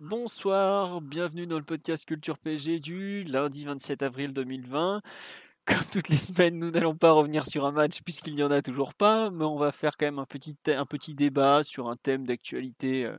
Bonsoir, 0.00 1.00
bienvenue 1.00 1.48
dans 1.48 1.58
le 1.58 1.64
podcast 1.64 2.04
Culture 2.04 2.38
PG 2.38 2.78
du 2.78 3.24
lundi 3.24 3.64
27 3.64 4.04
avril 4.04 4.32
2020. 4.32 5.02
Comme 5.64 5.76
toutes 5.92 6.08
les 6.08 6.18
semaines, 6.18 6.56
nous 6.56 6.70
n'allons 6.70 6.94
pas 6.94 7.10
revenir 7.10 7.48
sur 7.48 7.66
un 7.66 7.72
match 7.72 8.00
puisqu'il 8.04 8.36
n'y 8.36 8.44
en 8.44 8.50
a 8.52 8.62
toujours 8.62 8.94
pas, 8.94 9.30
mais 9.30 9.44
on 9.44 9.56
va 9.56 9.72
faire 9.72 9.96
quand 9.96 10.06
même 10.06 10.20
un 10.20 10.24
petit, 10.24 11.14
débat 11.14 11.64
sur 11.64 11.88
un 11.88 11.96
thème 11.96 12.26
d'actualité 12.26 13.06
euh, 13.06 13.18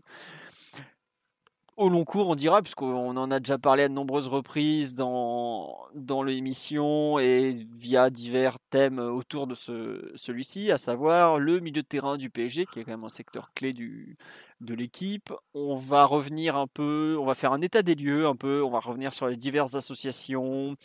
au 1.75 1.87
long 1.87 2.03
cours, 2.03 2.27
on 2.27 2.35
dira, 2.35 2.61
puisqu'on 2.61 3.15
en 3.15 3.31
a 3.31 3.39
déjà 3.39 3.57
parlé 3.57 3.83
à 3.83 3.87
de 3.87 3.93
nombreuses 3.93 4.27
reprises 4.27 4.95
dans, 4.95 5.77
dans 5.95 6.23
l'émission 6.23 7.19
et 7.19 7.53
via 7.77 8.09
divers 8.09 8.57
thèmes 8.69 8.99
autour 8.99 9.47
de 9.47 9.55
ce, 9.55 10.11
celui-ci, 10.15 10.71
à 10.71 10.77
savoir 10.77 11.39
le 11.39 11.61
milieu 11.61 11.81
de 11.81 11.87
terrain 11.87 12.17
du 12.17 12.29
PSG, 12.29 12.65
qui 12.65 12.79
est 12.79 12.83
quand 12.83 12.91
même 12.91 13.05
un 13.05 13.09
secteur 13.09 13.53
clé 13.53 13.71
du, 13.71 14.17
de 14.61 14.73
l'équipe. 14.73 15.31
On 15.53 15.75
va 15.75 16.05
revenir 16.05 16.55
un 16.55 16.67
peu, 16.67 17.17
on 17.19 17.25
va 17.25 17.33
faire 17.33 17.53
un 17.53 17.61
état 17.61 17.81
des 17.81 17.95
lieux 17.95 18.27
un 18.27 18.35
peu, 18.35 18.63
on 18.63 18.69
va 18.69 18.79
revenir 18.79 19.13
sur 19.13 19.27
les 19.27 19.35
diverses 19.37 19.75
associations, 19.75 20.75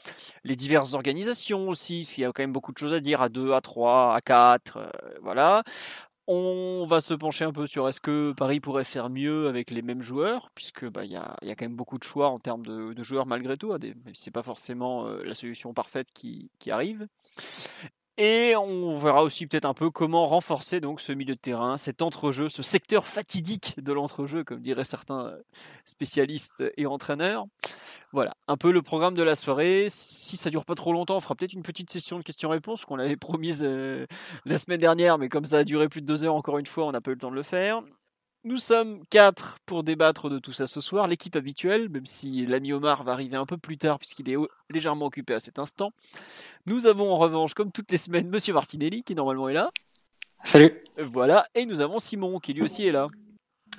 les 0.45 0.57
diverses 0.57 0.95
organisations 0.95 1.69
aussi, 1.69 2.03
parce 2.03 2.13
qu'il 2.15 2.23
y 2.23 2.25
a 2.25 2.33
quand 2.33 2.43
même 2.43 2.53
beaucoup 2.53 2.73
de 2.73 2.79
choses 2.79 2.93
à 2.93 3.01
dire 3.01 3.23
à 3.23 3.29
2, 3.29 3.53
à 3.53 3.61
3, 3.61 4.15
à 4.15 4.21
4, 4.21 4.77
euh, 4.77 4.91
voilà. 5.23 5.63
On 6.27 6.87
va 6.89 7.03
se 7.03 7.13
pencher 7.13 7.45
un 7.45 7.53
peu 7.53 7.67
sur 7.67 7.87
est-ce 7.87 8.01
que 8.01 8.33
Paris 8.33 8.59
pourrait 8.59 8.85
faire 8.85 9.11
mieux 9.11 9.47
avec 9.47 9.71
les 9.71 9.83
mêmes 9.83 10.01
joueurs, 10.01 10.51
puisque 10.55 10.87
bah, 10.89 11.05
il 11.05 11.13
y, 11.13 11.17
a, 11.17 11.37
y, 11.43 11.51
a, 11.51 11.55
quand 11.55 11.67
même 11.67 11.77
beaucoup 11.77 11.99
de 11.99 12.05
choix 12.05 12.29
en 12.31 12.39
termes 12.39 12.65
de, 12.65 13.03
joueurs 13.03 13.27
malgré 13.27 13.59
tout, 13.59 13.75
hein, 13.75 13.79
c'est 14.15 14.31
pas 14.31 14.43
forcément 14.43 15.07
euh, 15.07 15.23
la 15.23 15.35
solution 15.35 15.75
parfaite 15.75 16.09
qui, 16.15 16.51
qui 16.59 16.71
arrive. 16.71 17.07
Et 18.17 18.55
on 18.57 18.97
verra 18.97 19.25
aussi 19.25 19.47
peut-être 19.49 19.65
un 19.65 19.75
peu 19.75 19.91
comment 19.91 20.27
renforcer 20.27 20.81
donc 20.81 21.01
ce 21.01 21.11
milieu 21.11 21.35
de 21.35 21.41
terrain, 21.41 21.77
cet 21.77 22.01
entrejeu, 22.01 22.49
ce 22.49 22.63
secteur 22.63 23.09
fatidique 23.09 23.75
de 23.83 23.93
l'entrejeu, 23.93 24.45
comme 24.45 24.61
diraient 24.61 24.85
certains 24.85 25.27
euh, 25.27 25.43
spécialistes 25.85 26.63
et 26.77 26.87
entraîneurs. 26.87 27.47
Voilà, 28.13 28.35
un 28.47 28.57
peu 28.57 28.71
le 28.71 28.83
programme 28.83 29.15
de 29.15 29.25
la 29.25 29.35
soirée. 29.35 29.89
Si 29.89 30.37
ça 30.37 30.49
dure 30.49 30.65
pas 30.65 30.77
trop 30.77 30.93
longtemps, 30.93 31.17
on 31.17 31.21
fera 31.21 31.35
peut-être 31.35 31.55
une 31.55 31.65
petite 31.65 31.91
session 31.91 32.17
de 32.17 32.23
questions-réponses 32.23 32.85
qu'on 32.85 33.01
avait 33.01 33.17
promise 33.17 33.65
euh, 33.65 34.07
la 34.45 34.59
semaine 34.59 34.81
dernière, 34.81 35.19
mais 35.19 35.29
comme 35.29 35.45
ça 35.45 35.59
a 35.59 35.65
duré 35.65 35.89
plus 35.89 36.01
de 36.01 36.07
deux 36.07 36.25
heures, 36.25 36.37
encore 36.37 36.59
une 36.59 36.67
fois, 36.67 36.87
on 36.87 36.93
n'a 36.93 37.01
pas 37.01 37.11
eu 37.11 37.15
le 37.15 37.21
temps 37.21 37.33
de 37.33 37.37
le 37.37 37.43
faire. 37.43 37.83
Nous 38.47 38.59
sommes 38.59 39.01
quatre 39.09 39.59
pour 39.65 39.85
débattre 39.85 40.29
de 40.29 40.39
tout 40.39 40.53
ça 40.53 40.67
ce 40.67 40.83
soir. 40.83 41.09
L'équipe 41.09 41.35
habituelle, 41.35 41.89
même 41.89 42.05
si 42.05 42.45
l'ami 42.45 42.75
Omar 42.75 43.03
va 43.03 43.13
arriver 43.13 43.37
un 43.37 43.47
peu 43.47 43.57
plus 43.57 43.79
tard 43.79 43.99
puisqu'il 43.99 44.31
est 44.31 44.37
légèrement 44.69 45.07
occupé 45.07 45.33
à 45.33 45.41
cet 45.41 45.59
instant. 45.59 45.93
Nous 46.67 46.87
avons 46.87 47.11
en 47.11 47.17
revanche, 47.17 47.55
comme 47.55 47.73
toutes 47.73 47.91
les 47.91 47.97
semaines, 47.97 48.29
Monsieur 48.29 48.53
Martinelli 48.53 49.03
qui 49.03 49.15
normalement 49.15 49.49
est 49.49 49.55
là. 49.55 49.71
Salut. 50.43 50.83
Voilà, 51.03 51.47
et 51.55 51.65
nous 51.65 51.81
avons 51.81 51.99
Simon 51.99 52.39
qui 52.39 52.53
lui 52.53 52.61
aussi 52.61 52.87
est 52.87 52.93
là. 52.93 53.07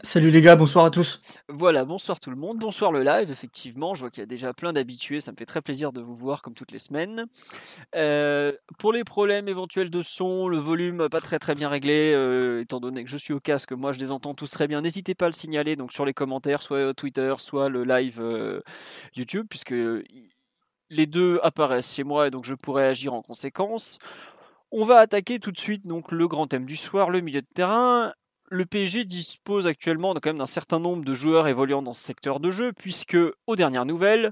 Salut 0.06 0.30
les 0.30 0.42
gars, 0.42 0.56
bonsoir 0.56 0.86
à 0.86 0.92
tous. 0.92 1.20
Voilà, 1.50 1.84
bonsoir 1.84 2.20
tout 2.20 2.30
le 2.30 2.36
monde, 2.36 2.59
bonsoir 2.59 2.92
le 2.92 3.02
live, 3.02 3.31
effectivement, 3.31 3.95
je 3.95 4.02
vois 4.02 4.12
qu'il 4.12 4.20
y 4.20 4.23
a 4.23 4.28
déjà 4.28 4.53
plein 4.53 4.72
d'habitués, 4.72 5.19
ça 5.19 5.31
me 5.31 5.35
fait 5.35 5.47
très 5.47 5.63
plaisir 5.63 5.91
de 5.91 6.00
vous 6.00 6.16
voir 6.16 6.44
comme 6.44 6.53
toutes 6.53 6.72
les 6.72 6.78
semaines. 6.78 7.25
Euh, 7.96 8.53
pour 8.78 8.94
les 8.94 9.03
problèmes 9.03 9.47
éventuels 9.47 9.90
de 9.90 10.03
son, 10.03 10.47
le 10.47 10.57
volume 10.57 11.09
pas 11.09 11.22
très 11.22 11.56
bien 11.56 11.69
réglé, 11.69 12.13
euh, 12.13 12.62
étant 12.62 12.80
donné 12.80 13.03
que 13.03 13.09
je 13.09 13.18
suis 13.18 13.34
au 13.34 13.40
casque, 13.40 13.72
moi 13.72 13.94
je 13.94 14.00
les 14.00 14.12
entends 14.12 14.35
tous 14.35 14.52
très 14.52 14.68
bien, 14.68 14.81
n'hésitez 14.81 15.16
pas 15.16 15.25
à 15.25 15.30
le 15.30 15.34
signaler 15.34 15.75
donc 15.75 15.91
sur 15.91 16.06
les 16.06 16.13
commentaires, 16.13 16.62
soit 16.62 16.94
Twitter, 16.94 17.34
soit 17.40 17.68
le 17.68 17.84
live 17.84 18.22
euh, 18.22 18.62
YouTube, 19.16 19.47
puisque 19.50 19.74
les 20.91 21.06
deux 21.07 21.40
apparaissent 21.41 21.96
chez 21.96 22.03
moi 22.03 22.28
et 22.28 22.31
donc 22.31 22.46
je 22.46 22.53
pourrais 22.53 22.85
agir 22.85 23.16
en 23.16 23.24
conséquence. 23.24 23.97
On 24.72 24.84
va 24.84 25.00
attaquer 25.00 25.40
tout 25.40 25.51
de 25.51 25.59
suite 25.59 25.88
donc 25.88 26.12
le 26.12 26.28
grand 26.28 26.46
thème 26.46 26.66
du 26.66 26.75
soir, 26.75 27.09
le 27.09 27.22
milieu 27.22 27.41
de 27.41 27.47
terrain 27.56 28.13
le 28.50 28.66
PSG 28.66 29.06
dispose 29.06 29.67
actuellement 29.67 30.13
quand 30.13 30.28
même 30.28 30.38
d'un 30.38 30.45
certain 30.45 30.79
nombre 30.79 31.03
de 31.03 31.13
joueurs 31.13 31.47
évoluant 31.47 31.81
dans 31.81 31.94
ce 31.94 32.03
secteur 32.03 32.39
de 32.39 32.51
jeu, 32.51 32.73
puisque, 32.73 33.17
aux 33.47 33.56
dernières 33.56 33.85
nouvelles, 33.85 34.31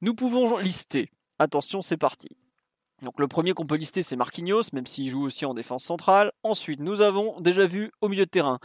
nous 0.00 0.14
pouvons 0.14 0.58
lister. 0.58 1.10
Attention, 1.38 1.82
c'est 1.82 1.96
parti. 1.96 2.28
Donc 3.02 3.18
le 3.18 3.28
premier 3.28 3.52
qu'on 3.52 3.66
peut 3.66 3.76
lister, 3.76 4.02
c'est 4.02 4.16
Marquinhos, 4.16 4.62
même 4.72 4.86
s'il 4.86 5.10
joue 5.10 5.24
aussi 5.24 5.44
en 5.44 5.54
défense 5.54 5.84
centrale. 5.84 6.32
Ensuite, 6.42 6.80
nous 6.80 7.02
avons 7.02 7.40
déjà 7.40 7.66
vu 7.66 7.90
au 8.00 8.08
milieu 8.08 8.24
de 8.24 8.30
terrain 8.30 8.58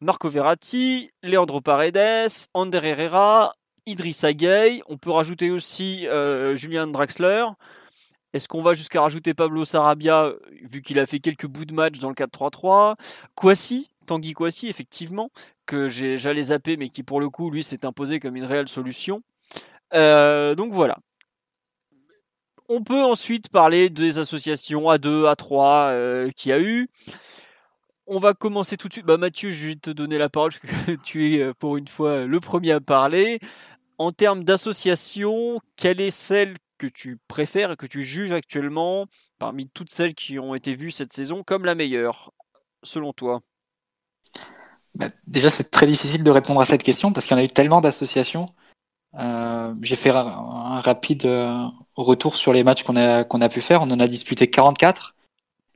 Marco 0.00 0.28
Verratti, 0.28 1.10
Leandro 1.22 1.60
Paredes, 1.60 2.48
Ander 2.52 2.80
Herrera, 2.82 3.54
Idrissa 3.86 4.32
Gueye. 4.32 4.82
On 4.88 4.98
peut 4.98 5.10
rajouter 5.10 5.50
aussi 5.50 6.06
euh, 6.08 6.56
Julian 6.56 6.88
Draxler. 6.88 7.46
Est-ce 8.32 8.48
qu'on 8.48 8.60
va 8.60 8.74
jusqu'à 8.74 9.00
rajouter 9.00 9.32
Pablo 9.32 9.64
Sarabia, 9.64 10.32
vu 10.62 10.82
qu'il 10.82 10.98
a 10.98 11.06
fait 11.06 11.20
quelques 11.20 11.46
bouts 11.46 11.64
de 11.64 11.72
match 11.72 11.98
dans 11.98 12.10
le 12.10 12.14
4-3-3 12.14 12.96
Kwasi, 13.34 13.88
Tanguy 14.06 14.32
Kouassi, 14.32 14.68
effectivement, 14.68 15.30
que 15.66 15.88
j'allais 15.88 16.44
zapper, 16.44 16.76
mais 16.76 16.88
qui 16.88 17.02
pour 17.02 17.20
le 17.20 17.28
coup, 17.30 17.50
lui, 17.50 17.62
s'est 17.62 17.84
imposé 17.84 18.20
comme 18.20 18.36
une 18.36 18.44
réelle 18.44 18.68
solution. 18.68 19.22
Euh, 19.94 20.54
donc 20.54 20.72
voilà. 20.72 20.98
On 22.68 22.82
peut 22.82 23.02
ensuite 23.04 23.48
parler 23.48 23.90
des 23.90 24.18
associations 24.18 24.82
A2, 24.90 25.32
A3 25.32 25.90
euh, 25.90 26.30
qu'il 26.30 26.50
y 26.50 26.52
a 26.52 26.60
eu. 26.60 26.88
On 28.08 28.18
va 28.18 28.34
commencer 28.34 28.76
tout 28.76 28.88
de 28.88 28.92
suite. 28.92 29.06
Bah, 29.06 29.18
Mathieu, 29.18 29.50
je 29.50 29.68
vais 29.68 29.76
te 29.76 29.90
donner 29.90 30.18
la 30.18 30.28
parole 30.28 30.52
parce 30.52 30.60
que 30.60 30.96
tu 31.04 31.34
es 31.34 31.42
euh, 31.42 31.54
pour 31.54 31.76
une 31.76 31.88
fois 31.88 32.24
le 32.24 32.40
premier 32.40 32.72
à 32.72 32.80
parler. 32.80 33.40
En 33.98 34.10
termes 34.10 34.44
d'association, 34.44 35.60
quelle 35.76 36.00
est 36.00 36.10
celle 36.10 36.54
que 36.78 36.86
tu 36.86 37.18
préfères 37.28 37.72
et 37.72 37.76
que 37.76 37.86
tu 37.86 38.02
juges 38.02 38.32
actuellement 38.32 39.06
parmi 39.38 39.68
toutes 39.70 39.90
celles 39.90 40.14
qui 40.14 40.38
ont 40.38 40.54
été 40.54 40.74
vues 40.74 40.90
cette 40.90 41.12
saison 41.12 41.42
comme 41.42 41.64
la 41.64 41.74
meilleure, 41.74 42.32
selon 42.82 43.12
toi? 43.12 43.40
Bah, 44.96 45.08
déjà, 45.26 45.50
c'est 45.50 45.70
très 45.70 45.86
difficile 45.86 46.22
de 46.22 46.30
répondre 46.30 46.60
à 46.60 46.66
cette 46.66 46.82
question 46.82 47.12
parce 47.12 47.26
qu'il 47.26 47.36
y 47.36 47.40
en 47.40 47.42
a 47.42 47.44
eu 47.44 47.48
tellement 47.48 47.82
d'associations. 47.82 48.48
Euh, 49.18 49.74
j'ai 49.82 49.96
fait 49.96 50.10
un, 50.10 50.80
rapide 50.80 51.26
euh, 51.26 51.66
retour 51.96 52.36
sur 52.36 52.52
les 52.52 52.64
matchs 52.64 52.82
qu'on 52.82 52.96
a, 52.96 53.24
qu'on 53.24 53.42
a 53.42 53.48
pu 53.50 53.60
faire. 53.60 53.82
On 53.82 53.90
en 53.90 54.00
a 54.00 54.06
disputé 54.06 54.48
44 54.48 55.14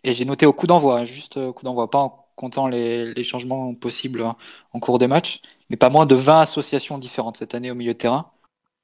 et 0.05 0.15
j'ai 0.15 0.25
noté 0.25 0.47
au 0.47 0.55
coup 0.55 0.67
d'envoi, 0.67 1.01
hein, 1.01 1.05
juste 1.05 1.37
au 1.37 1.53
coup 1.53 1.65
d'envoi, 1.65 1.91
pas 1.91 1.99
en 1.99 2.27
comptant 2.35 2.67
les, 2.67 3.13
les 3.13 3.23
changements 3.23 3.75
possibles 3.75 4.25
en 4.73 4.81
cours 4.81 4.99
de 4.99 5.05
match, 5.05 5.43
mais 5.69 5.77
pas 5.77 5.91
moins 5.91 6.07
de 6.07 6.15
20 6.15 6.41
associations 6.41 6.97
différentes 6.97 7.37
cette 7.37 7.55
année 7.55 7.71
au 7.71 7.75
milieu 7.75 7.93
de 7.93 7.99
terrain. 7.99 8.31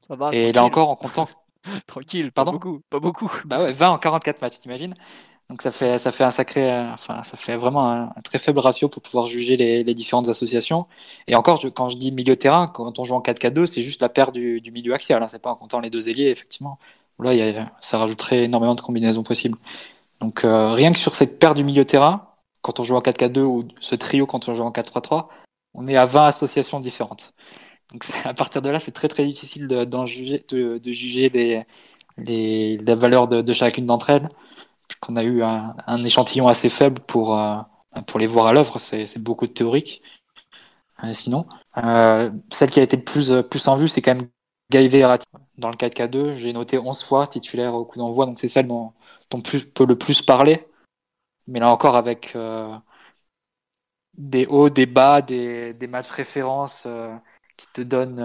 Ça 0.06 0.14
va, 0.14 0.34
et 0.34 0.52
là 0.52 0.62
encore, 0.62 0.90
en 0.90 0.96
comptant. 0.96 1.28
tranquille, 1.86 2.30
Pardon 2.32 2.52
pas 2.52 2.58
beaucoup, 2.58 2.80
pas 2.90 3.00
beaucoup. 3.00 3.32
Bah 3.46 3.62
ouais, 3.62 3.72
20 3.72 3.88
en 3.88 3.98
44 3.98 4.42
matchs, 4.42 4.60
t'imagines? 4.60 4.94
Donc 5.48 5.62
ça 5.62 5.70
fait 5.70 5.98
ça 6.00 6.10
fait 6.10 6.24
un 6.24 6.32
sacré, 6.32 6.72
euh, 6.72 6.92
enfin 6.92 7.22
ça 7.22 7.36
fait 7.36 7.56
vraiment 7.56 7.88
un, 7.88 8.12
très 8.24 8.38
faible 8.38 8.58
ratio 8.58 8.88
pour 8.88 9.00
pouvoir 9.00 9.26
juger 9.26 9.56
les, 9.56 9.94
différentes 9.94 10.28
associations. 10.28 10.86
Et 11.28 11.36
encore, 11.36 11.60
quand 11.74 11.88
je 11.88 11.96
dis 11.98 12.10
milieu 12.10 12.34
terrain, 12.36 12.66
quand 12.66 12.98
on 12.98 13.04
joue 13.04 13.14
en 13.14 13.20
4-4-2, 13.20 13.66
c'est 13.66 13.82
juste 13.82 14.02
la 14.02 14.08
paire 14.08 14.32
du, 14.32 14.60
du 14.60 14.72
milieu 14.72 14.92
axial. 14.94 15.22
Hein, 15.22 15.28
c'est 15.28 15.40
pas 15.40 15.50
en 15.50 15.56
comptant 15.56 15.78
les 15.80 15.90
deux 15.90 16.08
ailiers, 16.08 16.30
effectivement. 16.30 16.78
Là, 17.20 17.70
ça 17.80 17.98
rajouterait 17.98 18.44
énormément 18.44 18.74
de 18.74 18.80
combinaisons 18.80 19.22
possibles. 19.22 19.58
Donc 20.20 20.44
euh, 20.44 20.72
rien 20.72 20.92
que 20.92 20.98
sur 20.98 21.14
cette 21.14 21.38
paire 21.38 21.54
du 21.54 21.64
milieu 21.64 21.84
terrain, 21.84 22.28
quand 22.62 22.80
on 22.80 22.84
joue 22.84 22.96
en 22.96 23.00
4-4-2 23.00 23.40
ou 23.42 23.64
ce 23.80 23.94
trio 23.94 24.26
quand 24.26 24.48
on 24.48 24.54
joue 24.54 24.64
en 24.64 24.72
4-3-3, 24.72 25.28
on 25.74 25.86
est 25.88 25.96
à 25.96 26.06
20 26.06 26.26
associations 26.26 26.80
différentes. 26.80 27.34
Donc 27.92 28.04
à 28.24 28.34
partir 28.34 28.62
de 28.62 28.70
là, 28.70 28.80
c'est 28.80 28.92
très 28.92 29.08
très 29.08 29.24
difficile 29.24 29.68
de, 29.68 30.06
juger, 30.06 30.44
de, 30.48 30.80
juger 30.92 31.28
les, 31.30 31.64
les, 32.18 32.78
la 32.78 32.94
valeur 32.96 33.28
de 33.28 33.52
chacune 33.52 33.86
d'entre 33.86 34.10
elles 34.10 34.28
qu'on 35.00 35.16
a 35.16 35.22
eu 35.22 35.42
un, 35.42 36.04
échantillon 36.04 36.48
assez 36.48 36.68
faible 36.68 37.00
pour, 37.02 37.38
euh, 37.38 37.60
pour 38.06 38.20
les 38.20 38.26
voir 38.26 38.46
à 38.46 38.52
l'œuvre, 38.52 38.78
c'est 38.78 39.18
beaucoup 39.18 39.46
de 39.46 39.52
théorique. 39.52 40.02
Euh, 41.04 41.12
sinon, 41.12 41.46
euh, 41.78 42.30
celle 42.50 42.70
qui 42.70 42.80
a 42.80 42.82
été 42.82 42.96
le 42.96 43.04
plus, 43.04 43.32
plus 43.50 43.68
en 43.68 43.76
vue, 43.76 43.88
c'est 43.88 44.02
quand 44.02 44.14
même 44.14 44.28
Gaï 44.70 44.88
Verratti. 44.88 45.26
Dans 45.58 45.70
le 45.70 45.76
4K2, 45.76 46.34
j'ai 46.34 46.52
noté 46.52 46.78
11 46.78 47.02
fois 47.02 47.26
titulaire 47.26 47.74
au 47.74 47.84
coup 47.84 47.98
d'envoi, 47.98 48.26
donc 48.26 48.38
c'est 48.38 48.48
celle 48.48 48.66
dont, 48.68 48.92
on 49.32 49.42
peut 49.42 49.86
le 49.86 49.98
plus 49.98 50.22
parler. 50.22 50.66
Mais 51.46 51.60
là 51.60 51.70
encore, 51.70 51.96
avec 51.96 52.36
des 54.18 54.46
hauts, 54.46 54.70
des 54.70 54.86
bas, 54.86 55.22
des 55.22 55.86
matchs 55.88 56.10
références 56.10 56.86
qui 57.56 57.66
te 57.72 57.80
donnent 57.80 58.20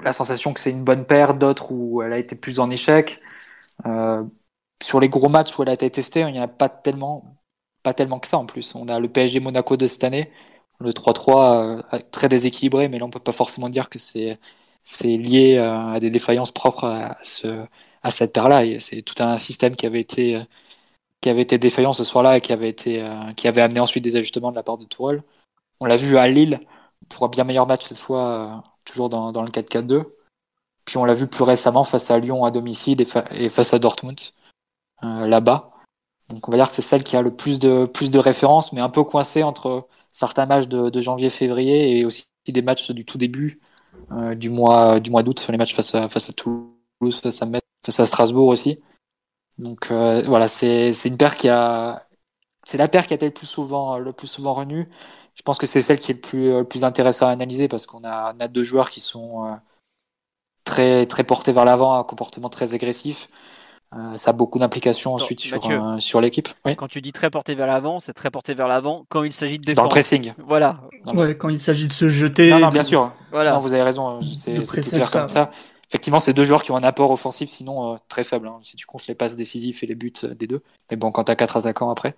la 0.00 0.12
sensation 0.12 0.52
que 0.52 0.60
c'est 0.60 0.70
une 0.70 0.84
bonne 0.84 1.06
paire, 1.06 1.34
d'autres 1.34 1.72
où 1.72 2.02
elle 2.02 2.12
a 2.12 2.18
été 2.18 2.36
plus 2.36 2.60
en 2.60 2.70
échec. 2.70 3.20
Euh, 3.86 4.24
sur 4.82 5.00
les 5.00 5.08
gros 5.08 5.28
matchs 5.28 5.58
où 5.58 5.62
elle 5.62 5.68
a 5.70 5.74
été 5.74 5.90
testée, 5.90 6.20
il 6.20 6.32
n'y 6.32 6.40
en 6.40 6.42
a 6.44 6.48
pas 6.48 6.68
tellement. 6.68 7.38
pas 7.82 7.94
tellement 7.94 8.20
que 8.20 8.28
ça 8.28 8.38
en 8.38 8.46
plus. 8.46 8.74
On 8.74 8.88
a 8.88 9.00
le 9.00 9.08
PSG 9.10 9.40
Monaco 9.40 9.76
de 9.76 9.86
cette 9.86 10.04
année, 10.04 10.32
le 10.80 10.92
3-3 10.92 11.82
euh, 11.94 11.98
très 12.12 12.28
déséquilibré, 12.28 12.88
mais 12.88 12.98
là 12.98 13.06
on 13.06 13.10
peut 13.10 13.20
pas 13.20 13.32
forcément 13.32 13.68
dire 13.68 13.88
que 13.90 13.98
c'est 13.98 14.38
lié 15.04 15.58
à 15.58 16.00
des 16.00 16.10
défaillances 16.10 16.52
propres 16.52 16.84
à, 16.86 17.18
ce, 17.22 17.64
à 18.02 18.10
cette 18.10 18.32
paire-là. 18.34 18.78
C'est 18.80 19.02
tout 19.02 19.14
un 19.22 19.38
système 19.38 19.76
qui 19.76 19.86
avait 19.86 20.00
été 21.42 21.58
défaillant 21.58 21.92
ce 21.92 22.04
soir-là 22.04 22.38
et 22.38 22.40
qui 22.40 22.52
avait 22.52 23.60
amené 23.60 23.80
ensuite 23.80 24.04
des 24.04 24.16
ajustements 24.16 24.50
de 24.50 24.56
la 24.56 24.62
part 24.62 24.78
de 24.78 24.84
Tourelle. 24.84 25.22
On 25.80 25.86
l'a 25.86 25.96
vu 25.98 26.18
à 26.18 26.28
Lille 26.28 26.60
pour 27.10 27.26
un 27.26 27.28
bien 27.30 27.44
meilleur 27.44 27.66
match 27.66 27.86
cette 27.86 27.98
fois, 27.98 28.64
toujours 28.84 29.10
dans 29.10 29.42
le 29.42 29.50
4-4-2. 29.50 30.04
Puis 30.84 30.96
on 30.96 31.04
l'a 31.04 31.14
vu 31.14 31.26
plus 31.26 31.44
récemment 31.44 31.84
face 31.84 32.10
à 32.10 32.18
Lyon 32.18 32.44
à 32.44 32.50
domicile 32.50 33.00
et, 33.00 33.48
face 33.48 33.74
à 33.74 33.78
Dortmund 33.78 34.18
euh, 35.04 35.26
là-bas. 35.26 35.70
Donc 36.28 36.48
on 36.48 36.50
va 36.50 36.58
dire 36.58 36.68
que 36.68 36.72
c'est 36.72 36.82
celle 36.82 37.04
qui 37.04 37.16
a 37.16 37.22
le 37.22 37.34
plus 37.34 37.58
de, 37.58 37.86
plus 37.86 38.10
de 38.10 38.18
références, 38.18 38.72
mais 38.72 38.80
un 38.80 38.88
peu 38.88 39.04
coincée 39.04 39.42
entre 39.42 39.86
certains 40.12 40.46
matchs 40.46 40.68
de, 40.68 41.00
janvier-février 41.00 41.98
et 41.98 42.04
aussi 42.04 42.26
des 42.48 42.62
matchs 42.62 42.90
du 42.90 43.04
tout 43.04 43.18
début 43.18 43.60
euh, 44.12 44.34
du 44.34 44.50
mois 44.50 45.00
du 45.00 45.10
mois 45.10 45.22
d'août, 45.22 45.46
les 45.48 45.58
matchs 45.58 45.74
face 45.74 45.94
à, 45.94 46.08
face 46.08 46.30
à 46.30 46.32
Toulouse, 46.32 47.20
face 47.20 48.00
à 48.00 48.06
Strasbourg 48.06 48.48
aussi. 48.48 48.82
Donc 49.58 49.90
euh, 49.90 50.22
voilà, 50.26 50.48
c'est 50.48 50.92
une 51.04 51.16
paire 51.16 51.36
qui 51.36 51.48
a 51.48 52.06
c'est 52.64 52.78
la 52.78 52.88
paire 52.88 53.06
qui 53.06 53.14
a 53.14 53.16
été 53.16 53.26
le 53.26 53.32
plus 53.32 53.46
souvent 53.46 53.98
le 53.98 54.12
plus 54.12 54.28
souvent 54.28 54.54
renue. 54.54 54.88
Je 55.34 55.42
pense 55.42 55.58
que 55.58 55.66
c'est 55.66 55.82
celle 55.82 55.98
qui 55.98 56.12
est 56.12 56.14
le 56.14 56.20
plus, 56.20 56.50
le 56.50 56.64
plus 56.64 56.84
intéressant 56.84 57.26
à 57.26 57.30
analyser 57.30 57.68
parce 57.68 57.86
qu'on 57.86 58.04
a, 58.04 58.34
a 58.38 58.48
deux 58.48 58.62
joueurs 58.62 58.90
qui 58.90 59.00
sont 59.00 59.58
très, 60.64 61.06
très 61.06 61.24
porté 61.24 61.52
vers 61.52 61.64
l'avant, 61.64 61.94
un 61.94 62.04
comportement 62.04 62.48
très 62.48 62.74
agressif. 62.74 63.28
Euh, 63.94 64.16
ça 64.16 64.30
a 64.30 64.32
beaucoup 64.32 64.58
d'implications 64.58 65.12
ensuite 65.12 65.40
sur, 65.40 65.70
euh, 65.70 65.98
sur 65.98 66.22
l'équipe. 66.22 66.48
Quand 66.78 66.88
tu 66.88 67.02
dis 67.02 67.12
très 67.12 67.28
porté 67.28 67.54
vers 67.54 67.66
l'avant, 67.66 68.00
c'est 68.00 68.14
très 68.14 68.30
porté 68.30 68.54
vers 68.54 68.66
l'avant 68.66 69.04
quand 69.10 69.22
il 69.22 69.34
s'agit 69.34 69.58
de 69.58 69.64
défendre. 69.64 69.88
Dans 69.88 69.90
le 69.90 70.00
pressing. 70.00 70.32
Voilà. 70.46 70.80
Ouais, 71.12 71.36
quand 71.36 71.50
il 71.50 71.60
s'agit 71.60 71.86
de 71.86 71.92
se 71.92 72.08
jeter. 72.08 72.48
Non, 72.50 72.58
non, 72.58 72.70
bien 72.70 72.84
sûr. 72.84 73.12
Voilà. 73.30 73.58
vous 73.58 73.74
avez 73.74 73.82
raison. 73.82 74.20
C'est 74.34 74.62
clair 74.62 75.10
comme 75.10 75.28
ça. 75.28 75.50
Effectivement, 75.90 76.20
c'est 76.20 76.32
deux 76.32 76.46
joueurs 76.46 76.62
qui 76.62 76.70
ont 76.72 76.76
un 76.76 76.84
apport 76.84 77.10
offensif, 77.10 77.50
sinon 77.50 77.92
euh, 77.92 77.96
très 78.08 78.24
faible. 78.24 78.48
Hein, 78.48 78.60
si 78.62 78.76
tu 78.76 78.86
comptes 78.86 79.06
les 79.08 79.14
passes 79.14 79.36
décisives 79.36 79.78
et 79.82 79.86
les 79.86 79.94
buts 79.94 80.10
des 80.38 80.46
deux. 80.46 80.62
Mais 80.90 80.96
bon, 80.96 81.10
quand 81.10 81.24
tu 81.24 81.32
as 81.32 81.36
quatre 81.36 81.58
attaquants 81.58 81.90
après. 81.90 82.14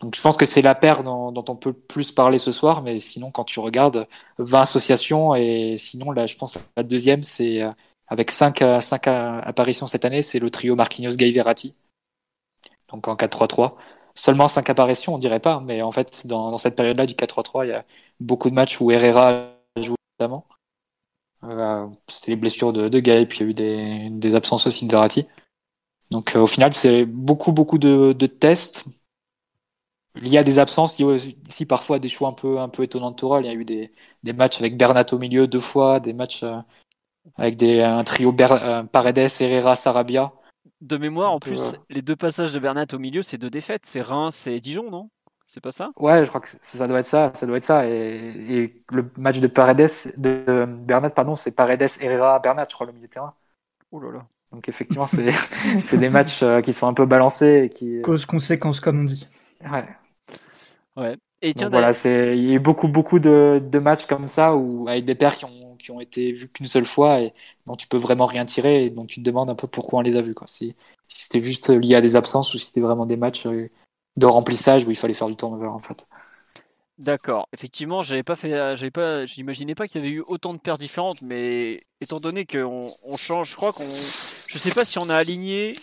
Donc 0.00 0.14
je 0.14 0.20
pense 0.22 0.36
que 0.36 0.46
c'est 0.46 0.62
la 0.62 0.74
paire 0.74 1.02
dont, 1.02 1.44
on 1.48 1.56
peut 1.56 1.72
plus 1.72 2.12
parler 2.12 2.38
ce 2.38 2.52
soir, 2.52 2.82
mais 2.82 2.98
sinon 3.00 3.30
quand 3.32 3.44
tu 3.44 3.58
regardes 3.58 4.06
20 4.38 4.60
associations 4.60 5.34
et 5.34 5.76
sinon 5.76 6.12
là 6.12 6.26
je 6.26 6.36
pense 6.36 6.56
la 6.76 6.84
deuxième 6.84 7.24
c'est 7.24 7.62
avec 8.06 8.30
5, 8.30 8.62
cinq 8.80 9.08
apparitions 9.08 9.86
cette 9.86 10.04
année, 10.04 10.22
c'est 10.22 10.38
le 10.38 10.50
trio 10.50 10.76
Marquinhos 10.76 11.16
Gay 11.16 11.30
Verratti. 11.32 11.74
Donc 12.88 13.08
en 13.08 13.14
4-3-3. 13.16 13.74
Seulement 14.14 14.48
5 14.48 14.68
apparitions, 14.70 15.14
on 15.14 15.18
dirait 15.18 15.40
pas, 15.40 15.60
mais 15.60 15.82
en 15.82 15.92
fait, 15.92 16.26
dans, 16.26 16.56
cette 16.56 16.74
période-là 16.76 17.06
du 17.06 17.14
4-3-3, 17.14 17.66
il 17.66 17.68
y 17.70 17.72
a 17.72 17.84
beaucoup 18.18 18.50
de 18.50 18.54
matchs 18.54 18.80
où 18.80 18.90
Herrera 18.90 19.52
joue 19.80 19.94
notamment. 20.18 20.46
Euh, 21.44 21.86
C'était 22.08 22.32
les 22.32 22.36
blessures 22.36 22.72
de, 22.72 22.88
de 22.88 22.98
Gay, 22.98 23.26
puis 23.26 23.38
il 23.38 23.42
y 23.42 23.46
a 23.46 23.50
eu 23.50 23.54
des, 23.54 24.10
des 24.10 24.34
absences 24.34 24.66
aussi 24.66 24.86
de 24.86 24.90
Verratti. 24.90 25.28
Donc 26.10 26.34
euh, 26.34 26.40
au 26.40 26.46
final, 26.46 26.72
c'est 26.74 27.04
beaucoup, 27.04 27.52
beaucoup 27.52 27.78
de, 27.78 28.12
de, 28.12 28.26
tests. 28.26 28.86
Il 30.22 30.28
y 30.28 30.38
a 30.38 30.42
des 30.42 30.58
absences, 30.58 30.98
il 30.98 31.06
y 31.06 31.08
a 31.08 31.08
aussi 31.08 31.66
parfois 31.66 31.98
des 31.98 32.08
choix 32.08 32.28
un 32.28 32.32
peu, 32.32 32.58
un 32.58 32.68
peu 32.68 32.82
étonnants 32.82 33.10
de 33.10 33.16
Tourelle. 33.16 33.44
Il 33.44 33.48
y 33.48 33.50
a 33.50 33.54
eu 33.54 33.64
des, 33.64 33.92
des 34.22 34.32
matchs 34.32 34.60
avec 34.60 34.76
Bernat 34.76 35.06
au 35.12 35.18
milieu 35.18 35.46
deux 35.46 35.60
fois, 35.60 36.00
des 36.00 36.12
matchs 36.12 36.42
euh, 36.42 36.58
avec 37.36 37.56
des, 37.56 37.82
un 37.82 38.04
trio 38.04 38.34
euh, 38.40 38.82
Paredes, 38.84 39.28
Herrera, 39.40 39.76
Sarabia. 39.76 40.32
De 40.80 40.96
mémoire, 40.96 41.32
en 41.32 41.38
plus, 41.38 41.72
les 41.90 42.02
deux 42.02 42.16
passages 42.16 42.52
de 42.52 42.58
Bernat 42.58 42.86
au 42.92 42.98
milieu, 42.98 43.22
c'est 43.22 43.38
deux 43.38 43.50
défaites. 43.50 43.84
C'est 43.84 44.00
Reims 44.00 44.46
et 44.46 44.60
Dijon, 44.60 44.90
non? 44.90 45.10
C'est 45.46 45.62
pas 45.62 45.72
ça? 45.72 45.90
Ouais, 45.96 46.24
je 46.24 46.28
crois 46.28 46.42
que 46.42 46.48
ça 46.60 46.86
doit 46.86 46.98
être 46.98 47.06
ça. 47.06 47.32
Ça 47.34 47.46
doit 47.46 47.56
être 47.56 47.64
ça. 47.64 47.86
Et, 47.88 48.82
le 48.90 49.10
match 49.16 49.40
de 49.40 49.46
Paredes, 49.46 49.88
de 50.18 50.66
Bernat, 50.66 51.10
pardon, 51.10 51.36
c'est 51.36 51.52
Paredes, 51.52 51.88
Herrera, 52.00 52.38
Bernat, 52.38 52.66
je 52.68 52.74
crois, 52.74 52.86
le 52.86 52.92
milieu 52.92 53.06
de 53.06 53.12
terrain. 53.12 53.34
Oh 53.90 54.00
là 54.00 54.12
là. 54.12 54.26
Donc 54.52 54.68
effectivement, 54.68 55.06
c'est 55.06 55.96
des 55.96 56.08
matchs 56.08 56.42
euh, 56.42 56.60
qui 56.60 56.72
sont 56.72 56.86
un 56.86 56.94
peu 56.94 57.06
balancés. 57.06 57.64
Et 57.64 57.68
qui... 57.68 58.00
Cause-conséquence, 58.02 58.80
comme 58.80 59.00
on 59.00 59.04
dit. 59.04 59.26
Ouais. 59.70 59.86
Ouais. 60.98 61.16
Et 61.40 61.54
tiens, 61.54 61.68
voilà, 61.68 61.92
il 62.04 62.44
y 62.44 62.50
a 62.50 62.54
eu 62.54 62.58
beaucoup, 62.58 62.88
beaucoup 62.88 63.20
de, 63.20 63.62
de, 63.64 63.78
matchs 63.78 64.06
comme 64.06 64.28
ça 64.28 64.56
où, 64.56 64.88
avec 64.88 65.04
des 65.04 65.14
paires 65.14 65.36
qui 65.36 65.44
ont 65.44 65.68
qui 65.78 65.90
ont 65.92 66.00
été 66.00 66.32
vus 66.32 66.48
qu'une 66.48 66.66
seule 66.66 66.86
fois 66.86 67.20
et 67.20 67.32
dont 67.66 67.76
tu 67.76 67.86
peux 67.86 67.96
vraiment 67.96 68.26
rien 68.26 68.44
tirer 68.44 68.84
et 68.84 68.90
dont 68.90 69.06
tu 69.06 69.20
te 69.20 69.24
demandes 69.24 69.48
un 69.48 69.54
peu 69.54 69.66
pourquoi 69.66 70.00
on 70.00 70.02
les 70.02 70.16
a 70.16 70.22
vus. 70.22 70.34
Quoi. 70.34 70.46
Si, 70.46 70.74
si 71.06 71.22
c'était 71.22 71.42
juste 71.42 71.70
lié 71.70 71.94
à 71.94 72.00
des 72.00 72.16
absences 72.16 72.52
ou 72.52 72.58
si 72.58 72.66
c'était 72.66 72.80
vraiment 72.80 73.06
des 73.06 73.16
matchs 73.16 73.46
euh, 73.46 73.70
de 74.16 74.26
remplissage 74.26 74.84
où 74.84 74.90
il 74.90 74.96
fallait 74.96 75.14
faire 75.14 75.28
du 75.28 75.36
turnover 75.36 75.68
en 75.68 75.78
fait. 75.78 76.06
D'accord. 76.98 77.48
Effectivement, 77.52 78.02
j'avais 78.02 78.24
pas 78.24 78.34
fait, 78.34 78.50
j'avais 78.50 78.90
pas, 78.90 79.24
j'imaginais 79.24 79.76
pas 79.76 79.86
qu'il 79.86 80.02
y 80.02 80.04
avait 80.04 80.14
eu 80.16 80.24
autant 80.26 80.52
de 80.52 80.58
paires 80.58 80.78
différentes, 80.78 81.22
mais 81.22 81.80
étant 82.00 82.18
donné 82.18 82.44
qu'on 82.44 82.86
on 83.04 83.16
change, 83.16 83.52
je 83.52 83.56
crois 83.56 83.72
qu'on, 83.72 83.84
je 83.84 84.58
sais 84.58 84.72
pas 84.72 84.84
si 84.84 84.98
on 84.98 85.08
a 85.08 85.14
aligné 85.14 85.74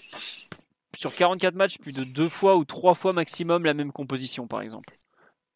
sur 0.98 1.16
44 1.16 1.56
matchs 1.56 1.78
plus 1.78 1.96
de 1.96 2.14
deux 2.14 2.28
fois 2.28 2.58
ou 2.58 2.66
trois 2.66 2.96
fois 2.96 3.14
maximum 3.14 3.64
la 3.64 3.74
même 3.74 3.94
composition, 3.94 4.46
par 4.46 4.62
exemple. 4.62 4.94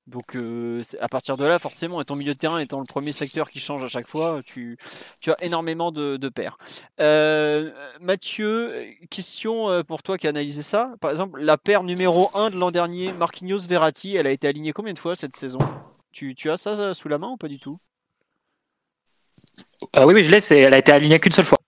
Donc 0.10 0.36
euh, 0.36 0.82
à 1.00 1.08
partir 1.08 1.38
de 1.38 1.46
là, 1.46 1.60
forcément, 1.60 2.02
et 2.02 2.04
ton 2.04 2.16
milieu 2.16 2.34
de 2.34 2.38
terrain 2.38 2.58
étant 2.58 2.80
le 2.80 2.86
premier 2.86 3.12
secteur 3.12 3.50
qui 3.50 3.60
change 3.60 3.84
à 3.84 3.88
chaque 3.88 4.08
fois, 4.08 4.38
tu, 4.44 4.78
tu 5.22 5.32
as 5.32 5.44
énormément 5.44 5.92
de, 5.92 6.18
de 6.18 6.30
paires. 6.30 6.58
Euh, 7.00 7.72
Mathieu, 8.02 8.88
question 9.12 9.70
euh, 9.70 9.84
pour 9.84 10.02
toi 10.02 10.18
qui 10.18 10.26
a 10.26 10.32
analysé 10.32 10.64
ça. 10.64 10.94
Par 11.00 11.12
exemple, 11.12 11.40
la 11.40 11.58
paire 11.58 11.84
numéro 11.84 12.30
1 12.34 12.50
de 12.50 12.56
l'an 12.56 12.72
dernier, 12.72 13.14
Marquinhos-Verratti, 13.14 14.16
elle 14.16 14.26
a 14.26 14.32
été 14.32 14.48
alignée 14.48 14.74
combien 14.74 14.94
de 14.94 15.00
fois 15.00 15.16
cette 15.16 15.36
saison? 15.36 15.60
Tu, 16.12 16.34
tu, 16.34 16.50
as 16.50 16.58
ça 16.58 16.94
sous 16.96 17.08
la 17.08 17.20
main 17.20 17.30
ou 17.30 17.38
pas 17.38 17.48
du 17.48 17.60
tout? 17.60 17.78
Oui, 19.96 20.14
oui, 20.14 20.24
je 20.24 20.32
l'ai, 20.32 20.60
elle 20.60 20.74
a 20.74 20.80
été 20.80 20.92
alignée 20.92 21.20
qu'une 21.20 21.32
seule 21.32 21.46
fois. 21.46 21.60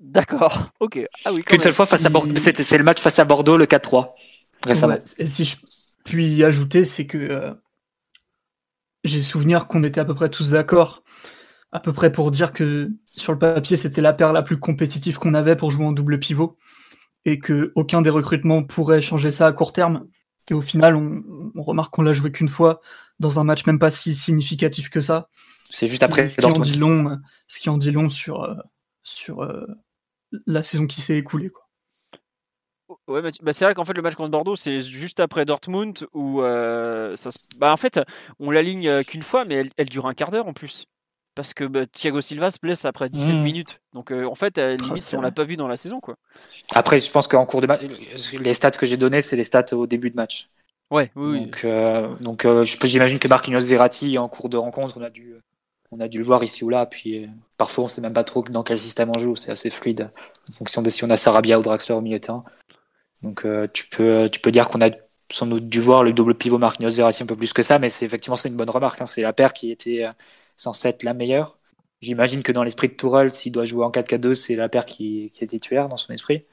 D'accord, 0.00 0.70
ok. 0.80 0.98
Ah 1.24 1.32
oui, 1.32 1.44
qu'une 1.44 1.60
seule 1.60 1.72
fois 1.72 1.86
face 1.86 2.04
à 2.04 2.08
Bordeaux. 2.08 2.34
C'est 2.36 2.78
le 2.78 2.84
match 2.84 3.00
face 3.00 3.20
à 3.20 3.24
Bordeaux, 3.24 3.56
le 3.56 3.66
4-3, 3.66 4.12
récemment. 4.66 4.98
si 5.24 5.44
je 5.44 5.56
puis 6.04 6.42
ajouter, 6.44 6.84
c'est 6.84 7.06
que 7.06 7.18
euh, 7.18 7.54
j'ai 9.04 9.20
souvenir 9.20 9.66
qu'on 9.66 9.82
était 9.82 10.00
à 10.00 10.04
peu 10.04 10.14
près 10.14 10.28
tous 10.28 10.50
d'accord, 10.50 11.02
à 11.72 11.80
peu 11.80 11.92
près 11.92 12.12
pour 12.12 12.30
dire 12.30 12.52
que 12.52 12.90
sur 13.08 13.32
le 13.32 13.38
papier, 13.38 13.76
c'était 13.76 14.00
la 14.00 14.12
paire 14.12 14.32
la 14.32 14.42
plus 14.42 14.58
compétitive 14.58 15.18
qu'on 15.18 15.34
avait 15.34 15.56
pour 15.56 15.70
jouer 15.70 15.84
en 15.84 15.92
double 15.92 16.18
pivot, 16.18 16.58
et 17.24 17.38
que 17.38 17.72
aucun 17.74 18.02
des 18.02 18.10
recrutements 18.10 18.62
pourrait 18.62 19.02
changer 19.02 19.30
ça 19.30 19.46
à 19.46 19.52
court 19.52 19.72
terme. 19.72 20.06
Et 20.50 20.54
au 20.54 20.62
final, 20.62 20.96
on, 20.96 21.62
remarque 21.62 21.94
qu'on 21.94 22.02
l'a 22.02 22.12
joué 22.12 22.32
qu'une 22.32 22.48
fois 22.48 22.80
dans 23.20 23.38
un 23.38 23.44
match 23.44 23.66
même 23.66 23.78
pas 23.78 23.90
si 23.90 24.14
significatif 24.14 24.90
que 24.90 25.00
ça. 25.00 25.28
C'est 25.70 25.86
juste 25.86 26.02
après. 26.02 26.26
Ce 26.26 26.38
qui, 26.38 26.44
en 26.44 26.58
dit 26.58 26.76
long, 26.76 27.18
ce 27.46 27.60
qui 27.60 27.68
en 27.68 27.76
dit 27.76 27.92
long 27.92 28.08
sur, 28.08 28.42
euh, 28.42 28.54
sur 29.04 29.42
euh, 29.42 29.64
la 30.46 30.62
saison 30.64 30.86
qui 30.86 31.00
s'est 31.00 31.16
écoulée. 31.16 31.50
Quoi. 31.50 31.59
Ouais, 33.06 33.22
bah, 33.42 33.52
c'est 33.52 33.64
vrai 33.64 33.74
qu'en 33.74 33.84
fait 33.84 33.92
le 33.92 34.02
match 34.02 34.14
contre 34.14 34.30
Bordeaux 34.30 34.56
c'est 34.56 34.80
juste 34.80 35.20
après 35.20 35.44
Dortmund 35.44 36.06
où 36.12 36.42
euh, 36.42 37.14
ça 37.14 37.30
bah, 37.58 37.72
en 37.72 37.76
fait 37.76 38.00
on 38.40 38.50
l'aligne 38.50 38.88
euh, 38.88 39.02
qu'une 39.02 39.22
fois 39.22 39.44
mais 39.44 39.62
elle, 39.76 39.88
dure 39.88 40.06
un 40.06 40.14
quart 40.14 40.30
d'heure 40.30 40.48
en 40.48 40.52
plus 40.52 40.86
parce 41.36 41.54
que 41.54 41.64
bah, 41.64 41.86
Thiago 41.86 42.20
Silva 42.20 42.50
se 42.50 42.58
blesse 42.60 42.84
après 42.84 43.08
17 43.08 43.36
mmh. 43.36 43.42
minutes 43.42 43.80
donc 43.92 44.10
euh, 44.10 44.24
en 44.24 44.34
fait 44.34 44.58
limite 44.58 45.04
si 45.04 45.14
on 45.14 45.20
l'a 45.20 45.30
pas 45.30 45.44
vu 45.44 45.56
dans 45.56 45.68
la 45.68 45.76
saison 45.76 46.00
quoi. 46.00 46.16
Après 46.74 46.98
je 46.98 47.10
pense 47.12 47.28
qu'en 47.28 47.46
cours 47.46 47.60
de 47.60 47.68
match 47.68 47.82
les 48.32 48.54
stats 48.54 48.72
que 48.72 48.86
j'ai 48.86 48.96
données 48.96 49.22
c'est 49.22 49.36
les 49.36 49.44
stats 49.44 49.72
au 49.72 49.86
début 49.86 50.10
de 50.10 50.16
match. 50.16 50.48
Ouais 50.90 51.12
oui. 51.14 51.42
Donc, 51.42 51.66
donc 52.20 52.46
j'imagine 52.64 53.20
que 53.20 53.28
Marquinhos 53.28 53.60
Verratti 53.60 54.18
en 54.18 54.28
cours 54.28 54.48
de 54.48 54.56
rencontre 54.56 54.98
on 54.98 55.02
a 55.02 55.10
dû 55.10 55.36
on 55.92 56.00
a 56.00 56.08
dû 56.08 56.18
le 56.18 56.24
voir 56.24 56.42
ici 56.42 56.64
ou 56.64 56.70
là 56.70 56.86
puis 56.86 57.28
parfois 57.56 57.84
on 57.84 57.88
sait 57.88 58.00
même 58.00 58.14
pas 58.14 58.24
trop 58.24 58.42
dans 58.42 58.64
quel 58.64 58.78
système 58.78 59.12
on 59.14 59.18
joue 59.20 59.36
c'est 59.36 59.52
assez 59.52 59.70
fluide 59.70 60.08
en 60.50 60.52
fonction 60.54 60.82
de 60.82 60.90
si 60.90 61.04
on 61.04 61.10
a 61.10 61.16
Sarabia 61.16 61.56
ou 61.56 61.62
Draxler 61.62 61.94
au 61.94 62.00
milieu 62.00 62.18
de 62.18 62.24
terrain. 62.24 62.44
Donc 63.22 63.44
euh, 63.44 63.66
tu 63.72 63.86
peux 63.88 64.28
tu 64.30 64.40
peux 64.40 64.50
dire 64.52 64.68
qu'on 64.68 64.80
a 64.80 64.90
sans 65.30 65.46
doute 65.46 65.68
dû 65.68 65.80
voir 65.80 66.02
le 66.02 66.12
double 66.12 66.34
pivot 66.34 66.58
Marquinhos 66.58 66.90
Verratti 66.90 67.22
un 67.22 67.26
peu 67.26 67.36
plus 67.36 67.52
que 67.52 67.62
ça, 67.62 67.78
mais 67.78 67.88
c'est 67.90 68.06
effectivement 68.06 68.36
c'est 68.36 68.48
une 68.48 68.56
bonne 68.56 68.70
remarque. 68.70 69.00
Hein. 69.00 69.06
C'est 69.06 69.22
la 69.22 69.32
paire 69.32 69.52
qui 69.52 69.70
était 69.70 70.04
euh, 70.04 70.12
censée 70.56 70.88
être 70.88 71.02
la 71.04 71.14
meilleure. 71.14 71.58
J'imagine 72.00 72.42
que 72.42 72.52
dans 72.52 72.62
l'esprit 72.64 72.88
de 72.88 72.94
Tourelle, 72.94 73.32
s'il 73.32 73.52
doit 73.52 73.64
jouer 73.64 73.84
en 73.84 73.90
4-4-2, 73.90 74.34
c'est 74.34 74.56
la 74.56 74.68
paire 74.68 74.86
qui, 74.86 75.30
qui 75.34 75.44
est 75.44 75.48
titulaire 75.48 75.88
dans 75.88 75.98
son 75.98 76.12
esprit. 76.12 76.44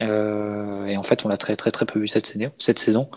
Euh, 0.00 0.86
et 0.86 0.96
en 0.96 1.02
fait, 1.02 1.24
on 1.24 1.28
l'a 1.28 1.36
très 1.36 1.56
très 1.56 1.70
très 1.70 1.86
peu 1.86 1.98
vu 2.00 2.06
cette 2.06 2.26
saison. 2.26 2.52
Cette 2.58 2.78
saison. 2.78 3.10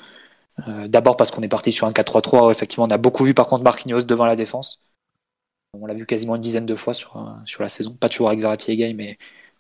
Euh, 0.68 0.88
D'abord 0.88 1.18
parce 1.18 1.32
qu'on 1.32 1.42
est 1.44 1.48
parti 1.50 1.72
sur 1.72 1.88
un 1.88 1.92
4-3-3. 1.94 2.52
Effectivement, 2.52 2.86
on 2.86 2.90
a 2.90 2.98
beaucoup 2.98 3.26
vu 3.26 3.34
par 3.34 3.48
contre 3.48 3.64
Marquinhos 3.64 4.04
devant 4.04 4.26
la 4.26 4.36
défense. 4.36 4.82
On 5.74 5.86
l'a 5.86 5.94
vu 5.94 6.06
quasiment 6.06 6.36
une 6.36 6.42
dizaine 6.42 6.66
de 6.66 6.76
fois 6.76 6.94
sur, 6.94 7.18
euh, 7.18 7.32
sur 7.46 7.62
la 7.64 7.70
saison. 7.70 7.94
Pas 7.96 8.10
toujours 8.10 8.30
avec 8.30 8.40
Verratti 8.40 8.72
et 8.72 8.78
Gay, 8.78 8.94
mais 8.94 9.18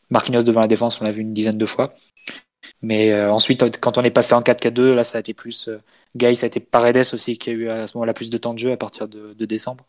Marquinhos 0.10 0.44
devant 0.44 0.62
la 0.62 0.68
défense, 0.68 1.02
on 1.02 1.06
l'a 1.06 1.12
vu 1.12 1.22
une 1.22 1.34
dizaine 1.34 1.58
de 1.58 1.66
fois. 1.66 1.94
Mais 2.86 3.12
euh, 3.12 3.32
ensuite, 3.34 3.80
quand 3.80 3.98
on 3.98 4.04
est 4.04 4.12
passé 4.12 4.36
en 4.36 4.42
4-4-2, 4.42 4.94
là, 4.94 5.04
ça 5.04 5.18
a 5.18 5.22
été 5.22 5.34
plus. 5.34 5.70
Euh, 5.70 5.82
ça 6.36 6.46
a 6.46 6.48
été 6.48 6.60
Paredes 6.60 6.98
aussi 7.14 7.38
qui 7.40 7.50
a 7.50 7.54
eu 7.54 7.68
à 7.68 7.88
ce 7.88 7.98
moment-là 7.98 8.14
plus 8.14 8.30
de 8.30 8.38
temps 8.38 8.54
de 8.54 8.60
jeu 8.60 8.72
à 8.72 8.78
partir 8.78 9.08
de, 9.08 9.34
décembre. 9.46 9.86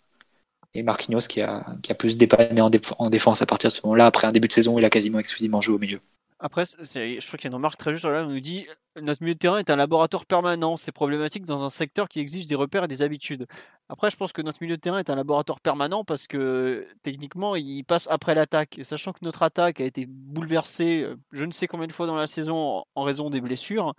Et 0.74 0.82
Marquinhos 0.82 1.20
qui 1.28 1.42
a, 1.42 1.64
plus 1.98 2.16
dépanné 2.16 2.60
en, 2.60 3.10
défense 3.10 3.42
à 3.42 3.46
partir 3.46 3.68
de 3.68 3.74
ce 3.74 3.80
moment-là, 3.84 4.06
après 4.06 4.26
un 4.26 4.32
début 4.32 4.48
de 4.48 4.52
saison 4.52 4.78
il 4.78 4.84
a 4.84 4.90
quasiment 4.90 5.18
exclusivement 5.18 5.60
joué 5.60 5.74
au 5.76 5.78
milieu. 5.78 6.00
Après, 6.38 6.64
je 6.66 7.26
crois 7.26 7.38
qu'il 7.38 7.44
y 7.44 7.46
a 7.46 7.50
une 7.50 7.54
remarque 7.54 7.78
très 7.78 7.92
juste 7.92 8.04
là, 8.04 8.22
on 8.24 8.28
nous 8.28 8.40
dit 8.40 8.66
notre 9.00 9.22
milieu 9.22 9.34
de 9.34 9.38
terrain 9.38 9.58
est 9.58 9.70
un 9.70 9.76
laboratoire 9.76 10.26
permanent, 10.26 10.76
c'est 10.76 10.92
problématique 10.92 11.44
dans 11.44 11.64
un 11.64 11.68
secteur 11.68 12.08
qui 12.08 12.20
exige 12.20 12.46
des 12.46 12.54
repères 12.54 12.84
et 12.84 12.88
des 12.88 13.02
habitudes. 13.02 13.46
Après, 13.88 14.10
je 14.10 14.16
pense 14.16 14.32
que 14.32 14.42
notre 14.42 14.58
milieu 14.60 14.76
de 14.76 14.80
terrain 14.80 14.98
est 14.98 15.10
un 15.10 15.14
laboratoire 15.14 15.60
permanent 15.60 16.04
parce 16.04 16.26
que 16.26 16.86
techniquement, 17.02 17.56
il 17.56 17.84
passe 17.84 18.08
après 18.10 18.34
l'attaque. 18.34 18.78
Et 18.78 18.84
sachant 18.84 19.12
que 19.12 19.20
notre 19.22 19.42
attaque 19.42 19.80
a 19.80 19.84
été 19.84 20.06
bouleversée 20.06 21.02
euh, 21.02 21.16
je 21.32 21.44
ne 21.44 21.52
sais 21.52 21.66
combien 21.66 21.86
de 21.86 21.92
fois 21.92 22.06
dans 22.06 22.16
la 22.16 22.26
saison 22.26 22.84
en 22.94 23.02
raison 23.02 23.30
des 23.30 23.40
blessures, 23.40 23.94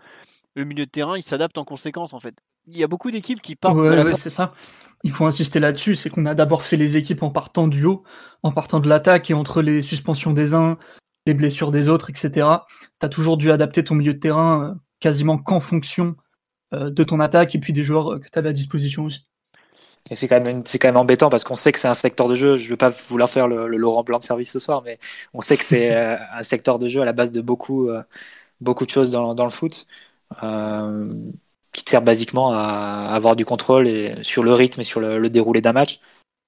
le 0.56 0.66
milieu 0.66 0.86
de 0.86 0.92
terrain, 0.92 1.18
il 1.18 1.24
s'adapte 1.24 1.58
en 1.58 1.66
conséquence 1.66 2.14
en 2.14 2.20
fait. 2.20 2.36
Il 2.68 2.78
y 2.78 2.84
a 2.84 2.88
beaucoup 2.88 3.12
d'équipes 3.12 3.42
qui 3.42 3.56
partent. 3.56 3.78
Ouais, 3.78 4.14
c'est 4.14 4.30
ça. 4.30 4.54
Il 5.04 5.12
faut 5.12 5.26
insister 5.26 5.60
là-dessus, 5.60 5.96
c'est 5.96 6.10
qu'on 6.10 6.26
a 6.26 6.36
d'abord 6.36 6.64
fait 6.64 6.76
les 6.76 6.98
équipes 6.98 7.24
en 7.24 7.30
partant 7.30 7.68
du 7.68 7.86
haut, 7.86 8.04
en 8.44 8.52
partant 8.52 8.80
de 8.80 8.90
l'attaque 8.90 9.30
et 9.30 9.34
entre 9.34 9.62
les 9.62 9.82
suspensions 9.82 10.34
des 10.34 10.54
uns, 10.54 10.78
les 11.28 11.34
blessures 11.34 11.70
des 11.72 11.90
autres, 11.90 12.10
etc. 12.10 12.48
Tu 13.00 13.06
as 13.06 13.10
toujours 13.10 13.38
dû 13.38 13.52
adapter 13.52 13.84
ton 13.84 13.94
milieu 13.94 14.14
de 14.14 14.20
terrain 14.20 14.64
euh, 14.64 14.74
quasiment 15.00 15.38
qu'en 15.38 15.60
fonction 15.60 16.16
euh, 16.74 16.90
de 16.90 17.04
ton 17.04 17.20
attaque 17.20 17.54
et 17.54 17.60
puis 17.60 17.74
des 17.74 17.84
joueurs 17.84 18.14
euh, 18.14 18.20
que 18.20 18.28
tu 18.32 18.40
avais 18.40 18.50
à 18.50 18.54
disposition 18.54 19.04
aussi. 19.04 19.28
Et 20.10 20.16
c'est 20.16 20.30
quand 20.30 20.42
même 20.42 20.62
c'est 20.66 20.80
quand 20.80 20.88
même 20.88 20.98
embêtant 20.98 21.30
parce 21.30 21.44
qu'on 21.44 21.58
sait 21.58 21.74
que 21.74 21.80
c'est 21.80 21.90
un 21.90 21.94
secteur 21.94 22.30
de 22.30 22.36
jeu. 22.36 22.56
Je 22.56 22.70
veux 22.70 22.78
pas 22.78 22.90
vouloir 22.90 23.30
faire 23.30 23.48
le, 23.48 23.68
Laurent 23.68 24.04
Blanc 24.04 24.20
de 24.20 24.24
service 24.24 24.50
ce 24.50 24.60
soir, 24.60 24.82
mais 24.84 25.00
on 25.34 25.42
sait 25.42 25.58
que 25.58 25.66
c'est 25.66 25.94
un 26.32 26.44
secteur 26.44 26.80
de 26.80 26.88
jeu 26.88 27.02
à 27.02 27.06
la 27.06 27.12
base 27.12 27.30
de 27.32 27.42
beaucoup 27.42 27.90
beaucoup 28.62 28.86
de 28.86 28.90
choses 28.90 29.12
dans, 29.12 29.36
dans 29.36 29.44
le 29.44 29.50
foot, 29.50 29.86
qui 31.74 31.84
te 31.84 31.90
sert 31.90 32.02
basiquement 32.02 32.54
à 32.54 33.12
avoir 33.14 33.36
du 33.36 33.44
contrôle 33.44 33.86
et 33.86 34.24
sur 34.24 34.44
le 34.44 34.54
rythme 34.54 34.80
et 34.80 34.86
sur 34.86 35.02
le, 35.02 35.20
le 35.20 35.30
déroulé 35.30 35.60
d'un 35.60 35.74
match. 35.74 36.00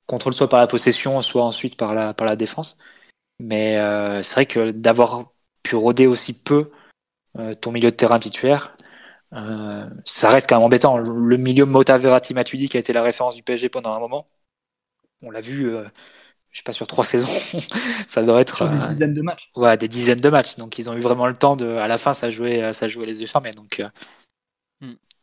Contrôle 0.07 0.33
soit 0.33 0.47
par 0.47 0.59
la 0.59 0.67
possession, 0.67 1.21
soit 1.21 1.43
ensuite 1.43 1.75
par 1.75 1.93
la 1.93 2.13
par 2.13 2.27
la 2.27 2.37
défense. 2.37 2.77
Mais 3.39 3.77
euh, 3.77 4.21
c'est 4.21 4.35
vrai 4.35 4.45
que 4.45 4.71
d'avoir 4.71 5.31
pu 5.63 5.75
roder 5.75 6.07
aussi 6.07 6.41
peu 6.41 6.71
euh, 7.37 7.53
ton 7.53 7.71
milieu 7.71 7.89
de 7.89 7.95
terrain 7.95 8.19
titulaire, 8.19 8.71
euh, 9.33 9.89
ça 10.05 10.29
reste 10.29 10.49
quand 10.49 10.57
même 10.57 10.65
embêtant. 10.65 10.97
Le 10.97 11.37
milieu 11.37 11.65
Mota 11.65 11.97
Verratti 11.97 12.33
Matuidi 12.33 12.67
qui 12.69 12.77
a 12.77 12.79
été 12.79 12.93
la 12.93 13.01
référence 13.01 13.35
du 13.35 13.43
PSG 13.43 13.69
pendant 13.69 13.93
un 13.93 13.99
moment, 13.99 14.27
on 15.21 15.31
l'a 15.31 15.41
vu, 15.41 15.71
je 16.51 16.57
sais 16.57 16.63
pas 16.63 16.73
sur 16.73 16.87
trois 16.87 17.03
saisons, 17.05 17.29
ça 18.07 18.23
doit 18.23 18.41
être 18.41 18.67
des 18.67 18.93
dizaines 18.93 19.13
de 19.13 19.21
matchs. 19.21 19.51
Ouais, 19.55 19.77
des 19.77 19.87
dizaines 19.87 20.19
de 20.19 20.29
matchs. 20.29 20.57
Donc 20.57 20.77
ils 20.77 20.89
ont 20.89 20.93
eu 20.95 21.01
vraiment 21.01 21.27
le 21.27 21.35
temps 21.35 21.55
de, 21.55 21.67
à 21.67 21.87
la 21.87 21.97
fin, 21.97 22.13
ça 22.13 22.29
jouait, 22.29 22.73
ça 22.73 22.87
jouait 22.87 23.05
les 23.05 23.21
yeux 23.21 23.27
fermés. 23.27 23.51
Donc 23.51 23.81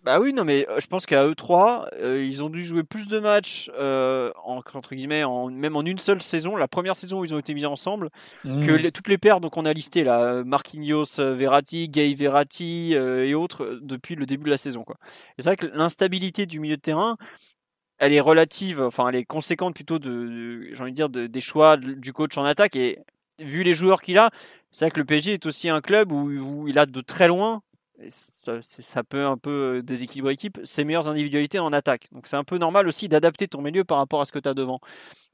bah 0.06 0.20
oui, 0.20 0.32
non, 0.32 0.44
mais 0.44 0.68
euh, 0.68 0.78
je 0.78 0.86
pense 0.86 1.04
qu'à 1.04 1.26
E3, 1.26 1.88
euh, 1.94 2.24
ils 2.24 2.44
ont 2.44 2.48
dû 2.48 2.62
jouer 2.64 2.84
plus 2.84 3.08
de 3.08 3.18
matchs, 3.18 3.68
euh, 3.76 4.30
entre 4.44 4.94
guillemets, 4.94 5.24
en, 5.24 5.50
même 5.50 5.74
en 5.74 5.82
une 5.82 5.98
seule 5.98 6.22
saison, 6.22 6.54
la 6.54 6.68
première 6.68 6.94
saison 6.94 7.18
où 7.18 7.24
ils 7.24 7.34
ont 7.34 7.40
été 7.40 7.54
mis 7.54 7.66
ensemble, 7.66 8.10
que 8.44 8.86
mmh. 8.86 8.92
toutes 8.92 9.08
les 9.08 9.18
paires 9.18 9.40
qu'on 9.40 9.64
a 9.64 9.72
listées, 9.72 10.04
là, 10.04 10.44
Marquinhos, 10.44 11.16
Verratti, 11.18 11.88
Gay 11.88 12.14
Verratti 12.14 12.92
et 12.92 13.34
autres, 13.34 13.80
depuis 13.82 14.14
le 14.14 14.26
début 14.26 14.44
de 14.44 14.50
la 14.50 14.58
saison. 14.58 14.84
Quoi. 14.84 14.94
Et 15.38 15.42
c'est 15.42 15.48
vrai 15.48 15.56
que 15.56 15.66
l'instabilité 15.66 16.46
du 16.46 16.60
milieu 16.60 16.76
de 16.76 16.82
terrain, 16.82 17.16
elle 17.98 18.12
est 18.12 18.20
relative, 18.20 18.80
enfin, 18.80 19.08
elle 19.08 19.16
est 19.16 19.24
conséquente 19.24 19.74
plutôt 19.74 19.98
de, 19.98 20.72
j'ai 20.72 20.80
envie 20.80 20.92
de 20.92 20.96
dire, 20.96 21.08
des 21.08 21.40
choix 21.40 21.76
du 21.76 22.12
coach 22.12 22.38
en 22.38 22.44
attaque. 22.44 22.76
Et 22.76 23.00
vu 23.40 23.64
les 23.64 23.74
joueurs 23.74 24.00
qu'il 24.00 24.18
a, 24.18 24.30
c'est 24.70 24.84
vrai 24.84 24.92
que 24.92 25.00
le 25.00 25.04
PSG 25.04 25.32
est 25.32 25.46
aussi 25.46 25.68
un 25.68 25.80
club 25.80 26.12
où, 26.12 26.28
où 26.28 26.68
il 26.68 26.78
a 26.78 26.86
de 26.86 27.00
très 27.00 27.26
loin 27.26 27.62
ça, 28.08 29.04
peut 29.04 29.24
un 29.24 29.36
peu 29.36 29.82
déséquilibrer 29.82 30.32
l'équipe, 30.32 30.58
ses 30.64 30.84
meilleures 30.84 31.08
individualités 31.08 31.58
en 31.58 31.72
attaque. 31.72 32.08
Donc 32.12 32.26
c'est 32.26 32.36
un 32.36 32.44
peu 32.44 32.58
normal 32.58 32.86
aussi 32.86 33.08
d'adapter 33.08 33.48
ton 33.48 33.62
milieu 33.62 33.84
par 33.84 33.98
rapport 33.98 34.20
à 34.20 34.24
ce 34.24 34.32
que 34.32 34.38
tu 34.38 34.48
as 34.48 34.54
devant. 34.54 34.80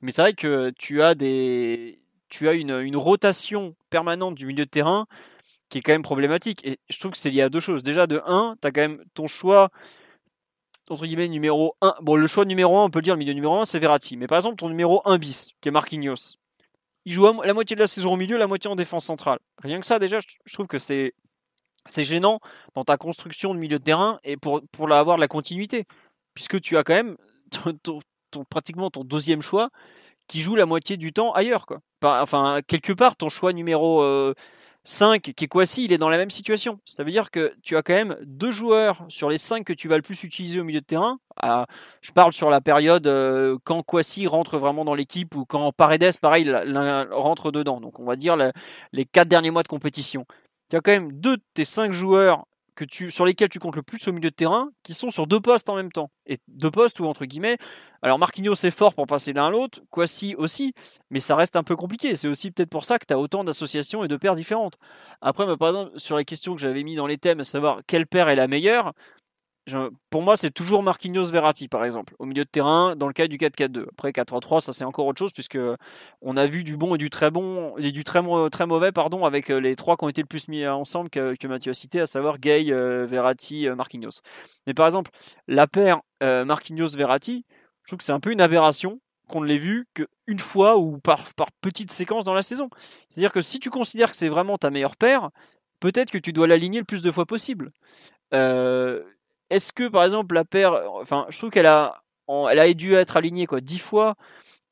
Mais 0.01 0.13
c'est 0.13 0.23
vrai 0.23 0.35
que 0.35 0.73
tu 0.79 1.03
as, 1.03 1.15
des, 1.15 2.01
tu 2.29 2.49
as 2.49 2.53
une, 2.53 2.97
rotation 2.97 3.75
permanente 3.91 4.35
du 4.35 4.47
milieu 4.47 4.65
de 4.65 4.71
terrain 4.71 5.07
qui 5.69 5.79
est 5.79 5.83
quand 5.83 5.93
même 5.93 6.03
problématique. 6.03 6.61
Et 6.65 6.79
je 6.91 6.99
trouve 6.99 7.13
que 7.13 7.19
c'est 7.19 7.31
lié 7.31 7.43
à 7.43 7.49
deux 7.49 7.61
choses. 7.61 7.83
Déjà, 7.83 8.07
de 8.07 8.23
1, 8.27 8.57
tu 8.61 8.69
as 8.69 8.71
quand 8.71 8.81
même 8.81 9.03
ton 9.15 9.27
choix, 9.27 9.71
entre 10.89 11.07
guillemets, 11.07 11.29
numéro 11.29 11.77
1. 11.81 11.95
Bon, 12.03 12.17
le 12.17 12.27
choix 12.27 12.45
numéro 12.45 12.79
1, 12.79 12.85
on 12.85 12.91
peut 12.91 12.99
le 13.01 13.05
dire, 13.05 13.15
le 13.15 13.19
milieu 13.19 13.33
numéro 13.33 13.57
1, 13.57 13.65
c'est 13.65 13.79
Verratti. 13.79 14.17
Mais 14.17 14.27
par 14.27 14.37
exemple, 14.37 14.57
ton 14.57 14.69
numéro 14.69 15.03
1 15.05 15.19
bis, 15.19 15.51
qui 15.61 15.69
est 15.69 15.73
Marquinhos, 15.73 16.37
il 17.05 17.13
joue 17.13 17.27
la 17.43 17.55
moitié 17.55 17.75
de 17.75 17.81
la 17.81 17.89
saison 17.89 18.13
au 18.13 18.17
milieu, 18.17 18.37
la 18.37 18.47
moitié 18.47 18.71
en 18.71 18.77
défense 18.77 19.07
centrale. 19.07 19.39
Rien 19.59 19.81
que 19.81 19.87
ça, 19.87 19.99
déjà, 19.99 20.19
je 20.21 20.53
trouve 20.53 20.69
que 20.69 20.79
c'est 20.79 21.15
c'est 21.87 22.05
gênant 22.05 22.41
dans 22.75 22.85
ta 22.85 22.97
construction 22.97 23.55
de 23.55 23.59
milieu 23.59 23.79
de 23.79 23.85
terrain 23.85 24.19
et 24.25 24.37
pour, 24.37 24.63
avoir 24.93 25.17
de 25.17 25.21
la 25.21 25.29
continuité. 25.29 25.87
Puisque 26.35 26.61
tu 26.61 26.77
as 26.77 26.85
quand 26.85 26.95
même 26.95 27.17
pratiquement 28.51 28.91
ton 28.91 29.05
deuxième 29.05 29.43
choix 29.43 29.71
qui 30.29 30.41
joue 30.41 30.55
la 30.55 30.67
moitié 30.67 30.97
du 30.97 31.13
temps 31.13 31.33
ailleurs. 31.33 31.67
Quoi. 31.67 31.81
Enfin, 32.03 32.59
quelque 32.67 32.93
part, 32.93 33.17
ton 33.17 33.29
choix 33.29 33.53
numéro 33.53 34.33
5, 34.85 35.21
qui 35.21 35.45
est 35.45 35.49
Kwasi, 35.49 35.85
il 35.85 35.93
est 35.93 35.99
dans 35.99 36.09
la 36.09 36.17
même 36.17 36.31
situation. 36.31 36.81
Ça 36.85 37.05
veut 37.05 37.11
dire 37.11 37.31
que 37.31 37.55
tu 37.63 37.77
as 37.77 37.83
quand 37.83 37.93
même 37.93 38.17
deux 38.23 38.51
joueurs 38.51 39.05
sur 39.09 39.29
les 39.29 39.39
5 39.39 39.65
que 39.65 39.73
tu 39.73 39.89
vas 39.89 39.97
le 39.97 40.03
plus 40.03 40.25
utiliser 40.25 40.61
au 40.61 40.65
milieu 40.65 40.81
de 40.81 40.87
terrain. 40.87 41.19
Ah, 41.37 41.67
je 42.01 42.13
parle 42.13 42.33
sur 42.33 42.51
la 42.51 42.61
période 42.61 43.07
quand 43.65 43.83
Kwasi 43.83 44.27
rentre 44.27 44.59
vraiment 44.59 44.85
dans 44.85 44.95
l'équipe 44.95 45.35
ou 45.35 45.45
quand 45.45 45.71
Paredes, 45.73 46.19
pareil, 46.19 46.51
rentre 47.11 47.53
dedans. 47.53 47.81
Donc 47.81 48.01
on 48.01 48.05
va 48.05 48.17
dire 48.17 48.37
les 48.93 49.05
4 49.05 49.29
derniers 49.29 49.51
mois 49.51 49.63
de 49.63 49.69
compétition 49.69 50.25
tu 50.73 50.77
as 50.77 50.81
quand 50.81 50.93
même 50.93 51.13
deux 51.13 51.37
de 51.37 51.43
tes 51.53 51.67
cinq 51.67 51.93
joueurs 51.93 52.47
que 52.75 52.87
tu, 52.87 53.11
sur 53.11 53.27
lesquels 53.27 53.51
tu 53.51 53.59
comptes 53.59 53.77
le 53.77 53.83
plus 53.83 54.09
au 54.09 54.13
milieu 54.13 54.31
de 54.31 54.35
terrain 54.35 54.71
qui 54.83 54.95
sont 54.95 55.11
sur 55.11 55.27
deux 55.27 55.39
postes 55.39 55.69
en 55.69 55.77
même 55.77 55.93
temps. 55.93 56.11
Et 56.25 56.39
deux 56.49 56.71
postes 56.71 56.99
ou 56.99 57.05
entre 57.05 57.27
guillemets. 57.27 57.59
Alors 58.01 58.19
Marquinhos 58.19 58.55
c'est 58.55 58.71
fort 58.71 58.95
pour 58.95 59.07
passer 59.07 59.35
l'un 59.35 59.49
à 59.49 59.51
l'autre, 59.51 59.83
Kwasi 59.91 60.35
aussi, 60.35 60.73
mais 61.11 61.21
ça 61.21 61.37
reste 61.37 61.57
un 61.57 61.63
peu 61.63 61.77
compliqué. 61.77 62.15
C'est 62.15 62.27
aussi 62.27 62.51
peut-être 62.51 62.71
pour 62.71 62.87
ça 62.87 62.99
que 62.99 63.05
tu 63.05 63.13
as 63.13 63.19
autant 63.19 63.45
d'associations 63.45 64.03
et 64.03 64.09
de 64.09 64.17
paires 64.17 64.35
différentes. 64.35 64.79
Après, 65.21 65.45
par 65.59 65.69
exemple, 65.69 65.91
sur 65.97 66.17
les 66.17 66.25
questions 66.25 66.55
que 66.55 66.61
j'avais 66.63 66.85
mis 66.85 66.95
dans 66.95 67.07
les 67.07 67.19
thèmes, 67.19 67.41
à 67.41 67.45
savoir 67.45 67.81
quelle 67.87 68.07
paire 68.07 68.31
est 68.31 68.35
la 68.35 68.49
meilleure, 68.49 68.95
pour 70.11 70.23
moi, 70.23 70.37
c'est 70.37 70.51
toujours 70.51 70.83
Marquinhos 70.83 71.27
Verratti, 71.27 71.69
par 71.69 71.85
exemple, 71.85 72.15
au 72.19 72.27
milieu 72.27 72.45
de 72.45 72.49
terrain, 72.49 72.97
dans 72.97 73.07
le 73.07 73.13
cas 73.13 73.29
du 73.29 73.37
4-4-2. 73.37 73.87
Après, 73.93 74.11
4-3-3, 74.11 74.61
ça 74.61 74.73
c'est 74.73 74.85
encore 74.85 75.07
autre 75.07 75.19
chose, 75.19 75.33
puisque 75.33 75.59
on 76.21 76.37
a 76.37 76.47
vu 76.47 76.65
du 76.65 76.77
bon 76.77 76.95
et 76.97 76.99
du 76.99 77.11
très 77.11 77.31
bon, 77.31 77.77
et 77.79 77.93
du 77.93 78.03
très, 78.03 78.21
très 78.51 78.67
mauvais, 78.67 78.91
pardon, 78.91 79.25
avec 79.25 79.51
euh, 79.51 79.59
les 79.59 79.77
trois 79.77 79.97
qui 79.97 80.05
ont 80.05 80.09
été 80.09 80.21
le 80.21 80.27
plus 80.27 80.49
mis 80.49 80.67
ensemble 80.67 81.11
que, 81.11 81.37
que 81.37 81.47
Mathieu 81.47 81.71
a 81.71 81.75
cité, 81.75 82.01
à 82.01 82.07
savoir 82.07 82.39
Gay, 82.39 82.73
euh, 82.73 83.07
Verratti, 83.07 83.69
euh, 83.69 83.77
Marquinhos. 83.77 84.21
Mais 84.67 84.75
par 84.75 84.87
exemple, 84.87 85.11
la 85.47 85.67
paire 85.67 86.01
Marquinhos-Verratti, 86.21 87.45
je 87.83 87.89
trouve 87.89 87.99
que 87.99 88.05
c'est 88.05 88.13
un 88.13 88.21
peu 88.21 88.31
une 88.31 88.41
aberration 88.41 89.01
qu'on 89.29 89.41
ne 89.41 89.47
l'ait 89.47 89.59
vu 89.59 89.87
qu'une 89.95 90.39
fois 90.39 90.77
ou 90.79 90.99
par, 90.99 91.33
par 91.35 91.51
petite 91.61 91.91
séquence 91.91 92.25
dans 92.25 92.35
la 92.35 92.43
saison. 92.43 92.69
C'est-à-dire 93.09 93.33
que 93.33 93.43
si 93.43 93.59
tu 93.59 93.71
considères 93.71 94.11
que 94.11 94.17
c'est 94.17 94.29
vraiment 94.29 94.57
ta 94.57 94.71
meilleure 94.71 94.97
paire, 94.97 95.31
peut-être 95.81 96.13
que 96.13 96.19
tu 96.19 96.33
dois 96.33 96.47
l'aligner 96.47 96.79
le 96.79 96.85
plus 96.85 97.03
de 97.03 97.11
fois 97.11 97.27
possible. 97.27 97.73
Euh, 98.35 99.03
est-ce 99.53 99.73
que 99.73 99.89
par 99.89 100.05
exemple 100.05 100.35
la 100.35 100.45
paire, 100.45 100.81
enfin, 101.01 101.27
je 101.29 101.39
trouve 101.39 101.51
qu'elle 101.51 101.67
a, 101.67 102.03
elle 102.51 102.59
a 102.59 102.73
dû 102.75 102.95
être 102.95 103.17
alignée 103.17 103.47
quoi, 103.47 103.61
10 103.61 103.79
fois 103.79 104.17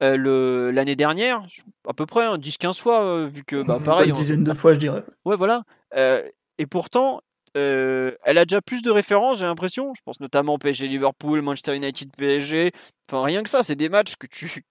euh, 0.03 0.73
l'année 0.73 0.97
dernière, 0.97 1.43
à 1.87 1.93
peu 1.93 2.07
près, 2.07 2.27
10-15 2.27 2.67
hein, 2.67 2.73
fois, 2.73 3.05
euh, 3.05 3.27
vu 3.27 3.45
que 3.45 3.63
bah, 3.63 3.79
pareil. 3.85 4.09
Une 4.09 4.15
dizaine 4.15 4.45
de 4.45 4.53
fois, 4.55 4.73
je 4.73 4.79
dirais. 4.79 5.05
Ouais, 5.27 5.37
voilà. 5.37 5.63
Euh, 5.95 6.27
et 6.59 6.67
pourtant, 6.67 7.21
elle 7.55 8.17
a 8.25 8.45
déjà 8.45 8.63
plus 8.63 8.81
de 8.81 8.91
références, 8.91 9.41
j'ai 9.41 9.45
l'impression. 9.45 9.93
Je 9.95 10.01
pense 10.05 10.21
notamment 10.21 10.59
PSG 10.59 10.89
Liverpool, 10.89 11.43
Manchester 11.43 11.77
United 11.77 12.11
PSG. 12.17 12.73
Enfin, 13.09 13.23
rien 13.25 13.43
que 13.43 13.51
ça, 13.51 13.63
c'est 13.63 13.77
des 13.77 13.89
matchs 13.89 14.17
que 14.17 14.27
tu, 14.27 14.65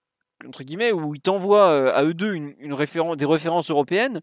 entre 0.48 0.64
guillemets, 0.64 0.92
où 0.92 1.14
ils 1.14 1.22
t'envoient 1.22 1.94
à 1.94 2.04
eux 2.04 2.14
deux 2.14 2.34
une, 2.34 2.56
une 2.58 2.74
référence, 2.74 3.18
des 3.18 3.26
références 3.26 3.70
européennes 3.70 4.22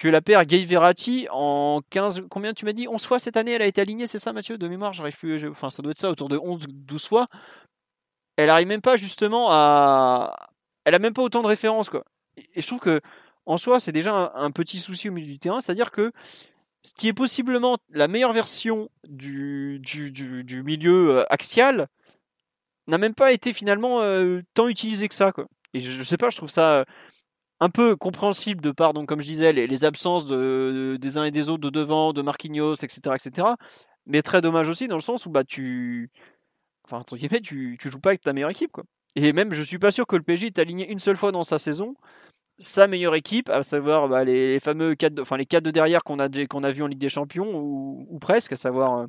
que 0.00 0.08
la 0.08 0.22
paire 0.22 0.46
Gay 0.46 0.64
Verratti 0.64 1.28
en 1.30 1.82
15 1.90 2.22
combien 2.30 2.54
tu 2.54 2.64
m'as 2.64 2.72
dit? 2.72 2.88
11 2.88 3.04
fois 3.04 3.18
cette 3.18 3.36
année 3.36 3.52
elle 3.52 3.62
a 3.62 3.66
été 3.66 3.82
alignée 3.82 4.06
c'est 4.06 4.18
ça 4.18 4.32
Mathieu? 4.32 4.56
De 4.56 4.66
mémoire 4.66 4.94
j'arrive 4.94 5.16
plus 5.16 5.46
enfin 5.46 5.68
ça 5.68 5.82
doit 5.82 5.92
être 5.92 5.98
ça 5.98 6.10
autour 6.10 6.28
de 6.30 6.38
11 6.38 6.66
12 6.68 7.06
fois. 7.06 7.28
Elle 8.36 8.48
arrive 8.48 8.66
même 8.66 8.80
pas 8.80 8.96
justement 8.96 9.48
à 9.50 10.48
elle 10.84 10.94
a 10.94 10.98
même 10.98 11.12
pas 11.12 11.22
autant 11.22 11.42
de 11.42 11.46
références 11.46 11.90
quoi. 11.90 12.04
Et 12.36 12.62
je 12.62 12.66
trouve 12.66 12.80
que 12.80 13.00
en 13.44 13.58
soi 13.58 13.78
c'est 13.78 13.92
déjà 13.92 14.32
un, 14.34 14.50
petit 14.50 14.78
souci 14.78 15.10
au 15.10 15.12
milieu 15.12 15.26
du 15.26 15.38
terrain 15.38 15.60
c'est-à-dire 15.60 15.90
que 15.90 16.12
ce 16.82 16.94
qui 16.94 17.08
est 17.08 17.12
possiblement 17.12 17.76
la 17.90 18.08
meilleure 18.08 18.32
version 18.32 18.88
du, 19.06 19.80
du, 19.80 20.62
milieu 20.62 21.18
euh, 21.18 21.24
axial 21.28 21.88
n'a 22.86 22.96
même 22.96 23.14
pas 23.14 23.32
été 23.32 23.52
finalement 23.52 24.00
euh, 24.00 24.40
tant 24.54 24.66
utilisé 24.66 25.08
que 25.08 25.14
ça 25.14 25.30
quoi. 25.30 25.46
Et 25.74 25.80
je, 25.80 25.92
je 25.92 26.02
sais 26.02 26.16
pas 26.16 26.30
je 26.30 26.38
trouve 26.38 26.48
ça 26.48 26.86
un 27.60 27.70
peu 27.70 27.96
compréhensible 27.96 28.62
de 28.62 28.70
par, 28.70 28.94
donc, 28.94 29.08
comme 29.08 29.20
je 29.20 29.26
disais, 29.26 29.52
les, 29.52 29.84
absences 29.84 30.26
de, 30.26 30.96
des 31.00 31.18
uns 31.18 31.24
et 31.24 31.30
des 31.30 31.48
autres 31.48 31.62
de 31.62 31.70
devant, 31.70 32.12
de 32.12 32.22
Marquinhos, 32.22 32.74
etc., 32.74 33.14
etc. 33.14 33.48
Mais 34.06 34.22
très 34.22 34.40
dommage 34.40 34.68
aussi 34.68 34.88
dans 34.88 34.96
le 34.96 35.02
sens 35.02 35.26
où 35.26 35.30
bah, 35.30 35.44
tu, 35.44 36.10
enfin, 36.84 37.02
tu, 37.38 37.78
joues 37.82 38.00
pas 38.00 38.10
avec 38.10 38.22
ta 38.22 38.32
meilleure 38.32 38.50
équipe. 38.50 38.72
Quoi. 38.72 38.84
Et 39.16 39.32
même, 39.32 39.52
je 39.52 39.62
suis 39.62 39.78
pas 39.78 39.90
sûr 39.90 40.06
que 40.06 40.16
le 40.16 40.22
PSG 40.22 40.48
ait 40.48 40.60
aligné 40.60 40.90
une 40.90 40.98
seule 40.98 41.16
fois 41.16 41.32
dans 41.32 41.44
sa 41.44 41.58
saison 41.58 41.94
sa 42.60 42.86
meilleure 42.86 43.14
équipe, 43.14 43.48
à 43.48 43.62
savoir 43.62 44.08
bah, 44.08 44.22
les, 44.24 44.60
fameux 44.60 44.94
4 44.94 45.14
de, 45.14 45.22
enfin, 45.22 45.36
les 45.36 45.46
quatre 45.46 45.64
de 45.64 45.70
derrière 45.70 46.04
qu'on 46.04 46.18
a, 46.18 46.28
qu'on 46.46 46.62
a 46.62 46.70
vu 46.70 46.82
en 46.82 46.86
Ligue 46.86 46.98
des 46.98 47.08
Champions, 47.08 47.50
ou, 47.54 48.18
presque, 48.20 48.52
à 48.52 48.56
savoir 48.56 48.98
euh, 48.98 49.06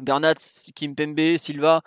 Bernat, 0.00 0.34
Kimpembe, 0.74 1.36
Silva, 1.38 1.82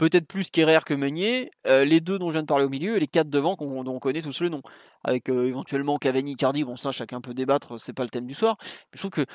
peut-être 0.00 0.26
plus 0.26 0.48
qu'Herrera 0.48 0.80
que 0.80 0.94
Meunier, 0.94 1.50
les 1.66 2.00
deux 2.00 2.18
dont 2.18 2.30
je 2.30 2.34
viens 2.34 2.42
de 2.42 2.46
parler 2.46 2.64
au 2.64 2.70
milieu 2.70 2.96
et 2.96 3.00
les 3.00 3.06
quatre 3.06 3.28
devant 3.28 3.54
dont 3.60 3.84
on 3.86 3.98
connaît 3.98 4.22
tous 4.22 4.40
le 4.40 4.48
nom. 4.48 4.62
Avec 5.04 5.28
éventuellement 5.28 5.98
Cavani, 5.98 6.36
Cardi, 6.36 6.64
bon 6.64 6.76
ça 6.76 6.90
chacun 6.90 7.20
peut 7.20 7.34
débattre, 7.34 7.78
c'est 7.78 7.92
pas 7.92 8.02
le 8.02 8.08
thème 8.08 8.26
du 8.26 8.32
soir. 8.32 8.56
je 8.94 8.98
trouve 8.98 9.10
que 9.10 9.26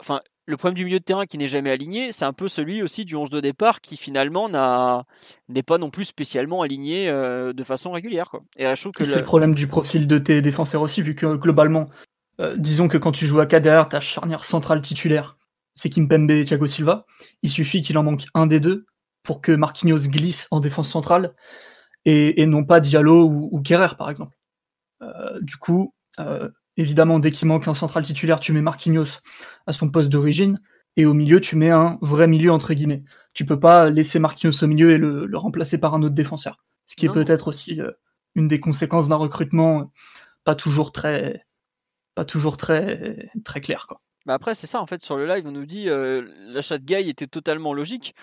enfin, 0.00 0.22
le 0.46 0.56
problème 0.56 0.76
du 0.76 0.86
milieu 0.86 0.98
de 0.98 1.04
terrain 1.04 1.26
qui 1.26 1.36
n'est 1.36 1.46
jamais 1.46 1.70
aligné, 1.70 2.10
c'est 2.10 2.24
un 2.24 2.32
peu 2.32 2.48
celui 2.48 2.82
aussi 2.82 3.04
du 3.04 3.16
11 3.16 3.28
de 3.28 3.40
départ 3.40 3.82
qui 3.82 3.98
finalement 3.98 4.48
n'est 5.48 5.62
pas 5.62 5.78
non 5.78 5.90
plus 5.90 6.04
spécialement 6.06 6.62
aligné 6.62 7.10
de 7.10 7.64
façon 7.64 7.92
régulière. 7.92 8.30
Quoi. 8.30 8.40
Et 8.56 8.64
je 8.64 8.80
trouve 8.80 8.92
que 8.92 9.04
c'est 9.04 9.18
le... 9.18 9.24
problème 9.24 9.54
du 9.54 9.66
profil 9.66 10.06
de 10.06 10.16
tes 10.16 10.40
défenseurs 10.40 10.80
aussi, 10.80 11.02
vu 11.02 11.14
que 11.14 11.36
globalement, 11.36 11.90
disons 12.56 12.88
que 12.88 12.96
quand 12.96 13.12
tu 13.12 13.26
joues 13.26 13.40
à 13.40 13.46
4 13.46 13.62
derrière, 13.62 13.88
ta 13.90 14.00
charnière 14.00 14.46
centrale 14.46 14.80
titulaire, 14.80 15.36
c'est 15.74 15.90
Kimpembe 15.90 16.30
et 16.30 16.44
Thiago 16.44 16.66
Silva. 16.66 17.04
Il 17.42 17.50
suffit 17.50 17.82
qu'il 17.82 17.98
en 17.98 18.02
manque 18.02 18.24
un 18.32 18.46
des 18.46 18.60
deux 18.60 18.86
pour 19.24 19.40
que 19.40 19.50
Marquinhos 19.50 20.06
glisse 20.06 20.46
en 20.52 20.60
défense 20.60 20.88
centrale 20.88 21.34
et, 22.04 22.46
non 22.46 22.64
pas 22.64 22.80
Diallo 22.80 23.24
ou, 23.24 23.48
ou 23.50 23.62
par 23.98 24.10
exemple. 24.10 24.36
Euh, 25.02 25.40
du 25.40 25.56
coup, 25.56 25.94
euh, 26.20 26.50
évidemment, 26.76 27.18
dès 27.18 27.30
qu'il 27.30 27.48
manque 27.48 27.66
un 27.66 27.74
central 27.74 28.04
titulaire, 28.04 28.38
tu 28.38 28.52
mets 28.52 28.60
Marquinhos 28.60 29.20
à 29.66 29.72
son 29.72 29.90
poste 29.90 30.10
d'origine 30.10 30.60
et 30.96 31.06
au 31.06 31.14
milieu, 31.14 31.40
tu 31.40 31.56
mets 31.56 31.70
un 31.70 31.98
vrai 32.02 32.28
milieu 32.28 32.52
entre 32.52 32.74
guillemets. 32.74 33.02
Tu 33.32 33.44
peux 33.46 33.58
pas 33.58 33.90
laisser 33.90 34.18
Marquinhos 34.18 34.62
au 34.62 34.66
milieu 34.66 34.92
et 34.92 34.98
le, 34.98 35.28
remplacer 35.36 35.78
par 35.78 35.94
un 35.94 36.02
autre 36.02 36.14
défenseur. 36.14 36.62
Ce 36.86 36.94
qui 36.94 37.06
est 37.06 37.12
peut-être 37.12 37.48
aussi 37.48 37.80
euh, 37.80 37.90
une 38.34 38.46
des 38.46 38.60
conséquences 38.60 39.08
d'un 39.08 39.16
recrutement 39.16 39.90
pas 40.44 40.54
toujours 40.54 40.92
très 40.92 41.42
pas 42.14 42.26
toujours 42.26 42.58
très 42.58 43.30
très 43.44 43.62
clair 43.62 43.86
quoi. 43.88 44.02
Bah 44.26 44.34
après 44.34 44.54
c'est 44.54 44.66
ça 44.66 44.82
en 44.82 44.86
fait 44.86 45.02
sur 45.02 45.16
le 45.16 45.26
live 45.26 45.44
on 45.46 45.52
nous 45.52 45.64
dit 45.64 45.86
l'achat 45.86 46.76
de 46.76 46.84
Guy 46.84 47.08
était 47.08 47.26
totalement 47.26 47.72
logique 47.72 48.14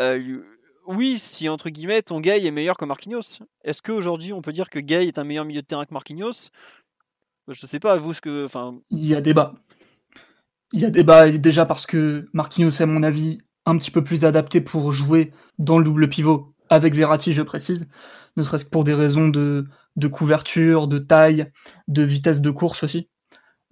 euh, 0.00 0.42
oui, 0.86 1.18
si 1.18 1.48
entre 1.48 1.70
guillemets 1.70 2.02
ton 2.02 2.20
Gay 2.20 2.44
est 2.46 2.50
meilleur 2.50 2.76
que 2.76 2.84
Marquinhos. 2.84 3.40
Est-ce 3.64 3.82
qu'aujourd'hui 3.82 4.32
on 4.32 4.42
peut 4.42 4.52
dire 4.52 4.70
que 4.70 4.78
Gay 4.78 5.06
est 5.06 5.18
un 5.18 5.24
meilleur 5.24 5.44
milieu 5.44 5.62
de 5.62 5.66
terrain 5.66 5.84
que 5.84 5.94
Marquinhos? 5.94 6.50
Je 7.48 7.66
sais 7.66 7.80
pas, 7.80 7.96
vous 7.96 8.14
ce 8.14 8.20
que. 8.20 8.44
Enfin... 8.44 8.78
Il 8.90 9.06
y 9.06 9.14
a 9.14 9.20
débat. 9.20 9.54
Il 10.72 10.80
y 10.80 10.84
a 10.84 10.90
débat 10.90 11.30
déjà 11.30 11.64
parce 11.64 11.86
que 11.86 12.26
Marquinhos 12.32 12.70
est 12.70 12.82
à 12.82 12.86
mon 12.86 13.02
avis 13.02 13.38
un 13.66 13.76
petit 13.76 13.90
peu 13.90 14.02
plus 14.02 14.24
adapté 14.24 14.60
pour 14.60 14.92
jouer 14.92 15.32
dans 15.58 15.78
le 15.78 15.84
double 15.84 16.08
pivot 16.08 16.54
avec 16.68 16.94
Verratti, 16.94 17.32
je 17.32 17.42
précise, 17.42 17.88
ne 18.36 18.42
serait-ce 18.42 18.64
que 18.64 18.70
pour 18.70 18.84
des 18.84 18.94
raisons 18.94 19.28
de, 19.28 19.66
couverture, 20.10 20.88
de 20.88 20.98
taille, 20.98 21.50
de 21.88 22.02
vitesse 22.02 22.40
de 22.40 22.50
course 22.50 22.82
aussi. 22.82 23.08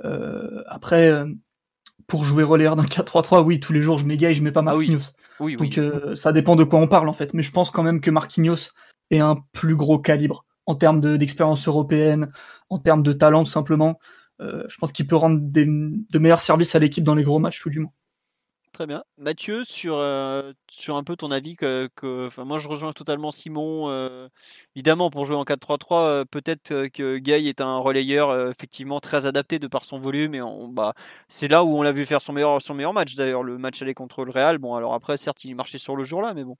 Euh, 0.04 0.62
après, 0.66 1.10
euh, 1.10 1.26
pour 2.06 2.24
jouer 2.24 2.42
relayeur 2.42 2.76
d'un 2.76 2.84
4-3-3, 2.84 3.42
oui, 3.42 3.60
tous 3.60 3.72
les 3.72 3.80
jours 3.80 3.98
je 3.98 4.06
mets 4.06 4.16
Gay, 4.16 4.34
je 4.34 4.42
mets 4.42 4.52
pas 4.52 4.60
ah 4.60 4.64
Marquinhos. 4.64 5.12
Donc 5.40 5.78
euh, 5.78 6.14
ça 6.14 6.32
dépend 6.32 6.56
de 6.56 6.64
quoi 6.64 6.78
on 6.78 6.88
parle 6.88 7.08
en 7.08 7.12
fait. 7.12 7.34
Mais 7.34 7.42
je 7.42 7.52
pense 7.52 7.70
quand 7.70 7.82
même 7.82 8.00
que 8.00 8.10
Marquinhos 8.10 8.70
est 9.10 9.20
un 9.20 9.36
plus 9.52 9.76
gros 9.76 9.98
calibre 9.98 10.44
en 10.66 10.74
termes 10.74 11.00
d'expérience 11.18 11.68
européenne, 11.68 12.32
en 12.70 12.78
termes 12.78 13.02
de 13.02 13.12
talent 13.12 13.44
tout 13.44 13.50
simplement. 13.50 13.98
Euh, 14.40 14.64
je 14.68 14.78
pense 14.78 14.92
qu'il 14.92 15.06
peut 15.06 15.16
rendre 15.16 15.40
de 15.40 16.18
meilleurs 16.18 16.40
services 16.40 16.74
à 16.74 16.78
l'équipe 16.78 17.04
dans 17.04 17.14
les 17.14 17.22
gros 17.22 17.38
matchs 17.38 17.60
tout 17.60 17.70
du 17.70 17.80
moins. 17.80 17.92
Très 18.74 18.86
bien. 18.88 19.04
Mathieu, 19.18 19.62
sur, 19.62 19.94
euh, 19.98 20.52
sur 20.68 20.96
un 20.96 21.04
peu 21.04 21.14
ton 21.14 21.30
avis, 21.30 21.54
que, 21.54 21.88
moi 22.42 22.58
je 22.58 22.66
rejoins 22.66 22.92
totalement 22.92 23.30
Simon. 23.30 23.88
Euh, 23.88 24.28
évidemment, 24.74 25.10
pour 25.10 25.24
jouer 25.26 25.36
en 25.36 25.44
4-3-3, 25.44 26.06
euh, 26.06 26.24
peut-être 26.24 26.88
que 26.88 27.18
Guy 27.18 27.48
est 27.48 27.60
un 27.60 27.78
relayeur 27.78 28.50
effectivement 28.50 28.98
très 28.98 29.26
adapté 29.26 29.60
de 29.60 29.68
par 29.68 29.84
son 29.84 30.00
volume. 30.00 30.34
Et 30.34 30.40
bah, 30.70 30.94
c'est 31.28 31.46
là 31.46 31.62
où 31.62 31.68
on 31.68 31.82
l'a 31.82 31.92
vu 31.92 32.04
faire 32.04 32.20
son 32.20 32.32
meilleur, 32.32 32.92
match. 32.92 33.14
D'ailleurs, 33.14 33.44
le 33.44 33.58
match 33.58 33.80
allait 33.80 33.94
contre 33.94 34.24
le 34.24 34.32
Real. 34.32 34.58
Bon, 34.58 34.74
alors 34.74 34.94
après, 34.94 35.16
certes, 35.16 35.44
il 35.44 35.54
marchait 35.54 35.78
sur 35.78 35.94
le 35.94 36.02
jour-là, 36.02 36.34
mais 36.34 36.42
bon. 36.42 36.56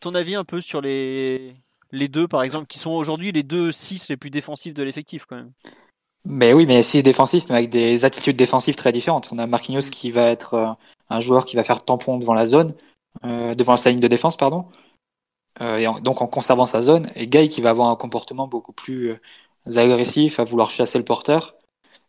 ton 0.00 0.14
avis 0.14 0.34
un 0.34 0.44
peu 0.44 0.60
sur 0.60 0.82
les, 0.82 1.56
les 1.90 2.08
deux, 2.08 2.28
par 2.28 2.42
exemple, 2.42 2.66
qui 2.66 2.78
sont 2.78 2.90
aujourd'hui 2.90 3.32
les 3.32 3.44
deux 3.44 3.72
6 3.72 4.10
les 4.10 4.18
plus 4.18 4.28
défensifs 4.28 4.74
de 4.74 4.82
l'effectif 4.82 5.24
quand 5.24 5.36
même? 5.36 5.52
Mais 6.24 6.52
oui, 6.52 6.66
mais 6.66 6.82
six 6.82 7.02
défensifs, 7.02 7.48
mais 7.48 7.56
avec 7.56 7.70
des 7.70 8.04
attitudes 8.04 8.36
défensives 8.36 8.76
très 8.76 8.92
différentes. 8.92 9.30
On 9.32 9.38
a 9.38 9.46
Marquinhos 9.46 9.90
qui 9.90 10.10
va 10.10 10.28
être 10.28 10.54
euh, 10.54 10.68
un 11.10 11.20
joueur 11.20 11.44
qui 11.44 11.56
va 11.56 11.64
faire 11.64 11.84
tampon 11.84 12.18
devant 12.18 12.34
la 12.34 12.46
zone, 12.46 12.74
euh, 13.24 13.54
devant 13.54 13.76
sa 13.76 13.90
ligne 13.90 14.00
de 14.00 14.08
défense, 14.08 14.36
pardon. 14.36 14.66
Euh, 15.60 15.78
et 15.78 16.00
donc 16.02 16.22
en 16.22 16.26
conservant 16.28 16.66
sa 16.66 16.82
zone, 16.82 17.10
et 17.14 17.26
Guy 17.26 17.48
qui 17.48 17.60
va 17.60 17.70
avoir 17.70 17.88
un 17.88 17.96
comportement 17.96 18.46
beaucoup 18.46 18.72
plus 18.72 19.20
agressif, 19.76 20.40
à 20.40 20.44
vouloir 20.44 20.70
chasser 20.70 20.98
le 20.98 21.04
porteur, 21.04 21.56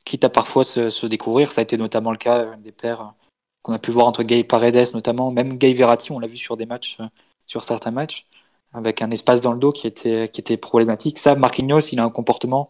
quitte 0.06 0.24
à 0.24 0.30
parfois 0.30 0.64
se, 0.64 1.06
découvrir. 1.06 1.52
Ça 1.52 1.62
a 1.62 1.64
été 1.64 1.78
notamment 1.78 2.12
le 2.12 2.18
cas 2.18 2.56
des 2.58 2.72
paires 2.72 3.14
qu'on 3.64 3.74
a 3.74 3.80
pu 3.80 3.92
voir 3.92 4.08
entre 4.08 4.24
Gay 4.24 4.44
Paredes, 4.44 4.94
notamment. 4.94 5.32
Même 5.32 5.58
Gay 5.58 5.74
Verratti, 5.74 6.12
on 6.12 6.20
l'a 6.20 6.28
vu 6.28 6.38
sur 6.38 6.58
des 6.58 6.66
matchs, 6.66 6.98
sur 7.46 7.64
certains 7.64 7.92
matchs, 7.92 8.28
avec 8.74 9.02
un 9.02 9.12
espace 9.12 9.42
dans 9.42 9.54
le 9.54 9.60
dos 9.60 9.72
qui 9.72 9.88
était, 9.88 10.30
qui 10.30 10.42
était 10.42 10.58
problématique. 10.58 11.20
Ça, 11.20 11.36
Marquinhos, 11.36 11.82
il 11.92 12.00
a 12.00 12.04
un 12.04 12.10
comportement 12.10 12.70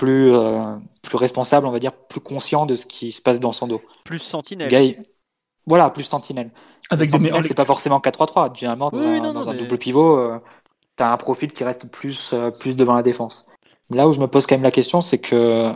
plus, 0.00 0.32
euh, 0.32 0.76
plus 1.02 1.18
responsable, 1.18 1.66
on 1.66 1.70
va 1.70 1.78
dire, 1.78 1.92
plus 1.92 2.20
conscient 2.20 2.64
de 2.64 2.74
ce 2.74 2.86
qui 2.86 3.12
se 3.12 3.20
passe 3.20 3.38
dans 3.38 3.52
son 3.52 3.66
dos. 3.66 3.82
Plus 4.02 4.18
sentinelle. 4.18 4.96
Voilà, 5.66 5.90
plus 5.90 6.04
sentinelle. 6.04 6.50
Avec 6.88 7.06
sentinelle, 7.06 7.44
c'est 7.44 7.52
pas 7.52 7.66
forcément 7.66 8.00
4-3-3. 8.00 8.54
Généralement, 8.54 8.90
dans, 8.90 9.50
un, 9.50 9.54
double 9.54 9.76
pivot, 9.76 10.18
euh, 10.18 10.38
tu 10.96 11.02
as 11.02 11.12
un 11.12 11.16
profil 11.18 11.52
qui 11.52 11.64
reste 11.64 11.86
plus, 11.86 12.30
euh, 12.32 12.50
plus 12.50 12.78
devant 12.78 12.94
la 12.94 13.02
défense. 13.02 13.50
Là 13.90 14.08
où 14.08 14.12
je 14.12 14.20
me 14.20 14.26
pose 14.26 14.46
quand 14.46 14.54
même 14.54 14.62
la 14.62 14.70
question, 14.70 15.02
c'est 15.02 15.18
que 15.18 15.70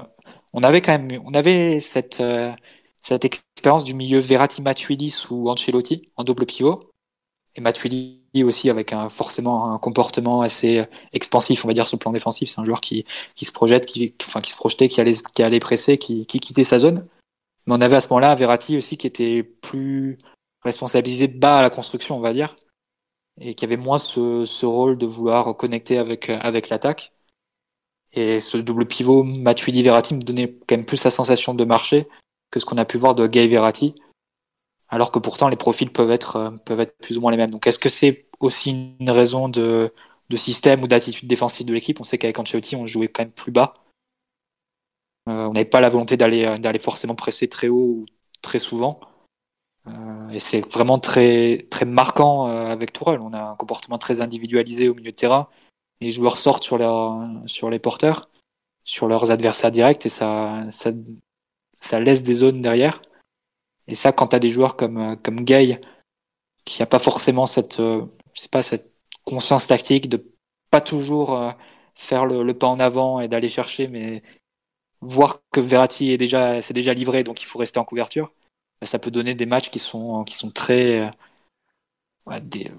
on 0.54 0.62
avait 0.62 0.80
quand 0.80 0.98
même 0.98 1.20
on 1.26 1.34
avait 1.34 1.80
cette, 1.80 2.22
cette 3.02 3.24
expérience 3.24 3.84
du 3.84 3.92
milieu 3.92 4.20
Verratti-Matuidi 4.20 5.26
ou 5.30 5.50
Ancelotti 5.50 6.08
en 6.16 6.24
double 6.24 6.46
pivot. 6.46 6.80
Et 7.56 7.60
Matuidi 7.60 8.23
aussi 8.42 8.70
avec 8.70 8.92
un, 8.92 9.08
forcément 9.08 9.72
un 9.72 9.78
comportement 9.78 10.40
assez 10.40 10.84
expansif, 11.12 11.64
on 11.64 11.68
va 11.68 11.74
dire, 11.74 11.86
sur 11.86 11.96
le 11.96 12.00
plan 12.00 12.12
défensif. 12.12 12.50
C'est 12.50 12.60
un 12.60 12.64
joueur 12.64 12.80
qui, 12.80 13.04
qui 13.36 13.44
se 13.44 13.52
projette, 13.52 13.86
qui, 13.86 14.14
enfin, 14.22 14.40
qui 14.40 14.50
se 14.50 14.56
projetait, 14.56 14.88
qui 14.88 15.00
allait, 15.00 15.14
qui 15.34 15.42
allait 15.42 15.60
presser, 15.60 15.98
qui, 15.98 16.26
qui 16.26 16.40
quittait 16.40 16.64
sa 16.64 16.78
zone. 16.78 17.06
Mais 17.66 17.74
on 17.74 17.80
avait 17.80 17.96
à 17.96 18.00
ce 18.00 18.08
moment-là 18.08 18.34
Verratti 18.34 18.76
aussi 18.76 18.96
qui 18.96 19.06
était 19.06 19.42
plus 19.42 20.18
responsabilisé 20.62 21.28
bas 21.28 21.58
à 21.58 21.62
la 21.62 21.70
construction, 21.70 22.16
on 22.16 22.20
va 22.20 22.32
dire, 22.32 22.56
et 23.40 23.54
qui 23.54 23.64
avait 23.64 23.76
moins 23.76 23.98
ce, 23.98 24.44
ce 24.44 24.66
rôle 24.66 24.98
de 24.98 25.06
vouloir 25.06 25.56
connecter 25.56 25.98
avec, 25.98 26.28
avec 26.30 26.68
l'attaque. 26.68 27.12
Et 28.12 28.40
ce 28.40 28.56
double 28.56 28.86
pivot 28.86 29.24
Matuidi-Verratti 29.24 30.14
me 30.14 30.20
donnait 30.20 30.56
quand 30.66 30.76
même 30.76 30.86
plus 30.86 31.02
la 31.04 31.10
sensation 31.10 31.52
de 31.54 31.64
marcher 31.64 32.08
que 32.50 32.60
ce 32.60 32.64
qu'on 32.64 32.78
a 32.78 32.84
pu 32.84 32.96
voir 32.96 33.14
de 33.14 33.26
Gay 33.26 33.48
Verratti 33.48 33.94
alors 34.88 35.10
que 35.10 35.18
pourtant 35.18 35.48
les 35.48 35.56
profils 35.56 35.90
peuvent 35.90 36.10
être, 36.10 36.36
euh, 36.36 36.50
peuvent 36.64 36.80
être 36.80 36.96
plus 36.98 37.18
ou 37.18 37.20
moins 37.20 37.30
les 37.30 37.36
mêmes. 37.36 37.50
Donc 37.50 37.66
est-ce 37.66 37.78
que 37.78 37.88
c'est 37.88 38.28
aussi 38.40 38.96
une 39.00 39.10
raison 39.10 39.48
de, 39.48 39.92
de 40.30 40.36
système 40.36 40.82
ou 40.82 40.86
d'attitude 40.86 41.28
défensive 41.28 41.66
de 41.66 41.72
l'équipe? 41.72 42.00
On 42.00 42.04
sait 42.04 42.18
qu'avec 42.18 42.38
Ancelotti, 42.38 42.76
on 42.76 42.86
jouait 42.86 43.08
quand 43.08 43.22
même 43.22 43.32
plus 43.32 43.52
bas. 43.52 43.74
Euh, 45.28 45.46
on 45.46 45.52
n'avait 45.52 45.64
pas 45.64 45.80
la 45.80 45.88
volonté 45.88 46.16
d'aller, 46.16 46.44
euh, 46.44 46.58
d'aller 46.58 46.78
forcément 46.78 47.14
presser 47.14 47.48
très 47.48 47.68
haut 47.68 47.76
ou 47.76 48.06
très 48.42 48.58
souvent. 48.58 49.00
et 50.32 50.38
c'est 50.38 50.60
vraiment 50.60 50.98
très, 50.98 51.66
marquant 51.86 52.46
avec 52.46 52.92
Tourelle. 52.92 53.20
On 53.20 53.32
a 53.32 53.42
un 53.42 53.56
comportement 53.56 53.98
très 53.98 54.20
individualisé 54.20 54.88
au 54.88 54.94
milieu 54.94 55.10
de 55.10 55.16
terrain. 55.16 55.48
Les 56.00 56.10
joueurs 56.10 56.38
sortent 56.38 56.62
sur, 56.62 56.78
les 57.70 57.78
porteurs, 57.78 58.28
sur 58.84 59.08
leurs 59.08 59.30
adversaires 59.30 59.70
directs, 59.70 60.04
et 60.06 60.08
ça 60.10 60.60
laisse 62.00 62.22
des 62.22 62.34
zones 62.34 62.60
derrière. 62.62 63.00
Et 63.88 63.94
ça, 63.94 64.12
quand 64.12 64.28
tu 64.28 64.36
as 64.36 64.38
des 64.38 64.50
joueurs 64.50 64.76
comme, 64.76 64.98
euh, 64.98 65.16
comme 65.16 65.40
Gay, 65.40 65.80
qui 66.64 66.80
n'a 66.80 66.86
pas 66.86 66.98
forcément 66.98 67.46
cette, 67.46 67.80
euh, 67.80 68.04
pas, 68.50 68.62
cette 68.62 68.90
conscience 69.24 69.66
tactique 69.66 70.08
de 70.08 70.24
pas 70.70 70.80
toujours 70.80 71.36
euh, 71.36 71.50
faire 71.94 72.24
le, 72.26 72.52
pas 72.54 72.66
en 72.66 72.80
avant 72.80 73.20
et 73.20 73.28
d'aller 73.28 73.48
chercher, 73.48 73.86
mais 73.88 74.22
voir 75.00 75.40
que 75.52 75.60
Verratti 75.60 76.12
est 76.12 76.18
déjà, 76.18 76.62
c'est 76.62 76.74
déjà 76.74 76.94
livré, 76.94 77.24
donc 77.24 77.42
il 77.42 77.44
faut 77.44 77.58
rester 77.58 77.78
en 77.78 77.84
couverture, 77.84 78.32
bah, 78.80 78.86
ça 78.86 78.98
peut 78.98 79.10
donner 79.10 79.34
des 79.34 79.46
matchs 79.46 79.70
qui 79.70 79.78
sont, 79.78 80.24
qui 80.24 80.34
sont 80.34 80.50
très. 80.50 81.10
des, 82.42 82.70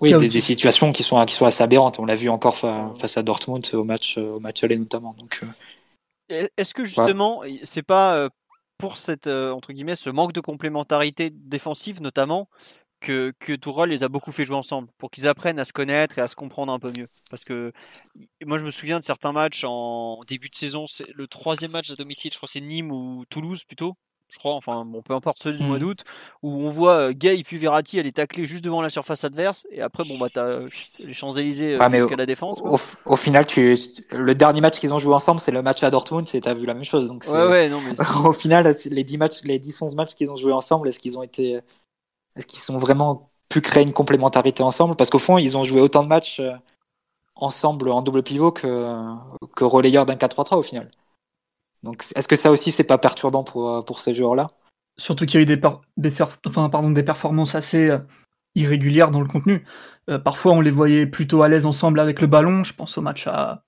oui, 0.00 0.16
des, 0.16 0.40
situations 0.40 0.92
qui 0.92 1.02
sont, 1.02 1.24
qui 1.26 1.34
sont 1.34 1.46
assez 1.46 1.62
aberrantes. 1.62 1.98
On 1.98 2.06
l'a 2.06 2.14
vu 2.14 2.28
encore 2.28 2.56
face 2.56 3.16
à 3.16 3.22
Dortmund 3.24 3.68
au 3.74 3.84
match, 3.84 4.16
au 4.16 4.38
match 4.38 4.62
aller 4.62 4.76
notamment. 4.76 5.14
Donc, 5.18 5.42
Est-ce 6.28 6.72
que 6.72 6.84
justement, 6.84 7.42
c'est 7.56 7.82
pas 7.82 8.30
pour 8.82 8.96
cette, 8.96 9.28
euh, 9.28 9.52
entre 9.52 9.72
guillemets, 9.72 9.94
ce 9.94 10.10
manque 10.10 10.32
de 10.32 10.40
complémentarité 10.40 11.30
défensive 11.30 12.02
notamment, 12.02 12.48
que, 12.98 13.32
que 13.38 13.52
Tourelle 13.52 13.90
les 13.90 14.02
a 14.02 14.08
beaucoup 14.08 14.32
fait 14.32 14.44
jouer 14.44 14.56
ensemble, 14.56 14.88
pour 14.98 15.12
qu'ils 15.12 15.28
apprennent 15.28 15.60
à 15.60 15.64
se 15.64 15.72
connaître 15.72 16.18
et 16.18 16.20
à 16.20 16.26
se 16.26 16.34
comprendre 16.34 16.72
un 16.72 16.80
peu 16.80 16.90
mieux. 16.98 17.06
Parce 17.30 17.44
que 17.44 17.70
moi 18.44 18.58
je 18.58 18.64
me 18.64 18.72
souviens 18.72 18.98
de 18.98 19.04
certains 19.04 19.30
matchs 19.30 19.62
en 19.64 20.24
début 20.26 20.48
de 20.48 20.56
saison, 20.56 20.88
c'est 20.88 21.06
le 21.14 21.28
troisième 21.28 21.70
match 21.70 21.92
à 21.92 21.94
domicile, 21.94 22.32
je 22.32 22.38
crois 22.38 22.48
c'est 22.48 22.60
Nîmes 22.60 22.90
ou 22.90 23.24
Toulouse 23.30 23.62
plutôt, 23.62 23.94
je 24.32 24.38
crois, 24.38 24.54
enfin 24.54 24.84
bon, 24.86 25.02
peu 25.02 25.12
importe 25.12 25.38
celui 25.40 25.58
du 25.58 25.64
mois 25.64 25.76
mmh. 25.76 25.80
d'août, 25.80 26.04
où 26.42 26.50
on 26.50 26.70
voit 26.70 26.94
euh, 26.94 27.12
Gay 27.12 27.42
puis 27.44 27.58
Verratti, 27.58 27.98
elle 27.98 28.06
est 28.06 28.16
taclée 28.16 28.46
juste 28.46 28.64
devant 28.64 28.80
la 28.80 28.88
surface 28.88 29.24
adverse, 29.24 29.66
et 29.70 29.82
après, 29.82 30.04
bon, 30.04 30.18
bah, 30.18 30.28
t'as 30.32 30.44
euh, 30.44 30.68
les 31.00 31.12
Champs-Élysées 31.12 31.78
euh, 31.78 31.88
jusqu'à 31.90 32.16
la 32.16 32.24
défense. 32.24 32.62
Au, 33.04 33.16
final, 33.16 33.46
tu, 33.46 33.76
le 34.10 34.34
dernier 34.34 34.62
match 34.62 34.80
qu'ils 34.80 34.94
ont 34.94 34.98
joué 34.98 35.14
ensemble, 35.14 35.38
c'est 35.38 35.52
le 35.52 35.60
match 35.60 35.82
à 35.82 35.90
Dortmund, 35.90 36.26
et 36.32 36.40
t'as 36.40 36.54
vu 36.54 36.64
la 36.64 36.72
même 36.72 36.84
chose. 36.84 37.08
Donc 37.08 37.26
ouais, 37.30 37.46
ouais, 37.46 37.68
non, 37.68 37.80
mais 37.82 37.94
au 38.26 38.32
final, 38.32 38.74
les 38.90 39.04
10 39.04 39.18
matchs, 39.18 39.42
les 39.44 39.58
10-11 39.58 39.96
matchs 39.96 40.14
qu'ils 40.14 40.30
ont 40.30 40.36
joué 40.36 40.52
ensemble, 40.52 40.88
est-ce 40.88 40.98
qu'ils 40.98 41.18
ont 41.18 41.22
été, 41.22 41.60
est-ce 42.34 42.46
qu'ils 42.46 42.60
sont 42.60 42.78
vraiment 42.78 43.30
pu 43.50 43.60
créer 43.60 43.82
une 43.82 43.92
complémentarité 43.92 44.62
ensemble? 44.62 44.96
Parce 44.96 45.10
qu'au 45.10 45.18
fond, 45.18 45.36
ils 45.36 45.58
ont 45.58 45.64
joué 45.64 45.82
autant 45.82 46.02
de 46.02 46.08
matchs 46.08 46.40
ensemble 47.34 47.90
en 47.90 48.00
double 48.00 48.22
pivot 48.22 48.50
que, 48.50 49.14
que 49.54 49.64
relayeur 49.64 50.06
d'un 50.06 50.14
4-3-3 50.14 50.56
au 50.56 50.62
final. 50.62 50.90
Donc 51.82 52.04
est-ce 52.14 52.28
que 52.28 52.36
ça 52.36 52.50
aussi 52.50 52.70
c'est 52.70 52.84
pas 52.84 52.98
perturbant 52.98 53.44
pour, 53.44 53.84
pour 53.84 54.00
ces 54.00 54.14
joueurs-là? 54.14 54.48
Surtout 54.98 55.26
qu'il 55.26 55.36
y 55.36 55.38
a 55.38 55.42
eu 55.42 55.46
des, 55.96 57.02
performances 57.02 57.54
assez 57.54 57.88
euh, 57.90 57.98
irrégulières 58.54 59.10
dans 59.10 59.20
le 59.20 59.28
contenu. 59.28 59.64
Euh, 60.10 60.18
parfois 60.18 60.52
on 60.52 60.60
les 60.60 60.70
voyait 60.70 61.06
plutôt 61.06 61.42
à 61.42 61.48
l'aise 61.48 61.66
ensemble 61.66 61.98
avec 62.00 62.20
le 62.20 62.26
ballon. 62.26 62.62
Je 62.62 62.74
pense 62.74 62.98
au 62.98 63.02
match 63.02 63.26
à, 63.26 63.64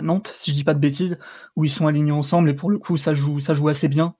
Nantes, 0.00 0.32
si 0.34 0.50
je 0.50 0.56
dis 0.56 0.64
pas 0.64 0.74
de 0.74 0.78
bêtises, 0.78 1.18
où 1.56 1.64
ils 1.64 1.70
sont 1.70 1.86
alignés 1.86 2.12
ensemble 2.12 2.48
et 2.48 2.54
pour 2.54 2.70
le 2.70 2.78
coup 2.78 2.96
ça 2.96 3.14
joue, 3.14 3.38
assez 3.68 3.88
bien. 3.88 4.14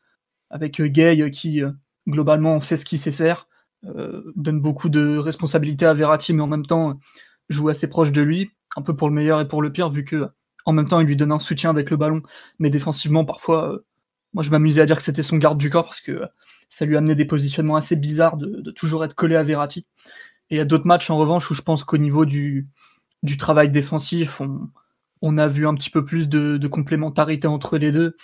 Avec 0.51 0.81
euh, 0.81 0.89
Gay 0.89 1.31
qui 1.31 1.63
globalement 2.09 2.61
fait 2.61 2.77
ce 2.77 2.85
qu'il 2.85 2.99
sait 2.99 3.13
faire, 3.13 3.49
donne 3.83 4.61
beaucoup 4.61 4.89
de 4.89 5.17
responsabilités 5.17 5.87
à 5.87 5.95
Verratti 5.95 6.35
mais 6.35 6.43
en 6.43 6.47
même 6.47 6.67
temps 6.67 6.99
joue 7.49 7.69
assez 7.69 7.89
proche 7.89 8.13
de 8.13 8.21
lui, 8.21 8.51
un 8.77 8.83
peu 8.83 8.95
pour 8.95 9.09
le 9.09 9.15
meilleur 9.15 9.41
et 9.41 9.49
pour 9.49 9.63
le 9.63 9.73
pire 9.73 9.89
vu 9.89 10.05
que 10.05 10.29
en 10.71 10.73
même 10.73 10.89
temps, 10.89 11.01
il 11.01 11.07
lui 11.07 11.17
donne 11.17 11.33
un 11.33 11.39
soutien 11.39 11.71
avec 11.71 11.91
le 11.91 11.97
ballon, 11.97 12.23
mais 12.59 12.71
défensivement, 12.71 13.25
parfois, 13.25 13.73
euh, 13.73 13.85
moi 14.33 14.43
je 14.43 14.51
m'amusais 14.51 14.81
à 14.81 14.87
dire 14.87 14.97
que 14.97 15.03
c'était 15.03 15.23
son 15.23 15.37
garde 15.37 15.59
du 15.59 15.69
corps 15.69 15.85
parce 15.85 16.01
que 16.01 16.13
euh, 16.13 16.27
ça 16.69 16.85
lui 16.85 16.97
amenait 16.97 17.17
des 17.17 17.25
positionnements 17.25 17.77
assez 17.77 17.97
bizarres 17.97 18.37
de, 18.37 18.71
toujours 18.71 19.05
être 19.05 19.15
collé 19.15 19.37
à 19.37 19.43
Verratti. 19.43 19.87
Et 20.51 20.55
il 20.55 20.59
y 20.59 20.61
a 20.61 20.65
d'autres 20.65 20.87
matchs 20.87 21.11
en 21.11 21.19
revanche 21.19 21.51
où 21.51 21.55
je 21.55 21.63
pense 21.63 21.85
qu'au 21.85 21.99
niveau 21.99 22.25
du, 22.25 22.69
travail 23.39 23.71
défensif, 23.71 24.41
on, 24.41 24.69
on, 25.23 25.39
a 25.39 25.49
vu 25.49 25.67
un 25.67 25.75
petit 25.75 25.91
peu 25.91 26.05
plus 26.05 26.29
de, 26.29 26.67
complémentarité 26.69 27.49
entre 27.49 27.77
les 27.77 27.91
deux. 27.91 28.17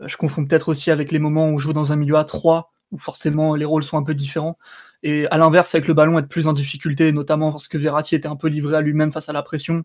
Euh, 0.00 0.08
je 0.08 0.16
confonds 0.16 0.44
peut-être 0.46 0.68
aussi 0.68 0.90
avec 0.92 1.10
les 1.10 1.18
moments 1.18 1.48
où 1.48 1.54
on 1.54 1.58
joue 1.58 1.72
dans 1.72 1.92
un 1.92 1.96
milieu 1.96 2.16
à 2.16 2.24
3, 2.24 2.72
où 2.92 2.98
forcément 2.98 3.56
les 3.56 3.64
rôles 3.64 3.82
sont 3.82 3.98
un 3.98 4.04
peu 4.04 4.14
différents. 4.14 4.56
Et 5.02 5.26
à 5.28 5.38
l'inverse, 5.38 5.74
avec 5.74 5.88
le 5.88 5.94
ballon, 5.94 6.18
être 6.18 6.28
plus 6.28 6.46
en 6.46 6.52
difficulté, 6.52 7.12
notamment 7.12 7.52
parce 7.52 7.68
que 7.68 7.78
Verratti 7.78 8.14
était 8.14 8.28
un 8.28 8.36
peu 8.36 8.48
livré 8.48 8.76
à 8.76 8.80
lui-même 8.80 9.12
face 9.12 9.28
à 9.28 9.32
la 9.32 9.42
pression. 9.42 9.84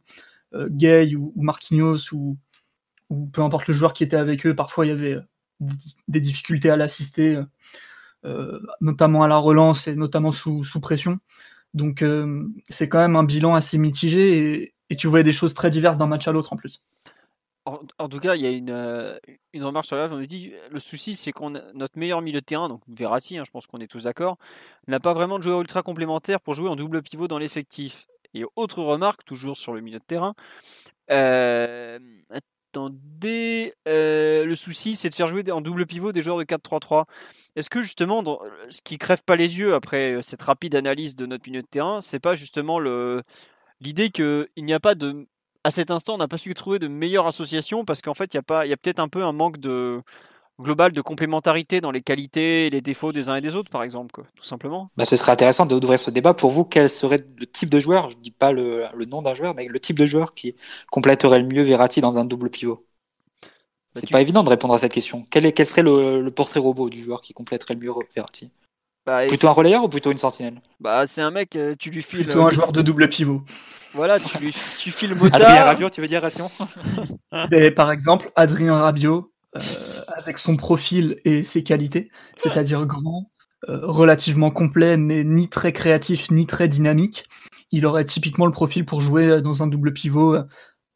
Euh, 0.56 0.68
Gay 0.70 1.16
ou, 1.16 1.34
Marquinhos 1.36 2.14
ou, 2.14 2.38
peu 3.32 3.42
importe 3.42 3.68
le 3.68 3.74
joueur 3.74 3.94
qui 3.94 4.04
était 4.04 4.16
avec 4.16 4.46
eux, 4.46 4.56
parfois 4.56 4.86
il 4.86 4.90
y 4.90 4.92
avait 4.92 5.14
euh, 5.14 5.22
des 6.08 6.20
difficultés 6.20 6.70
à 6.70 6.76
l'assister, 6.76 7.42
euh, 8.26 8.60
notamment 8.82 9.24
à 9.24 9.28
la 9.28 9.38
relance 9.38 9.88
et 9.88 9.96
notamment 9.96 10.32
sous, 10.32 10.64
pression. 10.82 11.20
Donc 11.74 12.06
c'est 12.70 12.88
quand 12.88 13.00
même 13.00 13.16
un 13.16 13.24
bilan 13.24 13.56
assez 13.56 13.78
mitigé 13.78 14.74
et, 14.90 14.96
tu 14.96 15.08
voyais 15.08 15.24
des 15.24 15.32
choses 15.32 15.56
très 15.56 15.72
diverses 15.72 15.98
d'un 15.98 16.06
match 16.06 16.28
à 16.28 16.32
l'autre 16.32 16.54
en 16.54 16.56
plus. 16.56 16.84
En, 17.66 18.10
tout 18.10 18.20
cas, 18.20 18.36
il 18.36 18.44
y 18.44 18.46
a 18.46 18.52
une, 18.52 19.20
une 19.54 19.64
remarque 19.64 19.88
sur 19.88 19.96
la 19.96 20.06
on 20.06 20.20
nous 20.20 20.28
dit 20.28 20.54
le 20.70 20.80
souci 20.80 21.16
c'est 21.16 21.32
qu'on 21.32 21.50
notre 21.50 21.98
meilleur 21.98 22.22
milieu 22.22 22.42
de 22.42 22.46
terrain, 22.46 22.70
donc 22.70 22.82
Verratti, 22.88 23.40
hein, 23.40 23.44
je 23.44 23.50
pense 23.50 23.66
qu'on 23.66 23.80
est 23.80 23.88
tous 23.88 24.04
d'accord, 24.04 24.38
n'a 24.88 25.00
pas 25.00 25.14
vraiment 25.14 25.40
de 25.40 25.44
joueur 25.44 25.62
ultra 25.62 25.82
complémentaire 25.82 26.42
pour 26.42 26.54
jouer 26.54 26.70
en 26.70 26.76
double 26.76 27.02
pivot 27.02 27.28
dans 27.28 27.40
l'effectif. 27.40 28.06
Et 28.34 28.44
autre 28.56 28.82
remarque, 28.82 29.24
toujours 29.26 29.58
sur 29.58 29.74
le 29.74 29.82
milieu 29.82 30.00
de 30.00 30.04
terrain. 30.04 30.34
Attendez, 32.30 33.74
le 33.86 34.56
souci 34.56 34.96
c'est 34.96 35.10
de 35.10 35.16
faire 35.16 35.28
jouer 35.28 35.44
en 35.52 35.62
double 35.62 35.86
pivot 35.86 36.12
des 36.12 36.22
joueurs 36.22 36.38
de 36.38 36.44
4-3-3. 36.44 37.06
Est-ce 37.56 37.70
que 37.70 37.82
justement, 37.84 38.24
ce 38.70 38.82
qui 38.82 38.98
crève 38.98 39.24
pas 39.24 39.36
les 39.36 39.60
yeux 39.60 39.74
après 39.74 40.18
cette 40.22 40.42
rapide 40.42 40.76
analyse 40.76 41.16
de 41.16 41.26
notre 41.26 41.48
milieu 41.48 41.62
de 41.62 41.68
terrain, 41.68 42.02
c'est 42.02 42.20
pas 42.20 42.36
justement 42.36 42.80
l'idée 43.80 44.10
qu'il 44.10 44.48
n'y 44.58 44.74
a 44.74 44.80
pas 44.80 44.96
de 44.96 45.28
à 45.64 45.72
cet 45.72 45.92
instant, 45.92 46.16
on 46.16 46.18
n'a 46.18 46.28
pas 46.28 46.38
su 46.38 46.54
trouver 46.54 46.80
de 46.80 46.88
meilleure 46.88 47.28
association 47.28 47.86
parce 47.86 48.02
qu'en 48.02 48.14
fait, 48.14 48.34
il 48.34 48.38
y 48.38 48.40
a, 48.40 48.44
pas, 48.44 48.66
il 48.66 48.70
y 48.70 48.74
a 48.74 48.78
peut-être 48.78 49.00
un 49.00 49.08
peu 49.08 49.24
un 49.24 49.32
manque 49.32 49.60
de, 49.60 50.02
global 50.64 50.92
de 50.92 51.02
complémentarité 51.02 51.82
dans 51.82 51.92
les 51.92 52.02
qualités 52.02 52.66
et 52.66 52.70
les 52.72 52.82
défauts 52.82 53.12
des 53.12 53.30
uns 53.30 53.36
et 53.36 53.42
des 53.42 53.56
autres, 53.56 53.70
par 53.70 53.84
exemple, 53.84 54.24
tout 54.36 54.44
simplement 54.44 54.90
bah, 54.98 55.06
Ce 55.06 55.16
serait 55.16 55.32
intéressant 55.32 55.66
d'ouvrir 55.68 56.00
ce 56.00 56.10
débat. 56.10 56.34
Pour 56.34 56.50
vous, 56.50 56.66
quel 56.66 56.90
serait 56.90 57.24
le 57.38 57.46
type 57.46 57.70
de 57.70 57.80
joueur, 57.80 58.10
je 58.10 58.18
ne 58.18 58.22
dis 58.22 58.32
pas 58.32 58.52
le, 58.52 58.90
nom 59.08 59.22
d'un 59.22 59.36
joueur, 59.36 59.54
mais 59.54 59.68
le 59.68 59.80
type 59.80 60.00
de 60.00 60.06
joueur 60.06 60.34
qui 60.34 60.56
compléterait 60.90 61.40
le 61.40 61.48
mieux 61.48 61.62
Verratti 61.62 62.02
dans 62.02 62.18
un 62.18 62.26
double 62.26 62.50
pivot? 62.50 62.86
Bah, 63.94 64.02
C'est 64.02 64.10
pas 64.10 64.22
évident 64.22 64.44
de 64.44 64.50
répondre 64.50 64.74
à 64.74 64.80
cette 64.80 64.94
question. 64.94 65.26
Quel, 65.30 65.46
est, 65.46 65.52
quel 65.52 65.68
serait 65.68 65.84
le, 65.84 66.28
portrait 66.30 66.60
robot 66.60 66.90
du 66.90 67.04
joueur 67.04 67.22
qui 67.22 67.34
compléterait 67.34 67.76
le 67.76 67.82
mieux 67.82 67.92
Verratti? 68.16 68.50
Bah, 69.06 69.28
Plutôt 69.28 69.50
un 69.50 69.52
relayeur 69.52 69.84
ou 69.84 69.90
plutôt 69.90 70.12
une 70.12 70.18
sentinelle? 70.18 70.62
Bah 70.80 71.06
c'est 71.08 71.22
un 71.22 71.30
mec, 71.30 71.58
euh, 71.58 71.76
tu 71.78 71.90
lui 71.90 72.02
files. 72.02 72.24
Plutôt 72.24 72.42
un 72.42 72.50
joueur 72.50 72.72
de 72.72 72.82
double 72.82 73.10
pivot. 73.10 73.44
Voilà, 73.94 74.20
tu 74.20 74.38
lui 74.38 74.56
tu 74.80 74.92
files 74.92 75.14
motard. 75.14 75.42
Adrien 75.42 75.66
Rabiot, 75.66 75.90
tu 75.90 76.02
veux 76.02 76.08
dire 76.08 76.22
Ration 76.22 76.50
Par 77.76 77.92
exemple, 77.92 78.32
Adrien 78.36 78.76
Rabiot, 78.76 79.18
euh, 79.18 79.33
avec 80.18 80.38
son 80.38 80.56
profil 80.56 81.20
et 81.26 81.44
ses 81.44 81.64
qualités, 81.64 82.10
c'est-à-dire 82.36 82.86
grand, 82.86 83.32
euh, 83.70 83.80
relativement 83.84 84.52
complet, 84.52 84.98
mais 84.98 85.24
ni 85.24 85.48
très 85.48 85.72
créatif, 85.72 86.32
ni 86.32 86.46
très 86.46 86.68
dynamique. 86.68 87.28
Il 87.72 87.86
aurait 87.86 88.06
typiquement 88.06 88.46
le 88.46 88.52
profil 88.52 88.86
pour 88.86 89.02
jouer 89.02 89.42
dans 89.42 89.64
un 89.64 89.68
double 89.68 89.94
pivot, 89.94 90.36
euh, 90.36 90.44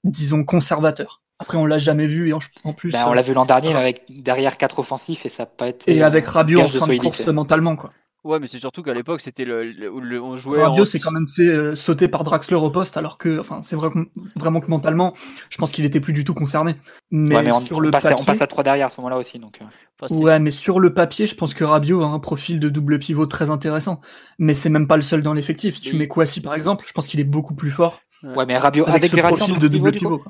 disons, 0.04 0.44
conservateur. 0.44 1.22
Après, 1.40 1.58
on 1.58 1.66
l'a 1.66 1.78
jamais 1.78 2.08
vu 2.08 2.30
et 2.30 2.34
en, 2.34 2.40
plus. 2.74 2.92
Ben, 2.92 3.06
on 3.08 3.14
l'a 3.14 3.22
vu 3.22 3.34
l'an 3.34 3.46
dernier 3.46 3.76
avec 3.76 4.06
derrière 4.10 4.58
quatre 4.58 4.80
offensifs 4.80 5.26
et 5.26 5.30
ça 5.30 5.44
n'a 5.44 5.48
pas 5.48 5.68
été. 5.68 5.96
Et 5.96 6.02
avec 6.02 6.28
Rabiot 6.28 6.62
en 6.62 6.68
fin 6.68 6.88
de 6.88 6.98
course 6.98 7.28
mentalement, 7.28 7.76
quoi. 7.76 7.92
Ouais, 8.28 8.40
mais 8.40 8.48
c'est 8.48 8.60
surtout 8.60 8.84
qu'à 8.84 8.94
l'époque, 8.94 9.22
c'était 9.22 9.46
le, 9.46 10.22
on 10.22 10.36
jouait. 10.36 10.86
S'est 10.86 11.00
quand 11.00 11.12
même 11.12 11.30
fait 11.30 11.48
euh, 11.48 11.76
sauter 11.76 12.10
par 12.10 12.26
Draxler 12.26 12.58
au 12.58 12.70
poste, 12.70 12.98
alors 12.98 13.18
que, 13.18 13.40
enfin, 13.40 13.64
c'est 13.64 13.78
vrai, 13.78 13.88
vraiment 14.36 14.60
que 14.60 14.68
mentalement, 14.70 15.14
je 15.50 15.58
pense 15.58 15.72
qu'il 15.72 15.86
était 15.86 16.02
plus 16.02 16.12
du 16.12 16.26
tout 16.26 16.34
concerné. 16.34 16.76
Mais, 17.10 17.50
on, 17.50 17.62
sur 17.62 17.80
le 17.80 17.90
passe, 17.90 18.12
on 18.20 18.26
passe 18.26 18.42
à 18.42 18.48
3 18.48 18.66
derrière 18.66 18.88
à 18.88 18.90
ce 18.90 19.00
moment-là 19.00 19.18
aussi. 19.18 19.40
Donc... 19.40 19.62
Euh. 19.62 20.08
ouais, 20.16 20.40
mais 20.40 20.52
sur 20.52 20.82
le 20.82 20.94
papier, 20.94 21.26
je 21.26 21.36
pense 21.36 21.54
que 21.54 21.64
Rabiot 21.64 22.02
a 22.02 22.08
un 22.08 22.20
profil 22.20 22.60
de 22.60 22.68
double 22.68 23.00
pivot 23.00 23.28
très 23.28 23.50
intéressant. 23.50 24.02
Mais 24.40 24.54
c'est 24.54 24.70
même 24.70 24.88
pas 24.88 24.98
le 24.98 25.04
seul 25.04 25.24
dans 25.24 25.34
l'effectif. 25.34 25.80
Tu 25.80 25.96
mets 25.96 26.10
Kouassi 26.10 26.42
par 26.42 26.54
exemple, 26.54 26.84
je 26.86 26.92
pense 26.92 27.08
qu'il 27.08 27.22
est 27.22 27.26
beaucoup 27.26 27.56
plus 27.56 27.72
fort. 27.72 28.02
Ouais, 28.24 28.46
mais 28.46 28.58
Rabiot 28.58 28.84
avec, 28.90 29.14
avec 29.14 29.36
profil 29.36 29.58
de 29.58 29.68
double 29.70 29.92
pivot. 29.94 30.22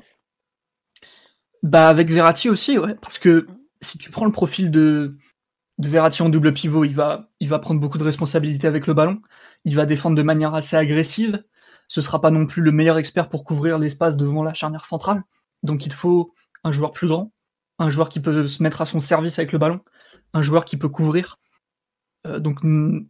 bah, 1.64 1.88
avec 1.88 2.10
Verratti 2.10 2.48
aussi, 2.48 2.78
ouais. 2.78 2.94
Parce 3.02 3.18
que 3.18 3.48
si 3.80 3.98
tu 3.98 4.12
prends 4.12 4.24
le 4.24 4.32
profil 4.32 4.70
de 4.70 5.16
de 5.78 5.88
Verratti 5.88 6.22
en 6.22 6.28
double 6.28 6.52
pivot, 6.52 6.84
il 6.84 6.94
va, 6.94 7.28
prendre 7.60 7.80
beaucoup 7.80 7.98
de 7.98 8.04
responsabilités 8.04 8.66
avec 8.66 8.86
le 8.86 8.94
ballon. 8.94 9.20
Il 9.64 9.76
va 9.76 9.86
défendre 9.86 10.16
de 10.16 10.22
manière 10.22 10.54
assez 10.54 10.76
agressive. 10.76 11.42
Ce 11.86 12.00
sera 12.00 12.20
pas 12.20 12.30
non 12.30 12.46
plus 12.46 12.62
le 12.62 12.72
meilleur 12.72 12.98
expert 12.98 13.28
pour 13.28 13.44
couvrir 13.44 13.78
l'espace 13.78 14.16
devant 14.16 14.42
la 14.42 14.52
charnière 14.54 14.84
centrale. 14.84 15.22
Donc 15.62 15.86
il 15.86 15.92
faut 15.92 16.34
un 16.64 16.72
joueur 16.72 16.92
plus 16.92 17.08
grand, 17.08 17.32
un 17.78 17.90
joueur 17.90 18.08
qui 18.08 18.20
peut 18.20 18.48
se 18.48 18.62
mettre 18.62 18.80
à 18.80 18.86
son 18.86 19.00
service 19.00 19.38
avec 19.38 19.52
le 19.52 19.58
ballon, 19.58 19.80
un 20.34 20.42
joueur 20.42 20.64
qui 20.64 20.76
peut 20.76 20.88
couvrir. 20.88 21.38
Euh, 22.26 22.40
donc 22.40 22.58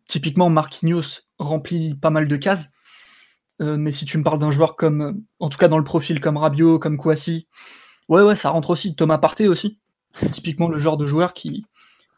typiquement 0.07 0.51
Marquinhos 0.51 1.23
remplit 1.39 1.95
pas 1.95 2.11
mal 2.11 2.29
de 2.29 2.37
cases. 2.37 2.69
Euh, 3.61 3.77
mais 3.77 3.91
si 3.91 4.05
tu 4.05 4.19
me 4.19 4.23
parles 4.23 4.39
d'un 4.39 4.53
joueur 4.53 4.77
comme, 4.77 5.25
en 5.41 5.49
tout 5.49 5.59
cas 5.59 5.69
dans 5.69 5.79
le 5.79 5.85
profil 5.85 6.21
comme 6.21 6.37
Rabiot, 6.37 6.79
comme 6.79 6.99
Kouassi, 6.99 7.49
ouais 8.09 8.23
ouais 8.23 8.37
ça 8.37 8.51
rentre 8.51 8.71
aussi. 8.71 8.95
Thomas 8.95 9.19
Partey 9.19 9.49
aussi. 9.49 9.81
Typiquement 10.31 10.69
le 10.69 10.79
genre 10.79 10.97
de 10.97 11.07
joueur 11.07 11.33
qui, 11.33 11.65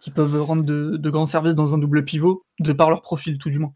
qui 0.00 0.10
peuvent 0.10 0.42
rendre 0.42 0.64
de, 0.64 1.10
grands 1.10 1.26
services 1.26 1.54
dans 1.54 1.74
un 1.74 1.78
double 1.78 2.04
pivot, 2.04 2.42
de 2.58 2.72
par 2.72 2.90
leur 2.90 3.02
profil 3.02 3.38
tout 3.38 3.50
du 3.50 3.58
moins. 3.58 3.74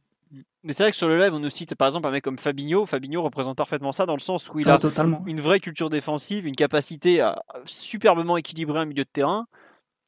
Mais 0.62 0.72
c'est 0.72 0.82
vrai 0.82 0.90
que 0.90 0.96
sur 0.96 1.08
le 1.08 1.18
live, 1.18 1.34
on 1.34 1.38
nous 1.38 1.50
cite 1.50 1.74
par 1.74 1.86
exemple 1.86 2.08
un 2.08 2.10
mec 2.10 2.24
comme 2.24 2.38
Fabinho. 2.38 2.86
Fabinho 2.86 3.22
représente 3.22 3.56
parfaitement 3.58 3.92
ça 3.92 4.06
dans 4.06 4.14
le 4.14 4.20
sens 4.20 4.50
où 4.50 4.58
il 4.58 4.68
ah, 4.70 4.80
a 4.82 5.06
une 5.26 5.40
vraie 5.40 5.60
culture 5.60 5.90
défensive, 5.90 6.46
une 6.46 6.56
capacité 6.56 7.20
à 7.20 7.42
superbement 7.66 8.38
équilibrer 8.38 8.80
un 8.80 8.86
milieu 8.86 9.04
de 9.04 9.10
terrain 9.12 9.46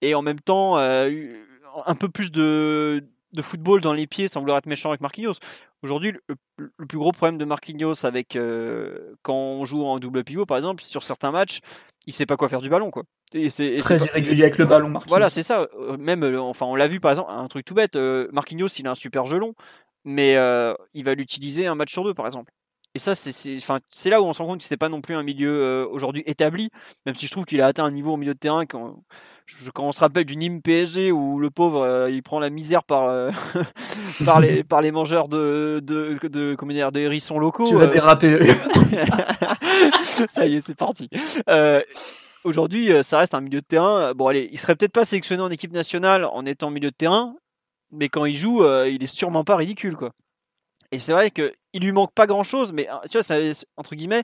et 0.01 0.15
en 0.15 0.23
même 0.23 0.41
temps 0.41 0.79
euh, 0.79 1.11
un 1.85 1.95
peu 1.95 2.09
plus 2.09 2.33
de, 2.33 3.05
football 3.39 3.83
dans 3.83 3.93
les 3.93 4.07
pieds 4.07 4.29
sans 4.29 4.41
vouloir 4.41 4.57
être 4.57 4.67
méchant 4.67 4.89
avec 4.89 5.03
Marquinhos. 5.03 5.35
Aujourd'hui, 5.83 6.15
le, 6.27 6.87
plus 6.89 6.97
gros 6.97 7.13
problème 7.13 7.37
de 7.37 7.45
Marquinhos 7.45 8.07
avec 8.07 8.35
euh, 8.35 9.15
quand 9.21 9.35
on 9.35 9.67
joue 9.67 9.85
en 9.85 9.99
double 9.99 10.25
pivot, 10.25 10.47
par 10.47 10.57
exemple, 10.57 10.83
sur 10.83 11.03
certains 11.03 11.33
matchs, 11.33 11.61
il 12.07 12.15
sait 12.15 12.25
pas 12.25 12.39
quoi 12.39 12.49
faire 12.49 12.63
du 12.63 12.71
ballon, 12.71 12.91
quoi. 12.91 13.03
Et 13.33 13.51
c'est 13.51 13.77
très 13.79 13.99
irrégulier 13.99 14.45
avec 14.45 14.59
le 14.59 14.67
ballon, 14.67 14.89
Marquinhos. 14.89 15.11
Voilà, 15.11 15.31
c'est 15.31 15.43
ça. 15.43 15.67
Euh, 15.79 15.97
même, 15.97 16.23
euh, 16.23 16.41
enfin, 16.41 16.67
on 16.67 16.77
l'a 16.77 16.87
vu 16.87 17.01
par 17.01 17.11
exemple, 17.11 17.31
un 17.33 17.49
truc 17.49 17.65
tout 17.65 17.75
bête. 17.75 17.97
Euh, 17.97 18.29
Marquinhos, 18.33 18.69
il 18.79 18.87
a 18.87 18.93
un 18.93 18.95
super 18.95 19.27
gelon, 19.27 19.55
mais 20.05 20.33
il 20.95 21.05
va 21.05 21.15
l'utiliser 21.15 21.67
un 21.67 21.75
match 21.75 21.93
sur 21.93 22.05
deux, 22.05 22.15
par 22.15 22.27
exemple. 22.27 22.53
Et 22.95 22.99
ça, 22.99 23.15
c'est 23.15 24.11
là 24.11 24.23
où 24.23 24.25
on 24.25 24.33
se 24.33 24.41
rend 24.41 24.49
compte 24.49 24.61
que 24.61 24.67
c'est 24.67 24.79
pas 24.79 24.89
non 24.89 25.03
plus 25.03 25.17
un 25.17 25.23
milieu 25.23 25.87
aujourd'hui 25.91 26.23
établi, 26.25 26.71
même 27.05 27.15
si 27.15 27.27
je 27.27 27.31
trouve 27.31 27.45
qu'il 27.45 27.61
a 27.61 27.67
atteint 27.67 27.85
un 27.85 27.91
niveau 27.91 28.15
au 28.15 28.17
milieu 28.17 28.33
de 28.33 28.39
terrain 28.39 28.65
quand, 28.65 29.03
quand 29.75 29.85
on 29.85 29.93
se 29.93 30.01
rappelle 30.01 30.25
du 30.25 30.35
Nîmes 30.35 30.63
PSG 30.63 31.13
où 31.13 31.39
le 31.39 31.51
pauvre 31.51 32.09
il 32.09 32.23
prend 32.23 32.41
la 32.41 32.49
misère 32.49 32.85
par, 32.85 33.33
par, 34.25 34.41
les, 34.41 34.65
par 34.65 34.81
les 34.81 34.93
mangeurs 34.93 35.29
de, 35.29 35.83
de, 35.83 36.19
de, 36.27 36.55
comment 36.55 36.73
dire, 36.73 36.91
de 36.91 37.01
hérissons 37.01 37.39
locaux. 37.39 37.69
Tu 37.69 37.75
vas 37.75 37.89
déraper. 37.89 38.39
ça 40.31 40.47
y 40.47 40.55
est, 40.55 40.61
c'est 40.63 40.75
parti 40.75 41.11
aujourd'hui, 42.47 42.93
euh, 42.93 43.03
ça 43.03 43.19
reste 43.19 43.35
un 43.35 43.41
milieu 43.41 43.61
de 43.61 43.67
terrain. 43.67 44.15
Bon, 44.15 44.29
allez, 44.29 44.49
il 44.53 44.59
serait 44.59 44.77
peut-être 44.77 44.93
pas 44.93 45.05
sélectionné 45.05 45.43
en 45.43 45.51
équipe 45.51 45.73
nationale 45.73 46.25
en 46.25 46.47
étant 46.47 46.71
milieu 46.71 46.91
de 46.91 46.97
terrain, 46.97 47.37
mais 47.91 48.09
quand 48.09 48.25
il 48.25 48.35
joue, 48.35 48.63
euh, 48.63 48.89
il 48.89 49.03
est 49.03 49.09
sûrement 49.09 49.45
pas 49.45 49.57
ridicule, 49.57 49.97
quoi. 49.97 50.13
Et 50.93 50.99
c'est 51.01 51.13
vrai 51.13 51.33
qu'il 51.33 51.53
lui 51.75 51.93
manque 51.93 52.13
pas 52.15 52.27
grand 52.27 52.45
chose, 52.45 52.73
mais 52.73 52.89
hein, 52.89 53.01
tu 53.11 53.19
vois, 53.19 53.37
entre 53.77 53.97
guillemets, 53.97 54.23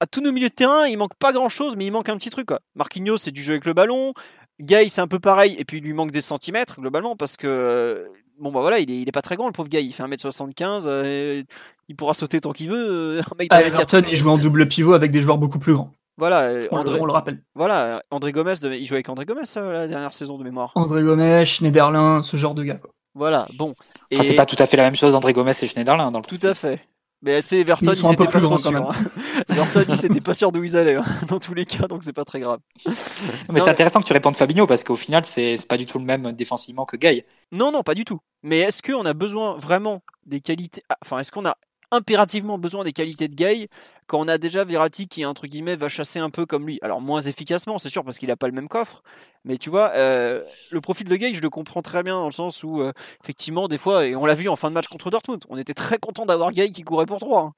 à 0.00 0.06
tous 0.06 0.20
nos 0.20 0.32
milieux 0.32 0.48
de 0.48 0.54
terrain, 0.54 0.86
il 0.86 0.98
manque 0.98 1.14
pas 1.14 1.32
grand 1.32 1.48
chose, 1.48 1.76
mais 1.76 1.86
il 1.86 1.92
manque 1.92 2.08
un 2.08 2.16
petit 2.16 2.30
truc, 2.30 2.46
quoi. 2.46 2.60
Marquinhos, 2.74 3.18
c'est 3.18 3.30
du 3.30 3.42
jeu 3.42 3.52
avec 3.52 3.64
le 3.64 3.72
ballon. 3.72 4.12
Gay, 4.60 4.88
c'est 4.88 5.00
un 5.00 5.08
peu 5.08 5.20
pareil, 5.20 5.54
et 5.58 5.64
puis 5.64 5.78
il 5.78 5.84
lui 5.84 5.92
manque 5.92 6.10
des 6.10 6.20
centimètres, 6.20 6.80
globalement, 6.80 7.16
parce 7.16 7.36
que 7.36 8.08
bon 8.38 8.50
bah 8.50 8.60
voilà, 8.60 8.80
il 8.80 8.90
est, 8.90 9.00
il 9.00 9.08
est 9.08 9.12
pas 9.12 9.22
très 9.22 9.36
grand 9.36 9.46
le 9.46 9.52
pauvre 9.52 9.68
gars, 9.68 9.80
il 9.80 9.92
fait 9.92 10.02
1m75, 10.02 10.84
euh, 10.86 11.42
il 11.88 11.96
pourra 11.96 12.14
sauter 12.14 12.40
tant 12.40 12.52
qu'il 12.52 12.70
veut. 12.70 13.20
mec 13.38 13.50
mètre 13.50 13.66
Everton, 13.66 14.02
il 14.10 14.16
joue 14.16 14.30
en 14.30 14.38
double 14.38 14.68
pivot 14.68 14.92
avec 14.92 15.10
des 15.10 15.20
joueurs 15.20 15.38
beaucoup 15.38 15.58
plus 15.58 15.74
grands. 15.74 15.92
Voilà, 16.18 16.42
euh, 16.42 16.68
On, 16.70 16.78
André, 16.78 16.96
le, 16.96 17.02
on 17.02 17.06
le 17.06 17.12
rappelle. 17.12 17.42
voilà, 17.54 18.02
André 18.10 18.32
Gomez, 18.32 18.54
de- 18.60 18.72
il 18.72 18.86
jouait 18.86 18.96
avec 18.96 19.08
André 19.08 19.24
Gomez 19.24 19.42
euh, 19.56 19.72
la 19.72 19.88
dernière 19.88 20.12
saison 20.14 20.36
de 20.38 20.44
mémoire. 20.44 20.72
André 20.74 21.02
Gomes, 21.02 21.44
Schneiderlin, 21.44 22.22
ce 22.22 22.36
genre 22.36 22.54
de 22.54 22.64
gars. 22.64 22.74
Quoi. 22.76 22.90
Voilà, 23.14 23.46
bon. 23.56 23.72
Et 24.10 24.16
Enfin, 24.18 24.22
c'est 24.28 24.34
pas 24.34 24.46
tout 24.46 24.56
à 24.58 24.66
fait 24.66 24.76
la 24.76 24.84
même 24.84 24.94
chose 24.94 25.12
d'André 25.12 25.32
Gomez 25.32 25.52
et 25.60 25.66
Schneiderlin 25.66 26.10
dans 26.10 26.18
le 26.20 26.24
tout 26.24 26.38
à 26.42 26.54
fait. 26.54 26.80
Mais 27.24 27.40
tu 27.42 27.48
sais, 27.50 27.60
Everton, 27.60 27.92
Ils 27.92 27.98
il 27.98 28.02
s'était 28.02 28.16
pas 28.16 28.26
plus 28.32 28.40
trop 28.40 28.56
grands, 28.56 28.56
quand 28.56 28.68
sûr. 28.70 28.90
hein. 28.90 28.94
Everton, 29.48 29.84
il 29.88 29.96
s'était 29.96 30.20
pas 30.20 30.34
sûr 30.34 30.50
d'où 30.50 30.64
ils 30.64 30.76
allaient, 30.76 30.96
hein, 30.96 31.04
dans 31.28 31.38
tous 31.38 31.54
les 31.54 31.64
cas, 31.64 31.86
donc 31.86 32.02
c'est 32.02 32.12
pas 32.12 32.24
très 32.24 32.40
grave. 32.40 32.58
Mais 32.84 32.90
Non, 32.90 32.96
c'est 32.96 33.52
mais- 33.52 33.68
intéressant 33.68 34.00
que 34.00 34.06
tu 34.06 34.12
répondes 34.12 34.36
Fabinho 34.36 34.66
parce 34.66 34.82
qu'au 34.82 34.96
final, 34.96 35.24
c'est 35.24 35.56
c'est 35.56 35.68
pas 35.68 35.76
du 35.76 35.86
tout 35.86 35.98
le 36.00 36.04
même 36.04 36.32
défensivement 36.32 36.84
que 36.84 36.96
Gay. 36.96 37.24
Non, 37.52 37.70
non, 37.70 37.82
pas 37.84 37.94
du 37.94 38.04
tout. 38.04 38.18
Mais 38.42 38.58
est-ce 38.58 38.82
qu'on 38.82 39.04
a 39.06 39.14
besoin 39.14 39.56
vraiment 39.56 40.02
des 40.26 40.40
qualités. 40.40 40.82
ah, 40.88 40.96
Enfin, 41.04 41.20
est-ce 41.20 41.30
qu'on 41.30 41.46
a 41.46 41.56
impérativement 41.92 42.58
besoin 42.58 42.82
des 42.82 42.92
qualités 42.92 43.28
de 43.28 43.34
Gay 43.34 43.68
quand 44.08 44.18
on 44.18 44.28
a 44.28 44.38
déjà 44.38 44.64
Verratti 44.64 45.06
qui, 45.06 45.24
entre 45.24 45.46
guillemets, 45.46 45.76
va 45.76 45.88
chasser 45.88 46.18
un 46.18 46.30
peu 46.30 46.44
comme 46.44 46.66
lui 46.66 46.78
Alors, 46.82 47.00
moins 47.00 47.20
efficacement, 47.20 47.78
c'est 47.78 47.88
sûr, 47.88 48.02
parce 48.02 48.18
qu'il 48.18 48.28
n'a 48.28 48.36
pas 48.36 48.48
le 48.48 48.52
même 48.52 48.68
coffre. 48.68 49.02
Mais 49.44 49.58
tu 49.58 49.70
vois, 49.70 49.92
euh, 49.94 50.42
le 50.70 50.80
profil 50.80 51.08
de 51.08 51.16
Gay, 51.16 51.34
je 51.34 51.42
le 51.42 51.50
comprends 51.50 51.82
très 51.82 52.02
bien 52.02 52.14
dans 52.14 52.26
le 52.26 52.32
sens 52.32 52.64
où, 52.64 52.80
euh, 52.80 52.92
effectivement, 53.22 53.68
des 53.68 53.78
fois, 53.78 54.06
et 54.06 54.16
on 54.16 54.26
l'a 54.26 54.34
vu 54.34 54.48
en 54.48 54.56
fin 54.56 54.70
de 54.70 54.74
match 54.74 54.88
contre 54.88 55.10
Dortmund, 55.10 55.44
on 55.48 55.56
était 55.56 55.74
très 55.74 55.98
content 55.98 56.26
d'avoir 56.26 56.52
Gay 56.52 56.70
qui 56.70 56.82
courait 56.82 57.06
pour 57.06 57.20
3. 57.20 57.52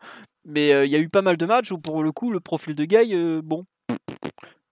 Mais 0.45 0.73
euh, 0.73 0.85
il 0.85 0.93
y 0.93 0.97
a 0.97 0.99
eu 0.99 1.09
pas 1.09 1.23
mal 1.23 1.37
de 1.37 1.47
matchs 1.47 1.73
où, 1.73 1.79
pour 1.79 2.03
le 2.03 2.13
coup, 2.13 2.31
le 2.31 2.41
profil 2.41 2.75
de 2.75 2.85
Gay, 2.85 3.41
bon. 3.43 3.65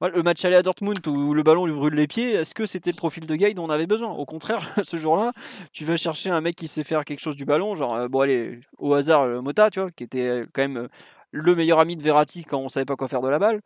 Le 0.09 0.23
match 0.25 0.45
aller 0.45 0.57
à 0.57 0.63
Dortmund 0.63 1.07
où 1.07 1.33
le 1.33 1.45
ballon 1.45 1.65
lui 1.65 1.75
brûle 1.75 1.95
les 1.95 2.09
pieds, 2.09 2.33
est-ce 2.33 2.55
que 2.55 2.67
c'était 2.67 2.91
le 2.91 2.97
profil 2.97 3.25
de 3.25 3.37
Gay 3.37 3.55
dont 3.55 3.67
on 3.67 3.71
avait 3.71 3.87
besoin? 3.87 4.11
Au 4.11 4.25
contraire, 4.25 4.69
ce 4.83 4.97
jour-là, 4.97 5.33
tu 5.73 5.85
vas 5.85 5.97
chercher 5.97 6.31
un 6.31 6.41
mec 6.41 6.57
qui 6.57 6.67
sait 6.67 6.83
faire 6.83 7.05
quelque 7.05 7.21
chose 7.21 7.37
du 7.37 7.45
ballon, 7.45 7.77
genre, 7.77 7.95
euh, 7.95 8.09
bon, 8.09 8.21
allez, 8.21 8.61
au 8.79 8.95
hasard, 8.95 9.23
euh, 9.23 9.41
Mota, 9.41 9.71
tu 9.71 9.79
vois, 9.79 9.93
qui 9.93 10.03
était 10.03 10.27
euh, 10.27 10.47
quand 10.53 10.63
même 10.63 10.89
le 11.31 11.55
meilleur 11.55 11.79
ami 11.79 11.97
de 11.97 12.03
Verratti 12.03 12.45
quand 12.45 12.59
on 12.59 12.69
savait 12.69 12.85
pas 12.85 12.97
quoi 12.97 13.07
faire 13.07 13.21
de 13.21 13.29
la 13.29 13.39
balle. 13.39 13.61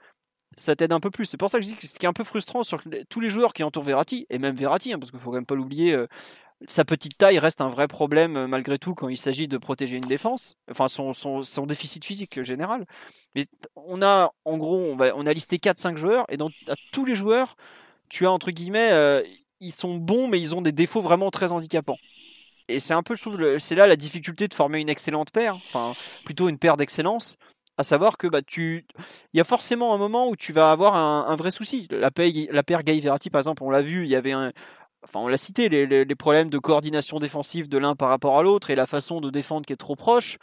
Ça 0.56 0.76
t'aide 0.76 0.92
un 0.92 1.00
peu 1.00 1.10
plus. 1.10 1.24
C'est 1.24 1.38
pour 1.38 1.50
ça 1.50 1.58
que 1.58 1.64
je 1.64 1.70
dis 1.70 1.76
que 1.76 1.86
ce 1.86 1.98
qui 1.98 2.04
est 2.04 2.08
un 2.08 2.12
peu 2.12 2.24
frustrant 2.24 2.62
sur 2.62 2.82
tous 3.08 3.20
les 3.20 3.28
joueurs 3.30 3.54
qui 3.54 3.62
entourent 3.62 3.84
Verratti, 3.84 4.26
et 4.28 4.38
même 4.38 4.54
Verratti, 4.54 4.92
hein, 4.92 4.98
parce 4.98 5.10
qu'il 5.10 5.20
faut 5.20 5.30
quand 5.30 5.36
même 5.36 5.46
pas 5.46 5.54
l'oublier, 5.54 5.96
sa 6.68 6.84
petite 6.84 7.18
taille 7.18 7.38
reste 7.38 7.60
un 7.60 7.68
vrai 7.68 7.86
problème 7.86 8.36
euh, 8.36 8.46
malgré 8.46 8.78
tout 8.78 8.94
quand 8.94 9.08
il 9.08 9.18
s'agit 9.18 9.48
de 9.48 9.58
protéger 9.58 9.96
une 9.96 10.02
défense, 10.02 10.56
enfin 10.70 10.88
son, 10.88 11.12
son, 11.12 11.42
son 11.42 11.66
déficit 11.66 12.04
physique 12.04 12.42
général. 12.42 12.86
Mais 13.34 13.44
on 13.76 14.02
a, 14.02 14.32
en 14.44 14.56
gros, 14.56 14.96
on, 14.98 15.26
a 15.26 15.32
listé 15.32 15.58
4-5 15.58 15.96
joueurs, 15.96 16.24
et 16.28 16.36
dans 16.36 16.50
à 16.68 16.74
tous 16.92 17.04
les 17.04 17.14
joueurs, 17.14 17.56
tu 18.08 18.26
as 18.26 18.30
entre 18.30 18.50
guillemets, 18.50 18.92
euh, 18.92 19.22
ils 19.60 19.72
sont 19.72 19.96
bons, 19.96 20.28
mais 20.28 20.40
ils 20.40 20.54
ont 20.54 20.62
des 20.62 20.72
défauts 20.72 21.02
vraiment 21.02 21.30
très 21.30 21.52
handicapants. 21.52 21.98
Et 22.68 22.80
c'est 22.80 22.94
un 22.94 23.02
peu, 23.02 23.14
je 23.14 23.22
trouve, 23.22 23.58
c'est 23.58 23.74
là 23.76 23.86
la 23.86 23.96
difficulté 23.96 24.48
de 24.48 24.54
former 24.54 24.80
une 24.80 24.88
excellente 24.88 25.30
paire, 25.30 25.56
enfin 25.68 25.94
plutôt 26.24 26.48
une 26.48 26.58
paire 26.58 26.76
d'excellence, 26.76 27.36
à 27.78 27.84
savoir 27.84 28.16
que 28.16 28.26
bah 28.26 28.42
tu, 28.42 28.86
il 29.32 29.36
y 29.36 29.40
a 29.40 29.44
forcément 29.44 29.94
un 29.94 29.98
moment 29.98 30.28
où 30.28 30.34
tu 30.34 30.52
vas 30.52 30.72
avoir 30.72 30.96
un, 30.96 31.36
vrai 31.36 31.50
souci. 31.50 31.86
La 31.90 32.10
paire, 32.10 32.32
la 32.50 32.62
paire 32.62 32.82
Gay 32.82 32.98
Verratti, 32.98 33.30
par 33.30 33.40
exemple, 33.40 33.62
on 33.62 33.70
l'a 33.70 33.82
vu, 33.82 34.04
il 34.04 34.10
y 34.10 34.16
avait 34.16 34.32
un, 34.32 34.52
enfin 35.04 35.20
on 35.20 35.28
l'a 35.28 35.36
cité, 35.36 35.68
les, 35.68 36.14
problèmes 36.14 36.50
de 36.50 36.58
coordination 36.58 37.18
défensive 37.18 37.68
de 37.68 37.78
l'un 37.78 37.94
par 37.94 38.08
rapport 38.08 38.38
à 38.38 38.42
l'autre 38.42 38.70
et 38.70 38.74
la 38.74 38.86
façon 38.86 39.20
de 39.20 39.30
défendre 39.30 39.66
qui 39.66 39.72
est 39.72 39.76
trop 39.76 39.96
proche. 39.96 40.38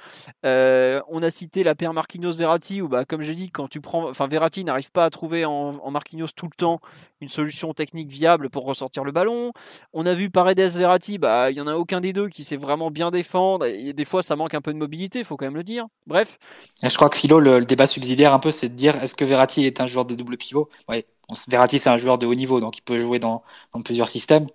Euh, 0.45 1.01
on 1.09 1.21
a 1.23 1.31
cité 1.31 1.63
la 1.63 1.75
paire 1.75 1.93
Marquinhos-Verratti 1.93 2.81
où, 2.81 2.87
bah, 2.87 3.05
comme 3.05 3.21
j'ai 3.21 3.35
dit, 3.35 3.49
quand 3.51 3.67
tu 3.67 3.81
prends, 3.81 4.09
enfin 4.09 4.27
Verratti 4.27 4.63
n'arrive 4.63 4.91
pas 4.91 5.05
à 5.05 5.09
trouver 5.09 5.45
en, 5.45 5.91
Marquinhos 5.91 6.27
tout 6.35 6.45
le 6.45 6.55
temps 6.55 6.79
une 7.21 7.29
solution 7.29 7.73
technique 7.73 8.09
viable 8.09 8.49
pour 8.49 8.65
ressortir 8.65 9.03
le 9.03 9.11
ballon. 9.11 9.51
On 9.93 10.05
a 10.05 10.13
vu 10.13 10.29
Paredes-Verratti, 10.29 11.17
bah 11.17 11.51
il 11.51 11.57
y 11.57 11.61
en 11.61 11.67
a 11.67 11.75
aucun 11.75 12.01
des 12.01 12.13
deux 12.13 12.29
qui 12.29 12.43
sait 12.43 12.57
vraiment 12.57 12.91
bien 12.91 13.11
défendre 13.11 13.65
et 13.65 13.93
des 13.93 14.05
fois 14.05 14.23
ça 14.23 14.35
manque 14.35 14.53
un 14.53 14.61
peu 14.61 14.73
de 14.73 14.77
mobilité, 14.77 15.19
il 15.19 15.25
faut 15.25 15.37
quand 15.37 15.45
même 15.45 15.55
le 15.55 15.63
dire. 15.63 15.85
Bref, 16.07 16.37
je 16.81 16.95
crois 16.95 17.09
que 17.09 17.17
Philo, 17.17 17.39
le, 17.39 17.59
le 17.59 17.65
débat 17.65 17.87
subsidiaire 17.87 18.33
un 18.33 18.39
peu, 18.39 18.51
c'est 18.51 18.69
de 18.69 18.75
dire 18.75 19.01
est-ce 19.01 19.15
que 19.15 19.25
Verratti 19.25 19.65
est 19.65 19.79
un 19.81 19.87
joueur 19.87 20.05
de 20.05 20.15
double 20.15 20.37
pivot? 20.37 20.69
Ouais, 20.89 21.05
on 21.29 21.33
Verratti 21.47 21.79
c'est 21.79 21.89
un 21.89 21.97
joueur 21.97 22.17
de 22.17 22.25
haut 22.25 22.35
niveau, 22.35 22.59
donc 22.59 22.77
il 22.77 22.81
peut 22.81 22.99
jouer 22.99 23.19
dans, 23.19 23.43
dans 23.73 23.81
plusieurs 23.81 24.09
systèmes. 24.09 24.47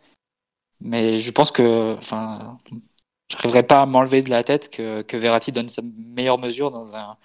Mais 0.81 1.18
je 1.18 1.31
pense 1.31 1.50
que, 1.52 1.96
enfin, 1.98 2.59
je 3.31 3.37
n'arriverai 3.37 3.64
pas 3.64 3.83
à 3.83 3.87
m'enlever 3.87 4.22
de 4.22 4.31
la 4.31 4.44
tête 4.44 4.70
que, 4.70 5.02
que 5.02 5.16
Verratti 5.16 5.52
donne 5.52 5.68
sa 5.68 5.83
meilleure 5.83 6.38
mesure 6.38 6.70
dans 6.70 6.94
un, 6.96 7.16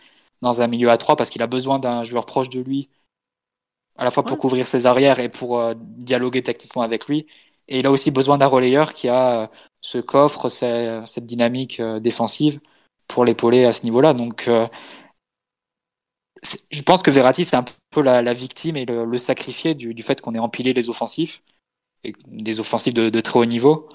dans 0.42 0.62
un 0.62 0.68
milieu 0.68 0.90
à 0.90 0.98
3 0.98 1.16
parce 1.16 1.30
qu'il 1.30 1.42
a 1.44 1.48
besoin 1.48 1.80
d'un 1.80 2.04
joueur 2.04 2.26
proche 2.26 2.50
de 2.50 2.62
lui, 2.62 2.90
à 3.98 4.04
la 4.06 4.12
fois 4.12 4.24
pour 4.26 4.38
Ouais. 4.38 4.42
couvrir 4.42 4.68
ses 4.68 4.86
arrières 4.86 5.20
et 5.20 5.30
pour 5.30 5.60
euh, 5.60 5.74
dialoguer 5.78 6.42
tactiquement 6.44 6.82
avec 6.82 7.08
lui. 7.08 7.28
Et 7.68 7.80
il 7.80 7.88
a 7.88 7.92
aussi 7.92 8.12
besoin 8.12 8.38
d'un 8.38 8.48
relayeur 8.48 8.94
qui 8.94 9.08
a 9.10 9.44
euh, 9.44 9.48
ce 9.82 9.98
coffre, 10.00 10.50
ce- 10.50 11.04
cette 11.06 11.26
dynamique 11.26 11.80
euh, 11.80 12.00
défensive 12.00 12.60
pour 13.08 13.26
l'épauler 13.26 13.66
à 13.66 13.74
ce 13.74 13.84
niveau-là. 13.84 14.14
Donc, 14.14 14.48
je 16.72 16.82
pense 16.82 17.04
que 17.04 17.12
Verratti, 17.12 17.46
c'est 17.46 17.56
un 17.56 17.66
peu 17.92 18.02
la, 18.02 18.22
la 18.22 18.34
victime 18.34 18.76
et 18.76 18.86
le, 18.86 19.06
le 19.06 19.18
sacrifié 19.18 19.76
du, 19.76 19.94
du 19.94 20.04
fait 20.04 20.20
qu'on 20.22 20.36
ait 20.36 20.40
empilé 20.40 20.74
les 20.74 20.90
offensifs, 20.90 21.42
et 22.04 22.14
les 22.32 22.60
offensifs 22.60 22.94
de, 22.94 23.10
de 23.10 23.22
très 23.22 23.40
haut 23.40 23.46
niveau. 23.46 23.88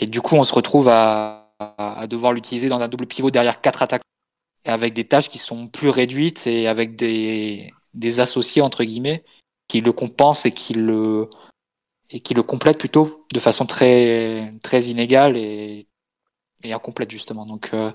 Et 0.00 0.06
du 0.06 0.20
coup, 0.20 0.36
on 0.36 0.44
se 0.44 0.54
retrouve 0.54 0.88
à, 0.88 1.54
à- 1.58 2.06
devoir 2.06 2.32
l'utiliser 2.32 2.68
dans 2.68 2.80
un 2.80 2.88
double 2.88 3.06
pivot 3.06 3.30
derrière 3.30 3.60
quatre 3.60 3.82
attaques, 3.82 4.02
et 4.64 4.70
avec 4.70 4.94
des 4.94 5.04
tâches 5.04 5.28
qui 5.28 5.38
sont 5.38 5.68
plus 5.68 5.88
réduites 5.90 6.46
et 6.46 6.68
avec 6.68 6.96
des, 6.96 7.72
des 7.92 8.20
associés, 8.20 8.62
entre 8.62 8.84
guillemets, 8.84 9.24
qui 9.68 9.80
le 9.80 9.92
compensent 9.92 10.46
et 10.46 10.52
qui 10.52 10.74
le, 10.74 11.28
et 12.10 12.20
qui 12.20 12.34
le 12.34 12.42
complètent 12.42 12.78
plutôt 12.78 13.24
de 13.32 13.40
façon 13.40 13.66
très, 13.66 14.50
très 14.62 14.84
inégale 14.84 15.36
et, 15.36 15.86
et 16.62 16.72
incomplète, 16.72 17.10
justement. 17.10 17.46
Donc, 17.46 17.70
euh, 17.72 17.92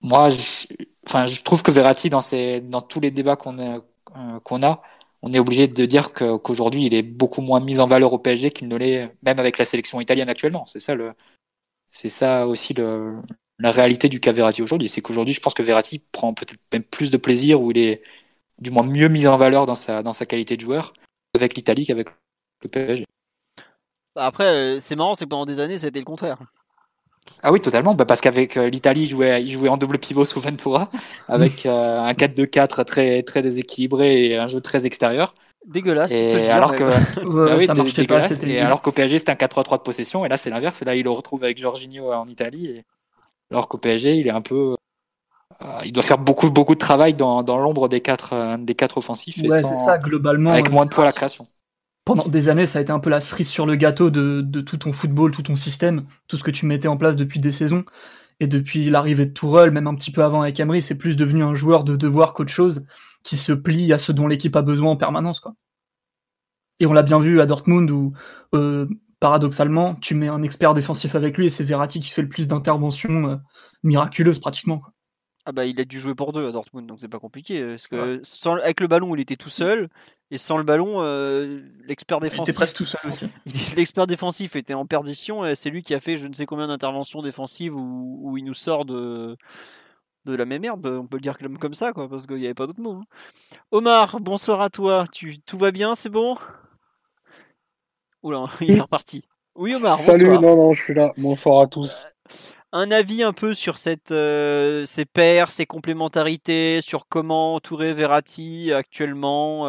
moi, 0.00 0.28
je, 0.28 0.66
enfin, 1.06 1.26
je 1.26 1.42
trouve 1.42 1.62
que 1.62 1.70
Verratti, 1.70 2.10
dans, 2.10 2.20
dans 2.62 2.82
tous 2.82 3.00
les 3.00 3.10
débats 3.10 3.36
qu'on 3.36 3.58
a, 3.58 3.78
euh, 4.16 4.40
qu'on 4.44 4.62
a, 4.62 4.82
on 5.22 5.32
est 5.32 5.38
obligé 5.38 5.66
de 5.66 5.86
dire 5.86 6.12
que- 6.12 6.36
qu'aujourd'hui, 6.36 6.86
il 6.86 6.94
est 6.94 7.02
beaucoup 7.02 7.40
moins 7.40 7.60
mis 7.60 7.80
en 7.80 7.86
valeur 7.86 8.12
au 8.12 8.18
PSG 8.18 8.50
qu'il 8.50 8.68
ne 8.68 8.76
l'est 8.76 9.12
même 9.22 9.38
avec 9.38 9.58
la 9.58 9.64
sélection 9.64 10.00
italienne 10.00 10.28
actuellement. 10.28 10.66
C'est 10.66 12.08
ça, 12.08 12.46
aussi 12.46 12.74
la 12.74 13.72
réalité 13.72 14.08
du 14.08 14.20
cas 14.20 14.32
Verratti 14.32 14.62
aujourd'hui. 14.62 14.88
C'est 14.88 15.00
qu'aujourd'hui, 15.00 15.34
je 15.34 15.40
pense 15.40 15.54
que 15.54 15.62
Verratti 15.62 15.98
prend 16.12 16.32
peut-être 16.32 16.60
même 16.72 16.84
plus 16.84 17.10
de 17.10 17.16
plaisir 17.16 17.60
ou 17.60 17.72
il 17.72 17.78
est 17.78 18.02
du 18.58 18.70
moins 18.70 18.84
mieux 18.84 19.08
mis 19.08 19.26
en 19.26 19.36
valeur 19.36 19.66
dans 19.66 19.74
sa, 19.74 20.02
dans 20.02 20.12
sa 20.12 20.26
qualité 20.26 20.56
de 20.56 20.60
joueur 20.60 20.92
avec 21.34 21.56
l'Italie 21.56 21.86
qu'avec 21.86 22.08
le 22.62 22.68
PSG. 22.68 23.04
après 24.16 24.44
euh, 24.44 24.80
c'est 24.80 24.96
marrant, 24.96 25.14
c'est 25.14 25.24
que 25.24 25.30
pendant 25.30 25.46
des 25.46 25.60
années 25.60 25.78
c'était 25.78 25.98
le 25.98 26.04
contraire. 26.04 26.38
Ah 27.42 27.52
oui, 27.52 27.60
totalement. 27.60 27.94
Bah, 27.94 28.04
parce 28.04 28.20
qu'avec 28.20 28.56
euh, 28.56 28.68
l'Italie, 28.68 29.02
il 29.02 29.08
jouait, 29.08 29.42
il 29.42 29.50
jouait 29.52 29.68
en 29.68 29.76
double 29.76 29.98
pivot 29.98 30.24
sous 30.24 30.40
Ventura, 30.40 30.90
avec 31.28 31.66
euh, 31.66 32.00
un 32.00 32.14
4-2-4 32.14 32.84
très, 32.84 33.22
très 33.22 33.42
déséquilibré 33.42 34.26
et 34.26 34.36
un 34.36 34.48
jeu 34.48 34.60
très 34.60 34.86
extérieur. 34.86 35.34
Dégueulasse, 35.66 36.14
tu 36.14 36.24
peux 36.24 36.38
le 36.38 36.42
Et 36.42 36.44
dire. 36.44 36.64
alors 36.64 36.74
que, 36.74 36.84
Ouais, 37.24 37.54
bah 37.54 37.56
oui, 37.56 37.66
ça 37.66 37.74
dé- 37.74 37.76
marchait 37.76 38.04
pas. 38.04 38.20
dégueulasse. 38.22 38.40
C'était 38.40 38.58
Et 38.58 38.60
alors 38.60 38.82
qu'au 38.82 38.92
PSG, 38.92 39.18
c'était 39.20 39.32
un 39.32 39.36
4-3-3 39.36 39.78
de 39.78 39.82
possession, 39.82 40.24
et 40.24 40.28
là, 40.28 40.36
c'est 40.38 40.50
l'inverse. 40.50 40.82
Et 40.82 40.84
là, 40.84 40.96
il 40.96 41.04
le 41.04 41.10
retrouve 41.10 41.44
avec 41.44 41.58
Jorginho 41.58 42.12
en 42.12 42.26
Italie. 42.28 42.66
Et... 42.68 42.84
Alors 43.50 43.68
qu'au 43.68 43.78
PSG, 43.78 44.16
il 44.16 44.26
est 44.28 44.30
un 44.30 44.42
peu. 44.42 44.76
euh, 45.62 45.80
il 45.84 45.92
doit 45.92 46.02
faire 46.02 46.18
beaucoup, 46.18 46.50
beaucoup 46.50 46.74
de 46.74 46.80
travail 46.80 47.14
dans, 47.14 47.42
dans 47.42 47.58
l'ombre 47.58 47.88
des 47.88 48.00
quatre, 48.00 48.32
euh, 48.34 48.56
des 48.58 48.74
quatre 48.74 48.98
offensifs 48.98 49.44
et 49.44 49.50
Ouais, 49.50 49.62
sans- 49.62 49.68
c'est 49.68 49.76
ça, 49.76 49.96
globalement. 49.96 50.58
avec 50.58 50.70
euh, 50.70 50.72
moins 50.72 50.84
de 50.86 50.90
poids 50.90 51.04
à 51.04 51.06
la 51.08 51.12
création. 51.12 51.44
Pendant 52.08 52.26
des 52.26 52.48
années, 52.48 52.64
ça 52.64 52.78
a 52.78 52.82
été 52.82 52.90
un 52.90 53.00
peu 53.00 53.10
la 53.10 53.20
cerise 53.20 53.50
sur 53.50 53.66
le 53.66 53.76
gâteau 53.76 54.08
de, 54.08 54.40
de 54.40 54.62
tout 54.62 54.78
ton 54.78 54.92
football, 54.92 55.30
tout 55.30 55.42
ton 55.42 55.56
système, 55.56 56.06
tout 56.26 56.38
ce 56.38 56.42
que 56.42 56.50
tu 56.50 56.64
mettais 56.64 56.88
en 56.88 56.96
place 56.96 57.16
depuis 57.16 57.38
des 57.38 57.52
saisons. 57.52 57.84
Et 58.40 58.46
depuis 58.46 58.88
l'arrivée 58.88 59.26
de 59.26 59.32
Tourelle, 59.34 59.72
même 59.72 59.86
un 59.86 59.94
petit 59.94 60.10
peu 60.10 60.24
avant 60.24 60.40
avec 60.40 60.58
Emery, 60.58 60.80
c'est 60.80 60.96
plus 60.96 61.18
devenu 61.18 61.44
un 61.44 61.54
joueur 61.54 61.84
de 61.84 61.96
devoir 61.96 62.32
qu'autre 62.32 62.50
chose, 62.50 62.86
qui 63.24 63.36
se 63.36 63.52
plie 63.52 63.92
à 63.92 63.98
ce 63.98 64.12
dont 64.12 64.26
l'équipe 64.26 64.56
a 64.56 64.62
besoin 64.62 64.92
en 64.92 64.96
permanence. 64.96 65.38
Quoi. 65.38 65.52
Et 66.80 66.86
on 66.86 66.94
l'a 66.94 67.02
bien 67.02 67.18
vu 67.18 67.42
à 67.42 67.46
Dortmund 67.46 67.90
où, 67.90 68.14
euh, 68.54 68.86
paradoxalement, 69.20 69.94
tu 69.96 70.14
mets 70.14 70.28
un 70.28 70.42
expert 70.42 70.72
défensif 70.72 71.14
avec 71.14 71.36
lui 71.36 71.44
et 71.44 71.50
c'est 71.50 71.62
Verratti 71.62 72.00
qui 72.00 72.08
fait 72.08 72.22
le 72.22 72.30
plus 72.30 72.48
d'interventions 72.48 73.28
euh, 73.28 73.36
miraculeuses 73.82 74.38
pratiquement. 74.38 74.80
Ah 75.48 75.52
bah 75.52 75.64
il 75.64 75.80
a 75.80 75.84
dû 75.86 75.98
jouer 75.98 76.14
pour 76.14 76.34
deux 76.34 76.46
à 76.46 76.52
Dortmund, 76.52 76.86
donc 76.86 77.00
c'est 77.00 77.08
pas 77.08 77.18
compliqué. 77.18 77.64
Parce 77.64 77.86
que 77.86 78.20
sans, 78.22 78.56
avec 78.56 78.80
le 78.80 78.86
ballon, 78.86 79.14
il 79.14 79.20
était 79.22 79.36
tout 79.36 79.48
seul, 79.48 79.88
et 80.30 80.36
sans 80.36 80.58
le 80.58 80.62
ballon, 80.62 80.96
euh, 80.98 81.62
l'expert 81.86 82.18
Il 82.20 82.26
était 82.26 82.34
défensif, 82.36 82.54
presque 82.54 82.76
tout 82.76 82.84
seul 82.84 83.00
aussi. 83.06 83.26
l'expert 83.74 84.06
défensif 84.06 84.56
était 84.56 84.74
en 84.74 84.84
perdition, 84.84 85.46
et 85.46 85.54
c'est 85.54 85.70
lui 85.70 85.82
qui 85.82 85.94
a 85.94 86.00
fait 86.00 86.18
je 86.18 86.26
ne 86.26 86.34
sais 86.34 86.44
combien 86.44 86.66
d'interventions 86.66 87.22
défensives 87.22 87.74
où, 87.74 88.18
où 88.24 88.36
il 88.36 88.44
nous 88.44 88.52
sort 88.52 88.84
de 88.84 89.38
de 90.26 90.34
la 90.34 90.44
même 90.44 90.60
merde, 90.60 90.84
on 90.84 91.06
peut 91.06 91.16
le 91.16 91.22
dire 91.22 91.38
comme, 91.38 91.56
comme 91.56 91.72
ça, 91.72 91.94
quoi, 91.94 92.10
parce 92.10 92.26
qu'il 92.26 92.36
n'y 92.36 92.44
avait 92.44 92.52
pas 92.52 92.66
d'autre 92.66 92.82
mot. 92.82 92.92
hein. 92.92 93.04
Omar, 93.70 94.20
bonsoir 94.20 94.60
à 94.60 94.68
toi. 94.68 95.06
Tu, 95.10 95.38
tout 95.40 95.56
va 95.56 95.70
bien, 95.70 95.94
c'est 95.94 96.10
bon? 96.10 96.36
Oula, 98.22 98.44
il 98.60 98.72
est 98.72 98.80
reparti. 98.80 99.24
Oui, 99.54 99.74
Omar, 99.74 99.96
Salut, 99.96 100.24
bonsoir. 100.26 100.42
non, 100.42 100.56
non, 100.56 100.74
je 100.74 100.82
suis 100.82 100.94
là. 100.94 101.12
Bonsoir 101.16 101.62
à 101.62 101.66
tous. 101.66 102.04
Un 102.72 102.90
avis 102.90 103.22
un 103.22 103.32
peu 103.32 103.54
sur 103.54 103.78
cette, 103.78 104.10
euh, 104.10 104.84
ces 104.86 105.04
paires, 105.04 105.50
ces 105.50 105.66
complémentarités, 105.66 106.80
sur 106.82 107.08
comment 107.08 107.54
entourer 107.54 107.94
Verratti 107.94 108.72
actuellement. 108.72 109.66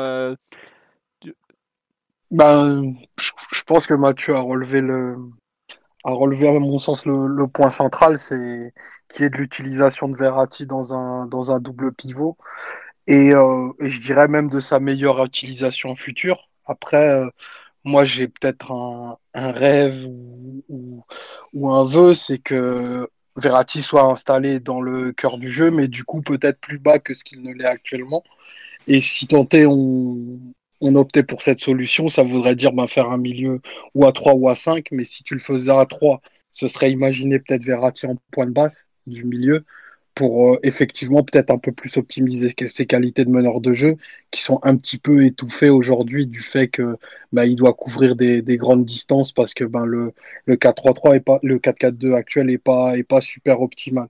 Ben, 2.31 2.93
je 3.17 3.63
pense 3.63 3.87
que 3.87 3.95
Mathieu 3.95 4.35
a 4.35 4.41
relevé 4.41 4.81
le, 4.81 5.15
à 6.03 6.11
relever, 6.11 6.47
à 6.49 6.59
mon 6.59 6.79
sens, 6.79 7.05
le, 7.05 7.47
point 7.47 7.69
central, 7.69 8.17
c'est 8.17 8.73
qui 9.09 9.23
est 9.23 9.29
de 9.29 9.37
l'utilisation 9.37 10.07
de 10.07 10.15
Verratti 10.17 10.65
dans 10.65 10.93
un, 10.93 11.25
dans 11.27 11.51
un 11.51 11.59
double 11.59 11.93
pivot. 11.93 12.37
Et, 13.07 13.33
euh, 13.33 13.71
et, 13.79 13.89
je 13.89 13.99
dirais 14.01 14.27
même 14.27 14.49
de 14.49 14.59
sa 14.59 14.79
meilleure 14.79 15.23
utilisation 15.25 15.95
future. 15.95 16.49
Après, 16.65 17.09
euh, 17.09 17.29
moi, 17.83 18.05
j'ai 18.05 18.27
peut-être 18.27 18.71
un, 18.71 19.17
rêve 19.33 20.05
ou, 20.69 21.03
un 21.69 21.85
vœu, 21.85 22.13
c'est 22.13 22.39
que 22.39 23.07
Verratti 23.35 23.81
soit 23.81 24.03
installé 24.03 24.59
dans 24.59 24.81
le 24.81 25.11
cœur 25.13 25.37
du 25.37 25.49
jeu, 25.49 25.71
mais 25.71 25.87
du 25.87 26.03
coup 26.03 26.21
peut-être 26.21 26.59
plus 26.59 26.79
bas 26.79 26.99
que 26.99 27.13
ce 27.13 27.23
qu'il 27.23 27.41
ne 27.41 27.53
l'est 27.53 27.65
actuellement. 27.65 28.23
Et 28.87 29.01
si 29.01 29.27
est, 29.31 29.65
on, 29.65 30.95
optait 30.95 31.23
pour 31.23 31.41
cette 31.41 31.59
solution, 31.59 32.09
ça 32.09 32.23
voudrait 32.23 32.55
dire 32.55 32.73
ben, 32.73 32.87
faire 32.87 33.09
un 33.09 33.17
milieu 33.17 33.61
ou 33.95 34.05
à 34.05 34.11
3 34.11 34.33
ou 34.33 34.49
à 34.49 34.55
5, 34.55 34.87
mais 34.91 35.05
si 35.05 35.23
tu 35.23 35.33
le 35.35 35.39
faisais 35.39 35.71
à 35.71 35.85
3, 35.85 36.21
ce 36.51 36.67
serait 36.67 36.91
imaginer 36.91 37.39
peut-être 37.39 37.63
Verratti 37.63 38.07
en 38.07 38.15
point 38.31 38.45
de 38.45 38.51
basse 38.51 38.85
du 39.07 39.23
milieu 39.25 39.65
pour 40.19 40.55
euh, 40.55 40.59
effectivement 40.63 41.23
peut-être 41.23 41.49
un 41.49 41.57
peu 41.57 41.71
plus 41.71 41.95
optimiser 41.95 42.53
ses 42.67 42.85
qualités 42.85 43.23
de 43.23 43.29
meneur 43.29 43.61
de 43.61 43.71
jeu 43.73 43.95
qui 44.31 44.41
sont 44.41 44.59
un 44.63 44.75
petit 44.75 44.97
peu 44.97 45.25
étouffées 45.25 45.69
aujourd'hui 45.69 46.27
du 46.27 46.41
fait 46.41 46.67
que 46.67 46.97
ben, 47.31 47.45
il 47.45 47.55
doit 47.55 47.73
couvrir 47.73 48.17
des, 48.17 48.41
des, 48.41 48.57
grandes 48.57 48.83
distances 48.83 49.31
parce 49.31 49.53
que 49.53 49.63
ben, 49.63 49.85
le, 49.85 50.13
le 50.45 50.57
4-3-3 50.57 51.15
et 51.15 51.19
pas 51.21 51.39
le 51.41 51.57
4-4-2 51.57 52.15
actuel 52.15 52.49
est 52.49 52.57
pas 52.57 52.97
est 52.97 53.03
pas 53.03 53.21
super 53.21 53.61
optimal. 53.61 54.07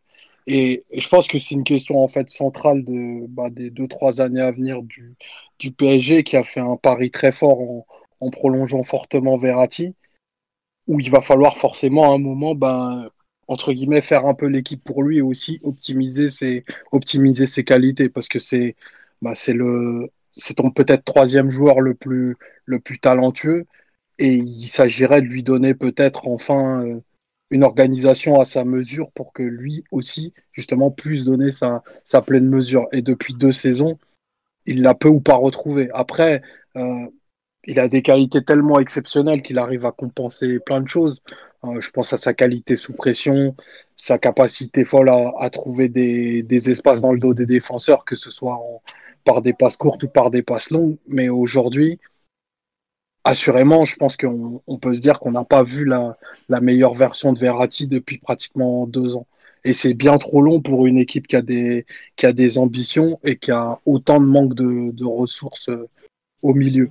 Et, 0.48 0.84
je 0.94 1.08
pense 1.10 1.28
que 1.28 1.38
c'est 1.40 1.54
une 1.56 1.64
question 1.64 2.04
en 2.04 2.08
fait 2.08 2.28
centrale 2.30 2.84
bah, 3.30 3.50
des 3.52 3.70
deux 3.70 3.88
trois 3.88 4.20
années 4.22 4.42
à 4.42 4.52
venir 4.52 4.82
du, 4.82 5.16
PSG 5.78 6.24
qui 6.24 6.38
a 6.38 6.44
fait 6.44 6.60
un 6.60 6.78
pari 6.78 7.12
très 7.12 7.32
fort 7.32 7.62
en, 7.62 7.86
en 8.22 8.30
prolongeant 8.32 8.84
fortement 8.84 9.38
Verratti, 9.38 9.94
où 10.88 11.00
il 11.00 11.12
va 11.12 11.22
falloir 11.22 11.58
forcément 11.58 12.12
à 12.12 12.16
un 12.16 12.20
moment, 12.20 12.56
ben, 12.56 13.10
entre 13.50 13.74
guillemets, 13.74 14.02
faire 14.02 14.26
un 14.28 14.36
peu 14.36 14.46
l'équipe 14.48 14.84
pour 14.84 15.04
lui 15.04 15.18
et 15.18 15.22
aussi 15.22 15.60
optimiser 15.64 16.30
ses, 16.30 16.66
optimiser 16.92 17.48
ses 17.48 17.64
qualités, 17.66 18.10
parce 18.10 18.30
que 18.30 18.40
c'est 18.40 18.76
bah, 19.22 19.34
le 19.50 20.10
c'est 20.34 20.56
ton 20.56 20.72
peut-être 20.72 21.04
troisième 21.04 21.50
joueur 21.50 21.82
le 21.82 21.96
plus, 21.96 22.38
le 22.66 22.80
plus 22.80 23.00
talentueux, 23.00 23.66
et 24.20 24.36
il 24.36 24.68
s'agirait 24.68 25.22
de 25.22 25.28
lui 25.28 25.44
donner 25.44 25.74
peut-être 25.74 26.28
enfin 26.28 26.86
euh, 26.86 27.02
une 27.52 27.64
organisation 27.64 28.40
à 28.40 28.46
sa 28.46 28.64
mesure 28.66 29.12
pour 29.12 29.34
que 29.34 29.44
lui 29.44 29.84
aussi, 29.92 30.34
justement, 30.54 30.92
puisse 30.92 31.26
donner 31.26 31.52
sa, 31.52 31.84
sa 32.06 32.22
pleine 32.22 32.48
mesure. 32.48 32.88
Et 32.92 33.02
depuis 33.02 33.34
deux 33.34 33.52
saisons, 33.52 33.98
il 34.66 34.84
l'a 34.84 34.94
peu 34.96 35.10
ou 35.10 35.22
pas 35.22 35.36
retrouvé. 35.36 35.90
Après, 35.94 36.44
euh, 36.78 37.08
il 37.66 37.80
a 37.80 37.88
des 37.88 38.02
qualités 38.04 38.44
tellement 38.44 38.80
exceptionnelles 38.80 39.42
qu'il 39.42 39.58
arrive 39.58 39.86
à 39.86 39.92
compenser 39.92 40.60
plein 40.60 40.82
de 40.82 40.88
choses. 40.88 41.22
Euh, 41.66 41.82
je 41.82 41.90
pense 41.92 42.14
à 42.14 42.18
sa 42.18 42.34
qualité 42.34 42.78
sous 42.78 42.94
pression, 42.94 43.56
sa 43.96 44.18
capacité 44.18 44.86
folle 44.86 45.10
à, 45.10 45.50
trouver 45.50 45.90
des, 45.90 46.70
espaces 46.70 47.02
dans 47.02 47.12
le 47.12 47.20
dos 47.20 47.34
des 47.34 47.46
défenseurs, 47.46 48.06
que 48.06 48.16
ce 48.16 48.32
soit 48.32 48.60
par 49.26 49.42
des 49.42 49.54
passes 49.54 49.76
courtes 49.76 50.04
ou 50.04 50.08
par 50.08 50.30
des 50.32 50.42
passes 50.42 50.70
longues. 50.70 50.98
Mais 51.08 51.28
aujourd'hui, 51.30 52.00
assurément, 53.26 53.84
je 53.86 53.96
pense 53.98 54.16
qu'on 54.16 54.62
peut 54.82 54.96
se 54.96 55.02
dire 55.02 55.20
qu'on 55.20 55.32
n'a 55.32 55.44
pas 55.44 55.64
vu 55.64 55.86
la, 55.86 56.18
meilleure 56.62 56.94
version 56.94 57.34
de 57.34 57.40
Verratti 57.40 57.88
depuis 57.88 58.20
pratiquement 58.20 58.88
deux 58.88 59.16
ans. 59.18 59.28
Et 59.66 59.74
c'est 59.74 59.94
bien 59.94 60.18
trop 60.18 60.42
long 60.42 60.62
pour 60.62 60.88
une 60.88 60.98
équipe 60.98 61.28
qui 61.28 61.36
a 61.36 61.42
des, 61.42 62.58
ambitions 62.58 63.20
et 63.26 63.38
qui 63.38 63.52
a 63.52 63.78
autant 63.86 64.22
de 64.22 64.26
manque 64.26 64.54
de, 64.54 64.92
de 64.92 65.06
ressources 65.06 65.68
euh, 65.68 65.90
au 66.42 66.54
milieu. 66.54 66.90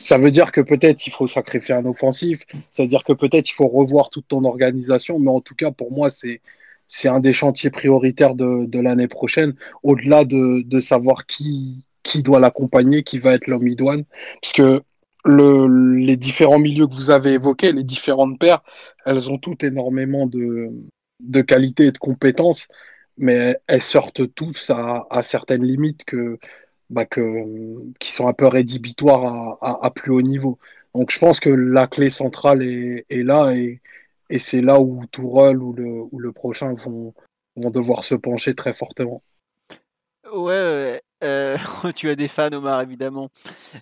Ça 0.00 0.16
veut 0.16 0.30
dire 0.30 0.52
que 0.52 0.60
peut-être 0.60 1.06
il 1.08 1.10
faut 1.10 1.26
sacrifier 1.26 1.74
un 1.74 1.84
offensif, 1.84 2.44
ça 2.70 2.84
veut 2.84 2.88
dire 2.88 3.02
que 3.02 3.12
peut-être 3.12 3.50
il 3.50 3.52
faut 3.52 3.66
revoir 3.66 4.10
toute 4.10 4.28
ton 4.28 4.44
organisation, 4.44 5.18
mais 5.18 5.30
en 5.30 5.40
tout 5.40 5.56
cas, 5.56 5.72
pour 5.72 5.90
moi, 5.92 6.08
c'est 6.08 6.40
c'est 6.86 7.08
un 7.08 7.20
des 7.20 7.34
chantiers 7.34 7.70
prioritaires 7.70 8.34
de, 8.34 8.64
de 8.64 8.80
l'année 8.80 9.08
prochaine, 9.08 9.54
au-delà 9.82 10.24
de, 10.24 10.62
de 10.62 10.78
savoir 10.80 11.26
qui, 11.26 11.84
qui 12.02 12.22
doit 12.22 12.40
l'accompagner, 12.40 13.02
qui 13.02 13.18
va 13.18 13.34
être 13.34 13.46
l'homme 13.48 13.66
idoine. 13.68 14.04
Parce 14.40 14.54
que 14.54 14.82
le, 15.24 15.66
les 15.96 16.16
différents 16.16 16.60
milieux 16.60 16.86
que 16.86 16.94
vous 16.94 17.10
avez 17.10 17.32
évoqués, 17.32 17.72
les 17.72 17.84
différentes 17.84 18.38
paires, 18.38 18.62
elles 19.04 19.28
ont 19.28 19.36
toutes 19.36 19.64
énormément 19.64 20.26
de, 20.26 20.70
de 21.20 21.40
qualité 21.42 21.86
et 21.86 21.92
de 21.92 21.98
compétences, 21.98 22.68
mais 23.18 23.58
elles 23.66 23.82
sortent 23.82 24.32
tous 24.34 24.70
à, 24.70 25.06
à 25.10 25.22
certaines 25.22 25.64
limites 25.64 26.04
que, 26.04 26.38
bah 26.90 27.04
qui 27.06 28.10
sont 28.12 28.28
un 28.28 28.32
peu 28.32 28.46
rédhibitoires 28.46 29.58
à, 29.60 29.84
à, 29.86 29.90
plus 29.90 30.10
haut 30.12 30.22
niveau. 30.22 30.58
Donc 30.94 31.10
je 31.10 31.18
pense 31.18 31.40
que 31.40 31.50
la 31.50 31.86
clé 31.86 32.10
centrale 32.10 32.62
est, 32.62 33.04
là 33.10 33.52
et, 33.54 33.80
c'est 34.38 34.60
là 34.60 34.80
où 34.80 35.04
Tourelle 35.06 35.58
ou 35.58 35.72
le, 35.72 36.02
ou 36.10 36.18
le 36.18 36.32
prochain 36.32 36.74
vont, 36.74 37.14
devoir 37.56 38.04
se 38.04 38.14
pencher 38.14 38.54
très 38.54 38.74
fortement. 38.74 39.22
Ouais, 40.32 41.02
euh, 41.24 41.56
tu 41.96 42.10
as 42.10 42.14
des 42.14 42.28
fans, 42.28 42.52
Omar, 42.52 42.82
évidemment. 42.82 43.30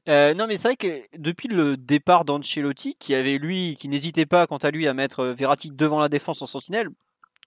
Euh, 0.08 0.34
non, 0.34 0.46
mais 0.46 0.56
c'est 0.56 0.68
vrai 0.68 0.76
que 0.76 1.02
depuis 1.18 1.48
le 1.48 1.76
départ 1.76 2.24
d'Ancelotti, 2.24 2.96
qui 2.98 3.14
avait 3.14 3.38
lui, 3.38 3.76
qui 3.78 3.88
n'hésitait 3.88 4.26
pas, 4.26 4.46
quant 4.46 4.58
à 4.58 4.70
lui, 4.70 4.86
à 4.86 4.94
mettre 4.94 5.26
Verratti 5.26 5.70
devant 5.70 5.98
la 5.98 6.08
défense 6.08 6.42
en 6.42 6.46
sentinelle, 6.46 6.88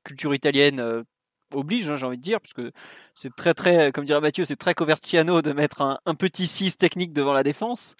culture 0.03 0.33
italienne 0.33 0.79
euh, 0.79 1.03
oblige, 1.53 1.89
hein, 1.89 1.95
j'ai 1.95 2.05
envie 2.05 2.17
de 2.17 2.21
dire, 2.21 2.39
parce 2.39 2.53
que 2.53 2.71
c'est 3.13 3.35
très, 3.35 3.53
très, 3.53 3.91
comme 3.91 4.05
dirait 4.05 4.21
Mathieu, 4.21 4.45
c'est 4.45 4.55
très 4.55 4.73
Covertiano 4.73 5.41
de 5.41 5.51
mettre 5.53 5.81
un, 5.81 5.99
un 6.05 6.15
petit 6.15 6.47
6 6.47 6.77
technique 6.77 7.13
devant 7.13 7.33
la 7.33 7.43
défense. 7.43 7.95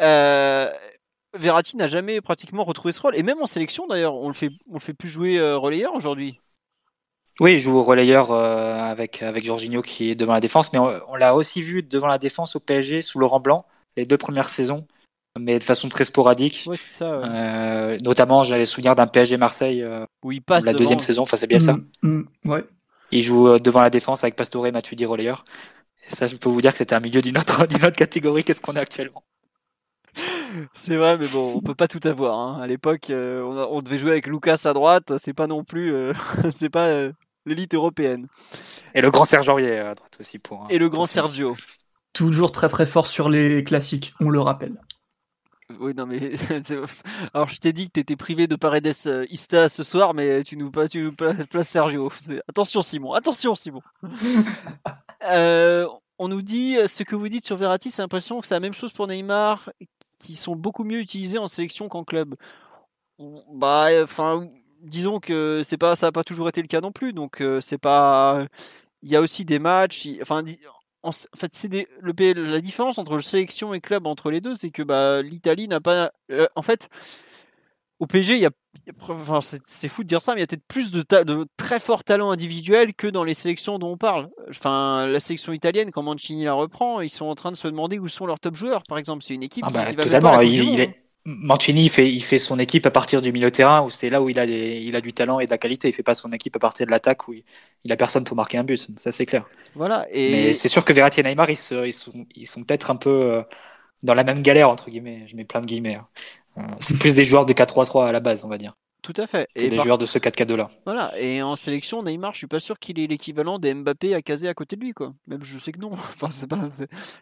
Euh, 0.00 0.70
Verratti 1.36 1.76
n'a 1.76 1.86
jamais 1.86 2.20
pratiquement 2.20 2.64
retrouvé 2.64 2.92
ce 2.92 3.00
rôle, 3.00 3.16
et 3.16 3.22
même 3.22 3.40
en 3.42 3.46
sélection 3.46 3.86
d'ailleurs, 3.86 4.14
on 4.14 4.28
le 4.28 4.34
fait, 4.34 4.50
on 4.70 4.74
le 4.74 4.80
fait 4.80 4.94
plus 4.94 5.08
jouer 5.08 5.38
euh, 5.38 5.56
relayeur 5.56 5.94
aujourd'hui. 5.94 6.40
Oui, 7.40 7.54
il 7.54 7.60
joue 7.60 7.76
au 7.76 7.84
relayeur 7.84 8.32
euh, 8.32 8.80
avec, 8.80 9.22
avec 9.22 9.44
Jorginho 9.44 9.80
qui 9.80 10.10
est 10.10 10.14
devant 10.16 10.32
la 10.32 10.40
défense, 10.40 10.72
mais 10.72 10.78
on, 10.80 11.00
on 11.08 11.14
l'a 11.14 11.34
aussi 11.36 11.62
vu 11.62 11.82
devant 11.82 12.08
la 12.08 12.18
défense 12.18 12.56
au 12.56 12.60
PSG 12.60 13.02
sous 13.02 13.18
Laurent 13.18 13.40
Blanc 13.40 13.64
les 13.96 14.06
deux 14.06 14.16
premières 14.16 14.48
saisons, 14.48 14.86
mais 15.38 15.58
de 15.58 15.64
façon 15.64 15.88
très 15.88 16.04
sporadique. 16.04 16.64
Ouais, 16.66 16.76
c'est 16.76 16.90
ça. 16.90 17.18
Ouais. 17.18 17.26
Euh, 17.28 17.96
notamment, 18.04 18.44
j'avais 18.44 18.66
souvenir 18.66 18.94
d'un 18.94 19.06
PSG 19.06 19.36
Marseille 19.36 19.82
euh, 19.82 20.04
où 20.24 20.32
il 20.32 20.42
passe 20.42 20.64
la 20.64 20.72
devant. 20.72 20.80
deuxième 20.80 21.00
saison, 21.00 21.22
enfin 21.22 21.36
c'est 21.36 21.46
bien 21.46 21.58
ça. 21.58 21.74
Mm, 22.02 22.08
mm, 22.44 22.50
ouais. 22.50 22.64
Il 23.10 23.22
joue 23.22 23.48
euh, 23.48 23.58
devant 23.58 23.80
la 23.80 23.90
défense 23.90 24.24
avec 24.24 24.36
Pastore 24.36 24.66
et 24.66 24.72
Matuidi 24.72 25.06
relayeur. 25.06 25.44
Et 26.06 26.14
ça, 26.14 26.26
je 26.26 26.36
peux 26.36 26.48
vous 26.48 26.60
dire 26.60 26.72
que 26.72 26.78
c'était 26.78 26.94
un 26.94 27.00
milieu 27.00 27.22
d'une 27.22 27.38
autre, 27.38 27.66
d'une 27.68 27.84
autre 27.84 27.96
catégorie 27.96 28.44
qu'est-ce 28.44 28.60
qu'on 28.60 28.76
a 28.76 28.80
actuellement. 28.80 29.24
C'est 30.72 30.96
vrai, 30.96 31.18
mais 31.18 31.26
bon, 31.26 31.54
on 31.56 31.60
peut 31.60 31.74
pas 31.74 31.88
tout 31.88 32.00
avoir. 32.04 32.38
Hein. 32.38 32.60
À 32.62 32.66
l'époque, 32.66 33.10
euh, 33.10 33.42
on, 33.42 33.82
devait 33.82 33.98
jouer 33.98 34.12
avec 34.12 34.26
Lucas 34.26 34.62
à 34.64 34.72
droite. 34.72 35.12
C'est 35.18 35.32
pas 35.34 35.46
non 35.46 35.64
plus, 35.64 35.92
euh, 35.92 36.12
c'est 36.50 36.70
pas 36.70 36.88
euh, 36.88 37.12
l'élite 37.46 37.74
européenne. 37.74 38.26
Et 38.94 39.00
le 39.00 39.10
grand 39.10 39.24
Serge 39.24 39.48
Aurier 39.48 39.78
à 39.78 39.94
droite 39.94 40.16
aussi 40.20 40.38
pour. 40.38 40.66
Et 40.70 40.78
le 40.78 40.88
grand. 40.88 41.06
Sergio. 41.06 41.56
Toujours 42.12 42.52
très 42.52 42.68
très 42.68 42.86
fort 42.86 43.06
sur 43.06 43.28
les 43.28 43.62
classiques, 43.64 44.14
on 44.20 44.30
le 44.30 44.40
rappelle. 44.40 44.80
Oui, 45.78 45.92
non, 45.94 46.06
mais 46.06 46.18
alors 47.34 47.48
je 47.48 47.58
t'ai 47.58 47.72
dit 47.74 47.86
que 47.88 47.92
t'étais 47.92 48.16
privé 48.16 48.46
de 48.46 48.56
Paredes 48.56 48.90
euh, 49.06 49.26
Ista 49.28 49.68
ce 49.68 49.82
soir, 49.82 50.14
mais 50.14 50.42
tu 50.42 50.56
nous 50.56 50.70
pas, 50.70 50.88
tu 50.88 51.02
nous 51.02 51.12
pla- 51.12 51.34
places 51.50 51.68
Sergio. 51.68 52.10
Attention, 52.48 52.80
Simon. 52.80 53.12
Attention, 53.12 53.54
Simon. 53.54 53.82
Euh, 55.24 55.84
on 56.20 56.28
nous 56.28 56.42
dit 56.42 56.76
euh, 56.76 56.86
ce 56.86 57.02
que 57.02 57.16
vous 57.16 57.28
dites 57.28 57.44
sur 57.44 57.56
Verratti, 57.56 57.90
c'est 57.90 58.02
l'impression 58.02 58.40
que 58.40 58.46
c'est 58.46 58.54
la 58.54 58.60
même 58.60 58.72
chose 58.72 58.92
pour 58.92 59.08
Neymar, 59.08 59.68
qui 60.20 60.36
sont 60.36 60.54
beaucoup 60.54 60.84
mieux 60.84 61.00
utilisés 61.00 61.38
en 61.38 61.48
sélection 61.48 61.88
qu'en 61.88 62.04
club. 62.04 62.36
Bah, 63.52 63.88
enfin, 64.04 64.46
disons 64.80 65.18
que 65.18 65.62
c'est 65.64 65.76
pas, 65.76 65.96
ça 65.96 66.06
n'a 66.06 66.12
pas 66.12 66.22
toujours 66.22 66.48
été 66.48 66.62
le 66.62 66.68
cas 66.68 66.80
non 66.80 66.92
plus. 66.92 67.12
Donc 67.12 67.42
c'est 67.60 67.78
pas, 67.78 68.46
il 69.02 69.10
y 69.10 69.16
a 69.16 69.20
aussi 69.20 69.44
des 69.44 69.58
matchs. 69.58 70.08
Enfin, 70.22 70.44
en, 71.02 71.12
fait, 71.12 71.54
c'est 71.54 71.68
des, 71.68 71.86
le, 72.00 72.12
la 72.50 72.60
différence 72.60 72.98
entre 72.98 73.14
le 73.14 73.22
sélection 73.22 73.72
et 73.74 73.80
club 73.80 74.06
entre 74.06 74.30
les 74.30 74.40
deux, 74.40 74.54
c'est 74.54 74.70
que 74.70 74.82
bah, 74.82 75.22
l'Italie 75.22 75.68
n'a 75.68 75.80
pas, 75.80 76.12
euh, 76.30 76.46
en 76.56 76.62
fait. 76.62 76.88
Au 78.00 78.06
PSG, 78.06 78.34
il 78.36 78.40
y 78.42 78.46
a, 78.46 78.50
il 78.74 78.82
y 78.86 78.90
a- 78.90 79.12
enfin, 79.12 79.40
c'est 79.40 79.60
c'est 79.66 79.88
fou 79.88 80.04
de 80.04 80.08
dire 80.08 80.22
ça, 80.22 80.34
mais 80.34 80.40
il 80.40 80.42
y 80.42 80.44
a 80.44 80.46
peut-être 80.46 80.66
plus 80.68 80.92
de, 80.92 81.02
ta- 81.02 81.24
de 81.24 81.46
très 81.56 81.80
forts 81.80 82.04
talents 82.04 82.30
individuels 82.30 82.94
que 82.94 83.08
dans 83.08 83.24
les 83.24 83.34
sélections 83.34 83.78
dont 83.80 83.90
on 83.90 83.96
parle. 83.96 84.28
Enfin, 84.48 85.06
la 85.06 85.18
sélection 85.18 85.52
italienne, 85.52 85.90
quand 85.90 86.02
Mancini 86.02 86.44
la 86.44 86.52
reprend, 86.52 87.00
ils 87.00 87.10
sont 87.10 87.26
en 87.26 87.34
train 87.34 87.50
de 87.50 87.56
se 87.56 87.66
demander 87.66 87.98
où 87.98 88.06
sont 88.06 88.26
leurs 88.26 88.38
top 88.38 88.54
joueurs, 88.54 88.84
par 88.84 88.98
exemple. 88.98 89.24
C'est 89.24 89.34
une 89.34 89.42
équipe 89.42 89.64
Ah 89.66 89.70
bah, 89.70 89.86
qui 89.86 89.96
va 89.96 90.04
totalement. 90.04 90.40
Il, 90.40 90.54
il 90.54 90.80
est... 90.80 91.07
Mancini, 91.28 91.84
il 91.84 91.88
fait, 91.90 92.10
il 92.10 92.22
fait 92.22 92.38
son 92.38 92.58
équipe 92.58 92.86
à 92.86 92.90
partir 92.90 93.20
du 93.22 93.32
milieu 93.32 93.50
de 93.50 93.54
terrain, 93.54 93.82
où 93.82 93.90
c'est 93.90 94.08
là 94.10 94.22
où 94.22 94.28
il 94.30 94.38
a, 94.38 94.46
des, 94.46 94.80
il 94.82 94.96
a 94.96 95.00
du 95.00 95.12
talent 95.12 95.40
et 95.40 95.46
de 95.46 95.50
la 95.50 95.58
qualité. 95.58 95.88
Il 95.88 95.92
fait 95.92 96.02
pas 96.02 96.14
son 96.14 96.32
équipe 96.32 96.56
à 96.56 96.58
partir 96.58 96.86
de 96.86 96.90
l'attaque 96.90 97.28
où 97.28 97.34
il, 97.34 97.44
il 97.84 97.92
a 97.92 97.96
personne 97.96 98.24
pour 98.24 98.36
marquer 98.36 98.58
un 98.58 98.64
but. 98.64 98.88
Ça, 98.98 99.12
c'est 99.12 99.26
clair. 99.26 99.46
Voilà. 99.74 100.06
Mais 100.26 100.52
Et 100.52 100.52
c'est 100.54 100.68
sûr 100.68 100.84
que 100.84 100.92
Verratti 100.92 101.20
et 101.20 101.22
Neymar, 101.22 101.50
ils, 101.50 101.56
se- 101.56 101.86
ils 101.86 101.92
sont, 101.92 102.26
ils 102.34 102.46
sont 102.46 102.64
peut-être 102.64 102.90
un 102.90 102.96
peu 102.96 103.10
euh, 103.10 103.42
dans 104.02 104.14
la 104.14 104.24
même 104.24 104.42
galère, 104.42 104.70
entre 104.70 104.90
guillemets. 104.90 105.26
Je 105.26 105.36
mets 105.36 105.44
plein 105.44 105.60
de 105.60 105.66
guillemets. 105.66 105.96
hein. 105.96 106.04
Euh, 106.58 106.62
c'est 106.80 106.98
plus 106.98 107.14
des 107.14 107.24
joueurs 107.24 107.46
de 107.46 107.52
4-3-3 107.52 108.08
à 108.08 108.12
la 108.12 108.20
base, 108.20 108.44
on 108.44 108.48
va 108.48 108.58
dire. 108.58 108.74
Tout 109.02 109.14
à 109.16 109.26
fait. 109.26 109.48
Et 109.54 109.70
les 109.70 109.78
joueurs 109.78 109.98
de 109.98 110.06
ce 110.06 110.18
4-4-2 110.18 110.56
là. 110.56 110.70
Voilà. 110.84 111.18
Et 111.18 111.40
en 111.40 111.54
sélection, 111.54 112.02
Neymar, 112.02 112.32
je 112.32 112.38
suis 112.38 112.46
pas 112.46 112.58
sûr 112.58 112.78
qu'il 112.78 112.98
ait 112.98 113.06
l'équivalent 113.06 113.58
des 113.58 113.72
Mbappé 113.72 114.12
à 114.12 114.22
caser 114.22 114.48
à 114.48 114.54
côté 114.54 114.74
de 114.74 114.80
lui, 114.80 114.92
quoi. 114.92 115.12
Même 115.28 115.42
je 115.44 115.56
sais 115.56 115.70
que 115.70 115.78
non. 115.78 115.92
enfin, 115.92 116.30
c'est 116.30 116.48
pas. 116.48 116.60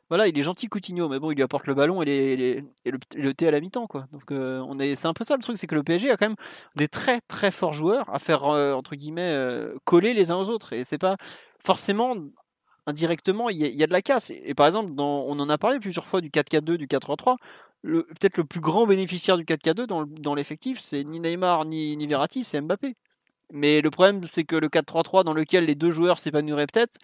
Voilà, 0.08 0.26
il 0.26 0.38
est 0.38 0.42
gentil 0.42 0.68
Coutinho, 0.68 1.08
mais 1.08 1.18
bon, 1.18 1.30
il 1.30 1.34
lui 1.34 1.42
apporte 1.42 1.66
le 1.66 1.74
ballon 1.74 2.02
et, 2.02 2.06
les, 2.06 2.64
et, 2.84 2.90
le, 2.90 3.34
thé 3.34 3.48
à 3.48 3.50
la 3.50 3.60
mi-temps, 3.60 3.86
quoi. 3.86 4.06
Donc 4.10 4.32
euh, 4.32 4.62
on 4.66 4.78
est, 4.78 4.94
c'est 4.94 5.06
un 5.06 5.12
peu 5.12 5.24
ça 5.24 5.36
le 5.36 5.42
truc, 5.42 5.58
c'est 5.58 5.66
que 5.66 5.74
le 5.74 5.82
PSG 5.82 6.10
a 6.10 6.16
quand 6.16 6.28
même 6.28 6.36
des 6.76 6.88
très 6.88 7.20
très 7.28 7.50
forts 7.50 7.74
joueurs 7.74 8.12
à 8.12 8.18
faire 8.18 8.44
euh, 8.44 8.72
entre 8.72 8.96
guillemets 8.96 9.32
euh, 9.32 9.74
coller 9.84 10.14
les 10.14 10.30
uns 10.30 10.36
aux 10.36 10.48
autres. 10.48 10.72
Et 10.72 10.84
c'est 10.84 10.98
pas 10.98 11.16
forcément 11.60 12.16
indirectement, 12.86 13.50
il 13.50 13.58
y, 13.58 13.82
a 13.82 13.86
de 13.86 13.92
la 13.92 14.00
casse. 14.00 14.30
Et, 14.30 14.54
par 14.54 14.66
exemple, 14.66 14.92
on 14.96 15.40
en 15.40 15.48
a 15.48 15.58
parlé 15.58 15.80
plusieurs 15.80 16.06
fois 16.06 16.20
du 16.20 16.30
4-4-2, 16.30 16.76
du 16.76 16.86
4-3-3 16.86 17.36
peut-être 17.86 18.36
le 18.36 18.44
plus 18.44 18.60
grand 18.60 18.86
bénéficiaire 18.86 19.36
du 19.36 19.44
4K2 19.44 19.86
dans, 19.86 20.34
l'effectif, 20.34 20.78
c'est 20.80 21.04
ni 21.04 21.20
Neymar 21.20 21.64
ni, 21.64 21.96
ni 21.96 22.06
Verratti, 22.06 22.42
c'est 22.42 22.60
Mbappé. 22.60 22.96
Mais 23.52 23.80
le 23.80 23.90
problème, 23.90 24.22
c'est 24.24 24.44
que 24.44 24.56
le 24.56 24.68
4-3-3 24.68 25.24
dans 25.24 25.32
lequel 25.32 25.66
les 25.66 25.74
deux 25.74 25.90
joueurs 25.90 26.18
s'épanouiraient 26.18 26.66
peut-être, 26.66 26.98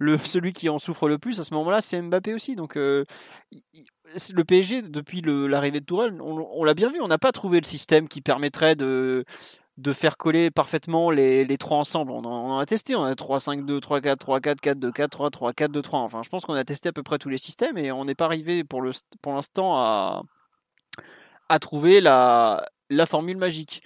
celui 0.24 0.52
qui 0.52 0.68
en 0.68 0.78
souffre 0.78 1.08
le 1.08 1.18
plus 1.18 1.38
à 1.40 1.44
ce 1.44 1.54
moment-là, 1.54 1.80
c'est 1.80 2.00
Mbappé 2.00 2.34
aussi. 2.34 2.56
Donc 2.56 2.76
euh, 2.76 3.04
le 4.34 4.44
PSG, 4.44 4.82
depuis 4.82 5.22
l'arrivée 5.22 5.80
de 5.80 5.84
Tourelle, 5.84 6.20
on 6.20 6.64
l'a 6.64 6.74
bien 6.74 6.90
vu, 6.90 7.00
on 7.00 7.08
n'a 7.08 7.18
pas 7.18 7.32
trouvé 7.32 7.60
le 7.60 7.66
système 7.66 8.08
qui 8.08 8.20
permettrait 8.20 8.76
de, 8.76 9.24
de 9.78 9.92
faire 9.92 10.16
coller 10.16 10.50
parfaitement 10.50 11.10
les, 11.10 11.44
les 11.44 11.58
trois 11.58 11.78
ensemble. 11.78 12.12
On 12.12 12.24
en, 12.24 12.58
a 12.58 12.66
testé, 12.66 12.94
on 12.94 13.04
a 13.04 13.14
3-5-2, 13.14 13.80
3-4, 13.80 14.16
3-4, 14.16 14.56
4-2, 14.56 14.92
4-3, 14.92 15.30
3-4, 15.30 15.68
2-3. 15.68 15.96
Enfin, 15.96 16.22
je 16.22 16.28
pense 16.28 16.44
qu'on 16.44 16.54
a 16.54 16.64
testé 16.64 16.90
à 16.90 16.92
peu 16.92 17.02
près 17.02 17.18
tous 17.18 17.30
les 17.30 17.38
systèmes 17.38 17.78
et 17.78 17.90
on 17.90 18.04
n'est 18.04 18.14
pas 18.14 18.26
arrivé 18.26 18.64
pour 18.64 18.82
l'instant 18.82 19.78
à, 19.78 20.22
à 21.48 21.58
trouver 21.58 22.00
la, 22.00 22.66
la 22.90 23.06
formule 23.06 23.36
magique. 23.38 23.82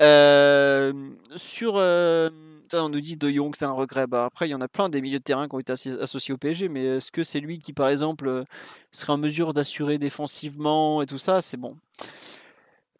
Euh, 0.00 0.92
sur. 1.36 1.74
Euh, 1.76 2.30
on 2.74 2.90
nous 2.90 3.00
dit 3.00 3.16
De 3.16 3.30
Jong, 3.30 3.54
c'est 3.56 3.64
un 3.64 3.72
regret. 3.72 4.06
Bah, 4.06 4.26
après, 4.26 4.46
il 4.46 4.50
y 4.50 4.54
en 4.54 4.60
a 4.60 4.68
plein 4.68 4.88
des 4.88 5.00
milieux 5.00 5.18
de 5.18 5.24
terrain 5.24 5.48
qui 5.48 5.54
ont 5.54 5.58
été 5.58 5.72
associés 5.72 6.34
au 6.34 6.36
PSG, 6.36 6.68
mais 6.68 6.84
est-ce 6.84 7.10
que 7.10 7.22
c'est 7.22 7.40
lui 7.40 7.58
qui, 7.58 7.72
par 7.72 7.88
exemple, 7.88 8.44
serait 8.92 9.14
en 9.14 9.18
mesure 9.18 9.54
d'assurer 9.54 9.98
défensivement 9.98 11.02
et 11.02 11.06
tout 11.06 11.18
ça? 11.18 11.40
C'est 11.40 11.56
bon. 11.56 11.76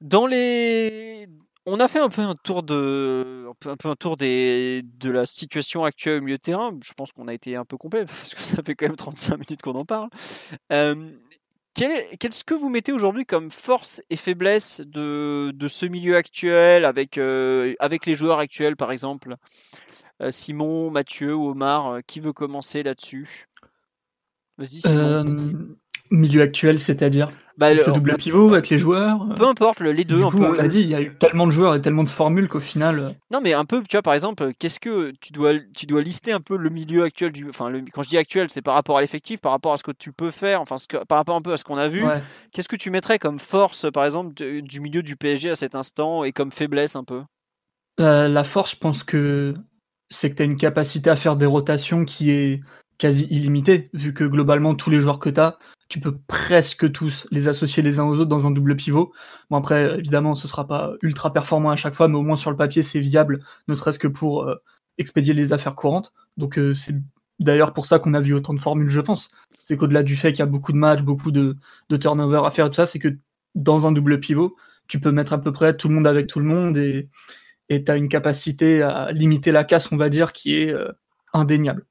Dans 0.01 0.26
les 0.26 1.29
on 1.69 1.81
a 1.81 1.89
fait 1.89 2.01
un 2.01 2.09
peu 2.09 2.23
un 2.23 2.35
tour 2.35 2.62
de, 2.62 3.47
un 3.66 3.77
peu, 3.77 3.89
un 3.89 3.97
tour 3.97 4.16
des, 4.16 4.83
de 4.85 5.11
la 5.11 5.27
situation 5.27 5.85
actuelle 5.85 6.19
au 6.19 6.25
milieu 6.25 6.37
de 6.37 6.43
terrain. 6.43 6.77
Je 6.83 6.93
pense 6.93 7.12
qu'on 7.12 7.29
a 7.29 7.35
été 7.35 7.57
un 7.57 7.64
peu 7.64 7.77
complet 7.77 8.05
parce 8.07 8.35
que 8.35 8.43
ça 8.43 8.62
fait 8.62 8.75
quand 8.75 8.87
même 8.87 8.97
35 8.97 9.37
minutes 9.37 9.62
qu'on 9.62 9.75
en 9.75 9.85
parle. 9.85 10.09
Qu'est-ce 11.79 12.43
que 12.43 12.55
vous 12.55 12.69
mettez 12.69 12.93
aujourd'hui 12.93 13.25
comme 13.25 13.53
force 13.53 14.03
et 14.11 14.16
faiblesse 14.16 14.81
de, 14.81 15.53
de 15.55 15.69
ce 15.69 15.87
milieu 15.87 16.16
actuel 16.16 16.85
avec, 16.85 17.19
euh, 17.19 17.75
avec 17.79 18.05
les 18.05 18.14
joueurs 18.14 18.41
actuels, 18.41 18.75
par 18.75 18.91
exemple? 18.91 19.37
Euh, 20.21 20.33
Simon, 20.33 20.91
Mathieu 20.91 21.37
ou 21.37 21.51
Omar, 21.51 21.87
euh, 21.87 22.01
qui 22.05 22.19
veut 22.19 22.33
commencer 22.33 22.83
là-dessus? 22.83 23.47
Vas-y, 24.57 24.81
Simon. 24.81 25.77
Milieu 26.11 26.42
actuel, 26.42 26.78
c'est-à-dire 26.78 27.30
bah, 27.59 27.74
le 27.74 27.84
double 27.92 28.16
pivot 28.16 28.52
avec 28.52 28.68
les 28.68 28.78
joueurs. 28.78 29.18
Peu 29.34 29.46
importe, 29.46 29.80
les 29.80 30.04
deux. 30.04 30.22
un 30.22 30.30
peu... 30.30 30.46
On 30.46 30.52
l'a 30.52 30.68
dit, 30.68 30.80
il 30.80 30.88
y 30.88 30.94
a 30.94 31.00
eu 31.00 31.12
tellement 31.16 31.46
de 31.46 31.50
joueurs 31.50 31.74
et 31.74 31.82
tellement 31.82 32.04
de 32.04 32.09
formules 32.09 32.48
qu'au 32.48 32.61
final. 32.61 32.98
Euh, 33.00 33.11
non, 33.32 33.40
mais 33.40 33.52
un 33.52 33.64
peu, 33.64 33.82
tu 33.82 33.96
vois, 33.96 34.02
par 34.02 34.14
exemple, 34.14 34.52
qu'est-ce 34.59 34.78
que 34.78 35.12
tu 35.20 35.32
dois, 35.32 35.54
tu 35.76 35.86
dois 35.86 36.00
lister 36.00 36.30
un 36.30 36.40
peu 36.40 36.56
le 36.56 36.70
milieu 36.70 37.02
actuel 37.02 37.32
du. 37.32 37.48
Enfin, 37.48 37.72
quand 37.92 38.02
je 38.02 38.09
dis 38.11 38.16
actuel, 38.16 38.48
c'est 38.48 38.62
par 38.62 38.74
rapport 38.74 38.96
à 38.96 39.00
l'effectif, 39.00 39.40
par 39.40 39.50
rapport 39.50 39.72
à 39.72 39.76
ce 39.76 39.82
que 39.82 39.90
tu 39.90 40.12
peux 40.12 40.30
faire, 40.30 40.61
enfin, 40.61 40.78
ce 40.78 40.86
que, 40.86 40.98
par 41.04 41.18
rapport 41.18 41.34
un 41.34 41.42
peu 41.42 41.52
à 41.52 41.56
ce 41.56 41.64
qu'on 41.64 41.78
a 41.78 41.88
vu. 41.88 42.04
Qu'est-ce 42.52 42.68
que 42.68 42.76
tu 42.76 42.90
mettrais 42.90 43.18
comme 43.18 43.40
force, 43.40 43.86
par 43.92 44.04
exemple, 44.04 44.34
du 44.34 44.80
milieu 44.80 45.02
du 45.02 45.16
PSG 45.16 45.50
à 45.50 45.56
cet 45.56 45.74
instant 45.74 46.22
et 46.22 46.32
comme 46.32 46.52
faiblesse 46.52 46.94
un 46.94 47.04
peu? 47.04 47.22
Euh, 48.00 48.28
La 48.28 48.44
force, 48.44 48.72
je 48.72 48.76
pense 48.76 49.02
que 49.02 49.54
c'est 50.11 50.30
que 50.30 50.36
tu 50.36 50.42
as 50.42 50.46
une 50.46 50.56
capacité 50.56 51.11
à 51.11 51.16
faire 51.16 51.34
des 51.34 51.46
rotations 51.46 52.04
qui 52.04 52.30
est 52.30 52.61
quasi 52.99 53.26
illimitée, 53.30 53.90
vu 53.94 54.12
que 54.12 54.24
globalement, 54.24 54.74
tous 54.74 54.90
les 54.90 55.01
joueurs 55.01 55.18
que 55.18 55.30
tu 55.30 55.40
tu 55.88 56.01
peux 56.01 56.18
presque 56.26 56.92
tous 56.92 57.26
les 57.30 57.49
associer 57.49 57.82
les 57.82 57.99
uns 57.99 58.05
aux 58.05 58.16
autres 58.16 58.28
dans 58.28 58.46
un 58.46 58.51
double 58.51 58.76
pivot. 58.76 59.12
Bon 59.51 59.57
après, 59.57 59.99
évidemment, 59.99 60.34
ce 60.34 60.46
sera 60.46 60.66
pas 60.66 60.92
ultra 61.03 61.32
performant 61.32 61.70
à 61.70 61.76
chaque 61.76 61.94
fois, 61.94 62.09
mais 62.09 62.16
au 62.16 62.22
moins 62.22 62.36
sur 62.36 62.51
le 62.51 62.57
papier, 62.59 62.82
c'est 62.82 63.01
viable, 63.01 63.40
ne 63.68 63.74
serait-ce 63.74 63.99
que 63.99 64.09
pour 64.09 64.42
euh, 64.42 64.57
expédier 64.99 65.32
les 65.32 65.53
affaires 65.55 65.74
courantes. 65.76 66.12
Donc 66.36 66.59
euh, 66.59 66.74
c'est 66.74 66.94
d'ailleurs 67.38 67.72
pour 67.72 67.86
ça 67.86 67.99
qu'on 67.99 68.14
a 68.14 68.20
vu 68.20 68.34
autant 68.34 68.53
de 68.53 68.61
formules, 68.61 68.90
je 68.90 69.01
pense. 69.01 69.30
C'est 69.64 69.76
qu'au-delà 69.78 70.03
du 70.03 70.16
fait 70.16 70.32
qu'il 70.32 70.40
y 70.40 70.42
a 70.42 70.46
beaucoup 70.46 70.72
de 70.72 70.78
matchs, 70.78 71.03
beaucoup 71.03 71.30
de, 71.30 71.57
de 71.88 71.96
turnover 71.96 72.42
à 72.44 72.51
faire 72.51 72.66
et 72.66 72.70
tout 72.70 72.74
ça, 72.74 72.86
c'est 72.86 72.99
que 72.99 73.16
dans 73.55 73.86
un 73.86 73.92
double 73.92 74.20
pivot, 74.20 74.57
tu 74.88 75.01
peux 75.01 75.12
mettre 75.12 75.32
à 75.32 75.38
peu 75.40 75.53
près 75.53 75.76
tout 75.76 75.88
le 75.88 75.94
monde 75.94 76.07
avec 76.07 76.26
tout 76.26 76.38
le 76.38 76.44
monde 76.44 76.76
et 76.76 77.09
tu 77.68 77.90
as 77.90 77.96
une 77.96 78.09
capacité 78.09 78.82
à 78.82 79.12
limiter 79.12 79.53
la 79.53 79.64
casse, 79.64 79.92
on 79.92 79.96
va 79.96 80.09
dire, 80.09 80.32
qui 80.32 80.57
est 80.57 80.72
euh, 80.72 80.92
indéniable. 81.32 81.86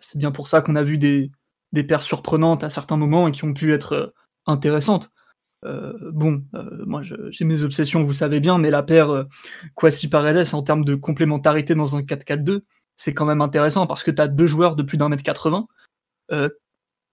C'est 0.00 0.18
bien 0.18 0.32
pour 0.32 0.48
ça 0.48 0.60
qu'on 0.60 0.76
a 0.76 0.82
vu 0.82 0.98
des, 0.98 1.30
des 1.72 1.84
paires 1.84 2.02
surprenantes 2.02 2.64
à 2.64 2.70
certains 2.70 2.96
moments 2.96 3.28
et 3.28 3.32
qui 3.32 3.44
ont 3.44 3.54
pu 3.54 3.72
être 3.72 3.92
euh, 3.92 4.06
intéressantes. 4.46 5.10
Euh, 5.64 5.92
bon, 6.12 6.44
euh, 6.54 6.84
moi 6.86 7.02
j'ai 7.02 7.44
mes 7.44 7.62
obsessions, 7.62 8.02
vous 8.02 8.12
savez 8.12 8.40
bien, 8.40 8.58
mais 8.58 8.70
la 8.70 8.82
paire 8.82 9.10
euh, 9.10 9.24
Kwasi 9.74 10.08
Paredes 10.08 10.54
en 10.54 10.62
termes 10.62 10.84
de 10.84 10.94
complémentarité 10.94 11.74
dans 11.74 11.96
un 11.96 12.02
4-4-2, 12.02 12.60
c'est 12.96 13.12
quand 13.12 13.26
même 13.26 13.40
intéressant 13.40 13.86
parce 13.86 14.02
que 14.02 14.10
tu 14.10 14.22
as 14.22 14.28
deux 14.28 14.46
joueurs 14.46 14.76
de 14.76 14.82
plus 14.82 14.98
d'un 14.98 15.08
mètre 15.08 15.22
80, 15.22 15.66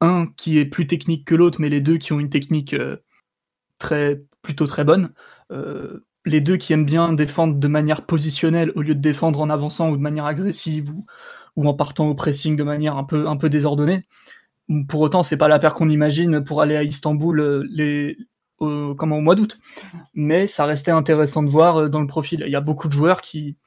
un 0.02 0.28
qui 0.38 0.60
est 0.60 0.66
plus 0.66 0.88
technique 0.88 1.26
que 1.26 1.36
l'autre, 1.36 1.62
mais 1.62 1.70
les 1.70 1.82
deux 1.82 1.98
qui 1.98 2.14
ont 2.14 2.20
une 2.20 2.30
technique 2.30 2.76
plutôt 3.80 4.68
très 4.68 4.84
bonne. 4.84 5.14
les 6.26 6.42
deux 6.42 6.58
qui 6.58 6.74
aiment 6.74 6.86
bien 6.86 7.14
défendre 7.14 7.56
de 7.56 7.68
manière 7.68 8.06
positionnelle 8.06 8.72
au 8.76 8.82
lieu 8.82 8.96
de 8.96 9.00
défendre 9.00 9.40
en 9.40 9.50
avançant 9.50 9.90
ou 9.92 9.98
de 9.98 10.02
manière 10.02 10.26
agressive 10.26 10.90
ou, 10.92 11.06
ou 11.56 11.68
en 11.68 11.74
partant 11.74 12.10
au 12.10 12.16
pressing 12.16 12.56
de 12.56 12.64
manière 12.64 12.98
un 12.98 13.04
peu, 13.04 13.28
un 13.28 13.38
peu 13.38 13.50
désordonnée. 13.50 14.06
Pour 14.88 15.02
autant, 15.02 15.24
c'est 15.24 15.38
pas 15.38 15.48
la 15.48 15.60
paire 15.60 15.74
qu'on 15.74 15.90
imagine 15.90 16.44
pour 16.44 16.62
aller 16.62 16.76
à 16.76 16.84
Istanbul 16.84 17.40
euh, 17.40 17.64
les, 17.70 18.18
au, 18.60 18.96
comment, 18.96 19.18
au 19.18 19.22
mois 19.22 19.36
d'août. 19.36 19.58
Mais 20.14 20.48
ça 20.48 20.66
restait 20.66 20.92
intéressant 20.92 21.44
de 21.44 21.50
voir 21.50 21.78
euh, 21.78 21.90
dans 21.90 22.02
le 22.02 22.08
profil. 22.08 22.44
Il 22.46 22.52
y 22.52 22.56
a 22.56 22.62
beaucoup 22.62 22.88
de 22.88 22.94
joueurs 22.94 23.22
qui, 23.22 23.58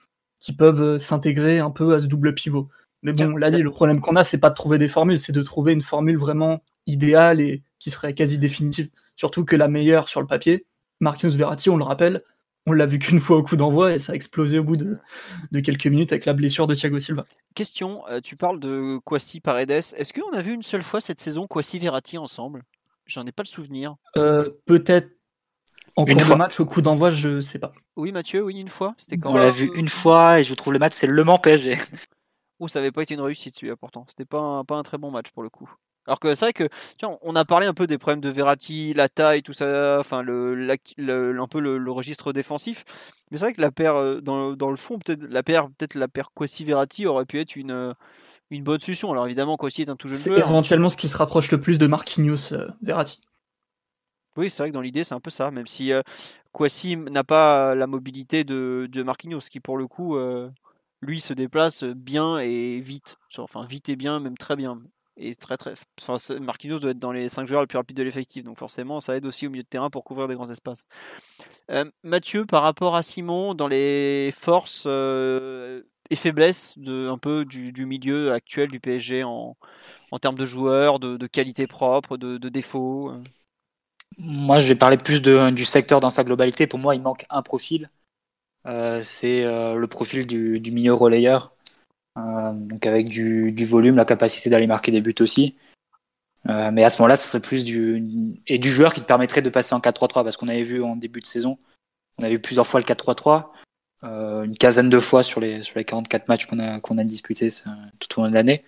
qui 0.40 0.52
peuvent 0.52 0.82
euh, 0.82 0.98
s'intégrer 0.98 1.60
un 1.60 1.70
peu 1.70 1.94
à 1.94 2.00
ce 2.00 2.06
double 2.06 2.34
pivot. 2.34 2.68
Mais 3.02 3.12
bon, 3.12 3.36
l'a 3.36 3.50
dit, 3.50 3.58
le 3.58 3.70
problème 3.70 4.00
qu'on 4.00 4.16
a, 4.16 4.24
c'est 4.24 4.40
pas 4.40 4.50
de 4.50 4.54
trouver 4.54 4.78
des 4.78 4.88
formules, 4.88 5.20
c'est 5.20 5.32
de 5.32 5.42
trouver 5.42 5.72
une 5.72 5.82
formule 5.82 6.16
vraiment 6.16 6.64
idéale 6.86 7.40
et 7.40 7.62
qui 7.78 7.90
serait 7.90 8.12
quasi 8.12 8.38
définitive. 8.38 8.90
Surtout 9.14 9.44
que 9.44 9.54
la 9.54 9.68
meilleure 9.68 10.08
sur 10.08 10.20
le 10.20 10.26
papier, 10.26 10.66
Marcus 11.00 11.36
Verratti, 11.36 11.70
on 11.70 11.76
le 11.76 11.84
rappelle, 11.84 12.22
on 12.68 12.72
l'a 12.72 12.86
vu 12.86 12.98
qu'une 12.98 13.20
fois 13.20 13.36
au 13.36 13.42
coup 13.42 13.56
d'envoi 13.56 13.94
et 13.94 13.98
ça 13.98 14.12
a 14.12 14.14
explosé 14.14 14.58
au 14.58 14.64
bout 14.64 14.76
de, 14.76 14.98
quelques 15.60 15.86
minutes 15.86 16.12
avec 16.12 16.24
la 16.24 16.32
blessure 16.32 16.66
de 16.66 16.74
Thiago 16.74 16.98
Silva. 16.98 17.24
Question, 17.54 18.06
euh, 18.08 18.20
tu 18.20 18.36
parles 18.36 18.60
de 18.60 18.98
Kwasi 19.04 19.40
Paredes. 19.40 19.70
Est-ce 19.70 20.12
qu'on 20.12 20.32
a 20.32 20.42
vu 20.42 20.52
une 20.52 20.62
seule 20.62 20.82
fois 20.82 21.00
cette 21.00 21.20
saison 21.20 21.46
Kwasi 21.46 21.78
Verratti 21.78 22.18
ensemble? 22.18 22.64
J'en 23.06 23.26
ai 23.26 23.32
pas 23.32 23.42
le 23.42 23.48
souvenir. 23.48 23.96
Euh, 24.16 24.50
peut-être 24.66 25.08
en 25.96 26.04
cours 26.04 26.14
de 26.14 26.34
match 26.34 26.60
au 26.60 26.66
coup 26.66 26.82
d'envoi, 26.82 27.10
je 27.10 27.40
sais 27.40 27.58
pas. 27.58 27.72
Oui, 27.96 28.12
Mathieu, 28.12 28.44
oui, 28.44 28.60
une 28.60 28.68
fois. 28.68 28.94
C'était 28.98 29.16
quand? 29.16 29.32
On 29.34 29.38
l'a 29.38 29.50
vu 29.50 29.70
une 29.74 29.88
fois 29.88 30.40
et 30.40 30.44
je 30.44 30.54
trouve 30.54 30.72
le 30.72 30.78
match, 30.78 30.92
c'est 30.94 31.06
Le 31.06 31.24
Mans 31.24 31.38
PSG. 31.38 31.76
Oh, 32.60 32.66
ça 32.66 32.80
avait 32.80 32.90
pas 32.90 33.02
été 33.02 33.14
une 33.14 33.20
réussite 33.20 33.54
celui-là 33.54 33.76
pourtant. 33.76 34.04
C'était 34.08 34.24
pas 34.24 34.64
pas 34.64 34.74
un 34.74 34.82
très 34.82 34.98
bon 34.98 35.12
match 35.12 35.30
pour 35.30 35.44
le 35.44 35.48
coup. 35.48 35.72
Alors 36.08 36.20
que 36.20 36.34
c'est 36.34 36.46
vrai 36.46 36.52
que, 36.54 36.68
tiens, 36.96 37.18
on 37.20 37.36
a 37.36 37.44
parlé 37.44 37.66
un 37.66 37.74
peu 37.74 37.86
des 37.86 37.98
problèmes 37.98 38.22
de 38.22 38.30
Verratti, 38.30 38.94
la 38.94 39.10
taille, 39.10 39.42
tout 39.42 39.52
ça, 39.52 39.98
enfin, 40.00 40.22
le, 40.22 40.66
un 41.38 41.46
peu 41.46 41.60
le, 41.60 41.90
registre 41.90 42.32
défensif. 42.32 42.86
Mais 43.30 43.36
c'est 43.36 43.44
vrai 43.44 43.52
que 43.52 43.60
la 43.60 43.70
paire, 43.70 43.94
euh, 43.96 44.22
dans, 44.22 44.54
dans 44.54 44.70
le 44.70 44.78
fond, 44.78 44.98
peut-être 44.98 45.22
la 45.24 45.42
paire, 45.42 45.66
peut-être 45.66 45.94
la 45.96 46.08
paire 46.08 46.30
Kwasi-Verratti 46.34 47.06
aurait 47.06 47.26
pu 47.26 47.38
être 47.40 47.56
une, 47.56 47.72
euh, 47.72 47.92
une 48.48 48.64
bonne 48.64 48.80
solution. 48.80 49.12
Alors 49.12 49.26
évidemment, 49.26 49.58
Kwasi 49.58 49.82
est 49.82 49.90
un 49.90 49.96
tout 49.96 50.08
jeune 50.08 50.16
joueur. 50.16 50.38
C'est 50.38 50.44
éventuellement 50.50 50.88
ce 50.88 50.96
qui 50.96 51.10
se 51.10 51.16
rapproche 51.18 51.50
le 51.50 51.60
plus 51.60 51.76
de 51.76 51.86
Marquinhos-Verratti. 51.86 53.20
Euh, 53.22 54.40
oui, 54.40 54.48
c'est 54.48 54.62
vrai 54.62 54.70
que 54.70 54.74
dans 54.74 54.80
l'idée, 54.80 55.04
c'est 55.04 55.14
un 55.14 55.20
peu 55.20 55.30
ça, 55.30 55.50
même 55.50 55.66
si 55.66 55.92
euh, 55.92 56.00
n'a 57.10 57.24
pas 57.24 57.74
la 57.74 57.86
mobilité 57.86 58.44
de, 58.44 58.88
de 58.90 59.02
Marquinhos, 59.02 59.40
qui 59.50 59.60
pour 59.60 59.76
le 59.76 59.86
coup, 59.86 60.16
lui, 61.02 61.20
se 61.20 61.34
déplace 61.34 61.84
bien 61.84 62.38
et 62.38 62.80
vite. 62.80 63.18
Enfin, 63.36 63.66
vite 63.66 63.90
et 63.90 63.96
bien, 63.96 64.20
même 64.20 64.38
très 64.38 64.56
bien 64.56 64.80
et 65.18 65.34
très 65.34 65.56
Marquinhos 66.40 66.78
doit 66.78 66.92
être 66.92 66.98
dans 66.98 67.12
les 67.12 67.28
5 67.28 67.46
joueurs 67.46 67.60
les 67.60 67.66
plus 67.66 67.78
rapides 67.78 67.96
de 67.96 68.02
l'effectif, 68.02 68.44
donc 68.44 68.58
forcément 68.58 69.00
ça 69.00 69.16
aide 69.16 69.26
aussi 69.26 69.46
au 69.46 69.50
milieu 69.50 69.62
de 69.62 69.68
terrain 69.68 69.90
pour 69.90 70.04
couvrir 70.04 70.28
des 70.28 70.34
grands 70.34 70.50
espaces. 70.50 70.86
Euh, 71.70 71.84
Mathieu, 72.02 72.46
par 72.46 72.62
rapport 72.62 72.96
à 72.96 73.02
Simon, 73.02 73.54
dans 73.54 73.68
les 73.68 74.30
forces 74.32 74.84
euh, 74.86 75.82
et 76.10 76.16
faiblesses 76.16 76.74
peu 77.20 77.44
du, 77.44 77.86
milieu 77.86 78.32
actuel 78.32 78.70
du 78.70 78.80
PSG 78.80 79.24
en, 79.24 79.56
termes 80.20 80.38
de 80.38 80.46
joueurs, 80.46 80.98
de, 80.98 81.26
qualité 81.26 81.66
propre, 81.66 82.16
de, 82.16 82.48
défauts 82.48 83.10
euh? 83.10 83.22
Moi, 84.16 84.58
je 84.58 84.68
vais 84.68 84.74
parler 84.74 84.96
plus 84.96 85.20
du 85.20 85.64
secteur 85.64 86.00
dans 86.00 86.10
sa 86.10 86.24
globalité. 86.24 86.66
Pour 86.66 86.78
moi, 86.78 86.96
il 86.96 87.02
manque 87.02 87.24
un 87.30 87.42
profil. 87.42 87.90
c'est 88.64 89.44
le 89.44 89.86
profil 89.86 90.26
du, 90.26 90.72
milieu 90.72 90.94
relayeur 90.94 91.54
donc 92.54 92.86
avec 92.86 93.08
du, 93.08 93.64
volume, 93.64 93.96
la 93.96 94.04
capacité 94.04 94.50
d'aller 94.50 94.66
marquer 94.66 94.92
des 94.92 95.00
buts 95.00 95.14
aussi. 95.20 95.56
Euh, 96.48 96.70
mais 96.72 96.84
à 96.84 96.90
ce 96.90 97.00
moment-là, 97.02 97.16
ce 97.16 97.28
serait 97.28 97.42
plus 97.42 97.64
du 97.64 98.02
et 98.46 98.58
du 98.58 98.70
joueur 98.70 98.94
qui 98.94 99.00
te 99.00 99.06
permettrait 99.06 99.42
de 99.42 99.50
passer 99.50 99.74
en 99.74 99.80
4-3-3 99.80 100.24
parce 100.24 100.36
qu'on 100.36 100.48
avait 100.48 100.62
vu 100.62 100.82
en 100.82 100.96
début 100.96 101.20
de 101.20 101.26
saison 101.26 101.58
On 102.18 102.22
a 102.22 102.28
vu 102.28 102.38
plusieurs 102.38 102.66
fois 102.66 102.80
le 102.80 102.86
4-3-3, 102.86 103.48
euh, 104.04 104.44
une 104.44 104.56
quinzaine 104.56 104.88
de 104.88 105.00
fois 105.00 105.22
sur 105.22 105.40
les, 105.40 105.62
sur 105.62 105.78
les 105.78 105.84
44 105.84 106.28
matchs 106.28 106.46
qu'on 106.46 106.58
a, 106.60 106.80
qu'on 106.80 106.98
a 106.98 107.04
disputés 107.04 107.48
tout 107.98 108.20
au 108.20 108.22
long 108.22 108.30
de 108.30 108.34
l'année. 108.34 108.62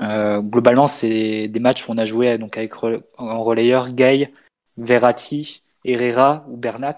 Euh, 0.00 0.40
globalement, 0.40 0.86
c'est 0.86 1.48
des 1.48 1.60
matchs 1.60 1.88
où 1.88 1.92
on 1.92 1.98
a 1.98 2.04
joué 2.04 2.38
donc 2.38 2.56
avec 2.56 2.72
en 2.82 3.42
relayeur 3.42 3.90
Gay, 3.90 4.32
Verratti, 4.76 5.62
Herrera 5.84 6.44
ou 6.48 6.56
Bernat. 6.56 6.96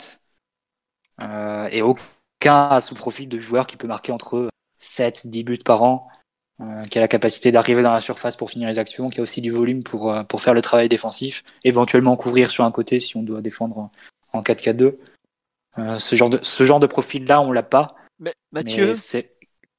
Euh, 1.20 1.68
et 1.70 1.83
aucun 1.83 2.68
à 2.68 2.81
ce 2.81 2.95
profil 2.95 3.29
de 3.29 3.39
joueur 3.39 3.66
qui 3.66 3.77
peut 3.77 3.87
marquer 3.87 4.12
entre 4.12 4.49
7, 4.83 5.28
10 5.28 5.45
buts 5.45 5.59
par 5.64 5.83
an, 5.83 6.09
euh, 6.61 6.83
qui 6.85 6.99
a 6.99 7.01
la 7.01 7.09
capacité 7.09 7.53
d'arriver 7.53 7.83
dans 7.83 7.93
la 7.93 8.01
surface 8.01 8.37
pour 8.37 8.51
finir 8.51 8.68
les 8.68 8.78
actions, 8.78 9.09
qui 9.09 9.20
a 9.20 9.22
aussi 9.22 9.41
du 9.41 9.51
volume 9.51 9.83
pour, 9.83 10.12
euh, 10.12 10.24
pour 10.24 10.43
faire 10.43 10.55
le 10.55 10.61
travail 10.61 10.89
défensif, 10.89 11.45
éventuellement 11.62 12.16
couvrir 12.16 12.51
sur 12.51 12.64
un 12.64 12.72
côté 12.72 12.99
si 12.99 13.16
on 13.16 13.22
doit 13.22 13.41
défendre 13.41 13.78
en, 13.78 13.93
en 14.33 14.43
4-4-2. 14.43 14.97
Euh, 15.78 15.99
ce 15.99 16.16
genre 16.16 16.30
de, 16.30 16.41
ce 16.43 16.64
genre 16.64 16.80
de 16.80 16.87
profil-là, 16.87 17.41
on 17.41 17.53
l'a 17.53 17.62
pas. 17.62 17.95
Mais 18.18 18.35
Mathieu, 18.51 18.93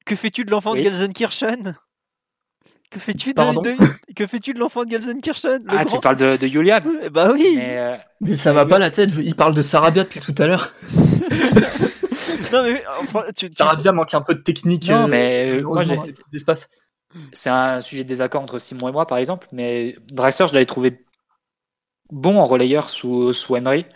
que 0.06 0.16
fais-tu 0.16 0.44
de 0.44 0.50
l'enfant 0.50 0.74
de 0.74 0.80
Gelsenkirchen? 0.80 1.76
Que 2.90 2.98
fais-tu 2.98 3.34
de, 3.34 4.14
que 4.14 4.26
fais-tu 4.26 4.54
de 4.54 4.58
l'enfant 4.58 4.84
de 4.84 4.90
Gelsenkirchen? 4.90 5.64
Ah, 5.68 5.84
tu 5.84 6.00
parles 6.00 6.16
de, 6.16 6.36
de 6.36 6.46
Julian 6.46 6.78
eh 7.02 7.10
Bah 7.10 7.30
oui 7.32 7.52
Mais, 7.56 7.78
euh, 7.78 7.96
mais 8.20 8.36
ça 8.36 8.52
va 8.52 8.64
pas 8.64 8.78
la 8.78 8.90
tête, 8.90 9.10
il 9.18 9.34
parle 9.34 9.52
de 9.54 9.62
Sarabia 9.62 10.04
depuis 10.04 10.20
tout 10.20 10.34
à 10.38 10.46
l'heure. 10.46 10.72
non 12.54 12.62
mais 12.62 12.84
enfin, 13.00 13.22
tu, 13.34 13.50
Sarabia 13.52 13.92
manque 13.92 14.14
un 14.14 14.22
peu 14.22 14.34
de 14.34 14.40
technique. 14.40 14.88
Non, 14.88 15.04
euh, 15.04 15.06
mais 15.06 15.60
moi 15.62 15.82
j'ai 15.82 15.98
C'est 17.32 17.50
un 17.50 17.80
sujet 17.80 18.04
de 18.04 18.08
désaccord 18.08 18.42
entre 18.42 18.58
Simon 18.58 18.88
et 18.88 18.92
moi 18.92 19.06
par 19.06 19.18
exemple, 19.18 19.48
mais 19.52 19.96
Draxler, 20.12 20.46
je 20.48 20.54
l'avais 20.54 20.66
trouvé 20.66 21.04
bon 22.10 22.38
en 22.38 22.44
relayeur 22.44 22.88
sous, 22.90 23.32
sous 23.32 23.56
Emery. 23.56 23.86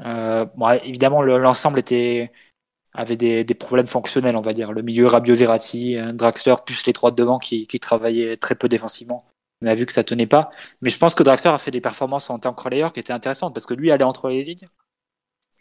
Euh, 0.00 0.44
bon, 0.56 0.70
évidemment, 0.70 1.22
l'ensemble 1.22 1.78
était 1.78 2.32
avait 2.92 3.16
des, 3.16 3.42
des, 3.42 3.54
problèmes 3.54 3.88
fonctionnels, 3.88 4.36
on 4.36 4.40
va 4.40 4.52
dire. 4.52 4.72
Le 4.72 4.82
milieu 4.82 5.06
Rabiot 5.06 5.34
Verratti, 5.34 5.96
Draxler, 6.12 6.54
plus 6.64 6.86
les 6.86 6.92
trois 6.92 7.10
de 7.10 7.16
devant 7.16 7.38
qui, 7.40 7.66
qui 7.66 7.80
travaillaient 7.80 8.36
très 8.36 8.54
peu 8.54 8.68
défensivement. 8.68 9.24
On 9.62 9.66
a 9.66 9.74
vu 9.74 9.86
que 9.86 9.92
ça 9.92 10.04
tenait 10.04 10.26
pas. 10.26 10.50
Mais 10.80 10.90
je 10.90 10.98
pense 10.98 11.14
que 11.14 11.22
Draxler 11.22 11.50
a 11.50 11.58
fait 11.58 11.70
des 11.70 11.80
performances 11.80 12.30
en 12.30 12.38
tant 12.38 12.52
que 12.52 12.62
relayeur 12.62 12.92
qui 12.92 13.00
étaient 13.00 13.12
intéressantes 13.12 13.54
parce 13.54 13.66
que 13.66 13.74
lui 13.74 13.90
allait 13.90 14.04
entre 14.04 14.28
les 14.28 14.44
lignes. 14.44 14.68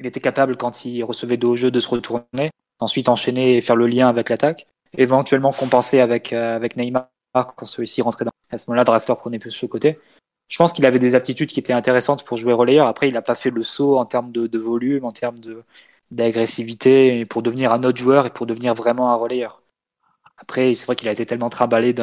Il 0.03 0.07
était 0.07 0.19
capable, 0.19 0.57
quand 0.57 0.85
il 0.85 1.03
recevait 1.03 1.37
de 1.37 1.47
hauts 1.47 1.55
jeux, 1.55 1.71
de 1.71 1.79
se 1.79 1.89
retourner, 1.89 2.51
ensuite 2.79 3.09
enchaîner 3.09 3.57
et 3.57 3.61
faire 3.61 3.77
le 3.77 3.87
lien 3.87 4.09
avec 4.09 4.29
l'attaque, 4.29 4.67
éventuellement 4.97 5.53
compenser 5.53 6.01
avec, 6.01 6.33
euh, 6.33 6.55
avec 6.55 6.75
Neymar 6.75 7.07
quand 7.33 7.65
celui-ci 7.65 8.01
rentrait 8.01 8.25
dans. 8.25 8.31
À 8.51 8.57
ce 8.57 8.69
moment-là, 8.69 8.83
Draxler 8.83 9.15
prenait 9.15 9.39
plus 9.39 9.59
le 9.61 9.67
côté 9.67 9.97
je 10.53 10.57
pense 10.57 10.73
qu'il 10.73 10.85
avait 10.85 10.99
des 10.99 11.15
aptitudes 11.15 11.49
qui 11.49 11.59
étaient 11.59 11.73
intéressantes 11.73 12.23
pour 12.25 12.37
jouer 12.37 12.53
relayeur. 12.53 12.87
Après, 12.87 13.07
il 13.07 13.13
n'a 13.13 13.23
pas 13.23 13.35
fait 13.35 13.49
le 13.49 13.63
saut 13.63 13.97
en 13.97 14.05
termes 14.05 14.31
de, 14.31 14.57
volume, 14.59 15.05
en 15.05 15.11
termes 15.11 15.37
d'agressivité 16.11 17.25
pour 17.25 17.41
devenir 17.41 17.73
un 17.73 17.83
autre 17.83 17.97
joueur 17.97 18.27
et 18.27 18.29
pour 18.29 18.45
devenir 18.45 18.75
vraiment 18.75 19.09
un 19.11 19.15
relayeur. 19.15 19.63
Après, 20.37 20.73
c'est 20.75 20.85
vrai 20.85 20.95
qu'il 20.95 21.07
a 21.07 21.11
été 21.11 21.25
tellement 21.25 21.49
trimballé 21.49 21.93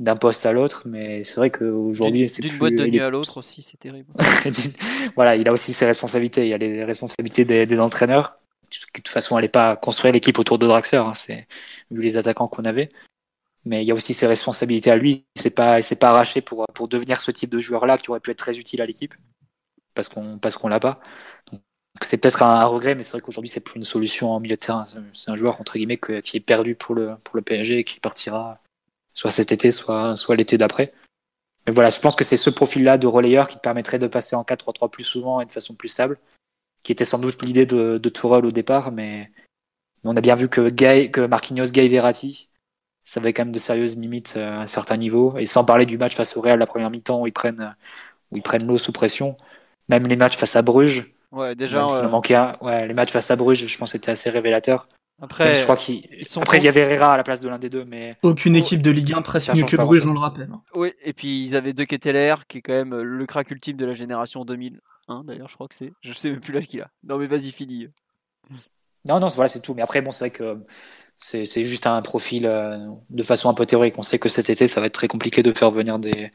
d'un, 0.00 0.16
poste 0.16 0.46
à 0.46 0.52
l'autre, 0.52 0.82
mais 0.86 1.22
c'est 1.24 1.36
vrai 1.36 1.50
qu'aujourd'hui, 1.50 2.28
c'est 2.28 2.42
D'une 2.42 2.58
boîte 2.58 2.74
de 2.74 2.86
nuit 2.86 3.00
à 3.00 3.10
l'autre 3.10 3.38
aussi, 3.38 3.62
c'est 3.62 3.78
terrible. 3.78 4.08
voilà, 5.14 5.36
il 5.36 5.48
a 5.48 5.52
aussi 5.52 5.72
ses 5.72 5.86
responsabilités. 5.86 6.42
Il 6.42 6.48
y 6.48 6.54
a 6.54 6.58
les 6.58 6.84
responsabilités 6.84 7.44
des, 7.44 7.66
des 7.66 7.80
entraîneurs. 7.80 8.38
De 8.70 8.76
toute 8.92 9.08
façon, 9.08 9.36
elle 9.38 9.44
n'est 9.44 9.48
pas 9.48 9.76
construire 9.76 10.12
l'équipe 10.12 10.38
autour 10.38 10.58
de 10.58 10.66
Draxler, 10.66 10.98
hein, 10.98 11.14
c'est 11.14 11.46
vu 11.90 12.02
les 12.02 12.16
attaquants 12.16 12.48
qu'on 12.48 12.64
avait. 12.64 12.88
Mais 13.64 13.84
il 13.84 13.88
y 13.88 13.90
a 13.90 13.94
aussi 13.94 14.14
ses 14.14 14.26
responsabilités 14.26 14.90
à 14.90 14.96
lui. 14.96 15.26
Il 15.36 15.42
s'est 15.42 15.50
pas, 15.50 15.78
il 15.78 15.82
s'est 15.82 15.96
pas 15.96 16.10
arraché 16.10 16.40
pour 16.40 16.64
pour 16.72 16.88
devenir 16.88 17.20
ce 17.20 17.30
type 17.30 17.50
de 17.50 17.58
joueur-là 17.58 17.98
qui 17.98 18.10
aurait 18.10 18.20
pu 18.20 18.30
être 18.30 18.38
très 18.38 18.58
utile 18.58 18.80
à 18.80 18.86
l'équipe, 18.86 19.14
parce 19.94 20.08
qu'on 20.08 20.38
parce 20.38 20.56
qu'on 20.56 20.68
l'a 20.68 20.80
pas 20.80 21.00
c'est 22.02 22.16
peut-être 22.18 22.42
un, 22.42 22.64
regret, 22.64 22.94
mais 22.94 23.02
c'est 23.02 23.12
vrai 23.12 23.20
qu'aujourd'hui, 23.20 23.48
c'est 23.48 23.60
plus 23.60 23.76
une 23.76 23.84
solution 23.84 24.30
en 24.30 24.40
milieu 24.40 24.56
de 24.56 24.60
terrain. 24.60 24.86
C'est 25.12 25.30
un 25.30 25.36
joueur, 25.36 25.60
entre 25.60 25.76
guillemets, 25.76 25.98
qui 25.98 26.36
est 26.36 26.40
perdu 26.40 26.74
pour 26.74 26.94
le, 26.94 27.16
pour 27.24 27.36
le 27.36 27.42
PSG 27.42 27.78
et 27.78 27.84
qui 27.84 28.00
partira 28.00 28.60
soit 29.20 29.30
cet 29.30 29.52
été, 29.52 29.70
soit, 29.70 30.16
soit 30.16 30.34
l'été 30.34 30.56
d'après. 30.56 30.94
Mais 31.66 31.74
voilà, 31.74 31.90
je 31.90 32.00
pense 32.00 32.16
que 32.16 32.24
c'est 32.24 32.38
ce 32.38 32.48
profil-là 32.48 32.96
de 32.96 33.06
relayeur 33.06 33.48
qui 33.48 33.56
te 33.56 33.60
permettrait 33.60 33.98
de 33.98 34.06
passer 34.06 34.34
en 34.34 34.44
4-3-3 34.44 34.88
plus 34.88 35.04
souvent 35.04 35.42
et 35.42 35.44
de 35.44 35.52
façon 35.52 35.74
plus 35.74 35.88
stable, 35.88 36.18
qui 36.82 36.92
était 36.92 37.04
sans 37.04 37.18
doute 37.18 37.42
l'idée 37.42 37.66
de, 37.66 37.98
de 37.98 38.08
Tourelle 38.08 38.46
au 38.46 38.50
départ, 38.50 38.92
mais 38.92 39.30
on 40.04 40.16
a 40.16 40.22
bien 40.22 40.36
vu 40.36 40.48
que, 40.48 40.70
Gay, 40.70 41.10
que 41.10 41.20
Marquinhos, 41.20 41.70
Gay 41.70 41.86
Verratti, 41.88 42.48
ça 43.04 43.20
avait 43.20 43.34
quand 43.34 43.44
même 43.44 43.52
de 43.52 43.58
sérieuses 43.58 43.98
limites 43.98 44.36
euh, 44.38 44.52
à 44.52 44.62
un 44.62 44.66
certain 44.66 44.96
niveau, 44.96 45.36
et 45.36 45.44
sans 45.44 45.66
parler 45.66 45.84
du 45.84 45.98
match 45.98 46.14
face 46.14 46.34
au 46.38 46.40
Real 46.40 46.58
la 46.58 46.66
première 46.66 46.88
mi-temps 46.88 47.20
où 47.20 47.26
ils 47.26 47.32
prennent, 47.32 47.76
où 48.30 48.38
ils 48.38 48.42
prennent 48.42 48.66
l'eau 48.66 48.78
sous 48.78 48.92
pression, 48.92 49.36
même 49.90 50.06
les 50.06 50.16
matchs 50.16 50.38
face 50.38 50.56
à 50.56 50.62
Bruges, 50.62 51.14
Ouais, 51.30 51.54
déjà. 51.54 51.86
Euh, 51.86 52.08
manquait 52.08 52.38
Ouais, 52.62 52.88
les 52.88 52.94
matchs 52.94 53.12
face 53.12 53.30
à 53.30 53.36
Bruges, 53.36 53.66
je 53.66 53.78
pense, 53.78 53.92
c'était 53.92 54.10
assez 54.12 54.30
révélateur. 54.30 54.88
Après, 55.20 55.54
je 55.54 55.64
crois 55.64 55.76
qu'il. 55.76 56.08
Après, 56.36 56.58
il 56.58 56.64
y 56.64 56.68
avait 56.68 56.80
Herrera 56.80 57.14
à 57.14 57.16
la 57.16 57.22
place 57.22 57.40
de 57.40 57.48
l'un 57.48 57.58
des 57.58 57.68
deux, 57.68 57.84
mais. 57.88 58.16
Aucune 58.22 58.56
équipe 58.56 58.82
de 58.82 58.90
Ligue 58.90 59.14
1 59.14 59.22
presque 59.22 59.54
mieux 59.54 59.64
que 59.64 59.76
Bruges, 59.76 60.06
on 60.06 60.12
le 60.12 60.18
rappelle. 60.18 60.50
Hein. 60.52 60.62
Oui, 60.74 60.92
et 61.02 61.12
puis 61.12 61.44
ils 61.44 61.56
avaient 61.56 61.72
De 61.72 61.84
Ketteler, 61.84 62.34
qui 62.48 62.58
est 62.58 62.62
quand 62.62 62.72
même 62.72 62.94
le 62.94 63.26
crack 63.26 63.50
ultime 63.50 63.76
de 63.76 63.84
la 63.84 63.92
génération 63.92 64.44
2001, 64.44 65.24
d'ailleurs, 65.24 65.48
je 65.48 65.54
crois 65.54 65.68
que 65.68 65.74
c'est. 65.74 65.92
Je 66.00 66.12
sais 66.12 66.30
même 66.30 66.40
plus 66.40 66.52
l'âge 66.52 66.66
qu'il 66.66 66.80
a. 66.80 66.90
Non, 67.04 67.18
mais 67.18 67.26
vas-y, 67.26 67.50
finis. 67.50 67.88
Non, 69.06 69.20
non, 69.20 69.28
voilà, 69.28 69.48
c'est 69.48 69.60
tout. 69.60 69.74
Mais 69.74 69.82
après, 69.82 70.02
bon, 70.02 70.10
c'est 70.10 70.28
vrai 70.28 70.30
que 70.30 70.58
c'est 71.18 71.64
juste 71.64 71.86
un 71.86 72.00
profil 72.02 72.46
euh, 72.46 72.78
de 73.10 73.22
façon 73.22 73.48
un 73.48 73.54
peu 73.54 73.66
théorique. 73.66 73.94
On 73.98 74.02
sait 74.02 74.18
que 74.18 74.28
cet 74.28 74.48
été, 74.48 74.66
ça 74.68 74.80
va 74.80 74.86
être 74.86 74.94
très 74.94 75.08
compliqué 75.08 75.42
de 75.42 75.52
faire 75.52 75.70
venir 75.70 75.98
des, 75.98 76.30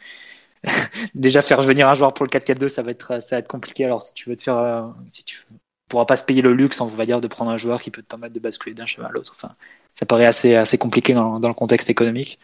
déjà 1.15 1.41
faire 1.41 1.61
venir 1.61 1.87
un 1.87 1.95
joueur 1.95 2.13
pour 2.13 2.25
le 2.25 2.29
4-4-2, 2.29 2.69
ça 2.69 2.81
va 2.81 2.91
être 2.91 3.21
ça 3.21 3.35
va 3.35 3.39
être 3.39 3.47
compliqué. 3.47 3.85
Alors 3.85 4.01
si 4.01 4.13
tu 4.13 4.29
veux 4.29 4.35
te 4.35 4.41
faire, 4.41 4.57
euh, 4.57 4.83
si 5.09 5.23
tu 5.23 5.45
pourras 5.89 6.05
pas 6.05 6.17
se 6.17 6.23
payer 6.23 6.41
le 6.41 6.53
luxe, 6.53 6.81
on 6.81 6.87
va 6.87 7.05
dire, 7.05 7.21
de 7.21 7.27
prendre 7.27 7.51
un 7.51 7.57
joueur 7.57 7.81
qui 7.81 7.91
peut 7.91 8.01
te 8.01 8.07
permettre 8.07 8.33
de 8.33 8.39
basculer 8.39 8.73
d'un 8.73 8.85
chemin 8.85 9.07
à 9.07 9.11
l'autre. 9.11 9.31
Enfin, 9.35 9.55
ça 9.93 10.05
paraît 10.05 10.25
assez 10.25 10.55
assez 10.55 10.77
compliqué 10.77 11.13
dans, 11.13 11.39
dans 11.39 11.47
le 11.47 11.53
contexte 11.53 11.89
économique. 11.89 12.39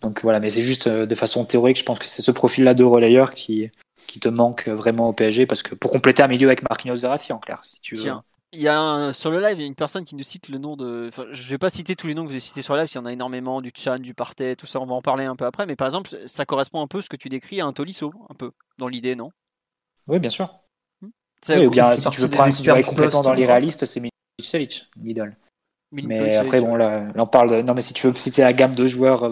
Donc 0.00 0.22
voilà, 0.22 0.38
mais 0.40 0.50
c'est 0.50 0.62
juste 0.62 0.86
euh, 0.86 1.06
de 1.06 1.14
façon 1.14 1.44
théorique, 1.44 1.78
je 1.78 1.84
pense 1.84 1.98
que 1.98 2.04
c'est 2.04 2.22
ce 2.22 2.30
profil-là 2.30 2.74
de 2.74 2.84
relayeur 2.84 3.34
qui 3.34 3.70
qui 4.06 4.20
te 4.20 4.28
manque 4.28 4.68
vraiment 4.68 5.08
au 5.08 5.12
PSG 5.12 5.46
parce 5.46 5.62
que 5.62 5.74
pour 5.74 5.90
compléter 5.90 6.22
un 6.22 6.28
milieu 6.28 6.48
avec 6.48 6.62
Marquinhos 6.62 6.96
Verratti 6.96 7.32
en 7.32 7.38
clair, 7.38 7.62
si 7.64 7.80
tu 7.80 7.94
veux. 7.94 8.02
Tiens. 8.02 8.22
Il 8.52 8.60
y 8.60 8.68
a 8.68 9.12
sur 9.12 9.32
le 9.32 9.40
live, 9.40 9.58
il 9.58 9.62
y 9.62 9.64
a 9.64 9.66
une 9.66 9.74
personne 9.74 10.04
qui 10.04 10.14
nous 10.14 10.22
cite 10.22 10.48
le 10.48 10.58
nom 10.58 10.76
de. 10.76 11.06
Enfin, 11.08 11.24
je 11.32 11.50
vais 11.50 11.58
pas 11.58 11.70
citer 11.70 11.96
tous 11.96 12.06
les 12.06 12.14
noms 12.14 12.22
que 12.22 12.28
vous 12.28 12.34
avez 12.34 12.40
cités 12.40 12.62
sur 12.62 12.74
le 12.74 12.80
live, 12.80 12.88
s'il 12.88 13.00
y 13.00 13.02
en 13.02 13.06
a 13.06 13.12
énormément, 13.12 13.60
du 13.60 13.72
Chan, 13.74 13.98
du 13.98 14.14
Partet, 14.14 14.54
tout 14.54 14.66
ça, 14.66 14.78
on 14.80 14.86
va 14.86 14.94
en 14.94 15.02
parler 15.02 15.24
un 15.24 15.34
peu 15.34 15.44
après. 15.44 15.66
Mais 15.66 15.74
par 15.74 15.88
exemple, 15.88 16.16
ça 16.26 16.44
correspond 16.44 16.80
un 16.80 16.86
peu 16.86 16.98
à 16.98 17.02
ce 17.02 17.08
que 17.08 17.16
tu 17.16 17.28
décris 17.28 17.60
à 17.60 17.66
un 17.66 17.72
Tolisso, 17.72 18.12
un 18.30 18.34
peu, 18.34 18.52
dans 18.78 18.86
l'idée, 18.86 19.16
non? 19.16 19.30
Oui, 20.06 20.20
bien 20.20 20.30
sûr. 20.30 20.54
Oui, 21.48 21.66
ou 21.66 21.70
bien 21.70 21.94
si 21.96 22.08
tu 22.10 22.20
veux 22.20 22.28
prendre, 22.28 22.52
si 22.52 22.62
complètement 22.82 23.22
dans 23.22 23.34
l'irréaliste, 23.34 23.84
c'est 23.84 24.00
Milicevic, 24.38 24.88
middle. 24.96 25.36
Mais 25.92 26.36
après, 26.36 26.60
bon, 26.60 26.74
là, 26.74 27.06
on 27.14 27.26
parle 27.26 27.50
de... 27.50 27.62
Non, 27.62 27.74
mais 27.74 27.82
si 27.82 27.94
tu 27.94 28.06
veux 28.06 28.14
citer 28.14 28.42
la 28.42 28.52
gamme 28.52 28.74
de 28.74 28.86
joueurs 28.88 29.24
euh, 29.24 29.30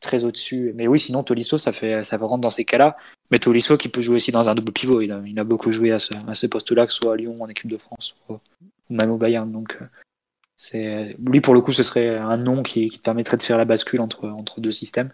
très 0.00 0.24
au-dessus. 0.24 0.74
Mais 0.78 0.86
oui, 0.86 1.00
sinon, 1.00 1.24
Tolisso, 1.24 1.58
ça 1.58 1.72
fait, 1.72 2.04
ça 2.04 2.16
rentre 2.16 2.38
dans 2.38 2.50
ces 2.50 2.64
cas-là. 2.64 2.96
Mais 3.30 3.38
Tolisso 3.38 3.76
qui 3.76 3.88
peut 3.88 4.00
jouer 4.00 4.16
aussi 4.16 4.30
dans 4.30 4.48
un 4.48 4.54
double 4.54 4.72
pivot. 4.72 5.00
Il 5.00 5.10
a, 5.10 5.20
il 5.26 5.38
a 5.38 5.44
beaucoup 5.44 5.72
joué 5.72 5.90
à 5.90 5.98
ce, 5.98 6.14
à 6.28 6.34
ce 6.34 6.46
poste-là, 6.46 6.86
que 6.86 6.92
ce 6.92 7.00
soit 7.02 7.14
à 7.14 7.16
Lyon, 7.16 7.36
en 7.40 7.48
équipe 7.48 7.68
de 7.68 7.76
France, 7.76 8.14
ou 8.28 8.38
même 8.88 9.10
au 9.10 9.16
Bayern. 9.16 9.50
Donc, 9.50 9.78
euh, 9.80 9.86
c'est, 10.54 11.16
lui, 11.24 11.40
pour 11.40 11.54
le 11.54 11.60
coup, 11.60 11.72
ce 11.72 11.82
serait 11.82 12.16
un 12.16 12.36
nom 12.36 12.62
qui, 12.62 12.88
qui 12.88 12.98
te 12.98 13.02
permettrait 13.02 13.36
de 13.36 13.42
faire 13.42 13.58
la 13.58 13.64
bascule 13.64 14.00
entre, 14.00 14.28
entre 14.28 14.60
deux 14.60 14.72
systèmes. 14.72 15.10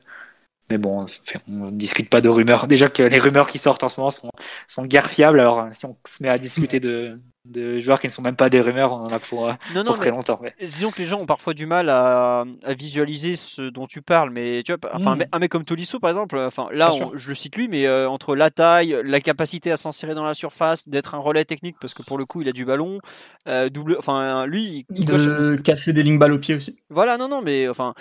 Mais 0.71 0.79
bon, 0.79 1.07
on 1.47 1.53
ne 1.53 1.71
discute 1.71 2.09
pas 2.09 2.21
de 2.21 2.29
rumeurs. 2.29 2.67
Déjà 2.67 2.89
que 2.89 3.03
les 3.03 3.19
rumeurs 3.19 3.51
qui 3.51 3.59
sortent 3.59 3.83
en 3.83 3.89
ce 3.89 4.01
moment 4.01 4.11
sont, 4.11 4.31
sont 4.67 4.85
guère 4.87 5.09
fiables. 5.09 5.41
Alors, 5.41 5.67
si 5.73 5.85
on 5.85 5.97
se 6.07 6.23
met 6.23 6.31
à 6.31 6.39
discuter 6.39 6.81
de, 6.81 7.21
de 7.45 7.79
joueurs 7.79 8.01
qui 8.01 8.07
ne 8.07 8.13
sont 8.13 8.23
même 8.23 8.37
pas 8.37 8.49
des 8.49 8.61
rumeurs, 8.61 8.93
on 8.93 9.03
en 9.05 9.13
a 9.13 9.19
pour, 9.19 9.51
pour 9.85 9.99
très 9.99 10.11
longtemps. 10.11 10.41
Disons 10.61 10.91
que 10.91 10.99
les 10.99 11.07
gens 11.07 11.19
ont 11.21 11.27
parfois 11.27 11.53
du 11.53 11.67
mal 11.67 11.91
à, 11.91 12.45
à, 12.65 12.75
visualiser 12.75 13.35
ce 13.37 13.69
dont 13.69 13.87
tu 13.87 14.01
parles. 14.01 14.31
Mais 14.31 14.63
tu 14.65 14.73
vois, 14.73 14.95
enfin, 14.95 15.17
mm. 15.17 15.25
un 15.33 15.39
mec 15.39 15.51
comme 15.51 15.65
Tolisso, 15.65 16.01
par 16.01 16.11
exemple, 16.11 16.39
enfin, 16.39 16.69
là, 16.73 16.91
je 17.15 17.29
le 17.29 17.35
cite 17.35 17.57
lui, 17.57 17.69
mais 17.69 17.87
euh, 17.87 18.09
entre 18.09 18.35
la 18.35 18.51
taille, 18.51 18.97
la 19.05 19.21
capacité 19.21 19.71
à 19.71 19.77
s'insérer 19.77 20.15
dans 20.15 20.25
la 20.25 20.35
surface, 20.35 20.89
d'être 20.89 21.15
un 21.15 21.19
relais 21.19 21.45
technique, 21.45 21.77
parce 21.79 21.93
que 21.93 22.03
pour 22.03 22.17
le 22.17 22.25
coup, 22.25 22.41
il 22.41 22.49
a 22.49 22.53
du 22.53 22.65
ballon, 22.65 23.01
euh, 23.49 23.69
double, 23.69 23.97
enfin, 23.99 24.47
lui, 24.47 24.87
il, 24.89 25.05
de 25.05 25.57
casser 25.57 25.93
des 25.93 26.03
lignes 26.03 26.19
balles 26.19 26.33
au 26.33 26.39
pied 26.39 26.55
aussi. 26.55 26.77
Voilà, 26.89 27.19
non, 27.19 27.29
non, 27.29 27.43
mais 27.43 27.69
enfin, 27.69 27.93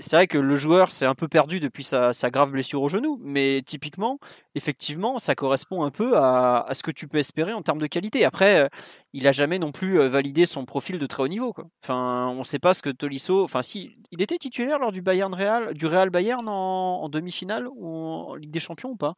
c'est 0.00 0.16
vrai 0.16 0.26
que 0.26 0.38
le 0.38 0.56
joueur 0.56 0.92
s'est 0.92 1.06
un 1.06 1.14
peu 1.14 1.28
perdu 1.28 1.60
depuis 1.60 1.82
sa, 1.82 2.12
grave 2.30 2.50
blessure 2.50 2.82
au 2.82 2.88
genou, 2.88 3.18
mais 3.22 3.62
typiquement, 3.64 4.18
effectivement, 4.54 5.18
ça 5.18 5.34
correspond 5.34 5.82
un 5.84 5.90
peu 5.90 6.16
à, 6.16 6.66
ce 6.72 6.82
que 6.82 6.90
tu 6.90 7.08
peux 7.08 7.18
espérer 7.18 7.52
en 7.52 7.62
termes 7.62 7.80
de 7.80 7.86
qualité. 7.86 8.24
Après, 8.24 8.60
euh, 8.60 8.68
il 9.12 9.26
a 9.26 9.32
jamais 9.32 9.58
non 9.58 9.72
plus 9.72 10.00
euh, 10.00 10.08
validé 10.08 10.46
son 10.46 10.64
profil 10.64 10.98
de 10.98 11.06
très 11.06 11.22
haut 11.22 11.28
niveau. 11.28 11.52
Quoi. 11.52 11.64
Enfin, 11.82 12.28
on 12.28 12.40
ne 12.40 12.44
sait 12.44 12.58
pas 12.58 12.74
ce 12.74 12.82
que 12.82 12.90
Tolisso. 12.90 13.42
Enfin, 13.42 13.62
si 13.62 13.96
il 14.10 14.22
était 14.22 14.38
titulaire 14.38 14.78
lors 14.78 14.92
du 14.92 15.02
Bayern 15.02 15.34
Real, 15.34 15.74
du 15.74 15.86
Real 15.86 16.10
Bayern 16.10 16.48
en, 16.48 17.02
en 17.02 17.08
demi-finale 17.08 17.68
ou 17.68 17.88
en 17.88 18.34
Ligue 18.34 18.50
des 18.50 18.60
Champions 18.60 18.90
ou 18.90 18.96
pas? 18.96 19.14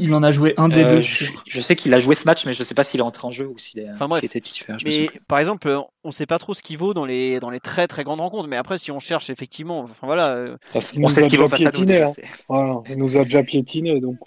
Il 0.00 0.14
en 0.14 0.22
a 0.22 0.30
joué 0.30 0.54
un 0.56 0.68
des 0.68 0.82
euh, 0.82 0.96
deux. 0.96 1.00
Je, 1.00 1.60
sais 1.60 1.76
qu'il 1.76 1.94
a 1.94 1.98
joué 1.98 2.14
ce 2.14 2.24
match, 2.24 2.46
mais 2.46 2.52
je 2.52 2.60
ne 2.60 2.64
sais 2.64 2.74
pas 2.74 2.84
s'il 2.84 3.00
est 3.00 3.04
entré 3.04 3.26
en 3.26 3.30
jeu 3.30 3.46
ou 3.46 3.58
s'il 3.58 3.80
était 4.22 4.40
titulaire. 4.40 4.78
Mais 4.84 5.10
par 5.28 5.38
exemple, 5.38 5.68
on 6.04 6.08
ne 6.08 6.12
sait 6.12 6.26
pas 6.26 6.38
trop 6.38 6.54
ce 6.54 6.62
qu'il 6.62 6.78
vaut 6.78 6.94
dans 6.94 7.04
les, 7.04 7.40
dans 7.40 7.50
les 7.50 7.60
très 7.60 7.86
très 7.86 8.04
grandes 8.04 8.20
rencontres. 8.20 8.48
Mais 8.48 8.56
après, 8.56 8.78
si 8.78 8.90
on 8.90 8.98
cherche 8.98 9.30
effectivement, 9.30 9.80
enfin 9.80 10.06
voilà. 10.06 10.30
Euh, 10.30 10.56
on 10.74 11.08
sait 11.08 11.22
ce 11.22 11.28
qu'il 11.28 11.38
vaut 11.38 11.48
face 11.48 11.66
à 11.66 11.70
nous. 11.70 11.90
Hein. 11.90 12.12
Voilà, 12.48 12.80
il 12.88 12.96
nous 12.96 13.16
a 13.16 13.24
déjà 13.24 13.42
piétiné, 13.42 14.00
donc. 14.00 14.18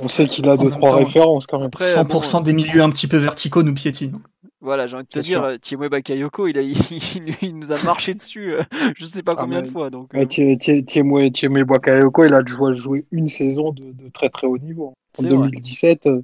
On 0.00 0.08
sait 0.08 0.28
qu'il 0.28 0.48
a 0.48 0.56
deux, 0.56 0.70
trois 0.70 0.94
références 0.94 1.48
quand 1.48 1.58
même. 1.58 1.66
Après, 1.68 1.92
100% 1.92 2.44
des 2.44 2.52
milieux 2.52 2.82
un 2.82 2.90
petit 2.90 3.08
peu 3.08 3.16
verticaux 3.16 3.64
nous 3.64 3.74
piétinent. 3.74 4.20
Voilà, 4.60 4.88
j'ai 4.88 4.96
envie 4.96 5.04
de 5.04 5.10
te 5.10 5.20
dire, 5.20 5.44
euh, 5.44 5.56
Thiemwe 5.56 5.88
Bakayoko, 5.88 6.48
il, 6.48 6.58
a, 6.58 6.62
il, 7.42 7.56
nous 7.56 7.70
a 7.70 7.80
marché 7.84 8.14
dessus, 8.14 8.54
euh, 8.54 8.62
je 8.96 9.06
sais 9.06 9.22
pas 9.22 9.34
ah, 9.36 9.40
combien 9.40 9.62
de 9.62 9.68
fois. 9.68 9.88
Donc, 9.88 10.12
euh... 10.14 10.26
Thiemwe 10.26 11.64
Bakayoko, 11.64 12.24
il 12.24 12.34
a 12.34 12.42
joué, 12.44 13.04
une 13.12 13.28
saison 13.28 13.70
de, 13.70 13.92
de, 13.92 14.08
très 14.08 14.28
très 14.28 14.48
haut 14.48 14.58
niveau. 14.58 14.94
En 15.18 15.22
2017, 15.22 16.06
euh, 16.06 16.22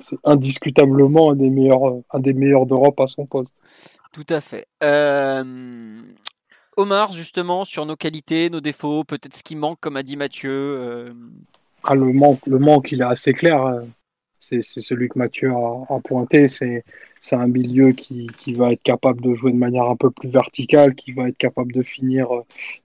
c'est 0.00 0.16
indiscutablement 0.24 1.32
un 1.32 1.36
des 1.36 1.50
meilleurs, 1.50 2.00
un 2.10 2.20
des 2.20 2.32
meilleurs 2.32 2.64
d'Europe 2.64 2.98
à 3.00 3.06
son 3.06 3.26
poste. 3.26 3.52
Tout 4.12 4.26
à 4.30 4.40
fait. 4.40 4.66
Omar, 6.78 7.12
justement, 7.12 7.64
sur 7.64 7.84
nos 7.84 7.96
qualités, 7.96 8.48
nos 8.48 8.60
défauts, 8.60 9.04
peut-être 9.04 9.34
ce 9.34 9.42
qui 9.42 9.56
manque, 9.56 9.78
comme 9.80 9.96
a 9.96 10.02
dit 10.02 10.16
Mathieu. 10.16 11.12
Ah, 11.84 11.94
le 11.94 12.12
manque, 12.12 12.46
le 12.46 12.58
manque, 12.58 12.92
il 12.92 13.02
est 13.02 13.04
assez 13.04 13.34
clair. 13.34 13.82
C'est 14.40 14.62
celui 14.62 15.10
que 15.10 15.18
Mathieu 15.18 15.52
a, 15.52 15.94
a 15.94 16.00
pointé. 16.00 16.48
C'est 16.48 16.82
c'est 17.20 17.36
un 17.36 17.46
milieu 17.48 17.92
qui, 17.92 18.26
qui, 18.38 18.54
va 18.54 18.72
être 18.72 18.82
capable 18.82 19.20
de 19.22 19.34
jouer 19.34 19.52
de 19.52 19.56
manière 19.56 19.84
un 19.84 19.96
peu 19.96 20.10
plus 20.10 20.28
verticale, 20.28 20.94
qui 20.94 21.12
va 21.12 21.28
être 21.28 21.38
capable 21.38 21.72
de 21.72 21.82
finir, 21.82 22.28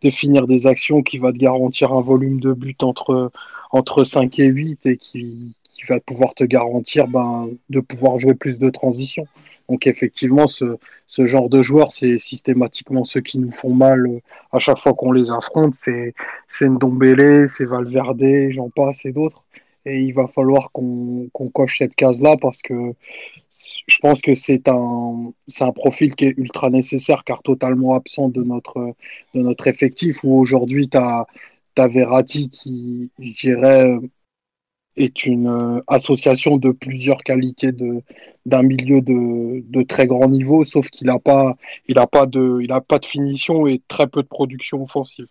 de 0.01 0.09
finir 0.09 0.47
des 0.47 0.67
actions, 0.67 1.01
qui 1.01 1.17
va 1.17 1.31
te 1.31 1.37
garantir 1.37 1.93
un 1.93 2.01
volume 2.01 2.39
de 2.39 2.53
but 2.53 2.83
entre, 2.83 3.31
entre 3.71 4.03
5 4.03 4.39
et 4.39 4.47
8 4.47 4.85
et 4.85 4.97
qui, 4.97 5.55
qui 5.73 5.83
va 5.87 5.99
pouvoir 5.99 6.33
te 6.33 6.43
garantir 6.43 7.07
ben, 7.07 7.49
de 7.69 7.79
pouvoir 7.79 8.19
jouer 8.19 8.33
plus 8.33 8.59
de 8.59 8.69
transition. 8.69 9.27
Donc 9.69 9.87
effectivement, 9.87 10.47
ce, 10.47 10.77
ce 11.07 11.25
genre 11.25 11.49
de 11.49 11.61
joueurs, 11.61 11.91
c'est 11.91 12.19
systématiquement 12.19 13.03
ceux 13.05 13.21
qui 13.21 13.39
nous 13.39 13.51
font 13.51 13.73
mal 13.73 14.07
euh, 14.07 14.19
à 14.51 14.59
chaque 14.59 14.77
fois 14.77 14.93
qu'on 14.93 15.11
les 15.11 15.31
affronte. 15.31 15.73
C'est 15.73 16.13
Ndombele, 16.61 17.47
c'est 17.49 17.65
Valverde, 17.65 18.49
j'en 18.49 18.69
passe 18.69 19.05
et 19.05 19.11
d'autres. 19.11 19.43
Et 19.85 19.99
il 20.01 20.13
va 20.13 20.27
falloir 20.27 20.71
qu'on 20.71 21.29
coche 21.53 21.79
cette 21.79 21.95
case-là 21.95 22.37
parce 22.37 22.61
que 22.61 22.93
je 23.87 23.99
pense 23.99 24.21
que 24.21 24.33
c'est 24.33 24.67
un, 24.67 25.33
un 25.59 25.71
profil 25.71 26.15
qui 26.15 26.25
est 26.25 26.37
ultra 26.37 26.69
nécessaire 26.69 27.23
car 27.23 27.41
totalement 27.43 27.93
absent 27.95 28.29
de 28.29 28.43
notre, 28.43 28.95
de 29.33 29.41
notre 29.41 29.67
effectif 29.67 30.23
où 30.23 30.35
aujourd'hui 30.37 30.89
tu 30.89 30.97
as, 30.97 31.25
Verratti 31.75 32.49
qui, 32.49 33.11
je 33.19 33.33
dirais, 33.33 33.97
est 34.95 35.25
une 35.25 35.81
association 35.87 36.57
de 36.57 36.71
plusieurs 36.71 37.23
qualités 37.23 37.71
d'un 38.45 38.61
milieu 38.61 39.01
de, 39.01 39.63
de 39.65 39.83
très 39.83 40.05
grand 40.07 40.27
niveau, 40.29 40.63
sauf 40.63 40.89
qu'il 40.89 41.07
n'a 41.07 41.17
pas, 41.19 41.55
pas, 42.11 42.25
de, 42.27 42.79
pas 42.87 42.99
de 42.99 43.05
finition 43.05 43.65
et 43.65 43.81
très 43.87 44.07
peu 44.07 44.21
de 44.21 44.27
production 44.27 44.83
offensive. 44.83 45.27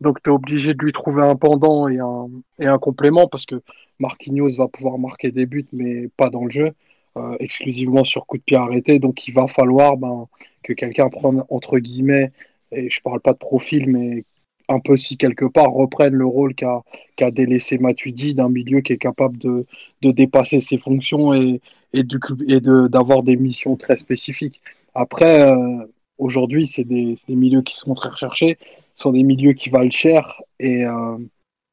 Donc 0.00 0.22
tu 0.22 0.30
es 0.30 0.32
obligé 0.32 0.74
de 0.74 0.82
lui 0.82 0.92
trouver 0.92 1.22
un 1.22 1.36
pendant 1.36 1.88
et 1.88 1.98
un, 1.98 2.28
et 2.58 2.66
un 2.66 2.78
complément 2.78 3.26
parce 3.28 3.44
que 3.46 3.62
Marquinhos 4.02 4.56
va 4.58 4.68
pouvoir 4.68 4.98
marquer 4.98 5.30
des 5.30 5.46
buts 5.46 5.66
mais 5.72 6.08
pas 6.16 6.28
dans 6.30 6.44
le 6.44 6.50
jeu. 6.50 6.72
Euh, 7.18 7.36
exclusivement 7.40 8.04
sur 8.04 8.24
coup 8.26 8.38
de 8.38 8.42
pied 8.42 8.56
arrêté. 8.56 8.98
Donc 8.98 9.28
il 9.28 9.34
va 9.34 9.46
falloir 9.46 9.98
ben, 9.98 10.28
que 10.62 10.72
quelqu'un 10.72 11.10
prenne, 11.10 11.44
entre 11.50 11.78
guillemets, 11.78 12.32
et 12.72 12.88
je 12.88 13.02
parle 13.02 13.20
pas 13.20 13.34
de 13.34 13.38
profil, 13.38 13.86
mais 13.90 14.24
un 14.68 14.80
peu 14.80 14.96
si 14.96 15.18
quelque 15.18 15.44
part 15.44 15.72
reprenne 15.72 16.14
le 16.14 16.24
rôle 16.24 16.54
qu'a 16.54 16.82
qu 17.16 17.30
délaissé 17.30 17.76
Matuidi 17.76 18.34
d'un 18.34 18.48
milieu 18.48 18.80
qui 18.80 18.94
est 18.94 18.98
capable 18.98 19.36
de, 19.38 19.66
dépasser 20.02 20.62
ses 20.62 20.78
fonctions 20.78 21.34
et, 21.34 21.60
et, 21.92 22.02
d'avoir 22.04 23.22
des 23.22 23.36
missions 23.36 23.76
très 23.76 23.96
spécifiques. 23.96 24.62
Après, 24.94 25.52
euh, 25.52 25.86
aujourd'hui, 26.16 26.66
c'est 26.66 26.84
des, 26.84 27.16
des, 27.28 27.36
milieux 27.36 27.62
qui 27.62 27.76
sont 27.76 27.94
très 27.94 28.08
recherchés, 28.08 28.56
sont 28.94 29.12
des 29.12 29.22
milieux 29.22 29.52
qui 29.52 29.68
valent 29.70 29.90
cher 29.90 30.40
et, 30.58 30.84
euh, 30.86 31.18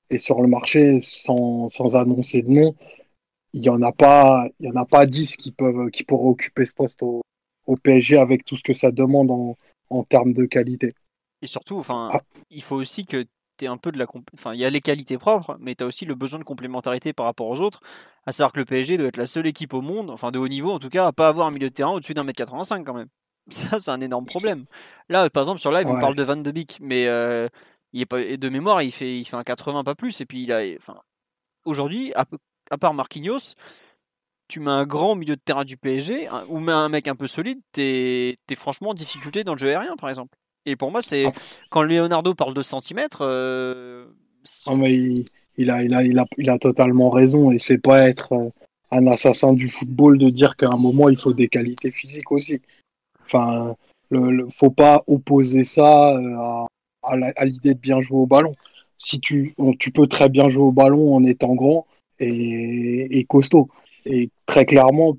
et 0.10 0.18
sur 0.18 0.42
le 0.42 0.48
marché, 0.48 1.02
sans, 1.04 1.70
sans 1.70 1.96
annoncer 1.96 2.42
de 2.42 2.50
nom, 2.50 2.76
il 3.54 3.64
y 3.64 3.70
en 3.70 3.82
a 3.82 3.92
pas, 3.92 4.48
il 4.60 4.68
y 4.68 4.72
en 4.72 4.76
a 4.76 4.86
pas 4.86 5.06
10 5.06 5.38
qui 5.38 5.52
peuvent, 5.52 5.90
qui 5.90 6.04
pourraient 6.04 6.30
occuper 6.30 6.66
ce 6.66 6.74
poste 6.74 7.04
au, 7.04 7.22
au 7.66 7.76
PSG 7.76 8.18
avec 8.18 8.46
tout 8.46 8.56
ce 8.56 8.64
que 8.64 8.74
ça 8.74 8.92
demande 8.92 9.32
en, 9.32 9.58
en 9.90 10.04
termes 10.04 10.34
de 10.34 10.46
qualité. 10.46 10.94
Et 11.42 11.48
surtout, 11.48 11.78
enfin, 11.78 12.12
ah. 12.14 12.22
il 12.50 12.62
faut 12.62 12.76
aussi 12.76 13.06
que 13.06 13.26
tu 13.58 13.68
un 13.68 13.78
peu 13.78 13.92
de 13.92 14.00
la, 14.00 14.06
enfin, 14.34 14.54
il 14.54 14.60
y 14.60 14.66
a 14.66 14.70
les 14.70 14.82
qualités 14.82 15.18
propres, 15.18 15.58
mais 15.60 15.76
tu 15.76 15.84
as 15.84 15.88
aussi 15.88 16.06
le 16.06 16.16
besoin 16.16 16.40
de 16.40 16.46
complémentarité 16.46 17.12
par 17.12 17.26
rapport 17.26 17.48
aux 17.48 17.60
autres. 17.60 17.82
À 18.26 18.32
savoir 18.32 18.54
que 18.54 18.60
le 18.60 18.66
PSG 18.66 18.98
doit 18.98 19.08
être 19.08 19.18
la 19.18 19.28
seule 19.28 19.48
équipe 19.48 19.74
au 19.74 19.82
monde, 19.82 20.10
enfin 20.10 20.32
de 20.32 20.40
haut 20.40 20.48
niveau 20.48 20.72
en 20.72 20.80
tout 20.80 20.90
cas, 20.90 21.08
à 21.08 21.12
pas 21.12 21.28
avoir 21.28 21.48
un 21.48 21.52
milieu 21.52 21.70
de 21.70 21.74
terrain 21.74 21.92
au-dessus 21.92 22.14
d'un 22.14 22.24
mètre 22.24 22.38
85 22.38 22.86
quand 22.86 22.94
même. 22.94 23.10
Ça, 23.50 23.80
c'est 23.80 23.92
un 23.92 24.02
énorme 24.02 24.26
problème. 24.26 24.66
Là, 25.10 25.30
par 25.30 25.44
exemple, 25.44 25.60
sur 25.60 25.72
live, 25.72 25.88
on 25.88 26.00
parle 26.00 26.16
de 26.16 26.24
Van 26.24 26.38
de 26.38 26.52
Beek, 26.52 26.78
mais 26.82 27.08
euh, 27.08 27.50
il 27.94 28.02
est 28.02 28.06
pas, 28.06 28.24
de 28.24 28.50
mémoire, 28.50 28.82
il 28.82 28.92
fait, 28.92 29.20
il 29.20 29.26
fait 29.26 29.36
un 29.36 29.44
80 29.44 29.84
pas 29.84 29.96
plus, 29.96 30.22
et 30.22 30.26
puis 30.26 30.44
il 30.44 30.52
a, 30.52 30.62
enfin, 30.78 31.00
aujourd'hui, 31.66 32.14
à 32.16 32.78
part 32.78 32.94
Marquinhos, 32.94 33.56
tu 34.50 34.60
mets 34.60 34.72
un 34.72 34.86
grand 34.86 35.16
milieu 35.16 35.36
de 35.36 35.42
terrain 35.42 35.64
du 35.64 35.78
PSG 35.78 36.28
ou 36.50 36.60
mets 36.60 36.72
un 36.72 36.90
mec 36.90 37.08
un 37.08 37.16
peu 37.16 37.28
solide, 37.28 37.60
t'es 37.72 38.38
es 38.50 38.56
franchement 38.56 38.90
en 38.90 38.94
difficulté 38.94 39.44
dans 39.44 39.54
le 39.54 39.60
jeu 39.60 39.70
aérien, 39.70 39.96
par 39.96 40.10
exemple. 40.10 40.36
Et 40.66 40.76
pour 40.76 40.92
moi, 40.92 41.02
c'est 41.02 41.26
ah. 41.26 41.32
quand 41.70 41.84
Leonardo 41.84 42.34
parle 42.34 42.54
de 42.54 42.62
centimètres. 42.62 43.22
Euh, 43.22 44.06
ah, 44.68 44.74
il, 44.74 45.24
a, 45.70 45.84
il, 45.84 45.94
a, 45.94 46.04
il, 46.04 46.20
a, 46.20 46.26
il 46.38 46.50
a 46.50 46.58
totalement 46.58 47.10
raison 47.10 47.52
et 47.52 47.60
c'est 47.60 47.78
pas 47.78 48.10
être 48.10 48.34
euh, 48.34 48.50
un 48.92 49.08
assassin 49.08 49.54
du 49.54 49.68
football 49.68 50.18
de 50.18 50.30
dire 50.30 50.56
qu'à 50.56 50.70
un 50.70 50.78
moment 50.78 51.10
il 51.10 51.18
faut 51.18 51.34
des 51.34 51.48
qualités 51.48 51.92
physiques 51.92 52.32
aussi. 52.32 52.62
Enfin, 53.26 53.76
le, 54.10 54.48
faut 54.50 54.72
pas 54.72 55.04
opposer 55.08 55.64
ça 55.64 56.16
euh, 56.16 56.36
à, 56.38 56.68
à 57.10 57.46
l'idée 57.46 57.74
de 57.74 57.80
bien 57.80 58.02
jouer 58.02 58.20
au 58.20 58.28
ballon. 58.28 58.52
Si 58.98 59.20
tu, 59.20 59.56
tu 59.80 59.92
peux 59.92 60.08
très 60.08 60.30
bien 60.30 60.50
jouer 60.50 60.66
au 60.66 60.72
ballon 60.72 61.16
en 61.16 61.24
étant 61.24 61.56
grand, 61.56 61.86
et, 62.20 63.26
costaud. 63.28 63.70
Et 64.06 64.30
très 64.46 64.66
clairement, 64.66 65.16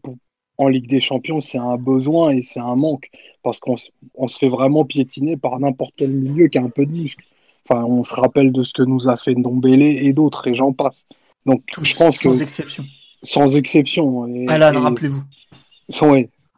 en 0.59 0.69
Ligue 0.69 0.89
des 0.89 1.01
Champions, 1.01 1.41
c'est 1.41 1.59
un 1.59 1.77
besoin 1.77 2.31
et 2.31 2.43
c'est 2.43 2.61
un 2.61 2.77
manque 2.77 3.11
parce 3.43 3.61
qu'on 3.61 3.77
se 3.77 4.39
fait 4.39 4.49
vraiment 4.49 4.85
piétiner 4.85 5.37
par 5.37 5.59
n'importe 5.59 5.95
quel 5.97 6.11
milieu 6.11 6.49
qui 6.49 6.59
a 6.59 6.63
un 6.63 6.69
peu 6.69 6.87
de 6.87 6.93
muscle. 6.93 7.25
Enfin, 7.69 7.85
on 7.85 8.05
se 8.05 8.15
rappelle 8.15 8.53
de 8.53 8.63
ce 8.63 8.73
que 8.73 8.83
nous 8.83 9.09
a 9.09 9.17
fait 9.17 9.35
Ndombele 9.35 9.83
et 9.83 10.13
d'autres, 10.13 10.49
et 10.49 10.55
j'en 10.55 10.73
passe. 10.73 11.05
Donc, 11.47 11.63
je 11.81 11.95
pense 11.95 12.17
sans 12.17 12.31
que. 12.31 12.43
exception. 12.43 12.85
Sans 13.23 13.57
exception. 13.57 14.27
Et, 14.27 14.47
ah 14.49 14.71
rappelez-vous. 14.71 15.23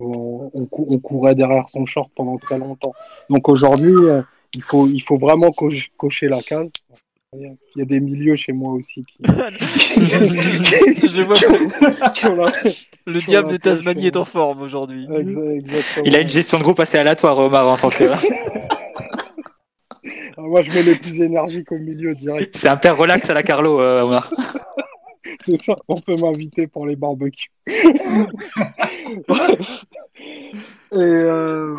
on, 0.00 0.50
on, 0.54 0.98
courait 0.98 1.34
derrière 1.34 1.68
son 1.68 1.86
short 1.86 2.10
pendant 2.14 2.38
très 2.38 2.58
longtemps. 2.58 2.92
Donc 3.30 3.48
aujourd'hui, 3.48 3.92
euh, 3.92 4.22
il, 4.54 4.62
faut, 4.62 4.86
il 4.86 5.00
faut 5.00 5.16
vraiment 5.16 5.50
cocher 5.50 6.28
la 6.28 6.42
case. 6.42 6.70
Il 7.34 7.56
y 7.76 7.82
a 7.82 7.86
des 7.86 8.00
milieux 8.00 8.36
chez 8.36 8.52
moi 8.52 8.74
aussi 8.74 9.02
qui. 9.04 9.16
Je 9.24 11.22
vois 12.28 12.52
Le 13.06 13.20
diable 13.20 13.52
de 13.52 13.56
Tasmanie 13.56 14.08
est 14.08 14.16
en 14.16 14.26
forme 14.26 14.60
aujourd'hui. 14.60 15.06
Il 16.04 16.14
a 16.14 16.20
une 16.20 16.28
gestion 16.28 16.58
de 16.58 16.62
groupe 16.62 16.78
assez 16.80 16.98
aléatoire, 16.98 17.38
Omar, 17.38 17.66
en 17.68 17.76
tant 17.76 17.88
que. 17.88 18.04
Ah, 20.38 20.40
moi, 20.40 20.62
je 20.62 20.72
mets 20.72 20.82
les 20.82 20.94
plus 20.94 21.20
énergiques 21.20 21.70
au 21.72 21.78
milieu 21.78 22.14
direct. 22.14 22.56
C'est 22.56 22.68
un 22.68 22.78
père 22.78 22.96
relax 22.96 23.28
à 23.28 23.34
la 23.34 23.42
Carlo, 23.42 23.80
euh, 23.80 24.02
Omar. 24.02 24.30
C'est 25.40 25.58
ça, 25.58 25.76
on 25.88 25.94
peut 25.96 26.16
m'inviter 26.16 26.66
pour 26.66 26.86
les 26.86 26.96
barbecues. 26.96 27.50
Et 30.92 30.96
euh, 30.96 31.76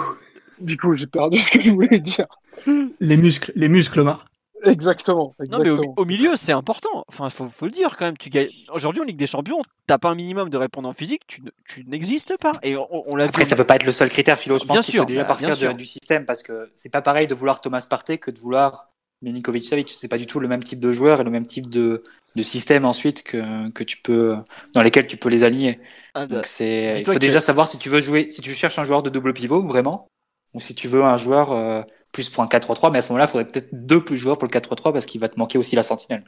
du 0.59 0.77
coup, 0.77 0.93
j'ai 0.93 1.07
perdu 1.07 1.39
ce 1.39 1.51
que 1.51 1.61
je 1.61 1.71
voulais 1.71 1.99
dire. 1.99 2.27
Les 2.99 3.17
muscles, 3.17 3.51
les 3.55 3.67
muscles, 3.67 3.99
Omar. 3.99 4.25
Exactement. 4.65 5.35
Non, 5.51 5.59
mais 5.59 5.69
au, 5.69 6.05
milieu, 6.05 6.35
c'est 6.35 6.53
important. 6.53 7.03
Enfin, 7.07 7.29
faut, 7.29 7.49
faut 7.49 7.65
le 7.65 7.71
dire 7.71 7.95
quand 7.97 8.05
même. 8.05 8.17
Tu 8.17 8.29
Aujourd'hui, 8.71 9.01
en 9.01 9.05
Ligue 9.05 9.17
des 9.17 9.27
Champions, 9.27 9.61
t'as 9.87 9.97
pas 9.97 10.09
un 10.09 10.15
minimum 10.15 10.49
de 10.49 10.57
répondant 10.57 10.93
physique, 10.93 11.23
tu, 11.27 11.41
tu 11.67 11.83
n'existes 11.85 12.37
pas. 12.37 12.53
Et 12.63 12.75
on, 12.77 13.15
l'a 13.15 13.25
Après, 13.25 13.45
ça 13.45 13.55
peut 13.55 13.65
pas 13.65 13.75
être 13.75 13.85
le 13.85 13.91
seul 13.91 14.09
critère, 14.09 14.39
Philo. 14.39 14.57
Je 14.59 14.65
pense 14.65 14.85
qu'il 14.85 14.99
faut 14.99 15.05
déjà 15.05 15.25
partir 15.25 15.75
du 15.75 15.85
système 15.85 16.25
parce 16.25 16.43
que 16.43 16.71
c'est 16.75 16.91
pas 16.91 17.01
pareil 17.01 17.27
de 17.27 17.33
vouloir 17.33 17.61
Thomas 17.61 17.85
Partey 17.89 18.17
que 18.17 18.31
de 18.31 18.39
vouloir 18.39 18.89
Milinkovic 19.21 19.65
Savic. 19.65 19.91
C'est 19.91 20.07
pas 20.07 20.17
du 20.17 20.27
tout 20.27 20.39
le 20.39 20.47
même 20.47 20.63
type 20.63 20.79
de 20.79 20.91
joueur 20.91 21.21
et 21.21 21.23
le 21.23 21.31
même 21.31 21.45
type 21.45 21.69
de, 21.69 22.03
de 22.35 22.41
système 22.41 22.85
ensuite 22.85 23.23
que, 23.23 23.69
que 23.71 23.83
tu 23.83 23.97
peux, 23.97 24.37
dans 24.73 24.81
lesquels 24.81 25.07
tu 25.07 25.17
peux 25.17 25.29
les 25.29 25.43
aligner. 25.43 25.79
Ah, 26.13 26.25
Donc 26.25 26.45
c'est, 26.45 26.93
il 26.97 27.05
faut 27.05 27.19
déjà 27.19 27.41
savoir 27.41 27.67
si 27.67 27.77
tu 27.77 27.89
veux 27.89 28.01
jouer, 28.01 28.29
si 28.29 28.41
tu 28.41 28.53
cherches 28.53 28.79
un 28.79 28.83
joueur 28.83 29.03
de 29.03 29.09
double 29.09 29.33
pivot 29.33 29.61
vraiment, 29.63 30.07
ou 30.53 30.59
si 30.59 30.75
tu 30.75 30.87
veux 30.87 31.03
un 31.03 31.17
joueur 31.17 31.51
euh, 31.51 31.81
plus 32.13 32.29
pour 32.29 32.43
un 32.43 32.47
4-3-3, 32.47 32.91
mais 32.91 32.99
à 32.99 33.01
ce 33.01 33.09
moment-là, 33.09 33.25
il 33.25 33.31
faudrait 33.31 33.47
peut-être 33.47 33.69
deux 33.73 34.03
plus 34.03 34.17
joueurs 34.17 34.37
pour 34.37 34.47
le 34.47 34.57
4-3-3 34.57 34.93
parce 34.93 35.05
qu'il 35.05 35.19
va 35.19 35.27
te 35.27 35.37
manquer 35.37 35.57
aussi 35.57 35.75
la 35.75 35.83
sentinelle. 35.83 36.23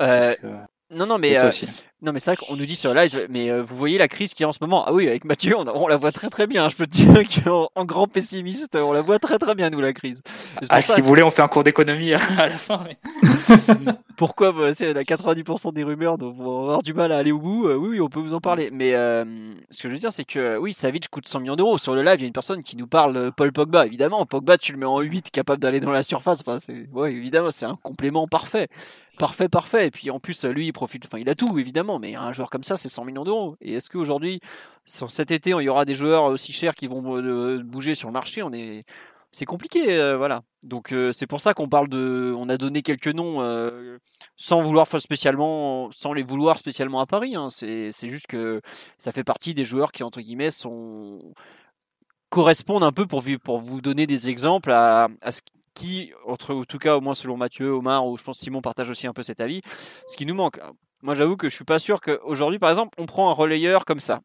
Euh, 0.00 0.34
non, 0.90 1.06
non, 1.06 1.18
mais, 1.18 1.36
euh, 1.38 1.50
non, 2.02 2.12
mais 2.12 2.18
c'est 2.18 2.34
vrai 2.34 2.46
qu'on 2.46 2.56
nous 2.56 2.64
dit 2.64 2.76
sur 2.76 2.94
live, 2.94 3.26
mais 3.28 3.50
euh, 3.50 3.62
vous 3.62 3.76
voyez 3.76 3.98
la 3.98 4.08
crise 4.08 4.32
qui 4.32 4.42
est 4.42 4.46
en 4.46 4.52
ce 4.52 4.58
moment. 4.62 4.84
Ah 4.86 4.92
oui, 4.94 5.06
avec 5.06 5.26
Mathieu, 5.26 5.54
on, 5.58 5.86
la 5.86 5.98
voit 5.98 6.12
très 6.12 6.30
très 6.30 6.46
bien. 6.46 6.70
Je 6.70 6.76
peux 6.76 6.86
te 6.86 6.92
dire 6.92 7.12
qu'en 7.44 7.84
grand 7.84 8.06
pessimiste, 8.06 8.74
on 8.80 8.92
la 8.92 9.02
voit 9.02 9.18
très 9.18 9.38
très 9.38 9.54
bien, 9.54 9.68
nous, 9.68 9.80
la 9.80 9.92
crise. 9.92 10.22
Ah, 10.70 10.80
si 10.80 10.98
vous 11.02 11.06
voulez, 11.06 11.22
on 11.22 11.30
fait 11.30 11.42
un 11.42 11.48
cours 11.48 11.62
d'économie 11.62 12.14
à 12.14 12.48
la 12.48 12.56
fin. 12.56 12.80
Pourquoi 14.16 14.52
bah, 14.52 14.72
C'est 14.72 14.94
la 14.94 15.02
90% 15.02 15.74
des 15.74 15.84
rumeurs, 15.84 16.16
donc 16.16 16.36
on 16.38 16.44
va 16.44 16.60
avoir 16.62 16.82
du 16.82 16.94
mal 16.94 17.12
à 17.12 17.18
aller 17.18 17.32
au 17.32 17.38
bout. 17.38 17.68
oui, 17.68 17.88
oui, 17.90 18.00
on 18.00 18.08
peut 18.08 18.20
vous 18.20 18.32
en 18.32 18.40
parler. 18.40 18.70
Mais 18.72 18.92
ce 18.92 19.82
que 19.82 19.88
je 19.88 19.92
veux 19.92 19.98
dire, 19.98 20.12
c'est 20.12 20.24
que 20.24 20.56
oui, 20.56 20.72
Savic 20.72 21.08
coûte 21.08 21.28
100 21.28 21.40
millions 21.40 21.56
d'euros. 21.56 21.76
Sur 21.76 21.94
le 21.94 22.02
live, 22.02 22.16
il 22.16 22.22
y 22.22 22.24
a 22.24 22.28
une 22.28 22.32
personne 22.32 22.62
qui 22.62 22.78
nous 22.78 22.86
parle 22.86 23.30
Paul 23.36 23.52
Pogba. 23.52 23.84
Évidemment, 23.84 24.24
Pogba, 24.24 24.56
tu 24.56 24.72
le 24.72 24.78
mets 24.78 24.86
en 24.86 25.00
8, 25.00 25.30
capable 25.30 25.60
d'aller 25.60 25.80
dans 25.80 25.92
la 25.92 26.02
surface. 26.02 26.40
Enfin, 26.40 26.56
c'est, 26.56 26.88
ouais, 26.92 27.12
évidemment, 27.12 27.50
c'est 27.50 27.66
un 27.66 27.76
complément 27.76 28.26
parfait. 28.26 28.68
Parfait, 29.18 29.50
parfait. 29.50 29.88
Et 29.88 29.90
puis 29.90 30.10
en 30.10 30.18
plus, 30.18 30.44
lui, 30.46 30.68
il 30.68 30.72
profite. 30.72 31.04
Enfin, 31.04 31.18
il 31.18 31.28
a 31.28 31.34
tout, 31.34 31.58
évidemment 31.58 31.89
mais 31.98 32.14
un 32.14 32.32
joueur 32.32 32.50
comme 32.50 32.62
ça, 32.62 32.76
c'est 32.76 32.88
100 32.88 33.04
millions 33.04 33.24
d'euros. 33.24 33.56
Et 33.60 33.74
est-ce 33.74 33.90
qu'aujourd'hui, 33.90 34.40
cet 34.84 35.30
été, 35.30 35.50
il 35.50 35.62
y 35.62 35.68
aura 35.68 35.84
des 35.84 35.94
joueurs 35.94 36.24
aussi 36.24 36.52
chers 36.52 36.74
qui 36.74 36.86
vont 36.86 37.02
bouger 37.62 37.94
sur 37.94 38.08
le 38.08 38.12
marché? 38.12 38.42
On 38.42 38.52
est 38.52 38.82
c'est 39.32 39.44
compliqué, 39.44 39.92
euh, 39.92 40.16
voilà. 40.16 40.42
Donc 40.64 40.92
euh, 40.92 41.12
c'est 41.12 41.26
pour 41.26 41.40
ça 41.40 41.54
qu'on 41.54 41.68
parle 41.68 41.88
de, 41.88 42.34
on 42.36 42.48
a 42.48 42.56
donné 42.56 42.82
quelques 42.82 43.08
noms 43.08 43.40
euh, 43.42 43.98
sans 44.36 44.60
vouloir 44.60 44.86
spécialement, 44.86 45.90
sans 45.92 46.12
les 46.12 46.22
vouloir 46.22 46.58
spécialement 46.58 47.00
à 47.00 47.06
Paris. 47.06 47.36
Hein. 47.36 47.48
C'est, 47.50 47.92
juste 48.08 48.26
que 48.26 48.60
ça 48.98 49.12
fait 49.12 49.24
partie 49.24 49.54
des 49.54 49.64
joueurs 49.64 49.92
qui 49.92 50.02
entre 50.02 50.20
guillemets 50.20 50.48
correspondent 52.28 52.84
un 52.84 52.92
peu 52.92 53.06
pour, 53.06 53.20
vous 53.20 53.80
donner 53.80 54.06
des 54.06 54.28
exemples 54.28 54.72
à, 54.72 55.08
ce 55.30 55.40
qui, 55.74 56.12
entre, 56.26 56.54
en 56.54 56.64
tout 56.64 56.78
cas 56.78 56.96
au 56.96 57.00
moins 57.00 57.14
selon 57.14 57.36
Mathieu, 57.36 57.70
Omar 57.70 58.06
ou 58.06 58.16
je 58.16 58.24
pense 58.24 58.38
Simon 58.38 58.62
partage 58.62 58.90
aussi 58.90 59.06
un 59.06 59.12
peu 59.12 59.22
cet 59.22 59.40
avis, 59.40 59.62
ce 60.08 60.16
qui 60.16 60.26
nous 60.26 60.34
manque. 60.34 60.60
Moi 61.02 61.14
j'avoue 61.14 61.36
que 61.36 61.48
je 61.48 61.54
suis 61.54 61.64
pas 61.64 61.78
sûr 61.78 62.00
qu'aujourd'hui 62.00 62.58
par 62.58 62.70
exemple 62.70 62.94
on 62.98 63.06
prend 63.06 63.30
un 63.30 63.34
relayeur 63.34 63.84
comme 63.84 64.00
ça. 64.00 64.20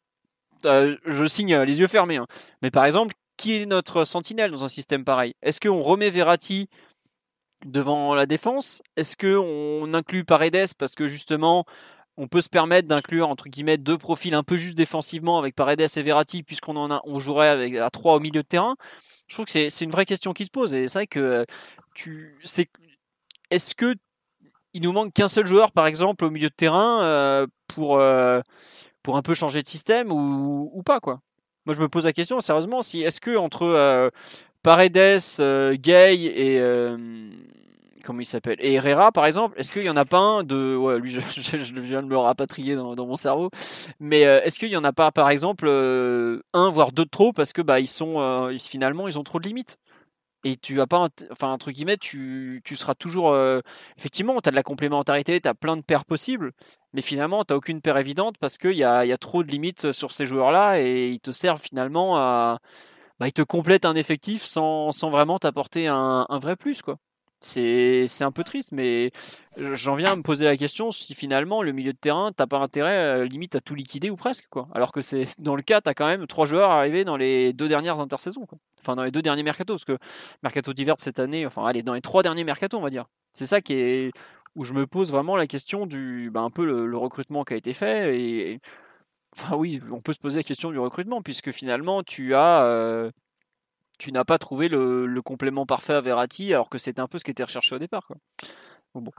je 0.64 1.26
signe 1.26 1.58
les 1.58 1.80
yeux 1.80 1.88
fermés. 1.88 2.18
Hein. 2.18 2.28
Mais 2.62 2.72
par 2.72 2.86
exemple, 2.86 3.14
qui 3.38 3.56
est 3.56 3.66
notre 3.66 4.06
sentinelle 4.06 4.52
dans 4.52 4.64
un 4.64 4.70
système 4.70 5.04
pareil? 5.04 5.36
Est-ce 5.42 5.60
qu'on 5.60 5.82
remet 5.82 6.10
Verratti 6.10 6.70
devant 7.66 8.16
la 8.16 8.26
défense? 8.26 8.82
Est-ce 8.96 9.18
qu'on 9.18 9.94
inclut 9.94 10.24
Paredes 10.24 10.74
parce 10.78 10.96
que 10.96 11.08
justement 11.08 11.66
on 12.18 12.28
peut 12.30 12.42
se 12.42 12.48
permettre 12.48 12.88
d'inclure 12.88 13.28
entre 13.28 13.50
guillemets 13.50 13.78
deux 13.78 13.98
profils 13.98 14.34
un 14.34 14.44
peu 14.44 14.56
juste 14.56 14.78
défensivement 14.78 15.38
avec 15.38 15.54
Paredes 15.54 15.82
et 15.82 16.04
Verratti 16.04 16.44
puisqu'on 16.44 16.78
en 16.78 16.92
a 16.92 17.02
on 17.04 17.20
jouerait 17.20 17.50
avec 17.50 17.76
à 17.76 17.90
trois 17.90 18.16
au 18.16 18.20
milieu 18.20 18.42
de 18.42 18.48
terrain? 18.48 18.76
Je 19.28 19.36
trouve 19.36 19.46
que 19.46 19.70
c'est 19.70 19.86
une 19.86 19.92
vraie 19.92 20.06
question 20.06 20.34
qui 20.34 20.46
se 20.46 20.52
pose 20.52 20.74
et 20.74 20.88
c'est 20.88 21.00
vrai 21.00 21.08
que 21.08 21.46
tu 21.94 22.38
c'est 22.44 22.70
est-ce 23.52 23.76
que 23.76 23.96
il 24.76 24.82
nous 24.82 24.92
manque 24.92 25.14
qu'un 25.14 25.30
seul 25.30 25.46
joueur 25.46 25.72
par 25.72 25.88
exemple 25.88 26.26
au 26.26 26.30
milieu 26.30 26.50
de 26.50 26.54
terrain 26.54 27.02
euh, 27.02 27.48
pour 27.68 27.98
euh, 27.98 28.42
pour 29.02 29.16
un 29.16 29.22
peu 29.22 29.34
changer 29.34 29.64
de 29.64 29.68
système 29.68 30.12
ou, 30.12 30.84
pas 30.86 31.00
quoi. 31.00 31.22
Moi, 31.66 31.74
je 31.74 31.82
me 31.82 31.88
pose 31.88 32.06
la 32.06 32.14
question 32.14 32.40
sérieusement 32.42 32.82
si 32.82 33.02
est-ce 33.02 33.22
que 33.22 33.38
entre 33.38 33.64
euh, 33.64 34.10
Paredes, 34.64 35.78
Gay 35.80 36.16
et 36.16 36.62
comment 38.04 38.20
il 38.20 38.26
s'appelle 38.26 38.58
Herrera 38.60 39.12
par 39.12 39.26
exemple, 39.26 39.58
est-ce 39.58 39.72
qu'il 39.72 39.84
y 39.84 39.90
en 39.90 39.96
a 39.96 40.06
pas 40.06 40.20
un 40.20 40.44
de 40.44 40.76
ouais 40.76 41.00
lui 41.00 41.10
je, 41.12 41.80
viens 41.80 42.04
de 42.04 42.08
me 42.08 42.18
rapatrier 42.18 42.76
dans, 42.76 42.96
dans 42.96 43.06
mon 43.08 43.16
cerveau, 43.16 43.50
mais 44.00 44.22
est-ce 44.22 44.60
qu'il 44.60 44.70
y 44.70 44.78
en 44.78 44.84
a 44.84 44.94
pas 44.94 45.12
par 45.12 45.30
exemple 45.30 45.70
un 46.54 46.70
voire 46.70 46.92
deux 46.92 47.06
de 47.06 47.10
trop 47.10 47.32
parce 47.32 47.54
que 47.54 47.62
bah 47.62 47.80
ils 47.80 47.88
sont 47.88 48.54
finalement 48.60 49.08
ils 49.08 49.18
ont 49.18 49.24
trop 49.24 49.40
de 49.40 49.48
limites? 49.48 49.78
Et 50.46 50.56
tu 50.58 50.80
as 50.80 50.88
pas 50.88 51.10
enfin 51.32 51.50
entre 51.50 51.72
guillemets 51.72 51.98
tu, 51.98 52.62
tu 52.64 52.76
seras 52.78 52.96
toujours 52.96 53.38
effectivement 53.98 54.40
tu 54.42 54.48
as 54.48 54.52
de 54.52 54.56
la 54.56 54.64
complémentarité 54.64 55.42
tu 55.42 55.48
as 55.48 55.54
plein 55.54 55.76
de 55.76 55.82
paires 55.82 56.06
possibles 56.06 56.54
mais 56.94 57.02
finalement 57.02 57.44
tu 57.44 57.52
n'as 57.52 57.58
aucune 57.58 57.82
paire 57.82 57.98
évidente 57.98 58.38
parce 58.40 58.58
qu'il 58.58 58.78
y 58.78 58.84
a, 58.84 59.06
y 59.06 59.12
a 59.12 59.18
trop 59.18 59.44
de 59.44 59.52
limites 59.52 59.92
sur 59.92 60.12
ces 60.12 60.26
joueurs 60.26 60.52
là 60.52 60.80
et 60.80 61.10
ils 61.10 61.20
te 61.20 61.32
servent 61.32 61.62
finalement 61.62 62.18
à 62.18 62.60
bah, 63.20 63.28
ils 63.28 63.34
te 63.34 63.42
complètent 63.42 63.86
un 63.86 63.96
effectif 63.96 64.44
sans, 64.44 64.92
vraiment 65.10 65.40
t'apporter 65.40 65.88
un, 65.88 66.26
vrai 66.40 66.56
plus 66.56 66.82
quoi 66.82 66.98
c'est 67.40 68.08
un 68.22 68.32
peu 68.32 68.44
triste, 68.44 68.72
mais 68.72 69.12
j'en 69.58 69.96
viens 69.96 70.14
à 70.14 70.16
me 70.16 70.24
poser 70.24 70.46
la 70.46 70.58
question 70.58 70.92
si 70.92 71.14
finalement 71.14 71.62
le 71.62 71.72
milieu 71.72 71.94
de 71.94 71.98
terrain, 71.98 72.32
t'as 72.36 72.48
pas 72.48 72.58
intérêt 72.58 73.22
euh, 73.22 73.26
limite 73.26 73.56
à 73.56 73.62
tout 73.62 73.76
liquider 73.76 74.10
ou 74.10 74.16
presque, 74.16 74.48
quoi. 74.50 74.68
Alors 74.74 74.92
que 74.92 75.02
c'est 75.02 75.26
dans 75.40 75.56
le 75.56 75.62
cas, 75.62 75.82
tu 75.82 75.90
as 75.90 75.94
quand 75.94 76.08
même 76.08 76.28
trois 76.28 76.46
joueurs 76.46 76.72
arrivés 76.72 77.06
dans 77.06 77.18
les 77.18 77.54
deux 77.54 77.68
dernières 77.68 78.00
intersaisons. 78.00 78.48
Enfin, 78.80 78.96
dans 78.96 79.04
les 79.04 79.12
deux 79.12 79.22
derniers 79.22 79.44
mercatos, 79.44 79.76
parce 79.76 79.86
que 79.86 80.04
mercato 80.44 80.74
d'hiver 80.74 80.96
cette 80.98 81.20
année, 81.20 81.46
enfin, 81.46 81.66
allez, 81.66 81.84
dans 81.84 81.94
les 81.94 82.02
trois 82.02 82.24
derniers 82.24 82.44
mercatos, 82.44 82.78
on 82.80 82.84
va 82.84 82.90
dire. 82.90 83.06
C'est 83.34 83.48
ça 83.48 83.62
qui 83.62 83.74
est 83.74 84.12
où 84.56 84.64
je 84.64 84.74
me 84.74 84.88
pose 84.88 85.12
vraiment 85.12 85.36
la 85.36 85.48
question 85.48 85.86
du, 85.86 86.30
bah, 86.32 86.42
un 86.42 86.50
peu 86.50 86.66
le, 86.66 86.98
recrutement 86.98 87.44
qui 87.44 87.54
a 87.54 87.58
été 87.58 87.74
fait 87.74 88.20
et, 88.20 88.60
enfin 89.36 89.56
oui, 89.56 89.82
on 89.92 90.02
peut 90.02 90.14
se 90.14 90.20
poser 90.20 90.40
la 90.40 90.44
question 90.44 90.72
du 90.72 90.80
recrutement 90.80 91.22
puisque 91.22 91.52
finalement 91.52 92.04
tu 92.04 92.36
as 92.36 92.64
euh, 92.64 93.12
tu 93.98 94.12
n'as 94.12 94.24
pas 94.24 94.38
trouvé 94.38 94.68
le, 94.68 95.22
complément 95.24 95.66
parfait 95.66 95.94
à 95.94 96.02
Verratti, 96.02 96.54
alors 96.54 96.70
que 96.70 96.78
c'était 96.78 97.02
un 97.02 97.08
peu 97.08 97.18
ce 97.18 97.24
qui 97.24 97.32
était 97.32 97.44
recherché 97.44 97.76
au 97.76 97.80
départ. 97.80 98.08
Bon, 98.94 99.12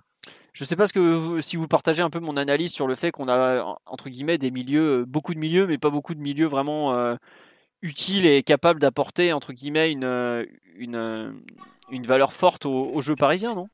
Je 0.53 0.65
ne 0.65 0.67
sais 0.67 0.77
pas 0.77 0.87
ce 0.87 0.93
que 0.93 1.41
si 1.43 1.57
vous 1.57 1.69
partagez 1.69 2.01
un 2.01 2.09
peu 2.09 2.19
mon 2.19 2.37
analyse 2.37 2.73
sur 2.73 2.87
le 2.87 2.95
fait 2.95 3.11
qu'on 3.11 3.29
a 3.29 3.79
entre 3.85 4.09
guillemets 4.09 4.39
des 4.39 4.51
milieux, 4.51 5.05
beaucoup 5.05 5.35
de 5.35 5.39
milieux, 5.39 5.67
mais 5.67 5.77
pas 5.77 5.91
beaucoup 5.91 6.15
de 6.15 6.21
milieux 6.21 6.47
vraiment 6.47 6.95
euh, 6.95 7.17
utiles 7.83 8.25
et 8.25 8.43
capables 8.43 8.81
d'apporter 8.81 9.35
entre 9.35 9.53
guillemets 9.53 9.93
une, 9.93 10.05
euh, 10.05 10.47
une, 10.77 10.97
euh, 10.97 11.31
une 11.91 12.07
valeur 12.07 12.33
forte 12.33 12.65
au, 12.65 13.01
jeu 13.03 13.17
parisien, 13.17 13.55
non? 13.55 13.69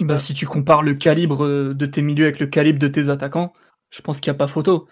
Bah, 0.00 0.18
si 0.18 0.34
tu 0.34 0.46
compares 0.46 0.82
le 0.82 0.94
calibre 0.94 1.72
de 1.72 1.86
tes 1.86 2.02
milieux 2.02 2.26
avec 2.26 2.38
le 2.38 2.46
calibre 2.46 2.78
de 2.78 2.88
tes 2.88 3.08
attaquants, 3.08 3.52
je 3.88 4.02
pense 4.02 4.20
qu'il 4.20 4.30
n'y 4.30 4.36
a 4.36 4.38
pas 4.38 4.46
photo. 4.46 4.88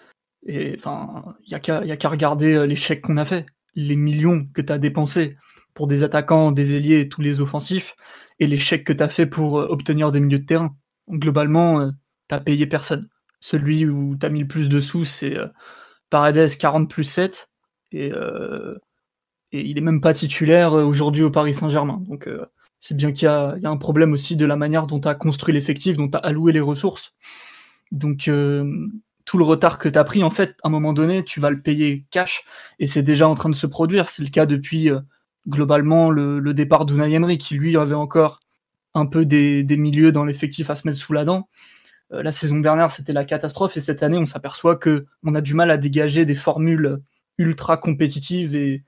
Et 0.47 0.75
enfin, 0.75 1.37
il 1.45 1.49
n'y 1.49 1.55
a 1.55 1.97
qu'à 1.97 2.09
regarder 2.09 2.67
l'échec 2.67 3.03
qu'on 3.03 3.17
a 3.17 3.25
fait 3.25 3.47
les 3.79 3.97
millions 3.97 4.45
que 4.53 4.61
tu 4.61 4.73
as 4.73 4.79
dépensés 4.79 5.37
pour 5.73 5.87
des 5.87 6.03
attaquants, 6.03 6.51
des 6.51 6.75
ailiers 6.75 7.09
tous 7.09 7.21
les 7.21 7.41
offensifs, 7.41 7.95
et 8.41 8.49
les 8.49 8.57
chèques 8.57 8.85
que 8.85 8.93
tu 8.93 9.03
as 9.03 9.09
fait 9.09 9.27
pour 9.27 9.61
euh, 9.61 9.69
obtenir 9.69 10.11
des 10.11 10.19
milieux 10.19 10.41
de 10.41 10.47
terrain. 10.47 10.77
Globalement, 11.09 11.81
euh, 11.81 11.91
tu 12.29 12.35
n'as 12.35 12.41
payé 12.41 12.67
personne. 12.67 13.09
Celui 13.41 13.87
où 13.87 14.17
tu 14.19 14.27
as 14.27 14.31
mis 14.31 14.41
le 14.41 14.49
plus 14.49 14.69
de 14.69 14.81
sous, 14.81 15.05
c'est 15.05 15.37
euh, 15.37 15.47
Paredes 16.11 16.59
40 16.59 16.91
plus 16.91 17.05
7, 17.05 17.49
et, 17.93 18.13
il 19.53 19.79
est 19.79 19.83
même 19.83 20.01
pas 20.01 20.13
titulaire 20.13 20.75
aujourd'hui 20.75 21.23
au 21.23 21.31
Paris 21.31 21.55
Saint-Germain. 21.55 22.03
Donc 22.07 22.29
c'est 22.79 22.95
bien 22.95 23.13
qu'il 23.13 23.25
y, 23.25 23.29
a 23.29 23.57
un 23.63 23.77
problème 23.79 24.13
aussi 24.13 24.37
de 24.37 24.45
la 24.45 24.57
manière 24.57 24.87
dont 24.87 25.01
tu 25.01 25.09
as 25.09 25.15
construit 25.15 25.55
l'effectif, 25.55 25.97
dont 25.97 26.09
tu 26.09 26.19
as 26.19 26.21
alloué 26.21 26.53
les 26.53 26.61
ressources. 26.61 27.15
Donc 27.91 28.29
tout 29.29 29.37
le 29.37 29.45
retard 29.45 29.79
que 29.79 29.91
tu 29.91 29.99
as 29.99 30.05
pris, 30.05 30.25
en 30.25 30.31
fait, 30.31 30.57
à 30.65 30.69
un 30.69 30.71
moment 30.71 30.95
donné, 30.95 31.23
tu 31.23 31.39
vas 31.39 31.51
le 31.51 31.61
payer 31.61 32.07
cash 32.11 32.45
et 32.79 32.87
c'est 32.87 33.03
déjà 33.03 33.29
en 33.29 33.35
train 33.35 33.51
de 33.51 33.55
se 33.55 33.67
produire. 33.67 34.09
C'est 34.09 34.23
le 34.23 34.31
cas 34.31 34.47
depuis 34.47 34.91
euh, 34.91 35.01
globalement 35.47 36.11
le, 36.11 36.55
départ 36.55 36.87
d'Unai 36.87 37.13
Emery 37.13 37.37
qui 37.37 37.55
lui 37.57 37.77
avait 37.77 37.95
encore 37.95 38.41
un 38.95 39.05
peu 39.05 39.27
des, 39.27 39.67
milieux 39.77 40.13
dans 40.13 40.25
l'effectif 40.25 40.71
à 40.71 40.77
se 40.77 40.89
mettre 40.89 40.99
sous 40.99 41.13
la 41.13 41.27
dent. 41.27 41.47
Euh, 42.15 42.23
la 42.23 42.33
saison 42.33 42.59
dernière, 42.59 42.91
c'était 42.91 43.13
la 43.13 43.27
catastrophe 43.27 43.77
et 43.77 43.83
cette 43.83 44.03
année, 44.03 44.17
on 44.17 44.25
s'aperçoit 44.25 44.77
que 44.77 45.05
on 45.23 45.35
a 45.35 45.43
du 45.43 45.53
mal 45.53 45.71
à 45.71 45.77
dégager 45.77 46.25
des 46.25 46.35
formules 46.35 47.03
ultra 47.37 47.77
compétitives 47.77 48.55
et, 48.57 48.83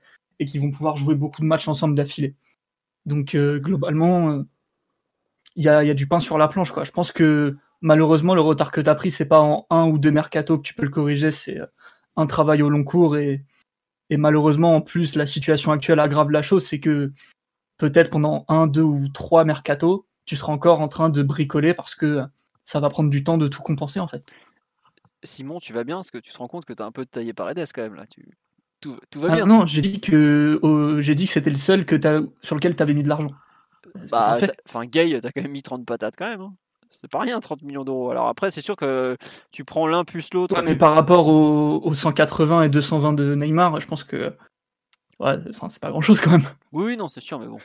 qui 0.47 0.57
vont 0.57 0.71
pouvoir 0.71 0.97
jouer 0.97 1.13
beaucoup 1.13 1.41
de 1.41 1.45
matchs 1.45 1.67
ensemble 1.67 1.93
d'affilée. 1.93 2.33
Donc 3.05 3.35
euh, 3.35 3.59
globalement, 3.59 4.43
il 5.55 5.63
y 5.65 5.69
a, 5.69 5.83
y, 5.83 5.91
a, 5.91 5.93
du 5.93 6.07
pain 6.07 6.19
sur 6.19 6.39
la 6.39 6.47
planche. 6.47 6.71
Quoi. 6.71 6.83
Je 6.83 6.91
pense 6.91 7.11
que 7.11 7.57
malheureusement, 7.81 8.35
le 8.35 8.41
retard 8.41 8.71
que 8.71 8.81
tu 8.81 8.89
as 8.89 8.95
pris, 8.95 9.11
c'est 9.11 9.25
pas 9.25 9.41
en 9.41 9.65
un 9.69 9.85
ou 9.87 9.97
deux 9.97 10.11
mercato 10.11 10.57
que 10.57 10.63
tu 10.63 10.73
peux 10.73 10.83
le 10.83 10.89
corriger, 10.89 11.31
c'est 11.31 11.59
euh, 11.59 11.65
un 12.15 12.27
travail 12.27 12.61
au 12.61 12.69
long 12.69 12.83
cours. 12.83 13.17
Et, 13.17 13.43
malheureusement, 14.11 14.75
en 14.75 14.81
plus, 14.81 15.15
la 15.15 15.25
situation 15.25 15.71
actuelle 15.71 15.99
aggrave 15.99 16.31
la 16.31 16.41
chose, 16.41 16.65
c'est 16.65 16.79
que 16.79 17.11
peut-être 17.77 18.09
pendant 18.09 18.45
un, 18.47 18.67
deux 18.67 18.81
ou 18.81 19.07
trois 19.09 19.45
mercato, 19.45 20.05
tu 20.25 20.35
seras 20.35 20.53
encore 20.53 20.81
en 20.81 20.87
train 20.87 21.09
de 21.09 21.23
bricoler 21.23 21.73
parce 21.73 21.95
que 21.95 22.21
ça 22.65 22.79
va 22.79 22.89
prendre 22.89 23.09
du 23.09 23.23
temps 23.23 23.37
de 23.37 23.47
tout 23.47 23.61
compenser 23.61 23.99
en 23.99 24.07
fait. 24.07 24.23
Simon, 25.23 25.59
tu 25.59 25.73
vas 25.73 25.83
bien? 25.83 25.95
Parce 25.95 26.11
que 26.11 26.17
tu 26.17 26.31
te 26.31 26.37
rends 26.37 26.47
compte 26.47 26.65
que 26.65 26.73
tu 26.73 26.83
as 26.83 26.85
un 26.85 26.91
peu 26.91 27.05
taillé 27.05 27.33
par 27.33 27.49
Edes 27.49 27.67
quand 27.73 27.81
même 27.81 27.95
là. 27.95 28.05
Tout, 28.81 28.97
va 29.15 29.29
ah, 29.31 29.35
bien. 29.35 29.45
non, 29.45 29.65
j'ai 29.65 29.81
dit 29.81 30.01
que 30.01 30.59
j'ai 30.99 31.15
dit 31.15 31.25
que 31.25 31.31
c'était 31.31 31.49
le 31.49 31.55
seul 31.55 31.85
que 31.85 31.95
sur 32.41 32.55
lequel 32.55 32.75
tu 32.75 32.83
avais 32.83 32.93
mis 32.93 33.03
de 33.03 33.09
l'argent. 33.09 33.31
Bah, 34.09 34.37
enfin, 34.67 34.85
Gay, 34.85 35.19
t'as 35.21 35.31
quand 35.31 35.41
même 35.41 35.51
mis 35.51 35.63
30 35.63 35.85
patates 35.85 36.15
quand 36.17 36.29
même. 36.29 36.41
Hein 36.41 36.53
c'est 36.91 37.09
pas 37.09 37.19
rien 37.19 37.39
30 37.39 37.63
millions 37.63 37.83
d'euros. 37.83 38.11
Alors 38.11 38.27
après, 38.27 38.51
c'est 38.51 38.61
sûr 38.61 38.75
que 38.75 39.17
tu 39.51 39.65
prends 39.65 39.87
l'un 39.87 40.03
plus 40.03 40.33
l'autre. 40.33 40.61
mais 40.61 40.75
par 40.75 40.93
rapport 40.93 41.27
aux, 41.27 41.93
180 41.93 42.63
et 42.63 42.69
220 42.69 43.13
de 43.13 43.35
Neymar, 43.35 43.79
je 43.79 43.87
pense 43.87 44.03
que 44.03 44.35
ouais, 45.19 45.37
c'est 45.69 45.81
pas 45.81 45.89
grand 45.89 46.01
chose 46.01 46.21
quand 46.21 46.31
même. 46.31 46.47
Oui, 46.71 46.97
non, 46.97 47.07
c'est 47.07 47.21
sûr, 47.21 47.39
mais 47.39 47.47
bon. 47.47 47.57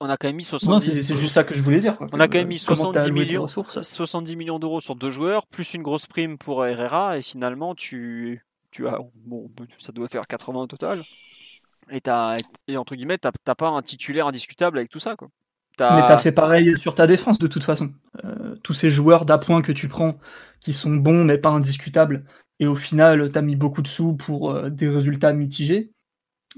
On 0.00 0.08
a 0.08 0.16
quand 0.16 0.26
même 0.26 0.36
mis 0.36 0.44
70 0.44 1.00
c'est 1.00 1.14
juste 1.14 1.32
ça 1.32 1.44
que 1.44 1.54
je 1.54 1.62
voulais 1.62 1.80
dire. 1.80 1.96
On 2.12 2.18
a 2.18 2.26
quand 2.26 2.38
même 2.38 2.48
mis 2.48 2.58
70 2.58 3.12
millions, 3.12 3.46
70 3.46 4.36
millions 4.36 4.58
d'euros 4.58 4.80
sur 4.80 4.96
deux 4.96 5.10
joueurs, 5.10 5.46
plus 5.46 5.74
une 5.74 5.82
grosse 5.82 6.06
prime 6.06 6.38
pour 6.38 6.66
Herrera, 6.66 7.18
et 7.18 7.22
finalement, 7.22 7.74
tu, 7.74 8.44
tu 8.72 8.88
as, 8.88 8.98
bon, 9.14 9.48
ça 9.78 9.92
doit 9.92 10.08
faire 10.08 10.26
80 10.26 10.60
au 10.60 10.66
total. 10.66 11.04
Et, 11.90 12.00
as, 12.08 12.34
et 12.66 12.76
entre 12.76 12.96
guillemets, 12.96 13.18
t'as 13.18 13.54
pas 13.54 13.68
un 13.68 13.80
titulaire 13.80 14.26
indiscutable 14.26 14.78
avec 14.78 14.90
tout 14.90 14.98
ça, 14.98 15.14
quoi. 15.14 15.28
Mais 15.78 16.06
t'as 16.06 16.18
fait 16.18 16.32
pareil 16.32 16.76
sur 16.78 16.94
ta 16.94 17.06
défense 17.06 17.38
de 17.38 17.46
toute 17.46 17.64
façon. 17.64 17.92
Euh, 18.24 18.56
tous 18.62 18.74
ces 18.74 18.90
joueurs 18.90 19.26
d'appoint 19.26 19.62
que 19.62 19.72
tu 19.72 19.88
prends, 19.88 20.18
qui 20.60 20.72
sont 20.72 20.96
bons 20.96 21.24
mais 21.24 21.38
pas 21.38 21.50
indiscutables, 21.50 22.24
et 22.60 22.66
au 22.66 22.74
final 22.74 23.30
t'as 23.30 23.42
mis 23.42 23.56
beaucoup 23.56 23.82
de 23.82 23.88
sous 23.88 24.14
pour 24.14 24.50
euh, 24.50 24.70
des 24.70 24.88
résultats 24.88 25.32
mitigés, 25.32 25.92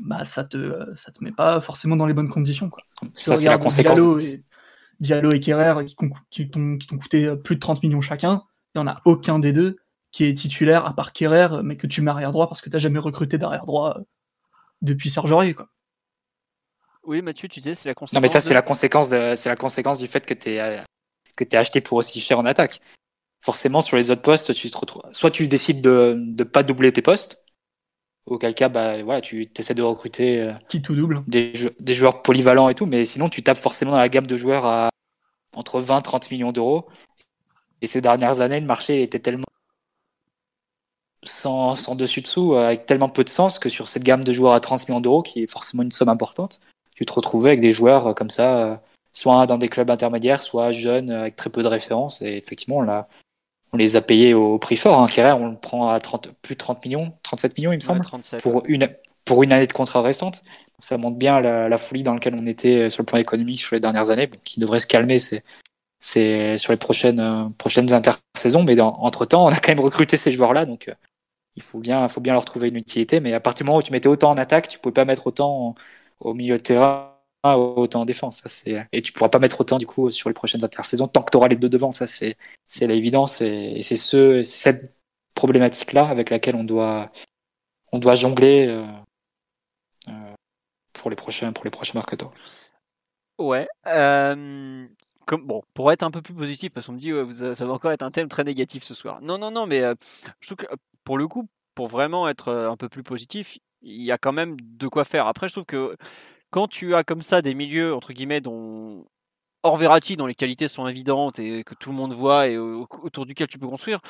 bah 0.00 0.22
ça 0.22 0.44
te 0.44 0.94
ça 0.94 1.10
te 1.10 1.22
met 1.24 1.32
pas 1.32 1.60
forcément 1.60 1.96
dans 1.96 2.06
les 2.06 2.14
bonnes 2.14 2.28
conditions. 2.28 2.70
Quoi. 2.70 2.84
Ça 3.14 3.36
c'est 3.36 3.48
la 3.48 3.58
conséquence. 3.58 3.98
Diallo 3.98 4.18
et, 4.20 4.44
Diallo 5.00 5.30
et 5.32 5.40
Kerrer 5.40 5.84
qui, 5.84 5.96
qui 6.30 6.50
t'ont 6.50 6.78
coûté 6.98 7.34
plus 7.42 7.56
de 7.56 7.60
30 7.60 7.82
millions 7.82 8.00
chacun, 8.00 8.42
il 8.74 8.80
n'y 8.80 8.88
en 8.88 8.90
a 8.90 9.00
aucun 9.04 9.38
des 9.38 9.52
deux 9.52 9.78
qui 10.10 10.24
est 10.24 10.34
titulaire 10.34 10.86
à 10.86 10.94
part 10.94 11.12
Kerrer, 11.12 11.62
mais 11.62 11.76
que 11.76 11.86
tu 11.86 12.02
mets 12.02 12.10
arrière 12.10 12.32
droit 12.32 12.48
parce 12.48 12.60
que 12.60 12.70
t'as 12.70 12.78
jamais 12.78 12.98
recruté 12.98 13.38
d'arrière 13.38 13.66
droit 13.66 13.98
euh, 13.98 14.02
depuis 14.82 15.10
Serge 15.10 15.32
Aurier. 15.32 15.54
Quoi. 15.54 15.68
Oui, 17.08 17.22
Mathieu, 17.22 17.48
tu 17.48 17.60
disais, 17.60 17.74
c'est 17.74 17.88
la 17.88 17.94
conséquence. 17.94 18.14
Non, 18.14 18.20
mais 18.20 18.28
ça, 18.28 18.42
c'est 18.42 18.52
la 18.52 18.60
conséquence 18.60 19.08
de, 19.08 19.34
c'est 19.34 19.48
la 19.48 19.56
conséquence 19.56 19.96
du 19.96 20.06
fait 20.06 20.26
que 20.26 20.34
tu 20.34 20.50
es, 20.50 20.84
que 21.36 21.44
es 21.44 21.56
acheté 21.56 21.80
pour 21.80 21.96
aussi 21.96 22.20
cher 22.20 22.38
en 22.38 22.44
attaque. 22.44 22.82
forcément 23.40 23.80
sur 23.80 23.96
les 23.96 24.10
autres 24.10 24.20
postes, 24.20 24.52
tu 24.52 24.70
te 24.70 24.76
retrouves. 24.76 25.02
Soit 25.12 25.30
tu 25.30 25.48
décides 25.48 25.80
de 25.80 26.14
ne 26.18 26.44
pas 26.44 26.62
doubler 26.62 26.92
tes 26.92 27.00
postes, 27.00 27.38
auquel 28.26 28.54
cas, 28.54 28.68
bah, 28.68 29.02
voilà, 29.02 29.22
tu 29.22 29.50
essaies 29.58 29.72
de 29.72 29.80
recruter 29.80 30.42
euh, 30.42 30.52
Qui 30.68 30.82
tout 30.82 30.94
double. 30.94 31.24
des, 31.26 31.54
des 31.80 31.94
joueurs 31.94 32.20
polyvalents 32.20 32.68
et 32.68 32.74
tout, 32.74 32.84
mais 32.84 33.06
sinon 33.06 33.30
tu 33.30 33.42
tapes 33.42 33.56
forcément 33.56 33.92
dans 33.92 33.96
la 33.96 34.10
gamme 34.10 34.26
de 34.26 34.36
joueurs 34.36 34.66
à 34.66 34.90
entre 35.56 35.80
20 35.80 36.02
30 36.02 36.30
millions 36.30 36.52
d'euros. 36.52 36.90
Et 37.80 37.86
ces 37.86 38.02
dernières 38.02 38.42
années, 38.42 38.60
le 38.60 38.66
marché 38.66 39.02
était 39.02 39.18
tellement 39.18 39.46
sans, 41.24 41.74
sans 41.74 41.94
dessus-dessous, 41.94 42.52
euh, 42.52 42.66
avec 42.66 42.84
tellement 42.84 43.08
peu 43.08 43.24
de 43.24 43.30
sens 43.30 43.58
que 43.58 43.70
sur 43.70 43.88
cette 43.88 44.04
gamme 44.04 44.24
de 44.24 44.32
joueurs 44.34 44.52
à 44.52 44.60
30 44.60 44.90
millions 44.90 45.00
d'euros, 45.00 45.22
qui 45.22 45.42
est 45.42 45.50
forcément 45.50 45.82
une 45.82 45.92
somme 45.92 46.10
importante, 46.10 46.60
tu 46.98 47.04
te 47.06 47.12
retrouvais 47.12 47.50
avec 47.50 47.60
des 47.60 47.70
joueurs 47.72 48.08
euh, 48.08 48.12
comme 48.12 48.28
ça, 48.28 48.58
euh, 48.58 48.76
soit 49.12 49.46
dans 49.46 49.56
des 49.56 49.68
clubs 49.68 49.88
intermédiaires, 49.88 50.42
soit 50.42 50.72
jeunes, 50.72 51.10
euh, 51.12 51.20
avec 51.20 51.36
très 51.36 51.48
peu 51.48 51.62
de 51.62 51.68
références. 51.68 52.22
Et 52.22 52.36
effectivement, 52.36 52.78
on, 53.72 53.76
les 53.76 53.94
a 53.94 54.00
payés 54.00 54.34
au 54.34 54.58
prix 54.58 54.76
fort. 54.76 55.00
Hein. 55.00 55.06
Kerrer, 55.06 55.30
on 55.32 55.48
le 55.50 55.56
prend 55.56 55.90
à 55.90 56.00
30, 56.00 56.30
plus 56.42 56.56
de 56.56 56.58
30 56.58 56.84
millions, 56.84 57.12
37 57.22 57.56
millions, 57.56 57.70
il 57.70 57.76
me 57.76 57.80
semble 57.80 58.00
Ouais, 58.00 58.06
37. 58.06 58.42
pour 58.42 58.64
une, 58.66 58.88
pour 59.24 59.44
une 59.44 59.52
année 59.52 59.68
de 59.68 59.72
contrat 59.72 60.02
restante. 60.02 60.42
Ça 60.80 60.98
montre 60.98 61.16
bien 61.16 61.40
la, 61.40 61.68
la 61.68 61.78
folie 61.78 62.02
dans 62.02 62.14
laquelle 62.14 62.34
on 62.34 62.46
était 62.46 62.90
sur 62.90 63.02
le 63.02 63.06
plan 63.06 63.18
économique 63.18 63.60
sur 63.60 63.76
les 63.76 63.80
dernières 63.80 64.10
années, 64.10 64.28
qui 64.42 64.58
devrait 64.58 64.80
se 64.80 64.88
calmer 64.88 65.20
c'est, 65.20 65.44
c'est 66.00 66.58
sur 66.58 66.72
les 66.72 66.78
prochaines, 66.78 67.20
euh, 67.20 67.48
prochaines 67.58 67.92
intersaisons. 67.92 68.64
Mais 68.64 68.74
dans, 68.74 68.94
entre-temps, 68.94 69.44
on 69.46 69.50
a 69.50 69.60
quand 69.60 69.68
même 69.68 69.80
recruté 69.80 70.16
ces 70.16 70.32
joueurs-là, 70.32 70.64
donc 70.66 70.88
euh, 70.88 70.94
il 71.54 71.62
faut 71.62 71.78
bien, 71.78 72.08
faut 72.08 72.20
bien 72.20 72.32
leur 72.32 72.44
trouver 72.44 72.68
une 72.68 72.76
utilité. 72.76 73.20
Mais 73.20 73.34
à 73.34 73.40
partir 73.40 73.64
du 73.64 73.68
moment 73.68 73.78
où 73.78 73.82
tu 73.82 73.92
mettais 73.92 74.08
autant 74.08 74.30
en 74.30 74.36
attaque, 74.36 74.68
tu 74.68 74.80
pouvais 74.80 74.92
pas 74.92 75.04
mettre 75.04 75.28
autant 75.28 75.68
en- 75.68 75.74
au 76.20 76.34
milieu 76.34 76.56
de 76.56 76.62
terrain, 76.62 77.14
autant 77.44 78.02
en 78.02 78.04
défense. 78.04 78.42
Ça, 78.44 78.84
et 78.92 79.02
tu 79.02 79.12
pourras 79.12 79.28
pas 79.28 79.38
mettre 79.38 79.60
autant 79.60 79.78
du 79.78 79.86
coup 79.86 80.10
sur 80.10 80.28
les 80.28 80.34
prochaines 80.34 80.64
intersaisons 80.64 81.08
tant 81.08 81.22
que 81.22 81.30
tu 81.30 81.36
auras 81.36 81.48
les 81.48 81.56
deux 81.56 81.68
devant. 81.68 81.92
Ça, 81.92 82.06
c'est, 82.06 82.36
l'évidence. 82.80 83.40
Et, 83.40 83.74
et 83.76 83.82
c'est, 83.82 83.96
ce, 83.96 84.42
cette 84.42 84.96
problématique-là 85.34 86.06
avec 86.06 86.30
laquelle 86.30 86.56
on 86.56 86.64
doit, 86.64 87.10
on 87.92 87.98
doit 87.98 88.14
jongler. 88.14 88.66
euh, 88.68 88.86
euh, 90.08 90.34
pour 90.92 91.10
les 91.10 91.16
prochains 91.16 91.52
pour 91.52 91.68
prochains 91.70 91.94
mercato. 91.94 92.30
Ouais. 93.38 93.68
euh, 93.86 94.86
comme, 95.26 95.46
bon, 95.46 95.62
pour 95.74 95.92
être 95.92 96.02
un 96.02 96.10
peu 96.10 96.22
plus 96.22 96.34
positif, 96.34 96.72
parce 96.72 96.86
qu'on 96.86 96.92
me 96.94 96.98
dit 96.98 97.12
ouais, 97.12 97.22
vous, 97.22 97.54
ça 97.54 97.64
va 97.64 97.72
encore 97.72 97.92
être 97.92 98.02
un 98.02 98.10
thème 98.10 98.28
très 98.28 98.42
négatif 98.42 98.82
ce 98.82 98.94
soir. 98.94 99.20
Non, 99.22 99.38
non, 99.38 99.50
non, 99.50 99.66
mais 99.66 99.82
je 100.40 100.48
trouve 100.48 100.56
que 100.56 100.74
pour 101.04 101.18
le 101.18 101.28
coup, 101.28 101.48
pour 101.74 101.86
vraiment 101.86 102.28
être 102.28 102.52
un 102.52 102.76
peu 102.76 102.88
plus 102.88 103.04
positif, 103.04 103.58
il 103.82 104.02
y 104.02 104.12
a 104.12 104.18
quand 104.18 104.32
même 104.32 104.56
de 104.60 104.88
quoi 104.88 105.04
faire. 105.04 105.26
Après, 105.26 105.48
je 105.48 105.54
trouve 105.54 105.66
que 105.66 105.96
quand 106.50 106.68
tu 106.68 106.94
as 106.94 107.04
comme 107.04 107.22
ça 107.22 107.42
des 107.42 107.54
milieux, 107.54 107.94
entre 107.94 108.12
guillemets, 108.12 108.40
dont 108.40 109.06
hors 109.62 109.76
Verratti, 109.76 110.16
dont 110.16 110.26
les 110.26 110.34
qualités 110.34 110.68
sont 110.68 110.88
évidentes 110.88 111.38
et 111.38 111.64
que 111.64 111.74
tout 111.74 111.90
le 111.90 111.96
monde 111.96 112.12
voit 112.14 112.48
et 112.48 112.58
au- 112.58 112.86
autour 113.02 113.26
duquel 113.26 113.48
tu 113.48 113.58
peux 113.58 113.68
construire, 113.68 114.00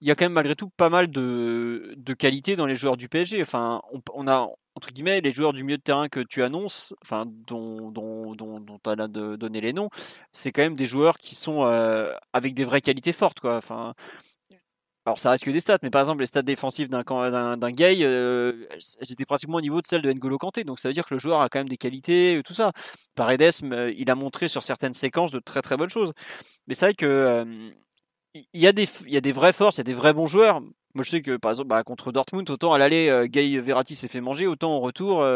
il 0.00 0.08
y 0.08 0.10
a 0.10 0.14
quand 0.14 0.24
même 0.26 0.32
malgré 0.32 0.54
tout 0.56 0.70
pas 0.76 0.90
mal 0.90 1.08
de, 1.10 1.94
de 1.96 2.12
qualités 2.14 2.56
dans 2.56 2.66
les 2.66 2.76
joueurs 2.76 2.96
du 2.96 3.08
PSG. 3.08 3.40
Enfin, 3.42 3.80
on, 3.92 4.00
on 4.14 4.28
a 4.28 4.48
entre 4.76 4.90
guillemets 4.92 5.20
les 5.20 5.32
joueurs 5.32 5.52
du 5.52 5.64
milieu 5.64 5.78
de 5.78 5.82
terrain 5.82 6.08
que 6.08 6.20
tu 6.20 6.42
annonces, 6.42 6.94
enfin 7.02 7.24
dont 7.26 7.90
dont 7.92 8.34
dont, 8.34 8.60
dont 8.60 8.78
tu 8.82 8.90
as 8.90 8.96
donné 9.08 9.60
les 9.60 9.72
noms, 9.72 9.88
c'est 10.32 10.52
quand 10.52 10.62
même 10.62 10.76
des 10.76 10.86
joueurs 10.86 11.18
qui 11.18 11.34
sont 11.36 11.64
euh, 11.64 12.12
avec 12.32 12.54
des 12.54 12.64
vraies 12.64 12.80
qualités 12.82 13.12
fortes 13.12 13.40
quoi. 13.40 13.56
Enfin, 13.56 13.94
alors 15.06 15.18
ça 15.18 15.30
reste 15.30 15.44
que 15.44 15.50
des 15.50 15.60
stats, 15.60 15.78
mais 15.82 15.90
par 15.90 16.00
exemple 16.00 16.20
les 16.20 16.26
stats 16.26 16.42
défensives 16.42 16.88
d'un 16.88 17.02
d'un 17.56 17.70
Gay, 17.70 17.98
euh, 18.02 18.66
étaient 19.00 19.26
pratiquement 19.26 19.58
au 19.58 19.60
niveau 19.60 19.82
de 19.82 19.86
celles 19.86 20.00
de 20.02 20.10
N'Golo 20.10 20.38
Kanté, 20.38 20.64
donc 20.64 20.78
ça 20.80 20.88
veut 20.88 20.94
dire 20.94 21.06
que 21.06 21.14
le 21.14 21.18
joueur 21.18 21.42
a 21.42 21.48
quand 21.50 21.58
même 21.58 21.68
des 21.68 21.76
qualités, 21.76 22.36
euh, 22.36 22.42
tout 22.42 22.54
ça. 22.54 22.72
Paredes, 23.14 23.42
euh, 23.64 23.92
il 23.96 24.10
a 24.10 24.14
montré 24.14 24.48
sur 24.48 24.62
certaines 24.62 24.94
séquences 24.94 25.30
de 25.30 25.40
très 25.40 25.60
très 25.60 25.76
bonnes 25.76 25.90
choses. 25.90 26.12
Mais 26.66 26.74
c'est 26.74 26.86
vrai 26.86 26.94
que 26.94 27.04
euh, 27.06 27.70
il 28.34 28.60
y 28.60 28.66
a 28.66 28.72
des 28.72 28.88
y 29.06 29.16
a 29.16 29.20
des 29.20 29.32
vraies 29.32 29.52
forces, 29.52 29.76
il 29.76 29.80
y 29.80 29.82
a 29.82 29.84
des 29.84 29.94
vrais 29.94 30.14
bons 30.14 30.26
joueurs. 30.26 30.60
Moi 30.94 31.04
je 31.04 31.10
sais 31.10 31.22
que 31.22 31.36
par 31.36 31.50
exemple 31.52 31.68
bah, 31.68 31.82
contre 31.84 32.10
Dortmund, 32.12 32.48
autant 32.50 32.72
à 32.72 32.78
l'aller 32.78 33.26
Gay 33.28 33.58
Verratti 33.58 33.94
s'est 33.94 34.08
fait 34.08 34.20
manger, 34.20 34.46
autant 34.46 34.72
en 34.72 34.80
retour 34.80 35.26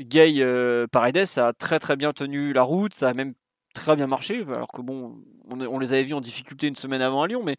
Gay 0.00 0.86
Paredes 0.92 1.26
a 1.38 1.52
très 1.52 1.78
très 1.78 1.96
bien 1.96 2.12
tenu 2.12 2.52
la 2.52 2.62
route, 2.62 2.94
ça 2.94 3.08
a 3.08 3.12
même 3.14 3.32
très 3.74 3.96
bien 3.96 4.06
marché, 4.06 4.42
alors 4.48 4.72
que 4.72 4.80
bon, 4.82 5.18
on, 5.50 5.60
on 5.60 5.78
les 5.78 5.92
avait 5.92 6.04
vus 6.04 6.14
en 6.14 6.20
difficulté 6.20 6.66
une 6.66 6.76
semaine 6.76 7.02
avant 7.02 7.22
à 7.22 7.26
Lyon, 7.28 7.42
mais 7.44 7.56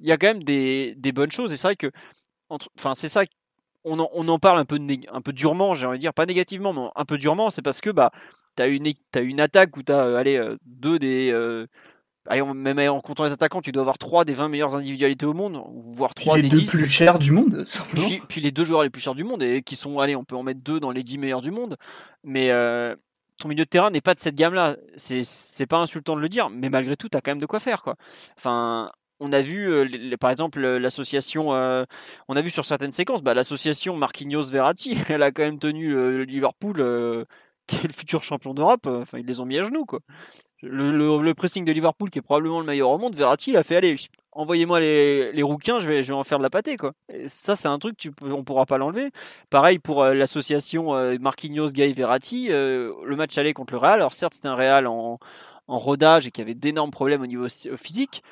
il 0.00 0.06
y 0.08 0.12
a 0.12 0.16
quand 0.16 0.28
même 0.28 0.42
des, 0.44 0.94
des 0.96 1.12
bonnes 1.12 1.30
choses. 1.32 1.52
Et 1.52 1.56
c'est 1.56 1.68
vrai 1.68 1.76
que, 1.76 1.90
entre- 2.50 2.70
enfin, 2.78 2.94
c'est 2.94 3.08
ça, 3.08 3.22
on 3.84 3.98
en, 4.00 4.08
on 4.12 4.26
en 4.28 4.38
parle 4.38 4.58
un 4.58 4.64
peu, 4.64 4.78
un 5.12 5.20
peu 5.20 5.32
durement, 5.32 5.74
j'ai 5.74 5.86
envie 5.86 5.98
de 5.98 6.00
dire, 6.00 6.14
pas 6.14 6.26
négativement, 6.26 6.72
mais 6.72 6.88
un 6.96 7.04
peu 7.04 7.18
durement, 7.18 7.50
c'est 7.50 7.62
parce 7.62 7.80
que 7.80 7.90
bah, 7.90 8.10
tu 8.56 8.62
as 8.62 8.66
une, 8.68 8.86
une 9.16 9.40
attaque 9.40 9.76
où 9.76 9.82
tu 9.82 9.92
as 9.92 10.16
allez, 10.16 10.36
euh, 10.36 10.56
deux 10.64 10.98
des. 10.98 11.30
euh, 11.32 11.66
allez, 12.26 12.42
même 12.42 12.78
en 12.90 13.00
comptant 13.00 13.24
les 13.24 13.32
attaquants, 13.32 13.60
tu 13.60 13.72
dois 13.72 13.82
avoir 13.82 13.98
trois 13.98 14.24
des 14.24 14.32
20 14.34 14.48
meilleures 14.48 14.74
individualités 14.74 15.26
au 15.26 15.34
monde, 15.34 15.56
ou 15.68 15.92
voire 15.92 16.14
trois 16.14 16.36
les 16.36 16.42
des 16.44 16.48
deux 16.50 16.60
10. 16.60 16.70
plus 16.70 16.86
chers 16.88 17.18
du 17.18 17.30
monde. 17.30 17.64
Puis, 17.94 18.22
puis 18.28 18.40
les 18.40 18.50
deux 18.52 18.64
joueurs 18.64 18.82
les 18.82 18.90
plus 18.90 19.02
chers 19.02 19.14
du 19.14 19.24
monde, 19.24 19.42
et 19.42 19.62
qui 19.62 19.76
sont, 19.76 19.98
allez, 19.98 20.16
on 20.16 20.24
peut 20.24 20.36
en 20.36 20.42
mettre 20.42 20.60
deux 20.60 20.80
dans 20.80 20.90
les 20.90 21.02
10 21.02 21.18
meilleurs 21.18 21.42
du 21.42 21.50
monde, 21.50 21.76
mais 22.22 22.50
euh, 22.50 22.96
ton 23.38 23.48
milieu 23.48 23.64
de 23.64 23.68
terrain 23.68 23.90
n'est 23.90 24.00
pas 24.00 24.14
de 24.14 24.20
cette 24.20 24.36
gamme-là. 24.36 24.76
C'est, 24.96 25.24
c'est 25.24 25.66
pas 25.66 25.78
insultant 25.78 26.16
de 26.16 26.20
le 26.22 26.28
dire, 26.30 26.48
mais 26.50 26.70
malgré 26.70 26.96
tout, 26.96 27.08
tu 27.10 27.16
as 27.18 27.20
quand 27.20 27.32
même 27.32 27.40
de 27.40 27.46
quoi 27.46 27.58
faire. 27.60 27.82
Quoi. 27.82 27.96
Enfin, 28.38 28.86
on 29.20 29.32
a 29.32 29.42
vu, 29.42 29.72
euh, 29.72 30.16
par 30.18 30.30
exemple, 30.30 30.62
euh, 30.64 30.78
l'association, 30.78 31.54
euh, 31.54 31.84
on 32.28 32.36
a 32.36 32.40
vu 32.40 32.50
sur 32.50 32.64
certaines 32.64 32.92
séquences, 32.92 33.22
bah, 33.22 33.34
l'association 33.34 33.96
Marquinhos-Verratti, 33.96 34.96
elle 35.08 35.22
a 35.22 35.30
quand 35.30 35.42
même 35.42 35.58
tenu 35.58 36.24
Liverpool, 36.24 37.26
qui 37.66 37.76
est 37.76 37.88
le 37.88 37.92
futur 37.92 38.22
champion 38.22 38.54
d'Europe, 38.54 38.86
enfin, 38.86 39.18
ils 39.18 39.26
les 39.26 39.40
ont 39.40 39.46
mis 39.46 39.58
à 39.58 39.62
genoux. 39.62 39.86
Quoi. 39.86 40.00
Le, 40.62 41.32
pressing 41.32 41.64
de 41.64 41.72
Liverpool, 41.72 42.10
qui 42.10 42.18
est 42.18 42.22
probablement 42.22 42.60
le 42.60 42.66
meilleur 42.66 42.90
au 42.90 42.98
monde, 42.98 43.14
Verratti, 43.14 43.50
il 43.50 43.56
a 43.56 43.62
fait 43.62 43.76
allez, 43.76 43.96
envoyez-moi 44.32 44.80
les, 44.80 45.42
rouquins, 45.42 45.78
je 45.78 45.88
vais, 45.88 46.10
en 46.10 46.24
faire 46.24 46.38
de 46.38 46.42
la 46.42 46.50
pâtée. 46.50 46.76
Quoi. 46.76 46.92
Ça, 47.26 47.56
c'est 47.56 47.68
un 47.68 47.78
truc, 47.78 48.10
on 48.22 48.44
pourra 48.44 48.66
pas 48.66 48.78
l'enlever. 48.78 49.10
Pareil 49.50 49.78
pour 49.78 50.04
l'association 50.04 50.92
Marquinhos, 51.18 51.68
Gay, 51.68 51.92
Verratti, 51.92 52.48
le 52.48 53.14
match 53.16 53.36
aller 53.38 53.52
contre 53.52 53.74
le 53.74 53.78
Real. 53.78 53.94
Alors 53.94 54.14
certes, 54.14 54.34
c'était 54.34 54.48
un 54.48 54.56
Real 54.56 54.86
en, 54.86 55.18
rodage 55.66 56.26
et 56.26 56.30
qui 56.30 56.42
avait 56.42 56.54
d'énormes 56.54 56.90
problèmes 56.90 57.22
au 57.22 57.26
niveau 57.26 57.48
si- 57.48 57.70
physique, 57.76 58.22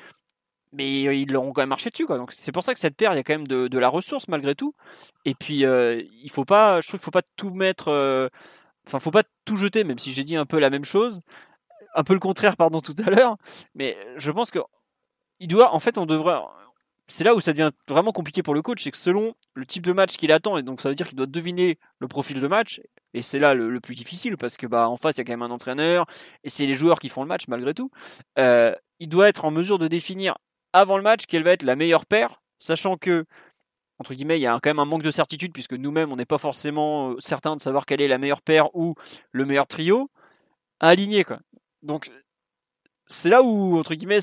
mais 0.73 1.07
euh, 1.07 1.13
ils 1.13 1.31
leur 1.31 1.43
quand 1.43 1.61
même 1.61 1.69
marché 1.69 1.89
dessus. 1.89 2.05
Quoi. 2.05 2.17
Donc 2.17 2.33
c'est 2.33 2.51
pour 2.51 2.63
ça 2.63 2.73
que 2.73 2.79
cette 2.79 2.95
paire, 2.95 3.13
il 3.13 3.17
y 3.17 3.19
a 3.19 3.23
quand 3.23 3.33
même 3.33 3.47
de, 3.47 3.77
la 3.77 3.89
ressource 3.89 4.27
malgré 4.27 4.55
tout. 4.55 4.73
Et 5.25 5.35
puis, 5.35 5.65
euh, 5.65 6.01
il 6.23 6.31
faut 6.31 6.45
pas, 6.45 6.81
je 6.81 6.87
trouve 6.87 6.99
qu'il 6.99 7.05
faut 7.05 7.11
pas 7.11 7.21
tout 7.37 7.51
mettre, 7.51 7.89
euh, 7.89 8.27
enfin, 8.87 8.99
faut 8.99 9.11
pas 9.11 9.23
tout 9.45 9.55
jeter, 9.55 9.83
même 9.83 9.99
si 9.99 10.13
j'ai 10.13 10.23
dit 10.23 10.35
un 10.35 10.45
peu 10.45 10.59
la 10.59 10.69
même 10.69 10.85
chose, 10.85 11.21
un 11.95 12.03
peu 12.03 12.13
le 12.13 12.19
contraire, 12.19 12.57
pardon, 12.57 12.81
tout 12.81 12.95
à 13.05 13.09
l'heure. 13.09 13.37
Mais 13.75 13.97
je 14.17 14.31
pense 14.31 14.51
que 14.51 14.59
il 15.39 15.47
doit, 15.47 15.73
en 15.73 15.79
fait, 15.79 15.97
on 15.97 16.05
devrait. 16.05 16.39
C'est 17.07 17.23
là 17.23 17.35
où 17.35 17.41
ça 17.41 17.51
devient 17.53 17.71
vraiment 17.87 18.11
compliqué 18.13 18.43
pour 18.43 18.53
le 18.53 18.61
coach, 18.61 18.83
c'est 18.83 18.91
que 18.91 18.97
selon 18.97 19.35
le 19.55 19.65
type 19.65 19.83
de 19.85 19.91
match 19.91 20.15
qu'il 20.17 20.31
attend, 20.31 20.57
et 20.57 20.63
donc 20.63 20.81
ça 20.81 20.89
veut 20.89 20.95
dire 20.95 21.07
qu'il 21.07 21.17
doit 21.17 21.25
deviner 21.27 21.77
le 21.99 22.07
profil 22.07 22.39
de 22.39 22.47
match, 22.47 22.81
et 23.13 23.21
c'est 23.21 23.39
là 23.39 23.53
le, 23.53 23.69
le 23.69 23.79
plus 23.81 23.95
difficile 23.95 24.37
parce 24.37 24.57
que 24.57 24.65
bah 24.67 24.87
en 24.89 24.97
face 24.97 25.15
il 25.15 25.19
y 25.19 25.21
a 25.21 25.25
quand 25.25 25.33
même 25.33 25.43
un 25.43 25.51
entraîneur 25.51 26.05
et 26.43 26.49
c'est 26.49 26.65
les 26.65 26.73
joueurs 26.73 26.99
qui 26.99 27.09
font 27.09 27.21
le 27.21 27.27
match 27.27 27.47
malgré 27.47 27.73
tout. 27.73 27.91
Euh, 28.39 28.73
il 28.99 29.09
doit 29.09 29.27
être 29.27 29.45
en 29.45 29.51
mesure 29.51 29.79
de 29.79 29.87
définir 29.87 30.35
avant 30.73 30.97
le 30.97 31.03
match 31.03 31.25
quelle 31.27 31.43
va 31.43 31.51
être 31.51 31.63
la 31.63 31.75
meilleure 31.75 32.05
paire, 32.05 32.41
sachant 32.59 32.97
que 32.97 33.25
entre 33.99 34.13
guillemets 34.13 34.39
il 34.39 34.43
y 34.43 34.47
a 34.47 34.53
quand 34.61 34.69
même 34.69 34.79
un 34.79 34.85
manque 34.85 35.03
de 35.03 35.11
certitude 35.11 35.53
puisque 35.53 35.73
nous-mêmes 35.73 36.11
on 36.11 36.15
n'est 36.17 36.25
pas 36.25 36.37
forcément 36.39 37.11
euh, 37.11 37.15
certain 37.19 37.55
de 37.55 37.61
savoir 37.61 37.85
quelle 37.85 38.01
est 38.01 38.07
la 38.07 38.17
meilleure 38.19 38.41
paire 38.41 38.75
ou 38.75 38.95
le 39.31 39.45
meilleur 39.45 39.67
trio 39.67 40.09
à 40.79 40.89
aligner 40.89 41.23
quoi. 41.25 41.39
Donc 41.83 42.11
c'est 43.07 43.29
là 43.29 43.43
où 43.43 43.77
entre 43.77 43.95
guillemets 43.95 44.21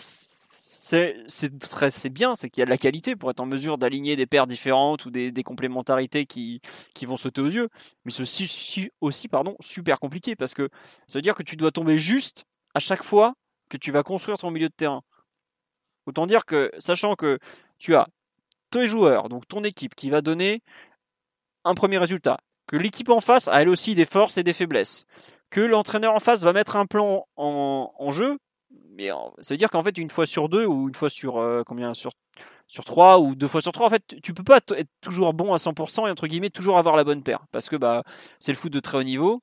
c'est 1.29 2.11
bien, 2.13 2.35
c'est 2.35 2.51
qu'il 2.51 2.61
y 2.61 2.63
a 2.63 2.67
de 2.67 2.71
la 2.71 2.79
qualité 2.79 3.17
pour 3.17 3.31
être 3.31 3.41
en 3.41 3.47
mesure 3.47 3.79
d'aligner 3.79 4.17
des 4.17 4.27
paires 4.27 4.47
différentes 4.47 5.05
ou 5.07 5.11
des, 5.11 5.31
des 5.33 5.43
complémentarités 5.43 6.27
qui, 6.27 6.61
qui 6.95 7.07
vont 7.07 7.17
sauter 7.17 7.41
aux 7.41 7.49
yeux. 7.49 7.69
Mais 8.05 8.11
c'est 8.13 8.23
aussi, 8.23 8.47
si- 8.49 8.91
aussi 9.01 9.29
pardon, 9.29 9.57
super 9.61 10.01
compliqué 10.01 10.37
parce 10.37 10.55
que 10.55 10.69
ça 11.07 11.19
veut 11.19 11.23
dire 11.23 11.35
que 11.35 11.43
tu 11.43 11.57
dois 11.57 11.71
tomber 11.71 11.99
juste 11.99 12.45
à 12.75 12.81
chaque 12.81 13.03
fois 13.05 13.35
que 13.69 13.77
tu 13.77 13.93
vas 13.93 14.03
construire 14.03 14.39
ton 14.39 14.51
milieu 14.51 14.69
de 14.69 14.75
terrain. 14.75 15.03
Autant 16.11 16.27
dire 16.27 16.45
que, 16.45 16.73
sachant 16.79 17.15
que 17.15 17.39
tu 17.79 17.95
as 17.95 18.09
tes 18.71 18.89
joueurs, 18.89 19.29
donc 19.29 19.47
ton 19.47 19.63
équipe 19.63 19.95
qui 19.95 20.11
va 20.11 20.23
donner 20.23 20.61
un 21.65 21.75
premier 21.75 21.99
résultat, 21.99 22.39
que 22.67 22.77
l'équipe 22.77 23.09
en 23.11 23.21
face 23.21 23.47
a 23.47 23.63
elle 23.63 23.69
aussi 23.69 23.95
des 23.95 24.07
forces 24.07 24.39
et 24.39 24.43
des 24.43 24.53
faiblesses, 24.53 25.05
que 25.51 25.61
l'entraîneur 25.61 26.13
en 26.13 26.19
face 26.19 26.43
va 26.43 26.53
mettre 26.53 26.75
un 26.75 26.87
plan 26.87 27.29
en, 27.37 28.11
jeu, 28.11 28.39
mais 28.91 29.11
ça 29.41 29.55
veut 29.55 29.57
dire 29.57 29.71
qu'en 29.71 29.85
fait 29.85 29.97
une 29.99 30.11
fois 30.11 30.27
sur 30.27 30.49
deux 30.49 30.67
ou 30.67 30.89
une 30.89 30.95
fois 30.97 31.11
sur 31.11 31.39
euh, 31.39 31.63
combien 31.65 31.95
sur 31.95 32.11
sur 32.67 32.85
trois 32.85 33.21
ou 33.21 33.37
deux 33.37 33.47
fois 33.47 33.61
sur 33.61 33.71
trois, 33.71 33.87
en 33.87 33.91
fait, 33.91 34.17
tu 34.21 34.35
peux 34.35 34.43
pas 34.43 34.57
être 34.57 34.91
toujours 35.01 35.33
bon 35.33 35.55
à 35.55 35.59
100% 35.59 36.09
et 36.09 36.11
entre 36.11 36.27
guillemets 36.27 36.51
toujours 36.51 36.77
avoir 36.77 36.97
la 36.97 37.05
bonne 37.05 37.23
paire 37.23 37.45
parce 37.53 37.69
que 37.69 37.77
bah 37.77 38.03
c'est 38.41 38.51
le 38.51 38.59
foot 38.59 38.73
de 38.73 38.81
très 38.81 38.99
haut 38.99 39.05
niveau 39.05 39.43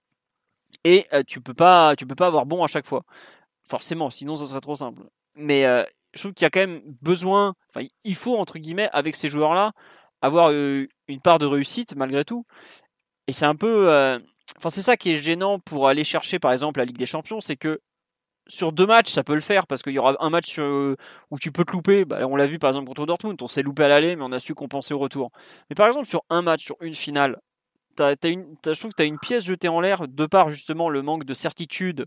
et 0.84 1.08
euh, 1.14 1.24
tu 1.26 1.40
peux 1.40 1.54
pas 1.54 1.96
tu 1.96 2.06
peux 2.06 2.16
pas 2.16 2.28
avoir 2.28 2.46
bon 2.46 2.62
à 2.64 2.68
chaque 2.68 2.86
fois. 2.86 3.04
Forcément, 3.64 4.10
sinon 4.10 4.36
ça 4.36 4.46
serait 4.46 4.62
trop 4.62 4.76
simple. 4.76 5.04
Mais 5.36 5.66
euh, 5.66 5.84
je 6.18 6.22
trouve 6.24 6.34
qu'il 6.34 6.46
y 6.46 6.48
a 6.48 6.50
quand 6.50 6.60
même 6.60 6.82
besoin, 7.02 7.54
enfin 7.70 7.86
il 8.04 8.16
faut 8.16 8.38
entre 8.38 8.60
guillemets 8.60 8.90
avec 8.94 9.16
ces 9.16 9.30
joueurs-là 9.30 9.72
avoir 10.22 10.52
une 10.52 11.22
part 11.24 11.40
de 11.40 11.46
réussite 11.46 11.96
malgré 11.96 12.26
tout. 12.26 12.46
Et 13.28 13.34
c'est 13.34 13.46
un 13.46 13.56
peu, 13.56 13.88
enfin 14.58 14.70
c'est 14.70 14.82
ça 14.82 14.98
qui 14.98 15.12
est 15.12 15.18
gênant 15.18 15.60
pour 15.60 15.88
aller 15.88 16.04
chercher 16.04 16.40
par 16.40 16.52
exemple 16.52 16.80
la 16.80 16.86
Ligue 16.86 16.98
des 16.98 17.06
Champions, 17.06 17.42
c'est 17.42 17.58
que 17.58 17.82
sur 18.48 18.72
deux 18.72 18.86
matchs, 18.86 19.12
ça 19.12 19.24
peut 19.24 19.34
le 19.34 19.42
faire 19.42 19.68
parce 19.68 19.84
qu'il 19.84 19.94
y 19.94 20.00
aura 20.00 20.16
un 20.20 20.30
match 20.30 20.58
où 20.58 21.40
tu 21.40 21.52
peux 21.52 21.66
te 21.66 21.72
louper. 21.72 22.06
Bah, 22.06 22.26
on 22.28 22.36
l'a 22.36 22.48
vu 22.48 22.60
par 22.60 22.70
exemple 22.70 22.88
contre 22.88 23.06
Dortmund, 23.06 23.42
on 23.42 23.48
s'est 23.48 23.62
loupé 23.62 23.84
à 23.84 23.88
l'aller, 23.88 24.16
mais 24.16 24.24
on 24.24 24.32
a 24.32 24.40
su 24.40 24.56
compenser 24.56 24.94
au 24.94 25.00
retour. 25.00 25.32
Mais 25.70 25.76
par 25.76 25.88
exemple, 25.88 26.08
sur 26.08 26.24
un 26.30 26.42
match, 26.42 26.64
sur 26.64 26.78
une 26.82 26.94
finale, 26.94 27.40
une, 28.00 28.56
je 28.66 28.80
trouve 28.80 28.92
que 28.92 28.98
tu 28.98 29.04
as 29.04 29.06
une 29.06 29.20
pièce 29.20 29.44
jetée 29.46 29.68
en 29.68 29.82
l'air 29.82 30.08
de 30.08 30.26
par 30.26 30.50
justement 30.50 30.90
le 30.90 31.02
manque 31.02 31.24
de 31.24 31.34
certitude 31.34 32.06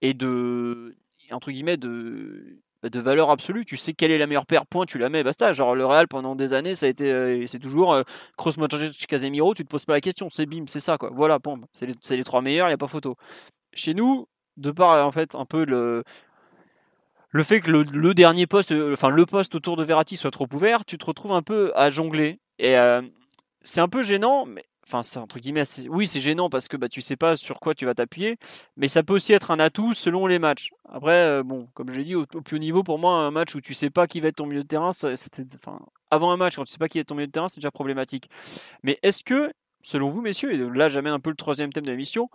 et 0.00 0.14
de, 0.14 0.96
entre 1.30 1.50
guillemets, 1.50 1.76
de, 1.76 2.60
de 2.90 3.00
valeur 3.00 3.30
absolue. 3.30 3.64
Tu 3.64 3.76
sais 3.76 3.92
quelle 3.92 4.10
est 4.10 4.18
la 4.18 4.26
meilleure 4.26 4.46
paire, 4.46 4.66
point, 4.66 4.86
tu 4.86 4.98
la 4.98 5.08
mets, 5.08 5.22
basta. 5.22 5.52
Genre 5.52 5.74
le 5.74 5.84
Real 5.84 6.08
pendant 6.08 6.36
des 6.36 6.52
années, 6.52 6.74
ça 6.74 6.86
a 6.86 6.88
été, 6.88 7.10
euh, 7.10 7.46
c'est 7.46 7.58
toujours 7.58 7.92
euh, 7.92 8.02
Kroos, 8.36 8.52
Modric, 8.58 9.06
Casemiro, 9.06 9.54
tu 9.54 9.64
te 9.64 9.68
poses 9.68 9.84
pas 9.84 9.94
la 9.94 10.00
question, 10.00 10.28
c'est 10.30 10.46
bim, 10.46 10.64
c'est 10.66 10.80
ça 10.80 10.98
quoi. 10.98 11.10
Voilà, 11.12 11.38
c'est 11.72 12.16
les, 12.16 12.24
trois 12.24 12.42
meilleurs, 12.42 12.68
il 12.68 12.70
n'y 12.70 12.74
a 12.74 12.78
pas 12.78 12.88
photo. 12.88 13.16
Chez 13.72 13.94
nous, 13.94 14.28
de 14.56 14.70
par 14.70 15.04
en 15.04 15.12
fait 15.12 15.34
un 15.34 15.46
peu 15.46 15.64
le 17.34 17.42
fait 17.42 17.60
que 17.60 17.70
le, 17.72 18.14
dernier 18.14 18.46
poste, 18.46 18.70
euh, 18.70 18.92
enfin 18.92 19.10
le 19.10 19.26
poste 19.26 19.56
autour 19.56 19.76
de 19.76 19.82
Verratti 19.82 20.16
soit 20.16 20.30
trop 20.30 20.46
ouvert, 20.52 20.84
tu 20.84 20.98
te 20.98 21.04
retrouves 21.04 21.32
un 21.32 21.42
peu 21.42 21.72
à 21.74 21.90
jongler 21.90 22.38
et 22.60 22.78
euh, 22.78 23.02
c'est 23.62 23.80
un 23.80 23.88
peu 23.88 24.04
gênant, 24.04 24.46
mais 24.46 24.64
enfin 24.86 25.00
entre 25.20 25.38
guillemets, 25.38 25.64
oui 25.88 26.06
c'est 26.06 26.20
gênant 26.20 26.48
parce 26.48 26.68
que 26.68 26.76
bah 26.76 26.88
tu 26.88 27.00
sais 27.00 27.16
pas 27.16 27.36
sur 27.36 27.60
quoi 27.60 27.74
tu 27.74 27.86
vas 27.86 27.94
t'appuyer, 27.94 28.36
mais 28.76 28.88
ça 28.88 29.02
peut 29.02 29.14
aussi 29.14 29.32
être 29.32 29.50
un 29.50 29.58
atout 29.58 29.94
selon 29.94 30.26
les 30.26 30.38
matchs. 30.38 30.70
Après 30.88 31.14
euh, 31.14 31.42
bon, 31.42 31.68
comme 31.74 31.90
je 31.90 31.98
l'ai 31.98 32.04
dit 32.04 32.14
au, 32.14 32.26
plus 32.26 32.56
haut 32.56 32.60
niveau 32.60 32.82
pour 32.82 32.98
moi 32.98 33.14
un 33.14 33.30
match 33.30 33.54
où 33.54 33.60
tu 33.60 33.74
sais 33.74 33.90
pas 33.90 34.06
qui 34.06 34.20
va 34.20 34.28
être 34.28 34.36
ton 34.36 34.46
milieu 34.46 34.62
de 34.62 34.68
terrain, 34.68 34.92
c'était 34.92 35.44
enfin 35.54 35.80
avant 36.10 36.30
un 36.30 36.36
match 36.36 36.56
quand 36.56 36.64
tu 36.64 36.72
sais 36.72 36.78
pas 36.78 36.88
qui 36.88 36.98
est 36.98 37.04
ton 37.04 37.14
milieu 37.14 37.26
de 37.26 37.32
terrain 37.32 37.48
c'est 37.48 37.60
déjà 37.60 37.70
problématique. 37.70 38.28
Mais 38.82 38.98
est-ce 39.02 39.22
que 39.22 39.52
selon 39.82 40.08
vous 40.08 40.22
messieurs 40.22 40.52
et 40.52 40.56
là 40.56 40.88
j'amène 40.88 41.12
un 41.12 41.20
peu 41.20 41.30
le 41.30 41.36
troisième 41.36 41.72
thème 41.72 41.86
de 41.86 41.90
l'émission, 41.90 42.28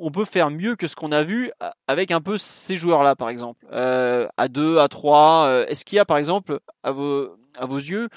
on 0.00 0.10
peut 0.10 0.24
faire 0.24 0.50
mieux 0.50 0.76
que 0.76 0.86
ce 0.86 0.96
qu'on 0.96 1.12
a 1.12 1.22
vu 1.22 1.52
avec 1.86 2.10
un 2.10 2.20
peu 2.20 2.38
ces 2.38 2.74
joueurs-là, 2.74 3.14
par 3.14 3.28
exemple. 3.28 3.66
Euh, 3.70 4.26
à 4.38 4.48
2, 4.48 4.78
à 4.78 4.88
3, 4.88 5.44
euh, 5.46 5.66
est-ce 5.66 5.84
qu'il 5.84 5.96
y 5.96 5.98
a, 5.98 6.06
par 6.06 6.16
exemple, 6.16 6.60
à 6.82 6.90
vos, 6.90 7.36
à 7.54 7.66
vos 7.66 7.76
yeux, 7.76 8.08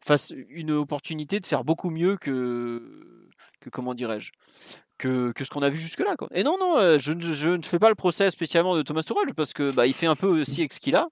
face 0.00 0.32
une 0.48 0.70
opportunité 0.70 1.40
de 1.40 1.46
faire 1.46 1.64
beaucoup 1.64 1.90
mieux 1.90 2.16
que, 2.16 3.21
comment 3.70 3.94
dirais-je, 3.94 4.32
que, 4.98 5.32
que, 5.32 5.44
ce 5.44 5.50
qu'on 5.50 5.62
a 5.62 5.68
vu 5.68 5.78
jusque-là. 5.78 6.14
Et 6.32 6.44
non, 6.44 6.56
non, 6.58 6.78
euh, 6.78 6.98
je, 6.98 7.12
ne 7.12 7.62
fais 7.62 7.78
pas 7.78 7.88
le 7.88 7.94
procès 7.94 8.30
spécialement 8.30 8.76
de 8.76 8.82
Thomas 8.82 9.02
Tuchel 9.02 9.34
parce 9.34 9.52
que 9.52 9.72
bah, 9.72 9.86
il 9.86 9.94
fait 9.94 10.06
un 10.06 10.16
peu 10.16 10.26
aussi 10.26 10.60
avec 10.60 10.72
ce 10.72 10.80
qu'il 10.80 10.96
a. 10.96 11.08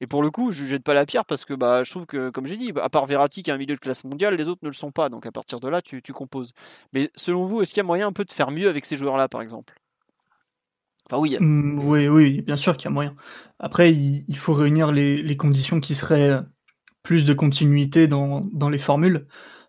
Et 0.00 0.06
pour 0.06 0.22
le 0.22 0.30
coup, 0.30 0.52
je 0.52 0.62
ne 0.64 0.68
jette 0.68 0.82
pas 0.82 0.94
la 0.94 1.06
pierre 1.06 1.24
parce 1.24 1.44
que 1.44 1.54
bah, 1.54 1.82
je 1.84 1.90
trouve 1.90 2.06
que, 2.06 2.30
comme 2.30 2.46
j'ai 2.46 2.56
dit, 2.56 2.72
à 2.80 2.88
part 2.88 3.06
Verratti 3.06 3.42
qui 3.42 3.50
est 3.50 3.52
un 3.52 3.58
milieu 3.58 3.74
de 3.74 3.80
classe 3.80 4.04
mondiale, 4.04 4.34
les 4.34 4.48
autres 4.48 4.60
ne 4.62 4.68
le 4.68 4.74
sont 4.74 4.90
pas. 4.90 5.08
Donc 5.08 5.26
à 5.26 5.32
partir 5.32 5.60
de 5.60 5.68
là, 5.68 5.80
tu, 5.80 6.00
composes. 6.12 6.52
Mais 6.92 7.10
selon 7.14 7.44
vous, 7.44 7.62
est-ce 7.62 7.72
qu'il 7.72 7.78
y 7.78 7.80
a 7.80 7.84
moyen 7.84 8.08
un 8.08 8.12
peu 8.12 8.24
de 8.24 8.32
faire 8.32 8.50
mieux 8.50 8.68
avec 8.68 8.84
ces 8.84 8.96
joueurs-là, 8.96 9.28
par 9.28 9.42
exemple? 9.42 9.74
Enfin, 11.08 11.20
oui. 11.20 11.36
Mmh, 11.38 11.78
oui, 11.84 12.08
oui, 12.08 12.40
bien 12.40 12.56
sûr 12.56 12.76
qu'il 12.76 12.86
y 12.86 12.88
a 12.88 12.90
moyen. 12.90 13.14
Après, 13.58 13.92
il, 13.92 14.36
faut 14.36 14.54
réunir 14.54 14.90
les, 14.90 15.36
conditions 15.36 15.80
qui 15.80 15.94
seraient 15.94 16.40
plus 17.02 17.24
de 17.24 17.34
continuité 17.34 18.08
dans, 18.08 18.42
les 18.70 18.78
formules. 18.78 19.26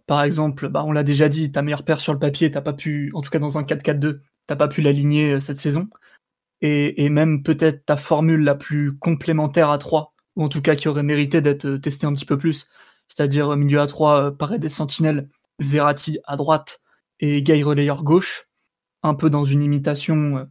Par 0.07 0.23
exemple, 0.23 0.69
bah, 0.69 0.83
on 0.85 0.91
l'a 0.91 1.03
déjà 1.03 1.29
dit, 1.29 1.51
ta 1.51 1.61
meilleure 1.61 1.83
paire 1.83 1.99
sur 1.99 2.13
le 2.13 2.19
papier, 2.19 2.51
t'as 2.51 2.61
pas 2.61 2.73
pu, 2.73 3.11
en 3.13 3.21
tout 3.21 3.29
cas 3.29 3.39
dans 3.39 3.57
un 3.57 3.63
4-4-2, 3.63 4.21
t'as 4.45 4.55
pas 4.55 4.67
pu 4.67 4.81
l'aligner 4.81 5.33
euh, 5.33 5.39
cette 5.39 5.57
saison 5.57 5.89
et, 6.61 7.09
même 7.09 7.43
peut-être 7.43 7.85
ta 7.85 7.97
formule 7.97 8.41
la 8.41 8.55
plus 8.55 8.97
complémentaire 8.97 9.69
à 9.69 9.77
3, 9.77 10.13
ou 10.35 10.43
en 10.43 10.49
tout 10.49 10.61
cas 10.61 10.75
qui 10.75 10.87
aurait 10.87 11.03
mérité 11.03 11.41
d'être 11.41 11.65
euh, 11.65 11.77
testée 11.77 12.07
un 12.07 12.13
petit 12.13 12.25
peu 12.25 12.37
plus, 12.37 12.67
c'est-à-dire 13.07 13.51
euh, 13.51 13.55
milieu 13.55 13.79
à 13.79 13.87
3, 13.87 14.35
euh, 14.41 14.57
des 14.57 14.69
Sentinelles, 14.69 15.29
Verratti 15.59 16.19
à 16.25 16.35
droite 16.35 16.81
et 17.19 17.41
Gay 17.41 17.63
relayeur 17.63 18.03
gauche, 18.03 18.49
un 19.03 19.13
peu 19.13 19.29
dans 19.29 19.45
une 19.45 19.63
imitation 19.63 20.49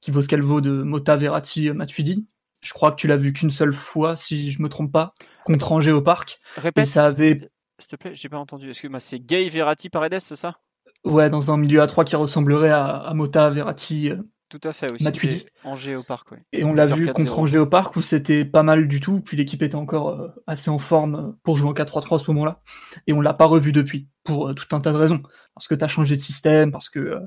qui 0.00 0.12
vaut 0.12 0.22
ce 0.22 0.28
qu'elle 0.28 0.42
vaut 0.42 0.60
de 0.60 0.84
Mota 0.84 1.16
Verratti 1.16 1.70
Matuidi. 1.70 2.28
Je 2.60 2.72
crois 2.72 2.92
que 2.92 2.96
tu 2.96 3.08
l'as 3.08 3.16
vu 3.16 3.32
qu'une 3.32 3.50
seule 3.50 3.72
fois, 3.72 4.14
si 4.14 4.52
je 4.52 4.62
me 4.62 4.68
trompe 4.68 4.92
pas, 4.92 5.12
contre 5.44 5.72
Angers 5.72 5.90
au 5.90 6.02
parc. 6.02 6.38
Répète. 6.56 6.82
Et 6.82 6.88
ça 6.88 7.06
avait. 7.06 7.50
S'il 7.78 7.90
te 7.90 7.96
plaît, 7.96 8.14
j'ai 8.14 8.28
pas 8.28 8.38
entendu. 8.38 8.68
Excuse-moi, 8.70 9.00
c'est 9.00 9.18
Gay 9.18 9.48
Verratti 9.48 9.90
Paredes, 9.90 10.20
c'est 10.20 10.36
ça? 10.36 10.58
Ouais, 11.04 11.28
dans 11.28 11.50
un 11.50 11.56
milieu 11.56 11.82
à 11.82 11.86
3 11.86 12.04
qui 12.04 12.16
ressemblerait 12.16 12.70
à, 12.70 12.96
à 12.96 13.14
Mota 13.14 13.50
Verratti 13.50 14.12
tout 14.54 14.68
à 14.68 14.72
fait, 14.72 14.92
aussi. 14.92 15.02
Matuidi. 15.02 15.46
Angers 15.64 15.96
au 15.96 16.04
parc, 16.04 16.28
Et 16.52 16.62
on 16.62 16.74
l'a 16.74 16.86
vu 16.86 17.12
contre 17.12 17.40
Angers 17.40 17.58
au 17.58 17.66
parc 17.66 17.96
où 17.96 18.00
c'était 18.00 18.44
pas 18.44 18.62
mal 18.62 18.86
du 18.86 19.00
tout, 19.00 19.20
puis 19.20 19.36
l'équipe 19.36 19.62
était 19.62 19.74
encore 19.74 20.10
euh, 20.10 20.28
assez 20.46 20.70
en 20.70 20.78
forme 20.78 21.36
pour 21.42 21.56
jouer 21.56 21.70
en 21.70 21.72
4-3-3 21.72 22.14
à 22.14 22.18
ce 22.18 22.30
moment-là. 22.30 22.60
Et 23.08 23.12
on 23.12 23.20
l'a 23.20 23.32
pas 23.32 23.46
revu 23.46 23.72
depuis, 23.72 24.06
pour 24.22 24.50
euh, 24.50 24.54
tout 24.54 24.76
un 24.76 24.80
tas 24.80 24.92
de 24.92 24.98
raisons. 24.98 25.22
Parce 25.54 25.66
que 25.66 25.74
tu 25.74 25.82
as 25.82 25.88
changé 25.88 26.14
de 26.14 26.20
système, 26.20 26.70
parce 26.70 26.88
que 26.88 27.20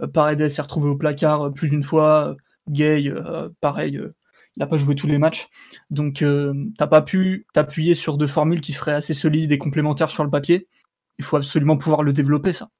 euh, 0.00 0.06
Paredes 0.06 0.48
s'est 0.48 0.62
retrouvé 0.62 0.88
au 0.88 0.96
placard 0.96 1.52
plus 1.52 1.68
d'une 1.68 1.82
fois, 1.82 2.34
Gay, 2.70 3.12
pareil, 3.60 4.00
il 4.56 4.60
n'a 4.60 4.66
pas 4.66 4.76
joué 4.76 4.94
tous 4.94 5.06
les 5.06 5.18
matchs. 5.18 5.48
Donc 5.90 6.24
t'as 6.76 6.86
pas 6.86 7.02
pu 7.02 7.46
t'appuyer 7.52 7.94
sur 7.94 8.18
deux 8.18 8.26
formules 8.26 8.60
qui 8.60 8.72
seraient 8.72 8.94
assez 8.94 9.14
solides 9.14 9.52
et 9.52 9.58
complémentaires 9.58 10.10
sur 10.10 10.24
le 10.24 10.30
papier. 10.30 10.68
Il 11.18 11.24
faut 11.24 11.36
absolument 11.36 11.76
pouvoir 11.76 12.02
le 12.02 12.12
développer, 12.12 12.52
ça. 12.52 12.70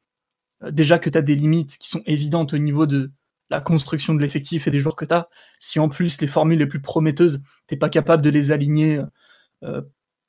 déjà 0.71 0.99
que 0.99 1.11
tu 1.11 1.19
as 1.19 1.23
des 1.23 1.35
limites 1.35 1.77
qui 1.79 1.89
sont 1.89 2.03
évidentes 2.07 2.55
au 2.55 2.59
niveau 2.59 2.87
de 2.87 3.13
la 3.51 3.61
construction 3.61 4.15
de 4.15 4.21
l'effectif 4.21 4.67
et 4.67 4.71
des 4.71 4.79
joueurs 4.79 4.97
que 4.97 5.05
tu 5.05 5.15
as, 5.15 5.29
si 5.59 5.81
en 5.81 5.89
plus 5.89 6.21
les 6.21 6.27
formules 6.27 6.59
les 6.59 6.67
plus 6.67 6.81
prometteuses, 6.81 7.43
t'es 7.67 7.77
pas 7.77 7.89
capable 7.89 8.23
de 8.23 8.31
les 8.31 8.53
aligner 8.53 9.03
euh, 9.65 9.83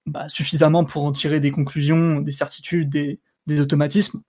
bah, 0.07 0.27
suffisamment 0.27 0.83
pour 0.83 1.05
en 1.05 1.11
tirer 1.11 1.39
des 1.39 1.51
conclusions, 1.51 2.21
des 2.21 2.31
certitudes, 2.31 2.89
des, 2.89 3.19
automatismes, 3.59 4.21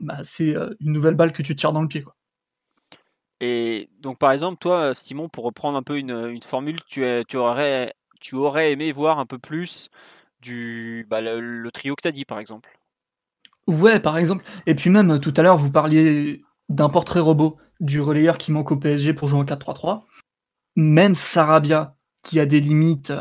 bah, 0.00 0.18
c'est 0.24 0.56
euh, 0.56 0.74
une 0.80 0.92
nouvelle 0.92 1.14
balle 1.14 1.32
que 1.32 1.42
tu 1.42 1.54
tires 1.54 1.72
dans 1.72 1.82
le 1.82 1.88
pied. 1.88 2.04
Et 3.46 3.90
donc 4.00 4.18
par 4.18 4.32
exemple, 4.32 4.56
toi, 4.58 4.94
Simon, 4.94 5.28
pour 5.28 5.44
reprendre 5.44 5.76
un 5.76 5.82
peu 5.82 5.98
une, 5.98 6.40
formule, 6.42 6.78
tu, 6.86 7.04
aurais, 7.34 7.94
tu 8.18 8.36
aurais 8.36 8.72
aimé 8.72 8.90
voir 8.90 9.18
un 9.18 9.26
peu 9.26 9.38
plus 9.38 9.90
du 10.40 11.06
bah, 11.10 11.20
le, 11.20 11.70
trio 11.70 11.94
que 11.94 12.00
tu 12.00 12.08
as 12.08 12.12
dit, 12.12 12.24
par 12.24 12.38
exemple. 12.38 12.70
Ouais, 13.66 14.00
par 14.00 14.16
exemple. 14.16 14.44
Et 14.66 14.74
puis 14.74 14.88
même, 14.88 15.20
tout 15.20 15.34
à 15.36 15.42
l'heure, 15.42 15.58
vous 15.58 15.70
parliez 15.70 16.42
d'un 16.70 16.88
portrait 16.88 17.20
robot 17.20 17.58
du 17.80 18.00
relayeur 18.00 18.38
qui 18.38 18.50
manque 18.50 18.72
au 18.72 18.76
PSG 18.76 19.12
pour 19.12 19.28
jouer 19.28 19.40
en 19.40 19.44
4-3-3. 19.44 20.04
Même 20.76 21.14
Sarabia, 21.14 21.96
qui 22.22 22.40
a 22.40 22.46
des 22.46 22.60
limites, 22.60 23.12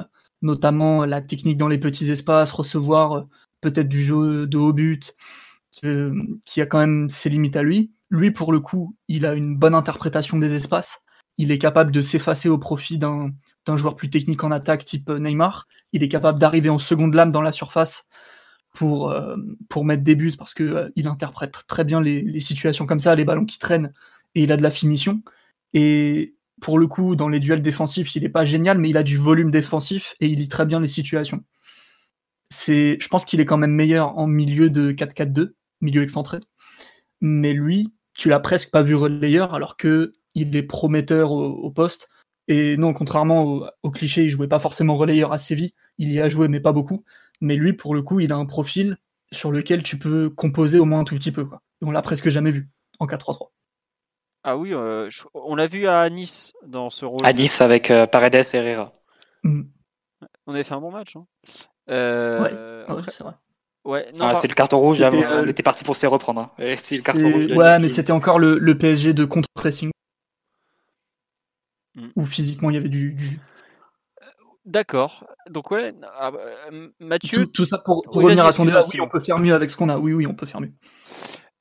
notamment 0.41 1.03
la 1.03 1.21
technique 1.21 1.57
dans 1.57 1.67
les 1.67 1.79
petits 1.79 2.09
espaces, 2.09 2.53
recevoir 2.53 3.11
euh, 3.11 3.21
peut-être 3.59 3.89
du 3.89 4.01
jeu 4.01 4.47
de 4.47 4.57
haut 4.57 4.71
but, 4.71 5.15
qui 5.71 6.61
a 6.61 6.65
quand 6.65 6.79
même 6.79 7.09
ses 7.09 7.29
limites 7.29 7.57
à 7.57 7.63
lui. 7.63 7.91
Lui, 8.13 8.29
pour 8.29 8.53
le 8.53 8.59
coup, 8.59 8.95
il 9.07 9.25
a 9.25 9.33
une 9.33 9.57
bonne 9.57 9.73
interprétation 9.73 10.37
des 10.37 10.53
espaces. 10.53 10.99
Il 11.39 11.51
est 11.51 11.57
capable 11.57 11.91
de 11.91 11.99
s'effacer 11.99 12.47
au 12.47 12.59
profit 12.59 12.99
d'un 12.99 13.31
joueur 13.75 13.95
plus 13.95 14.11
technique 14.11 14.43
en 14.43 14.51
attaque, 14.51 14.85
type 14.85 15.09
Neymar. 15.09 15.67
Il 15.93 16.03
est 16.03 16.09
capable 16.09 16.37
d'arriver 16.37 16.69
en 16.69 16.77
seconde 16.77 17.15
lame 17.15 17.31
dans 17.31 17.41
la 17.41 17.51
surface 17.51 18.07
pour, 18.71 19.09
euh, 19.09 19.35
mettre 19.81 20.03
des 20.03 20.13
buts 20.13 20.33
parce 20.37 20.53
qu'il 20.53 20.67
euh, 20.67 20.91
interprète 21.05 21.63
très 21.67 21.83
bien 21.83 22.01
les, 22.01 22.39
situations 22.39 22.85
comme 22.85 22.99
ça, 22.99 23.15
les 23.15 23.25
ballons 23.25 23.45
qui 23.45 23.57
traînent 23.57 23.91
et 24.35 24.43
il 24.43 24.51
a 24.51 24.57
de 24.57 24.61
la 24.63 24.69
finition. 24.69 25.23
Et 25.73 26.35
pour 26.61 26.77
le 26.77 26.85
coup, 26.85 27.15
dans 27.15 27.29
les 27.29 27.39
duels 27.39 27.63
défensifs, 27.63 28.15
il 28.15 28.21
n'est 28.21 28.29
pas 28.29 28.45
génial, 28.45 28.77
mais 28.77 28.91
il 28.91 28.97
a 28.97 29.03
du 29.03 29.17
volume 29.17 29.49
défensif 29.49 30.13
et 30.19 30.27
il 30.27 30.37
lit 30.37 30.49
très 30.49 30.67
bien 30.67 30.79
les 30.79 30.87
situations. 30.87 31.43
Je 32.51 33.07
pense 33.07 33.25
qu'il 33.25 33.39
est 33.39 33.45
quand 33.45 33.57
même 33.57 33.73
meilleur 33.73 34.19
en 34.19 34.27
milieu 34.27 34.69
de 34.69 34.91
4-4-2, 34.91 35.55
milieu 35.81 36.03
excentré. 36.03 36.41
Mais 37.19 37.53
lui, 37.53 37.91
tu 38.17 38.29
l'as 38.29 38.39
presque 38.39 38.71
pas 38.71 38.81
vu 38.81 38.95
relayeur, 38.95 39.53
alors 39.53 39.77
que 39.77 40.13
il 40.35 40.55
est 40.55 40.63
prometteur 40.63 41.31
au, 41.31 41.69
poste. 41.71 42.09
Et 42.47 42.75
non, 42.77 42.93
contrairement 42.93 43.67
au, 43.83 43.91
cliché, 43.91 44.23
il 44.23 44.29
jouait 44.29 44.47
pas 44.47 44.59
forcément 44.59 44.97
relayeur 44.97 45.31
à 45.31 45.37
Séville. 45.37 45.73
Il 45.97 46.11
y 46.11 46.19
a 46.19 46.27
joué, 46.27 46.47
mais 46.47 46.59
pas 46.59 46.71
beaucoup. 46.71 47.03
Mais 47.41 47.55
lui, 47.55 47.73
pour 47.73 47.93
le 47.93 48.01
coup, 48.01 48.19
il 48.19 48.31
a 48.31 48.35
un 48.35 48.45
profil 48.45 48.97
sur 49.31 49.51
lequel 49.51 49.83
tu 49.83 49.97
peux 49.97 50.29
composer 50.29 50.79
au 50.79 50.85
moins 50.85 51.01
un 51.01 51.03
tout 51.03 51.15
petit 51.15 51.31
peu. 51.31 51.45
Quoi. 51.45 51.61
on 51.81 51.91
l'a 51.91 52.01
presque 52.01 52.29
jamais 52.29 52.51
vu 52.51 52.69
en 52.99 53.05
4-3-3. 53.05 53.49
Ah 54.43 54.57
oui, 54.57 54.73
euh, 54.73 55.09
on 55.33 55.55
l'a 55.55 55.67
vu 55.67 55.87
à 55.87 56.09
Nice 56.09 56.53
dans 56.65 56.89
ce 56.89 57.05
rôle. 57.05 57.21
À 57.23 57.31
Nice 57.31 57.61
avec 57.61 57.89
euh, 57.91 58.05
Paredes 58.07 58.35
et 58.35 58.57
Herrera. 58.57 58.93
Mm. 59.43 59.63
On 60.47 60.53
avait 60.53 60.63
fait 60.63 60.73
un 60.73 60.81
bon 60.81 60.91
match. 60.91 61.15
Hein. 61.15 61.25
Euh, 61.89 62.85
ouais, 62.87 63.01
c'est 63.09 63.23
vrai. 63.23 63.33
Ouais, 63.85 64.07
ah, 64.21 64.33
c'est 64.35 64.47
le 64.47 64.53
carton 64.53 64.79
rouge. 64.79 65.01
on 65.01 65.45
était 65.45 65.63
parti 65.63 65.83
pour 65.83 65.95
se 65.95 65.99
faire 65.99 66.11
reprendre. 66.11 66.41
Hein. 66.57 66.75
C'est 66.77 66.97
le 66.97 67.03
carton 67.03 67.31
rouge. 67.31 67.51
ouais, 67.51 67.79
mais 67.79 67.89
c'était 67.89 68.13
encore 68.13 68.39
le, 68.39 68.77
PSG 68.77 69.13
de 69.13 69.25
contre-pressing. 69.25 69.91
Mm. 71.95 72.07
Où 72.15 72.25
physiquement 72.25 72.69
il 72.69 72.73
y 72.73 72.77
avait 72.77 72.89
du. 72.89 73.39
D'accord. 74.65 75.27
Donc 75.49 75.71
ouais, 75.71 75.93
ah, 76.17 76.31
bah, 76.31 76.39
Mathieu. 76.99 77.45
Tout, 77.45 77.65
ça 77.65 77.77
pour, 77.77 78.03
revenir 78.07 78.45
à 78.45 78.51
son 78.51 78.65
débat. 78.65 78.79
Oui, 78.93 79.01
on 79.01 79.09
peut 79.09 79.19
faire 79.19 79.37
mieux 79.37 79.53
avec 79.53 79.69
ce 79.69 79.75
qu'on 79.75 79.89
a. 79.89 79.97
Oui, 79.97 80.13
oui, 80.13 80.25
on 80.25 80.33
peut 80.33 80.45
faire 80.45 80.61
mieux. 80.61 80.71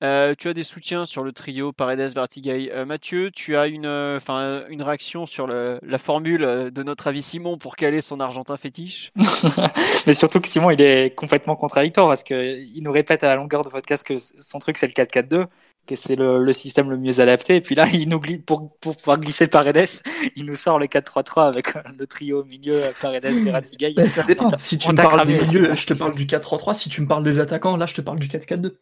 Euh, 0.02 0.34
tu 0.36 0.48
as 0.48 0.54
des 0.54 0.64
soutiens 0.64 1.04
sur 1.04 1.22
le 1.22 1.32
trio 1.32 1.72
Paredes 1.72 2.12
Vertigay. 2.12 2.70
Euh, 2.72 2.84
Mathieu, 2.84 3.30
tu 3.30 3.56
as 3.56 3.68
une, 3.68 3.86
euh, 3.86 4.16
enfin, 4.16 4.64
une 4.68 4.82
réaction 4.82 5.26
sur 5.26 5.46
la 5.46 5.98
formule 5.98 6.70
de 6.72 6.82
notre 6.82 7.06
avis 7.06 7.22
Simon 7.22 7.56
pour 7.56 7.76
caler 7.76 8.00
son 8.00 8.18
Argentin 8.18 8.56
fétiche? 8.56 9.12
Mais 10.06 10.14
surtout 10.14 10.40
que 10.40 10.48
Simon, 10.48 10.70
il 10.70 10.80
est 10.80 11.14
complètement 11.14 11.54
contradictoire 11.54 12.08
parce 12.08 12.24
qu'il 12.24 12.82
nous 12.82 12.92
répète 12.92 13.22
à 13.22 13.28
la 13.28 13.36
longueur 13.36 13.62
de 13.62 13.68
podcast 13.68 14.04
que 14.04 14.16
son 14.18 14.58
truc 14.58 14.76
c'est 14.76 14.88
le 14.88 14.92
4-4-2. 14.92 15.46
que 15.86 15.94
c'est 15.94 16.16
le, 16.16 16.52
système 16.52 16.90
le 16.90 16.96
mieux 16.96 17.20
adapté. 17.20 17.56
Et 17.56 17.60
puis 17.60 17.76
là, 17.76 17.86
il 17.92 18.08
nous 18.08 18.18
glisse, 18.18 18.40
pour, 18.44 18.76
pour 18.80 18.96
pouvoir 18.96 19.20
glisser 19.20 19.46
Paredes, 19.46 19.86
il 20.34 20.46
nous 20.46 20.56
sort 20.56 20.80
le 20.80 20.86
4-3-3 20.86 21.46
avec 21.46 21.74
le 21.74 22.06
trio 22.08 22.40
au 22.40 22.44
milieu 22.44 22.80
Paredes, 23.00 23.24
Verratti. 23.44 23.76
Ben, 23.94 24.08
ça 24.08 24.24
dépend. 24.24 24.48
Si 24.58 24.78
tu 24.78 24.88
me 24.88 24.96
parles 24.96 25.24
des 25.28 25.40
milieux, 25.40 25.74
je 25.74 25.86
te 25.86 25.94
parle 25.94 26.16
du 26.16 26.26
4-3-3. 26.26 26.74
Si 26.74 26.88
tu 26.88 27.02
me 27.02 27.06
parles 27.06 27.22
des 27.22 27.38
attaquants, 27.38 27.76
là, 27.76 27.86
je 27.86 27.94
te 27.94 28.00
parle 28.00 28.18
du 28.18 28.26
4-4-2. 28.26 28.72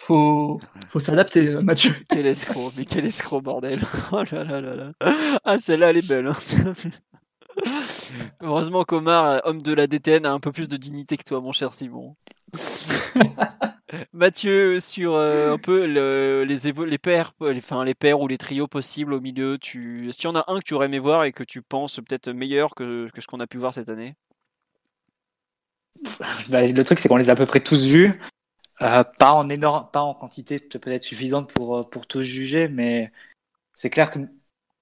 Faut, 0.00 0.58
faut 0.88 0.98
s'adapter, 0.98 1.48
euh, 1.48 1.60
Mathieu. 1.60 1.92
Quel 2.08 2.24
escroc, 2.24 2.72
mais 2.74 2.86
quel 2.86 3.04
escroc, 3.04 3.42
bordel. 3.42 3.82
Oh 4.12 4.22
là 4.32 4.44
là 4.44 4.60
là 4.62 4.74
là. 4.74 4.92
Ah, 5.44 5.58
celle-là, 5.58 5.90
elle 5.90 5.98
est 5.98 6.08
belle. 6.08 6.26
Hein. 6.26 6.72
Heureusement 8.40 8.84
qu'Omar, 8.84 9.42
homme 9.44 9.60
de 9.60 9.74
la 9.74 9.86
DTN, 9.86 10.24
a 10.24 10.32
un 10.32 10.40
peu 10.40 10.52
plus 10.52 10.68
de 10.68 10.78
dignité 10.78 11.18
que 11.18 11.24
toi, 11.24 11.42
mon 11.42 11.52
cher 11.52 11.74
Simon. 11.74 12.16
Mathieu, 14.14 14.80
sur 14.80 15.16
euh, 15.16 15.52
un 15.52 15.58
peu 15.58 15.84
les, 15.84 16.46
les 16.46 16.98
paires, 16.98 17.34
enfin, 17.38 17.84
les 17.84 17.94
paires 17.94 18.20
ou 18.22 18.26
les 18.26 18.38
trios 18.38 18.68
possibles 18.68 19.12
au 19.12 19.20
milieu, 19.20 19.58
tu... 19.58 20.08
est-ce 20.08 20.16
qu'il 20.16 20.30
y 20.30 20.32
en 20.32 20.36
a 20.36 20.44
un 20.48 20.60
que 20.60 20.64
tu 20.64 20.72
aurais 20.72 20.86
aimé 20.86 20.98
voir 20.98 21.24
et 21.24 21.32
que 21.32 21.44
tu 21.44 21.60
penses 21.60 21.96
peut-être 21.96 22.30
meilleur 22.30 22.74
que, 22.74 23.06
ce 23.14 23.26
qu'on 23.26 23.40
a 23.40 23.46
pu 23.46 23.58
voir 23.58 23.74
cette 23.74 23.90
année? 23.90 24.14
Bah, 26.48 26.66
Le 26.66 26.82
truc, 26.84 26.98
c'est 26.98 27.08
qu'on 27.08 27.16
les 27.16 27.28
a 27.28 27.34
à 27.34 27.36
peu 27.36 27.44
près 27.44 27.60
tous 27.60 27.84
vus. 27.84 28.14
Euh, 28.82 29.04
pas 29.18 29.32
en 29.32 29.48
énorme, 29.48 29.88
pas 29.92 30.00
en 30.00 30.14
quantité 30.14 30.58
peut-être 30.58 31.02
suffisante 31.02 31.52
pour, 31.52 31.78
euh, 31.78 31.84
pour 31.84 32.06
tous 32.06 32.22
juger, 32.22 32.68
mais 32.68 33.12
c'est 33.74 33.90
clair 33.90 34.10
que 34.10 34.20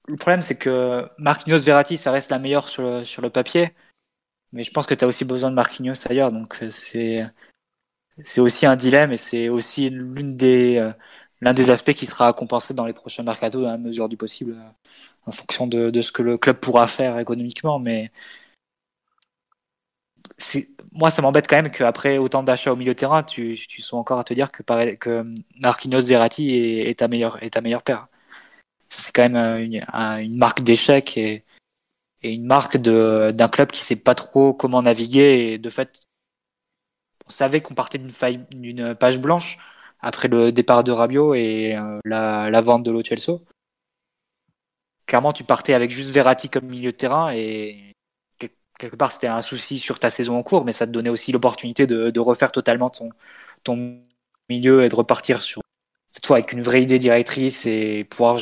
le 0.08 0.16
problème, 0.16 0.42
c'est 0.42 0.58
que 0.58 1.08
Marquinhos 1.18 1.58
Verratti, 1.60 1.96
ça 1.98 2.12
reste 2.12 2.30
la 2.30 2.38
meilleure 2.38 2.68
sur 2.68 2.82
le, 2.82 3.04
sur 3.04 3.22
le 3.22 3.30
papier. 3.30 3.74
Mais 4.52 4.62
je 4.64 4.72
pense 4.72 4.86
que 4.86 4.94
tu 4.94 5.04
as 5.04 5.08
aussi 5.08 5.24
besoin 5.24 5.50
de 5.50 5.56
Marquinhos 5.56 5.94
ailleurs. 6.08 6.32
Donc 6.32 6.58
c'est 6.70 7.24
c'est 8.24 8.40
aussi 8.40 8.66
un 8.66 8.76
dilemme 8.76 9.12
et 9.12 9.16
c'est 9.16 9.48
aussi 9.48 9.90
l'une 9.90 10.36
des 10.36 10.76
euh, 10.78 10.92
l'un 11.40 11.54
des 11.54 11.70
aspects 11.70 11.92
qui 11.92 12.06
sera 12.06 12.32
compensé 12.32 12.74
dans 12.74 12.86
les 12.86 12.92
prochains 12.92 13.22
mercato 13.22 13.64
à 13.66 13.76
mesure 13.76 14.08
du 14.08 14.16
possible 14.16 14.52
euh, 14.52 14.70
en 15.26 15.32
fonction 15.32 15.66
de, 15.66 15.90
de, 15.90 16.00
ce 16.00 16.12
que 16.12 16.22
le 16.22 16.38
club 16.38 16.58
pourra 16.58 16.88
faire 16.88 17.18
économiquement 17.18 17.78
mais 17.78 18.10
moi 20.92 21.10
ça 21.10 21.22
m'embête 21.22 21.46
quand 21.48 21.56
même 21.56 21.70
qu'après 21.70 22.18
autant 22.18 22.42
d'achats 22.42 22.72
au 22.72 22.76
milieu 22.76 22.94
de 22.94 22.98
terrain 22.98 23.22
tu, 23.22 23.56
tu 23.56 23.82
sois 23.82 23.98
encore 23.98 24.18
à 24.18 24.24
te 24.24 24.34
dire 24.34 24.50
que, 24.50 24.62
que 24.94 25.24
Marquinhos 25.60 26.02
Verratti 26.02 26.54
est, 26.54 26.98
ta 26.98 27.08
meilleure 27.08 27.42
est 27.42 27.50
ta 27.50 27.60
meilleure 27.60 27.82
paire 27.82 28.08
c'est 28.88 29.14
quand 29.14 29.22
même 29.22 29.36
euh, 29.36 29.62
une, 29.62 29.84
une 30.24 30.38
marque 30.38 30.62
d'échec 30.62 31.16
et, 31.16 31.44
et 32.22 32.34
une 32.34 32.46
marque 32.46 32.76
d'un 32.78 33.48
club 33.48 33.70
qui 33.70 33.82
sait 33.84 33.96
pas 33.96 34.14
trop 34.14 34.52
comment 34.54 34.82
naviguer 34.82 35.52
et 35.52 35.58
de 35.58 35.70
fait 35.70 36.02
on 37.26 37.30
savait 37.30 37.60
qu'on 37.60 37.74
partait 37.74 37.98
d'une 37.98 38.94
page 38.94 39.20
blanche 39.20 39.58
après 40.00 40.28
le 40.28 40.52
départ 40.52 40.84
de 40.84 40.92
Rabiot 40.92 41.34
et 41.34 41.76
euh, 41.76 41.98
la, 42.04 42.60
vente 42.60 42.84
de 42.84 42.90
Lo 42.90 43.02
Celso. 43.02 43.44
Clairement, 45.06 45.32
tu 45.32 45.44
partais 45.44 45.74
avec 45.74 45.90
juste 45.90 46.10
Verratti 46.10 46.48
comme 46.48 46.66
milieu 46.66 46.92
de 46.92 46.96
terrain 46.96 47.32
et 47.32 47.94
quelque 48.78 48.96
part 48.96 49.12
c'était 49.12 49.26
un 49.26 49.42
souci 49.42 49.78
sur 49.78 49.98
ta 49.98 50.10
saison 50.10 50.38
en 50.38 50.42
cours, 50.42 50.64
mais 50.64 50.72
ça 50.72 50.86
te 50.86 50.92
donnait 50.92 51.10
aussi 51.10 51.32
l'opportunité 51.32 51.86
de, 51.86 52.20
refaire 52.20 52.52
totalement 52.52 52.90
ton, 52.90 53.10
ton 53.64 54.00
milieu 54.48 54.84
et 54.84 54.88
de 54.88 54.94
repartir 54.94 55.42
sur 55.42 55.60
cette 56.10 56.26
fois 56.26 56.38
avec 56.38 56.52
une 56.52 56.62
vraie 56.62 56.82
idée 56.82 56.98
directrice 56.98 57.66
et 57.66 58.04
pouvoir 58.04 58.38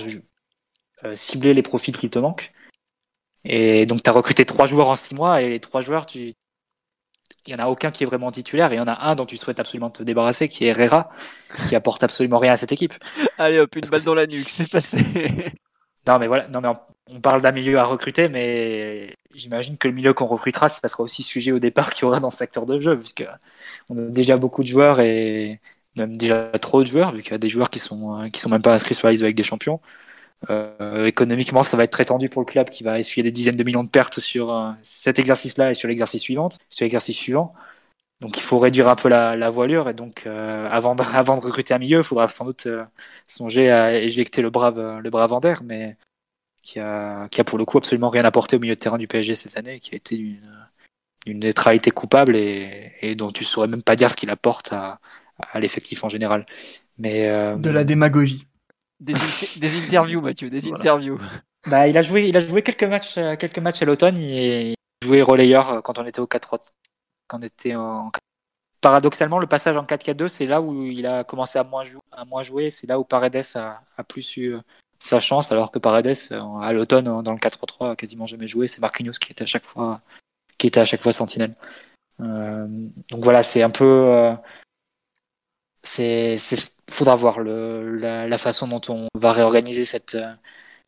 euh, 1.05 1.16
cibler 1.16 1.55
les 1.55 1.62
profils 1.62 1.97
qui 1.97 2.11
te 2.11 2.18
manquent. 2.18 2.53
Et 3.45 3.87
donc 3.87 4.03
tu 4.03 4.11
as 4.11 4.12
recruté 4.12 4.45
trois 4.45 4.66
joueurs 4.66 4.89
en 4.89 4.97
six 4.97 5.14
mois 5.14 5.43
et 5.43 5.49
les 5.49 5.61
trois 5.61 5.80
joueurs, 5.80 6.07
tu 6.07 6.32
il 7.47 7.53
y 7.53 7.55
en 7.55 7.59
a 7.59 7.66
aucun 7.66 7.91
qui 7.93 8.03
est 8.03 8.07
vraiment 8.07 8.30
titulaire 8.32 8.72
et 8.72 8.74
il 8.74 8.78
y 8.78 8.80
en 8.80 8.89
a 8.89 9.09
un 9.09 9.14
dont 9.14 9.26
tu 9.26 9.37
souhaites 9.37 9.61
absolument 9.61 9.91
te 9.91 10.03
débarrasser 10.03 10.49
qui 10.49 10.64
est 10.64 10.68
Herrera 10.68 11.11
qui 11.68 11.76
apporte 11.76 12.03
absolument 12.03 12.39
rien 12.39 12.53
à 12.53 12.57
cette 12.57 12.72
équipe. 12.72 12.95
Allez 13.39 13.59
hop, 13.59 13.74
une 13.76 13.89
balle 13.89 14.03
dans 14.03 14.14
la 14.14 14.26
nuque, 14.26 14.51
c'est 14.51 14.68
passé. 14.68 14.99
non 16.07 16.18
mais 16.18 16.26
voilà, 16.26 16.48
non 16.48 16.61
mais 16.61 16.68
on, 17.11 17.20
parle 17.20 17.40
d'un 17.42 17.52
milieu 17.52 17.78
à 17.78 17.84
recruter 17.84 18.28
mais 18.28 19.14
j'imagine 19.34 19.76
que 19.78 19.88
le 19.88 19.94
milieu 19.94 20.14
qu'on 20.14 20.26
recrutera 20.26 20.68
ça 20.68 20.88
sera 20.88 21.02
aussi 21.02 21.22
sujet 21.22 21.52
au 21.52 21.59
départ 21.59 21.90
qu'il 21.90 22.02
y 22.02 22.04
aura 22.07 22.20
dans 22.20 22.30
ce 22.30 22.38
secteur 22.38 22.66
de 22.66 22.80
jeu 22.80 22.96
puisque 22.96 23.24
on 23.88 23.98
a 23.98 24.11
déjà 24.11 24.36
beaucoup 24.36 24.62
de 24.62 24.68
joueurs 24.68 25.00
et 25.00 25.61
même 25.96 26.16
déjà 26.16 26.50
trop 26.61 26.82
de 26.82 26.86
joueurs 26.88 27.12
vu 27.12 27.22
qu'il 27.22 27.32
y 27.32 27.34
a 27.34 27.38
des 27.38 27.48
joueurs 27.48 27.70
qui 27.70 27.78
sont 27.78 28.28
qui 28.30 28.40
sont 28.40 28.50
même 28.50 28.62
pas 28.62 28.74
inscrits 28.74 28.94
sur 28.94 29.09
la 29.09 29.14
avec 29.14 29.34
des 29.34 29.42
champions. 29.42 29.80
Euh, 30.50 31.07
économiquement, 31.07 31.64
ça 31.64 31.76
va 31.76 31.84
être 31.84 31.92
très 31.92 32.04
tendu 32.04 32.28
pour 32.28 32.42
le 32.42 32.46
club 32.46 32.68
qui 32.68 32.84
va 32.84 32.98
essuyer 32.98 33.22
des 33.22 33.30
dizaines 33.30 33.57
de 33.57 33.64
millions 33.64 33.84
de 33.84 33.88
pertes 33.88 34.20
sur 34.20 34.52
euh, 34.52 34.70
cet 34.82 35.18
exercice-là 35.18 35.70
et 35.70 35.74
sur 35.74 35.88
l'exercice 35.88 36.22
sur 36.22 36.38
l'exercice 36.80 37.16
suivant. 37.16 37.54
Donc 38.20 38.38
il 38.38 38.42
faut 38.42 38.58
réduire 38.58 38.88
un 38.88 38.96
peu 38.96 39.08
la, 39.08 39.50
voilure 39.50 39.88
et 39.88 39.94
donc 39.94 40.26
euh, 40.26 40.68
avant, 40.70 40.94
de, 40.94 41.02
avant 41.14 41.36
de 41.36 41.42
recruter 41.42 41.74
un 41.74 41.78
milieu, 41.78 41.98
il 41.98 42.04
faudra 42.04 42.28
sans 42.28 42.44
doute 42.44 42.68
songer 43.26 43.70
à 43.70 43.98
éjecter 43.98 44.42
le 44.42 44.50
brave 44.50 45.00
le 45.00 45.10
brave 45.10 45.32
Ander, 45.32 45.54
mais 45.64 45.96
qui 46.62 46.80
a, 46.80 47.28
qui 47.28 47.40
a 47.40 47.44
pour 47.44 47.58
le 47.58 47.64
coup 47.64 47.78
absolument 47.78 48.10
rien 48.10 48.24
apporté 48.24 48.56
au 48.56 48.58
milieu 48.58 48.74
de 48.74 48.80
terrain 48.80 48.98
du 48.98 49.06
PSG 49.06 49.34
cette 49.34 49.56
année, 49.56 49.80
qui 49.80 49.94
a 49.94 49.96
été 49.96 50.16
une, 50.16 50.40
neutralité 51.28 51.90
coupable 51.90 52.36
et, 52.36 52.92
et, 53.00 53.16
dont 53.16 53.32
tu 53.32 53.44
saurais 53.44 53.66
même 53.66 53.82
pas 53.82 53.96
dire 53.96 54.10
ce 54.10 54.16
qu'il 54.16 54.30
apporte 54.30 54.72
à, 54.72 55.00
à 55.38 55.58
l'effectif 55.58 56.04
en 56.04 56.08
général. 56.08 56.46
Mais 56.98 57.28
de 57.56 57.70
la 57.70 57.84
démagogie. 57.84 58.46
Des, 59.00 59.12
des 59.56 59.76
interviews, 59.76 60.20
Mathieu, 60.20 60.48
des 60.48 60.72
interviews. 60.72 61.18
Bah, 61.66 61.88
il 61.88 61.98
a 61.98 62.00
joué, 62.00 62.28
il 62.28 62.36
a 62.36 62.40
joué 62.40 62.62
quelques 62.62 62.84
matchs, 62.84 63.18
euh, 63.18 63.36
quelques 63.36 63.58
matchs 63.58 63.82
à 63.82 63.84
l'automne. 63.84 64.16
Il 64.16 64.74
jouait 65.04 65.20
relayeur 65.20 65.70
euh, 65.70 65.80
quand 65.80 65.98
on 65.98 66.06
était 66.06 66.20
au 66.20 66.26
4 66.26 66.60
quand 67.29 67.39
on 67.39 67.43
était 67.43 67.74
en 67.74 68.11
paradoxalement, 68.81 69.39
le 69.39 69.47
passage 69.47 69.77
en 69.77 69.85
4-4-2, 69.85 70.29
c'est 70.29 70.47
là 70.47 70.61
où 70.61 70.85
il 70.85 71.07
a 71.07 71.24
commencé 71.24 71.59
à 71.59 71.64
moins, 71.64 72.43
jouer. 72.43 72.70
C'est 72.70 72.87
là 72.87 72.99
où 73.01 73.05
Paredes 73.05 73.43
a, 73.57 73.83
a, 73.97 74.05
plus 74.05 74.37
eu 74.37 74.55
euh, 74.55 74.61
sa 75.01 75.18
chance, 75.18 75.51
alors 75.51 75.72
que 75.72 75.79
Paredes, 75.79 76.14
à 76.61 76.72
l'automne, 76.72 77.22
dans 77.22 77.33
le 77.33 77.39
4-3, 77.39 77.93
a 77.93 77.97
quasiment 77.97 78.27
jamais 78.27 78.47
joué. 78.47 78.66
C'est 78.68 78.81
Marquinhos 78.81 79.18
qui 79.20 79.33
était 79.33 79.45
à 79.45 79.47
chaque 79.47 79.64
fois, 79.64 80.01
qui 80.59 80.68
était 80.68 80.81
à 80.81 80.85
chaque 80.85 81.03
fois 81.03 81.12
sentinelle. 81.12 81.55
Euh, 82.20 82.66
donc 83.11 83.24
voilà, 83.24 83.43
c'est 83.43 83.62
un 83.62 83.70
peu, 83.70 84.37
c'est, 85.87 86.37
faudra 86.91 87.14
voir 87.14 87.41
le, 87.41 87.97
la, 87.97 88.39
façon 88.39 88.66
dont 88.68 88.81
on 88.89 89.09
va 89.14 89.33
réorganiser 89.33 89.85
cette, 89.85 90.16
euh, 90.16 90.35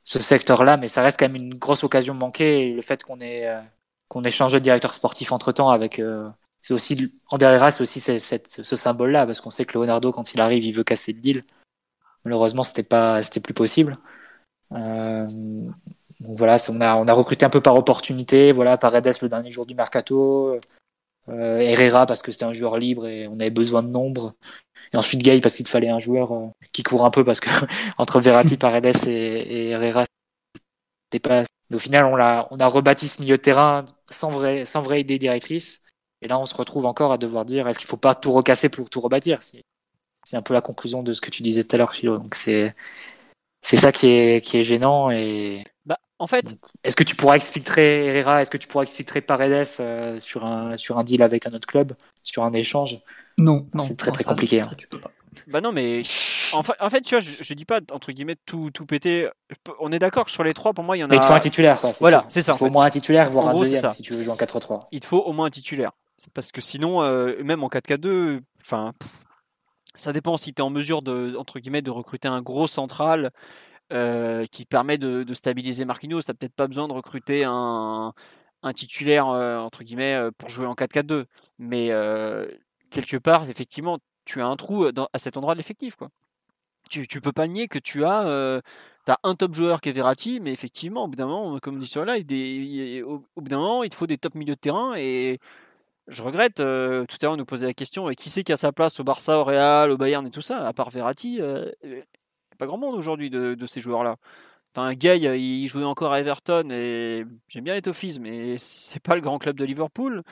ce 0.05 0.21
secteur-là, 0.21 0.77
mais 0.77 0.89
ça 0.89 1.03
reste 1.03 1.19
quand 1.19 1.27
même 1.27 1.37
une 1.37 1.55
grosse 1.55 1.85
occasion 1.85 2.15
manquée. 2.15 2.69
Et 2.69 2.75
le 2.75 2.83
fait 2.83 3.03
qu'on 3.03 3.21
ait, 3.21 3.47
euh, 3.49 3.61
qu'on 4.09 4.23
ait 4.23 4.31
changé 4.31 4.59
de 4.59 4.65
directeur 4.65 4.95
sportif 4.95 5.33
entre 5.33 5.53
temps 5.53 5.71
avec, 5.71 5.99
euh, 5.99 6.29
c'est 6.63 6.75
aussi, 6.75 7.13
en 7.31 7.39
derrière, 7.39 7.73
c'est 7.73 7.83
aussi 7.83 8.01
ce 8.01 8.77
symbole-là, 8.77 9.27
parce 9.27 9.41
qu'on 9.41 9.51
sait 9.51 9.65
que 9.65 9.79
Leonardo, 9.79 10.13
quand 10.13 10.35
il 10.35 10.41
arrive, 10.41 10.65
il 10.65 10.73
veut 10.73 10.85
casser 10.85 11.13
le 11.13 11.21
deal. 11.21 11.45
Malheureusement, 12.25 12.63
c'était 12.63 12.83
pas, 12.83 13.23
c'était 13.23 13.41
plus 13.41 13.55
possible. 13.55 13.97
donc 14.71 15.71
voilà, 16.21 16.57
on 16.69 16.81
a, 16.81 16.97
on 16.97 17.07
a 17.09 17.13
recruté 17.13 17.47
un 17.47 17.51
peu 17.51 17.61
par 17.61 17.77
opportunité. 17.77 18.53
Voilà, 18.53 18.77
Paredes 18.77 19.23
le 19.23 19.29
dernier 19.29 19.51
jour 19.51 19.67
du 19.67 19.75
mercato. 19.75 20.59
Herrera 21.29 22.07
parce 22.07 22.23
que 22.23 22.33
c'était 22.33 22.47
un 22.47 22.55
joueur 22.55 22.79
libre 22.79 23.07
et 23.07 23.29
on 23.29 23.39
avait 23.39 23.51
besoin 23.51 23.83
de 23.83 23.89
nombre. 23.89 24.35
Et 24.93 24.97
ensuite 24.97 25.23
Gay 25.23 25.41
parce 25.41 25.57
qu'il 25.57 25.67
fallait 25.69 25.91
un 25.91 25.99
joueur 25.99 26.33
euh, 26.33 26.49
qui 26.73 26.83
court 26.83 27.05
un 27.05 27.11
peu 27.11 27.25
parce 27.25 27.41
que 27.41 27.51
entre 27.99 28.21
Verratti, 28.21 28.57
Paredes 28.57 29.07
et, 29.07 29.11
et 29.11 29.69
Herrera, 29.71 30.05
pas. 31.19 31.45
Mais 31.71 31.77
au 31.77 31.79
final, 31.79 32.05
on 32.07 32.17
a, 32.17 32.49
on 32.51 32.59
a 32.59 32.67
rebâti 32.67 33.09
ce 33.09 33.21
milieu 33.21 33.37
de 33.37 33.43
terrain 33.43 33.85
sans 34.09 34.31
vraie, 34.31 34.65
sans 34.65 34.83
vraie 34.83 35.01
idée 35.01 35.19
directrice. 35.19 35.83
Et 36.23 36.29
là, 36.29 36.39
on 36.39 36.47
se 36.47 36.55
retrouve 36.55 36.87
encore 36.87 37.13
à 37.13 37.19
devoir 37.19 37.45
dire 37.45 37.69
est-ce 37.69 37.79
qu'il 37.79 37.89
faut 37.89 37.97
pas 37.97 38.15
tout 38.15 38.33
recasser 38.33 38.69
pour 38.69 38.91
tout 38.91 39.01
rebâtir? 39.01 39.39
C'est 39.43 40.37
un 40.37 40.43
peu 40.43 40.55
la 40.55 40.61
conclusion 40.61 41.03
de 41.03 41.13
ce 41.13 41.21
que 41.21 41.31
tu 41.31 41.43
disais 41.43 41.65
tout 41.65 41.75
à 41.75 41.79
l'heure, 41.79 41.95
Philo. 41.95 42.19
Donc 42.19 42.35
c'est 42.35 42.75
c'est 43.63 43.77
ça 43.77 43.93
qui 43.93 44.09
est 44.09 44.45
qui 44.45 44.59
est 44.59 44.63
gênant 44.63 45.11
et. 45.11 45.65
Bah, 45.87 45.99
en 46.19 46.27
fait, 46.27 46.57
est-ce 46.83 46.97
que 46.97 47.05
tu 47.05 47.15
pourras 47.15 47.37
exfiltrer 47.37 48.07
Herrera? 48.07 48.43
Est-ce 48.43 48.51
que 48.51 48.57
tu 48.57 48.67
pourras 48.67 48.83
exfiltrer 48.83 49.21
Paredes 49.21 49.67
euh, 49.81 50.19
sur 50.19 50.45
un 50.45 50.77
sur 50.77 50.99
un 50.99 51.05
deal 51.05 51.23
avec 51.23 51.47
un 51.47 51.53
autre 51.53 51.67
club, 51.67 51.93
sur 52.23 52.43
un 52.45 52.53
échange? 52.53 52.97
Non, 53.39 53.67
non. 53.73 53.83
C'est 53.83 53.97
très 53.97 54.11
très 54.11 54.25
compliqué. 54.25 54.61
Hein. 54.61 54.71
Bah 55.47 55.61
non, 55.61 55.73
mais 55.73 56.03
en 56.53 56.63
fait, 56.63 56.73
en 56.81 56.91
fait 56.91 57.01
tu 57.03 57.15
vois, 57.15 57.21
je, 57.21 57.55
dis 57.55 57.65
pas 57.65 57.81
entre 57.93 58.13
guillemets 58.13 58.37
tout, 58.47 58.71
tout 58.71 58.87
péter. 58.87 59.29
On 59.81 59.93
est 59.93 59.99
d'accord 59.99 60.27
que 60.27 60.31
sur 60.31 60.45
les 60.45 60.55
trois, 60.55 60.73
pour 60.73 60.85
moi, 60.85 60.97
il 60.97 61.01
y 61.01 61.05
en 61.05 61.07
a. 61.07 61.11
Mais 61.11 61.17
il 61.17 61.23
faut 61.23 61.33
un 61.33 61.39
titulaire, 61.39 61.81
quoi. 61.81 61.91
Voilà, 62.01 62.25
c'est 62.29 62.43
ça. 62.43 62.53
Il 62.55 62.59
faut 62.59 62.67
au 62.67 62.71
moins 62.71 62.87
un 62.87 62.91
titulaire, 62.91 63.31
voire 63.31 63.49
un 63.49 63.55
deuxième 63.55 63.91
si 63.91 64.03
tu 64.03 64.15
veux 64.15 64.23
jouer 64.23 64.33
en 64.33 64.37
4-3. 64.37 64.89
Il 64.93 65.01
te 65.01 65.07
faut 65.07 65.19
au 65.19 65.33
moins 65.33 65.47
un 65.47 65.51
titulaire. 65.51 65.93
Parce 66.35 66.51
que 66.51 66.61
sinon, 66.61 67.03
euh, 67.03 67.43
même 67.45 67.63
en 67.63 67.69
4-4-2, 67.69 68.41
enfin, 68.61 68.93
ça 69.95 70.13
dépend 70.13 70.37
si 70.37 70.53
tu 70.53 70.61
es 70.61 70.65
en 70.65 70.71
mesure 70.71 71.03
de, 71.03 71.37
entre 71.37 71.61
guillemets, 71.61 71.83
de 71.83 71.91
recruter 71.91 72.29
un 72.29 72.43
gros 72.43 72.67
central 72.67 73.31
euh, 73.93 74.45
qui 74.47 74.65
permet 74.65 74.99
de, 74.99 75.23
de 75.23 75.35
stabiliser 75.35 75.85
Marquinhos. 75.85 76.23
Tu 76.23 76.35
peut-être 76.35 76.55
pas 76.55 76.67
besoin 76.67 76.89
de 76.89 76.93
recruter 76.93 77.45
un, 77.45 78.13
un 78.63 78.73
titulaire, 78.73 79.29
euh, 79.29 79.59
entre 79.59 79.85
guillemets, 79.85 80.19
pour 80.39 80.49
jouer 80.49 80.67
en 80.67 80.75
4-4-2. 80.75 81.27
Mais 81.59 81.91
quelque 82.91 83.17
part, 83.17 83.49
effectivement, 83.49 83.99
tu 84.29 84.43
as 84.43 84.47
un 84.47 84.57
trou 84.57 84.87
à 84.87 85.19
cet 85.19 85.37
endroit 85.37 85.55
de 85.55 85.59
l'effectif. 85.59 85.97
Quoi. 85.97 86.09
Tu, 86.91 87.07
tu 87.07 87.21
peux 87.21 87.33
pas 87.33 87.47
nier 87.47 87.69
que 87.69 87.79
tu 87.79 88.05
as, 88.05 88.63
un 89.25 89.35
top 89.35 89.55
joueur 89.55 89.81
qui 89.81 89.89
est 89.89 89.93
Verratti, 89.93 90.39
mais 90.41 90.53
effectivement, 90.53 91.05
au 91.05 91.09
bout 91.09 91.17
d'un 91.17 91.27
moment, 91.27 91.59
comme 91.61 91.77
on 91.77 91.79
dit 91.79 91.87
sur 91.87 92.05
là, 92.05 92.19
il, 92.19 93.03
au, 93.05 93.25
bout 93.37 93.49
d'un 93.49 93.59
moment, 93.59 93.83
il 93.83 93.91
te 93.91 93.97
faut 93.97 94.07
des 94.07 94.19
top 94.19 94.35
milieux 94.35 94.55
de 94.55 94.61
terrain. 94.61 94.95
Et 94.97 95.39
je 96.09 96.23
regrette, 96.23 96.57
tout 96.57 96.63
à 96.63 97.07
l'heure, 97.23 97.33
on 97.33 97.37
nous 97.37 97.45
posait 97.45 97.67
la 97.67 97.75
question 97.75 98.09
qui 98.11 98.31
c'est 98.31 98.45
qui 98.45 98.53
a 98.53 98.57
sa 98.57 98.73
place 98.73 99.01
au 99.01 99.05
Barça, 99.05 99.39
au 99.39 99.45
Real, 99.45 99.91
au 99.91 99.97
Bayern 99.97 100.27
et 100.27 100.31
tout 100.31 100.43
ça, 100.43 100.67
à 100.67 100.73
part 100.73 100.91
Verratti 100.91 101.41
pas 102.59 102.67
grand 102.67 102.77
monde 102.77 102.97
aujourd'hui 102.97 103.31
de, 103.31 103.67
ces 103.67 103.81
joueurs-là. 103.81 104.17
Enfin, 104.75 104.93
Gay, 104.95 105.19
il 105.41 105.67
jouait 105.69 105.85
encore 105.85 106.13
à 106.13 106.21
Everton 106.21 106.69
et 106.71 107.25
j'aime 107.49 107.65
bien 107.65 107.75
les 107.75 107.83
Toffees, 107.83 108.19
mais 108.21 108.59
c'est 108.59 109.01
pas 109.01 109.15
le 109.15 109.23
grand 109.23 109.39
club 109.39 109.57
de 109.57 109.65
Liverpool. 109.65 110.23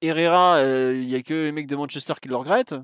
Herrera, 0.00 0.60
il 0.62 1.06
n'y 1.06 1.14
a 1.14 1.22
que 1.22 1.34
les 1.34 1.52
mecs 1.52 1.66
de 1.66 1.76
Manchester 1.76 2.14
qui 2.20 2.28
le 2.28 2.36
regrettent. 2.36 2.74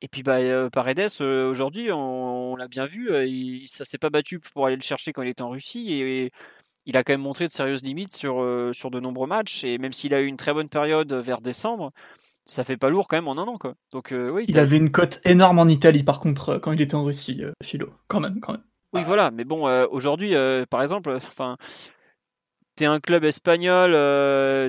Et 0.00 0.08
puis 0.08 0.22
bah, 0.22 0.68
Paredes, 0.70 1.20
aujourd'hui, 1.20 1.92
on, 1.92 2.56
l'a 2.56 2.68
bien 2.68 2.86
vu, 2.86 3.10
il, 3.26 3.68
ça 3.68 3.84
s'est 3.84 3.98
pas 3.98 4.10
battu 4.10 4.40
pour 4.40 4.66
aller 4.66 4.76
le 4.76 4.82
chercher 4.82 5.12
quand 5.12 5.22
il 5.22 5.28
était 5.28 5.42
en 5.42 5.50
Russie. 5.50 5.92
Et, 5.92 6.32
il 6.84 6.96
a 6.96 7.04
quand 7.04 7.12
même 7.12 7.20
montré 7.20 7.46
de 7.46 7.52
sérieuses 7.52 7.84
limites 7.84 8.12
sur, 8.12 8.44
sur 8.72 8.90
de 8.90 8.98
nombreux 8.98 9.28
matchs. 9.28 9.62
Et 9.62 9.78
même 9.78 9.92
s'il 9.92 10.14
a 10.14 10.20
eu 10.20 10.26
une 10.26 10.36
très 10.36 10.52
bonne 10.52 10.68
période 10.68 11.12
vers 11.12 11.40
décembre, 11.40 11.92
ça 12.44 12.64
fait 12.64 12.76
pas 12.76 12.90
lourd 12.90 13.06
quand 13.06 13.16
même 13.16 13.28
en 13.28 13.38
un 13.38 13.46
an. 13.46 13.56
Quoi. 13.56 13.74
Donc, 13.92 14.12
oui, 14.12 14.44
il 14.48 14.58
avait 14.58 14.78
une 14.78 14.90
cote 14.90 15.20
énorme 15.24 15.60
en 15.60 15.68
Italie, 15.68 16.02
par 16.02 16.18
contre, 16.18 16.58
quand 16.58 16.72
il 16.72 16.80
était 16.80 16.96
en 16.96 17.04
Russie, 17.04 17.42
Philo. 17.62 17.90
Quand 18.08 18.18
même, 18.18 18.40
quand 18.40 18.52
même. 18.52 18.64
Oui, 18.92 19.02
voilà. 19.04 19.30
Mais 19.30 19.44
bon, 19.44 19.68
aujourd'hui, 19.86 20.34
par 20.68 20.82
exemple, 20.82 21.12
enfin 21.16 21.56
t'es 22.76 22.86
un 22.86 23.00
club 23.00 23.24
espagnol, 23.24 23.92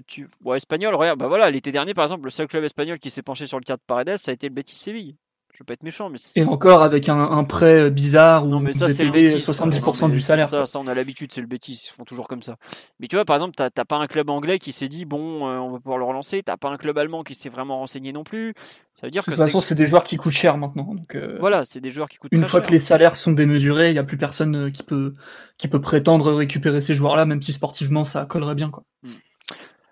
tu... 0.07 0.27
ouais, 0.43 0.57
espagnol, 0.57 0.95
regarde, 0.95 1.19
bah 1.19 1.27
voilà, 1.27 1.49
l'été 1.49 1.71
dernier 1.71 1.93
par 1.93 2.05
exemple, 2.05 2.25
le 2.25 2.29
seul 2.29 2.47
club 2.47 2.63
espagnol 2.63 2.99
qui 2.99 3.09
s'est 3.09 3.21
penché 3.21 3.45
sur 3.45 3.59
le 3.59 3.63
cas 3.63 3.75
de 3.77 3.81
Paredes, 3.85 4.17
ça 4.17 4.31
a 4.31 4.33
été 4.33 4.47
le 4.47 4.53
Betis 4.53 4.75
Séville 4.75 5.15
je 5.53 5.59
veux 5.59 5.65
pas 5.65 5.73
être 5.73 5.83
méchant, 5.83 6.09
mais 6.09 6.17
et 6.35 6.43
encore 6.45 6.81
avec 6.81 7.09
un, 7.09 7.43
prêt 7.43 7.81
euh, 7.81 7.89
bizarre 7.91 8.43
où 8.43 8.49
non, 8.49 8.59
mais 8.59 8.73
ça 8.73 8.89
c'est 8.89 9.05
70% 9.05 10.09
du 10.09 10.19
salaire. 10.19 10.49
Ça, 10.49 10.65
ça, 10.65 10.79
on 10.79 10.87
a 10.87 10.95
l'habitude, 10.95 11.31
c'est 11.31 11.41
le 11.41 11.47
bêtise, 11.47 11.85
ils 11.85 11.91
font 11.91 12.05
toujours 12.05 12.27
comme 12.27 12.41
ça. 12.41 12.55
Mais 12.99 13.07
tu 13.07 13.15
vois, 13.15 13.23
par 13.23 13.35
exemple, 13.35 13.53
t'as 13.55 13.69
pas 13.85 13.97
un 13.97 14.07
club 14.07 14.31
anglais 14.31 14.57
qui 14.57 14.71
s'est 14.71 14.87
dit 14.87 15.05
bon, 15.05 15.47
euh, 15.47 15.59
on 15.59 15.69
va 15.69 15.77
pouvoir 15.79 15.99
le 15.99 16.05
relancer. 16.05 16.41
T'as 16.41 16.57
pas 16.57 16.69
un 16.69 16.77
club 16.77 16.97
allemand 16.97 17.21
qui 17.21 17.35
s'est 17.35 17.49
vraiment 17.49 17.77
renseigné 17.77 18.11
non 18.11 18.23
plus. 18.23 18.55
Ça 18.95 19.05
veut 19.05 19.11
dire 19.11 19.21
de 19.21 19.29
toute 19.29 19.37
façon, 19.37 19.59
c'est 19.59 19.75
des 19.75 19.85
joueurs 19.85 20.03
qui 20.03 20.17
coûtent 20.17 20.33
cher 20.33 20.57
maintenant. 20.57 20.95
Donc, 20.95 21.13
euh, 21.13 21.37
Voilà, 21.39 21.65
c'est 21.65 21.81
des 21.81 21.91
joueurs 21.91 22.09
qui 22.09 22.17
coûtent. 22.17 22.31
Une 22.31 22.45
fois 22.45 22.61
que 22.61 22.71
les 22.71 22.79
salaires 22.79 23.15
sont 23.15 23.31
démesurés, 23.31 23.91
il 23.91 23.95
y 23.95 23.99
a 23.99 24.03
plus 24.03 24.17
personne 24.17 24.71
qui 24.71 24.81
peut 24.81 25.13
qui 25.59 25.67
peut 25.67 25.81
prétendre 25.81 26.33
récupérer 26.33 26.81
ces 26.81 26.95
joueurs-là, 26.95 27.25
même 27.25 27.43
si 27.43 27.53
sportivement 27.53 28.05
ça 28.05 28.25
collerait 28.25 28.55
bien 28.55 28.71
quoi. 28.71 28.85
Hmm. 29.03 29.11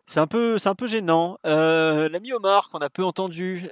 C'est 0.08 0.20
un 0.20 0.28
peu, 0.28 0.58
c'est 0.58 0.70
un 0.70 0.76
peu 0.76 0.88
gênant. 0.88 1.38
L'ami 1.46 2.34
Omar 2.34 2.70
qu'on 2.70 2.80
a 2.80 2.90
peu 2.90 3.06
entendu, 3.06 3.70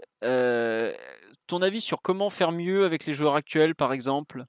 ton 1.49 1.61
avis 1.61 1.81
sur 1.81 2.01
comment 2.01 2.29
faire 2.29 2.51
mieux 2.51 2.85
avec 2.85 3.05
les 3.05 3.13
joueurs 3.13 3.35
actuels, 3.35 3.75
par 3.75 3.91
exemple? 3.91 4.45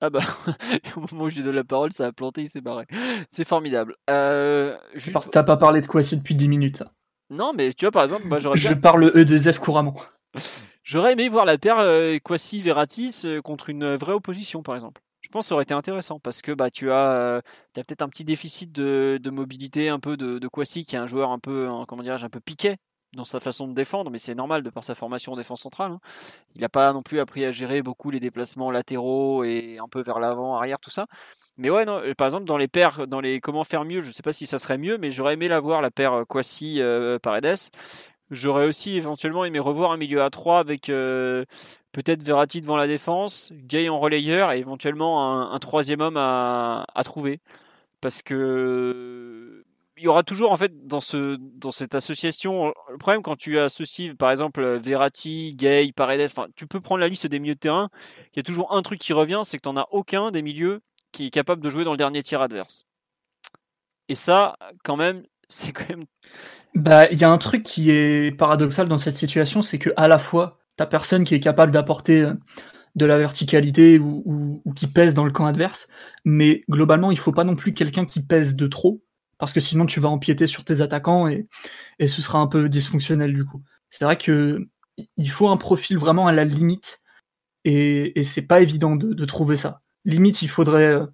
Ah 0.00 0.10
bah, 0.10 0.20
au 0.96 1.00
moment 1.12 1.24
où 1.24 1.30
j'ai 1.30 1.42
donné 1.42 1.56
la 1.56 1.64
parole, 1.64 1.92
ça 1.92 2.06
a 2.06 2.12
planté, 2.12 2.42
il 2.42 2.48
s'est 2.48 2.60
barré. 2.60 2.86
C'est 3.28 3.46
formidable. 3.46 3.96
Euh, 4.10 4.76
Parce 5.12 5.26
que 5.26 5.32
t'as 5.32 5.42
pas 5.42 5.56
parlé 5.56 5.80
de 5.80 5.86
Kwasi 5.86 6.16
depuis 6.16 6.34
10 6.34 6.48
minutes. 6.48 6.82
Non, 7.30 7.52
mais 7.54 7.72
tu 7.72 7.84
vois, 7.84 7.92
par 7.92 8.02
exemple, 8.02 8.26
moi 8.26 8.38
j'aurais 8.38 8.56
Je 8.56 8.72
parle 8.74 9.10
E2F 9.10 9.58
couramment. 9.58 9.96
J'aurais 10.84 11.12
aimé 11.12 11.30
voir 11.30 11.46
la 11.46 11.56
paire 11.56 11.78
euh, 11.78 12.18
Kwasi-Verratis 12.18 13.22
euh, 13.24 13.40
contre 13.40 13.70
une 13.70 13.94
vraie 13.94 14.12
opposition, 14.12 14.62
par 14.62 14.74
exemple. 14.74 15.00
Je 15.22 15.30
pense 15.30 15.46
que 15.46 15.48
ça 15.48 15.54
aurait 15.54 15.62
été 15.62 15.72
intéressant 15.72 16.20
parce 16.20 16.42
que 16.42 16.52
bah, 16.52 16.70
tu 16.70 16.90
as, 16.90 17.12
euh, 17.12 17.40
as 17.78 17.84
peut-être 17.84 18.02
un 18.02 18.10
petit 18.10 18.24
déficit 18.24 18.70
de, 18.70 19.30
mobilité, 19.30 19.88
un 19.88 19.98
peu 19.98 20.18
de, 20.18 20.38
de 20.38 20.48
Kwasi, 20.48 20.84
qui 20.84 20.96
est 20.96 20.98
un 20.98 21.06
joueur 21.06 21.30
un 21.30 21.38
peu, 21.38 21.70
comment 21.88 22.02
dirais-je, 22.02 22.26
un 22.26 22.30
peu 22.30 22.40
piqué 22.40 22.76
dans 23.16 23.24
sa 23.24 23.40
façon 23.40 23.68
de 23.68 23.74
défendre, 23.74 24.10
mais 24.10 24.18
c'est 24.18 24.34
normal 24.34 24.62
de 24.62 24.70
par 24.70 24.84
sa 24.84 24.94
formation 24.94 25.32
en 25.32 25.36
défense 25.36 25.62
centrale. 25.62 25.92
Hein. 25.92 26.00
Il 26.54 26.60
n'a 26.60 26.68
pas 26.68 26.92
non 26.92 27.02
plus 27.02 27.20
appris 27.20 27.44
à 27.44 27.52
gérer 27.52 27.82
beaucoup 27.82 28.10
les 28.10 28.20
déplacements 28.20 28.70
latéraux 28.70 29.44
et 29.44 29.78
un 29.82 29.88
peu 29.88 30.02
vers 30.02 30.18
l'avant, 30.18 30.56
arrière, 30.56 30.78
tout 30.80 30.90
ça. 30.90 31.06
Mais 31.56 31.70
ouais, 31.70 31.84
non, 31.84 32.02
par 32.16 32.26
exemple, 32.26 32.44
dans 32.44 32.56
les 32.56 32.68
paires, 32.68 33.06
dans 33.06 33.20
les 33.20 33.40
comment 33.40 33.64
faire 33.64 33.84
mieux, 33.84 34.00
je 34.00 34.08
ne 34.08 34.12
sais 34.12 34.22
pas 34.22 34.32
si 34.32 34.46
ça 34.46 34.58
serait 34.58 34.78
mieux, 34.78 34.98
mais 34.98 35.12
j'aurais 35.12 35.34
aimé 35.34 35.48
la 35.48 35.60
voir, 35.60 35.82
la 35.82 35.90
paire 35.90 36.24
euh, 36.24 37.18
Paredes. 37.18 37.70
J'aurais 38.30 38.66
aussi 38.66 38.96
éventuellement 38.96 39.44
aimé 39.44 39.58
revoir 39.58 39.92
un 39.92 39.96
milieu 39.96 40.22
à 40.22 40.30
3 40.30 40.58
avec 40.58 40.90
euh, 40.90 41.44
peut-être 41.92 42.22
Verratti 42.24 42.60
devant 42.60 42.76
la 42.76 42.86
défense, 42.86 43.52
Gay 43.52 43.88
en 43.88 44.00
relayeur 44.00 44.52
et 44.52 44.58
éventuellement 44.58 45.52
un, 45.52 45.58
troisième 45.58 46.00
homme 46.00 46.16
à 46.16 47.02
trouver. 47.04 47.40
Parce 48.00 48.22
que 48.22 49.33
il 49.96 50.04
y 50.04 50.08
aura 50.08 50.22
toujours 50.22 50.50
en 50.50 50.56
fait 50.56 50.86
dans 50.86 51.00
ce 51.00 51.36
dans 51.40 51.70
cette 51.70 51.94
association 51.94 52.72
le 52.90 52.98
problème 52.98 53.22
quand 53.22 53.36
tu 53.36 53.58
associes 53.58 54.14
par 54.14 54.30
exemple 54.30 54.78
Verratti, 54.78 55.54
Gay, 55.54 55.92
Paredes, 55.94 56.26
enfin 56.26 56.48
tu 56.56 56.66
peux 56.66 56.80
prendre 56.80 57.00
la 57.00 57.08
liste 57.08 57.26
des 57.26 57.38
milieux 57.38 57.54
de 57.54 57.60
terrain, 57.60 57.90
il 58.32 58.38
y 58.38 58.40
a 58.40 58.42
toujours 58.42 58.74
un 58.74 58.82
truc 58.82 59.00
qui 59.00 59.12
revient, 59.12 59.42
c'est 59.44 59.58
que 59.58 59.62
tu 59.62 59.68
n'en 59.68 59.80
as 59.80 59.88
aucun 59.90 60.30
des 60.30 60.42
milieux 60.42 60.80
qui 61.12 61.26
est 61.26 61.30
capable 61.30 61.62
de 61.62 61.70
jouer 61.70 61.84
dans 61.84 61.92
le 61.92 61.96
dernier 61.96 62.22
tiers 62.22 62.42
adverse. 62.42 62.86
Et 64.08 64.14
ça 64.14 64.56
quand 64.82 64.96
même, 64.96 65.22
c'est 65.48 65.72
quand 65.72 65.88
même 65.88 66.04
bah 66.74 67.08
il 67.10 67.18
y 67.18 67.24
a 67.24 67.30
un 67.30 67.38
truc 67.38 67.62
qui 67.62 67.90
est 67.90 68.36
paradoxal 68.36 68.88
dans 68.88 68.98
cette 68.98 69.16
situation, 69.16 69.62
c'est 69.62 69.78
que 69.78 69.90
à 69.96 70.08
la 70.08 70.18
fois 70.18 70.58
t'as 70.76 70.86
personne 70.86 71.24
qui 71.24 71.36
est 71.36 71.40
capable 71.40 71.70
d'apporter 71.70 72.22
euh, 72.22 72.34
de 72.96 73.06
la 73.06 73.18
verticalité 73.18 73.98
ou, 73.98 74.62
ou, 74.64 74.72
qui 74.72 74.86
pèse 74.86 75.14
dans 75.14 75.24
le 75.24 75.32
camp 75.32 75.46
adverse, 75.46 75.88
mais 76.24 76.62
globalement 76.68 77.10
il 77.10 77.18
faut 77.18 77.32
pas 77.32 77.44
non 77.44 77.56
plus 77.56 77.74
quelqu'un 77.74 78.04
qui 78.04 78.22
pèse 78.22 78.56
de 78.56 78.66
trop 78.66 79.04
parce 79.44 79.52
que 79.52 79.60
sinon 79.60 79.84
tu 79.84 80.00
vas 80.00 80.08
empiéter 80.08 80.46
sur 80.46 80.64
tes 80.64 80.80
attaquants 80.80 81.28
et, 81.28 81.46
ce 82.00 82.22
sera 82.22 82.38
un 82.38 82.46
peu 82.46 82.70
dysfonctionnel 82.70 83.34
du 83.34 83.44
coup. 83.44 83.62
C'est 83.90 84.06
vrai 84.06 84.16
que 84.16 84.66
il 85.18 85.30
faut 85.30 85.48
un 85.48 85.58
profil 85.58 85.98
vraiment 85.98 86.26
à 86.26 86.32
la 86.32 86.44
limite 86.44 87.02
et, 87.66 88.22
c'est 88.22 88.42
pas 88.46 88.62
évident 88.62 88.96
de, 88.96 89.24
trouver 89.26 89.58
ça. 89.58 89.82
Limite, 90.06 90.40
il 90.40 90.48
faudrait 90.48 90.94
euh, 90.94 91.06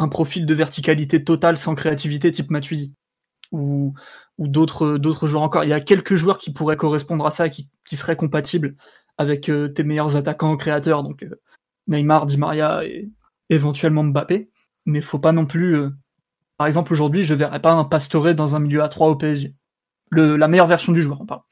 un 0.00 0.08
profil 0.08 0.44
de 0.44 0.54
verticalité 0.54 1.22
totale 1.22 1.56
sans 1.56 1.76
créativité 1.76 2.32
type 2.32 2.50
Matuidi 2.50 2.94
ou, 3.52 3.94
ou 4.38 4.48
d'autres 4.48 4.98
d'autres 4.98 5.28
joueurs 5.28 5.42
encore. 5.44 5.62
Il 5.62 5.70
y 5.70 5.72
a 5.72 5.80
quelques 5.80 6.16
joueurs 6.16 6.38
qui 6.38 6.52
pourraient 6.52 6.76
correspondre 6.76 7.26
à 7.26 7.30
ça, 7.30 7.48
qui, 7.48 7.70
qui 7.84 7.96
seraient 7.96 8.16
compatibles 8.16 8.74
avec 9.18 9.48
euh, 9.48 9.68
tes 9.68 9.84
meilleurs 9.84 10.16
attaquants 10.16 10.56
créateurs, 10.56 11.04
donc 11.04 11.22
euh, 11.22 11.40
Neymar, 11.86 12.26
Di 12.26 12.38
Maria 12.38 12.84
et 12.84 13.08
éventuellement 13.50 14.02
Mbappé. 14.02 14.50
Mais 14.84 15.00
faut 15.00 15.20
pas 15.20 15.32
non 15.32 15.46
plus 15.46 15.92
par 16.58 16.66
exemple, 16.66 16.92
aujourd'hui, 16.92 17.22
je 17.22 17.32
ne 17.34 17.38
verrais 17.38 17.60
pas 17.60 17.72
un 17.72 17.84
Pastore 17.84 18.34
dans 18.34 18.56
un 18.56 18.58
milieu 18.58 18.82
à 18.82 18.88
3 18.88 19.08
au 19.08 19.16
PSG. 19.16 19.54
la 20.10 20.48
meilleure 20.48 20.66
version 20.66 20.92
du 20.92 21.00
joueur, 21.00 21.20
on 21.20 21.26
parle. 21.26 21.42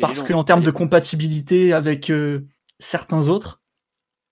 Parce 0.00 0.22
qu'en 0.22 0.44
termes 0.44 0.64
de 0.64 0.70
compatibilité 0.70 1.72
avec 1.72 2.10
euh, 2.10 2.40
certains 2.80 3.28
autres, 3.28 3.60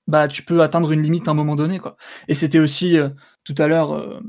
bah, 0.08 0.26
tu 0.26 0.42
peux 0.42 0.62
atteindre 0.62 0.90
une 0.90 1.02
limite 1.02 1.28
à 1.28 1.30
un 1.30 1.34
moment 1.34 1.54
donné. 1.54 1.78
Quoi. 1.78 1.96
Et 2.26 2.34
c'était 2.34 2.58
aussi, 2.58 2.98
euh, 2.98 3.08
tout 3.44 3.54
à 3.58 3.68
l'heure, 3.68 4.20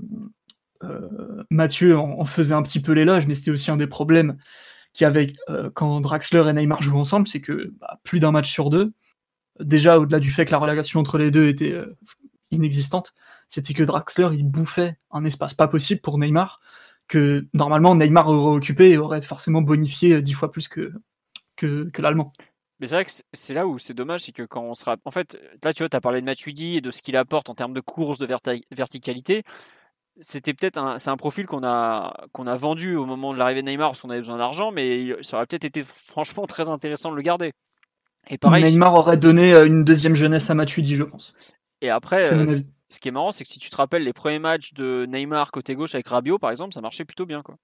euh, 0.83 1.45
Mathieu 1.49 1.97
en, 1.97 2.25
faisait 2.25 2.53
un 2.53 2.61
petit 2.61 2.79
peu 2.79 2.91
l'éloge, 2.91 3.25
mais 3.25 3.33
c'était 3.33 3.51
aussi 3.51 3.71
un 3.71 3.77
des 3.77 3.87
problèmes 3.87 4.37
qu'il 4.93 5.05
y 5.05 5.07
avait 5.07 5.33
quand 5.73 5.99
Draxler 5.99 6.47
et 6.47 6.53
Neymar 6.53 6.83
jouent 6.83 6.99
ensemble, 6.99 7.27
c'est 7.27 7.41
que 7.41 7.73
bah, 7.79 7.99
plus 8.03 8.19
d'un 8.19 8.31
match 8.31 8.51
sur 8.51 8.69
deux, 8.69 8.93
déjà 9.59 9.99
au-delà 9.99 10.19
du 10.19 10.29
fait 10.29 10.45
que 10.45 10.51
la 10.51 10.59
relation 10.59 10.99
entre 10.99 11.17
les 11.17 11.31
deux 11.31 11.47
était 11.47 11.75
inexistante, 12.51 13.13
c'était 13.47 13.73
que 13.73 13.83
Draxler, 13.83 14.29
il 14.33 14.45
bouffait 14.45 14.97
un 15.11 15.23
espace 15.25 15.53
pas 15.53 15.67
possible 15.67 16.01
pour 16.01 16.17
Neymar, 16.17 16.59
que 17.07 17.47
normalement 17.53 17.95
Neymar 17.95 18.27
aurait 18.27 18.57
occupé 18.57 18.91
et 18.91 18.97
aurait 18.97 19.21
forcément 19.21 19.61
bonifié 19.61 20.21
dix 20.21 20.33
fois 20.33 20.51
plus 20.51 20.67
que, 20.67 20.91
que, 21.55 21.87
l'Allemand. 22.01 22.33
Mais 22.79 22.87
c'est 22.87 22.95
vrai 22.95 23.05
que 23.05 23.11
c'est 23.33 23.53
là 23.53 23.65
où 23.65 23.79
c'est 23.79 23.93
dommage, 23.93 24.21
c'est 24.21 24.31
que 24.31 24.43
quand 24.43 24.61
on 24.61 24.75
sera. 24.75 24.97
En 25.05 25.11
fait, 25.11 25.39
là, 25.63 25.73
tu 25.73 25.81
vois, 25.81 25.89
tu 25.89 25.97
as 25.97 26.01
parlé 26.01 26.21
de 26.21 26.25
Matuidi 26.25 26.77
et 26.77 26.81
de 26.81 26.91
ce 26.91 27.01
qu'il 27.01 27.15
apporte 27.15 27.49
en 27.49 27.55
termes 27.55 27.73
de 27.73 27.81
course, 27.81 28.19
de 28.19 28.27
verticalité. 28.71 29.43
C'était 30.19 30.53
peut-être 30.53 30.77
un, 30.77 30.97
c'est 30.97 31.11
un 31.11 31.17
profil 31.17 31.45
qu'on 31.45 31.63
a, 31.63 32.25
qu'on 32.33 32.47
a 32.47 32.55
vendu 32.55 32.95
au 32.95 33.05
moment 33.05 33.33
de 33.33 33.39
l'arrivée 33.39 33.61
de 33.61 33.67
Neymar 33.67 33.89
parce 33.89 34.01
qu'on 34.01 34.09
avait 34.09 34.19
besoin 34.19 34.37
d'argent, 34.37 34.71
mais 34.71 35.15
ça 35.21 35.37
aurait 35.37 35.45
peut-être 35.45 35.65
été 35.65 35.83
franchement 35.83 36.45
très 36.47 36.69
intéressant 36.69 37.11
de 37.11 37.15
le 37.15 37.21
garder. 37.21 37.53
Et 38.29 38.37
pareil, 38.37 38.63
Neymar 38.63 38.93
aurait 38.95 39.17
donné 39.17 39.53
euh, 39.53 39.65
une 39.65 39.83
deuxième 39.83 40.15
jeunesse 40.15 40.49
à 40.49 40.55
Matuidi, 40.55 40.95
je 40.95 41.03
pense. 41.03 41.33
Et 41.81 41.89
après, 41.89 42.33
euh, 42.33 42.59
ce 42.89 42.99
qui 42.99 43.07
est 43.07 43.11
marrant, 43.11 43.31
c'est 43.31 43.43
que 43.43 43.49
si 43.49 43.59
tu 43.59 43.69
te 43.69 43.75
rappelles 43.75 44.03
les 44.03 44.13
premiers 44.13 44.39
matchs 44.39 44.73
de 44.73 45.05
Neymar 45.07 45.51
côté 45.51 45.75
gauche 45.75 45.95
avec 45.95 46.07
Rabiot, 46.07 46.39
par 46.39 46.51
exemple, 46.51 46.73
ça 46.73 46.81
marchait 46.81 47.05
plutôt 47.05 47.25
bien. 47.25 47.41
Quoi. 47.41 47.57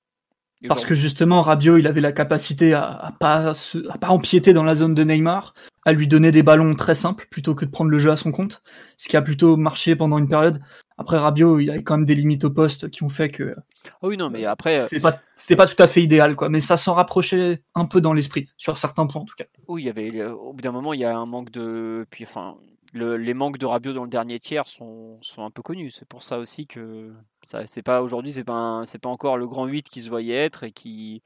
Parce 0.68 0.86
que 0.86 0.94
justement, 0.94 1.42
Rabiot, 1.42 1.78
il 1.78 1.88
avait 1.88 2.02
la 2.02 2.12
capacité 2.12 2.74
à, 2.74 2.90
à 2.90 3.12
pas 3.12 3.54
pas 4.00 4.10
empiéter 4.10 4.54
dans 4.54 4.64
la 4.64 4.76
zone 4.76 4.94
de 4.94 5.04
Neymar, 5.04 5.54
à 5.86 5.92
lui 5.92 6.08
donner 6.08 6.32
des 6.32 6.44
ballons 6.44 6.74
très 6.76 6.96
simples 6.96 7.28
plutôt 7.30 7.56
que 7.56 7.66
de 7.66 7.72
prendre 7.72 7.90
le 7.90 7.98
jeu 7.98 8.12
à 8.12 8.16
son 8.16 8.32
compte, 8.32 8.62
ce 8.98 9.10
qui 9.10 9.18
a 9.18 9.22
plutôt 9.22 9.58
marché 9.58 9.96
pendant 9.96 10.18
une 10.18 10.28
période. 10.28 10.62
Après 10.98 11.18
Rabiot, 11.18 11.60
il 11.60 11.70
avait 11.70 11.84
quand 11.84 11.98
même 11.98 12.06
des 12.06 12.16
limites 12.16 12.44
au 12.46 12.50
poste 12.50 12.90
qui 12.90 13.04
ont 13.04 13.10
fait 13.10 13.30
que. 13.30 13.56
Oh 14.02 14.10
oui, 14.10 14.18
non, 14.18 14.30
mais 14.30 14.46
après. 14.46 14.88
C'était 14.88 15.02
pas, 15.02 15.20
pas 15.58 15.68
tout 15.68 15.82
à 15.82 15.88
fait 15.88 16.04
idéal, 16.04 16.36
quoi. 16.36 16.50
Mais 16.50 16.60
ça 16.60 16.78
s'en 16.78 16.94
rapprochait 16.94 17.62
un 17.76 17.86
peu 17.86 18.00
dans 18.00 18.14
l'esprit, 18.14 18.48
sur 18.58 18.78
certains 18.78 19.08
points 19.08 19.22
en 19.22 19.26
tout 19.26 19.36
cas. 19.36 19.46
Oui, 19.68 19.82
il 19.82 19.86
y 19.86 19.90
avait. 19.90 20.24
Au 20.26 20.54
bout 20.54 20.62
d'un 20.62 20.72
moment, 20.72 20.94
il 20.94 21.00
y 21.00 21.06
a 21.06 21.18
un 21.18 21.26
manque 21.26 21.52
de. 21.52 22.06
Puis, 22.10 22.24
enfin, 22.24 22.56
les 22.94 23.34
manques 23.34 23.58
de 23.58 23.66
Rabiot 23.66 23.94
dans 23.94 24.04
le 24.04 24.10
dernier 24.10 24.40
tiers 24.40 24.68
sont, 24.68 25.18
sont 25.22 25.44
un 25.44 25.52
peu 25.52 25.62
connus. 25.62 25.92
C'est 25.92 26.08
pour 26.08 26.24
ça 26.24 26.38
aussi 26.38 26.68
que 26.68 27.12
ça, 27.44 27.66
c'est 27.66 27.82
pas 27.82 28.02
aujourd'hui, 28.02 28.32
c'est 28.32 28.44
pas 28.44 28.84
c'est 28.86 29.00
pas 29.00 29.10
encore 29.10 29.38
le 29.38 29.48
grand 29.48 29.66
8 29.66 29.90
qui 29.90 30.02
se 30.02 30.10
voyait 30.10 30.36
être 30.36 30.64
et 30.64 30.72
qui 30.72 31.22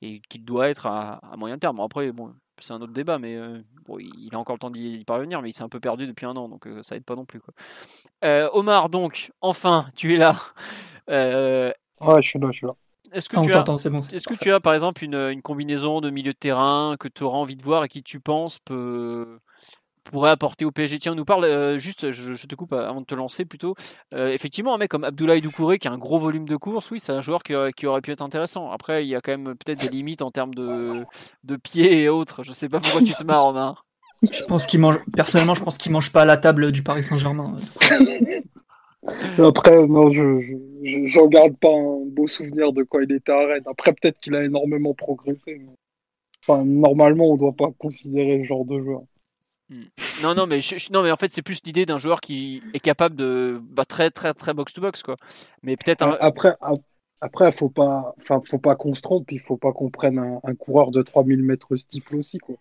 et 0.00 0.20
doit 0.38 0.68
être 0.68 0.86
à, 0.86 1.20
moyen 1.36 1.58
terme. 1.58 1.80
Après, 1.80 2.12
bon, 2.12 2.32
c'est 2.58 2.72
un 2.72 2.80
autre 2.80 2.92
débat, 2.92 3.18
mais 3.18 3.34
euh, 3.36 3.60
bon, 3.86 3.98
il 3.98 4.30
a 4.32 4.38
encore 4.38 4.54
le 4.54 4.60
temps 4.60 4.70
d'y 4.70 5.04
parvenir, 5.04 5.42
mais 5.42 5.50
il 5.50 5.52
s'est 5.52 5.64
un 5.64 5.68
peu 5.68 5.80
perdu 5.80 6.06
depuis 6.06 6.26
un 6.26 6.36
an, 6.36 6.48
donc 6.48 6.66
euh, 6.66 6.82
ça 6.82 6.96
aide 6.96 7.04
pas 7.04 7.16
non 7.16 7.24
plus. 7.24 7.40
Quoi. 7.40 7.52
Euh, 8.24 8.48
Omar, 8.52 8.90
donc, 8.90 9.32
enfin, 9.40 9.86
tu 9.96 10.14
es 10.14 10.18
là. 10.18 10.36
ouais, 11.08 11.74
je 12.22 12.28
suis 12.28 12.38
là, 12.38 12.48
je 12.52 12.56
suis 12.56 12.66
là. 12.66 12.74
Est-ce 13.10 13.30
que, 13.30 13.38
ah, 13.38 13.42
tu 13.42 13.52
as, 13.54 14.14
est-ce 14.14 14.28
que 14.28 14.34
tu 14.34 14.52
as 14.52 14.60
par 14.60 14.74
exemple 14.74 15.02
une, 15.02 15.14
une, 15.14 15.40
combinaison 15.40 16.02
de 16.02 16.10
milieu 16.10 16.32
de 16.32 16.38
terrain 16.38 16.96
que 17.00 17.08
tu 17.08 17.22
auras 17.22 17.38
envie 17.38 17.56
de 17.56 17.62
voir 17.62 17.84
et 17.84 17.88
qui 17.88 18.02
tu 18.02 18.20
penses 18.20 18.58
peut, 18.58 19.40
pourrait 20.10 20.30
apporter 20.30 20.64
au 20.64 20.70
PSG. 20.70 20.98
Tiens, 20.98 21.12
on 21.12 21.16
nous 21.16 21.24
parle 21.24 21.44
euh, 21.44 21.78
juste, 21.78 22.10
je, 22.10 22.46
te 22.46 22.54
coupe 22.54 22.72
avant 22.72 23.00
de 23.00 23.06
te 23.06 23.14
lancer 23.14 23.44
plutôt. 23.44 23.74
Euh, 24.14 24.28
effectivement, 24.32 24.74
un 24.74 24.78
mec 24.78 24.90
comme 24.90 25.04
Abdoulaye 25.04 25.40
Doucouré 25.40 25.78
qui 25.78 25.88
a 25.88 25.92
un 25.92 25.98
gros 25.98 26.18
volume 26.18 26.46
de 26.46 26.56
course, 26.56 26.90
oui, 26.90 27.00
c'est 27.00 27.12
un 27.12 27.20
joueur 27.20 27.42
qui, 27.42 27.54
aurait 27.54 28.00
pu 28.00 28.12
être 28.12 28.22
intéressant. 28.22 28.70
Après, 28.70 29.04
il 29.04 29.08
y 29.08 29.14
a 29.14 29.20
quand 29.20 29.32
même 29.32 29.54
peut-être 29.56 29.80
des 29.80 29.88
limites 29.88 30.22
en 30.22 30.30
termes 30.30 30.54
de, 30.54 31.04
de 31.44 31.56
pieds 31.56 32.02
et 32.02 32.08
autres. 32.08 32.42
Je 32.42 32.52
sais 32.52 32.68
pas 32.68 32.80
pourquoi 32.80 33.02
tu 33.02 33.14
te 33.14 33.24
marres, 33.24 33.44
Romain. 33.44 33.76
Je 34.22 34.42
pense 34.44 34.66
qu'il 34.66 34.80
mange. 34.80 34.98
Personnellement, 35.14 35.54
je 35.54 35.62
pense 35.62 35.78
qu'il 35.78 35.92
mange 35.92 36.10
pas 36.10 36.22
à 36.22 36.24
la 36.24 36.36
table 36.36 36.72
du 36.72 36.82
Paris 36.82 37.04
Saint-Germain. 37.04 37.58
Après, 39.38 39.86
non, 39.86 40.10
je 40.10 40.56
j'en 41.06 41.26
garde 41.28 41.56
pas 41.56 41.72
un 41.72 42.04
beau 42.06 42.26
souvenir 42.26 42.72
de 42.72 42.82
quand 42.82 43.00
il 43.00 43.12
était 43.12 43.32
à 43.32 43.46
Rennes. 43.46 43.62
Après, 43.66 43.92
peut-être 43.92 44.18
qu'il 44.20 44.34
a 44.34 44.44
énormément 44.44 44.94
progressé. 44.94 45.60
Enfin, 46.42 46.64
normalement, 46.64 47.30
on 47.32 47.36
doit 47.36 47.52
pas 47.52 47.70
considérer 47.78 48.38
le 48.38 48.44
genre 48.44 48.64
de 48.64 48.80
joueur. 48.80 49.02
Hmm. 49.70 49.82
Non, 50.22 50.34
non, 50.34 50.46
mais 50.46 50.60
non, 50.90 51.02
mais 51.02 51.10
en 51.10 51.16
fait, 51.16 51.30
c'est 51.30 51.42
plus 51.42 51.60
l'idée 51.64 51.84
d'un 51.84 51.98
joueur 51.98 52.20
qui 52.20 52.62
est 52.72 52.80
capable 52.80 53.16
de 53.16 53.60
bah, 53.62 53.84
très, 53.84 54.10
très, 54.10 54.32
très 54.34 54.54
box 54.54 54.72
to 54.72 54.80
box, 54.80 55.02
quoi. 55.02 55.16
Mais 55.62 55.76
peut-être 55.76 56.16
après, 56.20 56.56
après, 57.20 57.52
faut 57.52 57.68
pas, 57.68 58.14
enfin, 58.20 58.40
faut 58.44 58.58
pas 58.58 58.76
qu'on 58.76 58.94
se 58.94 59.02
trompe, 59.02 59.30
il 59.32 59.40
faut 59.40 59.56
pas 59.56 59.72
qu'on 59.72 59.90
prenne 59.90 60.18
un, 60.18 60.54
coureur 60.54 60.90
de 60.90 61.02
3000 61.02 61.42
mètres 61.42 61.76
stifle 61.76 62.16
aussi, 62.16 62.38
quoi. 62.38 62.56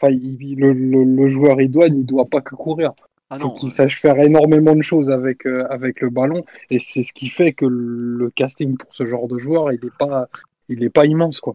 Enfin, 0.00 0.12
le, 0.12 0.72
le, 0.72 1.28
joueur 1.28 1.60
idoine, 1.60 1.98
il 1.98 2.06
doit 2.06 2.26
pas 2.26 2.40
que 2.40 2.54
courir. 2.54 2.92
Ah 3.30 3.38
faut 3.38 3.50
qu'il 3.50 3.70
sache 3.70 4.00
faire 4.00 4.18
énormément 4.18 4.74
de 4.74 4.80
choses 4.80 5.10
avec, 5.10 5.46
euh, 5.46 5.66
avec 5.68 6.00
le 6.00 6.08
ballon, 6.08 6.44
et 6.70 6.78
c'est 6.78 7.02
ce 7.02 7.12
qui 7.12 7.28
fait 7.28 7.52
que 7.52 7.66
le 7.66 8.30
casting 8.30 8.78
pour 8.78 8.94
ce 8.94 9.04
genre 9.04 9.28
de 9.28 9.36
joueur, 9.36 9.70
il 9.70 9.84
est 9.84 9.96
pas, 9.98 10.28
il 10.70 10.82
est 10.82 10.88
pas 10.88 11.04
immense, 11.04 11.40
quoi. 11.40 11.54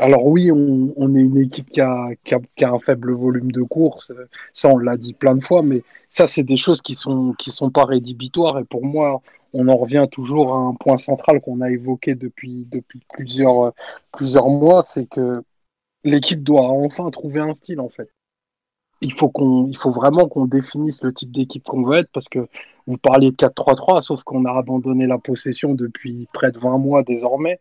Alors 0.00 0.26
oui, 0.26 0.50
on, 0.50 1.14
est 1.14 1.20
une 1.20 1.36
équipe 1.36 1.68
qui 1.68 1.80
a, 1.82 2.08
un 2.62 2.78
faible 2.78 3.12
volume 3.12 3.52
de 3.52 3.62
course, 3.62 4.12
ça 4.54 4.68
on 4.68 4.78
l'a 4.78 4.96
dit 4.96 5.12
plein 5.12 5.34
de 5.34 5.44
fois, 5.44 5.62
mais 5.62 5.82
ça 6.08 6.26
c'est 6.26 6.42
des 6.42 6.56
choses 6.56 6.80
qui 6.80 6.94
sont 6.94 7.34
qui 7.34 7.50
sont 7.50 7.70
pas 7.70 7.84
rédhibitoires. 7.84 8.58
Et 8.58 8.64
pour 8.64 8.84
moi 8.84 9.20
on 9.52 9.68
en 9.68 9.76
revient 9.76 10.06
toujours 10.10 10.54
à 10.54 10.58
un 10.58 10.74
point 10.74 10.96
central 10.96 11.40
qu'on 11.42 11.60
a 11.60 11.70
évoqué 11.70 12.14
depuis 12.14 12.66
plusieurs 13.12 13.74
mois, 14.48 14.82
c'est 14.82 15.06
que 15.06 15.42
l'équipe 16.04 16.42
doit 16.42 16.68
enfin 16.68 17.10
trouver 17.10 17.40
un 17.40 17.52
style 17.52 17.80
en 17.80 17.90
fait. 17.90 18.08
Il 19.02 19.12
faut 19.12 19.28
qu'on, 19.28 19.66
il 19.66 19.76
faut 19.76 19.90
vraiment 19.90 20.28
qu'on 20.28 20.46
définisse 20.46 21.02
le 21.02 21.12
type 21.12 21.32
d'équipe 21.32 21.64
qu'on 21.64 21.82
veut 21.82 21.98
être 21.98 22.10
parce 22.12 22.28
que 22.28 22.48
vous 22.86 22.98
parliez 22.98 23.30
de 23.30 23.36
4-3-3, 23.36 24.02
sauf 24.02 24.22
qu'on 24.24 24.44
a 24.44 24.52
abandonné 24.52 25.06
la 25.06 25.18
possession 25.18 25.74
depuis 25.74 26.26
près 26.32 26.52
de 26.52 26.58
20 26.58 26.78
mois 26.78 27.02
désormais, 27.02 27.60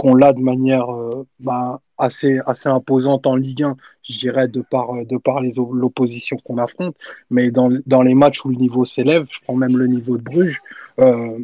qu'on 0.00 0.14
l'a 0.14 0.32
de 0.32 0.40
manière 0.40 0.90
euh, 0.90 1.26
bah, 1.40 1.82
assez, 1.98 2.40
assez 2.46 2.70
imposante 2.70 3.26
en 3.26 3.36
Ligue 3.36 3.64
1, 3.64 3.76
je 4.02 4.18
dirais, 4.18 4.48
de 4.48 4.62
par, 4.62 4.94
de 5.04 5.18
par 5.18 5.42
l'opposition 5.42 6.38
qu'on 6.42 6.56
affronte. 6.56 6.96
Mais 7.28 7.50
dans, 7.50 7.68
dans, 7.84 8.00
les 8.00 8.14
matchs 8.14 8.42
où 8.46 8.48
le 8.48 8.56
niveau 8.56 8.86
s'élève, 8.86 9.28
je 9.30 9.40
prends 9.42 9.56
même 9.56 9.76
le 9.76 9.88
niveau 9.88 10.16
de 10.16 10.22
Bruges, 10.22 10.62
euh, 11.00 11.38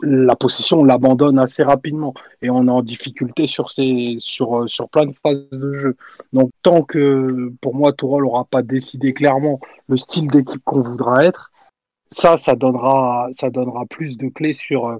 la 0.00 0.34
possession, 0.34 0.80
on 0.80 0.84
l'abandonne 0.84 1.38
assez 1.38 1.62
rapidement 1.62 2.14
et 2.40 2.48
on 2.48 2.68
est 2.68 2.70
en 2.70 2.82
difficulté 2.82 3.46
sur, 3.46 3.70
ces, 3.70 4.16
sur, 4.18 4.66
sur 4.66 4.88
plein 4.88 5.04
de 5.04 5.12
phases 5.22 5.50
de 5.52 5.74
jeu. 5.74 5.96
Donc, 6.32 6.52
tant 6.62 6.80
que 6.82 7.52
pour 7.60 7.74
moi, 7.74 7.92
Tourol 7.92 8.24
n'aura 8.24 8.46
pas 8.46 8.62
décidé 8.62 9.12
clairement 9.12 9.60
le 9.90 9.98
style 9.98 10.28
d'équipe 10.28 10.62
qu'on 10.64 10.80
voudra 10.80 11.26
être, 11.26 11.52
ça, 12.10 12.38
ça 12.38 12.56
donnera, 12.56 13.28
ça 13.32 13.50
donnera 13.50 13.84
plus 13.84 14.16
de 14.16 14.28
clés 14.28 14.54
sur, 14.54 14.98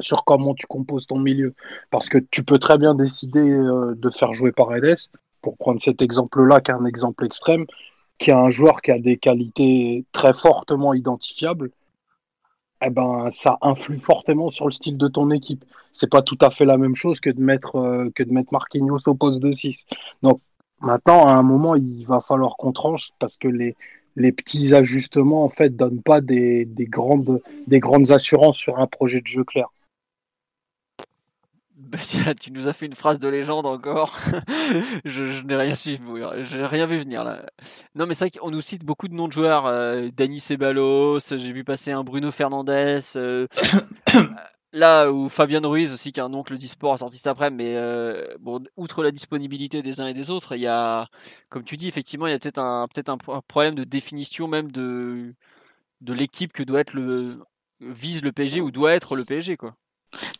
sur 0.00 0.24
comment 0.24 0.54
tu 0.54 0.66
composes 0.66 1.06
ton 1.06 1.18
milieu. 1.18 1.54
Parce 1.90 2.08
que 2.08 2.18
tu 2.18 2.44
peux 2.44 2.58
très 2.58 2.78
bien 2.78 2.94
décider 2.94 3.50
euh, 3.50 3.94
de 3.96 4.10
faire 4.10 4.34
jouer 4.34 4.52
Paredes, 4.52 4.98
pour 5.40 5.56
prendre 5.56 5.80
cet 5.80 6.02
exemple-là, 6.02 6.60
qui 6.60 6.70
est 6.70 6.74
un 6.74 6.84
exemple 6.84 7.24
extrême, 7.24 7.66
qui 8.18 8.30
est 8.30 8.34
un 8.34 8.50
joueur 8.50 8.82
qui 8.82 8.92
a 8.92 8.98
des 8.98 9.16
qualités 9.16 10.04
très 10.12 10.32
fortement 10.32 10.94
identifiables 10.94 11.70
eh 12.84 12.90
ben, 12.90 13.28
ça 13.30 13.58
influe 13.62 13.98
fortement 13.98 14.50
sur 14.50 14.66
le 14.66 14.72
style 14.72 14.98
de 14.98 15.08
ton 15.08 15.30
équipe. 15.30 15.64
C'est 15.92 16.10
pas 16.10 16.22
tout 16.22 16.38
à 16.40 16.50
fait 16.50 16.64
la 16.64 16.78
même 16.78 16.96
chose 16.96 17.20
que 17.20 17.30
de 17.30 17.40
mettre, 17.40 17.76
euh, 17.76 18.10
Marquinhos 18.50 19.06
au 19.06 19.14
poste 19.14 19.40
de 19.40 19.52
6. 19.52 19.86
Donc 20.22 20.40
maintenant, 20.80 21.26
à 21.26 21.34
un 21.34 21.42
moment, 21.42 21.76
il 21.76 22.04
va 22.06 22.20
falloir 22.20 22.56
qu'on 22.56 22.72
tranche 22.72 23.10
parce 23.18 23.36
que 23.36 23.48
les, 23.48 24.32
petits 24.32 24.74
ajustements, 24.74 25.44
en 25.44 25.48
fait, 25.48 25.70
donnent 25.76 26.02
pas 26.02 26.20
des 26.20 26.66
grandes 26.80 27.40
assurances 28.10 28.56
sur 28.56 28.78
un 28.78 28.86
projet 28.86 29.20
de 29.20 29.26
jeu 29.26 29.44
clair. 29.44 29.68
Tu 32.40 32.52
nous 32.52 32.68
as 32.68 32.72
fait 32.72 32.86
une 32.86 32.94
phrase 32.94 33.18
de 33.18 33.28
légende 33.28 33.66
encore. 33.66 34.18
je, 35.04 35.42
n'ai 35.44 35.56
rien 35.56 35.74
su, 35.74 35.98
j'ai 36.42 36.66
rien 36.66 36.86
vu 36.86 36.98
venir 36.98 37.24
là. 37.24 37.44
Non, 37.94 38.06
mais 38.06 38.14
c'est 38.14 38.28
vrai 38.28 38.38
qu'on 38.38 38.50
nous 38.50 38.60
cite 38.60 38.84
beaucoup 38.84 39.08
de 39.08 39.14
noms 39.14 39.28
de 39.28 39.32
joueurs. 39.32 39.66
Euh, 39.66 40.08
Dani 40.14 40.40
Ceballos, 40.40 41.20
j'ai 41.20 41.52
vu 41.52 41.64
passer 41.64 41.92
un 41.92 42.04
Bruno 42.04 42.30
Fernandez. 42.30 43.00
Euh, 43.16 43.46
là 44.72 45.10
où 45.10 45.28
Fabien 45.28 45.60
Ruiz 45.60 45.92
aussi, 45.92 46.12
qui 46.12 46.20
est 46.20 46.22
un 46.22 46.32
oncle 46.34 46.56
d'e-sport, 46.56 46.94
a 46.94 46.96
sorti 46.98 47.18
ça 47.18 47.30
après. 47.30 47.50
Mais 47.50 47.76
euh, 47.76 48.34
bon, 48.40 48.62
outre 48.76 49.02
la 49.02 49.10
disponibilité 49.10 49.82
des 49.82 50.00
uns 50.00 50.06
et 50.06 50.14
des 50.14 50.30
autres, 50.30 50.56
il 50.56 50.62
y 50.62 50.66
a, 50.66 51.08
comme 51.50 51.64
tu 51.64 51.76
dis, 51.76 51.88
effectivement, 51.88 52.26
il 52.26 52.30
y 52.30 52.34
a 52.34 52.38
peut-être 52.38 52.58
un, 52.58 52.88
peut-être 52.88 53.10
un, 53.10 53.16
problème 53.16 53.74
de 53.74 53.84
définition 53.84 54.48
même 54.48 54.72
de, 54.72 55.34
de 56.00 56.12
l'équipe 56.12 56.52
que 56.52 56.62
doit 56.62 56.80
être 56.80 56.94
le 56.94 57.26
vise 57.80 58.22
le 58.22 58.32
PSG 58.32 58.60
ou 58.60 58.70
doit 58.70 58.92
être 58.92 59.16
le 59.16 59.24
PSG, 59.24 59.56
quoi 59.56 59.74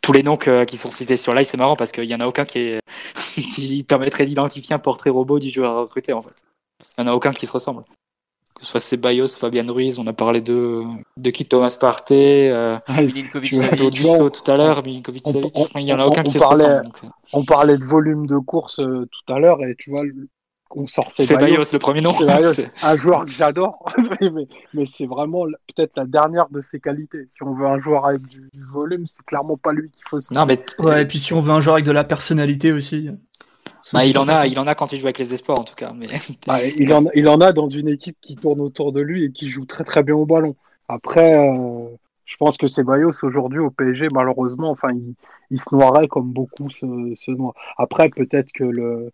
tous 0.01 0.13
les 0.13 0.23
noms 0.23 0.37
qui 0.37 0.77
sont 0.77 0.91
cités 0.91 1.17
sur 1.17 1.33
live, 1.33 1.45
c'est 1.45 1.57
marrant 1.57 1.75
parce 1.75 1.91
qu'il 1.91 2.07
n'y 2.07 2.15
en 2.15 2.19
a 2.19 2.27
aucun 2.27 2.45
qui, 2.45 2.59
est, 2.59 2.81
qui 3.33 3.83
permettrait 3.83 4.25
d'identifier 4.25 4.75
un 4.75 4.79
portrait 4.79 5.09
robot 5.09 5.39
du 5.39 5.49
joueur 5.49 5.77
à 5.77 5.81
recruter 5.81 6.13
en 6.13 6.21
fait. 6.21 6.33
Il 6.97 7.03
n'y 7.03 7.09
en 7.09 7.13
a 7.13 7.15
aucun 7.15 7.31
qui 7.31 7.45
se 7.45 7.51
ressemble. 7.51 7.83
Que 8.55 8.63
ce 8.63 8.67
soit 8.67 8.79
Ceballos, 8.79 9.29
Fabian 9.29 9.65
Ruiz, 9.67 9.97
on 9.97 10.05
a 10.05 10.13
parlé 10.13 10.39
de, 10.39 10.83
de 11.17 11.29
qui 11.31 11.45
Thomas 11.45 11.75
Partey, 11.79 12.51
euh, 12.51 12.77
ah, 12.85 13.01
Milinkovic 13.01 13.51
tout 13.51 14.51
à 14.51 14.57
l'heure, 14.57 14.83
Milinkovic 14.85 15.23
Il 15.75 15.85
n'y 15.85 15.93
en 15.93 15.99
a 15.99 16.05
aucun 16.05 16.21
qui 16.21 16.33
se 16.33 16.43
ressemble. 16.43 16.63
Euh. 16.63 17.07
On 17.33 17.45
parlait 17.45 17.77
de 17.77 17.83
volume 17.85 18.27
de 18.27 18.37
course 18.37 18.79
euh, 18.79 19.07
tout 19.11 19.33
à 19.33 19.39
l'heure 19.39 19.63
et 19.63 19.75
tu 19.75 19.89
vois, 19.89 20.03
on 20.75 20.87
sort 20.87 21.11
Ceballos, 21.11 21.63
le 21.71 21.79
premier 21.79 22.01
nom. 22.01 22.11
un 22.81 22.95
joueur 22.95 23.25
que 23.25 23.31
j'adore, 23.31 23.85
mais, 24.73 24.85
c'est 24.85 25.05
vraiment 25.05 25.45
peut-être 25.75 25.93
la 25.95 26.05
dernière 26.05 26.49
de 26.49 26.61
ses 26.61 26.79
qualités. 26.79 27.25
Si 27.29 27.43
on 27.43 27.53
veut 27.53 27.65
un 27.65 27.79
joueur 27.79 28.07
avec 28.07 28.21
du, 28.27 28.49
volume, 28.71 29.05
c'est 29.05 29.25
clairement 29.25 29.57
pas 29.57 29.71
lui 29.71 29.89
qu'il 29.91 30.03
faut. 30.07 30.19
Non, 30.33 30.45
mais 30.45 30.59
ouais, 30.79 31.03
et 31.03 31.05
puis 31.05 31.19
si 31.19 31.33
on 31.33 31.41
veut 31.41 31.51
un 31.51 31.59
joueur 31.59 31.75
avec 31.75 31.85
de 31.85 31.91
la 31.91 32.03
personnalité 32.03 32.71
aussi. 32.71 33.09
Bah, 33.91 34.05
il 34.05 34.17
en 34.17 34.27
a, 34.29 34.47
il 34.47 34.57
en 34.59 34.67
a 34.67 34.75
quand 34.75 34.93
il 34.93 34.99
joue 34.99 35.07
avec 35.07 35.19
les 35.19 35.33
espoirs 35.33 35.59
en 35.59 35.63
tout 35.63 35.75
cas. 35.75 35.93
Mais... 35.95 36.07
Bah, 36.47 36.63
il, 36.77 36.93
en, 36.93 37.05
il 37.15 37.27
en 37.27 37.41
a 37.41 37.51
dans 37.51 37.67
une 37.67 37.89
équipe 37.89 38.17
qui 38.21 38.35
tourne 38.35 38.61
autour 38.61 38.91
de 38.93 39.01
lui 39.01 39.25
et 39.25 39.31
qui 39.31 39.49
joue 39.49 39.65
très 39.65 39.83
très 39.83 40.03
bien 40.03 40.15
au 40.15 40.25
ballon. 40.25 40.55
Après, 40.87 41.37
euh, 41.37 41.87
je 42.25 42.37
pense 42.37 42.57
que 42.57 42.67
Ceballos 42.67 43.13
aujourd'hui 43.23 43.59
au 43.59 43.71
PSG, 43.71 44.07
malheureusement, 44.13 44.71
enfin, 44.71 44.89
il, 45.49 45.59
se 45.59 45.73
noirait 45.75 46.07
comme 46.07 46.31
beaucoup 46.31 46.69
se, 46.69 47.13
se 47.15 47.31
noient. 47.31 47.53
Après, 47.77 48.09
peut-être 48.09 48.51
que 48.51 48.63
le, 48.63 49.11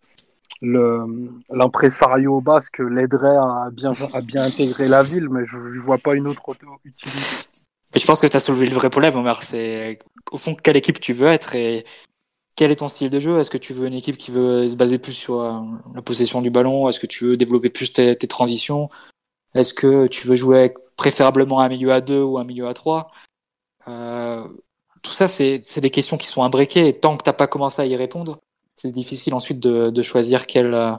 l'impresario 0.61 2.41
basque 2.41 2.79
l'aiderait 2.79 3.37
à 3.37 3.69
bien, 3.71 3.91
à 4.13 4.21
bien 4.21 4.43
intégrer 4.43 4.87
la 4.87 5.03
ville, 5.03 5.29
mais 5.29 5.45
je 5.47 5.57
ne 5.57 5.79
vois 5.79 5.97
pas 5.97 6.15
une 6.15 6.27
autre 6.27 6.41
utilité. 6.83 7.19
je 7.95 8.05
pense 8.05 8.19
que 8.19 8.27
tu 8.27 8.35
as 8.35 8.41
soulevé 8.41 8.65
le 8.65 8.75
vrai 8.75 8.89
problème, 8.89 9.15
Omar. 9.15 9.43
C'est 9.43 9.99
au 10.31 10.37
fond 10.37 10.55
quelle 10.55 10.77
équipe 10.77 10.99
tu 10.99 11.13
veux 11.13 11.27
être 11.27 11.55
et 11.55 11.85
quel 12.59 12.71
est 12.71 12.77
ton 12.77 12.89
style 12.89 13.09
de 13.09 13.21
jeu? 13.21 13.39
Est-ce 13.39 13.49
que 13.49 13.57
tu 13.57 13.71
veux 13.71 13.87
une 13.87 13.93
équipe 13.93 14.17
qui 14.17 14.31
veut 14.31 14.67
se 14.67 14.75
baser 14.75 14.99
plus 14.99 15.13
sur 15.13 15.39
euh, 15.39 15.61
la 15.95 16.01
possession 16.01 16.41
du 16.41 16.49
ballon? 16.49 16.89
Est-ce 16.89 16.99
que 16.99 17.07
tu 17.07 17.23
veux 17.23 17.37
développer 17.37 17.69
plus 17.69 17.93
tes, 17.93 18.17
transitions? 18.17 18.89
Est-ce 19.55 19.73
que 19.73 20.07
tu 20.07 20.27
veux 20.27 20.35
jouer 20.35 20.73
préférablement 20.97 21.61
un 21.61 21.69
milieu 21.69 21.93
à 21.93 22.01
2 22.01 22.21
ou 22.21 22.37
un 22.37 22.43
milieu 22.43 22.67
à 22.67 22.73
3 22.73 23.11
euh, 23.87 24.45
Tout 25.01 25.13
ça, 25.13 25.29
c'est 25.29 25.79
des 25.79 25.89
questions 25.89 26.17
qui 26.17 26.27
sont 26.27 26.43
imbriquées 26.43 26.89
et 26.89 26.99
tant 26.99 27.15
que 27.15 27.23
tu 27.23 27.29
n'as 27.29 27.33
pas 27.33 27.47
commencé 27.47 27.81
à 27.81 27.85
y 27.85 27.95
répondre, 27.95 28.39
c'est 28.79 28.91
difficile 28.91 29.33
ensuite 29.33 29.59
de, 29.59 29.89
de 29.89 30.01
choisir 30.01 30.47
quel, 30.47 30.73
euh, 30.73 30.93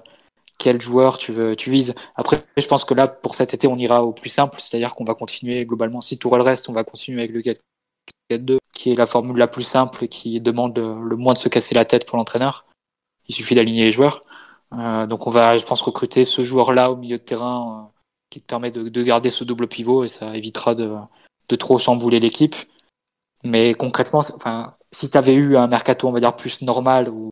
quel 0.59 0.81
joueur 0.83 1.17
tu 1.17 1.33
veux, 1.33 1.57
tu 1.57 1.71
vises. 1.71 1.95
Après, 2.15 2.45
je 2.59 2.67
pense 2.67 2.85
que 2.85 2.93
là, 2.93 3.09
pour 3.09 3.35
cet 3.35 3.55
été, 3.55 3.67
on 3.67 3.77
ira 3.79 4.05
au 4.05 4.13
plus 4.13 4.29
simple, 4.29 4.61
c'est-à-dire 4.61 4.95
qu'on 4.95 5.05
va 5.05 5.15
continuer 5.15 5.65
globalement. 5.65 6.03
Si 6.03 6.19
tout 6.19 6.29
le 6.29 6.43
reste, 6.43 6.69
on 6.69 6.75
va 6.75 6.85
continuer 6.85 7.23
avec 7.23 7.33
le 7.33 7.41
4-2, 8.31 8.59
qui 8.75 8.93
est 8.93 8.95
la 8.95 9.07
formule 9.07 9.39
la 9.39 9.49
plus 9.49 9.63
simple 9.63 10.05
et 10.05 10.09
qui 10.09 10.39
demande 10.43 10.79
le 10.79 11.17
moins 11.17 11.33
de 11.33 11.39
se 11.39 11.49
casser 11.49 11.75
la 11.75 11.87
tête 11.87 12.07
pour 12.07 12.19
l'entraîneur. 12.19 12.67
Il 13.29 13.35
suffit 13.35 13.55
d'aligner 13.55 13.85
les 13.85 13.91
joueurs. 13.91 14.21
Euh, 14.75 15.07
donc, 15.07 15.27
on 15.27 15.31
va, 15.31 15.57
je 15.57 15.65
pense, 15.65 15.81
recruter 15.81 16.27
ce 16.27 16.45
joueur-là 16.45 16.91
au 16.91 16.97
milieu 16.97 17.17
de 17.17 17.23
terrain 17.23 17.89
euh, 17.89 17.99
qui 18.29 18.43
te 18.43 18.47
permet 18.47 18.71
de, 18.71 18.91
de, 18.91 19.03
garder 19.03 19.31
ce 19.31 19.43
double 19.45 19.69
pivot 19.69 20.05
et 20.05 20.09
ça 20.09 20.37
évitera 20.37 20.75
de, 20.75 20.95
de 21.49 21.57
trop 21.57 21.79
chambouler 21.79 22.21
l'équipe. 22.21 22.57
Mais 23.43 23.73
concrètement, 23.73 24.21
enfin, 24.35 24.75
si 24.93 25.09
tu 25.09 25.17
avais 25.17 25.35
eu 25.35 25.57
un 25.57 25.67
mercato, 25.67 26.07
on 26.07 26.13
va 26.13 26.21
dire, 26.21 26.37
plus 26.37 26.61
normal 26.61 27.09
ou 27.09 27.31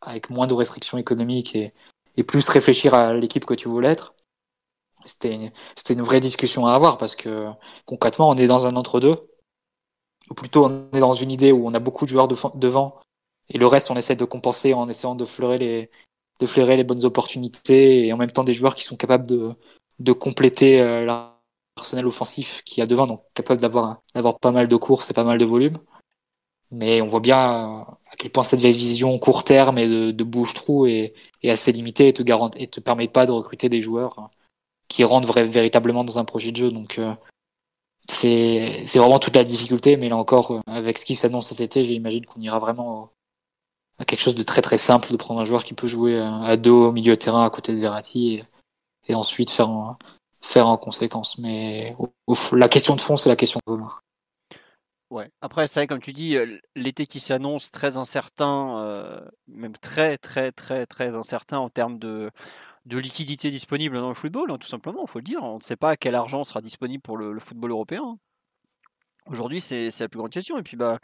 avec 0.00 0.30
moins 0.30 0.46
de 0.46 0.54
restrictions 0.54 0.98
économiques 0.98 1.56
et, 1.56 1.72
plus 2.26 2.50
réfléchir 2.50 2.92
à 2.92 3.14
l'équipe 3.14 3.46
que 3.46 3.54
tu 3.54 3.66
voulais 3.66 3.88
être, 3.88 4.14
c'était 5.06 5.34
une, 5.34 5.50
une 5.88 6.02
vraie 6.02 6.20
discussion 6.20 6.66
à 6.66 6.74
avoir 6.74 6.98
parce 6.98 7.16
que 7.16 7.46
concrètement, 7.86 8.28
on 8.28 8.36
est 8.36 8.46
dans 8.46 8.66
un 8.66 8.76
entre-deux. 8.76 9.16
Ou 10.28 10.34
plutôt, 10.34 10.66
on 10.66 10.90
est 10.92 11.00
dans 11.00 11.14
une 11.14 11.30
idée 11.30 11.50
où 11.50 11.66
on 11.66 11.72
a 11.72 11.78
beaucoup 11.78 12.04
de 12.04 12.10
joueurs 12.10 12.28
devant 12.28 13.00
et 13.50 13.58
le 13.58 13.66
reste, 13.66 13.90
on 13.90 13.96
essaie 13.96 14.16
de 14.16 14.24
compenser 14.24 14.74
en 14.74 14.88
essayant 14.88 15.14
de 15.14 15.24
fleurer 15.24 15.58
les, 15.58 15.90
de 16.40 16.62
les 16.62 16.84
bonnes 16.84 17.04
opportunités 17.04 18.06
et 18.06 18.12
en 18.12 18.16
même 18.16 18.30
temps 18.30 18.44
des 18.44 18.54
joueurs 18.54 18.74
qui 18.74 18.84
sont 18.84 18.96
capables 18.96 19.26
de, 19.26 19.54
de 19.98 20.12
compléter 20.12 20.80
euh, 20.80 21.04
l'arsenal 21.76 22.06
offensif 22.06 22.62
qui 22.64 22.80
a 22.80 22.86
devant, 22.86 23.06
donc 23.06 23.18
capable 23.34 23.60
d'avoir 23.60 24.02
d'avoir 24.14 24.38
pas 24.38 24.52
mal 24.52 24.68
de 24.68 24.76
courses 24.76 25.10
et 25.10 25.14
pas 25.14 25.24
mal 25.24 25.38
de 25.38 25.44
volume. 25.44 25.78
Mais 26.70 27.02
on 27.02 27.08
voit 27.08 27.20
bien 27.20 27.86
quel 28.20 28.30
point 28.30 28.44
cette 28.44 28.60
vision 28.60 29.18
court 29.18 29.44
terme 29.44 29.78
et 29.78 29.88
de, 29.88 30.10
de 30.10 30.24
bouche-trou 30.24 30.84
est, 30.84 31.14
assez 31.42 31.72
limitée 31.72 32.08
et 32.08 32.12
te 32.12 32.22
garant, 32.22 32.50
et 32.54 32.66
te 32.66 32.78
permet 32.78 33.08
pas 33.08 33.24
de 33.24 33.32
recruter 33.32 33.70
des 33.70 33.80
joueurs 33.80 34.30
qui 34.88 35.04
rentrent 35.04 35.32
véritablement 35.32 36.04
dans 36.04 36.18
un 36.18 36.26
projet 36.26 36.52
de 36.52 36.56
jeu. 36.56 36.70
Donc 36.70 36.98
euh, 36.98 37.14
c'est 38.06 38.84
vraiment 38.94 39.18
toute 39.18 39.36
la 39.36 39.42
difficulté. 39.42 39.96
Mais 39.96 40.10
là 40.10 40.18
encore, 40.18 40.50
euh, 40.50 40.60
avec 40.66 40.98
ce 40.98 41.06
qui 41.06 41.16
s'annonce 41.16 41.48
cet 41.48 41.60
été, 41.60 41.86
j'imagine 41.86 42.26
qu'on 42.26 42.40
ira 42.40 42.58
vraiment 42.58 43.08
à 43.98 44.04
quelque 44.04 44.20
chose 44.20 44.34
de 44.34 44.42
très 44.42 44.60
très 44.60 44.78
simple, 44.78 45.10
de 45.12 45.16
prendre 45.16 45.40
un 45.40 45.46
joueur 45.46 45.64
qui 45.64 45.72
peut 45.72 45.88
jouer 45.88 46.18
à 46.18 46.58
dos 46.58 46.88
au 46.88 46.92
milieu 46.92 47.12
de 47.12 47.18
terrain 47.18 47.46
à 47.46 47.50
côté 47.50 47.72
de 47.72 47.78
Verratti 47.78 48.34
et, 48.34 48.44
et 49.06 49.14
ensuite 49.14 49.48
faire 49.48 49.70
en, 49.70 49.96
faire 50.42 50.68
en 50.68 50.76
conséquence. 50.76 51.38
Mais 51.38 51.96
la 52.52 52.68
question 52.68 52.96
de 52.96 53.00
fond, 53.00 53.16
c'est 53.16 53.30
la 53.30 53.36
question 53.36 53.60
de 53.66 53.72
volume. 53.72 53.88
Ouais. 55.10 55.28
Après, 55.40 55.66
c'est 55.66 55.80
vrai, 55.80 55.86
comme 55.88 56.00
tu 56.00 56.12
dis, 56.12 56.36
l'été 56.76 57.06
qui 57.06 57.18
s'annonce 57.20 57.70
très 57.72 57.96
incertain, 57.96 59.20
même 59.48 59.76
très, 59.76 60.16
très, 60.18 60.52
très, 60.52 60.86
très 60.86 61.14
incertain 61.14 61.58
en 61.58 61.68
termes 61.68 61.98
de, 61.98 62.30
de 62.86 62.98
liquidité 62.98 63.50
disponible 63.50 63.96
dans 63.96 64.08
le 64.08 64.14
football, 64.14 64.50
hein, 64.50 64.58
tout 64.58 64.68
simplement, 64.68 65.04
il 65.06 65.10
faut 65.10 65.18
le 65.18 65.24
dire. 65.24 65.42
On 65.42 65.56
ne 65.56 65.62
sait 65.62 65.76
pas 65.76 65.96
quel 65.96 66.14
argent 66.14 66.44
sera 66.44 66.60
disponible 66.60 67.02
pour 67.02 67.16
le, 67.16 67.38
football 67.40 67.70
européen. 67.70 68.18
Aujourd'hui, 69.26 69.60
c'est 69.60 69.90
la 70.00 70.08
plus 70.08 70.18
grande 70.18 70.32
question. 70.32 70.58
Et 70.58 70.62
puis, 70.62 70.76
bah, 70.76 70.98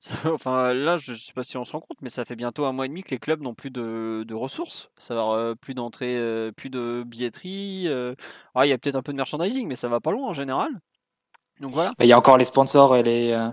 enfin, 0.26 0.74
là, 0.74 0.96
je 0.96 1.12
ne 1.12 1.16
sais 1.16 1.32
pas 1.32 1.42
si 1.42 1.56
on 1.56 1.64
se 1.64 1.72
rend 1.72 1.80
compte, 1.80 1.98
mais 2.02 2.08
ça 2.08 2.24
fait 2.24 2.36
bientôt 2.36 2.64
un 2.66 2.72
mois 2.72 2.86
et 2.86 2.88
demi 2.88 3.02
que 3.02 3.10
les 3.10 3.18
clubs 3.18 3.40
n'ont 3.40 3.54
plus 3.54 3.70
de, 3.70 4.24
de, 4.26 4.34
ressources. 4.34 4.90
Ça 4.98 5.14
va 5.14 5.22
euh, 5.34 5.54
plus 5.54 5.74
d'entrée, 5.74 6.16
euh, 6.16 6.52
plus 6.52 6.70
de 6.70 7.04
billetterie. 7.06 7.88
Ah, 8.54 8.66
il 8.66 8.70
y 8.70 8.72
a 8.72 8.78
peut-être 8.78 8.96
un 8.96 9.02
peu 9.02 9.12
de 9.12 9.16
merchandising, 9.16 9.66
mais 9.68 9.76
ça 9.76 9.88
va 9.88 10.00
pas 10.00 10.10
loin 10.12 10.28
en 10.28 10.34
général. 10.34 10.80
Il 12.00 12.06
y 12.06 12.12
a 12.12 12.18
encore 12.18 12.38
les 12.38 12.44
sponsors 12.44 12.96
et 12.96 13.02
les, 13.02 13.32
euh, 13.32 13.50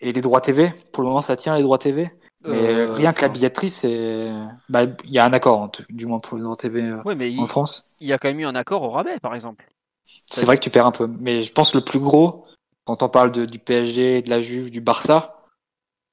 et 0.00 0.12
les 0.12 0.20
droits 0.20 0.40
TV. 0.40 0.72
Pour 0.92 1.02
le 1.02 1.08
moment, 1.08 1.22
ça 1.22 1.36
tient 1.36 1.56
les 1.56 1.62
droits 1.62 1.78
TV. 1.78 2.10
Mais 2.46 2.74
euh, 2.74 2.92
rien 2.92 3.12
que 3.12 3.22
la 3.22 3.28
billetterie, 3.28 3.70
c'est. 3.70 4.30
Bah, 4.68 4.82
il 5.04 5.10
y 5.10 5.18
a 5.18 5.24
un 5.24 5.32
accord, 5.32 5.70
du 5.88 6.06
moins 6.06 6.20
pour 6.20 6.36
les 6.36 6.42
droits 6.42 6.56
TV 6.56 6.82
euh, 6.82 7.14
mais 7.16 7.38
en 7.38 7.46
France. 7.46 7.86
Il 8.00 8.06
y 8.06 8.12
a 8.12 8.18
quand 8.18 8.28
même 8.28 8.40
eu 8.40 8.46
un 8.46 8.54
accord 8.54 8.82
au 8.82 8.90
rabais, 8.90 9.18
par 9.20 9.34
exemple. 9.34 9.66
C'est 10.22 10.44
vrai 10.44 10.58
que 10.58 10.62
tu 10.62 10.70
perds 10.70 10.86
un 10.86 10.92
peu. 10.92 11.06
Mais 11.06 11.42
je 11.42 11.52
pense 11.52 11.74
le 11.74 11.80
plus 11.80 11.98
gros, 11.98 12.44
quand 12.84 13.02
on 13.02 13.08
parle 13.08 13.30
de, 13.30 13.44
du 13.44 13.58
PSG, 13.58 14.22
de 14.22 14.30
la 14.30 14.42
Juve, 14.42 14.70
du 14.70 14.80
Barça, 14.80 15.42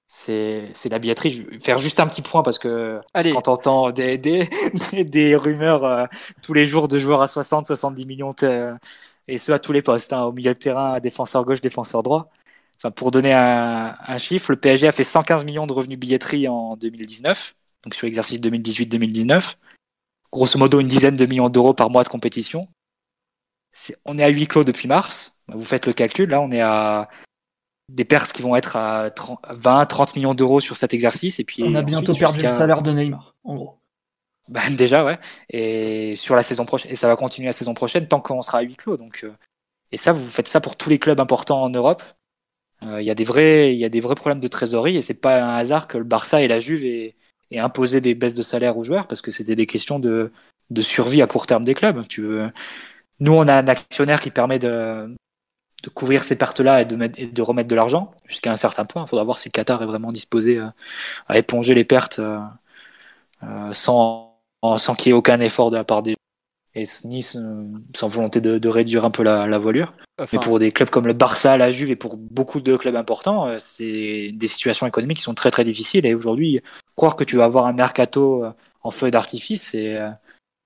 c'est 0.07 0.71
la 0.89 0.99
billetterie. 0.99 1.29
Je 1.29 1.43
vais 1.43 1.59
faire 1.59 1.77
juste 1.77 1.99
un 1.99 2.07
petit 2.07 2.21
point 2.21 2.43
parce 2.43 2.59
que 2.59 3.01
quand 3.13 3.47
on 3.47 3.51
entend 3.51 3.91
des, 3.91 4.17
des, 4.17 4.49
des, 5.03 5.35
rumeurs 5.35 6.07
tous 6.41 6.53
les 6.53 6.65
jours 6.65 6.89
de 6.89 6.99
joueurs 6.99 7.21
à 7.21 7.27
60, 7.27 7.65
70 7.67 8.05
millions 8.05 8.33
et 9.27 9.37
ce 9.37 9.51
à 9.51 9.59
tous 9.59 9.71
les 9.71 9.81
postes, 9.81 10.13
hein, 10.13 10.23
au 10.23 10.31
milieu 10.31 10.53
de 10.53 10.59
terrain, 10.59 10.99
défenseur 10.99 11.45
gauche, 11.45 11.61
défenseur 11.61 12.03
droit. 12.03 12.29
Enfin, 12.77 12.91
pour 12.91 13.11
donner 13.11 13.33
un, 13.33 13.95
un, 13.99 14.17
chiffre, 14.17 14.51
le 14.51 14.59
PSG 14.59 14.87
a 14.87 14.91
fait 14.91 15.03
115 15.03 15.45
millions 15.45 15.67
de 15.67 15.73
revenus 15.73 15.99
billetterie 15.99 16.47
en 16.47 16.75
2019, 16.75 17.55
donc 17.83 17.93
sur 17.93 18.05
l'exercice 18.05 18.39
2018-2019. 18.39 19.55
Grosso 20.31 20.57
modo, 20.57 20.79
une 20.79 20.87
dizaine 20.87 21.15
de 21.15 21.25
millions 21.25 21.49
d'euros 21.49 21.73
par 21.73 21.89
mois 21.89 22.03
de 22.03 22.09
compétition. 22.09 22.67
on 24.05 24.17
est 24.17 24.23
à 24.23 24.29
huis 24.29 24.47
clos 24.47 24.63
depuis 24.63 24.87
mars. 24.87 25.39
Vous 25.47 25.63
faites 25.63 25.85
le 25.85 25.93
calcul, 25.93 26.29
là, 26.29 26.41
on 26.41 26.51
est 26.51 26.61
à 26.61 27.09
des 27.89 28.05
pertes 28.05 28.31
qui 28.31 28.41
vont 28.41 28.55
être 28.55 28.77
à 28.77 29.09
20, 29.49 29.85
30 29.85 30.15
millions 30.15 30.33
d'euros 30.33 30.61
sur 30.61 30.77
cet 30.77 30.93
exercice. 30.93 31.39
Et 31.39 31.43
puis 31.43 31.63
on 31.63 31.75
a 31.75 31.81
bientôt 31.81 32.13
perdu 32.13 32.41
le 32.41 32.49
salaire 32.49 32.81
de 32.81 32.91
Neymar, 32.91 33.35
en 33.43 33.55
gros. 33.55 33.80
Ben, 34.51 34.69
déjà, 34.75 35.03
ouais. 35.03 35.17
Et 35.49 36.15
sur 36.15 36.35
la 36.35 36.43
saison 36.43 36.65
prochaine, 36.65 36.91
et 36.91 36.95
ça 36.95 37.07
va 37.07 37.15
continuer 37.15 37.47
la 37.47 37.53
saison 37.53 37.73
prochaine 37.73 38.07
tant 38.07 38.19
qu'on 38.19 38.41
sera 38.41 38.59
à 38.59 38.61
huis 38.61 38.75
clos. 38.75 38.97
Donc, 38.97 39.21
euh, 39.23 39.33
et 39.91 39.97
ça, 39.97 40.11
vous 40.11 40.27
faites 40.27 40.47
ça 40.47 40.61
pour 40.61 40.75
tous 40.75 40.89
les 40.89 40.99
clubs 40.99 41.19
importants 41.19 41.63
en 41.63 41.69
Europe. 41.69 42.03
Euh, 42.83 43.01
il 43.01 43.07
y 43.07 43.11
a 43.11 43.15
des 43.15 43.23
vrais, 43.23 43.73
il 43.73 43.79
y 43.79 43.85
a 43.85 43.89
des 43.89 44.01
vrais 44.01 44.15
problèmes 44.15 44.39
de 44.39 44.47
trésorerie 44.47 44.97
et 44.97 45.01
c'est 45.01 45.13
pas 45.15 45.41
un 45.41 45.57
hasard 45.57 45.87
que 45.87 45.97
le 45.97 46.03
Barça 46.03 46.41
et 46.41 46.47
la 46.47 46.59
Juve 46.59 46.85
aient, 46.85 47.15
imposé 47.59 48.01
des 48.01 48.15
baisses 48.15 48.33
de 48.33 48.43
salaire 48.43 48.77
aux 48.77 48.83
joueurs 48.83 49.07
parce 49.07 49.21
que 49.21 49.31
c'était 49.31 49.55
des 49.55 49.65
questions 49.65 49.99
de, 49.99 50.31
de 50.71 50.81
survie 50.81 51.21
à 51.21 51.27
court 51.27 51.47
terme 51.47 51.63
des 51.65 51.73
clubs. 51.75 52.07
Tu 52.07 52.21
veux... 52.21 52.51
Nous, 53.19 53.33
on 53.33 53.47
a 53.47 53.55
un 53.55 53.67
actionnaire 53.67 54.21
qui 54.21 54.31
permet 54.31 54.59
de, 54.59 55.15
de 55.83 55.89
couvrir 55.89 56.23
ces 56.23 56.37
pertes-là 56.37 56.81
et 56.81 56.85
de, 56.85 56.95
mettre, 56.95 57.19
et 57.19 57.27
de 57.27 57.41
remettre 57.41 57.69
de 57.69 57.75
l'argent 57.75 58.13
jusqu'à 58.25 58.51
un 58.51 58.57
certain 58.57 58.85
point. 58.85 59.03
Il 59.05 59.09
faudra 59.09 59.25
voir 59.25 59.37
si 59.37 59.49
le 59.49 59.51
Qatar 59.51 59.83
est 59.83 59.85
vraiment 59.85 60.11
disposé 60.11 60.59
à, 60.59 60.73
à 61.27 61.37
éponger 61.37 61.75
les 61.75 61.85
pertes 61.85 62.19
euh, 63.43 63.73
sans 63.73 64.30
sans 64.77 64.95
qu'il 64.95 65.09
y 65.09 65.09
ait 65.11 65.17
aucun 65.17 65.39
effort 65.39 65.71
de 65.71 65.77
la 65.77 65.83
part 65.83 66.03
des 66.03 66.15
et 66.73 66.83
Nice 67.03 67.35
euh, 67.35 67.67
sans 67.95 68.07
volonté 68.07 68.39
de, 68.39 68.69
réduire 68.69 69.03
un 69.03 69.11
peu 69.11 69.23
la, 69.23 69.45
la 69.47 69.57
voilure. 69.57 69.93
Mais 70.31 70.39
pour 70.39 70.59
des 70.59 70.71
clubs 70.71 70.89
comme 70.89 71.07
le 71.07 71.13
Barça, 71.13 71.57
la 71.57 71.71
Juve 71.71 71.91
et 71.91 71.95
pour 71.95 72.15
beaucoup 72.15 72.61
de 72.61 72.77
clubs 72.77 72.95
importants, 72.95 73.47
euh, 73.47 73.57
c'est 73.59 74.31
des 74.33 74.47
situations 74.47 74.87
économiques 74.87 75.17
qui 75.17 75.23
sont 75.23 75.33
très 75.33 75.51
très 75.51 75.63
difficiles. 75.63 76.05
Et 76.05 76.13
aujourd'hui, 76.13 76.61
croire 76.95 77.15
que 77.15 77.23
tu 77.23 77.37
vas 77.37 77.45
avoir 77.45 77.65
un 77.65 77.73
mercato 77.73 78.45
euh, 78.45 78.53
en 78.83 78.91
feu 78.91 79.11
d'artifice, 79.11 79.75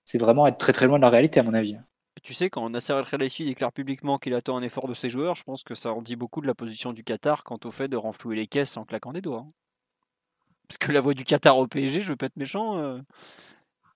c'est 0.06 0.18
vraiment 0.18 0.46
être 0.46 0.58
très 0.58 0.74
très 0.74 0.86
loin 0.86 0.98
de 0.98 1.02
la 1.02 1.10
réalité 1.10 1.40
à 1.40 1.44
mon 1.44 1.54
avis. 1.54 1.78
Tu 2.22 2.34
sais, 2.34 2.50
quand 2.50 2.70
Nasser 2.70 2.94
El 2.94 3.06
Khelaifi 3.06 3.46
déclare 3.46 3.72
publiquement 3.72 4.18
qu'il 4.18 4.34
attend 4.34 4.58
un 4.58 4.62
effort 4.62 4.88
de 4.88 4.94
ses 4.94 5.10
joueurs, 5.10 5.36
je 5.36 5.44
pense 5.44 5.64
que 5.64 5.76
ça 5.76 5.92
en 5.92 6.02
dit 6.02 6.16
beaucoup 6.16 6.42
de 6.42 6.48
la 6.48 6.56
position 6.56 6.92
du 6.92 7.04
Qatar 7.04 7.44
quant 7.44 7.60
au 7.66 7.72
fait 7.72 7.88
de 7.88 7.98
renflouer 7.98 8.36
les 8.36 8.48
caisses 8.48 8.78
en 8.78 8.86
claquant 8.86 9.12
des 9.12 9.22
doigts. 9.22 9.46
Hein. 9.48 9.52
Parce 10.68 10.78
que 10.78 10.92
la 10.92 11.02
voix 11.02 11.14
du 11.14 11.24
Qatar 11.24 11.58
au 11.58 11.68
PSG, 11.68 12.02
je 12.02 12.10
veux 12.10 12.16
pas 12.16 12.26
être 12.28 12.38
méchant, 12.38 13.00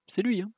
c'est 0.10 0.22
lui. 0.22 0.41
Hein. 0.41 0.52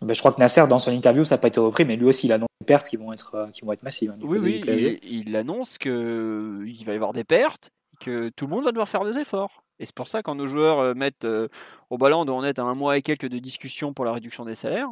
Ben, 0.00 0.12
je 0.12 0.18
crois 0.18 0.32
que 0.32 0.40
Nasser, 0.40 0.66
dans 0.68 0.78
son 0.78 0.92
interview, 0.92 1.24
ça 1.24 1.36
n'a 1.36 1.40
pas 1.40 1.48
été 1.48 1.60
repris, 1.60 1.84
mais 1.84 1.96
lui 1.96 2.06
aussi, 2.06 2.26
il 2.26 2.32
annonce 2.32 2.48
des 2.60 2.66
pertes 2.66 2.88
qui 2.88 2.96
vont 2.96 3.12
être, 3.12 3.34
euh, 3.34 3.46
qui 3.48 3.64
vont 3.64 3.72
être 3.72 3.82
massives. 3.82 4.10
Hein, 4.10 4.18
oui, 4.22 4.38
oui, 4.38 4.60
il, 4.66 4.98
il, 5.02 5.36
annonce 5.36 5.78
qu'il 5.78 6.82
va 6.84 6.92
y 6.92 6.96
avoir 6.96 7.12
des 7.12 7.24
pertes, 7.24 7.70
que 8.00 8.30
tout 8.30 8.46
le 8.46 8.54
monde 8.54 8.64
va 8.64 8.72
devoir 8.72 8.88
faire 8.88 9.04
des 9.04 9.18
efforts. 9.18 9.62
Et 9.78 9.86
c'est 9.86 9.94
pour 9.94 10.08
ça, 10.08 10.22
quand 10.22 10.34
nos 10.34 10.46
joueurs 10.46 10.78
euh, 10.78 10.94
mettent 10.94 11.24
euh, 11.24 11.48
au 11.90 11.98
ballon, 11.98 12.24
on 12.28 12.44
est 12.44 12.58
à 12.58 12.62
un 12.62 12.74
mois 12.74 12.96
et 12.96 13.02
quelques 13.02 13.28
de 13.28 13.38
discussions 13.38 13.92
pour 13.92 14.04
la 14.04 14.12
réduction 14.12 14.44
des 14.44 14.54
salaires, 14.54 14.90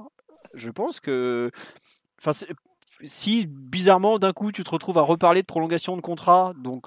je 0.55 0.70
pense 0.70 1.01
que. 1.01 1.51
Enfin, 2.19 2.33
si 3.05 3.47
bizarrement, 3.47 4.19
d'un 4.19 4.33
coup, 4.33 4.53
tu 4.53 4.62
te 4.65 4.70
retrouves 4.70 4.99
à 4.99 5.03
reparler 5.03 5.43
de 5.43 5.47
prolongation 5.47 5.97
de 5.97 6.01
contrat, 6.01 6.53
donc, 6.57 6.87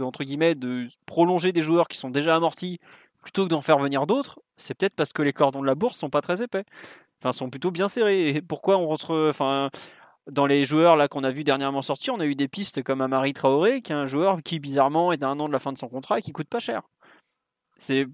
entre 0.00 0.22
guillemets, 0.22 0.54
de 0.54 0.86
prolonger 1.06 1.52
des 1.52 1.62
joueurs 1.62 1.88
qui 1.88 1.98
sont 1.98 2.10
déjà 2.10 2.36
amortis 2.36 2.78
plutôt 3.22 3.44
que 3.44 3.50
d'en 3.50 3.60
faire 3.60 3.78
venir 3.78 4.06
d'autres, 4.06 4.40
c'est 4.56 4.74
peut-être 4.74 4.94
parce 4.94 5.12
que 5.12 5.22
les 5.22 5.32
cordons 5.32 5.60
de 5.60 5.66
la 5.66 5.74
bourse 5.74 5.98
sont 5.98 6.10
pas 6.10 6.20
très 6.20 6.42
épais. 6.42 6.64
Enfin, 7.20 7.32
sont 7.32 7.50
plutôt 7.50 7.70
bien 7.70 7.88
serrés. 7.88 8.42
Pourquoi 8.46 8.78
on 8.78 8.86
rentre. 8.86 9.28
Enfin, 9.30 9.70
dans 10.30 10.46
les 10.46 10.64
joueurs 10.64 10.96
là 10.96 11.08
qu'on 11.08 11.24
a 11.24 11.30
vu 11.30 11.44
dernièrement 11.44 11.82
sortir, 11.82 12.14
on 12.14 12.20
a 12.20 12.26
eu 12.26 12.34
des 12.34 12.48
pistes 12.48 12.82
comme 12.82 13.00
Amari 13.00 13.32
Traoré, 13.32 13.80
qui 13.82 13.92
est 13.92 13.96
un 13.96 14.06
joueur 14.06 14.42
qui 14.42 14.58
bizarrement 14.60 15.12
est 15.12 15.22
à 15.22 15.28
un 15.28 15.40
an 15.40 15.48
de 15.48 15.52
la 15.52 15.58
fin 15.58 15.72
de 15.72 15.78
son 15.78 15.88
contrat 15.88 16.18
et 16.18 16.22
qui 16.22 16.32
coûte 16.32 16.48
pas 16.48 16.60
cher. 16.60 16.82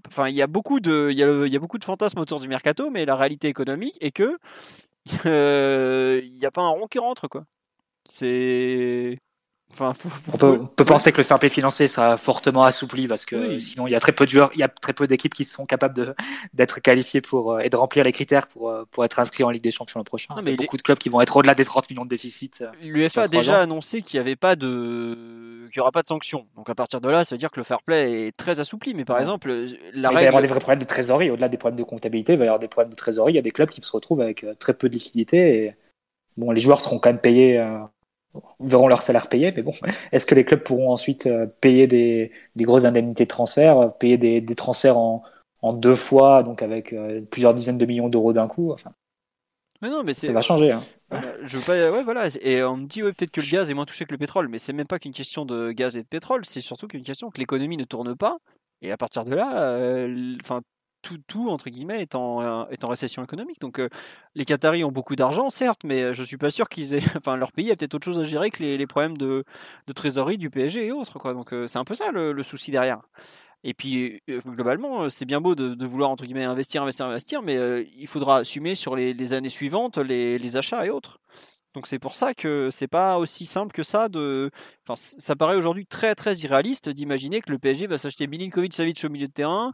Enfin, 0.07 0.29
il 0.29 0.35
y 0.35 0.41
a 0.41 0.47
beaucoup 0.47 0.79
de, 0.79 1.11
y, 1.11 1.57
beaucoup 1.57 1.79
de 1.79 1.83
fantasmes 1.83 2.19
autour 2.19 2.39
du 2.39 2.47
mercato, 2.47 2.89
mais 2.91 3.05
la 3.05 3.15
réalité 3.15 3.47
économique 3.47 3.97
est 3.99 4.11
que 4.11 4.37
euh, 5.25 6.21
il 6.23 6.33
n'y 6.33 6.45
a 6.45 6.51
pas 6.51 6.61
un 6.61 6.69
rond 6.69 6.87
qui 6.87 6.99
rentre 6.99 7.27
quoi. 7.27 7.45
C'est 8.05 9.19
on, 9.79 10.37
peut, 10.37 10.85
penser 10.85 11.11
que 11.11 11.17
le 11.17 11.23
fair 11.23 11.37
play 11.37 11.49
financier 11.49 11.87
sera 11.87 12.17
fortement 12.17 12.63
assoupli 12.63 13.07
parce 13.07 13.25
que 13.25 13.59
sinon 13.59 13.87
il 13.87 13.91
y 13.91 13.95
a 13.95 13.99
très 13.99 14.13
peu 14.13 14.25
de 14.25 14.31
joueurs, 14.31 14.49
il 14.53 14.59
y 14.59 14.63
a 14.63 14.69
très 14.69 14.93
peu 14.93 15.05
d'équipes 15.05 15.33
qui 15.33 15.43
sont 15.43 15.65
capables 15.65 16.15
d'être 16.53 16.79
qualifiées 16.79 17.21
pour 17.21 17.53
euh, 17.53 17.59
et 17.59 17.69
de 17.69 17.75
remplir 17.75 18.03
les 18.03 18.13
critères 18.13 18.47
pour, 18.47 18.69
euh, 18.69 18.85
pour 18.89 19.03
être 19.03 19.19
inscrits 19.19 19.43
en 19.43 19.49
Ligue 19.49 19.63
des 19.63 19.71
Champions 19.71 19.99
l'an 19.99 20.03
prochain. 20.03 20.33
il 20.41 20.49
y 20.49 20.53
a 20.53 20.55
beaucoup 20.55 20.77
de 20.77 20.81
clubs 20.81 20.97
qui 20.97 21.09
vont 21.09 21.19
être 21.19 21.35
au-delà 21.35 21.55
des 21.55 21.65
30 21.65 21.89
millions 21.89 22.05
de 22.05 22.09
déficit. 22.09 22.61
Euh, 22.61 22.71
L'UEFA 22.81 23.23
a 23.23 23.27
déjà 23.27 23.59
annoncé 23.59 24.01
qu'il 24.01 24.17
n'y 24.17 24.21
avait 24.21 24.37
pas 24.37 24.55
de 24.55 25.67
qu'il 25.71 25.77
y 25.77 25.81
aura 25.81 25.91
pas 25.91 26.03
de 26.03 26.07
sanctions. 26.07 26.47
Donc 26.55 26.69
à 26.69 26.75
partir 26.75 27.01
de 27.01 27.09
là, 27.09 27.25
ça 27.25 27.35
veut 27.35 27.39
dire 27.39 27.51
que 27.51 27.59
le 27.59 27.65
fair 27.65 27.81
play 27.81 28.27
est 28.27 28.37
très 28.37 28.59
assoupli. 28.59 28.93
Mais 28.93 29.03
par 29.03 29.19
exemple, 29.19 29.49
la 29.93 30.11
il 30.11 30.13
va 30.13 30.23
y 30.23 30.27
avoir 30.27 30.41
des 30.41 30.47
vrais 30.47 30.59
problèmes 30.59 30.79
de 30.79 30.87
trésorerie. 30.87 31.31
Au-delà 31.31 31.49
des 31.49 31.57
problèmes 31.57 31.79
de 31.79 31.83
comptabilité, 31.83 32.33
il 32.33 32.39
va 32.39 32.45
y 32.45 32.47
avoir 32.47 32.59
des 32.59 32.69
problèmes 32.69 32.91
de 32.91 32.95
trésorerie. 32.95 33.33
Il 33.33 33.35
y 33.35 33.39
a 33.39 33.41
des 33.41 33.51
clubs 33.51 33.69
qui 33.69 33.81
se 33.81 33.91
retrouvent 33.91 34.21
avec 34.21 34.45
très 34.59 34.73
peu 34.73 34.87
de 34.87 34.93
liquidité 34.93 35.65
et 35.65 35.75
bon, 36.37 36.51
les 36.51 36.61
joueurs 36.61 36.79
seront 36.79 36.99
quand 36.99 37.09
même 37.09 37.19
payés 37.19 37.61
verront 38.59 38.87
leur 38.87 39.01
salaire 39.01 39.27
payé, 39.27 39.53
mais 39.55 39.61
bon, 39.61 39.73
est-ce 40.11 40.25
que 40.25 40.35
les 40.35 40.45
clubs 40.45 40.61
pourront 40.61 40.91
ensuite 40.91 41.27
euh, 41.27 41.45
payer 41.61 41.87
des, 41.87 42.31
des 42.55 42.63
grosses 42.63 42.85
indemnités 42.85 43.25
de 43.25 43.29
transfert, 43.29 43.77
euh, 43.77 43.87
payer 43.87 44.17
des, 44.17 44.41
des 44.41 44.55
transferts 44.55 44.97
en, 44.97 45.23
en, 45.61 45.73
deux 45.73 45.95
fois, 45.95 46.43
donc 46.43 46.61
avec 46.61 46.93
euh, 46.93 47.21
plusieurs 47.29 47.53
dizaines 47.53 47.77
de 47.77 47.85
millions 47.85 48.09
d'euros 48.09 48.33
d'un 48.33 48.47
coup 48.47 48.71
enfin, 48.71 48.91
mais 49.81 49.89
non, 49.89 50.03
mais 50.03 50.13
Ça 50.13 50.31
va 50.31 50.41
changer. 50.41 50.71
Hein. 50.71 50.83
Je 51.43 51.57
veux 51.57 51.63
pas, 51.63 51.91
ouais, 51.91 52.03
voilà. 52.03 52.27
Et 52.41 52.63
on 52.63 52.77
me 52.77 52.87
dit 52.87 53.03
ouais, 53.03 53.11
peut-être 53.11 53.31
que 53.31 53.41
le 53.41 53.47
gaz 53.47 53.69
est 53.69 53.73
moins 53.73 53.85
touché 53.85 54.05
que 54.05 54.11
le 54.11 54.17
pétrole, 54.17 54.47
mais 54.47 54.57
c'est 54.57 54.73
même 54.73 54.87
pas 54.87 54.99
qu'une 54.99 55.13
question 55.13 55.45
de 55.45 55.71
gaz 55.71 55.97
et 55.97 56.01
de 56.01 56.07
pétrole, 56.07 56.45
c'est 56.45 56.61
surtout 56.61 56.87
qu'une 56.87 57.03
question 57.03 57.29
que 57.29 57.39
l'économie 57.39 57.77
ne 57.77 57.83
tourne 57.83 58.15
pas. 58.15 58.37
Et 58.81 58.91
à 58.91 58.97
partir 58.97 59.25
de 59.25 59.35
là, 59.35 60.07
enfin, 60.41 60.61
tout, 61.27 61.49
entre 61.49 61.69
guillemets, 61.69 62.01
est 62.01 62.15
en, 62.15 62.41
euh, 62.41 62.65
récession 62.83 63.23
économique. 63.23 63.59
Donc 63.61 63.79
euh, 63.79 63.89
les 64.35 64.45
Qataris 64.45 64.83
ont 64.83 64.91
beaucoup 64.91 65.15
d'argent, 65.15 65.49
certes, 65.49 65.81
mais 65.83 66.01
euh, 66.01 66.13
je 66.13 66.23
suis 66.23 66.37
pas 66.37 66.49
sûr 66.49 66.69
qu'ils 66.69 66.93
aient. 66.93 67.03
Enfin, 67.17 67.37
leur 67.37 67.51
pays 67.51 67.71
a 67.71 67.75
peut-être 67.75 67.93
autre 67.95 68.05
chose 68.05 68.19
à 68.19 68.23
gérer 68.23 68.51
que 68.51 68.63
les, 68.63 68.87
problèmes 68.87 69.17
de, 69.17 69.45
trésorerie 69.95 70.37
du 70.37 70.49
PSG 70.49 70.87
et 70.87 70.91
autres. 70.91 71.19
Quoi. 71.19 71.33
Donc 71.33 71.53
c'est 71.67 71.77
un 71.77 71.85
peu 71.85 71.95
ça 71.95 72.11
le, 72.11 72.43
souci 72.43 72.71
derrière. 72.71 73.01
Et 73.63 73.73
puis, 73.73 74.21
globalement, 74.45 75.09
c'est 75.09 75.25
bien 75.25 75.41
beau 75.41 75.55
de, 75.55 75.85
vouloir, 75.85 76.11
entre 76.11 76.25
guillemets, 76.25 76.43
investir, 76.43 76.83
investir, 76.83 77.07
investir, 77.07 77.41
mais 77.41 77.89
il 77.97 78.07
faudra 78.07 78.37
assumer 78.39 78.75
sur 78.75 78.95
les, 78.95 79.33
années 79.33 79.49
suivantes 79.49 79.97
les, 79.97 80.57
achats 80.57 80.85
et 80.85 80.89
autres. 80.89 81.19
Donc 81.75 81.87
c'est 81.87 81.99
pour 81.99 82.15
ça 82.15 82.33
que 82.33 82.69
c'est 82.71 82.87
pas 82.87 83.17
aussi 83.17 83.45
simple 83.45 83.73
que 83.73 83.83
ça 83.83 84.07
de. 84.07 84.49
Enfin, 84.87 84.95
ça 84.95 85.35
paraît 85.35 85.57
aujourd'hui 85.57 85.85
très 85.85 86.15
très 86.15 86.33
irréaliste 86.37 86.87
d'imaginer 86.89 87.41
que 87.41 87.51
le 87.51 87.59
PSG 87.59 87.87
va 87.87 87.97
s'acheter 87.97 88.27
Milinkovic 88.27 88.73
Savic 88.73 89.03
au 89.03 89.09
milieu 89.09 89.27
de 89.27 89.33
terrain, 89.33 89.73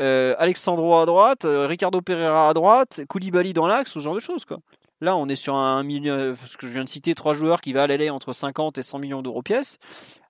euh, 0.00 0.34
Alexandro 0.38 0.96
à 0.96 1.06
droite, 1.06 1.44
euh, 1.44 1.66
Ricardo 1.66 2.00
Pereira 2.00 2.48
à 2.48 2.54
droite, 2.54 3.02
Koulibaly 3.08 3.52
dans 3.52 3.66
l'axe, 3.66 3.92
ce 3.92 3.98
genre 3.98 4.14
de 4.14 4.20
choses 4.20 4.44
quoi. 4.44 4.58
Là, 5.00 5.16
on 5.16 5.28
est 5.28 5.36
sur 5.36 5.54
un 5.54 5.82
million, 5.82 6.34
ce 6.46 6.56
que 6.56 6.66
je 6.66 6.72
viens 6.72 6.84
de 6.84 6.88
citer, 6.88 7.14
trois 7.14 7.34
joueurs 7.34 7.60
qui 7.60 7.72
valent 7.72 7.92
aller 7.92 8.10
entre 8.10 8.32
50 8.32 8.78
et 8.78 8.82
100 8.82 9.00
millions 9.00 9.22
d'euros 9.22 9.42
pièce. 9.42 9.78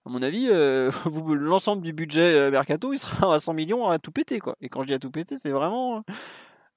À 0.04 0.10
mon 0.10 0.20
avis, 0.22 0.48
euh, 0.50 0.90
l'ensemble 1.28 1.82
du 1.82 1.92
budget 1.92 2.50
mercato, 2.50 2.92
il 2.92 2.98
sera 2.98 3.34
à 3.34 3.38
100 3.38 3.54
millions 3.54 3.88
à 3.88 3.98
tout 3.98 4.10
péter 4.10 4.38
quoi. 4.38 4.56
Et 4.60 4.68
quand 4.68 4.82
je 4.82 4.88
dis 4.88 4.94
à 4.94 4.98
tout 4.98 5.10
péter, 5.10 5.36
c'est 5.36 5.50
vraiment 5.50 6.02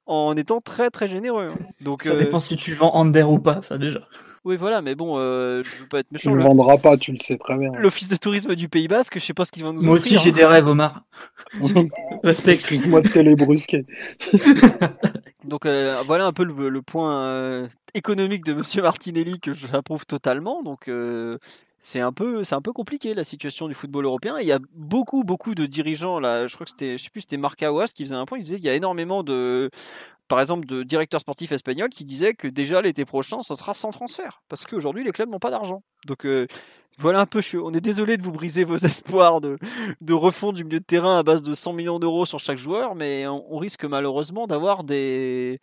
en 0.05 0.35
étant 0.35 0.61
très 0.61 0.89
très 0.89 1.07
généreux. 1.07 1.51
Hein. 1.53 1.65
Donc 1.81 2.03
ça 2.03 2.15
dépend 2.15 2.39
si 2.39 2.55
tu 2.55 2.73
vends 2.73 2.93
Ander 2.95 3.23
ou 3.23 3.39
pas, 3.39 3.61
ça 3.61 3.77
déjà. 3.77 4.07
Oui, 4.47 4.55
voilà, 4.55 4.81
mais 4.81 4.95
bon, 4.95 5.19
euh, 5.19 5.61
je 5.61 5.81
veux 5.81 5.89
pas 5.89 5.99
être 5.99 6.09
méchant. 6.09 6.31
Tu 6.31 6.37
le 6.37 6.41
vendras 6.41 6.77
pas, 6.77 6.95
tu 6.95 7.11
le 7.11 7.17
sais 7.19 7.37
très 7.37 7.57
bien. 7.57 7.69
L'office 7.79 8.07
de 8.07 8.15
tourisme 8.15 8.55
du 8.55 8.69
Pays 8.69 8.87
Basque, 8.87 9.15
je 9.15 9.19
sais 9.19 9.33
pas 9.33 9.43
ce 9.43 9.51
qu'ils 9.51 9.65
vont 9.65 9.73
nous 9.73 9.81
Moi 9.81 9.95
aussi, 9.95 10.17
j'ai 10.19 10.31
des 10.31 10.45
rêves, 10.45 10.67
Omar. 10.67 11.03
Respect. 12.23 12.51
Excuse-moi 12.51 13.01
de 13.01 13.09
te 13.09 13.19
les 13.19 13.35
brusquer. 13.35 13.85
Donc 15.43 15.65
euh, 15.65 15.95
voilà 16.05 16.27
un 16.27 16.31
peu 16.31 16.45
le, 16.45 16.81
point 16.81 17.23
euh, 17.23 17.67
économique 17.93 18.45
de 18.45 18.53
Monsieur 18.53 18.81
Martinelli 18.81 19.41
que 19.41 19.53
j'approuve 19.53 20.05
totalement. 20.05 20.63
Donc 20.63 20.89
c'est 21.79 21.99
un 21.99 22.13
peu 22.13 22.45
c'est 22.45 22.55
un 22.55 22.61
peu 22.61 22.71
compliqué 22.71 23.13
la 23.13 23.25
situation 23.25 23.67
du 23.67 23.73
football 23.73 24.05
européen. 24.05 24.37
il 24.39 24.47
y 24.47 24.53
a 24.53 24.59
beaucoup 24.75 25.25
beaucoup 25.25 25.55
de 25.55 25.65
dirigeants 25.65 26.21
là. 26.21 26.47
Je 26.47 26.55
crois 26.55 26.63
que 26.63 26.71
c'était 26.71 26.97
je 26.97 27.03
sais 27.03 27.09
plus 27.09 27.21
c'était 27.21 27.35
Marc 27.35 27.61
Aouas 27.63 27.87
qui 27.87 28.03
faisait 28.05 28.15
un 28.15 28.25
point. 28.25 28.37
Il 28.37 28.43
disait 28.43 28.55
qu'il 28.55 28.65
y 28.65 28.69
a 28.69 28.75
énormément 28.75 29.23
de 29.23 29.69
par 30.27 30.39
exemple, 30.39 30.65
de 30.65 30.83
directeurs 30.83 31.21
sportifs 31.21 31.51
espagnols 31.51 31.89
qui 31.89 32.03
disaient 32.03 32.33
que 32.33 32.47
déjà 32.47 32.81
l'été 32.81 33.05
prochain, 33.05 33.41
ça 33.41 33.55
sera 33.55 33.73
sans 33.73 33.91
transfert. 33.91 34.41
Parce 34.49 34.65
qu'aujourd'hui, 34.65 35.03
les 35.03 35.11
clubs 35.11 35.29
n'ont 35.29 35.39
pas 35.39 35.51
d'argent. 35.51 35.83
Donc 36.05 36.25
euh, 36.25 36.47
voilà 36.97 37.21
un 37.21 37.25
peu, 37.25 37.41
on 37.63 37.73
est 37.73 37.81
désolé 37.81 38.17
de 38.17 38.23
vous 38.23 38.31
briser 38.31 38.63
vos 38.63 38.77
espoirs 38.85 39.39
de, 39.39 39.57
de 40.01 40.13
refond 40.13 40.51
du 40.51 40.63
milieu 40.63 40.79
de 40.79 40.85
terrain 40.85 41.19
à 41.19 41.23
base 41.23 41.41
de 41.41 41.53
100 41.53 41.73
millions 41.73 41.99
d'euros 41.99 42.25
sur 42.25 42.39
chaque 42.39 42.57
joueur, 42.57 42.95
mais 42.95 43.27
on, 43.27 43.57
risque 43.57 43.85
malheureusement 43.85 44.47
d'avoir 44.47 44.83
un 44.83 45.57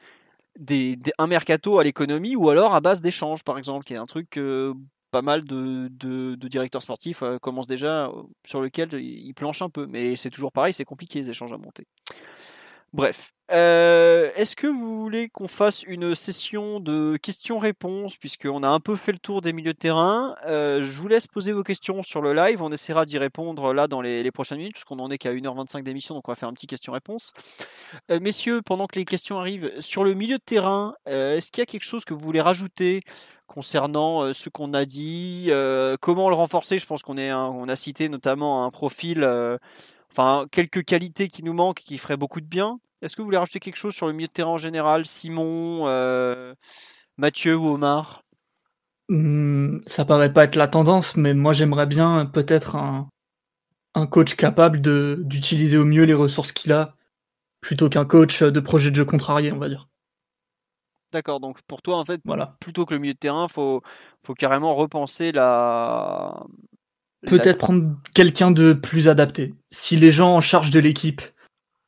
mercato 1.26 1.78
à 1.78 1.84
l'économie 1.84 2.36
ou 2.36 2.48
alors 2.48 2.74
à 2.74 2.80
base 2.80 3.00
d'échanges, 3.00 3.42
par 3.42 3.58
exemple, 3.58 3.84
qui 3.84 3.94
est 3.94 3.98
un 3.98 4.06
truc 4.06 4.30
que 4.30 4.72
pas 5.10 5.22
mal 5.22 5.44
de, 5.44 6.36
directeurs 6.48 6.82
sportifs 6.82 7.22
euh, 7.22 7.38
commencent 7.38 7.68
déjà, 7.68 8.10
sur 8.44 8.60
lequel 8.60 8.94
ils 8.94 9.34
planchent 9.34 9.62
un 9.62 9.70
peu. 9.70 9.86
Mais 9.86 10.16
c'est 10.16 10.30
toujours 10.30 10.52
pareil, 10.52 10.72
c'est 10.72 10.84
compliqué 10.84 11.20
les 11.20 11.30
échanges 11.30 11.52
à 11.52 11.58
monter. 11.58 11.86
Bref. 12.92 13.33
Euh, 13.50 14.30
est-ce 14.36 14.56
que 14.56 14.66
vous 14.66 15.02
voulez 15.02 15.28
qu'on 15.28 15.48
fasse 15.48 15.82
une 15.82 16.14
session 16.14 16.80
de 16.80 17.18
questions-réponses, 17.18 18.16
puisqu'on 18.16 18.62
a 18.62 18.68
un 18.68 18.80
peu 18.80 18.96
fait 18.96 19.12
le 19.12 19.18
tour 19.18 19.42
des 19.42 19.52
milieux 19.52 19.74
de 19.74 19.78
terrain? 19.78 20.34
Euh, 20.46 20.82
Je 20.82 21.00
vous 21.00 21.08
laisse 21.08 21.26
poser 21.26 21.52
vos 21.52 21.62
questions 21.62 22.02
sur 22.02 22.22
le 22.22 22.32
live. 22.32 22.62
On 22.62 22.72
essaiera 22.72 23.04
d'y 23.04 23.18
répondre 23.18 23.74
là 23.74 23.86
dans 23.86 24.00
les, 24.00 24.30
prochaines 24.30 24.58
minutes, 24.58 24.74
puisqu'on 24.74 24.98
en 24.98 25.10
est 25.10 25.18
qu'à 25.18 25.32
1h25 25.32 25.82
d'émission, 25.82 26.14
donc 26.14 26.26
on 26.28 26.32
va 26.32 26.36
faire 26.36 26.48
un 26.48 26.54
petit 26.54 26.66
question-réponse. 26.66 27.32
Euh, 28.10 28.18
messieurs, 28.18 28.62
pendant 28.62 28.86
que 28.86 28.98
les 28.98 29.04
questions 29.04 29.38
arrivent, 29.38 29.70
sur 29.80 30.04
le 30.04 30.14
milieu 30.14 30.38
de 30.38 30.42
terrain, 30.44 30.94
est-ce 31.06 31.50
qu'il 31.50 31.60
y 31.60 31.62
a 31.62 31.66
quelque 31.66 31.84
chose 31.84 32.04
que 32.04 32.14
vous 32.14 32.20
voulez 32.20 32.40
rajouter 32.40 33.02
concernant 33.46 34.32
ce 34.32 34.48
qu'on 34.48 34.72
a 34.72 34.86
dit? 34.86 35.50
Comment 36.00 36.30
le 36.30 36.34
renforcer? 36.34 36.78
Je 36.78 36.86
pense 36.86 37.02
qu'on 37.02 37.18
on 37.18 37.68
a 37.68 37.76
cité 37.76 38.08
notamment 38.08 38.64
un 38.64 38.70
profil 38.70 39.22
enfin 40.16 40.46
quelques 40.50 40.84
qualités 40.84 41.28
qui 41.28 41.42
nous 41.42 41.52
manquent 41.52 41.80
qui 41.80 41.98
feraient 41.98 42.16
beaucoup 42.16 42.40
de 42.40 42.46
bien. 42.46 42.78
Est-ce 43.02 43.16
que 43.16 43.22
vous 43.22 43.26
voulez 43.26 43.38
rajouter 43.38 43.60
quelque 43.60 43.76
chose 43.76 43.94
sur 43.94 44.06
le 44.06 44.12
milieu 44.12 44.28
de 44.28 44.32
terrain 44.32 44.50
en 44.50 44.58
général? 44.58 45.04
Simon, 45.04 45.88
euh, 45.88 46.54
Mathieu 47.16 47.56
ou 47.56 47.68
Omar? 47.68 48.22
Mmh, 49.08 49.80
Ça 49.86 50.04
paraît 50.04 50.32
pas 50.32 50.44
être 50.44 50.56
la 50.56 50.68
tendance, 50.68 51.16
mais 51.16 51.34
moi 51.34 51.52
j'aimerais 51.52 51.86
bien 51.86 52.26
peut-être 52.26 52.76
un, 52.76 53.08
coach 54.10 54.34
capable 54.34 54.80
d'utiliser 54.80 55.76
au 55.76 55.84
mieux 55.84 56.04
les 56.04 56.14
ressources 56.14 56.52
qu'il 56.52 56.72
a, 56.72 56.96
plutôt 57.60 57.88
qu'un 57.88 58.04
coach 58.04 58.42
de 58.42 58.60
projet 58.60 58.90
de 58.90 58.96
jeu 58.96 59.04
contrarié, 59.04 59.52
on 59.52 59.58
va 59.58 59.68
dire. 59.68 59.88
D'accord, 61.12 61.38
donc 61.38 61.62
pour 61.62 61.80
toi, 61.80 61.98
en 61.98 62.04
fait, 62.04 62.20
voilà. 62.24 62.56
plutôt 62.58 62.86
que 62.86 62.94
le 62.94 62.98
milieu 62.98 63.14
de 63.14 63.18
terrain, 63.18 63.46
il 63.48 63.52
faut, 63.52 63.82
faut 64.26 64.34
carrément 64.34 64.74
repenser 64.74 65.30
la, 65.30 66.44
Peut-être 67.26 67.58
prendre 67.58 67.96
quelqu'un 68.14 68.50
de 68.50 68.72
plus 68.72 69.08
adapté. 69.08 69.54
Si 69.70 69.96
les 69.96 70.10
gens 70.10 70.34
en 70.36 70.40
charge 70.40 70.70
de 70.70 70.80
l'équipe 70.80 71.22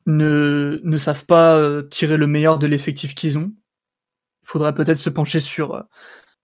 ne, 0.05 0.79
ne 0.83 0.97
savent 0.97 1.25
pas 1.25 1.55
euh, 1.55 1.83
tirer 1.83 2.17
le 2.17 2.27
meilleur 2.27 2.59
de 2.59 2.67
l'effectif 2.67 3.13
qu'ils 3.15 3.37
ont, 3.37 3.51
il 4.43 4.47
faudrait 4.47 4.73
peut-être 4.73 4.99
se 4.99 5.09
pencher 5.09 5.39
sur 5.39 5.75
euh, 5.75 5.81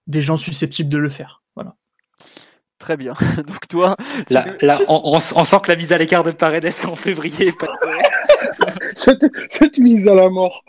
des 0.07 0.21
gens 0.21 0.37
susceptibles 0.37 0.89
de 0.89 0.97
le 0.97 1.09
faire. 1.09 1.43
Voilà. 1.55 1.75
Très 2.77 2.97
bien. 2.97 3.13
Donc 3.47 3.67
toi, 3.67 3.95
là, 4.29 4.45
on, 4.89 5.19
sent 5.19 5.57
que 5.63 5.71
la 5.71 5.77
mise 5.77 5.93
à 5.93 5.97
l'écart 5.97 6.23
de 6.23 6.31
Paredes 6.31 6.73
en 6.85 6.95
février. 6.95 7.53
cette, 8.95 9.25
cette 9.49 9.77
mise 9.77 10.07
à 10.07 10.15
la 10.15 10.29
mort. 10.29 10.63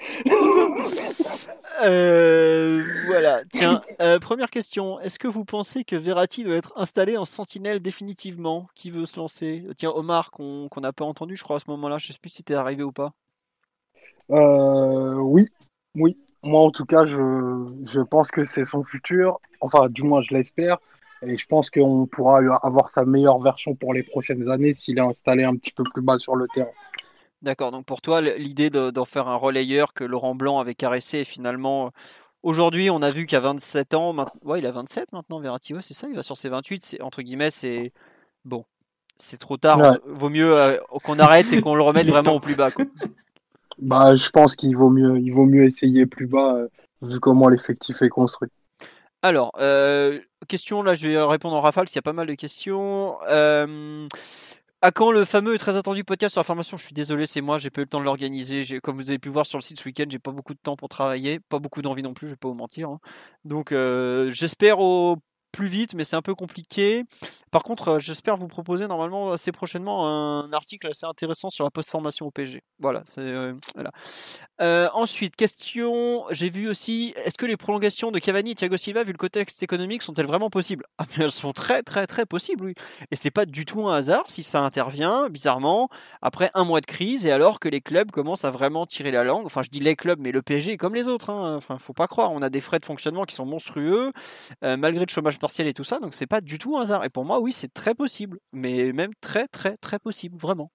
Euh, 1.82 2.82
voilà. 3.06 3.42
Tiens, 3.52 3.82
euh, 4.00 4.18
première 4.18 4.50
question. 4.50 5.00
Est-ce 5.00 5.18
que 5.18 5.28
vous 5.28 5.44
pensez 5.44 5.84
que 5.84 5.96
Verratti 5.96 6.44
doit 6.44 6.56
être 6.56 6.72
installé 6.76 7.16
en 7.16 7.24
sentinelle 7.24 7.80
définitivement? 7.80 8.68
Qui 8.74 8.90
veut 8.90 9.06
se 9.06 9.18
lancer? 9.18 9.64
Tiens, 9.76 9.90
Omar, 9.90 10.30
qu'on 10.30 10.68
n'a 10.76 10.92
pas 10.92 11.04
entendu, 11.04 11.36
je 11.36 11.42
crois, 11.42 11.56
à 11.56 11.58
ce 11.58 11.70
moment-là. 11.70 11.98
Je 11.98 12.12
sais 12.12 12.18
plus 12.20 12.30
si 12.30 12.36
c'était 12.36 12.54
arrivé 12.54 12.82
ou 12.82 12.92
pas. 12.92 13.12
Euh, 14.30 15.14
oui, 15.14 15.46
oui. 15.94 16.16
Moi, 16.42 16.60
en 16.60 16.70
tout 16.70 16.84
cas, 16.84 17.06
je, 17.06 17.16
je 17.86 18.00
pense 18.00 18.30
que 18.30 18.44
c'est 18.44 18.64
son 18.64 18.84
futur. 18.84 19.40
Enfin, 19.60 19.88
du 19.88 20.02
moins, 20.02 20.20
je 20.20 20.34
l'espère. 20.34 20.78
Et 21.26 21.38
je 21.38 21.46
pense 21.46 21.70
qu'on 21.70 22.06
pourra 22.06 22.40
avoir 22.62 22.88
sa 22.88 23.04
meilleure 23.04 23.40
version 23.40 23.74
pour 23.74 23.94
les 23.94 24.02
prochaines 24.02 24.50
années 24.50 24.74
s'il 24.74 24.98
est 24.98 25.02
installé 25.02 25.44
un 25.44 25.56
petit 25.56 25.72
peu 25.72 25.82
plus 25.84 26.02
bas 26.02 26.18
sur 26.18 26.36
le 26.36 26.46
terrain. 26.52 26.68
D'accord, 27.44 27.72
donc 27.72 27.84
pour 27.84 28.00
toi, 28.00 28.22
l'idée 28.22 28.70
d'en 28.70 29.04
faire 29.04 29.28
un 29.28 29.34
relayeur 29.34 29.92
que 29.92 30.02
Laurent 30.02 30.34
Blanc 30.34 30.60
avait 30.60 30.74
caressé, 30.74 31.18
et 31.18 31.24
finalement, 31.24 31.92
aujourd'hui, 32.42 32.88
on 32.88 33.02
a 33.02 33.10
vu 33.10 33.26
qu'à 33.26 33.38
27 33.38 33.92
ans, 33.92 34.16
ouais, 34.44 34.60
il 34.60 34.66
a 34.66 34.70
27 34.70 35.12
maintenant, 35.12 35.40
Verratti, 35.40 35.74
ouais, 35.74 35.82
c'est 35.82 35.92
ça, 35.92 36.06
il 36.08 36.16
va 36.16 36.22
sur 36.22 36.38
ses 36.38 36.48
28, 36.48 36.96
entre 37.02 37.20
guillemets, 37.20 37.50
c'est 37.50 37.92
bon, 38.46 38.64
c'est 39.18 39.36
trop 39.36 39.58
tard, 39.58 39.98
vaut 40.06 40.30
mieux 40.30 40.56
euh, 40.56 40.78
qu'on 41.02 41.18
arrête 41.18 41.52
et 41.52 41.60
qu'on 41.60 41.74
le 41.74 41.82
remette 41.82 42.06
vraiment 42.08 42.36
au 42.36 42.40
plus 42.40 42.56
bas. 42.56 42.70
Bah, 43.78 44.14
je 44.14 44.30
pense 44.30 44.54
qu'il 44.54 44.76
vaut 44.76 44.88
mieux, 44.88 45.18
il 45.18 45.30
vaut 45.30 45.46
mieux 45.46 45.64
essayer 45.64 46.06
plus 46.06 46.28
bas, 46.28 46.54
euh, 46.54 46.68
vu 47.02 47.18
comment 47.18 47.48
l'effectif 47.48 48.00
est 48.02 48.08
construit. 48.08 48.48
Alors, 49.20 49.50
euh, 49.58 50.20
question, 50.46 50.82
là, 50.82 50.94
je 50.94 51.08
vais 51.08 51.20
répondre 51.20 51.56
en 51.56 51.60
rafale, 51.60 51.88
s'il 51.88 51.96
y 51.96 51.98
a 51.98 52.02
pas 52.02 52.12
mal 52.12 52.28
de 52.28 52.34
questions. 52.34 53.16
Euh, 53.28 54.06
à 54.84 54.92
quand 54.92 55.10
le 55.10 55.24
fameux 55.24 55.54
et 55.54 55.58
très 55.58 55.78
attendu 55.78 56.04
podcast 56.04 56.34
sur 56.34 56.40
la 56.40 56.44
formation 56.44 56.76
Je 56.76 56.84
suis 56.84 56.92
désolé, 56.92 57.24
c'est 57.24 57.40
moi, 57.40 57.56
j'ai 57.56 57.70
pas 57.70 57.80
eu 57.80 57.84
le 57.84 57.88
temps 57.88 58.00
de 58.00 58.04
l'organiser. 58.04 58.80
Comme 58.82 58.96
vous 58.96 59.08
avez 59.08 59.18
pu 59.18 59.30
voir 59.30 59.46
sur 59.46 59.56
le 59.56 59.62
site 59.62 59.80
ce 59.80 59.84
week-end, 59.86 60.04
j'ai 60.10 60.18
pas 60.18 60.30
beaucoup 60.30 60.52
de 60.52 60.58
temps 60.58 60.76
pour 60.76 60.90
travailler, 60.90 61.40
pas 61.40 61.58
beaucoup 61.58 61.80
d'envie 61.80 62.02
non 62.02 62.12
plus, 62.12 62.26
je 62.26 62.32
vais 62.32 62.36
pas 62.36 62.48
vous 62.48 62.54
mentir. 62.54 62.90
Hein. 62.90 63.00
Donc 63.46 63.72
euh, 63.72 64.30
j'espère 64.30 64.80
au 64.80 65.16
plus 65.54 65.68
vite, 65.68 65.94
mais 65.94 66.04
c'est 66.04 66.16
un 66.16 66.22
peu 66.22 66.34
compliqué. 66.34 67.04
Par 67.52 67.62
contre, 67.62 67.88
euh, 67.88 67.98
j'espère 68.00 68.36
vous 68.36 68.48
proposer 68.48 68.88
normalement 68.88 69.30
assez 69.30 69.52
prochainement 69.52 70.08
un 70.08 70.52
article 70.52 70.88
assez 70.88 71.06
intéressant 71.06 71.50
sur 71.50 71.62
la 71.62 71.70
post-formation 71.70 72.26
au 72.26 72.32
PG. 72.32 72.62
Euh, 73.18 73.54
voilà. 73.74 73.92
Euh, 74.60 74.88
ensuite, 74.92 75.36
question. 75.36 76.24
J'ai 76.30 76.50
vu 76.50 76.68
aussi. 76.68 77.14
Est-ce 77.24 77.38
que 77.38 77.46
les 77.46 77.56
prolongations 77.56 78.10
de 78.10 78.18
Cavani 78.18 78.50
et 78.50 78.54
Thiago 78.56 78.76
Silva, 78.76 79.04
vu 79.04 79.12
le 79.12 79.18
contexte 79.18 79.62
économique, 79.62 80.02
sont-elles 80.02 80.26
vraiment 80.26 80.50
possibles? 80.50 80.84
Ah, 80.98 81.04
Elles 81.16 81.30
sont 81.30 81.52
très, 81.52 81.84
très, 81.84 82.08
très 82.08 82.26
possibles, 82.26 82.64
oui. 82.64 82.74
Et 83.12 83.16
c'est 83.16 83.30
pas 83.30 83.46
du 83.46 83.64
tout 83.64 83.86
un 83.86 83.94
hasard 83.94 84.24
si 84.26 84.42
ça 84.42 84.60
intervient, 84.60 85.28
bizarrement, 85.28 85.88
après 86.22 86.50
un 86.54 86.64
mois 86.64 86.80
de 86.80 86.86
crise 86.86 87.24
et 87.24 87.30
alors 87.30 87.60
que 87.60 87.68
les 87.68 87.80
clubs 87.80 88.10
commencent 88.10 88.44
à 88.44 88.50
vraiment 88.50 88.86
tirer 88.86 89.12
la 89.12 89.22
langue. 89.22 89.46
Enfin, 89.46 89.62
je 89.62 89.70
dis 89.70 89.80
les 89.80 89.94
clubs, 89.94 90.18
mais 90.20 90.32
le 90.32 90.42
PSG 90.42 90.76
comme 90.76 90.96
les 90.96 91.08
autres. 91.08 91.30
Hein. 91.30 91.54
Enfin, 91.56 91.78
faut 91.78 91.92
pas 91.92 92.08
croire. 92.08 92.32
On 92.32 92.42
a 92.42 92.50
des 92.50 92.60
frais 92.60 92.80
de 92.80 92.84
fonctionnement 92.84 93.24
qui 93.24 93.36
sont 93.36 93.46
monstrueux, 93.46 94.12
malgré 94.60 95.04
le 95.04 95.10
chômage 95.10 95.38
partiel 95.44 95.66
et 95.66 95.74
tout 95.74 95.84
ça. 95.84 95.98
Donc, 95.98 96.14
c'est 96.14 96.26
pas 96.26 96.40
du 96.40 96.58
tout 96.58 96.78
un 96.78 96.82
hasard. 96.82 97.04
Et 97.04 97.10
pour 97.10 97.26
moi, 97.26 97.38
oui, 97.38 97.52
c'est 97.52 97.72
très 97.74 97.94
possible, 97.94 98.38
mais 98.52 98.94
même 98.94 99.10
très 99.20 99.46
très 99.46 99.76
très 99.76 99.98
possible, 99.98 100.38
vraiment. 100.38 100.70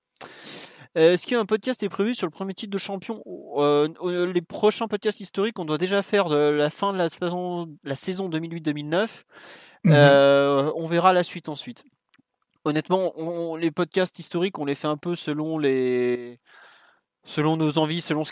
Euh, 0.96 1.14
est-ce 1.14 1.26
qu'un 1.26 1.46
podcast 1.46 1.82
est 1.82 1.90
prévu 1.90 2.14
sur 2.14 2.28
le 2.28 2.32
premier 2.32 2.54
titre 2.54 2.72
de 2.72 2.78
champion 2.78 3.24
euh, 3.58 3.90
euh, 4.04 4.32
Les 4.32 4.44
prochains 4.44 4.88
podcasts 4.88 5.22
historiques, 5.22 5.58
on 5.58 5.66
doit 5.66 5.80
déjà 5.80 6.04
faire 6.04 6.30
de 6.30 6.38
la 6.38 6.70
fin 6.70 6.94
de 6.94 7.00
la 7.00 7.10
saison, 7.10 7.68
la 7.84 7.96
saison 7.96 8.30
2008-2009. 8.30 9.24
Mhm. 9.86 9.94
on 10.76 10.86
verra 10.86 11.14
la 11.14 11.24
suite 11.24 11.50
ensuite. 11.50 11.84
Honnêtement, 12.64 13.56
les 13.56 13.72
podcasts 13.72 14.20
historiques, 14.20 14.60
on 14.60 14.66
les 14.66 14.76
fait 14.76 14.88
un 14.88 14.98
peu 14.98 15.16
selon 15.16 15.58
les, 15.58 16.40
selon 17.24 17.58
nos 17.58 17.78
envies, 17.78 18.02
selon 18.02 18.24
ce 18.24 18.32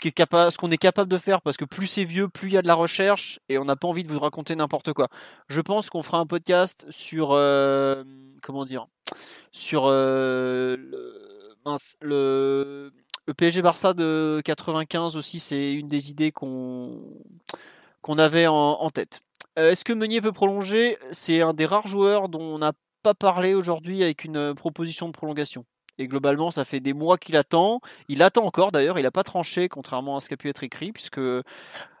qu'on 0.56 0.70
est, 0.70 0.76
capable 0.76 1.10
de 1.10 1.18
faire, 1.18 1.42
parce 1.42 1.56
que 1.56 1.64
plus 1.64 1.86
c'est 1.86 2.04
vieux, 2.04 2.28
plus 2.28 2.48
il 2.48 2.54
y 2.54 2.58
a 2.58 2.62
de 2.62 2.66
la 2.66 2.74
recherche, 2.74 3.38
et 3.48 3.58
on 3.58 3.64
n'a 3.64 3.76
pas 3.76 3.88
envie 3.88 4.02
de 4.02 4.12
vous 4.12 4.18
raconter 4.18 4.56
n'importe 4.56 4.92
quoi. 4.92 5.08
Je 5.48 5.60
pense 5.60 5.90
qu'on 5.90 6.02
fera 6.02 6.18
un 6.18 6.26
podcast 6.26 6.86
sur, 6.90 7.32
euh, 7.32 8.04
comment 8.42 8.64
dire, 8.64 8.86
sur, 9.52 9.84
euh, 9.86 10.76
le, 12.00 12.92
PSG 13.36 13.60
Barça 13.62 13.92
de 13.92 14.40
95 14.44 15.16
aussi, 15.16 15.38
c'est 15.38 15.72
une 15.74 15.88
des 15.88 16.10
idées 16.10 16.32
qu'on 16.32 17.02
qu'on 18.00 18.16
avait 18.16 18.46
en, 18.46 18.90
tête. 18.90 19.20
Euh, 19.58 19.72
est-ce 19.72 19.84
que 19.84 19.92
Meunier 19.92 20.22
peut 20.22 20.32
prolonger? 20.32 20.96
C'est 21.12 21.42
un 21.42 21.52
des 21.52 21.66
rares 21.66 21.86
joueurs 21.86 22.28
dont 22.30 22.40
on 22.40 22.58
n'a 22.58 22.72
pas 23.02 23.12
parlé 23.12 23.54
aujourd'hui 23.54 24.02
avec 24.02 24.24
une 24.24 24.54
proposition 24.54 25.08
de 25.08 25.12
prolongation. 25.12 25.66
Et 25.98 26.06
globalement, 26.06 26.50
ça 26.50 26.64
fait 26.64 26.80
des 26.80 26.92
mois 26.92 27.18
qu'il 27.18 27.36
attend. 27.36 27.80
Il 28.08 28.22
attend 28.22 28.44
encore 28.44 28.72
d'ailleurs, 28.72 28.98
il 28.98 29.02
n'a 29.02 29.10
pas 29.10 29.24
tranché, 29.24 29.68
contrairement 29.68 30.16
à 30.16 30.20
ce 30.20 30.28
qui 30.28 30.34
a 30.34 30.36
pu 30.36 30.48
être 30.48 30.62
écrit, 30.64 30.92
puisque 30.92 31.20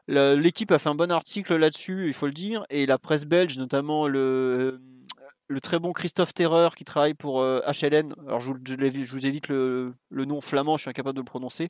l'équipe 0.08 0.70
a 0.70 0.78
fait 0.78 0.88
un 0.88 0.94
bon 0.94 1.10
article 1.10 1.56
là-dessus, 1.56 2.06
il 2.06 2.14
faut 2.14 2.26
le 2.26 2.32
dire, 2.32 2.64
et 2.70 2.86
la 2.86 2.98
presse 2.98 3.26
belge, 3.26 3.58
notamment 3.58 4.06
le 4.08 4.80
le 5.48 5.60
très 5.60 5.78
bon 5.78 5.92
Christophe 5.92 6.34
Terreur 6.34 6.76
qui 6.76 6.84
travaille 6.84 7.14
pour 7.14 7.40
HLN, 7.40 8.12
euh, 8.12 8.26
alors 8.26 8.40
je 8.40 8.50
vous, 8.50 9.26
évite 9.26 9.48
le, 9.48 9.94
nom 10.10 10.40
flamand, 10.40 10.76
je 10.76 10.82
suis 10.82 10.90
incapable 10.90 11.16
de 11.16 11.20
le 11.20 11.24
prononcer, 11.24 11.68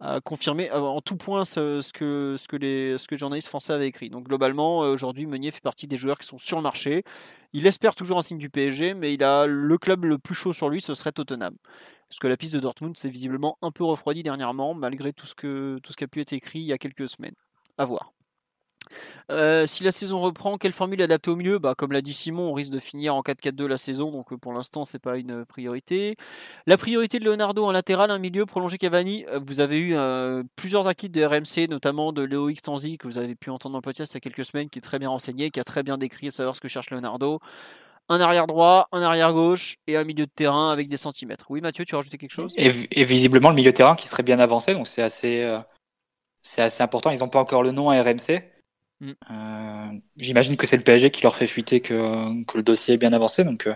a 0.00 0.20
confirmé 0.20 0.70
euh, 0.72 0.80
en 0.80 1.00
tout 1.00 1.16
point 1.16 1.44
ce, 1.44 1.92
que, 1.92 2.34
ce, 2.36 2.48
que 2.48 2.56
les, 2.56 2.96
journalistes 3.12 3.48
français 3.48 3.72
avaient 3.72 3.86
écrit. 3.86 4.10
Donc 4.10 4.24
globalement, 4.24 4.82
euh, 4.84 4.92
aujourd'hui, 4.92 5.26
Meunier 5.26 5.52
fait 5.52 5.60
partie 5.60 5.86
des 5.86 5.96
joueurs 5.96 6.18
qui 6.18 6.26
sont 6.26 6.38
sur 6.38 6.56
le 6.56 6.62
marché. 6.62 7.04
Il 7.52 7.66
espère 7.66 7.94
toujours 7.94 8.18
un 8.18 8.22
signe 8.22 8.38
du 8.38 8.50
PSG, 8.50 8.94
mais 8.94 9.14
il 9.14 9.22
a 9.22 9.46
le 9.46 9.78
club 9.78 10.04
le 10.04 10.18
plus 10.18 10.34
chaud 10.34 10.52
sur 10.52 10.68
lui, 10.68 10.80
ce 10.80 10.94
serait 10.94 11.12
Tottenham. 11.12 11.54
Parce 12.08 12.18
que 12.18 12.26
la 12.26 12.36
piste 12.36 12.54
de 12.54 12.60
Dortmund 12.60 12.96
s'est 12.96 13.08
visiblement 13.08 13.56
un 13.62 13.70
peu 13.70 13.84
refroidie 13.84 14.24
dernièrement, 14.24 14.74
malgré 14.74 15.12
tout 15.12 15.26
ce, 15.26 15.78
tout 15.78 15.92
ce 15.92 15.96
qui 15.96 16.04
a 16.04 16.08
pu 16.08 16.20
être 16.20 16.32
écrit 16.32 16.58
il 16.58 16.66
y 16.66 16.72
a 16.72 16.78
quelques 16.78 17.08
semaines. 17.08 17.36
À 17.78 17.84
voir. 17.84 18.12
Euh, 19.30 19.66
si 19.66 19.84
la 19.84 19.92
saison 19.92 20.20
reprend, 20.20 20.58
quelle 20.58 20.72
formule 20.72 21.00
adapter 21.02 21.30
au 21.30 21.36
milieu? 21.36 21.58
Bah, 21.58 21.74
Comme 21.76 21.92
l'a 21.92 22.02
dit 22.02 22.12
Simon, 22.12 22.50
on 22.50 22.52
risque 22.52 22.72
de 22.72 22.78
finir 22.78 23.14
en 23.14 23.22
4-4-2 23.22 23.66
la 23.66 23.76
saison, 23.76 24.10
donc 24.10 24.32
euh, 24.32 24.36
pour 24.36 24.52
l'instant, 24.52 24.84
c'est 24.84 24.98
pas 24.98 25.16
une 25.16 25.44
priorité. 25.44 26.16
La 26.66 26.76
priorité 26.76 27.18
de 27.18 27.24
Leonardo 27.24 27.64
en 27.64 27.70
latéral, 27.70 28.10
un 28.10 28.18
milieu 28.18 28.46
prolongé 28.46 28.78
Cavani. 28.78 29.24
Euh, 29.28 29.40
vous 29.44 29.60
avez 29.60 29.80
eu 29.80 29.96
plusieurs 30.56 30.88
acquis 30.88 31.08
de 31.08 31.24
RMC, 31.24 31.68
notamment 31.68 32.12
de 32.12 32.22
Loïc 32.22 32.62
Tanzi, 32.62 32.98
que 32.98 33.06
vous 33.06 33.18
avez 33.18 33.34
pu 33.34 33.50
entendre 33.50 33.74
dans 33.74 33.78
le 33.78 33.82
podcast 33.82 34.12
il 34.12 34.16
y 34.16 34.18
a 34.18 34.20
quelques 34.20 34.44
semaines, 34.44 34.68
qui 34.68 34.78
est 34.78 34.82
très 34.82 34.98
bien 34.98 35.10
renseigné, 35.10 35.50
qui 35.50 35.60
a 35.60 35.64
très 35.64 35.82
bien 35.82 35.98
décrit 35.98 36.28
à 36.28 36.30
savoir 36.30 36.56
ce 36.56 36.60
que 36.60 36.68
cherche 36.68 36.90
Leonardo. 36.90 37.40
Un 38.08 38.20
arrière 38.20 38.48
droit, 38.48 38.88
un 38.90 39.02
arrière 39.02 39.32
gauche 39.32 39.76
et 39.86 39.96
un 39.96 40.02
milieu 40.02 40.26
de 40.26 40.30
terrain 40.34 40.68
avec 40.68 40.88
des 40.88 40.96
centimètres. 40.96 41.46
Oui, 41.48 41.60
Mathieu, 41.60 41.84
tu 41.84 41.94
as 41.94 41.98
rajouté 41.98 42.18
quelque 42.18 42.32
chose? 42.32 42.52
Et, 42.56 43.04
visiblement, 43.04 43.50
le 43.50 43.54
milieu 43.54 43.70
de 43.70 43.76
terrain 43.76 43.94
qui 43.94 44.08
serait 44.08 44.24
bien 44.24 44.40
avancé, 44.40 44.74
donc 44.74 44.88
c'est 44.88 45.02
assez, 45.02 45.48
c'est 46.42 46.62
assez 46.62 46.82
important. 46.82 47.10
Ils 47.10 47.20
n'ont 47.20 47.28
pas 47.28 47.38
encore 47.38 47.62
le 47.62 47.70
nom 47.70 47.88
à 47.88 48.02
RMC. 48.02 48.42
Mm. 49.00 49.12
Euh, 49.30 49.98
j'imagine 50.16 50.56
que 50.56 50.66
c'est 50.66 50.76
le 50.76 50.82
PSG 50.82 51.10
qui 51.10 51.22
leur 51.22 51.36
fait 51.36 51.46
fuiter 51.46 51.80
que, 51.80 52.44
que 52.44 52.56
le 52.56 52.62
dossier 52.62 52.94
est 52.94 52.98
bien 52.98 53.12
avancé. 53.12 53.44
Donc 53.44 53.66
euh, 53.66 53.74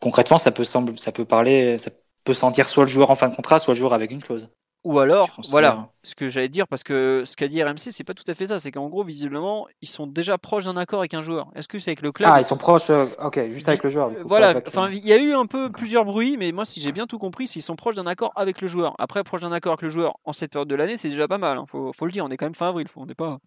concrètement, 0.00 0.38
ça 0.38 0.52
peut, 0.52 0.64
semble, 0.64 0.98
ça 0.98 1.12
peut 1.12 1.24
parler, 1.24 1.78
ça 1.78 1.90
peut 2.24 2.34
sentir 2.34 2.68
soit 2.68 2.84
le 2.84 2.90
joueur 2.90 3.10
en 3.10 3.14
fin 3.14 3.28
de 3.28 3.36
contrat, 3.36 3.58
soit 3.58 3.74
le 3.74 3.78
joueur 3.78 3.92
avec 3.92 4.10
une 4.10 4.22
clause. 4.22 4.50
Ou 4.84 5.00
alors, 5.00 5.40
voilà, 5.48 5.88
ce 6.04 6.14
que 6.14 6.28
j'allais 6.28 6.48
dire, 6.48 6.68
parce 6.68 6.84
que 6.84 7.24
ce 7.26 7.34
qu'a 7.34 7.48
dit 7.48 7.60
RMC, 7.60 7.90
c'est 7.90 8.04
pas 8.04 8.14
tout 8.14 8.22
à 8.28 8.34
fait 8.34 8.46
ça. 8.46 8.60
C'est 8.60 8.70
qu'en 8.70 8.88
gros, 8.88 9.02
visiblement, 9.02 9.66
ils 9.82 9.88
sont 9.88 10.06
déjà 10.06 10.38
proches 10.38 10.66
d'un 10.66 10.76
accord 10.76 11.00
avec 11.00 11.12
un 11.12 11.22
joueur. 11.22 11.48
Est-ce 11.56 11.66
que 11.66 11.80
c'est 11.80 11.90
avec 11.90 12.02
le 12.02 12.12
club 12.12 12.30
Ah, 12.32 12.38
ils 12.38 12.44
sont 12.44 12.56
proches, 12.56 12.90
euh, 12.90 13.06
ok, 13.20 13.48
juste 13.48 13.68
avec 13.68 13.82
le 13.82 13.90
joueur. 13.90 14.12
voilà, 14.24 14.60
enfin, 14.64 14.88
il 14.92 15.04
y 15.04 15.12
a 15.12 15.16
eu 15.16 15.34
un 15.34 15.46
peu 15.46 15.72
plusieurs 15.72 16.04
bruits, 16.04 16.36
mais 16.38 16.52
moi, 16.52 16.64
si 16.64 16.80
j'ai 16.80 16.92
bien 16.92 17.08
tout 17.08 17.18
compris, 17.18 17.48
s'ils 17.48 17.62
sont 17.62 17.74
proches 17.74 17.96
d'un 17.96 18.06
accord 18.06 18.30
avec 18.36 18.60
le 18.60 18.68
joueur. 18.68 18.94
Après, 19.00 19.24
proche 19.24 19.40
d'un 19.40 19.50
accord 19.50 19.72
avec 19.72 19.82
le 19.82 19.88
joueur 19.88 20.18
en 20.24 20.32
cette 20.32 20.52
période 20.52 20.68
de 20.68 20.76
l'année, 20.76 20.96
c'est 20.96 21.08
déjà 21.08 21.26
pas 21.26 21.38
mal. 21.38 21.58
Hein. 21.58 21.64
Faut, 21.66 21.92
faut, 21.92 22.06
le 22.06 22.12
dire, 22.12 22.24
on 22.24 22.28
est 22.28 22.36
quand 22.36 22.46
même 22.46 22.54
fin 22.54 22.68
avril, 22.68 22.86
on 22.94 23.06
n'est 23.06 23.16
pas 23.16 23.38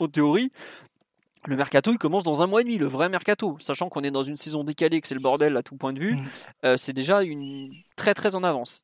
en 0.00 0.08
théorie, 0.08 0.50
le 1.46 1.56
mercato 1.56 1.92
il 1.92 1.98
commence 1.98 2.24
dans 2.24 2.42
un 2.42 2.46
mois 2.46 2.62
et 2.62 2.64
demi, 2.64 2.78
le 2.78 2.86
vrai 2.86 3.08
mercato, 3.08 3.56
sachant 3.60 3.88
qu'on 3.88 4.02
est 4.02 4.10
dans 4.10 4.22
une 4.22 4.36
saison 4.36 4.64
décalée, 4.64 5.00
que 5.00 5.08
c'est 5.08 5.14
le 5.14 5.20
bordel 5.20 5.56
à 5.56 5.62
tout 5.62 5.76
point 5.76 5.92
de 5.92 6.00
vue, 6.00 6.14
mmh. 6.14 6.26
euh, 6.64 6.76
c'est 6.76 6.92
déjà 6.92 7.22
une 7.22 7.70
très 7.96 8.14
très 8.14 8.34
en 8.34 8.44
avance. 8.44 8.82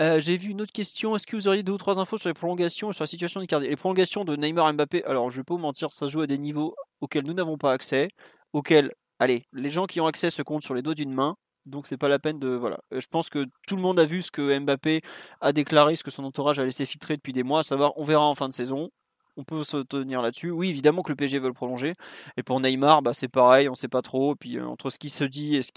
Euh, 0.00 0.20
j'ai 0.20 0.36
vu 0.36 0.50
une 0.50 0.60
autre 0.60 0.72
question. 0.72 1.16
Est-ce 1.16 1.26
que 1.26 1.34
vous 1.34 1.48
auriez 1.48 1.62
deux 1.62 1.72
ou 1.72 1.78
trois 1.78 1.98
infos 1.98 2.18
sur 2.18 2.28
les 2.28 2.34
prolongations 2.34 2.90
et 2.90 2.92
sur 2.92 3.02
la 3.02 3.08
situation 3.08 3.40
des 3.40 3.58
Les 3.60 3.76
prolongations 3.76 4.24
de 4.24 4.36
Neymar 4.36 4.72
Mbappé, 4.74 5.04
alors 5.04 5.30
je 5.30 5.38
vais 5.38 5.44
pas 5.44 5.54
vous 5.54 5.60
mentir, 5.60 5.92
ça 5.92 6.06
joue 6.06 6.20
à 6.20 6.26
des 6.26 6.38
niveaux 6.38 6.76
auxquels 7.00 7.24
nous 7.24 7.34
n'avons 7.34 7.58
pas 7.58 7.72
accès, 7.72 8.08
auxquels, 8.52 8.92
allez, 9.18 9.46
les 9.52 9.70
gens 9.70 9.86
qui 9.86 10.00
ont 10.00 10.06
accès 10.06 10.30
se 10.30 10.42
comptent 10.42 10.62
sur 10.62 10.74
les 10.74 10.82
doigts 10.82 10.94
d'une 10.94 11.12
main. 11.12 11.36
Donc 11.66 11.86
c'est 11.86 11.98
pas 11.98 12.08
la 12.08 12.18
peine 12.18 12.38
de 12.38 12.48
voilà. 12.48 12.78
Euh, 12.92 13.00
je 13.00 13.08
pense 13.08 13.28
que 13.28 13.44
tout 13.66 13.76
le 13.76 13.82
monde 13.82 13.98
a 13.98 14.06
vu 14.06 14.22
ce 14.22 14.30
que 14.30 14.58
Mbappé 14.58 15.02
a 15.40 15.52
déclaré, 15.52 15.96
ce 15.96 16.04
que 16.04 16.10
son 16.10 16.24
entourage 16.24 16.58
a 16.58 16.64
laissé 16.64 16.86
filtrer 16.86 17.16
depuis 17.16 17.32
des 17.32 17.42
mois, 17.42 17.60
à 17.60 17.62
savoir 17.62 17.92
on 17.96 18.04
verra 18.04 18.24
en 18.24 18.34
fin 18.34 18.48
de 18.48 18.54
saison 18.54 18.90
on 19.38 19.44
peut 19.44 19.62
se 19.62 19.78
tenir 19.78 20.20
là-dessus. 20.20 20.50
Oui, 20.50 20.68
évidemment 20.68 21.02
que 21.02 21.10
le 21.10 21.16
PSG 21.16 21.38
veut 21.38 21.48
le 21.48 21.54
prolonger. 21.54 21.94
Et 22.36 22.42
pour 22.42 22.60
Neymar, 22.60 23.02
bah, 23.02 23.12
c'est 23.14 23.28
pareil, 23.28 23.68
on 23.68 23.72
ne 23.72 23.76
sait 23.76 23.88
pas 23.88 24.02
trop. 24.02 24.32
Et 24.34 24.36
puis 24.36 24.58
euh, 24.58 24.66
entre 24.66 24.90
ce 24.90 24.98
qui 24.98 25.08
se 25.08 25.24
dit 25.24 25.56
et 25.56 25.62
ce 25.62 25.72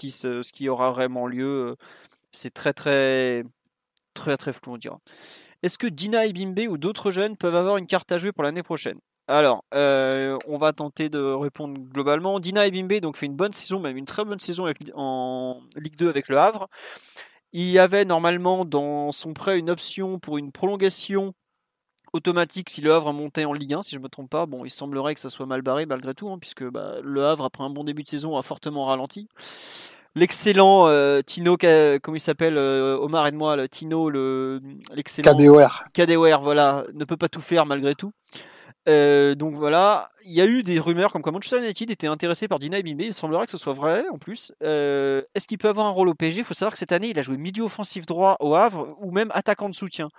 qui, 0.52 0.68
aura 0.68 0.90
vraiment 0.90 1.26
lieu, 1.26 1.70
euh, 1.70 1.76
c'est 2.32 2.52
très 2.52 2.72
très 2.72 3.44
très 4.14 4.36
très 4.36 4.52
flou, 4.52 4.74
on 4.74 4.76
dira. 4.76 4.98
Est-ce 5.62 5.78
que 5.78 5.86
Dina 5.86 6.26
et 6.26 6.32
Bimbe 6.32 6.66
ou 6.68 6.76
d'autres 6.76 7.12
jeunes 7.12 7.36
peuvent 7.36 7.54
avoir 7.54 7.76
une 7.76 7.86
carte 7.86 8.10
à 8.12 8.18
jouer 8.18 8.32
pour 8.32 8.42
l'année 8.42 8.64
prochaine? 8.64 8.98
Alors, 9.28 9.64
euh, 9.74 10.36
on 10.48 10.58
va 10.58 10.72
tenter 10.72 11.08
de 11.08 11.20
répondre 11.20 11.80
globalement. 11.80 12.40
Dina 12.40 12.66
et 12.66 12.72
Bimbe 12.72 12.94
donc 13.00 13.16
fait 13.16 13.26
une 13.26 13.36
bonne 13.36 13.52
saison, 13.52 13.78
même 13.78 13.96
une 13.96 14.04
très 14.04 14.24
bonne 14.24 14.40
saison 14.40 14.66
en 14.94 15.60
Ligue 15.76 15.96
2 15.96 16.08
avec 16.08 16.28
le 16.28 16.38
Havre. 16.38 16.68
Il 17.52 17.68
y 17.68 17.78
avait 17.78 18.04
normalement 18.04 18.64
dans 18.64 19.12
son 19.12 19.34
prêt 19.34 19.58
une 19.58 19.70
option 19.70 20.18
pour 20.18 20.38
une 20.38 20.52
prolongation 20.52 21.34
automatique 22.12 22.70
si 22.70 22.80
le 22.80 22.92
Havre 22.92 23.12
montait 23.12 23.44
en 23.44 23.52
Ligue 23.52 23.74
1, 23.74 23.82
si 23.82 23.92
je 23.92 23.98
ne 23.98 24.02
me 24.02 24.08
trompe 24.08 24.30
pas. 24.30 24.46
Bon, 24.46 24.64
il 24.64 24.70
semblerait 24.70 25.14
que 25.14 25.20
ça 25.20 25.30
soit 25.30 25.46
mal 25.46 25.62
barré 25.62 25.86
malgré 25.86 26.14
tout, 26.14 26.28
hein, 26.28 26.38
puisque 26.38 26.64
bah, 26.64 26.96
le 27.02 27.24
Havre, 27.24 27.44
après 27.44 27.64
un 27.64 27.70
bon 27.70 27.84
début 27.84 28.02
de 28.02 28.08
saison, 28.08 28.36
a 28.36 28.42
fortement 28.42 28.86
ralenti. 28.86 29.28
L'excellent 30.14 30.88
euh, 30.88 31.22
Tino, 31.22 31.56
comment 31.56 32.16
il 32.16 32.20
s'appelle 32.20 32.58
euh, 32.58 32.98
Omar 32.98 33.26
et 33.26 33.32
moi, 33.32 33.56
le 33.56 33.66
Tino, 33.68 34.10
l'excellent 34.10 35.34
KDOR. 35.34 35.84
KDOR, 35.94 36.42
voilà, 36.42 36.84
ne 36.92 37.04
peut 37.04 37.16
pas 37.16 37.28
tout 37.28 37.40
faire 37.40 37.64
malgré 37.64 37.94
tout. 37.94 38.12
Euh, 38.88 39.34
donc 39.34 39.54
voilà, 39.54 40.10
il 40.26 40.32
y 40.32 40.40
a 40.42 40.46
eu 40.46 40.62
des 40.62 40.80
rumeurs 40.80 41.12
comme 41.12 41.22
quoi 41.22 41.32
Manchester 41.32 41.58
United 41.58 41.90
était 41.90 42.08
intéressé 42.08 42.46
par 42.46 42.58
Dina 42.58 42.82
Bimbe. 42.82 43.00
Il 43.00 43.14
semblerait 43.14 43.46
que 43.46 43.52
ce 43.52 43.56
soit 43.56 43.72
vrai 43.72 44.04
en 44.12 44.18
plus. 44.18 44.52
Est-ce 44.60 45.46
qu'il 45.46 45.56
peut 45.56 45.68
avoir 45.68 45.86
un 45.86 45.90
rôle 45.90 46.10
au 46.10 46.14
PSG 46.14 46.40
Il 46.40 46.44
faut 46.44 46.52
savoir 46.52 46.72
que 46.72 46.78
cette 46.78 46.92
année, 46.92 47.08
il 47.08 47.18
a 47.18 47.22
joué 47.22 47.38
milieu 47.38 47.62
offensif 47.62 48.04
droit 48.04 48.36
au 48.40 48.54
Havre 48.54 48.94
ou 49.00 49.12
même 49.12 49.30
attaquant 49.32 49.70
de 49.70 49.74
soutien. 49.74 50.10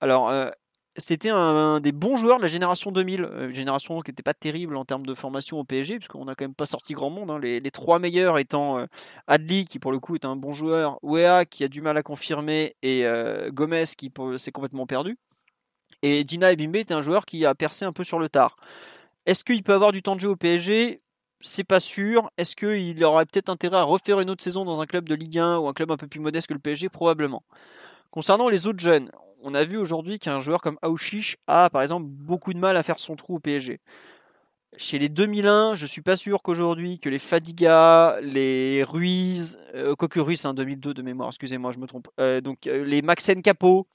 Alors, 0.00 0.32
c'était 1.00 1.30
un, 1.30 1.80
des 1.80 1.92
bons 1.92 2.16
joueurs 2.16 2.36
de 2.36 2.42
la 2.42 2.48
génération 2.48 2.92
2000, 2.92 3.22
euh, 3.24 3.52
génération 3.52 4.00
qui 4.00 4.10
n'était 4.10 4.22
pas 4.22 4.34
terrible 4.34 4.76
en 4.76 4.84
termes 4.84 5.06
de 5.06 5.14
formation 5.14 5.58
au 5.58 5.64
PSG, 5.64 5.98
puisqu'on 5.98 6.24
n'a 6.24 6.34
quand 6.34 6.44
même 6.44 6.54
pas 6.54 6.66
sorti 6.66 6.92
grand 6.92 7.10
monde. 7.10 7.30
Hein. 7.30 7.38
Les, 7.40 7.70
trois 7.70 7.98
meilleurs 7.98 8.38
étant 8.38 8.78
euh, 8.78 8.86
Adli, 9.26 9.66
qui 9.66 9.78
pour 9.78 9.92
le 9.92 9.98
coup 9.98 10.14
est 10.14 10.24
un 10.24 10.36
bon 10.36 10.52
joueur, 10.52 10.98
Wea, 11.02 11.44
qui 11.44 11.64
a 11.64 11.68
du 11.68 11.80
mal 11.82 11.96
à 11.96 12.02
confirmer, 12.02 12.76
et 12.82 13.06
euh, 13.06 13.50
Gomez, 13.50 13.84
qui 13.96 14.12
s'est 14.38 14.52
complètement 14.52 14.86
perdu. 14.86 15.18
Et 16.02 16.24
Dina 16.24 16.52
Ebimbe 16.52 16.76
est 16.76 16.92
un 16.92 17.02
joueur 17.02 17.26
qui 17.26 17.44
a 17.44 17.54
percé 17.54 17.84
un 17.84 17.92
peu 17.92 18.04
sur 18.04 18.18
le 18.18 18.28
tard. 18.28 18.56
Est-ce 19.26 19.44
qu'il 19.44 19.62
peut 19.62 19.74
avoir 19.74 19.92
du 19.92 20.02
temps 20.02 20.14
de 20.14 20.20
jeu 20.20 20.30
au 20.30 20.36
PSG 20.36 21.00
c'est 21.40 21.64
pas 21.64 21.80
sûr. 21.80 22.30
Est-ce 22.36 22.54
qu'il 22.54 23.02
aurait 23.02 23.24
peut-être 23.24 23.48
intérêt 23.48 23.78
à 23.78 23.82
refaire 23.82 24.20
une 24.20 24.28
autre 24.28 24.44
saison 24.44 24.64
dans 24.64 24.80
un 24.80 24.86
club 24.86 25.08
de 25.08 25.14
Ligue 25.14 25.38
1 25.38 25.58
ou 25.58 25.68
un 25.68 25.72
club 25.72 25.90
un 25.90 25.96
peu 25.96 26.06
plus 26.06 26.20
modeste 26.20 26.48
que 26.48 26.52
le 26.52 26.60
PSG 26.60 26.90
Probablement. 26.90 27.42
Concernant 28.10 28.48
les 28.48 28.66
autres 28.66 28.80
jeunes, 28.80 29.10
on 29.42 29.54
a 29.54 29.64
vu 29.64 29.76
aujourd'hui 29.76 30.18
qu'un 30.18 30.40
joueur 30.40 30.60
comme 30.60 30.78
Aouchiche 30.82 31.36
a 31.46 31.70
par 31.70 31.82
exemple 31.82 32.06
beaucoup 32.06 32.52
de 32.52 32.58
mal 32.58 32.76
à 32.76 32.82
faire 32.82 32.98
son 32.98 33.16
trou 33.16 33.36
au 33.36 33.38
PSG. 33.38 33.80
Chez 34.76 35.00
les 35.00 35.08
2001, 35.08 35.74
je 35.74 35.84
suis 35.84 36.00
pas 36.00 36.14
sûr 36.14 36.42
qu'aujourd'hui 36.42 37.00
que 37.00 37.08
les 37.08 37.18
Fadiga, 37.18 38.18
les 38.22 38.84
Ruiz, 38.84 39.58
euh, 39.74 39.96
quoique 39.96 40.20
Ruiz 40.20 40.40
c'est 40.40 40.48
un 40.48 40.54
2002 40.54 40.94
de 40.94 41.02
mémoire, 41.02 41.28
excusez-moi, 41.28 41.72
je 41.72 41.78
me 41.78 41.86
trompe. 41.86 42.08
Euh, 42.20 42.40
donc 42.40 42.66
euh, 42.66 42.84
les 42.84 43.02
Maxen 43.02 43.42
Capo, 43.42 43.88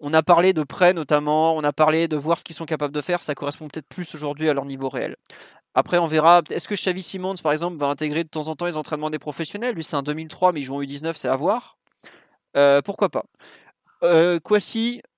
on 0.00 0.12
a 0.12 0.22
parlé 0.22 0.52
de 0.52 0.64
prêt 0.64 0.94
notamment, 0.94 1.54
on 1.56 1.62
a 1.62 1.72
parlé 1.72 2.08
de 2.08 2.16
voir 2.16 2.40
ce 2.40 2.44
qu'ils 2.44 2.56
sont 2.56 2.66
capables 2.66 2.92
de 2.94 3.02
faire, 3.02 3.22
ça 3.22 3.36
correspond 3.36 3.68
peut-être 3.68 3.88
plus 3.88 4.14
aujourd'hui 4.16 4.48
à 4.48 4.52
leur 4.52 4.64
niveau 4.64 4.88
réel. 4.88 5.16
Après, 5.74 5.98
on 5.98 6.06
verra. 6.06 6.40
Est-ce 6.50 6.68
que 6.68 6.74
Xavi 6.74 7.02
Simons, 7.02 7.34
par 7.42 7.52
exemple, 7.52 7.76
va 7.76 7.86
intégrer 7.86 8.24
de 8.24 8.28
temps 8.30 8.48
en 8.48 8.56
temps 8.56 8.64
les 8.64 8.78
entraînements 8.78 9.10
des 9.10 9.18
professionnels? 9.18 9.74
Lui, 9.74 9.84
c'est 9.84 9.96
un 9.96 10.02
2003, 10.02 10.52
mais 10.52 10.60
il 10.60 10.64
joue 10.64 10.74
en 10.74 10.80
U19, 10.80 11.12
c'est 11.16 11.28
à 11.28 11.36
voir. 11.36 11.76
pourquoi 12.84 13.10
pas? 13.10 13.24
Euh, 14.02 14.38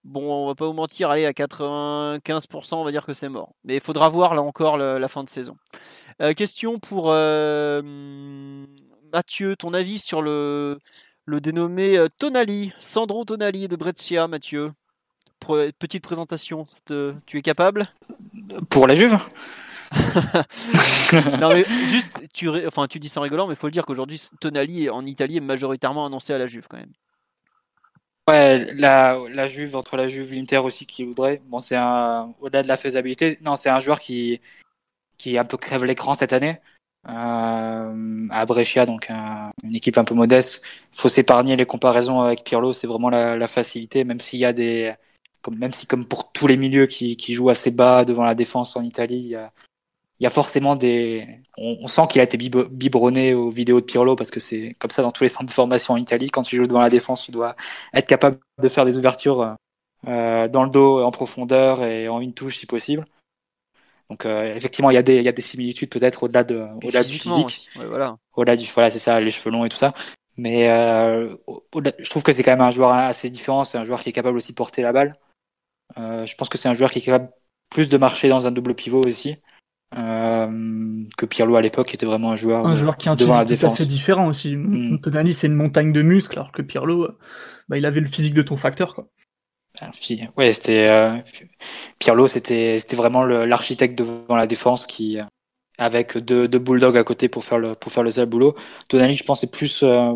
bon, 0.04 0.32
on 0.32 0.46
va 0.46 0.54
pas 0.54 0.66
vous 0.66 0.72
mentir, 0.72 1.10
allez, 1.10 1.26
à 1.26 1.32
95%, 1.32 2.74
on 2.76 2.84
va 2.84 2.90
dire 2.90 3.04
que 3.04 3.12
c'est 3.12 3.28
mort. 3.28 3.54
Mais 3.64 3.74
il 3.74 3.80
faudra 3.80 4.08
voir 4.08 4.34
là 4.34 4.42
encore 4.42 4.76
la 4.76 5.08
fin 5.08 5.24
de 5.24 5.28
saison. 5.28 5.56
Euh, 6.20 6.32
question 6.32 6.78
pour 6.78 7.10
euh, 7.10 7.82
Mathieu, 9.12 9.56
ton 9.56 9.74
avis 9.74 9.98
sur 9.98 10.22
le, 10.22 10.78
le 11.24 11.40
dénommé 11.40 11.98
Tonali, 12.18 12.72
Sandro 12.80 13.24
Tonali 13.24 13.68
de 13.68 13.76
Brescia, 13.76 14.28
Mathieu. 14.28 14.72
petite 15.78 16.02
présentation, 16.02 16.66
tu 17.26 17.38
es 17.38 17.42
capable? 17.42 17.82
Pour 18.70 18.86
la 18.86 18.94
Juve? 18.94 19.18
Non 21.40 21.48
mais 21.50 21.64
juste, 21.86 22.20
tu, 22.34 22.50
enfin, 22.66 22.86
tu 22.86 22.98
dis 22.98 23.10
en 23.16 23.22
rigolant, 23.22 23.46
mais 23.46 23.54
il 23.54 23.56
faut 23.56 23.68
le 23.68 23.72
dire 23.72 23.86
qu'aujourd'hui 23.86 24.20
Tonali 24.38 24.90
en 24.90 25.06
Italie 25.06 25.38
est 25.38 25.40
majoritairement 25.40 26.04
annoncé 26.04 26.34
à 26.34 26.38
la 26.38 26.46
Juve 26.46 26.66
quand 26.68 26.76
même. 26.76 26.92
Ouais, 28.28 28.74
la, 28.74 29.18
la 29.30 29.46
Juve, 29.46 29.74
entre 29.74 29.96
la 29.96 30.06
Juve, 30.08 30.34
l'Inter 30.34 30.58
aussi 30.58 30.84
qui 30.84 31.02
voudrait. 31.02 31.40
Bon, 31.48 31.60
c'est 31.60 31.76
un, 31.76 32.34
au-delà 32.40 32.62
de 32.62 32.68
la 32.68 32.76
faisabilité, 32.76 33.38
non, 33.42 33.56
c'est 33.56 33.70
un 33.70 33.80
joueur 33.80 34.00
qui, 34.00 34.42
qui 35.18 35.38
un 35.38 35.44
peu 35.46 35.56
crève 35.58 35.84
l'écran 35.84 36.14
cette 36.14 36.32
année. 36.34 36.60
euh, 37.08 38.28
à 38.30 38.46
Brescia, 38.46 38.86
donc 38.86 39.10
une 39.64 39.76
équipe 39.76 39.98
un 39.98 40.04
peu 40.04 40.14
modeste. 40.14 40.64
Faut 40.92 41.08
s'épargner 41.10 41.56
les 41.56 41.66
comparaisons 41.66 42.20
avec 42.22 42.44
Pirlo, 42.44 42.72
c'est 42.74 42.86
vraiment 42.88 43.10
la, 43.10 43.36
la, 43.36 43.48
facilité, 43.48 44.04
même 44.04 44.20
s'il 44.20 44.40
y 44.40 44.46
a 44.46 44.52
des, 44.54 44.94
comme, 45.42 45.58
même 45.58 45.72
si 45.74 45.86
comme 45.86 46.06
pour 46.06 46.32
tous 46.32 46.46
les 46.48 46.56
milieux 46.58 46.86
qui, 46.86 47.16
qui 47.16 47.34
jouent 47.34 47.50
assez 47.50 47.70
bas 47.72 48.04
devant 48.04 48.24
la 48.24 48.34
défense 48.36 48.76
en 48.76 48.82
Italie, 48.82 49.18
il 49.20 49.28
y 49.28 49.36
a, 49.36 49.52
il 50.20 50.24
y 50.24 50.26
a 50.26 50.30
forcément 50.30 50.74
des, 50.74 51.40
on, 51.56 51.86
sent 51.86 52.02
qu'il 52.10 52.20
a 52.20 52.24
été 52.24 52.36
biberonné 52.36 53.34
aux 53.34 53.50
vidéos 53.50 53.80
de 53.80 53.84
Pirlo 53.84 54.16
parce 54.16 54.30
que 54.30 54.40
c'est 54.40 54.74
comme 54.80 54.90
ça 54.90 55.02
dans 55.02 55.12
tous 55.12 55.22
les 55.22 55.28
centres 55.28 55.46
de 55.46 55.50
formation 55.50 55.94
en 55.94 55.96
Italie. 55.96 56.28
Quand 56.28 56.42
tu 56.42 56.56
joues 56.56 56.66
devant 56.66 56.80
la 56.80 56.90
défense, 56.90 57.24
tu 57.24 57.30
dois 57.30 57.54
être 57.94 58.06
capable 58.06 58.38
de 58.60 58.68
faire 58.68 58.84
des 58.84 58.96
ouvertures 58.96 59.56
euh, 60.06 60.48
dans 60.48 60.64
le 60.64 60.70
dos, 60.70 61.02
en 61.04 61.10
profondeur 61.12 61.84
et 61.84 62.08
en 62.08 62.20
une 62.20 62.34
touche 62.34 62.58
si 62.58 62.66
possible. 62.66 63.04
Donc 64.10 64.24
euh, 64.26 64.54
effectivement, 64.54 64.90
il 64.90 64.94
y 64.94 64.98
a 64.98 65.02
des 65.02 65.18
il 65.18 65.22
y 65.22 65.28
a 65.28 65.32
des 65.32 65.42
similitudes 65.42 65.90
peut-être 65.90 66.22
au-delà 66.22 66.42
de 66.42 66.66
au-delà 66.82 67.04
du 67.04 67.18
physique. 67.18 67.68
voilà. 67.76 68.16
Au-delà 68.34 68.56
du 68.56 68.66
voilà, 68.74 68.90
c'est 68.90 68.98
ça, 68.98 69.20
les 69.20 69.30
cheveux 69.30 69.50
longs 69.50 69.64
et 69.64 69.68
tout 69.68 69.76
ça. 69.76 69.92
Mais 70.38 70.70
euh, 70.70 71.36
je 71.98 72.10
trouve 72.10 72.22
que 72.22 72.32
c'est 72.32 72.44
quand 72.44 72.52
même 72.52 72.60
un 72.60 72.70
joueur 72.70 72.92
assez 72.92 73.28
différent. 73.28 73.64
C'est 73.64 73.76
un 73.76 73.84
joueur 73.84 74.02
qui 74.02 74.08
est 74.08 74.12
capable 74.12 74.36
aussi 74.36 74.52
de 74.52 74.56
porter 74.56 74.82
la 74.82 74.92
balle. 74.92 75.18
Euh, 75.98 76.26
je 76.26 76.36
pense 76.36 76.48
que 76.48 76.56
c'est 76.56 76.68
un 76.68 76.74
joueur 76.74 76.90
qui 76.90 77.00
est 77.00 77.02
capable 77.02 77.32
plus 77.70 77.88
de 77.88 77.98
marcher 77.98 78.28
dans 78.28 78.46
un 78.46 78.52
double 78.52 78.74
pivot 78.74 79.02
aussi. 79.04 79.36
Euh, 79.96 81.02
que 81.16 81.24
Pirlo 81.24 81.56
à 81.56 81.62
l'époque 81.62 81.94
était 81.94 82.04
vraiment 82.04 82.30
un 82.30 82.36
joueur 82.36 82.66
un 82.66 82.76
joueur 82.76 82.98
qui 82.98 83.08
a 83.08 83.12
un 83.12 83.16
physique 83.16 83.58
tout 83.58 83.66
à 83.66 83.70
fait 83.70 83.86
différent 83.86 84.26
aussi 84.28 84.54
mm. 84.54 85.00
Tonali 85.00 85.32
c'est 85.32 85.46
une 85.46 85.54
montagne 85.54 85.92
de 85.92 86.02
muscles 86.02 86.38
alors 86.38 86.52
que 86.52 86.60
Pirlo 86.60 87.08
bah, 87.70 87.78
il 87.78 87.86
avait 87.86 88.00
le 88.00 88.06
physique 88.06 88.34
de 88.34 88.42
ton 88.42 88.56
facteur 88.56 88.94
quoi 88.94 89.08
Ouais, 90.36 90.52
c'était 90.52 90.90
euh, 90.90 91.18
Pirlo, 91.98 92.26
c'était 92.26 92.78
c'était 92.78 92.96
vraiment 92.96 93.24
l'architecte 93.24 93.96
devant 93.96 94.36
la 94.36 94.46
défense 94.46 94.86
qui 94.86 95.18
avec 95.78 96.18
deux, 96.18 96.48
deux 96.48 96.58
bulldogs 96.58 96.96
à 96.96 97.04
côté 97.04 97.28
pour 97.28 97.44
faire 97.44 97.58
le 97.58 97.74
pour 97.74 97.92
faire 97.92 98.02
le 98.02 98.10
seul 98.10 98.26
boulot. 98.26 98.56
Tonali, 98.88 99.16
je 99.16 99.24
pense, 99.24 99.40
c'est 99.40 99.52
plus 99.52 99.82
euh, 99.82 100.14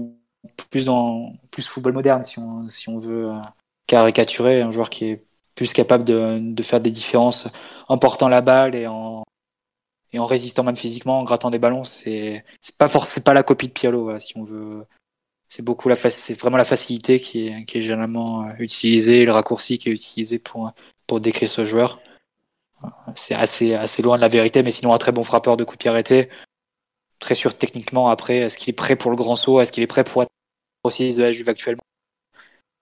plus 0.71 0.87
dans 0.87 1.33
plus 1.53 1.67
football 1.67 1.93
moderne 1.93 2.23
si 2.23 2.39
on 2.39 2.69
si 2.69 2.89
on 2.89 2.99
veut 2.99 3.31
euh, 3.31 3.41
caricaturer 3.87 4.63
un 4.63 4.73
joueur 4.73 4.91
qui 4.91 5.07
est 5.07 5.25
plus 5.55 5.73
capable 5.73 6.05
de, 6.05 6.39
de 6.41 6.63
faire 6.63 6.81
des 6.81 6.91
différences 6.91 7.49
en 7.89 7.99
portant 7.99 8.29
la 8.29 8.41
balle 8.41 8.75
et 8.75 8.87
en 8.87 9.23
et 10.13 10.19
en 10.19 10.27
résistant 10.27 10.63
même 10.65 10.77
physiquement, 10.77 11.21
en 11.21 11.25
grattant 11.25 11.51
des 11.51 11.59
ballons. 11.59 11.85
C'est 11.85 12.45
c'est 12.61 12.77
pas 12.77 12.89
forcément 12.89 13.33
la 13.33 13.43
copie 13.43 13.69
de 13.69 13.73
Pirlo 13.73 14.19
si 14.19 14.37
on 14.37 14.45
veut 14.45 14.87
c'est 15.55 15.63
beaucoup 15.63 15.91
la 15.91 15.97
c'est 15.97 16.33
vraiment 16.33 16.57
la 16.57 16.65
facilité 16.65 17.21
qui 17.21 17.49
est, 17.49 17.67
qui 17.67 17.77
est 17.77 17.83
généralement 17.83 18.49
euh, 18.49 18.55
utilisée, 18.59 19.27
le 19.27 19.33
raccourci 19.33 19.77
qui 19.77 19.91
est 19.91 19.93
utilisé 19.93 20.39
pour, 20.39 20.73
pour 21.07 21.21
décrire 21.21 21.51
ce 21.51 21.67
joueur. 21.67 22.01
C'est 23.17 23.35
assez, 23.35 23.75
assez 23.75 24.03
loin 24.03 24.17
de 24.17 24.23
la 24.23 24.29
vérité, 24.29 24.63
mais 24.63 24.71
sinon 24.71 24.95
un 24.95 24.99
très 24.99 25.13
bon 25.13 25.25
frappeur 25.25 25.59
de 25.59 25.65
coup 25.65 25.75
de 25.75 25.79
pied 25.79 25.91
arrêté. 25.91 26.31
Très 27.19 27.35
sûr 27.35 27.55
techniquement 27.55 28.09
après, 28.09 28.39
est-ce 28.39 28.57
qu'il 28.57 28.71
est 28.71 28.73
prêt 28.73 28.97
pour 28.97 29.11
le 29.11 29.17
grand 29.19 29.37
saut? 29.37 29.61
Est-ce 29.61 29.73
qu'il 29.73 29.83
est 29.83 29.87
prêt 29.87 30.05
pour 30.05 30.23
être 30.23 30.31
numéro 30.87 30.91
6 30.91 31.17
de 31.17 31.23
la 31.23 31.33
Juve 31.33 31.51
actuellement? 31.51 31.83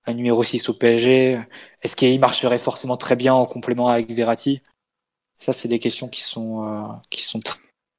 Un 0.07 0.15
numéro 0.15 0.41
6 0.41 0.69
au 0.69 0.75
PSG 0.75 1.41
Est-ce 1.83 1.97
qu'il 1.97 2.21
marcherait 2.21 2.61
forcément 2.61 2.97
très 2.97 3.17
bien 3.17 3.35
en 3.35 3.47
complément 3.47 3.89
avec 3.89 4.09
Verratti? 4.13 4.63
Ça, 5.41 5.53
c'est 5.53 5.69
des 5.69 5.81
questions 5.81 6.09
qui 6.09 6.23
sont, 6.23 6.69
euh, 6.69 6.93
qui 7.11 7.23
sont 7.23 7.41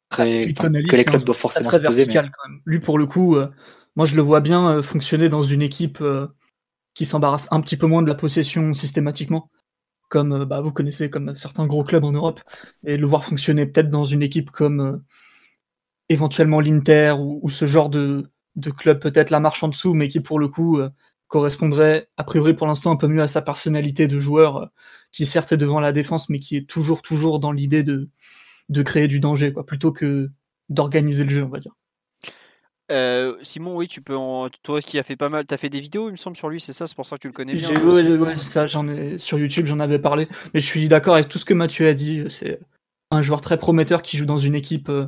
très, 0.10 0.54
ah, 0.58 0.70
que 0.88 0.96
les 0.96 1.04
clubs 1.04 1.24
doivent 1.24 1.38
forcément 1.38 1.70
se 1.70 1.78
poser. 1.78 2.06
Mais... 2.06 2.22
Lui, 2.66 2.80
pour 2.80 2.98
le 2.98 3.06
coup, 3.06 3.36
moi, 3.96 4.06
je 4.06 4.16
le 4.16 4.22
vois 4.22 4.40
bien 4.40 4.78
euh, 4.78 4.82
fonctionner 4.82 5.30
dans 5.30 5.44
une 5.44 5.62
équipe 5.62 6.02
euh, 6.02 6.28
qui 6.94 7.06
s'embarrasse 7.06 7.48
un 7.52 7.62
petit 7.62 7.78
peu 7.78 7.88
moins 7.88 8.02
de 8.02 8.08
la 8.08 8.16
possession 8.16 8.74
systématiquement, 8.74 9.50
comme 10.10 10.34
euh, 10.34 10.46
bah, 10.46 10.62
vous 10.62 10.72
connaissez, 10.72 11.10
comme 11.10 11.36
certains 11.36 11.68
gros 11.68 11.84
clubs 11.84 12.04
en 12.04 12.14
Europe, 12.14 12.42
et 12.86 12.98
le 12.98 13.08
voir 13.08 13.26
fonctionner 13.26 13.66
peut-être 13.66 13.90
dans 13.90 14.06
une 14.06 14.24
équipe 14.24 14.52
comme 14.52 15.04
éventuellement 16.10 16.62
l'Inter 16.62 17.16
ou, 17.20 17.50
ce 17.50 17.68
genre 17.68 17.90
de, 17.90 18.32
de 18.56 18.72
club, 18.72 19.00
peut-être 19.00 19.30
la 19.30 19.40
marche 19.40 19.64
en 19.64 19.70
dessous, 19.70 19.94
mais 19.94 20.08
qui 20.08 20.20
pour 20.20 20.40
le 20.40 20.50
coup 20.50 20.80
correspondrait 21.28 22.10
a 22.18 22.26
priori 22.26 22.54
pour 22.54 22.68
l'instant 22.68 22.92
un 22.92 22.98
peu 22.98 23.08
mieux 23.08 23.22
à 23.22 23.30
sa 23.30 23.42
personnalité 23.42 24.08
de 24.10 24.20
joueur, 24.20 24.70
qui 25.12 25.26
certes 25.26 25.52
est 25.52 25.58
devant 25.58 25.80
la 25.80 25.92
défense, 25.92 26.30
mais 26.30 26.40
qui 26.40 26.58
est 26.58 26.68
toujours 26.68 27.02
toujours 27.02 27.40
dans 27.40 27.52
l'idée 27.52 27.84
de, 27.84 28.10
de 28.70 28.82
créer 28.82 29.08
du 29.08 29.20
danger, 29.20 29.54
quoi, 29.54 29.66
plutôt 29.66 29.92
que 29.92 30.30
d'organiser 30.70 31.24
le 31.24 31.30
jeu, 31.30 31.44
on 31.44 31.50
va 31.50 31.60
dire. 31.60 31.74
Euh, 32.92 33.38
Simon, 33.42 33.76
oui, 33.76 33.88
tu 33.88 34.02
peux. 34.02 34.18
En... 34.18 34.50
Toi 34.64 34.82
qui 34.82 35.00
as 35.00 35.04
fait 35.04 35.16
pas 35.16 35.30
mal, 35.30 35.46
tu 35.46 35.54
as 35.54 35.58
fait 35.58 35.70
des 35.70 35.80
vidéos, 35.80 36.10
il 36.10 36.12
me 36.12 36.18
semble, 36.18 36.36
sur 36.36 36.50
lui, 36.50 36.60
c'est 36.60 36.74
ça, 36.74 36.88
c'est 36.88 36.96
pour 36.96 37.06
ça 37.06 37.16
que 37.16 37.22
tu 37.22 37.28
le 37.28 37.34
connais 37.34 37.54
bien. 37.54 37.70
Oui, 37.86 38.38
ça, 38.40 38.66
j'en 38.66 38.88
ai 38.88 39.18
sur 39.18 39.40
YouTube, 39.40 39.66
j'en 39.66 39.80
avais 39.80 40.00
parlé, 40.00 40.28
mais 40.54 40.60
je 40.60 40.66
suis 40.66 40.88
d'accord 40.88 41.14
avec 41.16 41.30
tout 41.30 41.40
ce 41.40 41.46
que 41.46 41.54
Mathieu 41.54 41.88
a 41.88 41.94
dit. 41.94 42.24
C'est 42.30 42.60
un 43.10 43.22
joueur 43.22 43.42
très 43.42 43.58
prometteur 43.58 44.02
qui 44.02 44.18
joue 44.18 44.26
dans 44.26 44.38
une 44.38 44.56
équipe 44.56 44.90
euh, 44.90 45.08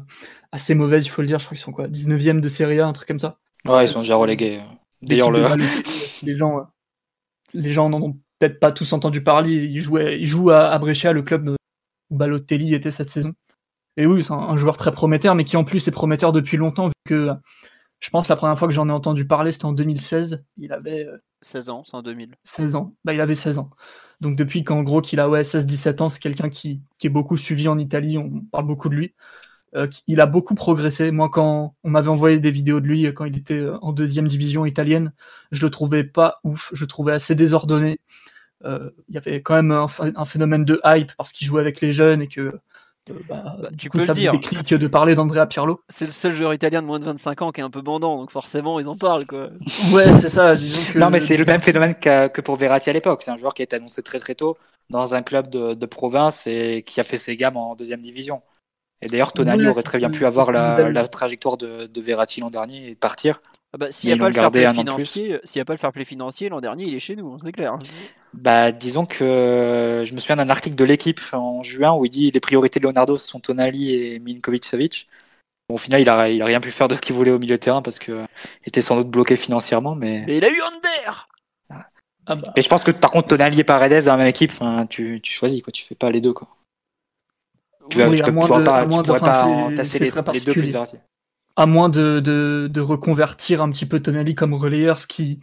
assez 0.51 0.75
mauvaise, 0.75 1.05
il 1.05 1.09
faut 1.09 1.21
le 1.21 1.27
dire. 1.27 1.39
Je 1.39 1.45
crois 1.45 1.55
qu'ils 1.55 1.63
sont 1.63 1.73
quoi, 1.73 1.87
19e 1.87 2.39
de 2.39 2.47
Serie 2.47 2.79
A, 2.79 2.87
un 2.87 2.93
truc 2.93 3.07
comme 3.07 3.19
ça. 3.19 3.39
Ouais, 3.65 3.85
ils 3.85 3.89
sont 3.89 4.01
déjà 4.01 4.15
relégués. 4.15 4.61
D'ailleurs, 5.01 5.31
le... 5.31 5.45
les 6.23 6.37
gens, 6.37 6.59
euh, 6.59 6.63
les 7.53 7.69
gens 7.69 7.89
n'en 7.89 8.01
ont 8.01 8.19
peut-être 8.39 8.59
pas 8.59 8.71
tous 8.71 8.93
entendu 8.93 9.23
parler. 9.23 9.53
Il 9.53 9.81
jouait, 9.81 10.19
il 10.19 10.25
joue 10.25 10.51
à, 10.51 10.77
Brescia, 10.79 11.13
le 11.13 11.21
club 11.21 11.55
où 12.09 12.17
Balotelli 12.17 12.73
était 12.73 12.91
cette 12.91 13.09
saison. 13.09 13.33
Et 13.97 14.05
oui, 14.05 14.23
c'est 14.23 14.33
un, 14.33 14.57
joueur 14.57 14.77
très 14.77 14.91
prometteur, 14.91 15.35
mais 15.35 15.43
qui 15.43 15.57
en 15.57 15.63
plus 15.63 15.87
est 15.87 15.91
prometteur 15.91 16.31
depuis 16.31 16.57
longtemps, 16.57 16.87
vu 16.87 16.93
que 17.05 17.29
je 17.99 18.09
pense 18.09 18.27
que 18.27 18.33
la 18.33 18.35
première 18.35 18.57
fois 18.57 18.67
que 18.67 18.73
j'en 18.73 18.89
ai 18.89 18.91
entendu 18.91 19.25
parler, 19.25 19.51
c'était 19.51 19.65
en 19.65 19.71
2016. 19.71 20.43
Il 20.57 20.73
avait. 20.73 21.07
16 21.41 21.69
euh, 21.69 21.71
ans, 21.71 21.83
c'est 21.85 21.95
en 21.95 22.01
2000. 22.01 22.35
16 22.43 22.75
ans. 22.75 22.95
Bah, 23.05 23.13
il 23.13 23.21
avait 23.21 23.35
16 23.35 23.59
ans. 23.59 23.69
Donc 24.19 24.35
depuis 24.35 24.63
qu'en 24.63 24.83
gros 24.83 25.01
qu'il 25.01 25.19
a 25.19 25.29
ouais, 25.29 25.41
16-17 25.43 26.01
ans, 26.01 26.09
c'est 26.09 26.19
quelqu'un 26.19 26.49
qui, 26.49 26.81
est 27.03 27.09
beaucoup 27.09 27.37
suivi 27.37 27.67
en 27.67 27.77
Italie, 27.77 28.17
on 28.17 28.41
parle 28.51 28.65
beaucoup 28.65 28.89
de 28.89 28.95
lui. 28.95 29.13
Euh, 29.75 29.87
il 30.07 30.21
a 30.21 30.25
beaucoup 30.25 30.55
progressé. 30.55 31.11
Moi, 31.11 31.29
quand 31.29 31.75
on 31.83 31.89
m'avait 31.89 32.09
envoyé 32.09 32.37
des 32.39 32.51
vidéos 32.51 32.79
de 32.79 32.85
lui 32.85 33.11
quand 33.13 33.25
il 33.25 33.37
était 33.37 33.55
euh, 33.55 33.77
en 33.81 33.91
deuxième 33.91 34.27
division 34.27 34.65
italienne, 34.65 35.13
je 35.51 35.65
le 35.65 35.71
trouvais 35.71 36.03
pas 36.03 36.39
ouf. 36.43 36.69
Je 36.73 36.83
le 36.83 36.87
trouvais 36.87 37.13
assez 37.13 37.35
désordonné. 37.35 37.99
Il 38.65 38.91
y 39.09 39.17
avait 39.17 39.41
quand 39.41 39.55
même 39.55 39.71
un 39.71 40.25
phénomène 40.25 40.63
de 40.63 40.79
hype 40.85 41.11
parce 41.17 41.33
qu'il 41.33 41.45
jouait 41.45 41.59
avec 41.59 41.81
les 41.81 41.91
jeunes 41.91 42.21
et 42.21 42.29
que 42.29 42.61
bah, 43.27 43.57
bah, 43.59 43.69
tu 43.77 43.89
coup, 43.89 43.97
peux 43.97 44.05
ça 44.05 44.13
le 44.13 44.19
dire. 44.19 44.33
que 44.39 44.75
de 44.75 44.87
parler 44.87 45.15
d'Andrea 45.15 45.45
Pirlo. 45.45 45.81
C'est 45.89 46.05
le 46.05 46.11
seul 46.11 46.31
joueur 46.31 46.53
italien 46.53 46.81
de 46.81 46.87
moins 46.87 46.99
de 46.99 47.05
25 47.05 47.41
ans 47.41 47.51
qui 47.51 47.59
est 47.59 47.63
un 47.63 47.69
peu 47.69 47.81
bandant, 47.81 48.17
donc 48.17 48.31
forcément 48.31 48.79
ils 48.79 48.87
en 48.87 48.95
parlent 48.95 49.27
quoi. 49.27 49.49
ouais, 49.91 50.13
c'est 50.13 50.29
ça. 50.29 50.55
Disons 50.55 50.79
que... 50.93 50.97
Non, 50.97 51.09
mais 51.09 51.19
c'est 51.19 51.35
le 51.35 51.43
même 51.43 51.59
phénomène 51.59 51.95
que 51.95 52.41
pour 52.41 52.55
Verratti 52.55 52.89
à 52.89 52.93
l'époque. 52.93 53.23
C'est 53.23 53.31
un 53.31 53.37
joueur 53.37 53.53
qui 53.53 53.61
a 53.61 53.65
été 53.65 53.75
annoncé 53.75 54.01
très 54.03 54.19
très 54.19 54.35
tôt 54.35 54.57
dans 54.89 55.15
un 55.15 55.21
club 55.21 55.49
de, 55.49 55.85
province 55.85 56.47
et 56.47 56.83
qui 56.85 57.01
a 57.01 57.03
fait 57.03 57.17
ses 57.17 57.35
gammes 57.35 57.57
en 57.57 57.75
deuxième 57.75 58.01
division. 58.01 58.41
Et 59.03 59.09
d'ailleurs, 59.09 59.33
Tonali 59.33 59.67
aurait 59.67 59.83
très 59.83 59.97
bien 59.97 60.09
pu 60.09 60.25
avoir 60.25 60.51
la, 60.51 61.07
trajectoire 61.07 61.57
de, 61.57 61.87
de 61.87 62.01
Verratti 62.01 62.39
l'an 62.39 62.49
dernier 62.49 62.89
et 62.89 62.95
partir. 62.95 63.41
Ah 63.73 63.79
bah, 63.79 63.87
s'il 63.89 64.09
n'y 64.09 64.13
a, 64.13 64.17
pas 64.17 64.29
le 64.29 64.35
fair 64.35 64.51
play 64.51 64.71
financier, 64.71 65.39
s'il 65.43 65.59
a 65.59 65.65
pas 65.65 65.73
le 65.73 65.79
fair 65.79 65.91
play 65.91 66.05
financier, 66.05 66.47
l'an 66.47 66.61
dernier, 66.61 66.85
il 66.85 66.93
est 66.93 66.99
chez 66.99 67.15
nous, 67.15 67.33
hein, 67.33 67.37
c'est 67.43 67.51
clair. 67.51 67.75
Bah, 68.33 68.71
disons 68.71 69.07
que 69.07 70.03
je 70.05 70.13
me 70.13 70.19
souviens 70.19 70.35
d'un 70.35 70.49
article 70.49 70.75
de 70.75 70.83
l'équipe 70.83 71.19
en 71.33 71.63
juin 71.63 71.91
où 71.93 72.05
il 72.05 72.11
dit 72.11 72.29
les 72.29 72.39
priorités 72.39 72.79
de 72.79 72.85
Leonardo 72.85 73.17
sont 73.17 73.39
Tonali 73.39 73.93
et 73.93 74.19
Milinkovic-Savic. 74.19 75.07
Bon, 75.67 75.75
au 75.75 75.77
final, 75.79 76.01
il 76.01 76.09
a, 76.09 76.29
il 76.29 76.41
a 76.41 76.45
rien 76.45 76.59
pu 76.59 76.69
faire 76.69 76.87
de 76.87 76.93
ce 76.93 77.01
qu'il 77.01 77.15
voulait 77.15 77.31
au 77.31 77.39
milieu 77.39 77.55
de 77.55 77.59
terrain 77.59 77.81
parce 77.81 77.97
qu'il 77.97 78.27
était 78.67 78.81
sans 78.81 78.95
doute 78.97 79.09
bloqué 79.09 79.35
financièrement, 79.35 79.95
mais. 79.95 80.23
il 80.27 80.45
a 80.45 80.49
eu 80.49 80.61
Under 80.61 81.27
ah 82.25 82.35
bah. 82.35 82.53
Et 82.55 82.61
je 82.61 82.69
pense 82.69 82.83
que 82.83 82.91
par 82.91 83.11
contre, 83.11 83.29
Tonali 83.29 83.59
et 83.59 83.63
Paredes 83.63 84.05
dans 84.05 84.11
la 84.11 84.17
même 84.17 84.27
équipe, 84.27 84.53
tu, 84.89 85.19
tu 85.21 85.33
choisis, 85.33 85.61
quoi. 85.61 85.73
Tu 85.73 85.83
fais 85.83 85.95
pas 85.95 86.11
les 86.11 86.21
deux, 86.21 86.33
quoi. 86.33 86.47
Tu, 87.89 88.01
oui, 88.03 88.21
tu, 88.21 88.31
pas, 88.31 88.63
pas 88.63 89.45
entasser 89.45 89.99
les, 89.99 90.11
les, 90.33 90.39
deux 90.39 90.53
plus 90.53 90.75
à 91.55 91.65
moins 91.65 91.89
de, 91.89 92.19
de, 92.19 92.81
reconvertir 92.81 93.61
un 93.61 93.69
petit 93.69 93.85
peu 93.85 93.99
Tonali 93.99 94.35
comme 94.35 94.53
relayeur, 94.53 94.97
ce 94.97 95.07
qui, 95.07 95.39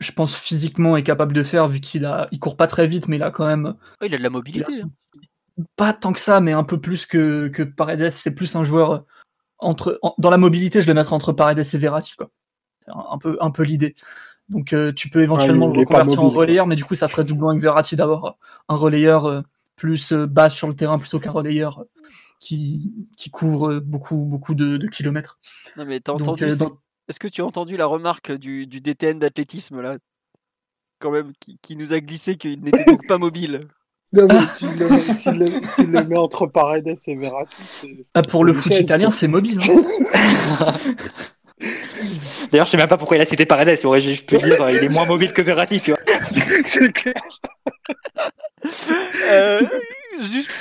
je 0.00 0.12
pense, 0.12 0.34
physiquement 0.34 0.96
est 0.96 1.02
capable 1.02 1.32
de 1.32 1.42
faire, 1.42 1.68
vu 1.68 1.80
qu'il 1.80 2.04
a, 2.04 2.28
il 2.32 2.40
court 2.40 2.56
pas 2.56 2.66
très 2.66 2.86
vite, 2.86 3.08
mais 3.08 3.16
il 3.16 3.22
a 3.22 3.30
quand 3.30 3.46
même. 3.46 3.74
il 4.02 4.14
a 4.14 4.18
de 4.18 4.22
la 4.22 4.30
mobilité. 4.30 4.82
Hein. 4.82 4.90
Pas 5.76 5.92
tant 5.92 6.12
que 6.12 6.20
ça, 6.20 6.40
mais 6.40 6.52
un 6.52 6.64
peu 6.64 6.80
plus 6.80 7.06
que, 7.06 7.48
que 7.48 7.62
Paredes. 7.62 8.10
C'est 8.10 8.34
plus 8.34 8.54
un 8.56 8.62
joueur 8.62 9.04
entre, 9.58 9.98
dans 10.18 10.30
la 10.30 10.36
mobilité, 10.36 10.80
je 10.80 10.86
le 10.86 10.94
mettrais 10.94 11.14
entre 11.14 11.32
Paredes 11.32 11.58
et 11.58 11.78
Verratti, 11.78 12.14
quoi. 12.16 12.30
C'est 12.84 12.92
un, 12.92 13.18
peu, 13.18 13.36
un 13.40 13.50
peu 13.50 13.64
l'idée. 13.64 13.96
Donc, 14.48 14.72
euh, 14.72 14.92
tu 14.92 15.10
peux 15.10 15.20
éventuellement 15.20 15.66
le 15.66 15.80
reconvertir 15.80 16.22
en 16.22 16.28
relayeur, 16.28 16.66
mais 16.66 16.76
du 16.76 16.84
coup, 16.84 16.94
ça 16.94 17.08
ferait 17.08 17.24
doublement 17.24 17.50
avec 17.50 17.60
Verratti 17.60 17.96
d'avoir 17.96 18.36
un 18.68 18.76
relayeur 18.76 19.26
euh, 19.26 19.42
plus 19.78 20.12
euh, 20.12 20.26
bas 20.26 20.50
sur 20.50 20.68
le 20.68 20.74
terrain 20.74 20.98
plutôt 20.98 21.18
qu'un 21.18 21.30
relayeur 21.30 21.84
qui, 22.40 22.92
qui 23.16 23.30
couvre 23.30 23.78
beaucoup, 23.78 24.16
beaucoup 24.16 24.54
de, 24.54 24.86
kilomètres. 24.88 25.38
Non, 25.76 25.86
mais 25.86 26.00
t'as 26.00 26.12
entendu. 26.12 26.44
Euh, 26.44 26.66
est-ce 27.08 27.18
que 27.18 27.28
tu 27.28 27.40
as 27.40 27.46
entendu 27.46 27.76
la 27.76 27.86
remarque 27.86 28.32
du, 28.32 28.66
du 28.66 28.80
DTN 28.80 29.18
d'athlétisme, 29.18 29.80
là? 29.80 29.96
Quand 30.98 31.12
même, 31.12 31.32
qui, 31.62 31.76
nous 31.76 31.92
a 31.92 32.00
glissé 32.00 32.36
qu'il 32.36 32.60
n'était 32.60 32.84
donc 32.84 33.06
pas 33.06 33.18
mobile 33.18 33.68
non, 34.14 34.26
mais 34.26 34.46
s'il 34.54 34.70
le, 35.90 36.04
met 36.04 36.16
entre 36.16 36.46
Paredes 36.46 36.96
et 37.06 37.14
Verratti. 37.14 37.62
Ah, 38.14 38.22
pour 38.22 38.42
le 38.42 38.54
foot 38.54 38.74
italien, 38.74 39.10
c'est 39.10 39.28
mobile. 39.28 39.58
Hein. 39.60 40.74
D'ailleurs, 42.50 42.64
je 42.64 42.70
sais 42.70 42.76
même 42.78 42.88
pas 42.88 42.96
pourquoi 42.96 43.18
il 43.18 43.20
a 43.20 43.26
cité 43.26 43.44
Paredes. 43.44 43.76
Je 43.76 44.24
peux 44.24 44.38
dire, 44.42 44.56
il 44.70 44.84
est 44.84 44.88
moins 44.88 45.04
mobile 45.04 45.34
que 45.34 45.42
Verratti, 45.42 45.80
tu 45.80 45.90
vois. 45.90 46.00
c'est 46.64 46.90
clair. 46.90 47.14
Euh, 49.30 49.60
Juste 50.20 50.54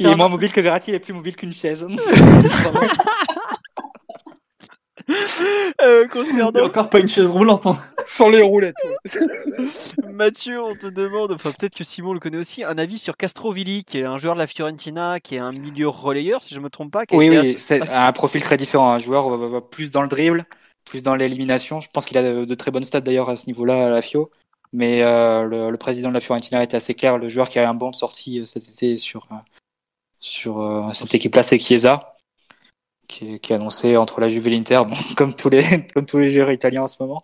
Il 0.00 0.06
est 0.06 0.16
moins 0.16 0.28
mobile 0.28 0.50
que 0.52 0.60
Verratti, 0.62 0.90
il 0.90 0.94
est 0.94 0.98
plus 0.98 1.12
mobile 1.12 1.36
qu'une 1.36 1.52
chaise. 1.52 1.86
euh, 5.10 5.14
Il 5.78 5.82
y 5.82 6.04
a 6.04 6.08
concernant 6.08 6.64
encore 6.64 6.88
pas 6.88 7.00
une 7.00 7.08
chaise 7.08 7.30
roulante. 7.30 7.66
hein. 7.66 7.78
Sans 8.06 8.28
les 8.28 8.40
roulettes. 8.42 8.74
ouais. 8.84 9.26
Mathieu, 10.12 10.62
on 10.62 10.74
te 10.74 10.86
demande, 10.86 11.32
enfin 11.32 11.50
peut-être 11.52 11.74
que 11.74 11.84
Simon 11.84 12.14
le 12.14 12.20
connaît 12.20 12.38
aussi, 12.38 12.64
un 12.64 12.78
avis 12.78 12.98
sur 12.98 13.16
Castrovilli, 13.16 13.84
qui 13.84 13.98
est 13.98 14.04
un 14.04 14.16
joueur 14.16 14.34
de 14.34 14.38
la 14.40 14.46
Fiorentina, 14.46 15.20
qui 15.20 15.36
est 15.36 15.40
un 15.40 15.52
milieu 15.52 15.88
relayeur, 15.88 16.42
si 16.42 16.54
je 16.54 16.60
me 16.60 16.70
trompe 16.70 16.92
pas. 16.92 17.04
Qui 17.04 17.16
Oui, 17.16 17.28
oui, 17.28 17.56
c'est 17.58 17.92
un 17.92 18.12
profil 18.12 18.42
très 18.42 18.56
différent. 18.56 18.90
Un 18.92 18.98
joueur 18.98 19.36
va 19.36 19.60
plus 19.60 19.90
dans 19.90 20.02
le 20.02 20.08
dribble, 20.08 20.44
plus 20.84 21.02
dans 21.02 21.14
l'élimination. 21.14 21.80
Je 21.80 21.88
pense 21.92 22.06
qu'il 22.06 22.16
a 22.16 22.22
de, 22.22 22.44
de 22.44 22.54
très 22.54 22.70
bonnes 22.70 22.84
stats 22.84 23.00
d'ailleurs 23.00 23.28
à 23.28 23.36
ce 23.36 23.46
niveau-là 23.46 23.86
à 23.86 23.90
la 23.90 24.00
Fio. 24.00 24.30
Mais 24.74 25.04
euh, 25.04 25.70
le, 25.70 25.76
président 25.76 26.08
de 26.08 26.14
la 26.14 26.20
Fiorentina 26.20 26.60
était 26.60 26.76
assez 26.76 26.94
clair. 26.94 27.16
Le 27.16 27.28
joueur 27.28 27.48
qui 27.48 27.60
a 27.60 27.70
un 27.70 27.74
banc 27.74 27.90
de 27.90 27.94
sortie 27.94 28.40
euh, 28.40 28.44
cet 28.44 28.68
été 28.68 28.96
sur, 28.96 29.28
euh, 29.30 29.36
sur 30.18 30.90
cette 30.92 31.14
équipe-là, 31.14 31.44
c'est 31.44 31.60
Chiesa, 31.60 32.16
qui 33.06 33.34
est, 33.34 33.50
annoncé 33.52 33.96
entre 33.96 34.20
la 34.20 34.28
Juve 34.28 34.48
et 34.48 34.50
l'Inter, 34.50 34.82
bon, 34.84 34.96
comme, 35.16 35.36
tous 35.36 35.48
les, 35.48 35.86
comme 35.94 36.06
tous 36.06 36.18
les 36.18 36.32
joueurs 36.32 36.50
italiens 36.50 36.82
en 36.82 36.88
ce 36.88 36.96
moment. 37.00 37.22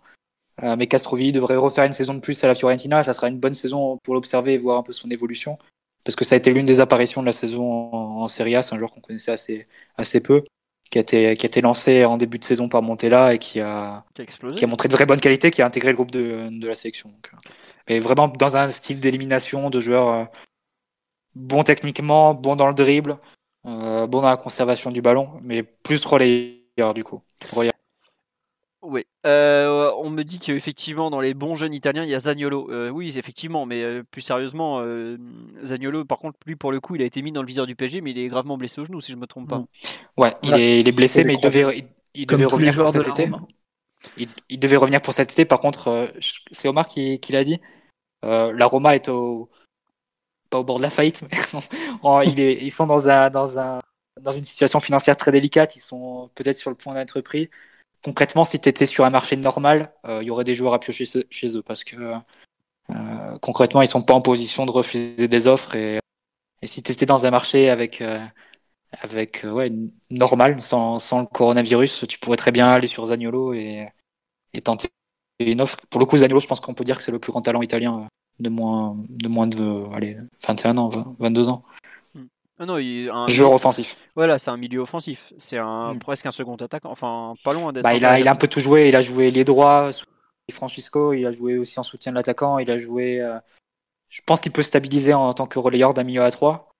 Mais 0.63 0.87
Castrovilli 0.87 1.33
devrait 1.33 1.57
refaire 1.57 1.85
une 1.85 1.95
saison 1.95 2.13
de 2.13 2.21
plus 2.21 2.45
à 2.45 2.47
la 2.47 2.55
Fiorentina. 2.55 3.03
Ça 3.03 3.15
sera 3.15 3.29
une 3.29 3.41
bonne 3.41 3.55
saison 3.55 3.97
pour 4.03 4.13
l'observer 4.13 4.53
et 4.53 4.59
voir 4.59 4.77
un 4.77 4.83
peu 4.83 4.93
son 4.93 5.11
évolution. 5.11 5.59
Parce 6.05 6.17
que 6.17 6.25
ça 6.27 6.35
a 6.35 6.39
été 6.39 6.53
l'une 6.53 6.67
des 6.67 6.81
apparitions 6.81 7.23
de 7.23 7.27
la 7.27 7.33
saison 7.33 7.65
en, 7.95 8.23
en 8.23 8.29
Serie 8.29 8.57
A. 8.57 8.63
C'est 8.63 8.75
un 8.75 8.79
joueur 8.79 8.91
qu'on 8.91 9.01
connaissait 9.01 9.33
assez, 9.33 9.67
assez 9.97 10.21
peu, 10.21 10.45
qui 10.91 10.99
a, 10.99 11.01
été, 11.01 11.37
qui 11.37 11.47
a 11.47 11.49
été 11.49 11.61
lancé 11.61 12.05
en 12.05 12.17
début 12.17 12.39
de 12.39 12.45
saison 12.45 12.69
par 12.69 12.83
Montella 12.83 13.33
et 13.35 13.39
qui 13.39 13.61
a, 13.61 14.05
qui 14.15 14.23
a 14.23 14.25
explosé. 14.25 14.57
qui 14.57 14.65
a 14.65 14.67
montré 14.67 14.89
de 14.89 14.95
très 14.95 15.07
bonne 15.07 15.21
qualité, 15.21 15.51
qui 15.51 15.63
a 15.63 15.67
intégré 15.67 15.91
le 15.91 15.97
groupe 15.97 16.11
de, 16.11 16.49
de 16.51 16.67
la 16.67 16.75
sélection. 16.75 17.09
Donc, 17.11 17.31
euh, 17.33 17.37
et 17.87 18.01
vraiment 18.01 18.29
dans 18.29 18.57
un 18.57 18.71
style 18.71 19.01
d'élimination 19.01 19.71
de 19.71 19.81
joueurs 19.81 20.09
euh, 20.09 20.25
bon 21.35 21.63
techniquement, 21.63 22.35
bon 22.35 22.57
dans 22.57 22.67
le 22.67 22.75
dribble, 22.75 23.19
euh, 23.67 24.07
bon 24.07 24.21
dans 24.21 24.31
la 24.31 24.37
conservation 24.37 24.91
du 24.91 25.01
ballon, 25.01 25.31
mais 25.43 25.63
plus 25.63 26.05
relayeur 26.05 26.95
du 26.95 27.05
coup. 27.05 27.23
Relayeur. 27.53 27.75
Oui. 28.83 29.05
Euh, 29.27 29.93
on 29.99 30.09
me 30.09 30.23
dit 30.23 30.39
qu'effectivement, 30.39 31.11
dans 31.11 31.21
les 31.21 31.35
bons 31.35 31.55
jeunes 31.55 31.75
italiens, 31.75 32.03
il 32.05 32.09
y 32.09 32.15
a 32.15 32.21
Zagnolo. 32.21 32.71
Euh, 32.71 32.89
oui, 32.89 33.13
effectivement, 33.17 33.67
mais 33.67 33.83
euh, 33.83 34.03
plus 34.11 34.23
sérieusement, 34.23 34.81
euh, 34.81 35.19
Zagnolo, 35.65 36.05
par 36.05 36.19
contre, 36.19 36.39
lui, 36.47 36.57
pour 36.57 36.73
le 36.73 36.81
coup, 36.81 36.95
il 36.95 37.03
a 37.03 37.05
été 37.05 37.21
mis 37.21 37.31
dans 37.31 37.43
le 37.43 37.47
viseur 37.47 37.67
du 37.67 37.77
PSG, 37.77 38.01
mais 38.01 38.13
il 38.13 38.19
est 38.19 38.29
gravement 38.29 38.57
blessé 38.57 38.81
au 38.81 38.85
genou, 38.87 39.01
si 39.01 39.13
je 39.13 39.19
me 39.19 39.27
trompe 39.27 39.49
pas. 39.49 39.59
Mm. 39.59 39.67
Ouais, 40.17 40.35
il 40.43 40.55
est, 40.55 40.81
il 40.81 40.89
est 40.89 40.97
blessé, 40.97 41.25
mais 41.25 41.35
il 41.35 41.41
devait, 41.41 41.79
il, 41.79 41.89
il 42.15 42.27
revenir 42.47 42.51
pour 42.51 42.71
joueurs 42.71 42.93
de 42.93 43.05
cet 43.05 43.19
été. 43.19 43.31
Il, 44.17 44.29
il 44.49 44.59
devait 44.59 44.77
revenir 44.77 45.03
pour 45.03 45.13
cet 45.13 45.33
été. 45.33 45.45
Par 45.45 45.61
contre, 45.61 45.89
euh, 45.89 46.07
c'est 46.51 46.69
Omar 46.69 46.89
qui, 46.89 47.21
qui 47.21 47.33
l'a 47.33 47.45
dit. 47.45 47.61
Euh, 48.25 48.53
la 48.53 48.67
Roma 48.67 48.95
est 48.95 49.09
au 49.09 49.51
pas 50.51 50.59
au 50.59 50.65
bord 50.65 50.79
de 50.79 50.83
la 50.83 50.91
faillite, 50.91 51.23
mais 51.23 51.61
en- 52.03 52.21
il 52.21 52.41
est, 52.41 52.55
ils 52.61 52.71
sont 52.71 52.87
dans 52.87 53.09
un 53.09 53.31
dans 53.31 53.59
un 53.59 53.81
dans 54.21 54.33
une 54.33 54.45
situation 54.45 54.81
financière 54.81 55.17
très 55.17 55.31
délicate. 55.31 55.77
Ils 55.77 55.81
sont 55.81 56.31
peut-être 56.35 56.57
sur 56.57 56.71
le 56.71 56.77
point 56.77 56.95
d'être 56.95 57.21
pris. 57.21 57.51
Concrètement, 58.03 58.45
si 58.45 58.61
tu 58.61 58.69
étais 58.69 58.87
sur 58.87 59.05
un 59.05 59.11
marché 59.11 59.37
normal, 59.37 59.93
euh, 60.07 60.21
il 60.23 60.27
y 60.29 60.31
aurait 60.31 60.45
des 60.45 60.55
joueurs 60.55 60.73
à 60.75 60.81
piocher 60.81 61.05
chez- 61.31 61.57
eux 61.57 61.63
parce 61.63 61.85
que 61.85 61.97
euh, 62.91 63.39
concrètement, 63.41 63.83
ils 63.83 63.89
sont 63.89 64.03
pas 64.03 64.15
en 64.15 64.23
position 64.23 64.67
de 64.67 64.71
refuser 64.71 65.29
des 65.29 65.47
offres 65.47 65.77
et, 65.77 66.01
et 66.63 66.67
si 66.69 66.83
tu 66.83 66.93
étais 66.93 67.07
dans 67.07 67.27
un 67.27 67.31
marché 67.33 67.71
avec 67.71 68.03
euh, 68.03 68.25
avec 69.03 69.45
euh, 69.45 69.53
ouais 69.53 69.73
normal 70.11 70.61
sans, 70.61 71.01
sans 71.01 71.21
le 71.21 71.27
coronavirus, 71.27 72.07
tu 72.09 72.19
pourrais 72.19 72.37
très 72.39 72.53
bien 72.53 72.69
aller 72.71 72.89
sur 72.89 73.07
Zagnolo 73.07 73.55
et, 73.55 73.89
et 74.55 74.61
tenter 74.63 74.89
une 75.41 75.61
offre. 75.63 75.79
Pour 75.91 76.01
le 76.01 76.07
coup, 76.07 76.19
Zagnolo, 76.19 76.41
je 76.41 76.49
pense 76.49 76.61
qu'on 76.61 76.75
peut 76.75 76.85
dire 76.85 76.99
que 76.99 77.05
c'est 77.05 77.13
le 77.13 77.19
plus 77.21 77.33
grand 77.33 77.43
talent 77.43 77.63
italien 77.63 78.01
euh, 78.03 78.07
de 78.41 78.51
moins 78.51 78.97
de 79.09 79.29
moins 79.29 79.47
de 79.49 79.85
allez 79.95 80.19
21 80.47 80.79
ans, 80.79 80.89
20, 80.89 81.17
22 81.19 81.49
ans. 81.51 81.65
Ah 82.63 82.67
non, 82.67 82.77
il, 82.77 83.09
un, 83.09 83.27
Joueur 83.27 83.55
offensif. 83.55 83.97
Voilà, 84.15 84.39
c'est 84.39 84.51
un 84.51 84.59
milieu 84.59 84.81
offensif. 84.81 85.33
C'est 85.39 85.57
un, 85.57 85.95
Mm. 85.95 85.99
presque 85.99 86.27
un 86.27 86.31
second 86.31 86.57
attaquant. 86.57 86.91
Enfin, 86.91 87.35
pas 87.43 87.55
loin 87.55 87.73
d'être. 87.73 87.83
Bah, 87.83 87.95
il 87.95 88.05
a 88.05 88.21
il 88.21 88.29
a 88.29 88.33
un 88.33 88.37
peu 88.37 88.49
tout 88.49 88.61
joué. 88.61 88.89
Il 88.89 88.97
a 88.97 89.01
joué 89.01 89.31
les 89.31 89.45
droits 89.45 89.93
sous 89.93 90.05
Francisco. 90.53 91.15
Il 91.15 91.27
a 91.27 91.33
joué 91.33 91.57
aussi 91.57 91.81
en 91.81 91.83
soutien 91.83 92.13
de 92.13 92.17
l'attaquant. 92.17 92.59
Il 92.59 92.71
a 92.71 92.79
joué. 92.79 93.19
euh, 93.19 93.39
je 94.11 94.21
pense 94.27 94.43
qu'il 94.43 94.53
peut 94.53 94.63
stabiliser 94.63 95.15
en, 95.15 95.33
tant 95.33 95.47
que 95.47 95.59
relayeur 95.59 95.95
d'un 95.95 96.05
milieu 96.05 96.23
à 96.23 96.31
3 96.31 96.75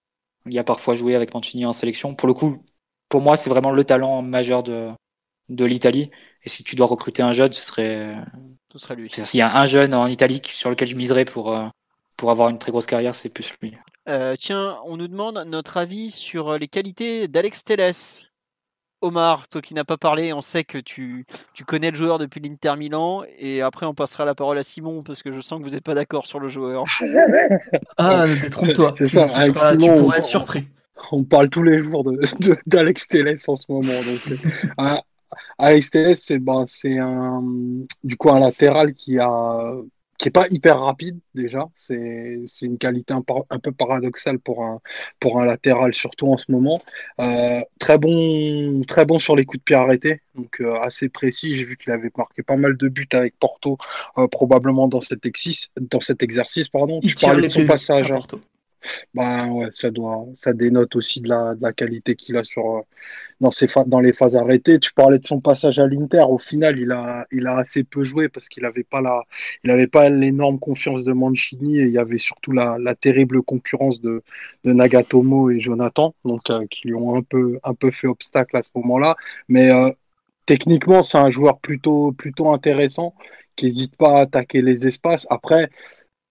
Il 0.45 0.59
a 0.59 0.63
parfois 0.63 0.93
joué 0.93 1.15
avec 1.15 1.33
Mancini 1.33 1.65
en 1.65 1.73
sélection. 1.73 2.13
Pour 2.13 2.27
le 2.27 2.35
coup, 2.35 2.63
pour 3.09 3.21
moi, 3.21 3.35
c'est 3.35 3.49
vraiment 3.49 3.71
le 3.71 3.83
talent 3.83 4.21
majeur 4.21 4.61
de 4.61 4.91
de 5.49 5.65
l'Italie. 5.65 6.11
Et 6.43 6.49
si 6.49 6.63
tu 6.63 6.75
dois 6.75 6.85
recruter 6.85 7.23
un 7.23 7.31
jeune, 7.33 7.51
ce 7.53 7.65
serait 7.65 8.15
Ce 8.71 8.77
serait 8.77 8.95
lui. 8.95 9.09
S'il 9.11 9.39
y 9.39 9.41
a 9.41 9.57
un 9.59 9.65
jeune 9.65 9.95
en 9.95 10.05
Italie 10.05 10.41
sur 10.45 10.69
lequel 10.69 10.87
je 10.87 10.95
miserais 10.95 11.25
pour, 11.25 11.55
euh, 11.55 11.67
pour 12.17 12.29
avoir 12.29 12.49
une 12.49 12.59
très 12.59 12.71
grosse 12.71 12.85
carrière, 12.85 13.15
c'est 13.15 13.29
plus 13.29 13.51
lui. 13.61 13.75
Euh, 14.09 14.35
tiens, 14.37 14.77
on 14.85 14.97
nous 14.97 15.07
demande 15.07 15.43
notre 15.47 15.77
avis 15.77 16.11
sur 16.11 16.49
euh, 16.49 16.57
les 16.57 16.67
qualités 16.67 17.27
d'Alex 17.27 17.63
Telles. 17.63 17.91
Omar, 19.03 19.47
toi 19.47 19.61
qui 19.61 19.73
n'as 19.73 19.83
pas 19.83 19.97
parlé, 19.97 20.31
on 20.31 20.41
sait 20.41 20.63
que 20.63 20.77
tu, 20.77 21.25
tu 21.55 21.65
connais 21.65 21.89
le 21.89 21.97
joueur 21.97 22.19
depuis 22.19 22.39
l'Inter 22.39 22.75
Milan 22.77 23.23
et 23.39 23.63
après 23.63 23.87
on 23.87 23.95
passera 23.95 24.25
la 24.25 24.35
parole 24.35 24.59
à 24.59 24.63
Simon 24.63 25.01
parce 25.01 25.23
que 25.23 25.31
je 25.31 25.39
sens 25.41 25.57
que 25.59 25.63
vous 25.63 25.71
n'êtes 25.71 25.83
pas 25.83 25.95
d'accord 25.95 26.27
sur 26.27 26.39
le 26.39 26.49
joueur. 26.49 26.83
Ah, 27.97 28.25
détrompe-toi. 28.27 28.93
C'est 28.97 29.07
ça, 29.07 29.27
Tu 29.27 29.33
avec 29.35 29.57
seras- 29.57 29.73
tu 29.75 29.81
Simon, 29.81 29.95
pourrais 29.97 30.17
on- 30.17 30.19
être 30.19 30.25
surpris. 30.25 30.67
On 31.11 31.23
parle 31.23 31.49
tous 31.49 31.63
les 31.63 31.79
jours 31.79 32.03
de, 32.03 32.11
de- 32.11 32.57
d'Alex 32.67 33.07
Telles 33.07 33.35
en 33.47 33.55
ce 33.55 33.65
moment. 33.71 33.91
Donc, 34.03 34.39
euh, 34.79 34.97
Alex 35.57 35.89
Telles, 35.89 36.15
c'est 36.15 36.37
ben, 36.37 36.63
c'est 36.67 36.99
un 36.99 37.41
du 38.03 38.17
coup 38.17 38.29
un 38.29 38.39
latéral 38.39 38.93
qui 38.93 39.17
a 39.17 39.73
qui 40.21 40.27
est 40.27 40.31
pas 40.31 40.45
hyper 40.51 40.79
rapide 40.79 41.19
déjà. 41.33 41.67
C'est 41.73 42.45
une 42.61 42.77
qualité 42.77 43.11
un, 43.11 43.23
peu 43.23 43.71
paradoxale 43.71 44.37
pour 44.37 44.63
un 44.63 44.79
pour 45.19 45.41
un 45.41 45.45
latéral 45.45 45.95
surtout 45.95 46.27
en 46.27 46.37
ce 46.37 46.45
moment. 46.49 46.79
Euh, 47.19 47.61
très 47.79 47.97
bon 47.97 48.83
très 48.83 49.05
bon 49.05 49.17
sur 49.17 49.35
les 49.35 49.45
coups 49.45 49.61
de 49.61 49.63
pied 49.63 49.75
arrêtés, 49.75 50.21
donc 50.35 50.61
euh, 50.61 50.79
assez 50.81 51.09
précis. 51.09 51.57
J'ai 51.57 51.63
vu 51.63 51.75
qu'il 51.75 51.91
avait 51.91 52.11
marqué 52.15 52.43
pas 52.43 52.55
mal 52.55 52.77
de 52.77 52.87
buts 52.87 53.07
avec 53.13 53.33
Porto 53.39 53.79
euh, 54.19 54.27
probablement 54.27 54.87
dans 54.87 55.01
cet 55.01 55.25
exercice 55.25 55.69
dans 55.79 56.01
cet 56.01 56.21
exercice 56.21 56.69
pardon. 56.69 56.99
Il 57.01 57.15
Tu 57.15 57.25
parlais 57.25 57.41
de 57.41 57.47
son 57.47 57.65
passage. 57.65 58.11
à 58.11 58.13
hein. 58.13 58.17
Porto. 58.17 58.39
Bah 59.13 59.45
ouais, 59.47 59.67
ça 59.75 59.91
doit, 59.91 60.25
ça 60.35 60.53
dénote 60.53 60.95
aussi 60.95 61.21
de 61.21 61.29
la, 61.29 61.55
de 61.55 61.61
la 61.61 61.73
qualité 61.73 62.15
qu'il 62.15 62.37
a 62.37 62.43
sur 62.43 62.65
euh, 62.77 62.81
dans 63.41 63.51
ses 63.51 63.67
dans 63.87 63.99
les 63.99 64.13
phases 64.13 64.35
arrêtées. 64.35 64.79
Tu 64.79 64.93
parlais 64.93 65.19
de 65.19 65.25
son 65.25 65.41
passage 65.41 65.79
à 65.79 65.87
l'Inter. 65.87 66.23
Au 66.29 66.37
final, 66.37 66.79
il 66.79 66.91
a, 66.91 67.25
il 67.31 67.47
a 67.47 67.57
assez 67.57 67.83
peu 67.83 68.03
joué 68.03 68.29
parce 68.29 68.49
qu'il 68.49 68.65
avait 68.65 68.83
pas 68.83 69.01
la, 69.01 69.23
il 69.63 69.71
avait 69.71 69.87
pas 69.87 70.09
l'énorme 70.09 70.59
confiance 70.59 71.03
de 71.03 71.13
Mancini 71.13 71.79
et 71.79 71.83
il 71.83 71.91
y 71.91 71.97
avait 71.97 72.17
surtout 72.19 72.51
la, 72.51 72.77
la 72.79 72.95
terrible 72.95 73.41
concurrence 73.43 74.01
de, 74.01 74.23
de 74.63 74.73
Nagatomo 74.73 75.49
et 75.51 75.59
Jonathan, 75.59 76.15
donc 76.25 76.49
euh, 76.49 76.65
qui 76.67 76.87
lui 76.89 76.95
ont 76.95 77.15
un 77.15 77.23
peu, 77.23 77.59
un 77.63 77.73
peu 77.73 77.91
fait 77.91 78.07
obstacle 78.07 78.57
à 78.57 78.61
ce 78.63 78.69
moment-là. 78.75 79.15
Mais 79.49 79.71
euh, 79.71 79.91
techniquement, 80.45 81.03
c'est 81.03 81.17
un 81.19 81.29
joueur 81.29 81.59
plutôt, 81.59 82.11
plutôt 82.13 82.51
intéressant 82.51 83.15
qui 83.55 83.65
n'hésite 83.65 83.95
pas 83.97 84.19
à 84.19 84.21
attaquer 84.21 84.61
les 84.61 84.87
espaces. 84.87 85.27
Après, 85.29 85.69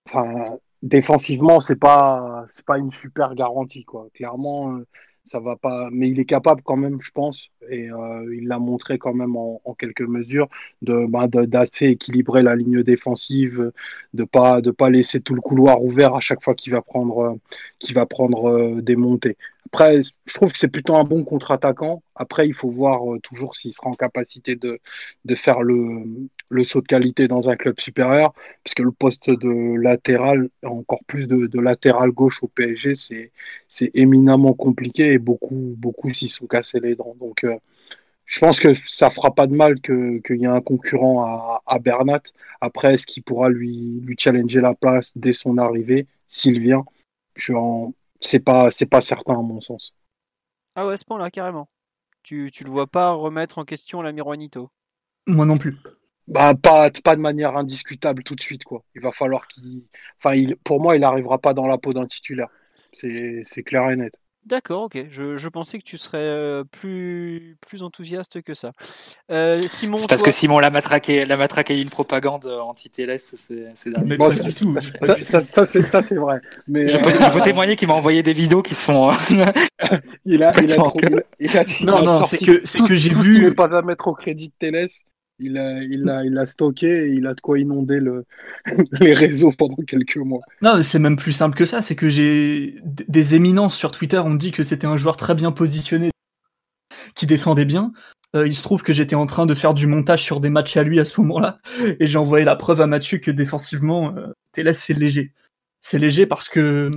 enfin 0.07 0.59
défensivement, 0.83 1.61
c'est 1.61 1.77
pas 1.77 2.47
c'est 2.51 2.65
pas 2.65 2.79
une 2.79 2.91
super 2.91 3.35
garantie 3.35 3.85
quoi. 3.85 4.09
Clairement, 4.15 4.77
euh, 4.77 4.87
ça 5.25 5.39
va 5.41 5.57
pas, 5.57 5.89
mais 5.93 6.09
il 6.11 6.19
est 6.19 6.25
capable 6.25 6.63
quand 6.63 6.77
même, 6.77 7.01
je 7.01 7.11
pense, 7.13 7.49
et 7.69 7.91
euh, 7.91 8.35
il 8.35 8.49
l'a 8.49 8.59
montré 8.59 8.99
quand 8.99 9.15
même 9.15 9.37
en, 9.37 9.61
en 9.65 9.75
quelques 9.75 10.01
mesures 10.03 10.49
de 10.83 11.07
bah, 11.07 11.29
de- 11.29 11.45
d'assez 11.45 11.87
équilibrer 11.89 12.43
la 12.43 12.57
ligne 12.57 12.83
défensive, 12.83 13.73
de 14.15 14.25
pas 14.25 14.61
de 14.61 14.71
pas 14.71 14.91
laisser 14.91 15.21
tout 15.21 15.35
le 15.35 15.41
couloir 15.43 15.83
ouvert 15.85 16.15
à 16.17 16.21
chaque 16.21 16.43
fois 16.43 16.55
qu'il 16.55 16.73
va 16.73 16.83
prendre 16.83 17.39
qu'il 17.79 17.95
va 17.95 18.07
prendre 18.07 18.49
euh, 18.49 18.81
des 18.83 18.97
montées. 18.97 19.37
Après, 19.67 20.03
je 20.27 20.35
trouve 20.35 20.53
que 20.53 20.59
c'est 20.59 20.69
plutôt 20.69 20.97
un 20.97 21.05
bon 21.05 21.23
contre-attaquant. 21.25 22.03
Après, 22.17 22.49
il 22.49 22.55
faut 22.55 22.71
voir 22.71 23.03
toujours 23.23 23.55
s'il 23.57 23.73
sera 23.73 23.89
en 23.91 23.95
capacité 23.95 24.57
de 24.57 24.81
de 25.25 25.35
faire 25.37 25.63
le 25.63 26.05
le 26.51 26.65
saut 26.65 26.81
de 26.83 26.87
qualité 26.87 27.29
dans 27.29 27.49
un 27.49 27.57
club 27.57 27.81
supérieur 27.81 28.35
parce 28.65 28.75
que 28.75 28.83
le 28.83 28.93
poste 28.93 29.31
de 29.31 29.81
latéral, 29.81 30.51
encore 30.65 31.05
plus 31.07 31.27
de, 31.27 31.47
de 31.47 31.61
latéral 31.61 32.11
gauche 32.11 32.43
au 32.43 32.49
PSG, 32.49 32.95
c'est 32.95 33.33
c'est 33.69 33.91
éminemment 33.95 34.55
compliqué 34.55 35.13
et 35.13 35.19
beaucoup 35.19 35.75
beaucoup 35.79 36.13
s'y 36.13 36.29
sont 36.29 36.47
cassés 36.47 36.81
les 36.81 36.97
dents. 36.97 37.17
Donc 37.21 37.45
euh, 37.45 37.57
je 38.27 38.41
pense 38.41 38.61
que 38.61 38.75
ça 38.75 39.11
fera 39.11 39.35
pas 39.35 39.47
de 39.47 39.55
mal 39.55 39.81
que 39.81 40.19
qu'il 40.19 40.37
y 40.41 40.45
ait 40.45 40.47
un 40.49 40.61
concurrent 40.61 41.25
à, 41.25 41.63
à 41.67 41.79
Bernat. 41.79 42.23
Après, 42.61 42.95
est-ce 42.95 43.07
qu'il 43.07 43.23
pourra 43.23 43.49
lui 43.49 44.01
lui 44.05 44.17
challenger 44.19 44.61
la 44.61 44.75
place 44.75 45.13
dès 45.17 45.33
son 45.33 45.59
arrivée? 45.59 46.07
S'il 46.29 46.61
vient 46.61 46.85
c'est 48.21 48.41
pas 48.41 48.71
c'est 48.71 48.87
pas 48.87 49.01
certain 49.01 49.35
à 49.35 49.43
mon 49.43 49.61
sens. 49.61 49.95
Ah 50.75 50.87
ouais, 50.87 50.95
à 50.95 50.97
ce 50.97 51.05
point-là, 51.05 51.31
carrément. 51.31 51.69
Tu, 52.23 52.51
tu 52.53 52.65
le 52.65 52.71
vois 52.71 52.87
pas 52.87 53.13
remettre 53.13 53.59
en 53.59 53.65
question 53.65 54.03
l'ami 54.03 54.21
Juanito. 54.21 54.71
Moi 55.27 55.47
non 55.47 55.57
plus. 55.57 55.77
Bah, 56.29 56.55
pas, 56.55 56.91
pas 57.03 57.17
de 57.17 57.21
manière 57.21 57.57
indiscutable 57.57 58.23
tout 58.23 58.35
de 58.37 58.41
suite, 58.41 58.65
quoi. 58.65 58.83
Il 58.95 59.01
va 59.03 59.11
falloir 59.13 59.49
qu'il. 59.49 59.83
Enfin, 60.19 60.35
il, 60.37 60.57
pour 60.57 60.81
moi, 60.81 60.95
il 60.97 61.01
n'arrivera 61.01 61.39
pas 61.39 61.55
dans 61.55 61.67
la 61.67 61.77
peau 61.79 61.93
d'un 61.93 62.07
titulaire. 62.07 62.49
C'est 62.93 63.43
c'est 63.45 63.63
clair 63.63 63.91
et 63.91 63.97
net. 63.97 64.13
D'accord, 64.47 64.85
ok. 64.85 65.05
Je, 65.11 65.37
je 65.37 65.49
pensais 65.51 65.79
que 65.79 65.85
tu 65.85 65.99
serais 65.99 66.17
euh, 66.19 66.65
plus, 66.65 67.59
plus 67.61 67.83
enthousiaste 67.83 68.41
que 68.41 68.55
ça. 68.55 68.73
Euh, 69.31 69.61
Simon, 69.63 69.99
C'est 69.99 70.09
parce 70.09 70.23
toi- 70.23 70.31
que 70.31 70.35
Simon 70.35 70.59
l'a 70.61 70.71
matraqué, 70.71 71.27
l'a 71.27 71.37
matraqué 71.37 71.81
une 71.81 71.91
propagande 71.91 72.47
euh, 72.47 72.59
anti-TLS 72.61 73.35
ces, 73.37 73.91
derniers 73.91 74.09
Mais 74.09 74.17
Bon, 74.17 74.29
pas 74.29 74.35
ça- 74.37 74.43
du 74.45 74.55
tout. 74.55 74.75
ça- 75.03 75.43
Ça, 75.43 75.67
c'est 75.67 75.83
ça, 75.83 76.01
c'est 76.01 76.17
vrai. 76.17 76.41
Mais 76.69 76.89
Je 76.89 76.97
euh, 76.97 77.03
peux, 77.03 77.11
je 77.11 77.31
peux 77.33 77.43
témoigner 77.43 77.77
qu'il 77.77 77.89
m'a 77.89 77.95
envoyé 77.95 78.23
des 78.23 78.33
vidéos 78.33 78.63
qui 78.63 78.75
sont. 78.75 79.11
il 79.31 79.43
a, 79.43 79.53
il 80.25 80.43
a, 80.43 80.53
Complètement 80.53 80.85
trop- 80.85 81.01
il 81.01 81.17
a, 81.17 81.23
il 81.39 81.57
a- 81.59 81.65
il 81.81 81.87
Non, 81.87 82.03
non, 82.03 82.25
c'est 82.25 82.39
que- 82.39 82.63
c'est 82.65 82.79
que 82.79 82.87
ce- 82.89 82.97
j'ai 82.97 83.11
ce 83.11 83.19
vu- 83.19 83.45
n'est 83.45 83.55
pas 83.55 83.77
à 83.77 83.83
mettre 83.83 84.09
au 84.09 84.15
crédit 84.15 84.49
de 84.49 84.55
Teles. 84.59 84.89
Il 85.41 85.59
a, 85.59 85.83
il 85.83 86.41
stocké 86.45 87.07
et 87.07 87.13
il 87.13 87.27
a 87.27 87.35
de 87.35 87.41
quoi 87.41 87.59
inonder 87.59 87.99
le, 87.99 88.25
les 89.01 89.15
réseaux 89.15 89.53
pendant 89.57 89.77
quelques 89.87 90.17
mois. 90.17 90.43
Non, 90.63 90.81
c'est 90.83 90.99
même 90.99 91.17
plus 91.17 91.33
simple 91.33 91.57
que 91.57 91.65
ça. 91.65 91.83
C'est 91.83 91.97
que 91.97 92.09
j'ai 92.09 92.77
des 92.85 93.35
éminences 93.35 93.75
sur 93.75 93.91
Twitter 93.91 94.19
ont 94.19 94.35
dit 94.35 94.53
que 94.53 94.63
c'était 94.63 94.87
un 94.87 94.97
joueur 94.97 95.17
très 95.17 95.35
bien 95.35 95.53
positionné, 95.53 96.11
qui 97.15 97.27
défendait 97.27 97.65
bien. 97.65 97.93
Euh, 98.37 98.47
il 98.47 98.55
se 98.55 98.63
trouve 98.63 98.83
que 98.83 98.93
j'étais 98.93 99.17
en 99.17 99.27
train 99.27 99.47
de 99.47 99.55
faire 99.55 99.75
du 99.75 99.87
montage 99.87 100.23
sur 100.23 100.41
des 100.41 100.51
matchs 100.51 100.77
à 100.77 100.85
lui 100.85 101.01
à 101.01 101.05
ce 101.05 101.21
moment-là, 101.21 101.59
et 101.99 102.07
j'ai 102.07 102.19
envoyé 102.19 102.45
la 102.45 102.57
preuve 102.57 102.81
à 102.81 102.87
Mathieu 102.87 103.19
que 103.19 103.31
défensivement, 103.31 104.15
euh, 104.17 104.29
Télès 104.53 104.79
c'est 104.79 104.95
léger. 104.95 105.33
C'est 105.81 105.99
léger 105.99 106.27
parce 106.27 106.49
que, 106.49 106.91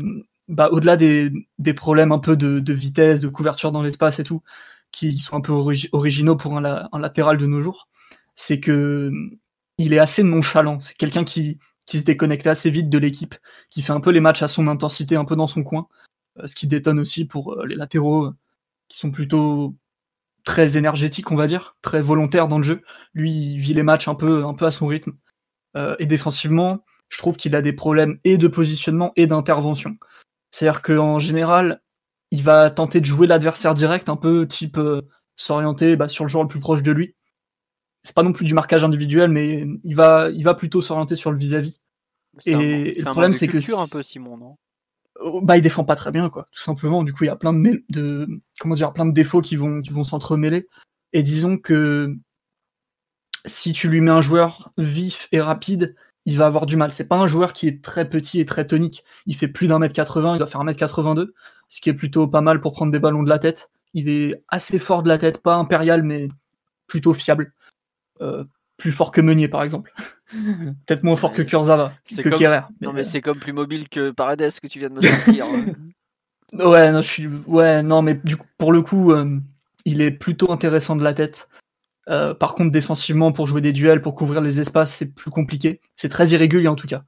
bah, 0.48 0.70
au-delà 0.72 0.96
des, 0.96 1.32
problèmes 1.76 2.12
un 2.12 2.20
peu 2.20 2.36
de, 2.36 2.74
vitesse, 2.74 3.20
de 3.20 3.30
couverture 3.30 3.72
dans 3.72 3.82
l'espace 3.82 4.20
et 4.20 4.24
tout, 4.24 4.44
qui 4.92 5.16
sont 5.18 5.36
un 5.36 5.42
peu 5.42 5.54
origi- 5.54 5.90
originaux 5.92 6.36
pour 6.36 6.58
un 6.58 7.00
latéral 7.00 7.38
de 7.38 7.48
nos 7.48 7.62
jours, 7.62 7.88
c'est 8.36 8.60
que 8.60 9.12
il 9.78 9.94
est 9.94 10.00
assez 10.00 10.24
nonchalant. 10.24 10.80
C'est 10.80 10.96
quelqu'un 10.96 11.24
qui, 11.24 11.60
qui 11.86 12.00
se 12.00 12.04
déconnecte 12.04 12.48
assez 12.48 12.70
vite 12.70 12.90
de 12.90 12.98
l'équipe, 12.98 13.36
qui 13.70 13.82
fait 13.82 13.94
un 13.94 14.02
peu 14.02 14.12
les 14.12 14.20
matchs 14.20 14.44
à 14.44 14.48
son 14.48 14.68
intensité, 14.68 15.16
un 15.16 15.26
peu 15.26 15.36
dans 15.36 15.48
son 15.48 15.64
coin, 15.64 15.88
euh, 16.40 16.48
ce 16.48 16.56
qui 16.56 16.68
détonne 16.68 17.00
aussi 17.00 17.26
pour 17.26 17.54
euh, 17.54 17.66
les 17.66 17.76
latéraux 17.76 18.26
euh, 18.26 18.36
qui 18.90 19.00
sont 19.00 19.12
plutôt 19.12 19.76
très 20.46 20.78
énergétiques, 20.78 21.32
on 21.32 21.36
va 21.36 21.48
dire, 21.48 21.76
très 21.82 22.02
volontaires 22.02 22.48
dans 22.48 22.58
le 22.58 22.64
jeu. 22.64 22.84
Lui, 23.14 23.32
il 23.32 23.58
vit 23.58 23.74
les 23.74 23.84
matchs 23.84 24.08
un 24.08 24.16
peu, 24.16 24.46
un 24.46 24.54
peu 24.54 24.66
à 24.66 24.72
son 24.72 24.88
rythme. 24.88 25.14
Et 26.00 26.06
défensivement, 26.06 26.84
je 27.10 27.18
trouve 27.18 27.38
qu'il 27.38 27.56
a 27.56 27.62
des 27.62 27.74
problèmes 27.74 28.20
et 28.24 28.38
de 28.38 28.48
positionnement 28.48 29.12
et 29.16 29.26
d'intervention. 29.26 29.98
C'est-à-dire 30.52 30.82
qu'en 30.82 31.18
général, 31.18 31.82
il 32.32 32.42
va 32.42 32.72
tenter 32.72 33.00
de 33.00 33.06
jouer 33.06 33.28
l'adversaire 33.28 33.76
direct, 33.76 34.10
un 34.10 34.16
peu 34.16 34.48
type 34.48 34.80
euh, 34.80 35.04
s'orienter 35.36 35.96
bah, 35.96 36.10
sur 36.10 36.24
le 36.24 36.30
joueur 36.30 36.44
le 36.44 36.50
plus 36.50 36.60
proche 36.60 36.82
de 36.82 36.92
lui. 36.92 37.16
C'est 38.04 38.16
pas 38.16 38.24
non 38.24 38.34
plus 38.34 38.46
du 38.46 38.54
marquage 38.54 38.84
individuel, 38.84 39.30
mais 39.32 39.66
il 39.84 39.96
va, 39.96 40.30
il 40.30 40.44
va 40.44 40.54
plutôt 40.54 40.82
s'orienter 40.82 41.16
sur 41.16 41.32
le 41.32 41.38
vis-à-vis. 41.38 41.80
Un, 42.48 42.60
et 42.60 42.92
le 42.96 43.12
problème, 43.12 43.34
c'est 43.34 43.48
que 43.48 43.82
un 43.82 43.88
peu, 43.88 44.04
Simon, 44.04 44.38
non? 44.38 44.58
Oh, 45.20 45.42
bah 45.42 45.58
il 45.58 45.62
défend 45.62 45.84
pas 45.84 45.96
très 45.96 46.12
bien 46.12 46.30
quoi 46.30 46.48
tout 46.52 46.60
simplement. 46.60 47.04
Du 47.04 47.14
coup 47.14 47.24
il 47.24 47.28
y 47.28 47.30
a 47.30 47.36
plein 47.36 47.54
de 47.54 48.28
comment 48.60 48.76
dire 48.76 48.92
plein 48.94 49.06
de 49.06 49.14
défauts 49.14 49.42
qui 49.42 49.56
vont 49.56 49.82
qui 49.82 49.92
vont 49.92 50.04
s'entremêler. 50.04 50.68
Et 51.14 51.22
disons 51.22 51.58
que 51.58 52.16
si 53.46 53.74
tu 53.74 53.90
lui 53.90 54.02
mets 54.02 54.12
un 54.12 54.22
joueur 54.22 54.74
vif 54.78 55.28
et 55.32 55.40
rapide 55.40 55.96
il 56.26 56.38
va 56.38 56.46
avoir 56.46 56.66
du 56.66 56.78
mal. 56.78 56.92
C'est 56.92 57.08
pas 57.08 57.18
un 57.18 57.28
joueur 57.28 57.54
qui 57.54 57.68
est 57.68 57.84
très 57.84 58.10
petit 58.10 58.40
et 58.40 58.46
très 58.46 58.66
tonique. 58.66 59.04
Il 59.26 59.36
fait 59.36 59.48
plus 59.48 59.68
d'un 59.68 59.78
mètre 59.78 59.94
80 59.94 60.36
il 60.36 60.38
doit 60.40 60.48
faire 60.48 60.62
un 60.62 60.64
mètre 60.64 60.80
82 60.80 61.34
ce 61.70 61.82
qui 61.82 61.90
est 61.90 61.94
plutôt 61.94 62.28
pas 62.28 62.42
mal 62.42 62.60
pour 62.60 62.74
prendre 62.74 62.92
des 62.92 63.00
ballons 63.00 63.24
de 63.24 63.30
la 63.30 63.40
tête. 63.40 63.70
Il 63.94 64.10
est 64.10 64.44
assez 64.48 64.80
fort 64.80 65.04
de 65.04 65.10
la 65.10 65.20
tête 65.20 65.44
pas 65.44 65.56
impérial 65.56 66.02
mais 66.02 66.28
plutôt 66.88 67.14
fiable 67.14 67.54
Euh, 68.24 68.44
plus 68.78 68.92
fort 68.92 69.12
que 69.12 69.22
Meunier 69.22 69.48
par 69.48 69.62
exemple 69.62 69.94
peut-être 70.88 71.04
moins 71.04 71.16
fort 71.16 71.32
que 71.32 71.44
Kurzawa 71.44 71.94
C'est 72.06 72.24
que 72.24 72.30
comme- 72.30 72.40
Kerrer 72.40 72.62
Non, 72.82 72.92
mais- 72.92 72.98
mais 73.00 73.04
c'est 73.04 73.22
comme 73.22 73.38
plus 73.38 73.54
mobile 73.54 73.88
que 73.90 74.10
Paredes 74.12 74.50
que 74.62 74.68
tu 74.68 74.80
viens 74.80 74.90
de 74.90 74.96
me 74.96 75.02
sortir. 75.02 75.46
Ouais, 76.54 76.92
non, 76.92 77.02
je 77.02 77.08
suis. 77.08 77.28
Ouais, 77.48 77.82
non, 77.82 78.02
mais 78.04 78.14
du 78.24 78.38
coup, 78.38 78.46
pour 78.60 78.72
le 78.72 78.82
coup, 78.84 79.12
euh, 79.12 79.40
il 79.86 80.02
est 80.02 80.12
plutôt 80.12 80.52
intéressant 80.52 80.96
de 80.96 81.04
la 81.04 81.14
tête. 81.16 81.50
Euh, 82.10 82.36
par 82.36 82.54
contre, 82.54 82.72
défensivement, 82.72 83.32
pour 83.32 83.48
jouer 83.48 83.62
des 83.62 83.74
duels, 83.74 84.02
pour 84.02 84.14
couvrir 84.14 84.40
les 84.42 84.60
espaces, 84.62 84.94
c'est 84.96 85.16
plus 85.16 85.32
compliqué. 85.32 85.82
C'est 85.96 86.10
très 86.10 86.28
irrégulier 86.30 86.68
en 86.68 86.76
tout 86.76 86.86
cas. 86.88 87.04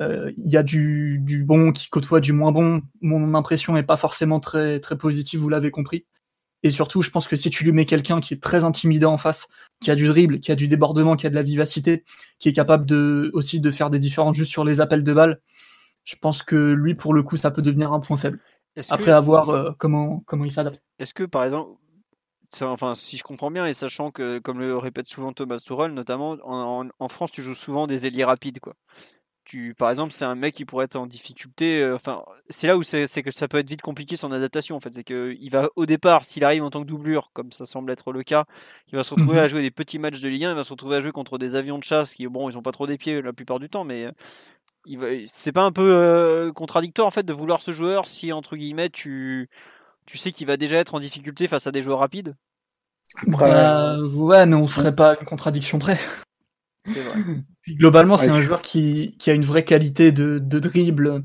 Euh, 0.00 0.32
Il 0.36 0.48
y 0.50 0.56
a 0.56 0.64
du, 0.64 1.18
du 1.20 1.44
bon 1.44 1.70
qui 1.72 1.90
côtoie 1.90 2.18
du 2.20 2.32
moins 2.32 2.50
bon. 2.50 2.82
Mon 3.02 3.34
impression 3.34 3.76
est 3.76 3.82
pas 3.84 3.96
forcément 3.96 4.40
très, 4.40 4.80
très 4.80 4.96
positive, 4.98 5.38
vous 5.38 5.48
l'avez 5.48 5.70
compris. 5.70 6.06
Et 6.64 6.70
surtout, 6.70 7.02
je 7.02 7.10
pense 7.10 7.28
que 7.28 7.36
si 7.36 7.50
tu 7.50 7.62
lui 7.62 7.70
mets 7.72 7.86
quelqu'un 7.86 8.20
qui 8.20 8.34
est 8.34 8.42
très 8.42 8.64
intimidant 8.64 9.12
en 9.12 9.18
face, 9.18 9.46
qui 9.82 9.90
a 9.90 9.96
du 9.96 10.06
dribble, 10.08 10.40
qui 10.40 10.52
a 10.52 10.56
du 10.56 10.68
débordement, 10.68 11.16
qui 11.16 11.26
a 11.26 11.30
de 11.30 11.34
la 11.36 11.42
vivacité, 11.42 12.04
qui 12.38 12.48
est 12.50 12.52
capable 12.54 12.86
de, 12.86 13.30
aussi 13.34 13.60
de 13.60 13.70
faire 13.70 13.90
des 13.90 13.98
différences 14.00 14.36
juste 14.36 14.52
sur 14.52 14.64
les 14.64 14.80
appels 14.80 15.04
de 15.04 15.12
balles, 15.14 15.40
je 16.04 16.16
pense 16.16 16.42
que 16.42 16.56
lui, 16.56 16.94
pour 16.94 17.14
le 17.14 17.22
coup, 17.22 17.36
ça 17.36 17.50
peut 17.50 17.62
devenir 17.62 17.92
un 17.92 18.00
point 18.00 18.16
faible. 18.16 18.40
Après 18.88 19.12
que, 19.12 19.16
avoir 19.16 19.50
euh, 19.50 19.72
comment, 19.78 20.20
comment 20.26 20.44
il 20.44 20.52
s'adapte. 20.52 20.82
est-ce 20.98 21.14
que, 21.14 21.24
par 21.24 21.44
exemple, 21.44 21.78
enfin, 22.62 22.94
si 22.94 23.16
je 23.16 23.24
comprends 23.24 23.50
bien, 23.50 23.66
et 23.66 23.74
sachant 23.74 24.10
que, 24.10 24.38
comme 24.40 24.60
le 24.60 24.76
répète 24.78 25.08
souvent 25.08 25.32
Thomas 25.32 25.58
Tuchel, 25.58 25.92
notamment 25.94 26.32
en, 26.44 26.86
en- 26.86 26.90
en 26.98 27.08
France, 27.08 27.32
tu 27.32 27.42
joues 27.42 27.54
souvent 27.54 27.86
des 27.86 28.06
ailiers 28.06 28.24
rapides, 28.24 28.60
quoi. 28.60 28.74
Tu, 29.52 29.74
par 29.74 29.90
exemple, 29.90 30.14
c'est 30.14 30.24
un 30.24 30.34
mec 30.34 30.54
qui 30.54 30.64
pourrait 30.64 30.86
être 30.86 30.96
en 30.96 31.06
difficulté. 31.06 31.82
euh, 31.82 31.94
Enfin, 31.94 32.24
c'est 32.48 32.66
là 32.66 32.78
où 32.78 32.82
c'est 32.82 33.06
que 33.22 33.30
ça 33.30 33.48
peut 33.48 33.58
être 33.58 33.68
vite 33.68 33.82
compliqué 33.82 34.16
son 34.16 34.32
adaptation. 34.32 34.76
En 34.76 34.80
fait, 34.80 34.94
c'est 34.94 35.04
que 35.04 35.36
il 35.38 35.50
va 35.50 35.68
au 35.76 35.84
départ, 35.84 36.24
s'il 36.24 36.42
arrive 36.42 36.62
en 36.64 36.70
tant 36.70 36.80
que 36.80 36.86
doublure, 36.86 37.30
comme 37.34 37.52
ça 37.52 37.66
semble 37.66 37.90
être 37.92 38.12
le 38.12 38.22
cas, 38.22 38.46
il 38.88 38.96
va 38.96 39.04
se 39.04 39.10
retrouver 39.12 39.36
Mhm. 39.36 39.44
à 39.44 39.48
jouer 39.48 39.60
des 39.60 39.70
petits 39.70 39.98
matchs 39.98 40.22
de 40.22 40.28
Ligue 40.30 40.44
1, 40.46 40.52
il 40.52 40.56
va 40.56 40.64
se 40.64 40.70
retrouver 40.72 40.96
à 40.96 41.00
jouer 41.02 41.12
contre 41.12 41.36
des 41.36 41.54
avions 41.54 41.78
de 41.78 41.84
chasse 41.84 42.14
qui, 42.14 42.26
bon, 42.28 42.48
ils 42.48 42.56
ont 42.56 42.62
pas 42.62 42.72
trop 42.72 42.86
des 42.86 42.96
pieds 42.96 43.20
la 43.20 43.34
plupart 43.34 43.58
du 43.60 43.68
temps, 43.68 43.84
mais 43.84 44.06
euh, 44.06 44.12
il 44.86 44.98
va- 44.98 45.08
c'est 45.26 45.52
pas 45.52 45.64
un 45.64 45.72
peu 45.72 45.92
euh, 45.94 46.52
contradictoire 46.52 47.08
en 47.08 47.12
fait 47.12 47.24
de 47.24 47.32
vouloir 47.34 47.62
ce 47.62 47.72
joueur 47.72 48.06
si 48.08 48.32
entre 48.32 48.56
guillemets 48.56 48.90
tu 48.90 49.50
tu 50.06 50.18
sais 50.18 50.32
qu'il 50.32 50.46
va 50.48 50.56
déjà 50.58 50.76
être 50.78 50.94
en 50.94 51.00
difficulté 51.00 51.48
face 51.48 51.66
à 51.68 51.72
des 51.72 51.82
joueurs 51.82 52.00
rapides? 52.00 52.36
Bah, 53.26 53.98
ouais, 54.00 54.46
mais 54.46 54.56
on 54.56 54.68
serait 54.68 54.94
pas 54.94 55.10
à 55.12 55.18
une 55.20 55.26
contradiction 55.26 55.78
près. 55.78 55.98
C'est 56.84 57.02
vrai. 57.02 57.18
Puis 57.62 57.76
globalement, 57.76 58.16
c'est 58.16 58.30
Ouais, 58.30 58.36
un 58.36 58.40
je- 58.40 58.46
joueur 58.46 58.62
qui, 58.62 59.16
qui 59.18 59.30
a 59.30 59.34
une 59.34 59.44
vraie 59.44 59.64
qualité 59.64 60.10
de, 60.12 60.38
de 60.40 60.58
dribble, 60.58 61.22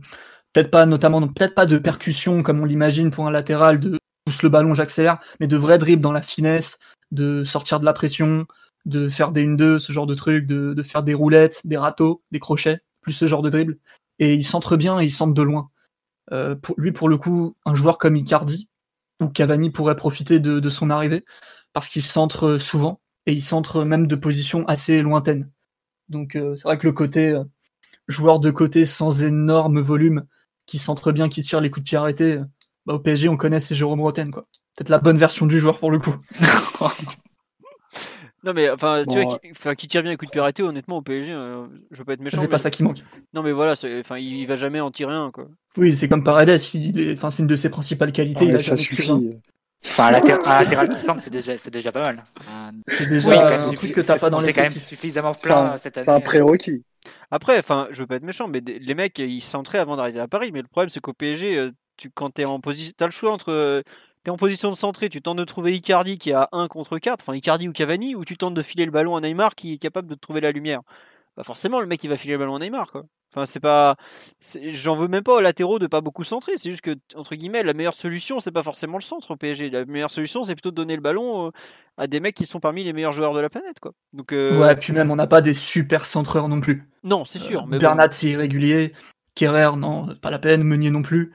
peut-être 0.54 0.70
pas 0.70 0.86
notamment, 0.86 1.26
peut-être 1.28 1.56
pas 1.56 1.66
de 1.66 1.78
percussion 1.78 2.44
comme 2.44 2.60
on 2.62 2.66
l'imagine 2.66 3.10
pour 3.12 3.26
un 3.28 3.32
latéral, 3.32 3.80
de 3.80 3.98
pousse 4.26 4.44
le 4.44 4.50
ballon, 4.50 4.74
j'accélère, 4.76 5.20
mais 5.40 5.48
de 5.48 5.58
vrai 5.58 5.78
dribble 5.78 6.02
dans 6.02 6.12
la 6.12 6.22
finesse, 6.22 6.78
de 7.12 7.44
sortir 7.44 7.80
de 7.80 7.86
la 7.86 7.94
pression, 7.94 8.46
de 8.86 9.10
faire 9.10 9.32
des 9.32 9.44
1-2, 9.46 9.80
ce 9.80 9.92
genre 9.92 10.06
de 10.06 10.14
truc, 10.16 10.46
de, 10.46 10.74
de 10.74 10.84
faire 10.84 11.02
des 11.04 11.14
roulettes, 11.16 11.62
des 11.66 11.78
râteaux, 11.78 12.22
des 12.32 12.40
crochets, 12.40 12.82
plus 13.02 13.14
ce 13.14 13.26
genre 13.26 13.42
de 13.42 13.50
dribble. 13.50 13.78
Et 14.20 14.34
il 14.34 14.46
centre 14.46 14.78
bien 14.78 15.00
et 15.00 15.06
il 15.06 15.12
centre 15.12 15.34
de 15.34 15.42
loin. 15.42 15.70
Euh, 16.34 16.56
pour, 16.56 16.76
lui, 16.78 16.92
pour 16.92 17.10
le 17.10 17.18
coup, 17.18 17.56
un 17.66 17.74
joueur 17.74 17.98
comme 17.98 18.16
Icardi 18.16 18.68
ou 19.22 19.28
Cavani 19.28 19.72
pourrait 19.72 19.96
profiter 19.96 20.40
de, 20.40 20.60
de 20.60 20.70
son 20.70 20.90
arrivée 20.90 21.26
parce 21.74 21.88
qu'il 21.88 22.02
centre 22.04 22.58
souvent 22.58 23.00
et 23.28 23.34
il 23.34 23.44
centre 23.44 23.84
même 23.84 24.08
de 24.08 24.16
positions 24.16 24.66
assez 24.68 25.02
lointaines. 25.04 25.52
Donc 26.10 26.36
euh, 26.36 26.56
c'est 26.56 26.64
vrai 26.64 26.78
que 26.78 26.88
le 26.88 26.94
côté 26.94 27.30
euh, 27.30 27.44
joueur 28.08 28.40
de 28.40 28.50
côté 28.50 28.86
sans 28.86 29.22
énorme 29.22 29.82
volume, 29.82 30.26
qui 30.66 30.80
centre 30.80 31.12
bien, 31.12 31.30
qui 31.30 31.42
tire 31.42 31.62
les 31.62 31.70
coups 31.70 31.84
de 31.84 31.90
pied 31.90 31.98
arrêtés, 31.98 32.34
euh, 32.38 32.46
bah, 32.86 32.96
au 32.96 33.00
PSG 33.00 33.30
on 33.30 33.38
connaît 33.38 33.60
c'est 33.60 33.76
Jérôme 33.76 34.02
Roten 34.02 34.32
quoi. 34.32 34.48
Peut-être 34.76 34.90
la 34.90 35.00
bonne 35.00 35.18
version 35.18 35.46
du 35.46 35.60
joueur 35.60 35.78
pour 35.78 35.92
le 35.92 36.00
coup. 36.00 36.16
Non 38.44 38.54
mais 38.54 38.70
enfin 38.70 39.04
tu 39.04 39.16
Bon, 39.16 39.24
vois 39.24 39.40
qui, 39.40 39.52
enfin, 39.52 39.76
qui 39.76 39.88
tire 39.88 40.04
bien 40.04 40.12
les 40.12 40.18
coups 40.18 40.30
de 40.30 40.32
pied 40.32 40.40
arrêtés, 40.40 40.64
honnêtement 40.64 40.98
au 40.98 41.02
PSG, 41.02 41.34
euh, 41.34 41.66
je 41.92 41.98
veux 41.98 42.06
pas 42.06 42.14
être 42.14 42.22
méchant. 42.22 42.40
C'est 42.40 42.48
pas 42.48 42.60
ça 42.60 42.70
qui 42.70 42.84
manque. 42.84 43.04
Non 43.34 43.44
mais 43.44 43.52
voilà, 43.52 43.74
enfin 43.74 44.18
il, 44.18 44.38
il 44.38 44.48
va 44.48 44.56
jamais 44.56 44.80
en 44.80 44.92
tirer 44.92 45.16
un 45.16 45.32
quoi. 45.32 45.48
Oui 45.76 45.96
c'est 45.96 46.08
comme 46.08 46.24
Paredes, 46.24 46.58
il 46.74 47.18
c'est 47.20 47.40
une 47.40 47.48
de 47.48 47.56
ses 47.56 47.70
principales 47.70 48.14
qualités. 48.14 48.46
il 48.46 48.52
ouais, 48.52 48.56
a 48.56 48.60
ça 48.60 48.78
suffit. 48.78 49.12
Enfin, 49.90 50.08
un, 50.08 50.12
latéral, 50.12 50.42
un 50.46 50.58
latéral 50.58 50.90
qui 50.90 51.00
centre, 51.00 51.22
c'est 51.22 51.30
déjà, 51.30 51.58
c'est 51.58 51.72
déjà 51.72 51.92
pas 51.92 52.02
mal. 52.02 52.24
Euh, 52.48 52.72
C'est 52.88 53.06
déjà 53.06 53.30
oui, 53.30 53.36
un 53.70 53.74
truc 53.74 53.92
que 53.92 54.02
t'as 54.02 54.18
pas 54.18 54.30
dans 54.30 54.40
les 54.40 54.50
s'est 54.50 54.54
quand 54.54 54.62
même 54.62 54.76
suffisamment 54.76 55.34
C'est 55.34 55.54
plein 55.54 55.58
un, 55.74 55.78
cette 55.78 55.98
année. 55.98 56.06
c'est 56.06 56.12
un 56.12 56.20
prérequis. 56.20 56.84
Après, 57.32 57.58
enfin, 57.60 57.88
je 57.92 58.02
veux 58.02 58.08
pas 58.08 58.16
être 58.16 58.24
méchant, 58.24 58.48
mais 58.48 58.62
des- 58.62 58.80
les 58.80 58.94
mecs, 58.96 59.20
ils 59.20 59.42
centraient 59.42 59.80
avant 59.80 59.98
d'arriver 59.98 60.20
à 60.20 60.28
Paris. 60.28 60.52
Mais 60.52 60.62
le 60.62 60.68
problème, 60.68 60.90
c'est 60.90 61.00
qu'au 61.00 61.14
PSG, 61.14 61.58
euh, 61.58 61.72
tu, 61.98 62.10
quand 62.12 62.32
tu 62.32 62.42
es 62.42 62.46
en 62.46 62.60
position, 62.60 62.94
tu 62.98 63.04
as 63.04 63.08
le 63.08 63.12
choix 63.12 63.32
entre. 63.32 63.52
euh, 63.52 63.82
t'es 64.24 64.32
en 64.32 64.38
position 64.38 64.70
de 64.70 64.76
centrer, 64.76 65.10
tu 65.10 65.22
tentes 65.22 65.38
de 65.38 65.44
trouver 65.46 65.74
Icardi 65.74 66.18
qui 66.18 66.32
a 66.34 66.50
1 66.52 66.68
contre 66.68 66.98
4, 67.00 67.22
enfin 67.22 67.36
Icardi 67.36 67.68
ou 67.70 67.74
Cavani, 67.74 68.16
ou 68.16 68.26
tu 68.26 68.38
tentes 68.38 68.54
de 68.56 68.62
filer 68.62 68.86
le 68.86 68.92
ballon 68.92 69.16
à 69.16 69.22
Neymar 69.22 69.56
qui 69.56 69.74
est 69.74 69.78
capable 69.78 70.10
de 70.10 70.16
trouver 70.16 70.42
la 70.42 70.52
lumière. 70.52 70.82
Bah 71.38 71.44
forcément, 71.44 71.82
le 71.82 71.88
mec, 71.88 72.04
il 72.04 72.10
va 72.10 72.18
filer 72.18 72.34
le 72.34 72.40
ballon 72.40 72.56
à 72.56 72.60
Neymar, 72.60 72.92
quoi. 72.92 73.06
Enfin, 73.34 73.46
c'est 73.46 73.60
pas. 73.60 73.96
J'en 74.72 74.96
veux 74.96 75.08
même 75.08 75.24
pas 75.24 75.36
aux 75.36 75.42
latéraux 75.42 75.80
de 75.80 75.88
pas 75.88 76.02
beaucoup 76.02 76.24
centrer. 76.24 76.54
C'est 76.56 76.72
juste 76.72 76.82
que, 76.82 76.96
entre 77.16 77.36
guillemets, 77.36 77.62
la 77.64 77.74
meilleure 77.74 77.94
solution, 77.94 78.40
c'est 78.40 78.52
pas 78.52 78.64
forcément 78.64 78.98
le 78.98 79.04
centre 79.04 79.32
au 79.32 79.36
PSG. 79.36 79.70
La 79.70 79.86
meilleure 79.86 80.12
solution, 80.12 80.44
c'est 80.44 80.56
plutôt 80.56 80.72
de 80.72 80.76
donner 80.76 80.96
le 80.96 81.02
ballon 81.02 81.48
euh, 81.48 81.52
à 81.98 82.08
des 82.08 82.20
mecs 82.20 82.36
qui 82.36 82.46
sont 82.46 82.60
parmi 82.60 82.84
les 82.84 82.94
meilleurs 82.94 83.12
joueurs 83.12 83.34
de 83.34 83.40
la 83.42 83.50
planète, 83.50 83.80
quoi. 83.80 83.92
Donc, 84.14 84.32
euh, 84.32 84.60
Ouais, 84.60 84.76
puis 84.76 84.94
même 84.94 85.12
on 85.12 85.16
n'a 85.16 85.28
pas 85.28 85.42
des 85.42 85.54
super 85.54 86.06
centreurs 86.06 86.48
non 86.48 86.62
plus. 86.62 86.90
non, 87.04 87.26
c'est 87.26 87.40
sûr. 87.40 87.62
Euh, 87.62 87.66
mais 87.68 87.78
bon. 87.78 87.82
Bernat 87.82 88.12
c'est 88.12 88.28
irrégulier, 88.28 88.94
Kerrer 89.36 89.76
non, 89.78 90.16
pas 90.22 90.32
la 90.32 90.40
peine, 90.40 90.64
Meunier 90.64 90.90
non 90.90 91.02
plus. 91.02 91.34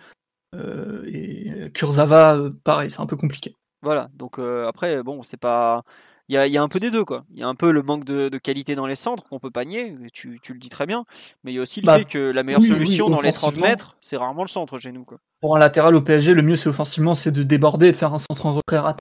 Euh, 0.54 1.04
et 1.06 1.70
Kurzawa, 1.72 2.50
pareil, 2.64 2.90
c'est 2.90 3.00
un 3.00 3.06
peu 3.06 3.16
compliqué. 3.16 3.54
Voilà, 3.82 4.08
donc 4.14 4.38
après, 4.38 5.02
bon, 5.02 5.22
c'est 5.22 5.36
pas. 5.36 5.82
Il 6.32 6.34
y 6.34 6.38
a, 6.38 6.46
il 6.46 6.52
y 6.52 6.56
a 6.56 6.62
un 6.62 6.68
peu 6.68 6.80
des 6.80 6.90
deux, 6.90 7.04
quoi. 7.04 7.26
Il 7.34 7.40
y 7.40 7.42
a 7.42 7.46
un 7.46 7.54
peu 7.54 7.70
le 7.70 7.82
manque 7.82 8.04
de, 8.04 8.30
de 8.30 8.38
qualité 8.38 8.74
dans 8.74 8.86
les 8.86 8.94
centres 8.94 9.22
qu'on 9.28 9.38
peut 9.38 9.50
pas 9.50 9.66
nier, 9.66 9.94
tu, 10.14 10.40
tu 10.42 10.54
le 10.54 10.58
dis 10.58 10.70
très 10.70 10.86
bien, 10.86 11.04
mais 11.44 11.52
il 11.52 11.56
y 11.56 11.58
a 11.58 11.62
aussi 11.62 11.82
le 11.82 11.86
Bah, 11.86 11.98
fait 11.98 12.06
que 12.06 12.18
la 12.18 12.42
meilleure 12.42 12.62
oui, 12.62 12.68
oui, 12.72 12.86
solution 12.86 13.10
dans 13.10 13.20
les 13.20 13.32
30 13.32 13.50
offensivement. 13.50 13.68
mètres, 13.68 13.96
c'est 14.00 14.16
rarement 14.16 14.42
le 14.42 14.48
centre 14.48 14.78
chez 14.78 14.92
nous, 14.92 15.04
quoi. 15.04 15.18
Pour 15.40 15.56
un 15.56 15.58
latéral 15.58 15.94
au 15.94 16.00
PSG, 16.00 16.32
le 16.32 16.42
mieux 16.42 16.56
c'est 16.56 16.68
offensivement, 16.70 17.12
c'est 17.14 17.32
de 17.32 17.42
déborder 17.42 17.88
et 17.88 17.92
de 17.92 17.96
faire 17.96 18.14
un 18.14 18.18
centre 18.18 18.46
en 18.46 18.54
retrait 18.54 18.78
raté. 18.78 19.00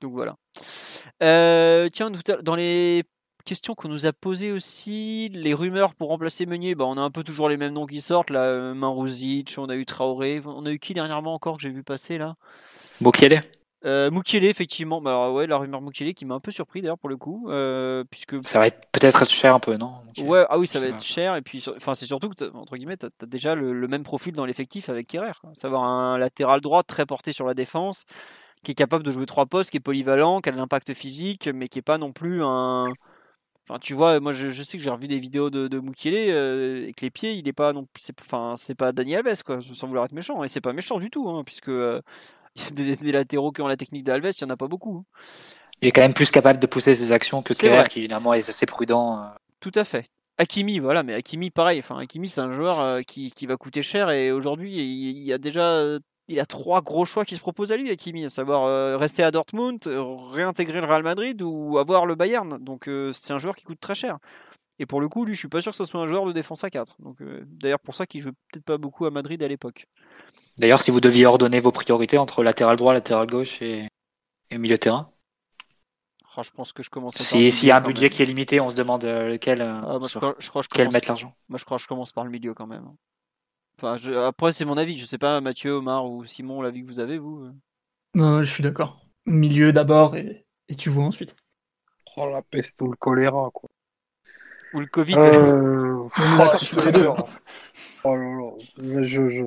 Donc 0.00 0.12
voilà. 0.12 0.36
Euh, 1.22 1.88
tiens, 1.92 2.10
dans 2.42 2.54
les 2.54 3.04
questions 3.44 3.74
qu'on 3.74 3.88
nous 3.88 4.06
a 4.06 4.12
posées 4.12 4.52
aussi, 4.52 5.30
les 5.32 5.54
rumeurs 5.54 5.94
pour 5.94 6.08
remplacer 6.10 6.46
Meunier, 6.46 6.74
bah, 6.74 6.84
on 6.86 6.96
a 6.96 7.00
un 7.00 7.10
peu 7.10 7.24
toujours 7.24 7.48
les 7.48 7.56
mêmes 7.56 7.72
noms 7.74 7.86
qui 7.86 8.00
sortent. 8.00 8.30
Là, 8.30 8.44
euh, 8.44 8.74
Marouzic, 8.74 9.54
on 9.58 9.68
a 9.68 9.76
eu 9.76 9.84
Traoré, 9.86 10.40
on 10.44 10.64
a 10.66 10.70
eu 10.72 10.78
qui 10.78 10.94
dernièrement 10.94 11.34
encore 11.34 11.56
que 11.56 11.62
j'ai 11.62 11.70
vu 11.70 11.82
passer 11.82 12.18
là? 12.18 12.36
Bokiele 13.00 13.42
euh, 13.84 14.10
effectivement. 14.32 15.00
Bah, 15.00 15.10
alors, 15.10 15.34
ouais, 15.34 15.46
la 15.46 15.56
rumeur 15.56 15.80
Mukiele 15.80 16.14
qui 16.14 16.24
m'a 16.24 16.34
un 16.34 16.40
peu 16.40 16.50
surpris 16.50 16.82
d'ailleurs 16.82 16.98
pour 16.98 17.08
le 17.08 17.16
coup, 17.16 17.48
euh, 17.48 18.04
puisque 18.10 18.42
Ça 18.44 18.58
va 18.58 18.66
être 18.66 18.80
peut-être 18.92 19.22
être 19.22 19.30
cher 19.30 19.54
un 19.54 19.60
peu, 19.60 19.76
non 19.76 19.92
Ouais, 20.18 20.44
ah 20.48 20.58
oui, 20.58 20.66
ça 20.66 20.80
va 20.80 20.86
être 20.86 21.02
cher. 21.02 21.36
Et 21.36 21.42
puis, 21.42 21.64
enfin, 21.76 21.94
c'est 21.94 22.06
surtout 22.06 22.28
que, 22.28 22.52
entre 22.54 22.76
guillemets, 22.76 22.96
tu 22.96 23.06
as, 23.06 23.26
déjà 23.26 23.54
le, 23.54 23.72
le 23.72 23.88
même 23.88 24.02
profil 24.02 24.34
dans 24.34 24.44
l'effectif 24.44 24.88
avec 24.88 25.06
Kerrer. 25.06 25.32
Savoir 25.54 25.84
un 25.84 26.18
latéral 26.18 26.60
droit 26.60 26.82
très 26.82 27.06
porté 27.06 27.32
sur 27.32 27.46
la 27.46 27.54
défense, 27.54 28.04
qui 28.62 28.72
est 28.72 28.74
capable 28.74 29.04
de 29.04 29.10
jouer 29.10 29.26
trois 29.26 29.46
postes, 29.46 29.70
qui 29.70 29.78
est 29.78 29.80
polyvalent, 29.80 30.40
qui 30.40 30.50
a 30.50 30.52
de 30.52 30.58
l'impact 30.58 30.92
physique, 30.94 31.48
mais 31.48 31.68
qui 31.68 31.78
est 31.78 31.82
pas 31.82 31.98
non 31.98 32.12
plus 32.12 32.42
un. 32.42 32.92
Enfin, 33.68 33.78
tu 33.78 33.94
vois, 33.94 34.18
moi, 34.20 34.32
je, 34.32 34.50
je 34.50 34.62
sais 34.62 34.78
que 34.78 34.82
j'ai 34.82 34.90
revu 34.90 35.06
des 35.06 35.18
vidéos 35.18 35.48
de, 35.48 35.68
de 35.68 35.78
Mukiele 35.78 36.30
euh, 36.30 36.82
avec 36.82 37.00
les 37.02 37.10
pieds, 37.10 37.34
il 37.34 37.46
est 37.46 37.52
pas 37.52 37.72
non 37.72 37.86
c'est 37.96 38.18
enfin, 38.20 38.54
c'est 38.56 38.74
pas 38.74 38.90
Dani 38.90 39.14
Alves, 39.14 39.44
quoi, 39.44 39.60
sans 39.62 39.86
vouloir 39.86 40.06
être 40.06 40.12
méchant. 40.12 40.42
Et 40.42 40.48
c'est 40.48 40.60
pas 40.60 40.72
méchant 40.72 40.98
du 40.98 41.08
tout, 41.08 41.28
hein, 41.30 41.44
puisque 41.44 41.68
euh, 41.68 42.00
des, 42.72 42.96
des 42.96 43.12
latéraux 43.12 43.52
qui 43.52 43.62
ont 43.62 43.68
la 43.68 43.76
technique 43.76 44.04
d'Alves, 44.04 44.30
il 44.36 44.40
y 44.40 44.44
en 44.44 44.50
a 44.50 44.56
pas 44.56 44.68
beaucoup. 44.68 44.98
hein. 44.98 45.04
Il 45.82 45.88
est 45.88 45.92
quand 45.92 46.02
même 46.02 46.14
plus 46.14 46.30
capable 46.30 46.58
de 46.58 46.66
pousser 46.66 46.94
ses 46.94 47.10
actions 47.12 47.42
que 47.42 47.54
Kerr, 47.54 47.88
qui 47.88 48.02
généralement 48.02 48.34
est 48.34 48.46
assez 48.48 48.66
prudent. 48.66 49.18
euh. 49.22 49.26
Tout 49.60 49.72
à 49.74 49.84
fait. 49.84 50.06
Hakimi, 50.36 50.78
voilà, 50.78 51.02
mais 51.02 51.14
Hakimi, 51.14 51.50
pareil. 51.50 51.78
Enfin, 51.78 51.98
Hakimi, 51.98 52.28
c'est 52.28 52.40
un 52.40 52.52
joueur 52.52 52.80
euh, 52.80 53.00
qui, 53.02 53.30
qui 53.30 53.46
va 53.46 53.56
coûter 53.56 53.82
cher 53.82 54.10
et 54.10 54.30
aujourd'hui, 54.32 54.72
il, 54.74 55.22
y 55.22 55.32
a 55.32 55.38
déjà, 55.38 55.82
il 56.28 56.40
a 56.40 56.46
trois 56.46 56.80
gros 56.82 57.04
choix 57.04 57.24
qui 57.24 57.34
se 57.34 57.40
proposent 57.40 57.72
à 57.72 57.76
lui, 57.76 57.90
Hakimi, 57.90 58.24
à 58.24 58.30
savoir 58.30 58.64
euh, 58.64 58.96
rester 58.96 59.22
à 59.22 59.30
Dortmund, 59.30 59.80
réintégrer 60.32 60.80
le 60.80 60.86
Real 60.86 61.02
Madrid 61.02 61.40
ou 61.42 61.78
avoir 61.78 62.04
le 62.06 62.14
Bayern. 62.14 62.58
Donc, 62.62 62.88
euh, 62.88 63.12
c'est 63.12 63.32
un 63.32 63.38
joueur 63.38 63.54
qui 63.56 63.64
coûte 63.64 63.80
très 63.80 63.94
cher. 63.94 64.18
Et 64.78 64.86
pour 64.86 65.00
le 65.02 65.08
coup, 65.08 65.26
lui, 65.26 65.34
je 65.34 65.38
suis 65.40 65.48
pas 65.48 65.60
sûr 65.60 65.72
que 65.72 65.76
ce 65.78 65.84
soit 65.84 66.00
un 66.00 66.06
joueur 66.06 66.24
de 66.24 66.32
défense 66.32 66.64
à 66.64 66.70
4. 66.70 66.96
Donc, 67.00 67.20
euh, 67.20 67.42
d'ailleurs, 67.46 67.80
pour 67.80 67.94
ça 67.94 68.06
qu'il 68.06 68.22
joue 68.22 68.32
peut-être 68.50 68.64
pas 68.64 68.78
beaucoup 68.78 69.04
à 69.06 69.10
Madrid 69.10 69.42
à 69.42 69.48
l'époque. 69.48 69.86
D'ailleurs, 70.58 70.82
si 70.82 70.90
vous 70.90 71.00
deviez 71.00 71.26
ordonner 71.26 71.60
vos 71.60 71.72
priorités 71.72 72.18
entre 72.18 72.42
latéral 72.42 72.76
droit, 72.76 72.92
latéral 72.92 73.26
gauche 73.26 73.60
et, 73.62 73.88
et 74.50 74.58
milieu 74.58 74.74
de 74.76 74.80
terrain, 74.80 75.10
Oh, 76.36 76.42
je 76.44 76.50
pense 76.52 76.72
que 76.72 76.82
je 76.84 76.90
commence. 76.90 77.16
si- 77.16 77.50
s'il 77.50 77.68
y 77.68 77.70
a 77.72 77.76
un 77.76 77.80
budget 77.80 78.08
qui 78.08 78.22
est 78.22 78.24
limité, 78.24 78.60
on 78.60 78.70
se 78.70 78.76
demande 78.76 79.04
euh, 79.04 79.30
lequel, 79.30 79.60
euh, 79.62 79.80
Ah, 79.84 79.98
moi, 79.98 80.00
je, 80.02 80.06
sur 80.08 80.20
crois, 80.20 80.36
je 80.38 80.48
crois 80.48 80.62
que 80.62 80.66
je 80.70 80.74
quel 80.74 80.84
commence- 80.86 80.94
mettre 80.94 81.08
l'argent. 81.08 81.30
Moi, 81.48 81.58
je 81.58 81.64
crois 81.64 81.76
que 81.76 81.82
je 81.82 81.88
commence 81.88 82.12
par 82.12 82.24
le 82.24 82.30
milieu 82.30 82.54
quand 82.54 82.68
même. 82.68 82.84
Enfin, 83.76 83.96
je- 83.96 84.12
après, 84.12 84.52
c'est 84.52 84.64
mon 84.64 84.76
avis. 84.78 84.96
Je 84.96 85.04
sais 85.06 85.18
pas, 85.18 85.40
Mathieu, 85.40 85.72
Omar 85.72 86.08
ou 86.08 86.24
Simon, 86.24 86.62
l'avis 86.62 86.82
que 86.82 86.86
vous 86.86 87.00
avez, 87.00 87.18
vous. 87.18 87.46
euh. 87.46 87.52
Non, 88.14 88.42
je 88.44 88.52
suis 88.52 88.62
d'accord. 88.62 89.04
Milieu 89.26 89.72
d'abord 89.72 90.14
et, 90.14 90.46
et 90.68 90.76
tu 90.76 90.88
vois 90.88 91.04
ensuite. 91.04 91.34
Oh, 92.16 92.28
la 92.30 92.42
peste 92.42 92.80
ou 92.80 92.90
le 92.90 92.96
choléra, 92.96 93.50
quoi. 93.52 93.68
Ou 94.74 94.80
le 94.80 94.86
Covid. 94.86 95.14
Euh... 95.16 96.04
Deux. 96.92 97.08
hein. 97.08 97.14
Oh 98.04 98.14
là 98.14 98.22
là. 98.22 99.02
Je, 99.04 99.28
je... 99.30 99.42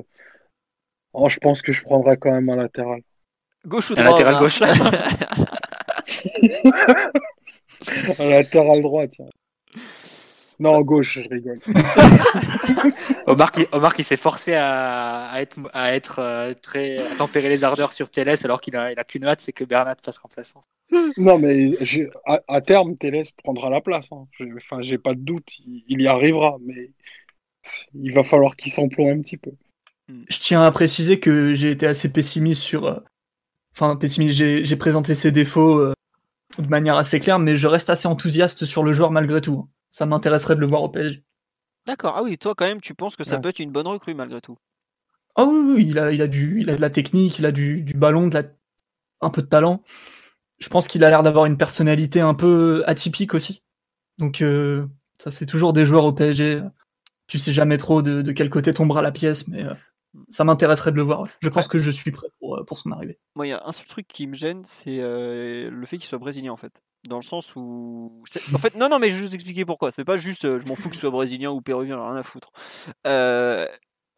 Oh, 1.14 1.28
je 1.28 1.38
pense 1.38 1.62
que 1.62 1.72
je 1.72 1.82
prendrais 1.82 2.16
quand 2.16 2.32
même 2.32 2.48
un 2.50 2.56
latéral. 2.56 3.00
Gauche 3.66 3.90
ou 3.90 3.94
Un 3.96 4.04
droit 4.04 4.04
latéral 4.04 4.34
Omar 4.34 4.42
gauche. 4.42 4.60
Un 8.18 8.28
latéral 8.28 8.82
droit, 8.82 9.06
tiens. 9.06 9.26
Non, 10.60 10.80
gauche, 10.82 11.18
je 11.20 11.28
rigole. 11.28 11.58
Omar 13.26 13.50
qui, 13.50 13.66
Omar 13.72 13.94
qui 13.94 14.04
s'est 14.04 14.16
forcé 14.16 14.54
à, 14.54 15.26
à 15.26 15.40
être, 15.40 15.56
à 15.72 15.94
être 15.94 16.20
euh, 16.20 16.52
très 16.54 16.98
à 16.98 17.16
tempérer 17.16 17.48
les 17.48 17.64
ardeurs 17.64 17.92
sur 17.92 18.08
TLS 18.08 18.44
alors 18.44 18.60
qu'il 18.60 18.76
a, 18.76 18.92
il 18.92 18.98
a 18.98 19.04
qu'une 19.04 19.24
hâte, 19.24 19.40
c'est 19.40 19.52
que 19.52 19.64
Bernat 19.64 19.96
fasse 20.04 20.18
remplaçant. 20.18 20.60
Non, 21.16 21.38
mais 21.38 21.72
à, 22.24 22.40
à 22.46 22.60
terme, 22.60 22.96
Télès 22.96 23.30
prendra 23.32 23.68
la 23.68 23.80
place. 23.80 24.10
hein. 24.12 24.26
Enfin, 24.56 24.80
j'ai 24.80 24.98
pas 24.98 25.14
de 25.14 25.20
doute, 25.20 25.58
il, 25.58 25.82
il 25.88 26.00
y 26.00 26.06
arrivera, 26.06 26.56
mais 26.64 26.92
il 27.94 28.12
va 28.12 28.22
falloir 28.22 28.54
qu'il 28.54 28.72
s'emploie 28.72 29.10
un 29.10 29.20
petit 29.20 29.36
peu. 29.36 29.50
Je 30.08 30.38
tiens 30.38 30.62
à 30.62 30.70
préciser 30.70 31.18
que 31.20 31.54
j'ai 31.54 31.70
été 31.70 31.86
assez 31.86 32.12
pessimiste 32.12 32.62
sur. 32.62 32.86
euh, 32.86 33.00
Enfin, 33.74 33.96
pessimiste, 33.96 34.34
j'ai 34.34 34.64
j'ai 34.64 34.76
présenté 34.76 35.14
ses 35.14 35.32
défauts 35.32 35.78
euh, 35.78 35.94
de 36.58 36.68
manière 36.68 36.96
assez 36.96 37.20
claire, 37.20 37.38
mais 37.40 37.56
je 37.56 37.68
reste 37.68 37.90
assez 37.90 38.08
enthousiaste 38.08 38.64
sur 38.64 38.84
le 38.84 38.92
joueur 38.92 39.10
malgré 39.10 39.40
tout. 39.40 39.68
Ça 39.90 40.06
m'intéresserait 40.06 40.56
de 40.56 40.60
le 40.60 40.66
voir 40.66 40.82
au 40.82 40.88
PSG. 40.88 41.24
D'accord. 41.86 42.14
Ah 42.16 42.22
oui, 42.22 42.38
toi 42.38 42.54
quand 42.54 42.66
même, 42.66 42.80
tu 42.80 42.94
penses 42.94 43.16
que 43.16 43.24
ça 43.24 43.36
Ouais. 43.36 43.42
peut 43.42 43.48
être 43.50 43.58
une 43.60 43.72
bonne 43.72 43.86
recrue 43.88 44.14
malgré 44.14 44.40
tout. 44.40 44.56
Ah 45.36 45.44
oui, 45.44 45.74
oui, 45.76 45.86
il 45.88 45.98
a, 45.98 46.12
il 46.12 46.22
a, 46.22 46.28
du, 46.28 46.60
il 46.60 46.70
a 46.70 46.76
de 46.76 46.80
la 46.80 46.90
technique, 46.90 47.38
il 47.38 47.46
a 47.46 47.52
du, 47.52 47.82
du 47.82 47.94
ballon, 47.94 48.28
de 48.28 48.34
la, 48.34 48.44
un 49.20 49.30
peu 49.30 49.42
de 49.42 49.46
talent. 49.48 49.82
Je 50.58 50.68
pense 50.68 50.88
qu'il 50.88 51.04
a 51.04 51.10
l'air 51.10 51.22
d'avoir 51.22 51.46
une 51.46 51.58
personnalité 51.58 52.20
un 52.20 52.34
peu 52.34 52.84
atypique 52.86 53.34
aussi. 53.34 53.62
Donc, 54.18 54.42
euh, 54.42 54.86
ça, 55.18 55.30
c'est 55.30 55.46
toujours 55.46 55.72
des 55.72 55.84
joueurs 55.86 56.04
au 56.04 56.12
PSG. 56.12 56.62
Tu 57.28 57.38
sais 57.38 57.52
jamais 57.52 57.78
trop 57.78 58.02
de, 58.02 58.22
de 58.22 58.32
quel 58.32 58.50
côté 58.50 58.72
tombera 58.74 59.02
la 59.02 59.12
pièce, 59.12 59.48
mais 59.48 59.64
euh, 59.64 59.74
ça 60.28 60.44
m'intéresserait 60.44 60.92
de 60.92 60.96
le 60.96 61.02
voir. 61.02 61.26
Je 61.40 61.48
pense 61.48 61.68
que 61.68 61.78
je 61.78 61.90
suis 61.90 62.10
prêt 62.10 62.28
pour, 62.38 62.56
euh, 62.56 62.64
pour 62.64 62.78
son 62.78 62.90
arrivée. 62.92 63.18
Moi, 63.34 63.46
il 63.46 63.50
y 63.50 63.52
a 63.52 63.62
un 63.64 63.72
seul 63.72 63.86
truc 63.86 64.06
qui 64.06 64.26
me 64.26 64.34
gêne, 64.34 64.62
c'est 64.64 64.98
euh, 65.00 65.70
le 65.70 65.86
fait 65.86 65.96
qu'il 65.96 66.06
soit 66.06 66.18
brésilien 66.18 66.52
en 66.52 66.56
fait. 66.56 66.82
Dans 67.08 67.16
le 67.16 67.22
sens 67.22 67.54
où. 67.54 68.22
En 68.54 68.58
fait, 68.58 68.74
non, 68.76 68.88
non, 68.88 68.98
mais 68.98 69.10
je 69.10 69.16
vais 69.16 69.28
vous 69.28 69.34
expliquer 69.34 69.64
pourquoi. 69.64 69.90
C'est 69.90 70.04
pas 70.04 70.16
juste 70.16 70.46
euh, 70.46 70.58
je 70.58 70.66
m'en 70.66 70.74
fous 70.74 70.88
qu'il 70.88 70.98
soit 70.98 71.10
brésilien 71.10 71.50
ou 71.50 71.60
péruvien, 71.60 71.96
j'en 71.96 72.06
ai 72.06 72.10
rien 72.12 72.20
à 72.20 72.22
foutre. 72.22 72.50
Euh, 73.06 73.66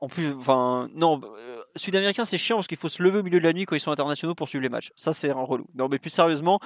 En 0.07 0.09
plus, 0.09 0.33
enfin, 0.35 0.89
non, 0.95 1.21
euh, 1.25 1.61
sud-américain 1.75 2.25
c'est 2.25 2.39
chiant 2.39 2.55
parce 2.59 2.69
qu'il 2.69 2.77
faut 2.77 2.89
se 2.89 3.03
lever 3.03 3.19
au 3.19 3.23
milieu 3.25 3.41
de 3.41 3.45
la 3.45 3.53
nuit 3.53 3.65
quand 3.65 3.75
ils 3.75 3.81
sont 3.81 3.91
internationaux 3.91 4.37
pour 4.37 4.49
suivre 4.49 4.63
les 4.63 4.69
matchs. 4.69 4.93
Ça, 4.95 5.13
c'est 5.13 5.31
un 5.31 5.43
relou. 5.43 5.67
Non, 5.75 5.89
mais 5.89 5.99
plus 5.99 6.11
sérieusement, 6.11 6.61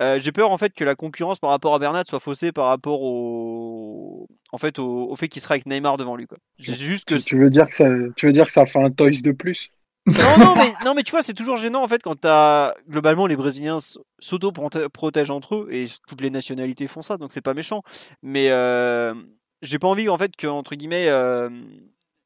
euh, 0.00 0.18
j'ai 0.18 0.32
peur 0.32 0.50
en 0.50 0.56
fait 0.56 0.72
que 0.72 0.84
la 0.84 0.94
concurrence 0.94 1.38
par 1.38 1.50
rapport 1.50 1.74
à 1.74 1.78
Bernat 1.78 2.04
soit 2.06 2.18
faussée 2.18 2.50
par 2.50 2.68
rapport 2.68 3.02
au. 3.02 4.26
En 4.52 4.56
fait, 4.56 4.78
au, 4.78 5.10
au 5.10 5.16
fait 5.16 5.28
qu'il 5.28 5.42
sera 5.42 5.52
avec 5.56 5.66
Neymar 5.66 5.98
devant 5.98 6.16
lui. 6.16 6.26
Quoi. 6.26 6.38
Juste 6.56 7.04
que. 7.04 7.16
Tu, 7.16 7.36
veux 7.36 7.50
dire 7.50 7.68
que 7.68 7.74
ça, 7.74 7.84
tu 8.16 8.24
veux 8.24 8.32
dire 8.32 8.46
que 8.46 8.52
ça 8.52 8.64
fait 8.64 8.82
un 8.82 8.90
toys 8.90 9.20
de 9.22 9.32
plus? 9.32 9.68
Non, 10.06 10.38
non, 10.38 10.54
mais, 10.56 10.72
non, 10.86 10.94
mais 10.94 11.02
tu 11.02 11.10
vois, 11.10 11.22
c'est 11.22 11.34
toujours 11.34 11.58
gênant 11.58 11.82
en 11.82 11.88
fait 11.88 12.02
quand 12.02 12.16
t'as. 12.16 12.72
Globalement, 12.88 13.26
les 13.26 13.36
Brésiliens 13.36 13.76
s'auto-protègent 14.18 15.30
entre 15.30 15.56
eux 15.56 15.68
et 15.70 15.84
toutes 16.08 16.22
les 16.22 16.30
nationalités 16.30 16.86
font 16.86 17.02
ça, 17.02 17.18
donc 17.18 17.32
c'est 17.32 17.42
pas 17.42 17.52
méchant. 17.52 17.82
Mais 18.22 18.48
euh, 18.48 19.12
j'ai 19.60 19.78
pas 19.78 19.88
envie 19.88 20.08
en 20.08 20.16
fait 20.16 20.34
que, 20.36 20.46
entre 20.46 20.74
guillemets, 20.74 21.08
euh, 21.08 21.50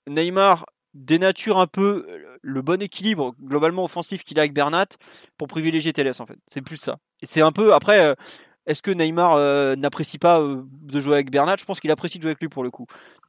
Neymar 0.09 0.67
dénature 0.95 1.59
un 1.59 1.67
peu 1.67 2.07
le 2.43 2.63
bon 2.63 2.83
équilibre 2.83 3.35
globalement 3.43 3.85
offensif 3.85 4.25
qu'il 4.25 4.39
a 4.39 4.43
avec 4.43 4.53
Bernat 4.53 4.87
pour 5.39 5.49
privilégier 5.49 5.93
Télès 5.93 6.19
en 6.21 6.27
fait. 6.27 6.37
C'est 6.47 6.61
plus 6.63 6.77
ça. 6.77 6.99
Et 7.23 7.27
c'est 7.27 7.41
un 7.41 7.53
peu. 7.53 7.73
Après, 7.73 8.01
euh, 8.01 8.15
est-ce 8.67 8.83
que 8.83 8.91
Neymar 8.91 9.35
euh, 9.35 9.75
n'apprécie 9.75 10.19
pas 10.19 10.41
euh, 10.41 10.63
de 10.83 11.01
jouer 11.01 11.15
avec 11.15 11.31
Bernat? 11.31 11.57
Je 11.59 11.65
pense 11.65 11.81
qu'il 11.81 11.91
apprécie 11.91 12.19
de 12.19 12.23
jouer 12.23 12.31
avec 12.33 12.41
lui 12.41 12.49
pour 12.49 12.63
le 12.63 12.71
coup. 12.71 12.87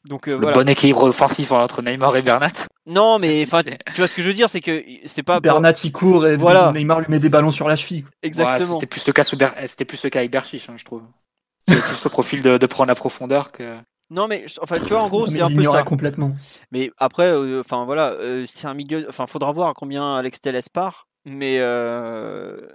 Donc 0.10 0.28
euh, 0.28 0.34
Le 0.34 0.38
voilà. 0.40 0.54
bon 0.54 0.68
équilibre 0.68 1.04
offensif 1.04 1.52
entre 1.54 1.82
Neymar 1.82 2.18
et 2.18 2.22
Bernat? 2.22 2.68
Non, 2.86 3.18
mais 3.20 3.46
tu 3.96 3.96
vois 4.02 4.08
ce 4.08 4.14
que 4.14 4.22
je 4.22 4.28
veux 4.28 4.34
dire, 4.34 4.50
c'est 4.50 4.60
que 4.62 4.84
c'est 5.06 5.24
pas. 5.24 5.40
Bernat, 5.40 5.74
il 5.86 5.92
court 5.94 6.28
et 6.28 6.36
Voilà. 6.36 6.72
Neymar 6.74 7.00
lui 7.00 7.08
met 7.10 7.20
des 7.20 7.30
ballons 7.30 7.52
sur 7.52 7.70
la 7.70 7.76
cheville. 7.78 8.04
Exactement. 8.22 8.68
Ouais, 8.68 8.74
c'était 8.74 8.88
plus 8.88 9.08
le 9.08 9.14
cas 9.14 9.24
sous 9.24 9.38
Ber- 9.38 9.54
c'était 9.68 9.86
plus 9.86 10.04
le 10.04 10.10
cas 10.10 10.20
avec 10.20 10.32
Berchiche, 10.32 10.70
hein, 10.70 10.76
je 10.76 10.84
trouve. 10.84 11.04
C'est 11.68 11.80
plus 11.82 12.04
le 12.04 12.10
profil 12.10 12.42
de, 12.42 12.58
de 12.58 12.66
prendre 12.66 12.90
la 12.90 12.96
profondeur 12.96 13.54
que. 13.54 13.78
Non, 14.14 14.28
mais 14.28 14.46
enfin, 14.62 14.78
tu 14.80 14.94
vois, 14.94 15.02
en 15.02 15.10
gros, 15.10 15.26
c'est 15.26 15.42
un 15.42 15.50
peu 15.50 15.64
ça. 15.64 15.82
complètement. 15.82 16.36
Mais 16.72 16.92
après, 16.98 17.34
euh, 17.34 17.60
enfin 17.62 17.84
voilà, 17.86 18.12
euh, 18.12 18.46
c'est 18.48 18.68
un 18.68 18.76
milieu. 18.76 19.08
Enfin, 19.10 19.26
faudra 19.26 19.52
voir 19.52 19.70
à 19.70 19.74
combien 19.74 20.16
Alex 20.16 20.40
Telles 20.40 20.60
part, 20.72 21.08
mais 21.26 21.58
euh, 21.58 22.68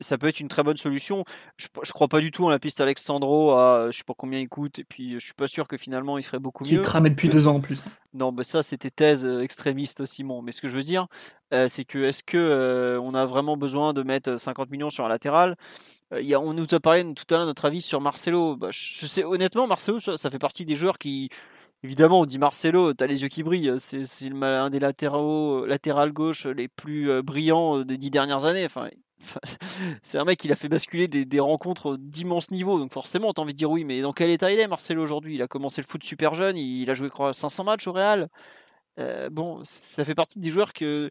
ça 0.00 0.16
peut 0.16 0.26
être 0.26 0.40
une 0.40 0.48
très 0.48 0.62
bonne 0.62 0.78
solution. 0.78 1.24
Je, 1.58 1.66
je 1.82 1.92
crois 1.92 2.08
pas 2.08 2.20
du 2.20 2.30
tout 2.30 2.46
en 2.46 2.48
la 2.48 2.58
piste 2.58 2.80
Alexandro 2.80 3.52
à 3.52 3.88
je 3.90 3.98
sais 3.98 4.04
pas 4.06 4.14
combien 4.16 4.38
il 4.38 4.48
coûte, 4.48 4.78
et 4.78 4.84
puis 4.84 5.12
je 5.14 5.18
suis 5.18 5.34
pas 5.34 5.46
sûr 5.48 5.68
que 5.68 5.76
finalement 5.76 6.16
il 6.16 6.22
ferait 6.22 6.38
beaucoup 6.38 6.64
Qui 6.64 6.74
est 6.74 6.78
mieux. 6.78 6.82
cramé 6.82 7.10
depuis 7.10 7.28
deux 7.28 7.46
ans 7.46 7.56
en 7.56 7.60
plus. 7.60 7.84
Non, 8.14 8.32
bah 8.32 8.44
ça 8.44 8.62
c'était 8.62 8.88
thèse 8.90 9.26
extrémiste 9.26 10.06
Simon. 10.06 10.40
Mais 10.40 10.52
ce 10.52 10.62
que 10.62 10.68
je 10.68 10.76
veux 10.76 10.82
dire, 10.82 11.08
c'est 11.68 11.84
que 11.84 11.98
est-ce 12.04 12.22
que 12.22 12.98
on 13.02 13.12
a 13.12 13.26
vraiment 13.26 13.58
besoin 13.58 13.92
de 13.92 14.02
mettre 14.02 14.38
50 14.40 14.70
millions 14.70 14.88
sur 14.88 15.04
un 15.04 15.08
latéral? 15.10 15.56
A, 16.10 16.40
On 16.40 16.52
nous 16.52 16.66
a 16.72 16.80
parlé 16.80 17.02
tout 17.14 17.34
à 17.34 17.38
l'heure 17.38 17.46
notre 17.46 17.64
avis 17.64 17.82
sur 17.82 18.00
Marcelo. 18.00 18.56
Bah, 18.56 18.68
je 18.70 19.06
sais 19.06 19.24
honnêtement, 19.24 19.66
Marcelo, 19.66 20.00
ça, 20.00 20.30
fait 20.30 20.38
partie 20.38 20.64
des 20.64 20.76
joueurs 20.76 20.98
qui, 20.98 21.28
évidemment, 21.82 22.20
on 22.20 22.26
dit 22.26 22.38
Marcelo, 22.38 22.94
t'as 22.94 23.06
les 23.06 23.22
yeux 23.22 23.28
qui 23.28 23.42
brillent. 23.42 23.74
C'est 23.78 24.30
un 24.42 24.70
des 24.70 24.80
latéraux, 24.80 25.66
latéral 25.66 26.12
gauche 26.12 26.46
les 26.46 26.68
plus 26.68 27.10
euh, 27.10 27.22
brillants 27.22 27.82
des 27.82 27.98
dix 27.98 28.10
dernières 28.10 28.44
années. 28.44 28.64
Enfin, 28.64 28.88
c'est 30.02 30.18
un 30.18 30.24
mec 30.24 30.38
qui 30.38 30.50
a 30.50 30.56
fait 30.56 30.68
basculer 30.68 31.08
des, 31.08 31.40
rencontres 31.40 31.96
d'immense 31.96 32.50
niveau. 32.50 32.78
Donc 32.78 32.92
forcément, 32.92 33.32
t'as 33.32 33.42
envie 33.42 33.52
de 33.52 33.58
dire 33.58 33.70
oui, 33.70 33.84
mais 33.84 34.00
dans 34.00 34.12
quel 34.12 34.30
état 34.30 34.50
il 34.50 34.58
est 34.58 34.66
Marcelo 34.66 35.02
aujourd'hui? 35.02 35.34
Il 35.34 35.42
a 35.42 35.48
commencé 35.48 35.80
le 35.80 35.86
foot 35.86 36.02
super 36.04 36.34
jeune, 36.34 36.56
il, 36.56 36.88
a 36.90 36.94
joué 36.94 37.08
je 37.08 37.12
crois 37.12 37.32
500 37.32 37.64
matchs 37.64 37.86
au 37.86 37.92
Real. 37.92 38.28
Euh, 38.98 39.28
bon, 39.30 39.60
ça 39.64 40.04
fait 40.04 40.14
partie 40.14 40.38
des 40.38 40.50
joueurs 40.50 40.72
que 40.72 41.10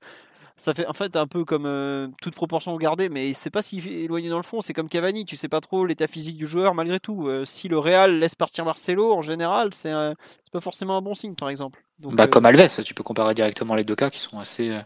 ça 0.57 0.73
fait 0.73 0.87
en 0.87 0.93
fait 0.93 1.15
un 1.15 1.27
peu 1.27 1.43
comme 1.43 1.65
euh, 1.65 2.07
toute 2.21 2.33
proportion 2.33 2.75
gardée, 2.77 3.09
mais 3.09 3.33
c'est 3.33 3.49
pas 3.49 3.61
si 3.61 3.79
éloigné 3.79 4.29
dans 4.29 4.37
le 4.37 4.43
fond. 4.43 4.61
C'est 4.61 4.73
comme 4.73 4.87
Cavani, 4.87 5.25
tu 5.25 5.35
sais 5.35 5.49
pas 5.49 5.59
trop 5.59 5.85
l'état 5.85 6.07
physique 6.07 6.37
du 6.37 6.47
joueur 6.47 6.73
malgré 6.73 6.99
tout. 6.99 7.27
Euh, 7.27 7.43
si 7.45 7.67
le 7.67 7.77
Real 7.77 8.19
laisse 8.19 8.35
partir 8.35 8.63
Marcelo, 8.63 9.13
en 9.13 9.21
général, 9.21 9.73
c'est 9.73 9.91
pas 9.91 10.61
forcément 10.61 10.97
un 10.97 11.01
bon 11.01 11.13
signe, 11.13 11.35
par 11.35 11.49
exemple. 11.49 11.83
bah, 11.99 12.23
euh, 12.23 12.27
Comme 12.27 12.45
Alves, 12.45 12.83
tu 12.83 12.93
peux 12.93 13.03
comparer 13.03 13.33
directement 13.33 13.75
les 13.75 13.83
deux 13.83 13.95
cas 13.95 14.09
qui 14.09 14.19
sont 14.19 14.39
assez, 14.39 14.79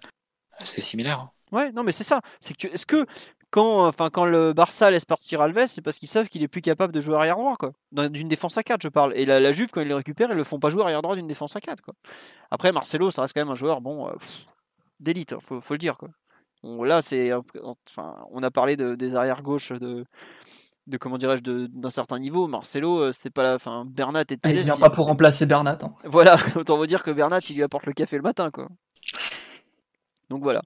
assez 0.58 0.82
similaires. 0.82 1.20
Hein. 1.20 1.32
Ouais, 1.52 1.72
non, 1.72 1.84
mais 1.84 1.92
c'est 1.92 2.04
ça. 2.04 2.22
C'est 2.40 2.56
que 2.56 2.68
est-ce 2.68 2.86
que 2.86 3.06
quand, 3.52 3.88
enfin, 3.88 4.10
quand 4.12 4.26
le 4.26 4.54
Barça 4.54 4.90
laisse 4.90 5.06
partir 5.06 5.42
Alves, 5.42 5.68
c'est 5.68 5.82
parce 5.82 5.98
qu'ils 5.98 6.08
savent 6.08 6.30
qu'il 6.30 6.42
est 6.44 6.48
plus 6.48 6.62
capable 6.62 6.94
de 6.94 7.02
jouer 7.02 7.16
arrière 7.16 7.38
droit, 7.38 7.56
quoi. 7.58 7.74
D'une 7.92 8.28
défense 8.28 8.58
à 8.58 8.64
4, 8.64 8.82
je 8.82 8.90
parle. 8.90 9.16
Et 9.16 9.26
la, 9.26 9.52
Juve, 9.52 9.70
quand 9.72 9.82
ils 9.82 9.88
le 9.88 9.96
récupèrent, 9.96 10.32
ils 10.32 10.38
le 10.38 10.44
font 10.44 10.60
pas 10.60 10.70
jouer 10.70 10.84
arrière 10.84 11.02
droit 11.04 11.16
d'une 11.16 11.28
défense 11.28 11.56
à 11.56 11.62
4, 11.62 11.82
quoi. 11.82 11.94
Après, 12.50 12.72
Marcelo, 12.72 13.12
ça 13.12 13.22
reste 13.22 13.34
quand 13.36 13.42
même 13.42 13.50
un 13.50 13.56
joueur, 13.56 13.82
bon, 13.82 14.10
d'élite, 15.00 15.34
hein, 15.34 15.40
faut, 15.42 15.62
faut, 15.62 15.74
le 15.74 15.78
dire. 15.78 15.98
Quoi. 15.98 16.10
là, 16.86 17.02
c'est, 17.02 17.32
enfin, 17.64 18.16
on 18.32 18.44
a 18.44 18.52
parlé 18.52 18.78
de, 18.78 18.96
des 18.96 19.16
arrières 19.16 19.42
gauches 19.42 19.72
de, 19.72 20.06
de 20.88 20.98
comment 20.98 21.18
dirais-je, 21.18 21.44
d'un 21.44 21.90
certain 21.90 22.20
niveau. 22.20 22.48
Marcelo, 22.48 23.00
euh, 23.00 23.12
c'est 23.12 23.30
pas 23.30 23.44
la, 23.44 23.56
enfin, 23.56 23.86
Bernat 23.86 24.24
et 24.32 24.38
Il 24.46 24.62
vient 24.62 24.78
pas 24.78 24.90
pour 24.90 25.06
remplacer 25.06 25.46
Bernat. 25.46 25.80
Hein. 25.82 25.94
Voilà, 26.04 26.38
autant 26.56 26.78
vous 26.78 26.88
dire 26.88 27.04
que 27.04 27.12
Bernat, 27.12 27.40
il 27.50 27.56
lui 27.56 27.64
apporte 27.64 27.86
le 27.86 27.94
café 27.94 28.18
le 28.18 28.24
matin, 28.24 28.52
quoi. 28.52 28.68
Donc 30.30 30.44
voilà. 30.44 30.62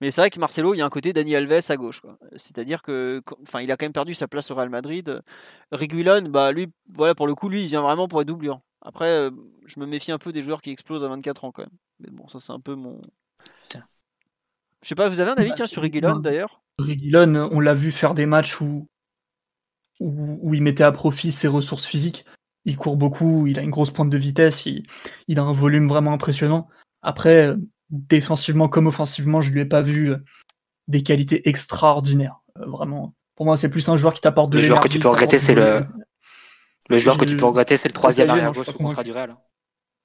Mais 0.00 0.10
c'est 0.10 0.20
vrai 0.20 0.30
que 0.30 0.38
Marcelo, 0.38 0.74
il 0.74 0.78
y 0.78 0.82
a 0.82 0.84
un 0.84 0.90
côté 0.90 1.14
Dani 1.14 1.34
Alves 1.34 1.70
à 1.70 1.76
gauche. 1.76 2.02
C'est-à-dire 2.36 2.82
que, 2.82 3.22
enfin, 3.42 3.60
il 3.60 3.72
a 3.72 3.76
quand 3.76 3.86
même 3.86 3.94
perdu 3.94 4.12
sa 4.12 4.28
place 4.28 4.50
au 4.50 4.54
Real 4.54 4.68
Madrid. 4.68 5.22
Reguilon, 5.72 6.28
bah 6.28 6.52
lui, 6.52 6.68
voilà, 6.92 7.14
pour 7.14 7.26
le 7.26 7.34
coup, 7.34 7.48
lui, 7.48 7.62
il 7.62 7.68
vient 7.68 7.80
vraiment 7.80 8.08
pour 8.08 8.20
être 8.20 8.26
doublure. 8.26 8.60
Après, 8.82 9.08
euh, 9.08 9.30
je 9.64 9.80
me 9.80 9.86
méfie 9.86 10.12
un 10.12 10.18
peu 10.18 10.32
des 10.32 10.42
joueurs 10.42 10.60
qui 10.60 10.70
explosent 10.70 11.04
à 11.04 11.08
24 11.08 11.44
ans 11.44 11.52
quand 11.52 11.62
même. 11.62 11.78
Mais 12.00 12.10
bon, 12.10 12.28
ça 12.28 12.40
c'est 12.40 12.52
un 12.52 12.60
peu 12.60 12.74
mon, 12.74 13.00
je 14.82 14.88
sais 14.88 14.94
pas, 14.94 15.08
vous 15.08 15.20
avez 15.20 15.30
un 15.30 15.34
avis 15.34 15.52
bah, 15.56 15.66
sur 15.66 15.82
Reguilon 15.82 16.18
d'ailleurs? 16.18 16.62
Reguilon, 16.78 17.48
on 17.52 17.60
l'a 17.60 17.74
vu 17.74 17.90
faire 17.90 18.14
des 18.14 18.26
matchs 18.26 18.60
où, 18.60 18.88
où, 20.00 20.54
il 20.54 20.62
mettait 20.62 20.84
à 20.84 20.92
profit 20.92 21.30
ses 21.30 21.48
ressources 21.48 21.86
physiques. 21.86 22.24
Il 22.64 22.76
court 22.76 22.96
beaucoup, 22.96 23.46
il 23.46 23.58
a 23.58 23.62
une 23.62 23.70
grosse 23.70 23.90
pointe 23.90 24.10
de 24.10 24.18
vitesse, 24.18 24.66
il, 24.66 25.38
a 25.38 25.42
un 25.42 25.52
volume 25.52 25.88
vraiment 25.88 26.12
impressionnant. 26.12 26.68
Après, 27.02 27.54
défensivement 27.90 28.68
comme 28.68 28.86
offensivement, 28.86 29.40
je 29.40 29.50
lui 29.50 29.60
ai 29.60 29.64
pas 29.64 29.82
vu 29.82 30.10
euh, 30.10 30.18
des 30.88 31.02
qualités 31.02 31.48
extraordinaires. 31.48 32.40
Euh, 32.58 32.66
vraiment, 32.66 33.14
pour 33.34 33.46
moi, 33.46 33.56
c'est 33.56 33.70
plus 33.70 33.88
un 33.88 33.96
joueur 33.96 34.12
qui 34.12 34.20
t'apporte 34.20 34.50
de 34.50 34.58
Le 34.58 34.62
joueur 34.62 34.80
que 34.80 34.88
tu 34.88 34.98
peux 34.98 35.08
regretter, 35.08 35.38
c'est 35.38 35.54
le. 35.54 35.82
Le 36.88 36.98
joueur 36.98 37.18
que 37.18 37.24
tu 37.24 37.36
peux 37.36 37.46
regretter, 37.46 37.76
c'est 37.76 37.88
le 37.88 37.94
troisième 37.94 38.28
arrière 38.30 38.52
gauche 38.52 38.66
sous 38.66 38.78
contrat 38.78 39.04
du 39.04 39.12
Real. 39.12 39.36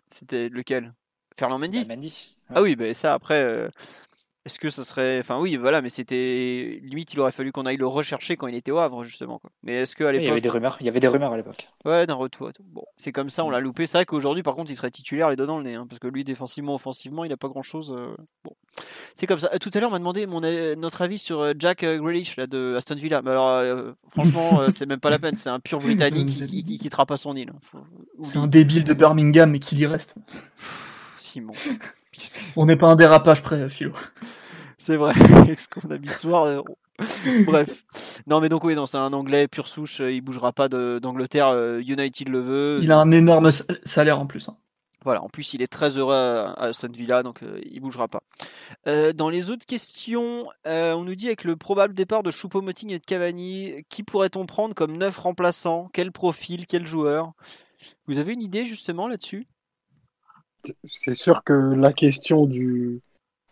C'était 0.08 0.50
lequel? 0.50 0.94
Ferland 1.36 1.60
Mendy? 1.60 1.84
Bah, 1.84 1.96
Mendy. 1.96 2.38
Ah 2.54 2.62
oui, 2.62 2.76
bah, 2.76 2.94
ça 2.94 3.14
après, 3.14 3.42
euh, 3.42 3.70
est-ce 4.46 4.60
que 4.60 4.70
ça 4.70 4.84
serait. 4.84 5.20
Enfin, 5.20 5.40
oui, 5.40 5.56
voilà, 5.56 5.82
mais 5.82 5.90
c'était. 5.90 6.80
Limite, 6.84 7.12
il 7.14 7.20
aurait 7.20 7.32
fallu 7.32 7.52
qu'on 7.52 7.66
aille 7.66 7.78
le 7.78 7.88
rechercher 7.88 8.38
quand 8.38 8.46
il 8.46 8.54
était 8.54 8.70
au 8.70 8.78
Havre, 8.78 9.04
justement. 9.04 9.40
Quoi. 9.40 9.50
Mais 9.64 9.82
est-ce 9.82 9.96
qu'à 9.96 10.12
l'époque. 10.12 10.24
Il 10.24 10.28
y 10.28 10.32
avait 10.32 10.42
des 10.42 10.50
rumeurs, 10.50 10.78
il 10.82 10.86
y 10.86 10.90
avait 10.90 11.00
des 11.00 11.08
rumeurs 11.08 11.34
à 11.34 11.38
l'époque. 11.38 11.68
Ouais, 11.84 12.06
d'un 12.06 12.14
retour. 12.14 12.52
Bon, 12.64 12.84
c'est 12.96 13.12
comme 13.12 13.32
ça, 13.32 13.44
on 13.44 13.50
l'a 13.50 13.60
loupé. 13.60 13.88
C'est 13.88 13.98
vrai 13.98 14.06
qu'aujourd'hui, 14.06 14.44
par 14.44 14.54
contre, 14.54 14.70
il 14.70 14.76
serait 14.76 14.92
titulaire 14.92 15.32
les 15.32 15.36
deux 15.36 15.48
dans 15.48 15.58
le 15.58 15.64
nez. 15.64 15.74
Hein, 15.74 15.88
parce 15.90 15.98
que 15.98 16.08
lui, 16.08 16.24
défensivement, 16.24 16.76
offensivement, 16.76 17.26
il 17.26 17.30
n'a 17.30 17.38
pas 17.38 17.48
grand-chose. 17.48 17.92
Euh, 17.98 18.16
bon. 18.44 18.52
C'est 19.16 19.26
comme 19.26 19.40
ça. 19.40 19.50
Tout 19.58 19.72
à 19.74 19.80
l'heure, 19.80 19.90
on 19.90 19.94
m'a 19.94 20.00
demandé 20.00 20.28
mon, 20.28 20.42
notre 20.78 21.02
avis 21.02 21.18
sur 21.18 21.40
euh, 21.40 21.54
Jack 21.58 21.82
euh, 21.82 21.98
Grealish 21.98 22.38
là, 22.38 22.46
de 22.46 22.76
Aston 22.78 22.96
Villa. 22.96 23.24
Mais 23.24 23.32
alors, 23.32 23.96
franchement, 24.10 24.70
c'est 24.70 24.86
même 24.86 25.00
pas 25.00 25.10
la 25.10 25.18
peine. 25.18 25.38
C'est 25.38 25.50
un 25.50 25.60
pur 25.60 25.80
Britannique 25.86 26.28
qui, 26.28 26.64
qui, 26.64 26.78
quittera 26.78 27.08
pas 27.08 27.18
son 27.18 27.36
île. 27.36 27.52
C'est 28.22 28.38
un 28.38 28.46
débile 28.46 28.84
de 28.84 28.94
Birmingham, 28.94 29.50
mais 29.50 29.58
qu'il 29.58 29.80
y 29.80 29.88
reste. 29.88 30.14
Simon. 31.18 31.54
on 32.56 32.66
n'est 32.66 32.76
pas 32.76 32.88
un 32.88 32.96
dérapage 32.96 33.42
près, 33.42 33.68
Philo. 33.70 33.94
C'est 34.78 34.98
vrai, 34.98 35.14
ce 35.58 35.68
qu'on 35.68 35.90
a 35.90 35.98
mis 35.98 36.08
ce 36.08 36.20
soir. 36.20 36.46
Euh, 36.46 36.62
bref. 37.46 37.84
Non, 38.28 38.42
mais 38.42 38.50
donc, 38.50 38.64
oui, 38.64 38.76
c'est 38.88 38.98
un 38.98 39.14
anglais 39.14 39.48
pur 39.48 39.68
souche. 39.68 40.02
Euh, 40.02 40.12
il 40.12 40.22
bougera 40.22 40.52
pas 40.52 40.68
d'Angleterre. 40.68 41.48
Euh, 41.48 41.80
United 41.80 42.30
le 42.30 42.40
veut. 42.40 42.80
Il 42.82 42.92
a 42.92 42.98
un 42.98 43.12
énorme 43.12 43.52
salaire 43.84 44.20
en 44.20 44.26
plus. 44.26 44.50
Hein. 44.50 44.56
Voilà, 45.04 45.22
en 45.22 45.30
plus, 45.30 45.54
il 45.54 45.62
est 45.62 45.72
très 45.72 45.98
heureux 45.98 46.16
à 46.16 46.54
Aston 46.64 46.90
Villa, 46.92 47.22
donc 47.22 47.42
il 47.64 47.80
bougera 47.80 48.08
pas. 48.08 48.24
dans 49.14 49.30
les 49.30 49.52
autres 49.52 49.68
questions, 49.68 50.48
on 50.66 51.04
nous 51.04 51.14
dit 51.14 51.28
avec 51.28 51.44
le 51.44 51.56
probable 51.56 51.94
départ 51.94 52.24
de 52.24 52.32
Choupo-Moting 52.32 52.92
et 52.92 52.98
de 52.98 53.06
Cavani, 53.06 53.86
qui 53.88 54.02
pourrait-on 54.02 54.48
prendre 54.48 54.74
comme 54.74 54.98
neuf 54.98 55.20
remplaçants? 55.20 55.92
Quel 55.94 56.12
profil? 56.12 56.66
Quel 56.66 56.88
joueur? 56.88 57.34
Vous 58.08 58.18
avez 58.18 58.34
une 58.34 58.42
idée 58.42 58.66
justement 58.66 59.08
là-dessus? 59.08 59.46
C'est 60.86 61.16
sûr 61.16 61.44
que 61.44 61.54
la 61.54 61.94
question 61.94 62.46
du, 62.46 63.02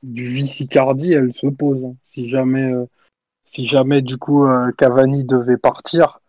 du 0.03 0.25
vice 0.25 0.59
Icardi, 0.59 1.13
elle 1.13 1.33
se 1.33 1.47
pose. 1.47 1.85
Hein. 1.85 1.95
Si 2.03 2.29
jamais, 2.29 2.71
euh, 2.71 2.85
si 3.45 3.67
jamais 3.67 4.01
du 4.01 4.17
coup 4.17 4.45
euh, 4.45 4.71
Cavani 4.77 5.23
devait 5.23 5.57
partir 5.57 6.19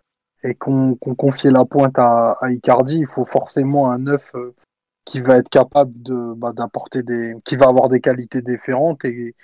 et 0.43 0.55
qu'on 0.55 0.95
confiait 0.95 1.51
la 1.51 1.65
pointe 1.65 1.99
à, 1.99 2.39
Icardi, 2.49 2.99
il 3.01 3.07
faut 3.07 3.25
forcément 3.25 3.91
un 3.91 3.99
neuf 3.99 4.31
euh, 4.35 4.55
qui 5.05 5.21
va 5.21 5.37
être 5.37 5.49
capable 5.49 5.93
de 6.03 6.35
bah, 6.35 6.53
d'apporter 6.53 7.03
des, 7.03 7.35
qui 7.45 7.57
va 7.57 7.67
avoir 7.67 7.89
des 7.89 8.01
qualités 8.01 8.43
différentes 8.43 9.05
et, 9.05 9.35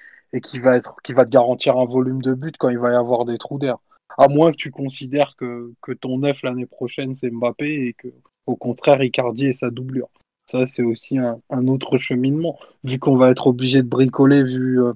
qui 0.42 0.58
va 0.60 0.76
être, 0.76 0.96
qui 1.02 1.12
va 1.12 1.24
te 1.24 1.30
garantir 1.30 1.76
un 1.76 1.86
volume 1.86 2.22
de 2.22 2.34
but 2.34 2.56
quand 2.56 2.68
il 2.68 2.78
va 2.78 2.92
y 2.92 2.94
avoir 2.94 3.24
des 3.24 3.38
trous 3.38 3.58
d'air. 3.58 3.78
À 4.16 4.28
moins 4.28 4.52
que 4.52 4.56
tu 4.56 4.70
considères 4.70 5.34
que, 5.36 5.72
que 5.82 5.92
ton 5.92 6.18
neuf 6.18 6.42
l'année 6.42 6.66
prochaine 6.66 7.14
c'est 7.14 7.30
Mbappé 7.30 7.86
et 7.86 7.92
que 7.94 8.08
au 8.46 8.56
contraire 8.56 9.02
Icardi 9.02 9.46
est 9.46 9.52
sa 9.54 9.70
doublure. 9.70 10.08
Ça, 10.50 10.66
c'est 10.66 10.82
aussi 10.82 11.16
un, 11.16 11.68
autre 11.68 11.96
cheminement, 11.96 12.58
vu 12.82 12.98
qu'on 12.98 13.16
va 13.16 13.30
être 13.30 13.46
obligé 13.46 13.84
de 13.84 13.88
bricoler, 13.88 14.42
vu, 14.42 14.82
euh, 14.82 14.94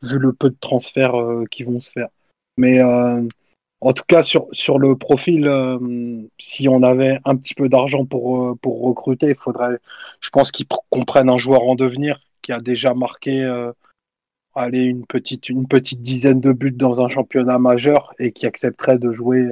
le 0.00 0.32
peu 0.32 0.48
de 0.48 0.56
transferts 0.58 1.20
euh, 1.20 1.44
qui 1.50 1.62
vont 1.62 1.78
se 1.78 1.92
faire. 1.92 2.08
Mais 2.56 2.80
euh, 2.80 3.20
en 3.82 3.92
tout 3.92 4.04
cas, 4.08 4.22
sur, 4.22 4.78
le 4.78 4.96
profil, 4.96 5.46
si 6.38 6.68
on 6.70 6.82
avait 6.82 7.18
un 7.26 7.36
petit 7.36 7.52
peu 7.52 7.68
d'argent 7.68 8.06
pour, 8.06 8.56
recruter, 8.64 9.28
il 9.28 9.34
faudrait, 9.34 9.76
je 10.20 10.30
pense 10.30 10.50
qu'on 10.50 11.04
prenne 11.04 11.28
un 11.28 11.36
joueur 11.36 11.64
en 11.64 11.74
devenir 11.74 12.18
qui 12.40 12.52
a 12.52 12.60
déjà 12.60 12.94
marqué 12.94 13.42
une 14.56 15.04
petite 15.06 16.00
dizaine 16.00 16.40
de 16.40 16.52
buts 16.52 16.70
dans 16.70 17.02
un 17.02 17.08
championnat 17.08 17.58
majeur 17.58 18.14
et 18.18 18.32
qui 18.32 18.46
accepterait 18.46 18.98
de 18.98 19.12
jouer 19.12 19.50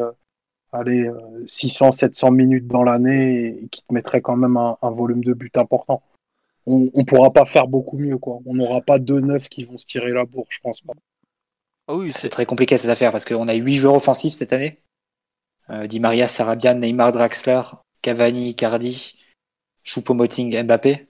allez, 0.72 1.10
600, 1.46 1.88
euh, 1.88 1.92
700 1.92 2.30
minutes 2.32 2.66
dans 2.66 2.82
l'année 2.82 3.46
et 3.46 3.68
qui 3.68 3.82
te 3.82 3.92
mettrait 3.92 4.20
quand 4.20 4.36
même 4.36 4.56
un, 4.56 4.76
volume 4.90 5.22
de 5.22 5.34
but 5.34 5.56
important. 5.56 6.02
On 6.66 6.90
ne 6.94 7.04
pourra 7.04 7.32
pas 7.32 7.44
faire 7.44 7.66
beaucoup 7.66 7.98
mieux. 7.98 8.18
Quoi. 8.18 8.38
On 8.46 8.54
n'aura 8.54 8.80
pas 8.80 8.98
deux 8.98 9.20
neufs 9.20 9.48
qui 9.48 9.64
vont 9.64 9.78
se 9.78 9.86
tirer 9.86 10.10
la 10.10 10.24
bourre, 10.24 10.46
je 10.48 10.60
pense 10.60 10.80
pas. 10.80 10.92
Ah 11.88 11.96
oui, 11.96 12.12
c'est 12.14 12.28
très 12.28 12.46
compliqué 12.46 12.76
cette 12.76 12.90
affaire 12.90 13.10
parce 13.10 13.24
qu'on 13.24 13.48
a 13.48 13.54
huit 13.54 13.74
joueurs 13.74 13.94
offensifs 13.94 14.34
cette 14.34 14.52
année. 14.52 14.80
Euh, 15.70 15.86
Di 15.86 16.00
Maria, 16.00 16.26
Sarabian, 16.26 16.76
Neymar, 16.76 17.12
Draxler, 17.12 17.62
Cavani, 18.00 18.54
Cardi, 18.54 19.18
Choupo-Moting, 19.84 20.62
Mbappé. 20.62 21.08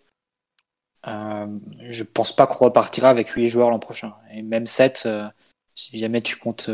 Euh, 1.07 1.59
je 1.91 2.05
pense 2.05 2.35
pas 2.35 2.47
qu'on 2.47 2.65
repartira 2.67 3.11
avec 3.11 3.29
huit 3.31 3.49
joueurs 3.49 3.71
l'an 3.71 3.79
prochain. 3.79 4.15
Et 4.33 4.43
même 4.43 4.67
7, 4.67 5.03
euh, 5.07 5.29
si 5.75 5.99
jamais 5.99 6.23
tu 6.23 6.37
comptes 6.37 6.71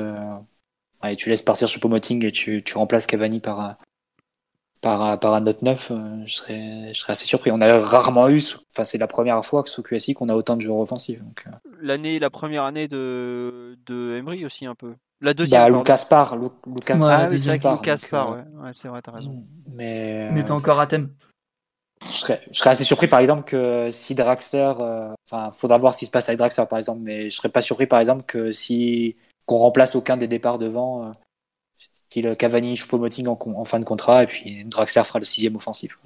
et 1.04 1.16
tu 1.16 1.28
laisses 1.28 1.42
partir 1.42 1.68
Choupo-Moting 1.68 2.24
et 2.24 2.32
tu, 2.32 2.62
tu, 2.62 2.76
remplaces 2.76 3.06
Cavani 3.06 3.40
par, 3.40 3.76
par, 4.80 5.18
par 5.18 5.34
un 5.34 5.46
autre 5.46 5.64
neuf, 5.64 5.90
euh, 5.90 6.22
je 6.26 6.34
serais, 6.34 6.94
je 6.94 7.00
serais 7.00 7.12
assez 7.12 7.24
surpris. 7.24 7.50
On 7.50 7.60
a 7.60 7.78
rarement 7.78 8.28
eu, 8.28 8.40
enfin 8.70 8.84
c'est 8.84 8.98
la 8.98 9.06
première 9.06 9.44
fois 9.44 9.62
que 9.62 9.68
sous 9.68 9.82
QSI 9.82 10.14
qu'on 10.14 10.28
a 10.28 10.34
autant 10.34 10.56
de 10.56 10.60
joueurs 10.60 10.78
offensifs. 10.78 11.20
Euh. 11.20 11.50
L'année, 11.80 12.18
la 12.18 12.30
première 12.30 12.64
année 12.64 12.88
de, 12.88 13.76
de 13.86 14.16
Emery 14.16 14.44
aussi 14.44 14.66
un 14.66 14.74
peu. 14.74 14.94
La 15.20 15.34
deuxième. 15.34 15.60
Bah, 15.60 15.78
Lucas 15.78 16.06
Parr. 16.08 16.36
Lucas 16.36 16.96
ouais, 16.96 17.12
ah 17.12 17.28
oui, 17.28 17.40
c'est 17.40 17.58
vrai 17.58 17.74
Lucas 17.74 18.02
Parr, 18.08 18.32
euh, 18.32 18.36
ouais. 18.36 18.66
ouais 18.66 18.70
c'est 18.72 18.88
vrai, 18.88 19.02
t'as 19.02 19.12
raison. 19.12 19.44
Mais, 19.72 20.30
Mais 20.32 20.44
t'es 20.44 20.52
encore 20.52 20.78
à 20.78 20.86
thème. 20.86 21.10
Je 22.08 22.16
serais, 22.16 22.42
je 22.52 22.56
serais, 22.56 22.70
assez 22.70 22.84
surpris 22.84 23.08
par 23.08 23.18
exemple 23.18 23.42
que 23.42 23.90
si 23.90 24.14
Draxler, 24.14 24.72
enfin, 25.26 25.50
faudra 25.50 25.78
voir 25.78 25.94
ce 25.94 25.98
qui 25.98 26.06
se 26.06 26.12
passe 26.12 26.28
avec 26.28 26.38
Draxler 26.38 26.66
par 26.70 26.78
exemple, 26.78 27.00
mais 27.02 27.28
je 27.28 27.34
serais 27.34 27.48
pas 27.48 27.60
surpris 27.60 27.88
par 27.88 27.98
exemple 27.98 28.22
que 28.22 28.52
si 28.52 29.16
qu'on 29.48 29.58
remplace 29.58 29.96
aucun 29.96 30.18
des 30.18 30.28
départs 30.28 30.58
devant, 30.58 31.06
euh, 31.06 31.12
style 31.94 32.36
Cavani, 32.36 32.74
Choupo-Moting 32.76 33.26
en, 33.26 33.64
fin 33.64 33.80
de 33.80 33.84
contrat, 33.84 34.24
et 34.24 34.26
puis 34.26 34.64
Draxler 34.66 35.04
fera 35.04 35.18
le 35.18 35.24
sixième 35.24 35.56
offensif. 35.56 35.98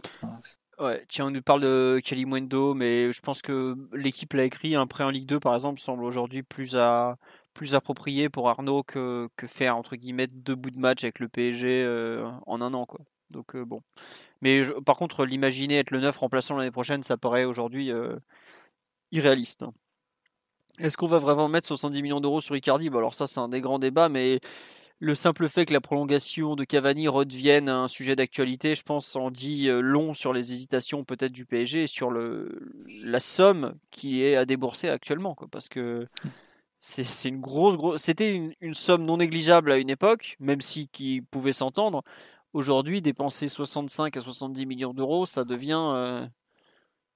Ouais, 0.78 1.02
tiens, 1.08 1.26
on 1.26 1.30
nous 1.30 1.42
parle 1.42 1.60
de 1.60 2.00
Kelly 2.02 2.24
Mwendo, 2.24 2.72
mais 2.74 3.12
je 3.12 3.20
pense 3.20 3.42
que 3.42 3.76
l'équipe 3.92 4.32
l'a 4.32 4.44
écrit. 4.44 4.76
Un 4.76 4.86
prêt 4.86 5.04
en 5.04 5.10
Ligue 5.10 5.26
2, 5.26 5.40
par 5.40 5.54
exemple, 5.54 5.80
semble 5.80 6.04
aujourd'hui 6.04 6.44
plus, 6.44 6.76
à, 6.76 7.16
plus 7.52 7.74
approprié 7.74 8.28
pour 8.28 8.48
Arnaud 8.48 8.84
que, 8.84 9.28
faire, 9.46 9.76
entre 9.76 9.96
guillemets, 9.96 10.28
deux 10.28 10.54
bouts 10.54 10.70
de 10.70 10.78
match 10.78 11.02
avec 11.02 11.18
le 11.18 11.28
PSG 11.28 11.82
euh, 11.82 12.28
en 12.46 12.60
un 12.60 12.72
an. 12.74 12.86
Quoi. 12.86 13.00
Donc, 13.30 13.56
euh, 13.56 13.64
bon. 13.64 13.80
Mais 14.40 14.62
par 14.86 14.96
contre, 14.96 15.24
l'imaginer 15.24 15.78
être 15.78 15.90
le 15.90 16.00
neuf 16.00 16.16
remplaçant 16.16 16.56
l'année 16.56 16.70
prochaine, 16.70 17.02
ça 17.02 17.16
paraît 17.16 17.44
aujourd'hui 17.44 17.90
irréaliste. 19.10 19.64
Est-ce 20.78 20.96
qu'on 20.96 21.06
va 21.06 21.18
vraiment 21.18 21.48
mettre 21.48 21.66
70 21.66 22.02
millions 22.02 22.20
d'euros 22.20 22.40
sur 22.40 22.56
Icardi? 22.56 22.88
Alors 22.88 23.14
ça, 23.14 23.26
c'est 23.26 23.40
un 23.40 23.48
des 23.48 23.60
grands 23.60 23.78
débats, 23.78 24.08
mais 24.08 24.40
le 25.00 25.14
simple 25.14 25.48
fait 25.48 25.66
que 25.66 25.72
la 25.72 25.80
prolongation 25.80 26.54
de 26.54 26.64
Cavani 26.64 27.08
redevienne 27.08 27.68
un 27.68 27.88
sujet 27.88 28.14
d'actualité, 28.14 28.74
je 28.74 28.82
pense, 28.82 29.16
en 29.16 29.32
dit 29.32 29.68
euh, 29.68 29.80
long 29.80 30.14
sur 30.14 30.32
les 30.32 30.52
hésitations 30.52 31.04
peut-être 31.04 31.32
du 31.32 31.44
PSG 31.44 31.82
et 31.82 31.86
sur 31.88 32.12
la 32.12 33.20
somme 33.20 33.74
qui 33.90 34.22
est 34.22 34.36
à 34.36 34.44
débourser 34.44 34.88
actuellement. 34.88 35.34
Quoi, 35.34 35.48
parce 35.50 35.68
que 35.68 36.06
c'est 36.78 37.28
une. 37.28 37.42
C'était 37.96 38.32
une, 38.32 38.52
une, 38.60 38.74
somme 38.74 39.04
non 39.04 39.16
négligeable 39.16 39.72
à 39.72 39.78
une 39.78 39.90
époque, 39.90 40.36
même 40.40 40.60
si 40.60 40.88
qui 40.88 41.20
pouvait 41.20 41.52
s'entendre. 41.52 42.02
Aujourd'hui, 42.52 43.02
dépenser 43.02 43.48
65 43.48 44.16
à 44.16 44.20
70 44.20 44.66
millions 44.66 44.94
d'euros, 44.94 45.26
ça 45.26 45.44
devient. 45.44 45.82
Euh, 45.94 46.26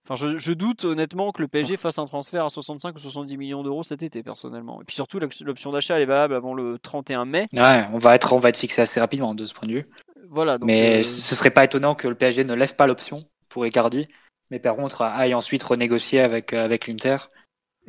Enfin, 0.08 0.36
je, 0.36 0.52
doute 0.52 0.84
honnêtement 0.84 1.32
que 1.32 1.42
le 1.42 1.48
PSG 1.48 1.76
fasse 1.76 1.98
un 1.98 2.04
transfert 2.04 2.44
à 2.44 2.48
65 2.48 2.94
ou 2.94 2.98
70 3.00 3.36
millions 3.36 3.64
d'euros 3.64 3.82
cet 3.82 4.04
été, 4.04 4.22
personnellement. 4.22 4.80
Et 4.80 4.84
puis 4.84 4.94
surtout, 4.94 5.18
l'option 5.18 5.72
d'achat, 5.72 5.96
elle 5.96 6.02
est 6.02 6.06
valable 6.06 6.34
avant 6.34 6.54
le 6.54 6.78
31 6.78 7.24
mai. 7.24 7.48
Ouais, 7.52 7.84
on 7.92 7.98
va 7.98 8.14
être, 8.14 8.32
on 8.32 8.38
va 8.38 8.50
être 8.50 8.56
fixé 8.56 8.82
assez 8.82 9.00
rapidement 9.00 9.34
de 9.34 9.46
ce 9.46 9.54
point 9.54 9.66
de 9.66 9.74
vue. 9.74 9.88
Voilà. 10.28 10.58
mais 10.60 10.98
euh, 10.98 11.02
ce 11.02 11.34
serait 11.34 11.50
pas 11.50 11.64
étonnant 11.64 11.94
que 11.94 12.08
le 12.08 12.14
PSG 12.14 12.44
ne 12.44 12.54
lève 12.54 12.74
pas 12.74 12.86
l'option 12.86 13.22
pour 13.48 13.64
Icardi, 13.64 14.08
mais 14.50 14.58
par 14.58 14.76
contre 14.76 15.02
aille 15.02 15.34
ensuite 15.34 15.62
renégocier 15.62 16.20
avec, 16.20 16.52
euh, 16.52 16.64
avec 16.64 16.88
l'Inter. 16.88 17.16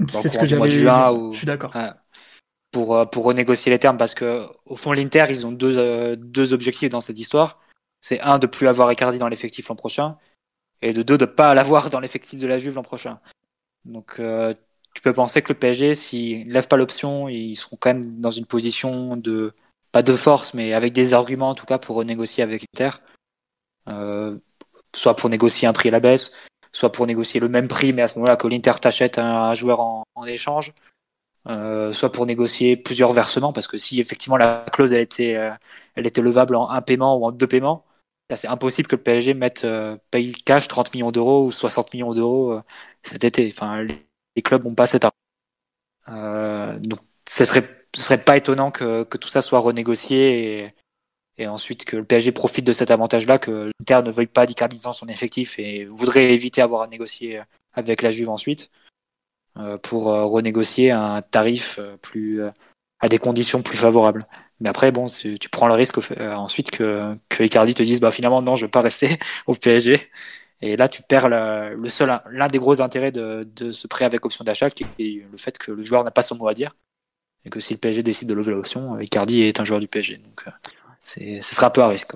C'est 0.07 0.29
ce 0.29 0.37
que 0.37 0.45
j'avais 0.45 0.69
dit. 0.69 0.77
Je 0.77 1.29
suis 1.33 1.45
d'accord. 1.45 1.73
pour, 2.71 2.95
euh, 2.95 3.05
pour 3.05 3.25
renégocier 3.25 3.71
les 3.71 3.79
termes, 3.79 3.97
parce 3.97 4.15
que 4.15 4.47
au 4.65 4.75
fond, 4.75 4.91
l'Inter, 4.91 5.25
ils 5.29 5.45
ont 5.45 5.51
deux, 5.51 6.15
deux 6.15 6.53
objectifs 6.53 6.89
dans 6.89 7.01
cette 7.01 7.19
histoire. 7.19 7.59
C'est 7.99 8.21
un, 8.21 8.39
de 8.39 8.47
plus 8.47 8.67
avoir 8.67 8.91
Icardi 8.91 9.19
dans 9.19 9.27
l'effectif 9.27 9.67
l'an 9.67 9.75
prochain, 9.75 10.13
et 10.81 10.93
de 10.93 11.03
deux, 11.03 11.17
de 11.17 11.25
pas 11.25 11.53
l'avoir 11.53 11.89
dans 11.89 11.99
l'effectif 11.99 12.39
de 12.39 12.47
la 12.47 12.59
Juve 12.59 12.75
l'an 12.75 12.83
prochain. 12.83 13.19
Donc 13.85 14.15
euh, 14.19 14.53
tu 14.93 15.01
peux 15.01 15.13
penser 15.13 15.41
que 15.41 15.53
le 15.53 15.59
PSG, 15.59 15.95
s'ils 15.95 16.47
ne 16.47 16.53
lèvent 16.53 16.67
pas 16.67 16.77
l'option, 16.77 17.29
ils 17.29 17.55
seront 17.55 17.77
quand 17.79 17.93
même 17.93 18.19
dans 18.19 18.31
une 18.31 18.45
position 18.45 19.15
de, 19.17 19.53
pas 19.91 20.01
de 20.01 20.15
force, 20.15 20.53
mais 20.53 20.73
avec 20.73 20.93
des 20.93 21.13
arguments 21.13 21.49
en 21.49 21.55
tout 21.55 21.65
cas 21.65 21.77
pour 21.77 21.95
renégocier 21.95 22.43
avec 22.43 22.65
Inter. 22.73 22.97
Euh, 23.87 24.37
soit 24.95 25.15
pour 25.15 25.29
négocier 25.29 25.67
un 25.67 25.73
prix 25.73 25.89
à 25.89 25.91
la 25.91 25.99
baisse, 25.99 26.33
soit 26.71 26.91
pour 26.91 27.07
négocier 27.07 27.39
le 27.39 27.49
même 27.49 27.67
prix, 27.67 27.93
mais 27.93 28.01
à 28.01 28.07
ce 28.07 28.15
moment-là 28.19 28.35
que 28.35 28.47
l'Inter 28.47 28.73
t'achète 28.81 29.17
un, 29.17 29.53
joueur 29.53 29.79
en, 29.79 30.05
échange, 30.25 30.73
euh, 31.47 31.93
soit 31.93 32.11
pour 32.11 32.25
négocier 32.25 32.75
plusieurs 32.75 33.13
versements, 33.13 33.53
parce 33.53 33.67
que 33.67 33.77
si 33.77 33.99
effectivement 34.01 34.37
la 34.37 34.65
clause 34.73 34.91
elle 34.91 35.01
était, 35.01 35.39
était 35.95 36.21
levable 36.21 36.55
en 36.55 36.69
un 36.69 36.81
paiement 36.81 37.17
ou 37.17 37.25
en 37.25 37.31
deux 37.31 37.47
paiements, 37.47 37.85
c'est 38.35 38.47
impossible 38.47 38.87
que 38.87 38.95
le 38.95 39.01
PSG 39.01 39.33
mette 39.33 39.63
euh, 39.63 39.97
paye 40.11 40.33
cash 40.33 40.67
30 40.67 40.93
millions 40.93 41.11
d'euros 41.11 41.45
ou 41.45 41.51
60 41.51 41.93
millions 41.93 42.13
d'euros 42.13 42.51
euh, 42.53 42.61
cet 43.03 43.23
été. 43.23 43.49
Enfin, 43.51 43.83
les, 43.83 44.41
clubs 44.43 44.63
n'ont 44.65 44.75
pas 44.75 44.87
cet 44.87 45.05
argent. 45.05 45.15
Euh, 46.09 46.77
donc, 46.79 46.99
ce 47.27 47.45
serait, 47.45 47.63
ce 47.95 48.01
serait 48.01 48.23
pas 48.23 48.37
étonnant 48.37 48.71
que, 48.71 49.03
que 49.03 49.17
tout 49.17 49.29
ça 49.29 49.41
soit 49.41 49.59
renégocié 49.59 50.63
et, 50.65 50.73
et, 51.37 51.47
ensuite 51.47 51.85
que 51.85 51.97
le 51.97 52.03
PSG 52.03 52.31
profite 52.33 52.65
de 52.65 52.73
cet 52.73 52.91
avantage-là, 52.91 53.39
que 53.39 53.71
l'Inter 53.79 54.01
ne 54.05 54.11
veuille 54.11 54.27
pas 54.27 54.45
d'Icardi 54.45 54.79
son 54.93 55.07
effectif 55.07 55.57
et 55.59 55.85
voudrait 55.85 56.33
éviter 56.33 56.61
avoir 56.61 56.83
à 56.83 56.87
négocier 56.87 57.41
avec 57.73 58.01
la 58.01 58.11
Juve 58.11 58.29
ensuite 58.29 58.71
pour 59.81 60.03
renégocier 60.03 60.91
un 60.91 61.23
tarif 61.23 61.79
plus 62.01 62.43
à 62.99 63.07
des 63.07 63.17
conditions 63.17 63.63
plus 63.63 63.77
favorables. 63.77 64.27
Mais 64.59 64.69
après, 64.69 64.91
bon, 64.91 65.07
tu 65.07 65.49
prends 65.51 65.67
le 65.67 65.73
risque 65.73 65.99
euh, 66.19 66.33
ensuite 66.33 66.71
que, 66.71 67.15
que 67.29 67.43
Icardi 67.43 67.73
te 67.75 67.83
dise, 67.83 67.99
bah 67.99 68.11
finalement 68.11 68.41
non, 68.41 68.55
je 68.55 68.65
veux 68.65 68.71
pas 68.71 68.81
rester 68.81 69.19
au 69.47 69.53
PSG. 69.53 69.95
Et 70.61 70.75
là, 70.75 70.89
tu 70.89 71.03
perds 71.03 71.29
le 71.29 71.87
seul, 71.87 72.19
l'un 72.31 72.47
des 72.47 72.57
gros 72.57 72.81
intérêts 72.81 73.11
de, 73.11 73.71
ce 73.71 73.87
prêt 73.87 74.05
avec 74.05 74.25
option 74.25 74.43
d'achat, 74.43 74.71
qui 74.71 74.85
est 74.97 75.23
le 75.31 75.37
fait 75.37 75.57
que 75.57 75.71
le 75.71 75.83
joueur 75.83 76.03
n'a 76.03 76.09
pas 76.09 76.23
son 76.23 76.35
mot 76.35 76.47
à 76.47 76.55
dire. 76.55 76.75
Et 77.45 77.49
que 77.49 77.59
si 77.59 77.73
le 77.73 77.79
PSG 77.79 78.01
décide 78.01 78.27
de 78.27 78.33
lever 78.33 78.51
l'option, 78.51 78.99
Icardi 78.99 79.43
est 79.43 79.59
un 79.59 79.63
joueur 79.63 79.79
du 79.79 79.87
PSG. 79.87 80.17
Donc, 80.17 80.43
euh, 80.47 81.41
ce 81.41 81.55
sera 81.55 81.67
un 81.67 81.69
peu 81.69 81.81
à 81.81 81.87
risque. 81.87 82.11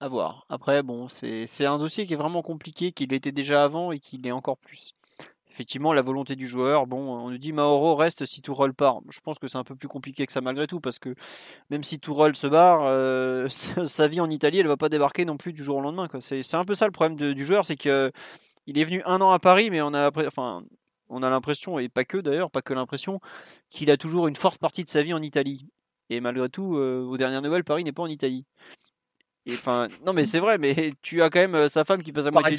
À 0.00 0.06
voir. 0.06 0.46
Après, 0.48 0.84
bon, 0.84 1.08
c'est, 1.08 1.46
c'est 1.46 1.66
un 1.66 1.76
dossier 1.76 2.06
qui 2.06 2.12
est 2.12 2.16
vraiment 2.16 2.42
compliqué, 2.42 2.92
qu'il 2.92 3.12
était 3.12 3.32
déjà 3.32 3.64
avant 3.64 3.90
et 3.90 3.98
qu'il 3.98 4.24
est 4.24 4.32
encore 4.32 4.56
plus 4.56 4.94
effectivement, 5.58 5.92
la 5.92 6.02
volonté 6.02 6.36
du 6.36 6.46
joueur, 6.46 6.86
bon, 6.86 6.98
on 6.98 7.30
nous 7.30 7.38
dit 7.38 7.52
Mauro 7.52 7.96
reste 7.96 8.24
si 8.24 8.42
Tourelle 8.42 8.74
part. 8.74 9.00
Je 9.10 9.18
pense 9.18 9.40
que 9.40 9.48
c'est 9.48 9.58
un 9.58 9.64
peu 9.64 9.74
plus 9.74 9.88
compliqué 9.88 10.24
que 10.24 10.30
ça 10.30 10.40
malgré 10.40 10.68
tout, 10.68 10.78
parce 10.78 11.00
que 11.00 11.16
même 11.68 11.82
si 11.82 11.98
Tourelle 11.98 12.36
se 12.36 12.46
barre, 12.46 12.82
euh, 12.84 13.48
sa 13.84 14.06
vie 14.06 14.20
en 14.20 14.30
Italie, 14.30 14.60
elle 14.60 14.68
va 14.68 14.76
pas 14.76 14.88
débarquer 14.88 15.24
non 15.24 15.36
plus 15.36 15.52
du 15.52 15.64
jour 15.64 15.78
au 15.78 15.80
lendemain. 15.80 16.06
C'est 16.20 16.54
un 16.54 16.64
peu 16.64 16.74
ça 16.74 16.86
le 16.86 16.92
problème 16.92 17.34
du 17.34 17.44
joueur, 17.44 17.66
c'est 17.66 17.76
que 17.76 18.12
il 18.66 18.78
est 18.78 18.84
venu 18.84 19.02
un 19.04 19.20
an 19.20 19.32
à 19.32 19.40
Paris, 19.40 19.70
mais 19.70 19.82
on 19.82 19.92
a, 19.94 20.12
enfin, 20.28 20.62
a 21.10 21.30
l'impression, 21.30 21.80
et 21.80 21.88
pas 21.88 22.04
que 22.04 22.18
d'ailleurs, 22.18 22.52
pas 22.52 22.62
que 22.62 22.72
l'impression, 22.72 23.20
qu'il 23.68 23.90
a 23.90 23.96
toujours 23.96 24.28
une 24.28 24.36
forte 24.36 24.58
partie 24.58 24.84
de 24.84 24.88
sa 24.88 25.02
vie 25.02 25.12
en 25.12 25.22
Italie. 25.22 25.66
Et 26.08 26.20
malgré 26.20 26.48
tout, 26.48 26.76
euh, 26.76 27.02
aux 27.02 27.16
dernières 27.16 27.42
nouvelles, 27.42 27.64
Paris 27.64 27.82
n'est 27.82 27.92
pas 27.92 28.04
en 28.04 28.06
Italie. 28.06 28.44
Enfin, 29.52 29.88
non 30.04 30.12
mais 30.12 30.24
c'est 30.24 30.40
vrai, 30.40 30.58
mais 30.58 30.92
tu 31.02 31.22
as 31.22 31.30
quand 31.30 31.40
même 31.40 31.54
euh, 31.54 31.68
sa 31.68 31.84
femme 31.84 32.02
qui 32.02 32.12
passe 32.12 32.26
à 32.26 32.30
moitié. 32.30 32.56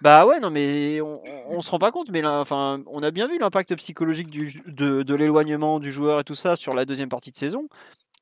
Bah 0.00 0.26
ouais, 0.26 0.40
non 0.40 0.50
mais 0.50 1.00
on, 1.00 1.22
on, 1.48 1.60
se 1.60 1.70
rend 1.70 1.78
pas 1.78 1.92
compte, 1.92 2.10
mais 2.10 2.22
là, 2.22 2.40
enfin, 2.40 2.82
on 2.86 3.02
a 3.02 3.10
bien 3.10 3.28
vu 3.28 3.38
l'impact 3.38 3.74
psychologique 3.76 4.28
du, 4.28 4.62
de, 4.66 5.02
de 5.02 5.14
l'éloignement 5.14 5.78
du 5.78 5.92
joueur 5.92 6.20
et 6.20 6.24
tout 6.24 6.34
ça 6.34 6.56
sur 6.56 6.74
la 6.74 6.84
deuxième 6.84 7.08
partie 7.08 7.30
de 7.30 7.36
saison. 7.36 7.68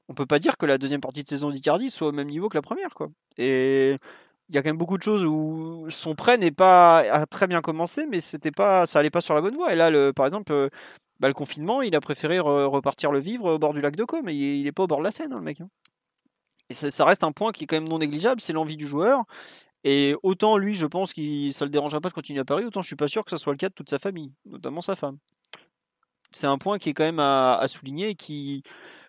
On 0.09 0.15
peut 0.15 0.27
pas 0.27 0.39
dire 0.39 0.57
que 0.59 0.67
la 0.67 0.79
deuxième 0.79 1.01
partie 1.01 1.23
de 1.23 1.29
saison 1.29 1.51
d'Icardi 1.51 1.89
soit 1.89 2.09
au 2.09 2.13
même 2.13 2.29
niveau 2.29 2.49
que 2.49 2.57
la 2.57 2.63
première, 2.63 2.91
quoi. 2.91 3.09
Et 3.39 3.97
il 4.49 4.55
y 4.55 4.59
a 4.59 4.63
quand 4.63 4.69
même 4.69 4.77
beaucoup 4.77 4.99
de 4.99 5.03
choses 5.03 5.25
où 5.25 5.87
son 5.89 6.15
prêt 6.15 6.37
n'est 6.37 6.51
pas 6.51 6.99
a 6.99 7.27
très 7.27 7.47
bien 7.47 7.63
commencé, 7.63 8.05
mais 8.07 8.21
c'était 8.21 8.51
pas, 8.51 8.85
ça 8.85 8.99
allait 8.99 9.11
pas 9.11 9.23
sur 9.23 9.35
la 9.35 9.41
bonne 9.41 9.55
voie. 9.55 9.73
Et 9.73 9.77
là, 9.77 9.91
le, 9.91 10.13
par 10.13 10.27
exemple, 10.27 10.53
euh, 10.53 10.69
bah, 11.21 11.29
le 11.29 11.35
confinement, 11.35 11.83
il 11.83 11.95
a 11.97 12.01
préféré 12.01 12.39
repartir 12.39 13.13
le 13.13 13.21
vivre 13.21 13.55
au 13.55 13.59
bord 13.59 13.73
du 13.73 13.81
lac 13.81 13.97
de 13.97 14.05
Co, 14.05 14.23
mais 14.23 14.37
il, 14.37 14.67
est 14.67 14.73
pas 14.73 14.83
au 14.83 14.87
bord 14.87 14.99
de 14.99 15.05
la 15.05 15.11
Seine, 15.11 15.33
hein, 15.33 15.37
le 15.37 15.43
mec. 15.43 15.61
Hein. 15.61 15.69
Et 16.73 16.75
ça, 16.75 17.05
reste 17.05 17.23
un 17.23 17.33
point 17.33 17.53
qui 17.53 17.65
est 17.65 17.67
quand 17.67 17.77
même 17.77 17.89
non 17.89 17.99
négligeable, 17.99 18.41
c'est 18.41 18.55
l'envie 18.55 18.79
du 18.79 18.87
joueur. 18.87 19.25
Et 19.85 20.15
autant 20.23 20.57
lui, 20.57 20.75
je 20.75 20.87
pense 20.87 21.13
que 21.13 21.51
ça 21.51 21.67
le 21.67 21.71
dérangera 21.71 22.01
pas 22.01 22.09
de 22.09 22.15
continuer 22.15 22.41
à 22.41 22.47
Paris, 22.47 22.65
autant 22.65 22.81
je 22.81 22.87
suis 22.87 22.97
pas 22.97 23.09
sûr 23.09 23.25
que 23.25 23.31
ce 23.31 23.37
soit 23.37 23.53
le 23.53 23.59
cas 23.59 23.69
de 23.69 23.75
toute 23.75 23.91
sa 23.91 23.99
famille, 23.99 24.33
notamment 24.47 24.81
sa 24.81 24.95
femme. 24.95 25.19
C'est 26.31 26.47
un 26.47 26.57
point 26.57 26.79
qui 26.79 26.89
est 26.89 26.95
quand 26.95 27.05
même 27.05 27.19
à, 27.19 27.63
souligner 27.69 28.09
et 28.09 28.15
qui 28.15 28.63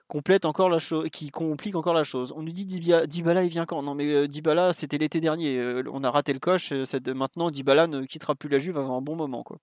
complète 0.09 0.43
encore 0.43 0.67
la 0.67 0.79
chose, 0.79 1.07
qui 1.09 1.29
complique 1.29 1.75
encore 1.75 1.93
la 1.93 2.03
chose. 2.03 2.33
On 2.35 2.41
nous 2.41 2.51
dit 2.51 2.65
Dybala, 2.65 3.45
il 3.45 3.49
vient 3.49 3.65
quand? 3.65 3.81
Non 3.81 3.95
mais 3.95 4.11
euh, 4.11 4.27
Dybala, 4.27 4.73
c'était 4.73 4.97
l'été 4.97 5.21
dernier. 5.21 5.57
Euh, 5.57 5.83
on 5.89 6.03
a 6.03 6.11
raté 6.11 6.33
le 6.33 6.39
coche. 6.39 6.73
Euh, 6.73 6.83
maintenant, 7.15 7.49
Dybala 7.49 7.87
ne 7.87 8.03
quittera 8.03 8.35
plus 8.35 8.49
la 8.49 8.59
Juve 8.59 8.77
avant 8.77 8.97
un 8.97 9.01
bon 9.01 9.15
moment, 9.15 9.43
quoi. 9.43 9.59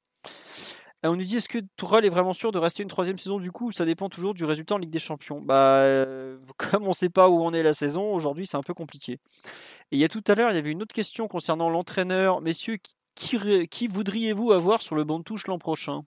On 1.08 1.16
nous 1.16 1.24
dit 1.24 1.36
est-ce 1.36 1.48
que 1.48 1.58
Tourelle 1.76 2.04
est 2.04 2.10
vraiment 2.10 2.32
sûr 2.32 2.52
de 2.52 2.58
rester 2.58 2.82
une 2.82 2.88
troisième 2.88 3.18
saison 3.18 3.38
du 3.38 3.50
coup 3.50 3.72
Ça 3.72 3.84
dépend 3.84 4.08
toujours 4.08 4.34
du 4.34 4.44
résultat 4.44 4.74
en 4.74 4.78
Ligue 4.78 4.90
des 4.90 4.98
Champions? 4.98 5.40
Bah, 5.40 6.06
comme 6.56 6.84
on 6.84 6.88
ne 6.88 6.94
sait 6.94 7.08
pas 7.08 7.28
où 7.28 7.42
on 7.42 7.52
est 7.52 7.62
la 7.62 7.72
saison, 7.72 8.12
aujourd'hui 8.12 8.46
c'est 8.46 8.56
un 8.56 8.62
peu 8.62 8.74
compliqué. 8.74 9.12
Et 9.12 9.96
il 9.96 9.98
y 9.98 10.04
a 10.04 10.08
tout 10.08 10.22
à 10.26 10.34
l'heure, 10.34 10.50
il 10.50 10.56
y 10.56 10.58
avait 10.58 10.70
une 10.70 10.82
autre 10.82 10.94
question 10.94 11.28
concernant 11.28 11.70
l'entraîneur. 11.70 12.40
Messieurs, 12.40 12.76
qui, 13.14 13.66
qui 13.68 13.86
voudriez-vous 13.86 14.52
avoir 14.52 14.82
sur 14.82 14.94
le 14.94 15.04
banc 15.04 15.18
de 15.18 15.24
touche 15.24 15.46
l'an 15.46 15.58
prochain? 15.58 16.02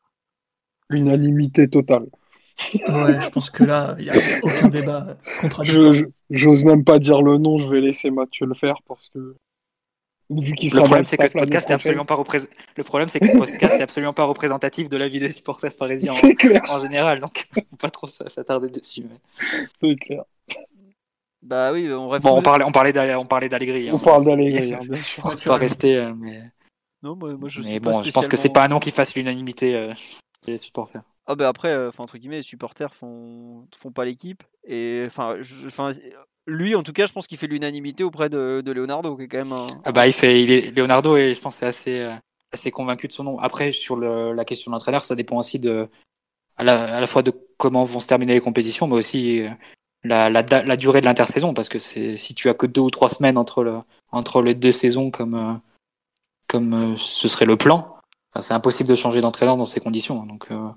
Unanimité 0.90 1.70
totale. 1.70 2.08
Ouais, 2.88 3.20
je 3.22 3.30
pense 3.30 3.50
que 3.50 3.64
là, 3.64 3.96
il 3.98 4.06
n'y 4.06 4.12
a 4.12 4.14
aucun 4.44 4.70
débat 4.70 5.18
contradictoire. 5.42 5.94
J'ose 6.30 6.64
même 6.64 6.84
pas 6.84 7.00
dire 7.00 7.22
le 7.22 7.38
nom, 7.38 7.58
je 7.58 7.66
vais 7.66 7.82
laisser 7.82 8.12
Mathieu 8.12 8.46
le 8.46 8.54
faire 8.54 8.76
parce 8.88 9.10
que. 9.10 9.36
Le 10.30 10.80
problème, 10.80 11.06
c'est 11.06 11.18
que 11.18 11.28
ce 11.28 11.34
podcast 11.34 11.70
est 11.70 11.74
absolument 11.74 12.06
pas 12.06 12.22
Le 12.78 12.84
problème, 12.84 13.10
c'est 13.10 13.20
que 13.20 13.28
ce 13.28 13.38
podcast 13.38 13.76
est 13.76 13.84
absolument 13.84 14.14
pas 14.14 14.24
représentatif 14.24 14.90
de 14.90 14.98
la 14.98 15.08
vie 15.08 15.20
des 15.20 15.32
supporters 15.32 15.76
parisiens 15.76 16.14
en, 16.14 16.76
en, 16.76 16.80
général, 16.80 17.20
donc 17.20 17.48
faut 17.54 17.78
pas 17.78 17.90
trop 17.90 18.08
s'attarder 18.08 18.70
dessus. 18.70 19.06
C'est 19.80 19.96
clair. 19.96 20.24
Bah 21.44 21.74
oui, 21.74 21.92
on 21.92 22.08
Bon, 22.08 22.38
on 22.38 22.42
parlait, 22.42 22.64
on 22.64 22.72
parlait, 22.72 23.16
on 23.16 23.26
parlait 23.26 23.50
d'Allegri. 23.50 23.90
Hein. 23.90 23.94
On 23.96 24.00
parle 24.00 24.26
d'Allegri, 24.26 24.74
hein, 24.74 24.80
bien 24.82 24.96
sûr. 25.02 25.26
On 25.26 25.50
va 25.50 25.58
rester, 25.58 25.98
euh, 25.98 26.14
mais. 26.18 26.42
Non, 27.02 27.18
moi, 27.18 27.34
moi 27.34 27.50
je 27.50 27.62
mais 27.62 27.82
bon, 27.82 28.02
je 28.02 28.12
pense 28.12 28.30
que 28.30 28.38
c'est 28.38 28.54
pas 28.54 28.64
un 28.64 28.70
nom 28.70 28.80
qui 28.80 28.92
fasse 28.92 29.14
l'unanimité 29.14 29.76
euh, 29.76 29.92
les 30.48 30.58
supporters. 30.58 31.04
Ah 31.26 31.36
bah 31.36 31.50
après, 31.50 31.74
euh, 31.74 31.92
entre 31.98 32.18
guillemets, 32.18 32.38
les 32.38 32.44
supporters 32.44 32.94
font, 32.94 33.68
font 33.78 33.92
pas 33.92 34.06
l'équipe. 34.06 34.44
Et 34.66 35.04
enfin, 35.06 35.36
enfin, 35.66 35.92
lui, 36.46 36.76
en 36.76 36.84
tout 36.84 36.94
cas, 36.94 37.06
je 37.06 37.14
pense 37.14 37.28
qu'il 37.28 37.38
fait 37.38 37.48
l'unanimité 37.48 38.04
auprès 38.04 38.30
de, 38.30 38.64
Leonardo, 38.66 39.16
qui 39.16 39.24
est 39.24 39.28
quand 39.28 39.38
même 39.38 39.54
un... 39.54 39.68
Ah 39.86 39.92
bah 39.92 40.08
il 40.08 40.14
fait, 40.14 40.42
il 40.42 40.52
est 40.52 40.72
Leonardo 40.72 41.16
et 41.16 41.34
je 41.34 41.40
pense 41.42 41.64
assez, 41.64 42.08
assez 42.52 42.72
convaincu 42.72 43.08
de 43.08 43.14
son 43.14 43.24
nom. 43.24 43.40
Après, 43.40 43.72
sur 43.72 43.96
le, 43.96 44.34
la 44.34 44.46
question 44.46 44.72
de 44.72 44.76
l'entraîneur, 44.76 45.06
ça 45.06 45.16
dépend 45.16 45.38
aussi 45.38 45.60
de 45.60 45.88
à 46.58 46.64
la, 46.64 47.08
fois 47.08 47.24
de 47.24 47.34
comment 47.58 47.84
vont 47.84 48.00
se 48.00 48.08
terminer 48.08 48.34
les 48.34 48.42
compétitions, 48.42 48.88
mais 48.88 48.96
aussi 48.96 49.44
la, 50.04 50.30
la, 50.30 50.42
la 50.42 50.78
durée 50.78 51.02
de 51.02 51.06
l'intersaison, 51.06 51.54
parce 51.54 51.70
que 51.70 51.80
si 51.80 52.36
tu 52.36 52.50
as 52.50 52.54
que 52.54 52.66
deux 52.66 52.82
ou 52.82 52.90
trois 52.90 53.10
semaines 53.10 53.38
entre, 53.38 53.64
le, 53.64 53.80
entre 54.12 54.42
les 54.42 54.54
deux 54.54 54.72
saisons 54.72 55.12
comme, 55.12 55.36
euh, 55.36 55.54
comme 56.48 56.74
euh, 56.74 56.98
ce 56.98 57.28
serait 57.28 57.46
le 57.46 57.58
plan, 57.58 57.98
c'est 58.40 58.54
impossible 58.54 58.90
de 58.90 58.96
changer 58.96 59.22
d'entraîneur 59.22 59.58
dans 59.58 59.66
ces 59.66 59.80
conditions. 59.80 60.26
Donc, 60.26 60.48
euh... 60.52 60.70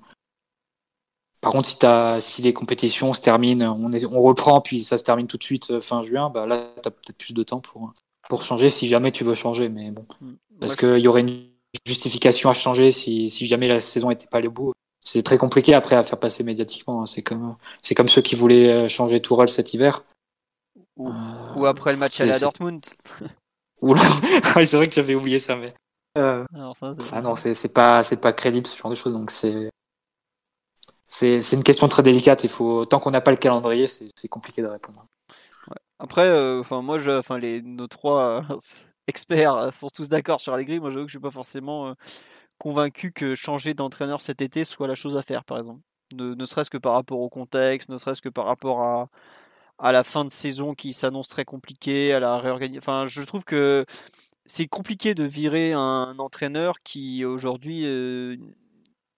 Par 1.47 1.52
contre, 1.52 1.68
si, 1.68 1.86
as, 1.86 2.20
si 2.20 2.43
les 2.43 2.52
compétitions 2.52 3.12
se 3.12 3.20
terminent, 3.20 3.78
on, 3.85 3.93
est, 3.93 4.05
on 4.05 4.20
reprend, 4.20 4.60
puis 4.60 4.82
ça 4.82 4.98
se 4.98 5.05
termine 5.05 5.28
tout 5.28 5.36
de 5.36 5.44
suite 5.44 5.70
euh, 5.70 5.81
fin 5.81 6.02
juin, 6.02 6.28
bah 6.28 6.44
là, 6.44 6.73
tu 6.82 6.89
as 6.89 6.90
peut-être 6.90 7.16
plus 7.16 7.35
de 7.35 7.44
temps 7.44 7.60
pour, 7.60 7.93
pour 8.28 8.43
changer 8.43 8.68
si 8.68 8.89
jamais 8.89 9.12
tu 9.12 9.23
veux 9.23 9.36
changer. 9.36 9.68
Mais 9.68 9.93
bon, 9.93 10.05
mm. 10.20 10.32
parce 10.59 10.74
qu'il 10.74 10.98
y 10.98 11.06
aurait 11.06 11.20
une 11.20 11.47
justification 11.86 12.51
à 12.51 12.52
changer 12.52 12.90
si, 12.90 13.31
si 13.31 13.47
jamais 13.47 13.68
la 13.68 13.78
saison 13.78 14.09
n'était 14.09 14.27
pas 14.27 14.39
allée 14.39 14.48
au 14.48 14.51
bout 14.51 14.73
c'est 15.05 15.23
très 15.23 15.39
compliqué 15.39 15.73
après 15.73 15.94
à 15.94 16.02
faire 16.02 16.18
passer 16.18 16.43
médiatiquement. 16.43 17.02
hein. 17.02 17.06
C'est 17.06 17.23
comme, 17.23 17.55
c'est 17.81 17.94
comme 17.94 18.09
ceux 18.09 18.23
qui 18.23 18.35
voulaient 18.35 18.73
euh, 18.73 18.89
changer 18.89 19.20
Tourelle 19.20 19.48
cet 19.48 19.73
hiver. 19.73 20.02
Ou, 20.97 21.09
Euh, 21.09 21.12
ou 21.55 21.66
après 21.66 21.93
le 21.93 21.98
match 21.98 22.20
à 22.20 22.32
c'est- 22.32 22.40
Dortmund. 22.40 22.85
C'est 24.56 24.73
vrai 24.74 24.89
que 24.89 24.94
j'avais 24.94 25.14
oublié 25.14 25.39
ça, 25.39 25.55
mais. 25.55 25.73
Euh, 26.18 26.44
Alors 26.52 26.77
ça, 26.77 26.93
c'est- 26.93 27.06
Ah 27.12 27.20
non, 27.20 27.36
c'est 27.36 27.55
c'est 27.55 27.73
pas, 27.73 28.02
c'est 28.02 28.20
pas 28.20 28.32
crédible 28.32 28.66
ce 28.66 28.77
genre 28.77 28.90
de 28.90 28.97
choses. 28.97 29.12
Donc 29.12 29.31
c'est, 29.31 29.70
c'est, 31.09 31.41
une 31.53 31.62
question 31.62 31.89
très 31.89 32.03
délicate. 32.03 32.45
Il 32.45 32.51
tant 32.89 33.01
qu'on 33.01 33.11
n'a 33.11 33.20
pas 33.20 33.31
le 33.31 33.37
calendrier, 33.37 33.87
c'est 33.87 34.28
compliqué 34.28 34.62
de 34.62 34.66
répondre. 34.66 35.03
Après, 35.99 36.27
euh, 36.28 36.61
enfin 36.61 36.83
moi, 36.83 36.99
enfin 37.19 37.39
nos 37.39 37.87
trois 37.87 38.45
euh, 38.51 38.57
experts 39.07 39.55
euh, 39.55 39.70
sont 39.70 39.89
tous 39.89 40.09
d'accord 40.09 40.41
sur 40.41 40.53
Allegri. 40.53 40.78
Moi, 40.81 40.91
j'avoue 40.91 41.07
que 41.07 41.11
je 41.11 41.16
suis 41.16 41.23
pas 41.23 41.31
forcément 41.31 41.95
convaincu 42.59 43.12
que 43.12 43.35
changer 43.35 43.74
d'entraîneur 43.74 44.20
cet 44.20 44.43
été 44.43 44.65
soit 44.65 44.89
la 44.89 44.95
chose 44.95 45.16
à 45.16 45.23
faire, 45.23 45.45
par 45.45 45.59
exemple. 45.59 45.81
Ne, 46.15 46.45
serait-ce 46.45 46.70
que 46.70 46.78
par 46.78 46.93
rapport 46.95 47.20
au 47.20 47.28
contexte, 47.28 47.89
ne 47.89 47.99
serait-ce 47.99 48.23
que 48.23 48.28
par 48.28 48.47
rapport 48.47 48.83
à 48.83 49.09
à 49.78 49.93
la 49.93 50.05
fin 50.05 50.24
de 50.24 50.31
saison 50.31 50.74
qui 50.74 50.95
s'annonce 50.95 51.28
très 51.28 51.45
compliquée, 51.45 52.15
à 52.15 52.20
la 52.20 52.39
réorganisation. 52.39 52.78
Enfin, 52.78 53.07
je 53.07 53.23
trouve 53.23 53.45
que 53.45 53.85
c'est 54.47 54.66
compliqué 54.69 55.15
de 55.15 55.24
virer 55.24 55.74
un 55.74 56.19
entraîneur 56.19 56.81
qui 56.83 57.27
aujourd'hui 57.27 57.85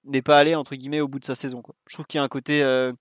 n'est 0.09 0.23
pas 0.23 0.39
allé 0.39 0.55
entre 0.55 0.75
guillemets 0.75 1.01
au 1.01 1.09
bout 1.09 1.19
de 1.21 1.25
sa 1.25 1.35
saison. 1.35 1.63
Quoi. 1.63 1.75
Je 1.87 1.95
trouve 1.95 2.07
qu'il 2.07 2.19
y 2.19 2.21
a 2.21 2.25
un 2.25 2.29
côté 2.29 2.63
euh, 2.63 2.93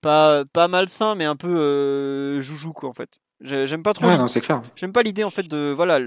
pas 0.00 0.44
pas 0.52 0.68
malsain, 0.68 1.14
mais 1.14 1.24
un 1.24 1.36
peu 1.36 1.48
euh, 1.58 2.42
joujou 2.42 2.72
quoi 2.72 2.88
en 2.88 2.94
fait. 2.94 3.18
J'ai- 3.40 3.66
J'aime 3.66 3.82
pas 3.82 3.92
trop. 3.94 4.06
Ouais, 4.06 4.28
c'est 4.28 4.40
clair. 4.40 4.62
J'aime 4.76 4.92
pas 4.92 5.02
l'idée 5.02 5.24
en 5.24 5.30
fait 5.30 5.44
de 5.44 5.72
voilà. 5.74 5.98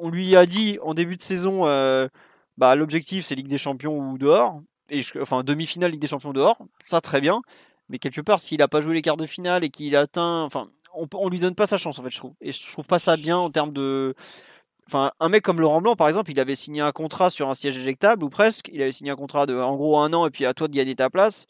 On 0.00 0.10
lui 0.10 0.36
a 0.36 0.44
dit 0.46 0.78
en 0.82 0.92
début 0.94 1.16
de 1.16 1.22
saison, 1.22 1.62
euh, 1.66 2.08
bah 2.58 2.74
l'objectif 2.76 3.24
c'est 3.24 3.34
Ligue 3.34 3.48
des 3.48 3.56
Champions 3.58 3.96
ou 3.98 4.18
dehors, 4.18 4.60
et 4.90 5.00
je- 5.02 5.18
enfin 5.20 5.42
demi-finale 5.42 5.90
Ligue 5.92 6.00
des 6.00 6.06
Champions 6.06 6.32
dehors, 6.32 6.58
ça 6.86 7.00
très 7.00 7.20
bien. 7.20 7.40
Mais 7.88 7.98
quelque 7.98 8.20
part, 8.20 8.40
s'il 8.40 8.60
a 8.62 8.68
pas 8.68 8.80
joué 8.80 8.94
les 8.94 9.00
quarts 9.02 9.16
de 9.16 9.26
finale 9.26 9.62
et 9.64 9.70
qu'il 9.70 9.94
atteint, 9.96 10.42
enfin, 10.42 10.68
on, 10.94 11.06
on 11.14 11.28
lui 11.28 11.38
donne 11.38 11.54
pas 11.54 11.66
sa 11.66 11.76
chance 11.78 11.98
en 11.98 12.02
fait, 12.02 12.10
je 12.10 12.18
trouve. 12.18 12.34
Et 12.40 12.50
je 12.52 12.70
trouve 12.72 12.86
pas 12.86 12.98
ça 12.98 13.16
bien 13.16 13.38
en 13.38 13.48
termes 13.50 13.72
de, 13.72 14.14
un 14.92 15.28
mec 15.28 15.42
comme 15.42 15.60
Laurent 15.60 15.80
Blanc 15.80 15.96
par 15.96 16.08
exemple, 16.08 16.30
il 16.30 16.38
avait 16.40 16.54
signé 16.54 16.80
un 16.80 16.92
contrat 16.92 17.30
sur 17.30 17.48
un 17.48 17.54
siège 17.54 17.76
éjectable 17.78 18.24
ou 18.24 18.28
presque. 18.28 18.68
Il 18.72 18.82
avait 18.82 18.92
signé 18.92 19.10
un 19.10 19.16
contrat 19.16 19.46
de, 19.46 19.56
en 19.56 19.76
gros, 19.76 19.98
un 19.98 20.12
an 20.12 20.26
et 20.26 20.30
puis 20.30 20.46
à 20.46 20.54
toi 20.54 20.68
de 20.68 20.74
gagner 20.74 20.94
ta 20.94 21.10
place. 21.10 21.46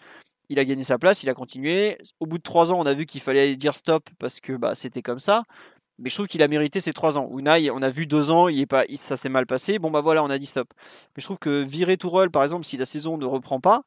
Il 0.48 0.58
a 0.58 0.64
gagné 0.64 0.84
sa 0.84 0.98
place, 0.98 1.22
il 1.22 1.28
a 1.28 1.34
continué. 1.34 1.98
Au 2.20 2.26
bout 2.26 2.38
de 2.38 2.42
trois 2.42 2.70
ans, 2.72 2.78
on 2.78 2.86
a 2.86 2.94
vu 2.94 3.04
qu'il 3.06 3.20
fallait 3.20 3.56
dire 3.56 3.76
stop 3.76 4.08
parce 4.18 4.40
que 4.40 4.52
bah, 4.52 4.74
c'était 4.74 5.02
comme 5.02 5.18
ça. 5.18 5.42
Mais 5.98 6.10
je 6.10 6.14
trouve 6.14 6.28
qu'il 6.28 6.42
a 6.42 6.48
mérité 6.48 6.80
ses 6.80 6.92
trois 6.92 7.18
ans. 7.18 7.30
Unai, 7.36 7.70
on 7.70 7.82
a 7.82 7.90
vu 7.90 8.06
deux 8.06 8.30
ans, 8.30 8.48
il 8.48 8.60
est 8.60 8.66
pas, 8.66 8.84
ça 8.96 9.16
s'est 9.16 9.28
mal 9.30 9.46
passé. 9.46 9.78
Bon 9.78 9.90
bah 9.90 10.02
voilà, 10.02 10.22
on 10.22 10.30
a 10.30 10.38
dit 10.38 10.46
stop. 10.46 10.68
Mais 11.16 11.20
je 11.20 11.24
trouve 11.24 11.38
que 11.38 11.62
virer 11.62 11.96
Tourelle, 11.96 12.30
par 12.30 12.42
exemple, 12.42 12.64
si 12.64 12.76
la 12.76 12.84
saison 12.84 13.18
ne 13.18 13.24
reprend 13.24 13.60
pas, 13.60 13.82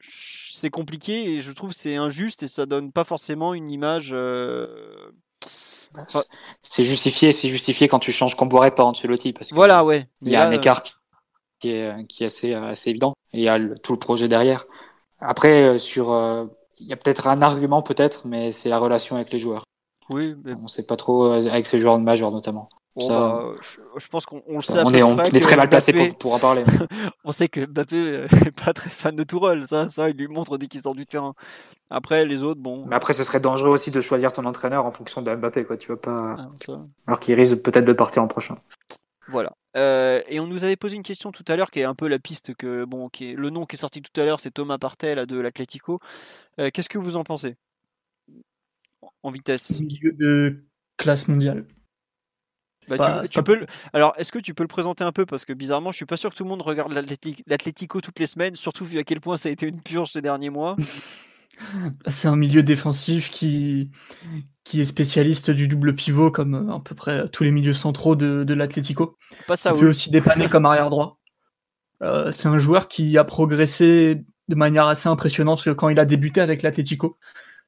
c'est 0.00 0.70
compliqué 0.70 1.32
et 1.34 1.40
je 1.40 1.52
trouve 1.52 1.72
c'est 1.72 1.96
injuste 1.96 2.42
et 2.42 2.48
ça 2.48 2.66
donne 2.66 2.92
pas 2.92 3.04
forcément 3.04 3.54
une 3.54 3.70
image. 3.70 4.12
euh, 4.14 5.10
c'est- 6.62 6.84
justifié, 6.84 7.32
c'est 7.32 7.48
justifié 7.48 7.88
quand 7.88 7.98
tu 7.98 8.12
changes 8.12 8.36
Comboiré 8.36 8.70
par 8.74 8.86
Ancelotti 8.86 9.32
parce 9.32 9.50
que 9.50 9.54
Voilà, 9.54 9.84
ouais. 9.84 10.08
il 10.22 10.32
y 10.32 10.36
a 10.36 10.40
là, 10.40 10.48
un 10.48 10.52
euh, 10.52 10.56
écart 10.56 10.82
qui 11.60 11.70
est, 11.70 12.06
qui 12.08 12.22
est 12.24 12.26
assez, 12.26 12.54
assez 12.54 12.90
évident. 12.90 13.14
Et 13.32 13.38
il 13.38 13.44
y 13.44 13.48
a 13.48 13.58
le- 13.58 13.78
tout 13.78 13.92
le 13.92 13.98
projet 13.98 14.28
derrière. 14.28 14.66
Après, 15.20 15.62
euh, 15.64 15.78
sur, 15.78 16.12
euh, 16.12 16.46
il 16.78 16.86
y 16.86 16.92
a 16.92 16.96
peut-être 16.96 17.26
un 17.28 17.42
argument 17.42 17.82
peut-être, 17.82 18.26
mais 18.26 18.52
c'est 18.52 18.68
la 18.68 18.78
relation 18.78 19.16
avec 19.16 19.32
les 19.32 19.38
joueurs. 19.38 19.64
Oui, 20.10 20.34
mais 20.44 20.52
On 20.62 20.68
sait 20.68 20.82
pas 20.84 20.96
trop 20.96 21.24
euh, 21.26 21.48
avec 21.48 21.66
ces 21.66 21.78
joueurs 21.78 21.98
de 21.98 22.02
majeur 22.04 22.30
notamment. 22.32 22.66
bon, 22.96 23.06
ça- 23.06 23.18
bah, 23.20 23.44
je, 23.62 23.78
je 23.96 24.08
pense 24.08 24.26
qu'on 24.26 24.42
on 24.48 24.56
le 24.56 24.60
sait. 24.62 24.80
On 24.84 24.90
est, 24.90 25.02
on 25.02 25.16
est 25.18 25.40
très 25.40 25.52
que 25.52 25.56
mal 25.56 25.68
placé 25.68 25.92
Mbappé- 25.92 26.08
pour, 26.08 26.18
pour 26.18 26.34
en 26.34 26.38
parler. 26.40 26.64
On 27.24 27.32
sait 27.32 27.48
que 27.48 27.64
Mbappé 27.64 27.96
euh, 27.96 28.26
est 28.46 28.64
pas 28.64 28.72
très 28.72 28.90
fan 28.90 29.14
de 29.14 29.22
Tourelle, 29.22 29.66
ça, 29.66 29.86
ça, 29.88 30.10
il 30.10 30.16
lui 30.16 30.26
montre 30.28 30.58
dès 30.58 30.66
qu'il 30.66 30.82
sort 30.82 30.94
du 30.94 31.06
terrain. 31.06 31.34
Après, 31.90 32.24
les 32.24 32.42
autres, 32.42 32.60
bon. 32.60 32.84
Mais 32.86 32.96
après, 32.96 33.12
ce 33.12 33.22
serait 33.24 33.40
dangereux 33.40 33.70
aussi 33.70 33.90
de 33.90 34.00
choisir 34.00 34.32
ton 34.32 34.44
entraîneur 34.46 34.84
en 34.84 34.90
fonction 34.90 35.22
de 35.22 35.34
Mbappé, 35.34 35.64
quoi. 35.64 35.76
Tu 35.76 35.88
vas 35.88 35.96
pas, 35.96 36.36
ah, 36.38 36.48
ça. 36.64 36.80
alors 37.06 37.20
qu'il 37.20 37.34
risque 37.34 37.56
peut-être 37.56 37.84
de 37.84 37.92
partir 37.92 38.22
en 38.22 38.26
prochain. 38.28 38.56
Voilà. 39.28 39.52
Euh, 39.76 40.22
et 40.28 40.40
on 40.40 40.48
nous 40.48 40.64
avait 40.64 40.74
posé 40.76 40.96
une 40.96 41.04
question 41.04 41.30
tout 41.30 41.44
à 41.46 41.54
l'heure 41.54 41.70
qui 41.70 41.78
est 41.78 41.84
un 41.84 41.94
peu 41.94 42.08
la 42.08 42.18
piste 42.18 42.54
que 42.56 42.84
bon, 42.84 43.08
qui 43.08 43.30
est 43.30 43.34
le 43.34 43.50
nom 43.50 43.64
qui 43.64 43.76
est 43.76 43.78
sorti 43.78 44.02
tout 44.02 44.20
à 44.20 44.24
l'heure, 44.24 44.40
c'est 44.40 44.50
Thomas 44.50 44.78
Partel 44.78 45.24
de 45.26 45.38
l'Atlético. 45.38 46.00
Euh, 46.58 46.70
Qu'est-ce 46.74 46.88
que 46.88 46.98
vous 46.98 47.16
en 47.16 47.22
pensez? 47.22 47.54
En 49.22 49.30
vitesse 49.30 49.80
Milieu 49.80 50.12
de 50.12 50.64
classe 50.96 51.28
mondiale. 51.28 51.66
Bah, 52.88 52.96
pas- 52.96 53.14
tu, 53.20 53.22
c'est 53.22 53.28
tu 53.28 53.38
pas- 53.38 53.42
peux 53.42 53.54
le- 53.56 53.66
Alors, 53.92 54.14
est-ce 54.16 54.32
que 54.32 54.38
tu 54.38 54.54
peux 54.54 54.64
le 54.64 54.68
présenter 54.68 55.04
un 55.04 55.12
peu? 55.12 55.26
Parce 55.26 55.44
que 55.44 55.52
bizarrement, 55.52 55.92
je 55.92 55.96
suis 55.96 56.06
pas 56.06 56.16
sûr 56.16 56.30
que 56.30 56.34
tout 56.36 56.44
le 56.44 56.48
monde 56.50 56.62
regarde 56.62 56.92
l'Atléti- 56.92 57.42
l'Atlético 57.46 58.00
toutes 58.00 58.18
les 58.18 58.26
semaines, 58.26 58.56
surtout 58.56 58.84
vu 58.84 58.98
à 58.98 59.04
quel 59.04 59.20
point 59.20 59.36
ça 59.36 59.48
a 59.48 59.52
été 59.52 59.66
une 59.68 59.80
purge 59.80 60.12
ces 60.12 60.22
derniers 60.22 60.50
mois. 60.50 60.76
C'est 62.06 62.28
un 62.28 62.36
milieu 62.36 62.62
défensif 62.62 63.30
qui, 63.30 63.90
qui 64.64 64.80
est 64.80 64.84
spécialiste 64.84 65.50
du 65.50 65.68
double 65.68 65.94
pivot, 65.94 66.30
comme 66.30 66.54
euh, 66.54 66.74
à 66.76 66.80
peu 66.80 66.94
près 66.94 67.28
tous 67.28 67.44
les 67.44 67.50
milieux 67.50 67.74
centraux 67.74 68.16
de, 68.16 68.44
de 68.44 68.54
l'Atlético. 68.54 69.18
Pas 69.46 69.56
ça. 69.56 69.74
peut 69.74 69.88
aussi 69.90 70.10
dépanner 70.10 70.48
comme 70.48 70.64
arrière 70.64 70.88
droit. 70.88 71.18
Euh, 72.02 72.32
c'est 72.32 72.48
un 72.48 72.58
joueur 72.58 72.88
qui 72.88 73.18
a 73.18 73.24
progressé 73.24 74.24
de 74.48 74.54
manière 74.54 74.86
assez 74.86 75.08
impressionnante 75.10 75.74
quand 75.74 75.90
il 75.90 76.00
a 76.00 76.06
débuté 76.06 76.40
avec 76.40 76.62
l'Atlético. 76.62 77.18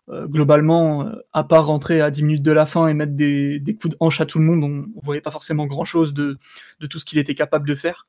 Euh, 0.09 0.27
globalement, 0.27 1.07
euh, 1.07 1.13
à 1.33 1.45
part 1.45 1.67
rentrer 1.67 2.01
à 2.01 2.11
10 2.11 2.25
minutes 2.25 2.43
de 2.43 2.51
la 2.51 2.67
fin 2.67 2.89
et 2.89 2.95
mettre 2.95 3.15
des, 3.15 3.63
coups 3.81 3.91
de 3.91 3.97
hanche 4.01 4.21
à 4.21 4.27
tout 4.27 4.41
le 4.41 4.45
monde, 4.45 4.65
on 4.65 4.69
ne 4.69 5.03
voyait 5.03 5.21
pas 5.21 5.31
forcément 5.31 5.67
grand-chose 5.67 6.13
de, 6.13 6.39
de 6.81 6.87
tout 6.89 6.99
ce 6.99 7.05
qu'il 7.05 7.19
était 7.19 7.37
capable 7.37 7.69
de 7.69 7.75
faire. 7.75 8.09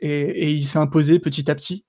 Et, 0.00 0.52
il 0.52 0.66
s'est 0.66 0.78
imposé 0.78 1.18
petit 1.18 1.50
à 1.50 1.54
petit. 1.56 1.84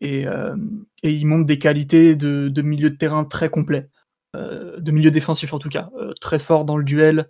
Et, 0.00 0.26
euh, 0.26 0.56
il 1.02 1.26
montre 1.26 1.46
des 1.46 1.58
qualités 1.58 2.16
de, 2.16 2.62
milieu 2.62 2.90
de 2.90 2.96
terrain 2.96 3.24
très 3.24 3.50
complet, 3.50 3.90
de 4.34 4.90
milieu 4.90 5.10
défensif 5.10 5.52
en 5.52 5.58
tout 5.58 5.68
cas, 5.68 5.90
très 6.20 6.38
fort 6.38 6.64
dans 6.64 6.76
le 6.76 6.84
duel, 6.84 7.28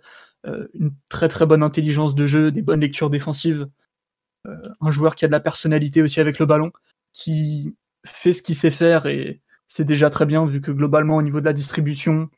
une 0.73 0.93
très 1.09 1.27
très 1.27 1.45
bonne 1.45 1.63
intelligence 1.63 2.15
de 2.15 2.25
jeu, 2.25 2.51
des 2.51 2.61
bonnes 2.61 2.79
lectures 2.79 3.09
défensives, 3.09 3.67
un 4.45 4.91
joueur 4.91 5.15
qui 5.15 5.25
a 5.25 5.27
de 5.27 5.33
la 5.33 5.39
personnalité 5.39 6.01
aussi 6.01 6.19
avec 6.19 6.39
le 6.39 6.45
ballon, 6.45 6.71
qui 7.13 7.75
fait 8.05 8.33
ce 8.33 8.41
qu'il 8.41 8.55
sait 8.55 8.71
faire 8.71 9.05
et 9.05 9.41
c'est 9.75 9.85
déjà 9.85 10.09
très 10.09 10.25
bien 10.25 10.45
vu 10.45 10.61
que 10.61 10.71
globalement 10.71 11.17
au 11.17 11.21
niveau 11.21 11.39
de 11.41 11.45
la 11.45 11.53
distribution, 11.53 12.29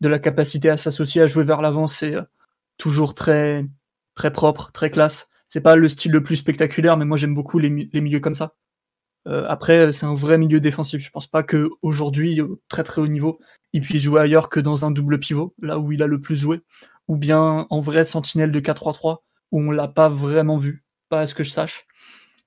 de 0.00 0.08
la 0.08 0.18
capacité 0.18 0.70
à 0.70 0.76
s'associer, 0.76 1.22
à 1.22 1.26
jouer 1.28 1.44
vers 1.44 1.62
l'avant, 1.62 1.86
c'est 1.86 2.16
euh, 2.16 2.22
toujours 2.78 3.14
très 3.14 3.66
très 4.14 4.32
propre, 4.32 4.72
très 4.72 4.90
classe. 4.90 5.30
C'est 5.48 5.62
pas 5.62 5.76
le 5.76 5.88
style 5.88 6.12
le 6.12 6.22
plus 6.22 6.36
spectaculaire, 6.36 6.96
mais 6.96 7.04
moi 7.06 7.16
j'aime 7.18 7.34
beaucoup 7.34 7.58
les, 7.58 7.70
mi- 7.70 7.90
les 7.92 8.00
milieux 8.02 8.20
comme 8.20 8.34
ça. 8.36 8.54
Euh, 9.28 9.46
après, 9.48 9.92
c'est 9.92 10.06
un 10.06 10.14
vrai 10.14 10.38
milieu 10.38 10.60
défensif. 10.60 11.02
Je 11.02 11.10
pense 11.10 11.26
pas 11.28 11.42
que 11.42 11.70
aujourd'hui, 11.82 12.40
au 12.40 12.60
très 12.68 12.82
très 12.84 13.00
haut 13.00 13.06
niveau, 13.06 13.38
il 13.72 13.80
puisse 13.82 14.02
jouer 14.02 14.20
ailleurs 14.20 14.48
que 14.48 14.60
dans 14.60 14.84
un 14.84 14.90
double 14.90 15.18
pivot, 15.20 15.54
là 15.62 15.78
où 15.78 15.92
il 15.92 16.02
a 16.02 16.06
le 16.06 16.20
plus 16.20 16.36
joué, 16.36 16.60
ou 17.08 17.16
bien 17.16 17.66
en 17.70 17.80
vrai 17.80 18.04
sentinelle 18.04 18.52
de 18.52 18.60
4-3-3, 18.60 19.24
où 19.52 19.60
on 19.60 19.70
l'a 19.70 19.88
pas 19.88 20.08
vraiment 20.08 20.56
vu, 20.56 20.84
pas 21.08 21.20
à 21.20 21.26
ce 21.26 21.34
que 21.34 21.44
je 21.44 21.50
sache. 21.50 21.86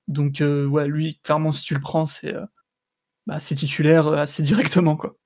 Donc 0.08 0.40
euh, 0.40 0.66
ouais, 0.66 0.88
lui, 0.88 1.20
clairement, 1.24 1.52
si 1.52 1.64
tu 1.64 1.74
le 1.74 1.80
prends, 1.80 2.06
c'est 2.06 2.34
euh, 2.34 2.44
bah, 3.26 3.38
c'est 3.38 3.54
titulaire 3.54 4.06
euh, 4.06 4.16
assez 4.18 4.42
directement 4.42 4.96
quoi. 4.96 5.16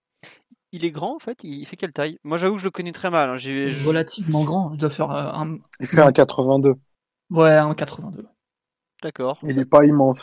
Il 0.72 0.84
est 0.84 0.90
grand 0.90 1.14
en 1.14 1.18
fait. 1.20 1.38
Il 1.44 1.64
fait 1.66 1.76
quelle 1.76 1.92
taille? 1.92 2.18
Moi, 2.24 2.36
j'avoue 2.36 2.54
que 2.54 2.60
je 2.60 2.64
le 2.64 2.70
connais 2.70 2.92
très 2.92 3.10
mal. 3.10 3.30
hein. 3.30 3.36
J'ai 3.36 3.70
je- 3.70 3.86
Relativement 3.86 4.44
grand, 4.44 4.72
il 4.72 4.78
doit 4.78 4.90
faire 4.90 5.10
euh, 5.10 5.32
un 5.32 5.58
Il 5.80 5.86
fait 5.86 6.00
un 6.00 6.12
82. 6.12 6.74
ouais 7.30 7.56
un 7.56 7.74
82. 7.74 8.26
D'accord. 9.02 9.38
Il 9.42 9.58
est 9.58 9.64
pas 9.64 9.84
immense. 9.84 10.20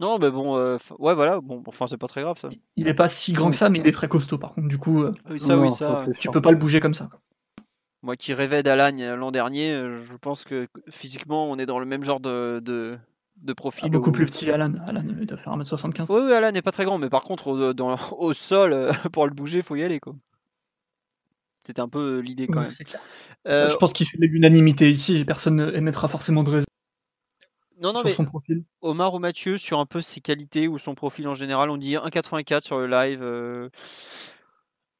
Non, 0.00 0.18
mais 0.18 0.30
bon, 0.30 0.56
euh, 0.56 0.76
f- 0.76 0.94
ouais, 0.98 1.14
voilà. 1.14 1.40
Bon, 1.40 1.62
enfin, 1.66 1.86
c'est 1.86 1.96
pas 1.98 2.06
très 2.06 2.22
grave 2.22 2.38
ça. 2.38 2.50
Il 2.76 2.88
est 2.88 2.94
pas 2.94 3.08
si 3.08 3.32
grand 3.32 3.50
que 3.50 3.56
ça, 3.56 3.68
mais 3.68 3.80
il 3.80 3.86
est 3.86 3.92
très 3.92 4.08
costaud 4.08 4.38
par 4.38 4.54
contre. 4.54 4.68
Du 4.68 4.78
coup, 4.78 5.02
euh, 5.02 5.12
Oui, 5.28 5.40
ça, 5.40 5.56
Non, 5.56 5.62
oui, 5.62 5.72
ça. 5.72 6.04
c'est 6.04 6.18
tu 6.18 6.30
peux 6.30 6.40
pas 6.40 6.50
le 6.52 6.56
bouger 6.56 6.80
comme 6.80 6.94
ça. 6.94 7.06
quoi. 7.06 7.20
Moi 8.02 8.16
qui 8.16 8.32
rêvais 8.32 8.62
d'Alagne 8.62 9.04
l'an 9.14 9.30
dernier, 9.32 9.72
je 9.72 10.16
pense 10.16 10.44
que 10.44 10.68
physiquement, 10.88 11.50
on 11.50 11.58
est 11.58 11.66
dans 11.66 11.80
le 11.80 11.86
même 11.86 12.04
genre 12.04 12.20
de, 12.20 12.60
de, 12.64 12.96
de 13.42 13.52
profil. 13.52 13.84
Ah, 13.86 13.88
beaucoup 13.88 14.10
où- 14.10 14.12
plus 14.12 14.26
petit, 14.26 14.50
Alan. 14.50 14.72
Alan 14.86 15.02
il 15.20 15.26
doit 15.26 15.38
faire 15.38 15.52
1m75. 15.56 16.10
Oui, 16.10 16.20
oui, 16.24 16.32
Alan 16.32 16.52
n'est 16.52 16.62
pas 16.62 16.72
très 16.72 16.84
grand, 16.84 16.98
mais 16.98 17.08
par 17.10 17.22
contre, 17.22 17.48
au, 17.48 17.72
dans- 17.72 17.96
au 18.18 18.32
sol, 18.34 18.72
euh, 18.72 18.92
pour 19.12 19.26
le 19.26 19.32
bouger, 19.32 19.62
faut 19.62 19.76
y 19.76 19.82
aller, 19.82 20.00
quoi. 20.00 20.14
C'était 21.60 21.80
un 21.80 21.88
peu 21.88 22.18
euh, 22.18 22.20
l'idée 22.20 22.46
quand 22.46 22.60
même. 22.60 22.70
Euh, 23.48 23.68
Je 23.68 23.76
pense 23.76 23.92
qu'il 23.92 24.06
fait 24.06 24.16
l'unanimité 24.20 24.90
ici 24.90 25.18
et 25.18 25.24
personne 25.24 25.56
ne 25.56 25.72
émettra 25.72 26.08
forcément 26.08 26.42
de 26.44 26.50
réserve 26.50 26.64
non, 27.80 27.92
non, 27.92 28.00
sur 28.00 28.06
mais 28.08 28.14
son 28.14 28.24
profil. 28.24 28.64
Omar 28.80 29.14
ou 29.14 29.18
Mathieu, 29.20 29.56
sur 29.56 29.78
un 29.78 29.86
peu 29.86 30.00
ses 30.00 30.20
qualités 30.20 30.66
ou 30.66 30.78
son 30.78 30.94
profil 30.96 31.28
en 31.28 31.34
général, 31.36 31.70
on 31.70 31.76
dit 31.76 31.94
1,84 31.96 32.62
sur 32.64 32.78
le 32.78 32.86
live. 32.88 33.20
euh, 33.22 33.68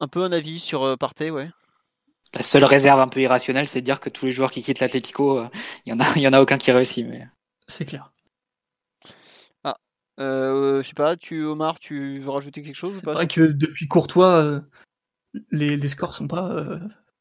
Un 0.01 0.07
peu 0.09 0.23
un 0.23 0.31
avis 0.31 0.61
sur 0.61 0.85
euh, 0.85 0.97
Partey, 0.97 1.31
ouais. 1.31 1.49
La 2.35 2.43
seule 2.43 2.65
réserve 2.65 3.01
un 3.01 3.09
peu 3.09 3.21
irrationnelle, 3.21 3.67
c'est 3.69 3.81
de 3.81 3.85
dire 3.85 3.99
que 4.01 4.11
tous 4.11 4.27
les 4.27 4.33
joueurs 4.33 4.51
qui 4.53 4.63
quittent 4.63 4.81
l'Atlético, 4.81 5.39
euh, 5.39 5.49
il 5.87 5.91
y 5.91 5.93
en 5.93 5.99
a, 6.01 6.05
il 6.17 6.23
y 6.23 6.29
en 6.29 6.33
a 6.33 6.41
aucun 6.41 6.59
qui 6.59 6.71
réussit. 6.71 7.07
Mais 7.07 7.27
C'est 7.67 7.85
clair. 7.85 8.13
Euh, 10.19 10.83
je 10.83 10.89
sais 10.89 10.95
pas, 10.95 11.17
tu, 11.17 11.45
Omar, 11.45 11.79
tu 11.79 12.19
veux 12.19 12.31
rajouter 12.31 12.63
quelque 12.63 12.75
chose 12.75 12.97
ou 12.97 13.01
C'est 13.01 13.07
vrai 13.13 13.29
que 13.29 13.43
depuis 13.43 13.87
Courtois, 13.87 14.37
euh, 14.43 14.61
les, 15.51 15.77
les 15.77 15.89
scores 15.89 16.15
sont 16.15 16.27
pas 16.29 16.51
euh, 16.51 16.79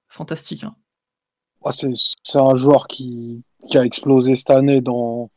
fantastiques. 0.08 0.64
hein. 0.64 0.76
Ah, 1.64 1.72
c'est 1.74 2.40
un 2.40 2.56
joueur 2.56 2.88
qui, 2.88 3.44
qui 3.70 3.78
a 3.78 3.84
explosé 3.84 4.36
cette 4.36 4.52
année 4.52 4.80
dans, 4.80 5.30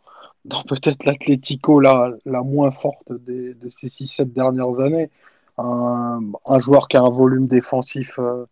dans 0.44 0.62
peut-être 0.62 1.04
l'Atlético 1.04 1.80
la, 1.80 2.12
la 2.24 2.42
moins 2.42 2.70
forte 2.70 3.12
des, 3.12 3.54
de 3.54 3.68
ces 3.68 3.88
6-7 3.88 4.32
dernières 4.32 4.78
années. 4.80 5.10
Un, 5.58 6.20
un, 6.46 6.58
joueur 6.60 6.88
qui 6.88 6.96
a 6.96 7.02
un 7.02 7.10
volume 7.10 7.46
défensif 7.48 8.18
euh, 8.18 8.46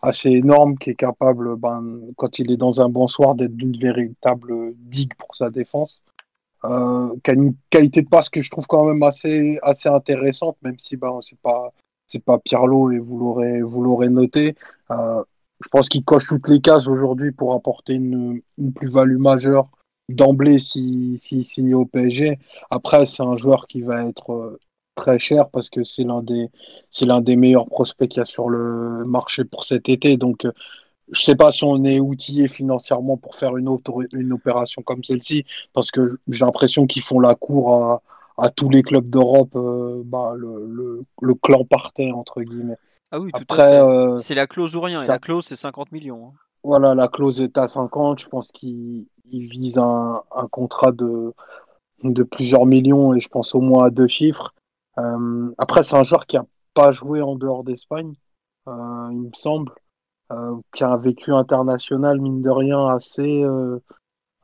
assez 0.00 0.30
énorme, 0.30 0.78
qui 0.78 0.90
est 0.90 0.94
capable, 0.94 1.56
ben, 1.56 2.00
quand 2.16 2.38
il 2.38 2.52
est 2.52 2.56
dans 2.56 2.80
un 2.80 2.88
bon 2.88 3.08
soir, 3.08 3.34
d'être 3.34 3.56
d'une 3.56 3.76
véritable 3.76 4.72
digue 4.76 5.14
pour 5.16 5.34
sa 5.34 5.50
défense. 5.50 6.00
Qui 7.22 7.30
a 7.30 7.34
une 7.34 7.54
qualité 7.70 8.02
de 8.02 8.08
passe 8.08 8.30
que 8.30 8.40
je 8.40 8.50
trouve 8.50 8.66
quand 8.66 8.84
même 8.84 9.02
assez, 9.02 9.58
assez 9.62 9.88
intéressante, 9.88 10.56
même 10.62 10.78
si 10.78 10.96
ben, 10.96 11.18
c'est 11.20 11.38
pas 11.38 11.72
c'est 12.06 12.22
pas 12.24 12.38
Pirlo 12.38 12.90
et 12.90 12.98
vous 12.98 13.18
l'aurez 13.18 13.62
vous 13.62 13.82
l'aurez 13.82 14.08
noté. 14.08 14.54
Euh, 14.90 15.22
je 15.62 15.68
pense 15.68 15.88
qu'il 15.88 16.04
coche 16.04 16.26
toutes 16.26 16.48
les 16.48 16.60
cases 16.60 16.86
aujourd'hui 16.86 17.32
pour 17.32 17.54
apporter 17.54 17.94
une, 17.94 18.40
une 18.58 18.72
plus-value 18.72 19.18
majeure 19.18 19.68
d'emblée 20.08 20.58
s'il 20.58 21.18
si, 21.18 21.42
si 21.42 21.44
signe 21.44 21.74
au 21.74 21.86
PSG. 21.86 22.38
Après, 22.70 23.06
c'est 23.06 23.22
un 23.22 23.36
joueur 23.36 23.66
qui 23.66 23.82
va 23.82 24.04
être 24.06 24.32
euh, 24.32 24.58
très 24.94 25.18
cher 25.18 25.48
parce 25.50 25.70
que 25.70 25.84
c'est 25.84 26.04
l'un 26.04 26.22
des 26.22 26.50
c'est 26.90 27.06
l'un 27.06 27.20
des 27.20 27.36
meilleurs 27.36 27.66
prospects 27.66 28.08
qu'il 28.08 28.20
y 28.20 28.22
a 28.22 28.26
sur 28.26 28.48
le 28.48 29.04
marché 29.06 29.44
pour 29.44 29.64
cet 29.64 29.88
été. 29.88 30.16
Donc, 30.16 30.44
euh, 30.44 30.52
je 31.10 31.22
sais 31.22 31.36
pas 31.36 31.52
si 31.52 31.64
on 31.64 31.84
est 31.84 32.00
outillé 32.00 32.48
financièrement 32.48 33.16
pour 33.16 33.36
faire 33.36 33.56
une, 33.56 33.68
autre, 33.68 33.92
une 34.12 34.32
opération 34.32 34.82
comme 34.82 35.04
celle-ci 35.04 35.44
parce 35.72 35.90
que 35.90 36.18
j'ai 36.28 36.44
l'impression 36.44 36.86
qu'ils 36.86 37.02
font 37.02 37.20
la 37.20 37.34
cour 37.34 37.74
à, 37.74 38.02
à 38.38 38.50
tous 38.50 38.68
les 38.68 38.82
clubs 38.82 39.08
d'Europe. 39.08 39.54
Euh, 39.54 40.02
bah, 40.04 40.32
le, 40.36 40.66
le, 40.66 41.04
le, 41.20 41.34
clan 41.34 41.64
partait 41.64 42.10
entre 42.10 42.42
guillemets. 42.42 42.78
Ah 43.10 43.20
oui, 43.20 43.30
tout 43.32 43.42
Après, 43.42 43.62
à 43.62 43.68
fait. 43.68 43.80
Euh, 43.80 44.16
c'est 44.16 44.34
la 44.34 44.46
clause 44.46 44.74
ou 44.76 44.80
rien. 44.80 44.96
Ça... 44.96 45.04
Et 45.04 45.08
la 45.08 45.18
clause, 45.18 45.44
c'est 45.44 45.56
50 45.56 45.92
millions. 45.92 46.28
Hein. 46.28 46.38
Voilà, 46.62 46.94
la 46.94 47.08
clause 47.08 47.40
est 47.40 47.58
à 47.58 47.68
50. 47.68 48.20
Je 48.20 48.28
pense 48.28 48.50
qu'il 48.50 49.06
vise 49.30 49.78
un, 49.78 50.22
un, 50.34 50.46
contrat 50.48 50.92
de, 50.92 51.34
de 52.02 52.22
plusieurs 52.22 52.66
millions 52.66 53.14
et 53.14 53.20
je 53.20 53.28
pense 53.28 53.54
au 53.54 53.60
moins 53.60 53.86
à 53.86 53.90
deux 53.90 54.08
chiffres. 54.08 54.54
Euh, 54.98 55.52
après, 55.58 55.82
c'est 55.82 55.96
un 55.96 56.04
joueur 56.04 56.24
qui 56.26 56.36
a 56.36 56.46
pas 56.72 56.92
joué 56.92 57.20
en 57.20 57.36
dehors 57.36 57.62
d'Espagne, 57.62 58.14
il 58.66 59.20
me 59.20 59.34
semble, 59.34 59.72
qui 60.72 60.84
a 60.84 60.90
un 60.90 60.96
vécu 60.96 61.32
international, 61.32 62.20
mine 62.20 62.42
de 62.42 62.50
rien, 62.50 62.88
assez, 62.88 63.42
euh, 63.42 63.78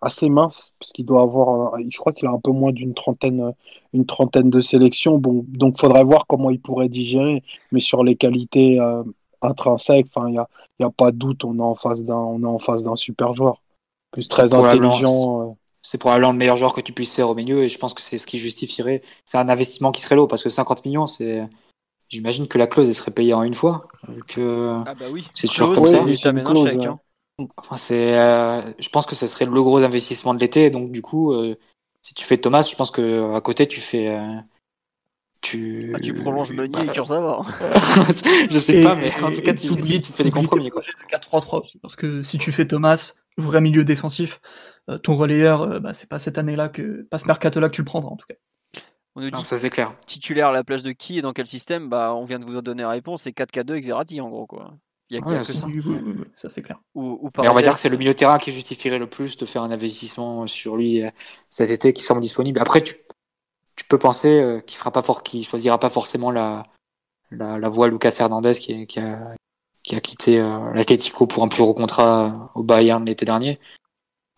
assez 0.01 0.28
mince, 0.28 0.73
puisqu'il 0.78 1.05
doit 1.05 1.23
avoir, 1.23 1.78
je 1.78 1.98
crois 1.98 2.12
qu'il 2.12 2.28
a 2.28 2.31
un 2.31 2.39
peu 2.39 2.52
moins 2.52 2.73
d'une 2.73 2.94
trentaine, 2.94 3.52
une 3.93 4.07
trentaine 4.07 4.51
de 4.51 4.61
sélections. 4.61 5.19
Bon, 5.19 5.44
donc, 5.48 5.78
faudrait 5.78 6.05
voir 6.05 6.27
comment 6.27 6.51
il 6.51 6.61
pourrait 6.61 6.89
digérer, 6.89 7.43
mais 7.73 7.81
sur 7.81 8.05
les 8.05 8.16
qualités 8.16 8.78
intrinsèques, 9.43 10.07
enfin, 10.15 10.28
il 10.28 10.32
n'y 10.32 10.39
a, 10.39 10.48
y 10.78 10.85
a 10.85 10.90
pas 10.90 11.12
de 11.12 11.16
doute, 11.16 11.44
on 11.44 11.59
est 11.59 11.62
en 11.62 11.74
face 11.74 12.02
d'un, 12.02 12.16
on 12.16 12.43
est 12.43 12.47
en 12.47 12.59
face 12.59 12.82
d'un 12.82 12.97
super 12.97 13.35
joueur. 13.35 13.62
Plus 14.12 14.28
très 14.28 14.55
intelligent 14.55 15.57
c'est 15.82 15.98
probablement 15.98 16.32
le 16.32 16.39
meilleur 16.39 16.57
joueur 16.57 16.74
que 16.74 16.81
tu 16.81 16.93
puisses 16.93 17.15
faire 17.15 17.28
au 17.28 17.35
milieu 17.35 17.65
et 17.65 17.69
je 17.69 17.78
pense 17.78 17.94
que 17.94 18.02
c'est 18.02 18.19
ce 18.19 18.27
qui 18.27 18.39
justifierait. 18.39 19.02
C'est 19.24 19.39
un 19.39 19.48
investissement 19.48 19.93
qui 19.93 20.02
serait 20.02 20.16
lourd 20.16 20.28
parce 20.28 20.43
que 20.43 20.48
50 20.48 20.85
millions, 20.85 21.07
c'est. 21.07 21.43
J'imagine 22.11 22.49
que 22.49 22.59
la 22.59 22.66
clause 22.66 22.89
elle 22.89 22.95
serait 22.95 23.12
payée 23.12 23.35
en 23.35 23.43
une 23.43 23.55
fois. 23.55 23.89
Que... 24.27 24.82
Ah 24.87 24.95
bah 24.99 25.07
oui. 25.11 25.28
C'est 25.35 25.47
sûr 25.47 25.73
comme 25.74 25.87
ça. 25.87 26.05
chèque, 26.05 26.87
hein. 26.87 26.99
Enfin, 27.57 27.77
c'est. 27.77 28.19
Euh, 28.19 28.73
je 28.78 28.89
pense 28.91 29.07
que 29.07 29.15
ce 29.15 29.27
serait 29.27 29.47
le 29.47 29.62
gros 29.62 29.78
investissement 29.78 30.35
de 30.35 30.41
l'été. 30.41 30.70
Donc 30.70 30.91
du 30.91 31.01
coup, 31.01 31.32
euh, 31.32 31.57
si 32.03 32.15
tu 32.15 32.24
fais 32.24 32.37
Thomas, 32.37 32.62
je 32.62 32.77
pense 32.77 32.91
que 32.91 33.35
à 33.35 33.41
côté 33.41 33.66
tu 33.66 33.81
fais. 33.81 34.09
Euh, 34.09 34.37
tu... 35.41 35.93
Ah, 35.97 36.01
tu 36.01 36.12
prolonges 36.12 36.53
Meunier 36.53 36.70
bah, 36.73 36.85
et 36.85 36.89
Kurzawa. 36.89 37.43
je 38.51 38.59
sais 38.59 38.82
pas, 38.82 38.95
mais 38.95 39.11
en 39.23 39.31
tout 39.31 39.41
cas, 39.41 39.55
tu, 39.55 39.69
tu, 39.69 40.01
tu 40.03 40.12
fais 40.12 40.23
des 40.23 40.31
compromis. 40.31 40.69
Quoi. 40.69 40.82
4-3-3 41.11 41.78
parce 41.81 41.97
que 41.97 42.23
si 42.23 42.37
tu 42.37 42.53
fais 42.53 42.66
Thomas, 42.66 43.15
vrai 43.39 43.61
milieu 43.61 43.85
défensif, 43.85 44.41
euh, 44.89 44.99
ton 44.99 45.16
relayeur, 45.16 45.62
euh, 45.62 45.81
bah, 45.81 45.95
c'est 45.95 46.09
pas 46.09 46.19
cette 46.19 46.39
année-là 46.39 46.69
que, 46.69 47.03
pas 47.11 47.19
ce 47.19 47.27
mercato-là 47.27 47.69
que 47.69 47.74
tu 47.74 47.81
le 47.81 47.87
prendras 47.87 48.11
en 48.11 48.16
tout 48.16 48.27
cas. 48.27 48.35
On 49.21 49.25
nous 49.25 49.31
dit 49.31 49.45
ça 49.45 49.59
c'est 49.59 49.71
clair. 49.71 49.95
Titulaire 50.07 50.49
à 50.49 50.53
la 50.53 50.65
place 50.65 50.83
de 50.83 50.93
qui 50.93 51.19
et 51.19 51.23
dans 51.23 51.33
quel 51.33 51.47
système 51.47 51.89
Bah, 51.89 52.15
on 52.15 52.25
vient 52.25 52.39
de 52.39 52.45
vous 52.45 52.61
donner 52.63 52.83
la 52.83 52.91
réponse. 52.91 53.23
C'est 53.23 53.31
4K2 53.31 53.71
avec 53.71 53.85
Verratti 53.85 54.21
en 54.21 54.29
gros 54.29 54.47
quoi. 54.47 54.73
Il 55.11 55.17
y 55.17 55.21
a, 55.21 55.27
ouais, 55.27 55.43
ça. 55.43 55.67
Oui, 55.67 55.83
oui, 55.85 55.99
oui, 56.05 56.15
ça 56.37 56.49
c'est 56.49 56.63
clair. 56.63 56.81
Ou, 56.95 57.19
ou 57.21 57.31
on 57.37 57.53
va 57.53 57.63
dire 57.63 57.75
que 57.75 57.81
c'est 57.81 57.89
le 57.89 57.97
milieu 57.97 58.13
de 58.13 58.17
terrain 58.17 58.39
qui 58.39 58.53
justifierait 58.53 59.01
le 59.01 59.09
plus 59.09 59.37
de 59.37 59.45
faire 59.45 59.63
un 59.63 59.71
investissement 59.73 60.47
sur 60.47 60.77
lui 60.77 61.03
euh, 61.03 61.11
cet 61.49 61.71
été 61.71 61.93
qui 61.93 62.03
semble 62.03 62.21
disponible. 62.21 62.61
Après, 62.61 62.81
tu, 62.81 62.95
tu 63.75 63.85
peux 63.87 63.99
penser 63.99 64.63
qu'il 64.67 64.79
fera 64.79 64.93
pas 64.93 65.03
fort, 65.03 65.25
qu'il 65.25 65.45
choisira 65.45 65.81
pas 65.81 65.91
forcément 65.91 66.31
la, 66.31 66.63
la, 67.31 67.59
la 67.59 67.69
voie 67.69 67.89
Lucas 67.89 68.17
Hernandez 68.21 68.53
qui, 68.55 68.87
qui, 68.87 69.01
a, 69.01 69.35
qui 69.83 69.97
a 69.97 70.01
quitté 70.01 70.41
euh, 70.41 70.73
l'Atlético 70.75 71.27
pour 71.27 71.43
un 71.43 71.49
plus 71.49 71.63
gros 71.63 71.75
contrat 71.75 72.51
au 72.55 72.63
Bayern 72.63 73.05
l'été 73.05 73.25
dernier. 73.25 73.59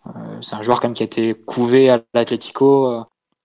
Euh, 0.06 0.38
c'est 0.40 0.56
un 0.56 0.62
joueur 0.62 0.80
quand 0.80 0.88
même 0.88 0.94
qui 0.94 1.02
a 1.02 1.06
été 1.06 1.34
couvé 1.34 1.90
à 1.90 2.02
l'Atlético. 2.14 3.04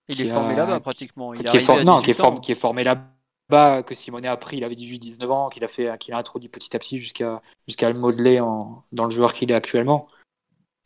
Euh, 0.10 0.14
il 0.14 0.22
est 0.22 0.30
formé 0.30 0.56
là-bas 0.56 0.80
pratiquement. 0.80 1.34
Il 1.34 1.44
qui, 1.44 1.58
est 1.58 1.60
for... 1.60 1.84
non, 1.84 2.02
qui, 2.02 2.12
est 2.12 2.14
formé, 2.14 2.40
qui 2.40 2.52
est 2.52 2.56
formé 2.56 2.84
là-bas, 2.84 3.84
que 3.84 3.94
Simone 3.94 4.26
a 4.26 4.38
pris, 4.38 4.58
il 4.58 4.64
avait 4.64 4.76
18-19 4.76 5.28
ans, 5.28 5.50
qu'il 5.50 5.64
a, 5.64 5.68
fait, 5.68 5.98
qu'il 6.00 6.14
a 6.14 6.18
introduit 6.18 6.50
petit 6.50 6.76
à 6.76 6.80
petit 6.80 6.98
jusqu'à, 6.98 7.42
jusqu'à 7.68 7.90
le 7.90 7.98
modeler 7.98 8.40
en, 8.40 8.84
dans 8.92 9.06
le 9.06 9.10
joueur 9.10 9.34
qu'il 9.34 9.52
est 9.52 9.56
actuellement. 9.56 10.08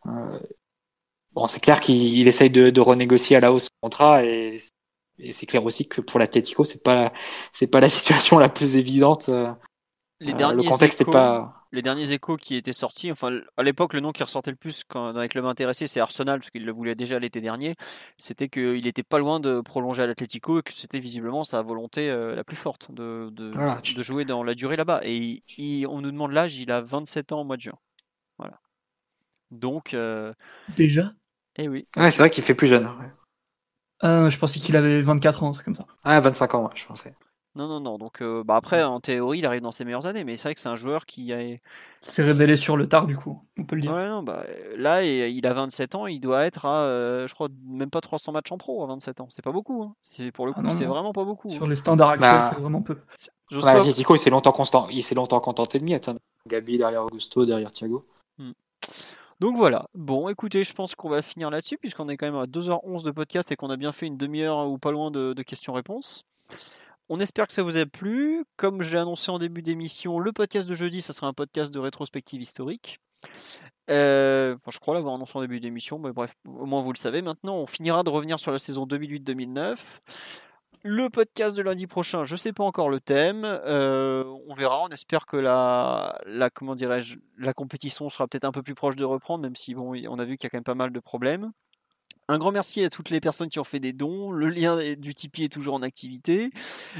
Euh, 0.07 0.39
bon, 1.33 1.47
c'est 1.47 1.59
clair 1.59 1.79
qu'il 1.79 2.27
essaye 2.27 2.49
de, 2.49 2.69
de, 2.69 2.81
renégocier 2.81 3.35
à 3.35 3.39
la 3.39 3.53
hausse 3.53 3.65
son 3.65 3.69
contrat 3.81 4.25
et, 4.25 4.57
et 5.19 5.31
c'est 5.31 5.45
clair 5.45 5.63
aussi 5.63 5.87
que 5.87 6.01
pour 6.01 6.19
l'Atlético, 6.19 6.65
c'est 6.65 6.83
pas, 6.83 7.13
c'est 7.51 7.67
pas 7.67 7.79
la 7.79 7.89
situation 7.97 8.39
la 8.39 8.49
plus 8.49 8.77
évidente 8.77 9.29
les 10.21 10.33
derniers 10.33 10.63
le 10.63 10.69
contexte 10.69 11.01
échos, 11.01 11.11
pas. 11.11 11.65
Les 11.71 11.81
derniers 11.81 12.11
échos 12.11 12.37
qui 12.37 12.55
étaient 12.55 12.73
sortis, 12.73 13.11
enfin 13.11 13.39
à 13.57 13.63
l'époque 13.63 13.93
le 13.93 14.01
nom 14.01 14.11
qui 14.11 14.23
ressortait 14.23 14.51
le 14.51 14.57
plus 14.57 14.83
quand, 14.87 15.13
dans 15.13 15.21
les 15.21 15.27
clubs 15.27 15.45
intéressés, 15.45 15.87
c'est 15.87 15.99
Arsenal 15.99 16.39
parce 16.39 16.51
qu'il 16.51 16.65
le 16.65 16.71
voulait 16.71 16.95
déjà 16.95 17.17
l'été 17.17 17.41
dernier. 17.41 17.75
C'était 18.17 18.47
qu'il 18.47 18.85
était 18.85 19.03
pas 19.03 19.17
loin 19.17 19.39
de 19.39 19.61
prolonger 19.61 20.03
à 20.03 20.07
l'Atlético 20.07 20.59
et 20.59 20.61
que 20.61 20.73
c'était 20.73 20.99
visiblement 20.99 21.43
sa 21.43 21.61
volonté 21.61 22.09
euh, 22.09 22.35
la 22.35 22.43
plus 22.43 22.55
forte 22.55 22.91
de, 22.91 23.29
de, 23.31 23.51
voilà. 23.51 23.81
de, 23.81 24.03
jouer 24.03 24.23
dans 24.23 24.43
la 24.43 24.53
durée 24.53 24.75
là-bas. 24.75 25.01
Et 25.03 25.43
il, 25.57 25.87
on 25.87 26.01
nous 26.01 26.11
demande 26.11 26.31
l'âge, 26.31 26.57
il 26.57 26.71
a 26.71 26.81
27 26.81 27.31
ans 27.31 27.41
au 27.41 27.43
mois 27.43 27.57
de 27.57 27.61
juin. 27.61 27.79
Voilà. 28.37 28.59
Donc. 29.49 29.93
Euh... 29.95 30.33
Déjà? 30.77 31.13
Eh 31.57 31.67
oui. 31.67 31.87
Ouais, 31.97 32.11
c'est 32.11 32.21
vrai 32.21 32.29
qu'il 32.29 32.43
fait 32.43 32.55
plus 32.55 32.67
jeune. 32.67 32.85
Ouais. 32.85 33.11
Euh, 34.03 34.29
je 34.29 34.37
pensais 34.37 34.59
qu'il 34.59 34.75
avait 34.75 35.01
24 35.01 35.43
ans, 35.43 35.49
un 35.49 35.51
truc 35.51 35.65
comme 35.65 35.75
ça. 35.75 35.85
Ah, 36.03 36.19
25 36.19 36.55
ans, 36.55 36.63
ouais, 36.63 36.75
je 36.75 36.85
pensais. 36.85 37.15
Non, 37.55 37.67
non, 37.67 37.81
non. 37.81 37.97
Donc, 37.97 38.21
euh, 38.21 38.43
bah 38.45 38.55
après, 38.55 38.81
en 38.81 39.01
théorie, 39.01 39.39
il 39.39 39.45
arrive 39.45 39.61
dans 39.61 39.73
ses 39.73 39.83
meilleures 39.83 40.05
années, 40.05 40.23
mais 40.23 40.37
c'est 40.37 40.43
vrai 40.43 40.55
que 40.55 40.61
c'est 40.61 40.69
un 40.69 40.77
joueur 40.77 41.05
qui 41.05 41.33
a... 41.33 41.57
s'est 42.01 42.23
révélé 42.23 42.55
sur 42.55 42.77
le 42.77 42.87
tard, 42.87 43.07
du 43.07 43.17
coup, 43.17 43.43
on 43.59 43.65
peut 43.65 43.75
le 43.75 43.81
dire. 43.81 43.91
Ouais, 43.91 44.07
non, 44.07 44.23
bah, 44.23 44.45
là, 44.77 45.03
il 45.03 45.45
a 45.45 45.53
27 45.53 45.95
ans, 45.95 46.07
il 46.07 46.21
doit 46.21 46.45
être 46.45 46.65
à, 46.65 46.83
euh, 46.83 47.27
je 47.27 47.33
crois, 47.33 47.49
même 47.67 47.89
pas 47.89 47.99
300 47.99 48.31
matchs 48.31 48.53
en 48.53 48.57
pro 48.57 48.81
à 48.83 48.87
27 48.87 49.19
ans. 49.19 49.27
C'est 49.29 49.41
pas 49.41 49.51
beaucoup. 49.51 49.83
Hein. 49.83 49.95
C'est 50.01 50.31
pour 50.31 50.45
le 50.45 50.53
coup, 50.53 50.61
ah 50.65 50.69
c'est 50.69 50.85
vraiment 50.85 51.11
pas 51.11 51.25
beaucoup. 51.25 51.51
Sur 51.51 51.65
hein. 51.65 51.69
les 51.69 51.75
standards 51.75 52.11
actuels, 52.11 52.31
bah, 52.31 52.51
c'est 52.53 52.61
vraiment 52.61 52.81
peu. 52.81 52.95
Bah, 53.61 53.83
il 53.85 54.19
s'est 54.19 54.29
longtemps 54.29 54.53
constant, 54.53 54.87
il 54.89 55.03
s'est 55.03 55.15
longtemps 55.15 55.41
contenté 55.41 55.77
de 55.77 55.83
miettes. 55.83 56.07
Hein. 56.07 56.15
Gabi 56.47 56.77
derrière 56.77 57.03
Augusto, 57.03 57.45
derrière 57.45 57.71
Thiago. 57.73 58.05
Hmm. 58.37 58.51
Donc 59.41 59.57
voilà. 59.57 59.87
Bon, 59.93 60.29
écoutez, 60.29 60.63
je 60.63 60.71
pense 60.71 60.95
qu'on 60.95 61.09
va 61.09 61.21
finir 61.21 61.49
là-dessus, 61.49 61.77
puisqu'on 61.77 62.07
est 62.07 62.15
quand 62.15 62.27
même 62.27 62.35
à 62.35 62.45
2h11 62.45 63.03
de 63.03 63.11
podcast 63.11 63.51
et 63.51 63.57
qu'on 63.57 63.69
a 63.69 63.75
bien 63.75 63.91
fait 63.91 64.05
une 64.05 64.15
demi-heure 64.15 64.69
ou 64.69 64.77
pas 64.77 64.91
loin 64.91 65.11
de, 65.11 65.33
de 65.33 65.43
questions-réponses. 65.43 66.25
On 67.13 67.19
espère 67.19 67.45
que 67.45 67.51
ça 67.51 67.61
vous 67.61 67.75
a 67.75 67.85
plu. 67.85 68.45
Comme 68.55 68.83
je 68.83 68.93
l'ai 68.93 68.97
annoncé 68.97 69.31
en 69.31 69.37
début 69.37 69.61
d'émission, 69.61 70.17
le 70.17 70.31
podcast 70.31 70.65
de 70.67 70.73
jeudi, 70.73 71.01
ça 71.01 71.11
sera 71.11 71.27
un 71.27 71.33
podcast 71.33 71.73
de 71.73 71.77
rétrospective 71.77 72.41
historique. 72.41 73.01
Euh, 73.89 74.55
je 74.69 74.79
crois 74.79 74.93
l'avoir 74.93 75.15
annoncé 75.15 75.37
en 75.37 75.41
début 75.41 75.59
d'émission, 75.59 75.99
mais 75.99 76.13
bref, 76.13 76.33
au 76.47 76.65
moins 76.65 76.81
vous 76.81 76.93
le 76.93 76.97
savez 76.97 77.21
maintenant. 77.21 77.57
On 77.57 77.65
finira 77.65 78.03
de 78.03 78.09
revenir 78.09 78.39
sur 78.39 78.53
la 78.53 78.59
saison 78.59 78.85
2008-2009. 78.85 79.77
Le 80.83 81.09
podcast 81.09 81.57
de 81.57 81.61
lundi 81.61 81.85
prochain, 81.85 82.23
je 82.23 82.35
ne 82.35 82.37
sais 82.37 82.53
pas 82.53 82.63
encore 82.63 82.89
le 82.89 83.01
thème. 83.01 83.43
Euh, 83.43 84.23
on 84.47 84.53
verra. 84.53 84.81
On 84.81 84.87
espère 84.87 85.25
que 85.25 85.35
la, 85.35 86.17
comment 86.53 86.75
dirais-je, 86.75 87.17
la 87.37 87.53
compétition 87.53 88.09
sera 88.09 88.25
peut-être 88.25 88.45
un 88.45 88.53
peu 88.53 88.63
plus 88.63 88.73
proche 88.73 88.95
de 88.95 89.03
reprendre, 89.03 89.43
même 89.43 89.57
si 89.57 89.75
bon, 89.75 90.01
on 90.07 90.17
a 90.17 90.23
vu 90.23 90.37
qu'il 90.37 90.45
y 90.45 90.47
a 90.47 90.49
quand 90.49 90.59
même 90.59 90.63
pas 90.63 90.75
mal 90.75 90.93
de 90.93 90.99
problèmes. 91.01 91.51
Un 92.31 92.37
grand 92.37 92.53
merci 92.53 92.81
à 92.81 92.89
toutes 92.89 93.09
les 93.09 93.19
personnes 93.19 93.49
qui 93.49 93.59
ont 93.59 93.65
fait 93.65 93.81
des 93.81 93.91
dons. 93.91 94.31
Le 94.31 94.47
lien 94.47 94.79
du 94.97 95.13
Tipeee 95.13 95.43
est 95.43 95.49
toujours 95.49 95.73
en 95.73 95.81
activité. 95.81 96.51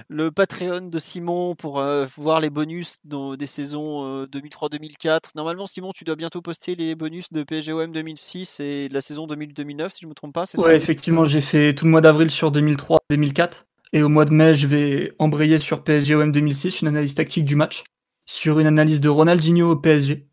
Le 0.09 0.29
Patreon 0.29 0.89
de 0.89 0.99
Simon 0.99 1.55
pour 1.55 1.79
euh, 1.79 2.05
voir 2.17 2.41
les 2.41 2.49
bonus 2.49 2.99
des 3.05 3.47
saisons 3.47 4.25
2003-2004. 4.25 5.07
Euh, 5.07 5.19
Normalement, 5.35 5.67
Simon, 5.67 5.93
tu 5.93 6.03
dois 6.03 6.17
bientôt 6.17 6.41
poster 6.41 6.75
les 6.75 6.95
bonus 6.95 7.31
de 7.31 7.43
PSGOM 7.43 7.93
2006 7.93 8.59
et 8.59 8.89
de 8.89 8.93
la 8.93 8.99
saison 8.99 9.25
2000-2009, 9.25 9.87
si 9.87 10.01
je 10.01 10.05
ne 10.05 10.09
me 10.09 10.15
trompe 10.15 10.33
pas. 10.33 10.43
Ouais, 10.57 10.75
effectivement, 10.75 11.23
j'ai 11.23 11.39
fait 11.39 11.73
tout 11.73 11.85
le 11.85 11.91
mois 11.91 12.01
d'avril 12.01 12.29
sur 12.29 12.51
2003-2004. 12.51 13.67
Et 13.93 14.03
au 14.03 14.09
mois 14.09 14.25
de 14.25 14.33
mai, 14.33 14.53
je 14.53 14.67
vais 14.67 15.13
embrayer 15.17 15.59
sur 15.59 15.85
PSGOM 15.85 16.33
2006, 16.33 16.81
une 16.81 16.89
analyse 16.89 17.15
tactique 17.15 17.45
du 17.45 17.55
match, 17.55 17.85
sur 18.25 18.59
une 18.59 18.67
analyse 18.67 18.99
de 18.99 19.07
Ronaldinho 19.07 19.71
au 19.71 19.77
PSG, 19.77 20.27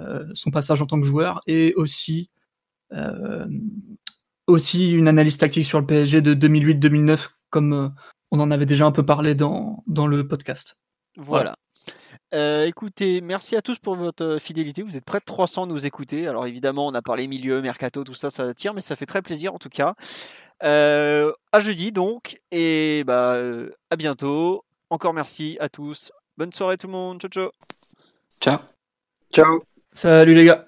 euh, 0.00 0.28
son 0.34 0.52
passage 0.52 0.80
en 0.80 0.86
tant 0.86 1.00
que 1.00 1.06
joueur, 1.06 1.42
et 1.48 1.74
aussi 1.74 2.30
aussi 4.48 4.90
une 4.90 5.06
analyse 5.06 5.38
tactique 5.38 5.64
sur 5.64 5.78
le 5.78 5.86
PSG 5.86 6.20
de 6.20 6.34
2008-2009, 6.34 7.28
comme 7.50 7.72
euh, 7.72 7.88
on 8.32 8.40
en 8.40 8.50
avait 8.50 8.66
déjà 8.66 8.86
un 8.86 8.92
peu 8.92 9.04
parlé 9.06 9.36
dans, 9.36 9.84
dans 9.86 10.08
le 10.08 10.26
podcast. 10.26 10.76
Voilà. 11.16 11.54
Euh, 12.34 12.66
écoutez, 12.66 13.20
merci 13.20 13.56
à 13.56 13.62
tous 13.62 13.78
pour 13.78 13.96
votre 13.96 14.38
fidélité. 14.38 14.82
Vous 14.82 14.96
êtes 14.96 15.04
près 15.04 15.18
de 15.18 15.24
300 15.24 15.64
à 15.64 15.66
nous 15.66 15.86
écouter. 15.86 16.28
Alors 16.28 16.46
évidemment, 16.46 16.86
on 16.86 16.94
a 16.94 17.02
parlé 17.02 17.26
milieu, 17.26 17.62
mercato, 17.62 18.04
tout 18.04 18.14
ça, 18.14 18.30
ça 18.30 18.44
attire, 18.44 18.74
mais 18.74 18.80
ça 18.80 18.96
fait 18.96 19.06
très 19.06 19.22
plaisir 19.22 19.54
en 19.54 19.58
tout 19.58 19.70
cas. 19.70 19.94
Euh, 20.64 21.32
à 21.52 21.60
jeudi 21.60 21.92
donc, 21.92 22.40
et 22.50 23.04
bah 23.06 23.34
euh, 23.34 23.70
à 23.90 23.96
bientôt. 23.96 24.64
Encore 24.90 25.14
merci 25.14 25.56
à 25.60 25.68
tous. 25.68 26.12
Bonne 26.36 26.52
soirée 26.52 26.76
tout 26.76 26.86
le 26.86 26.92
monde. 26.92 27.20
Ciao 27.20 27.30
ciao. 27.30 27.50
Ciao. 28.40 28.58
Ciao. 29.32 29.62
Salut 29.92 30.34
les 30.34 30.44
gars. 30.44 30.67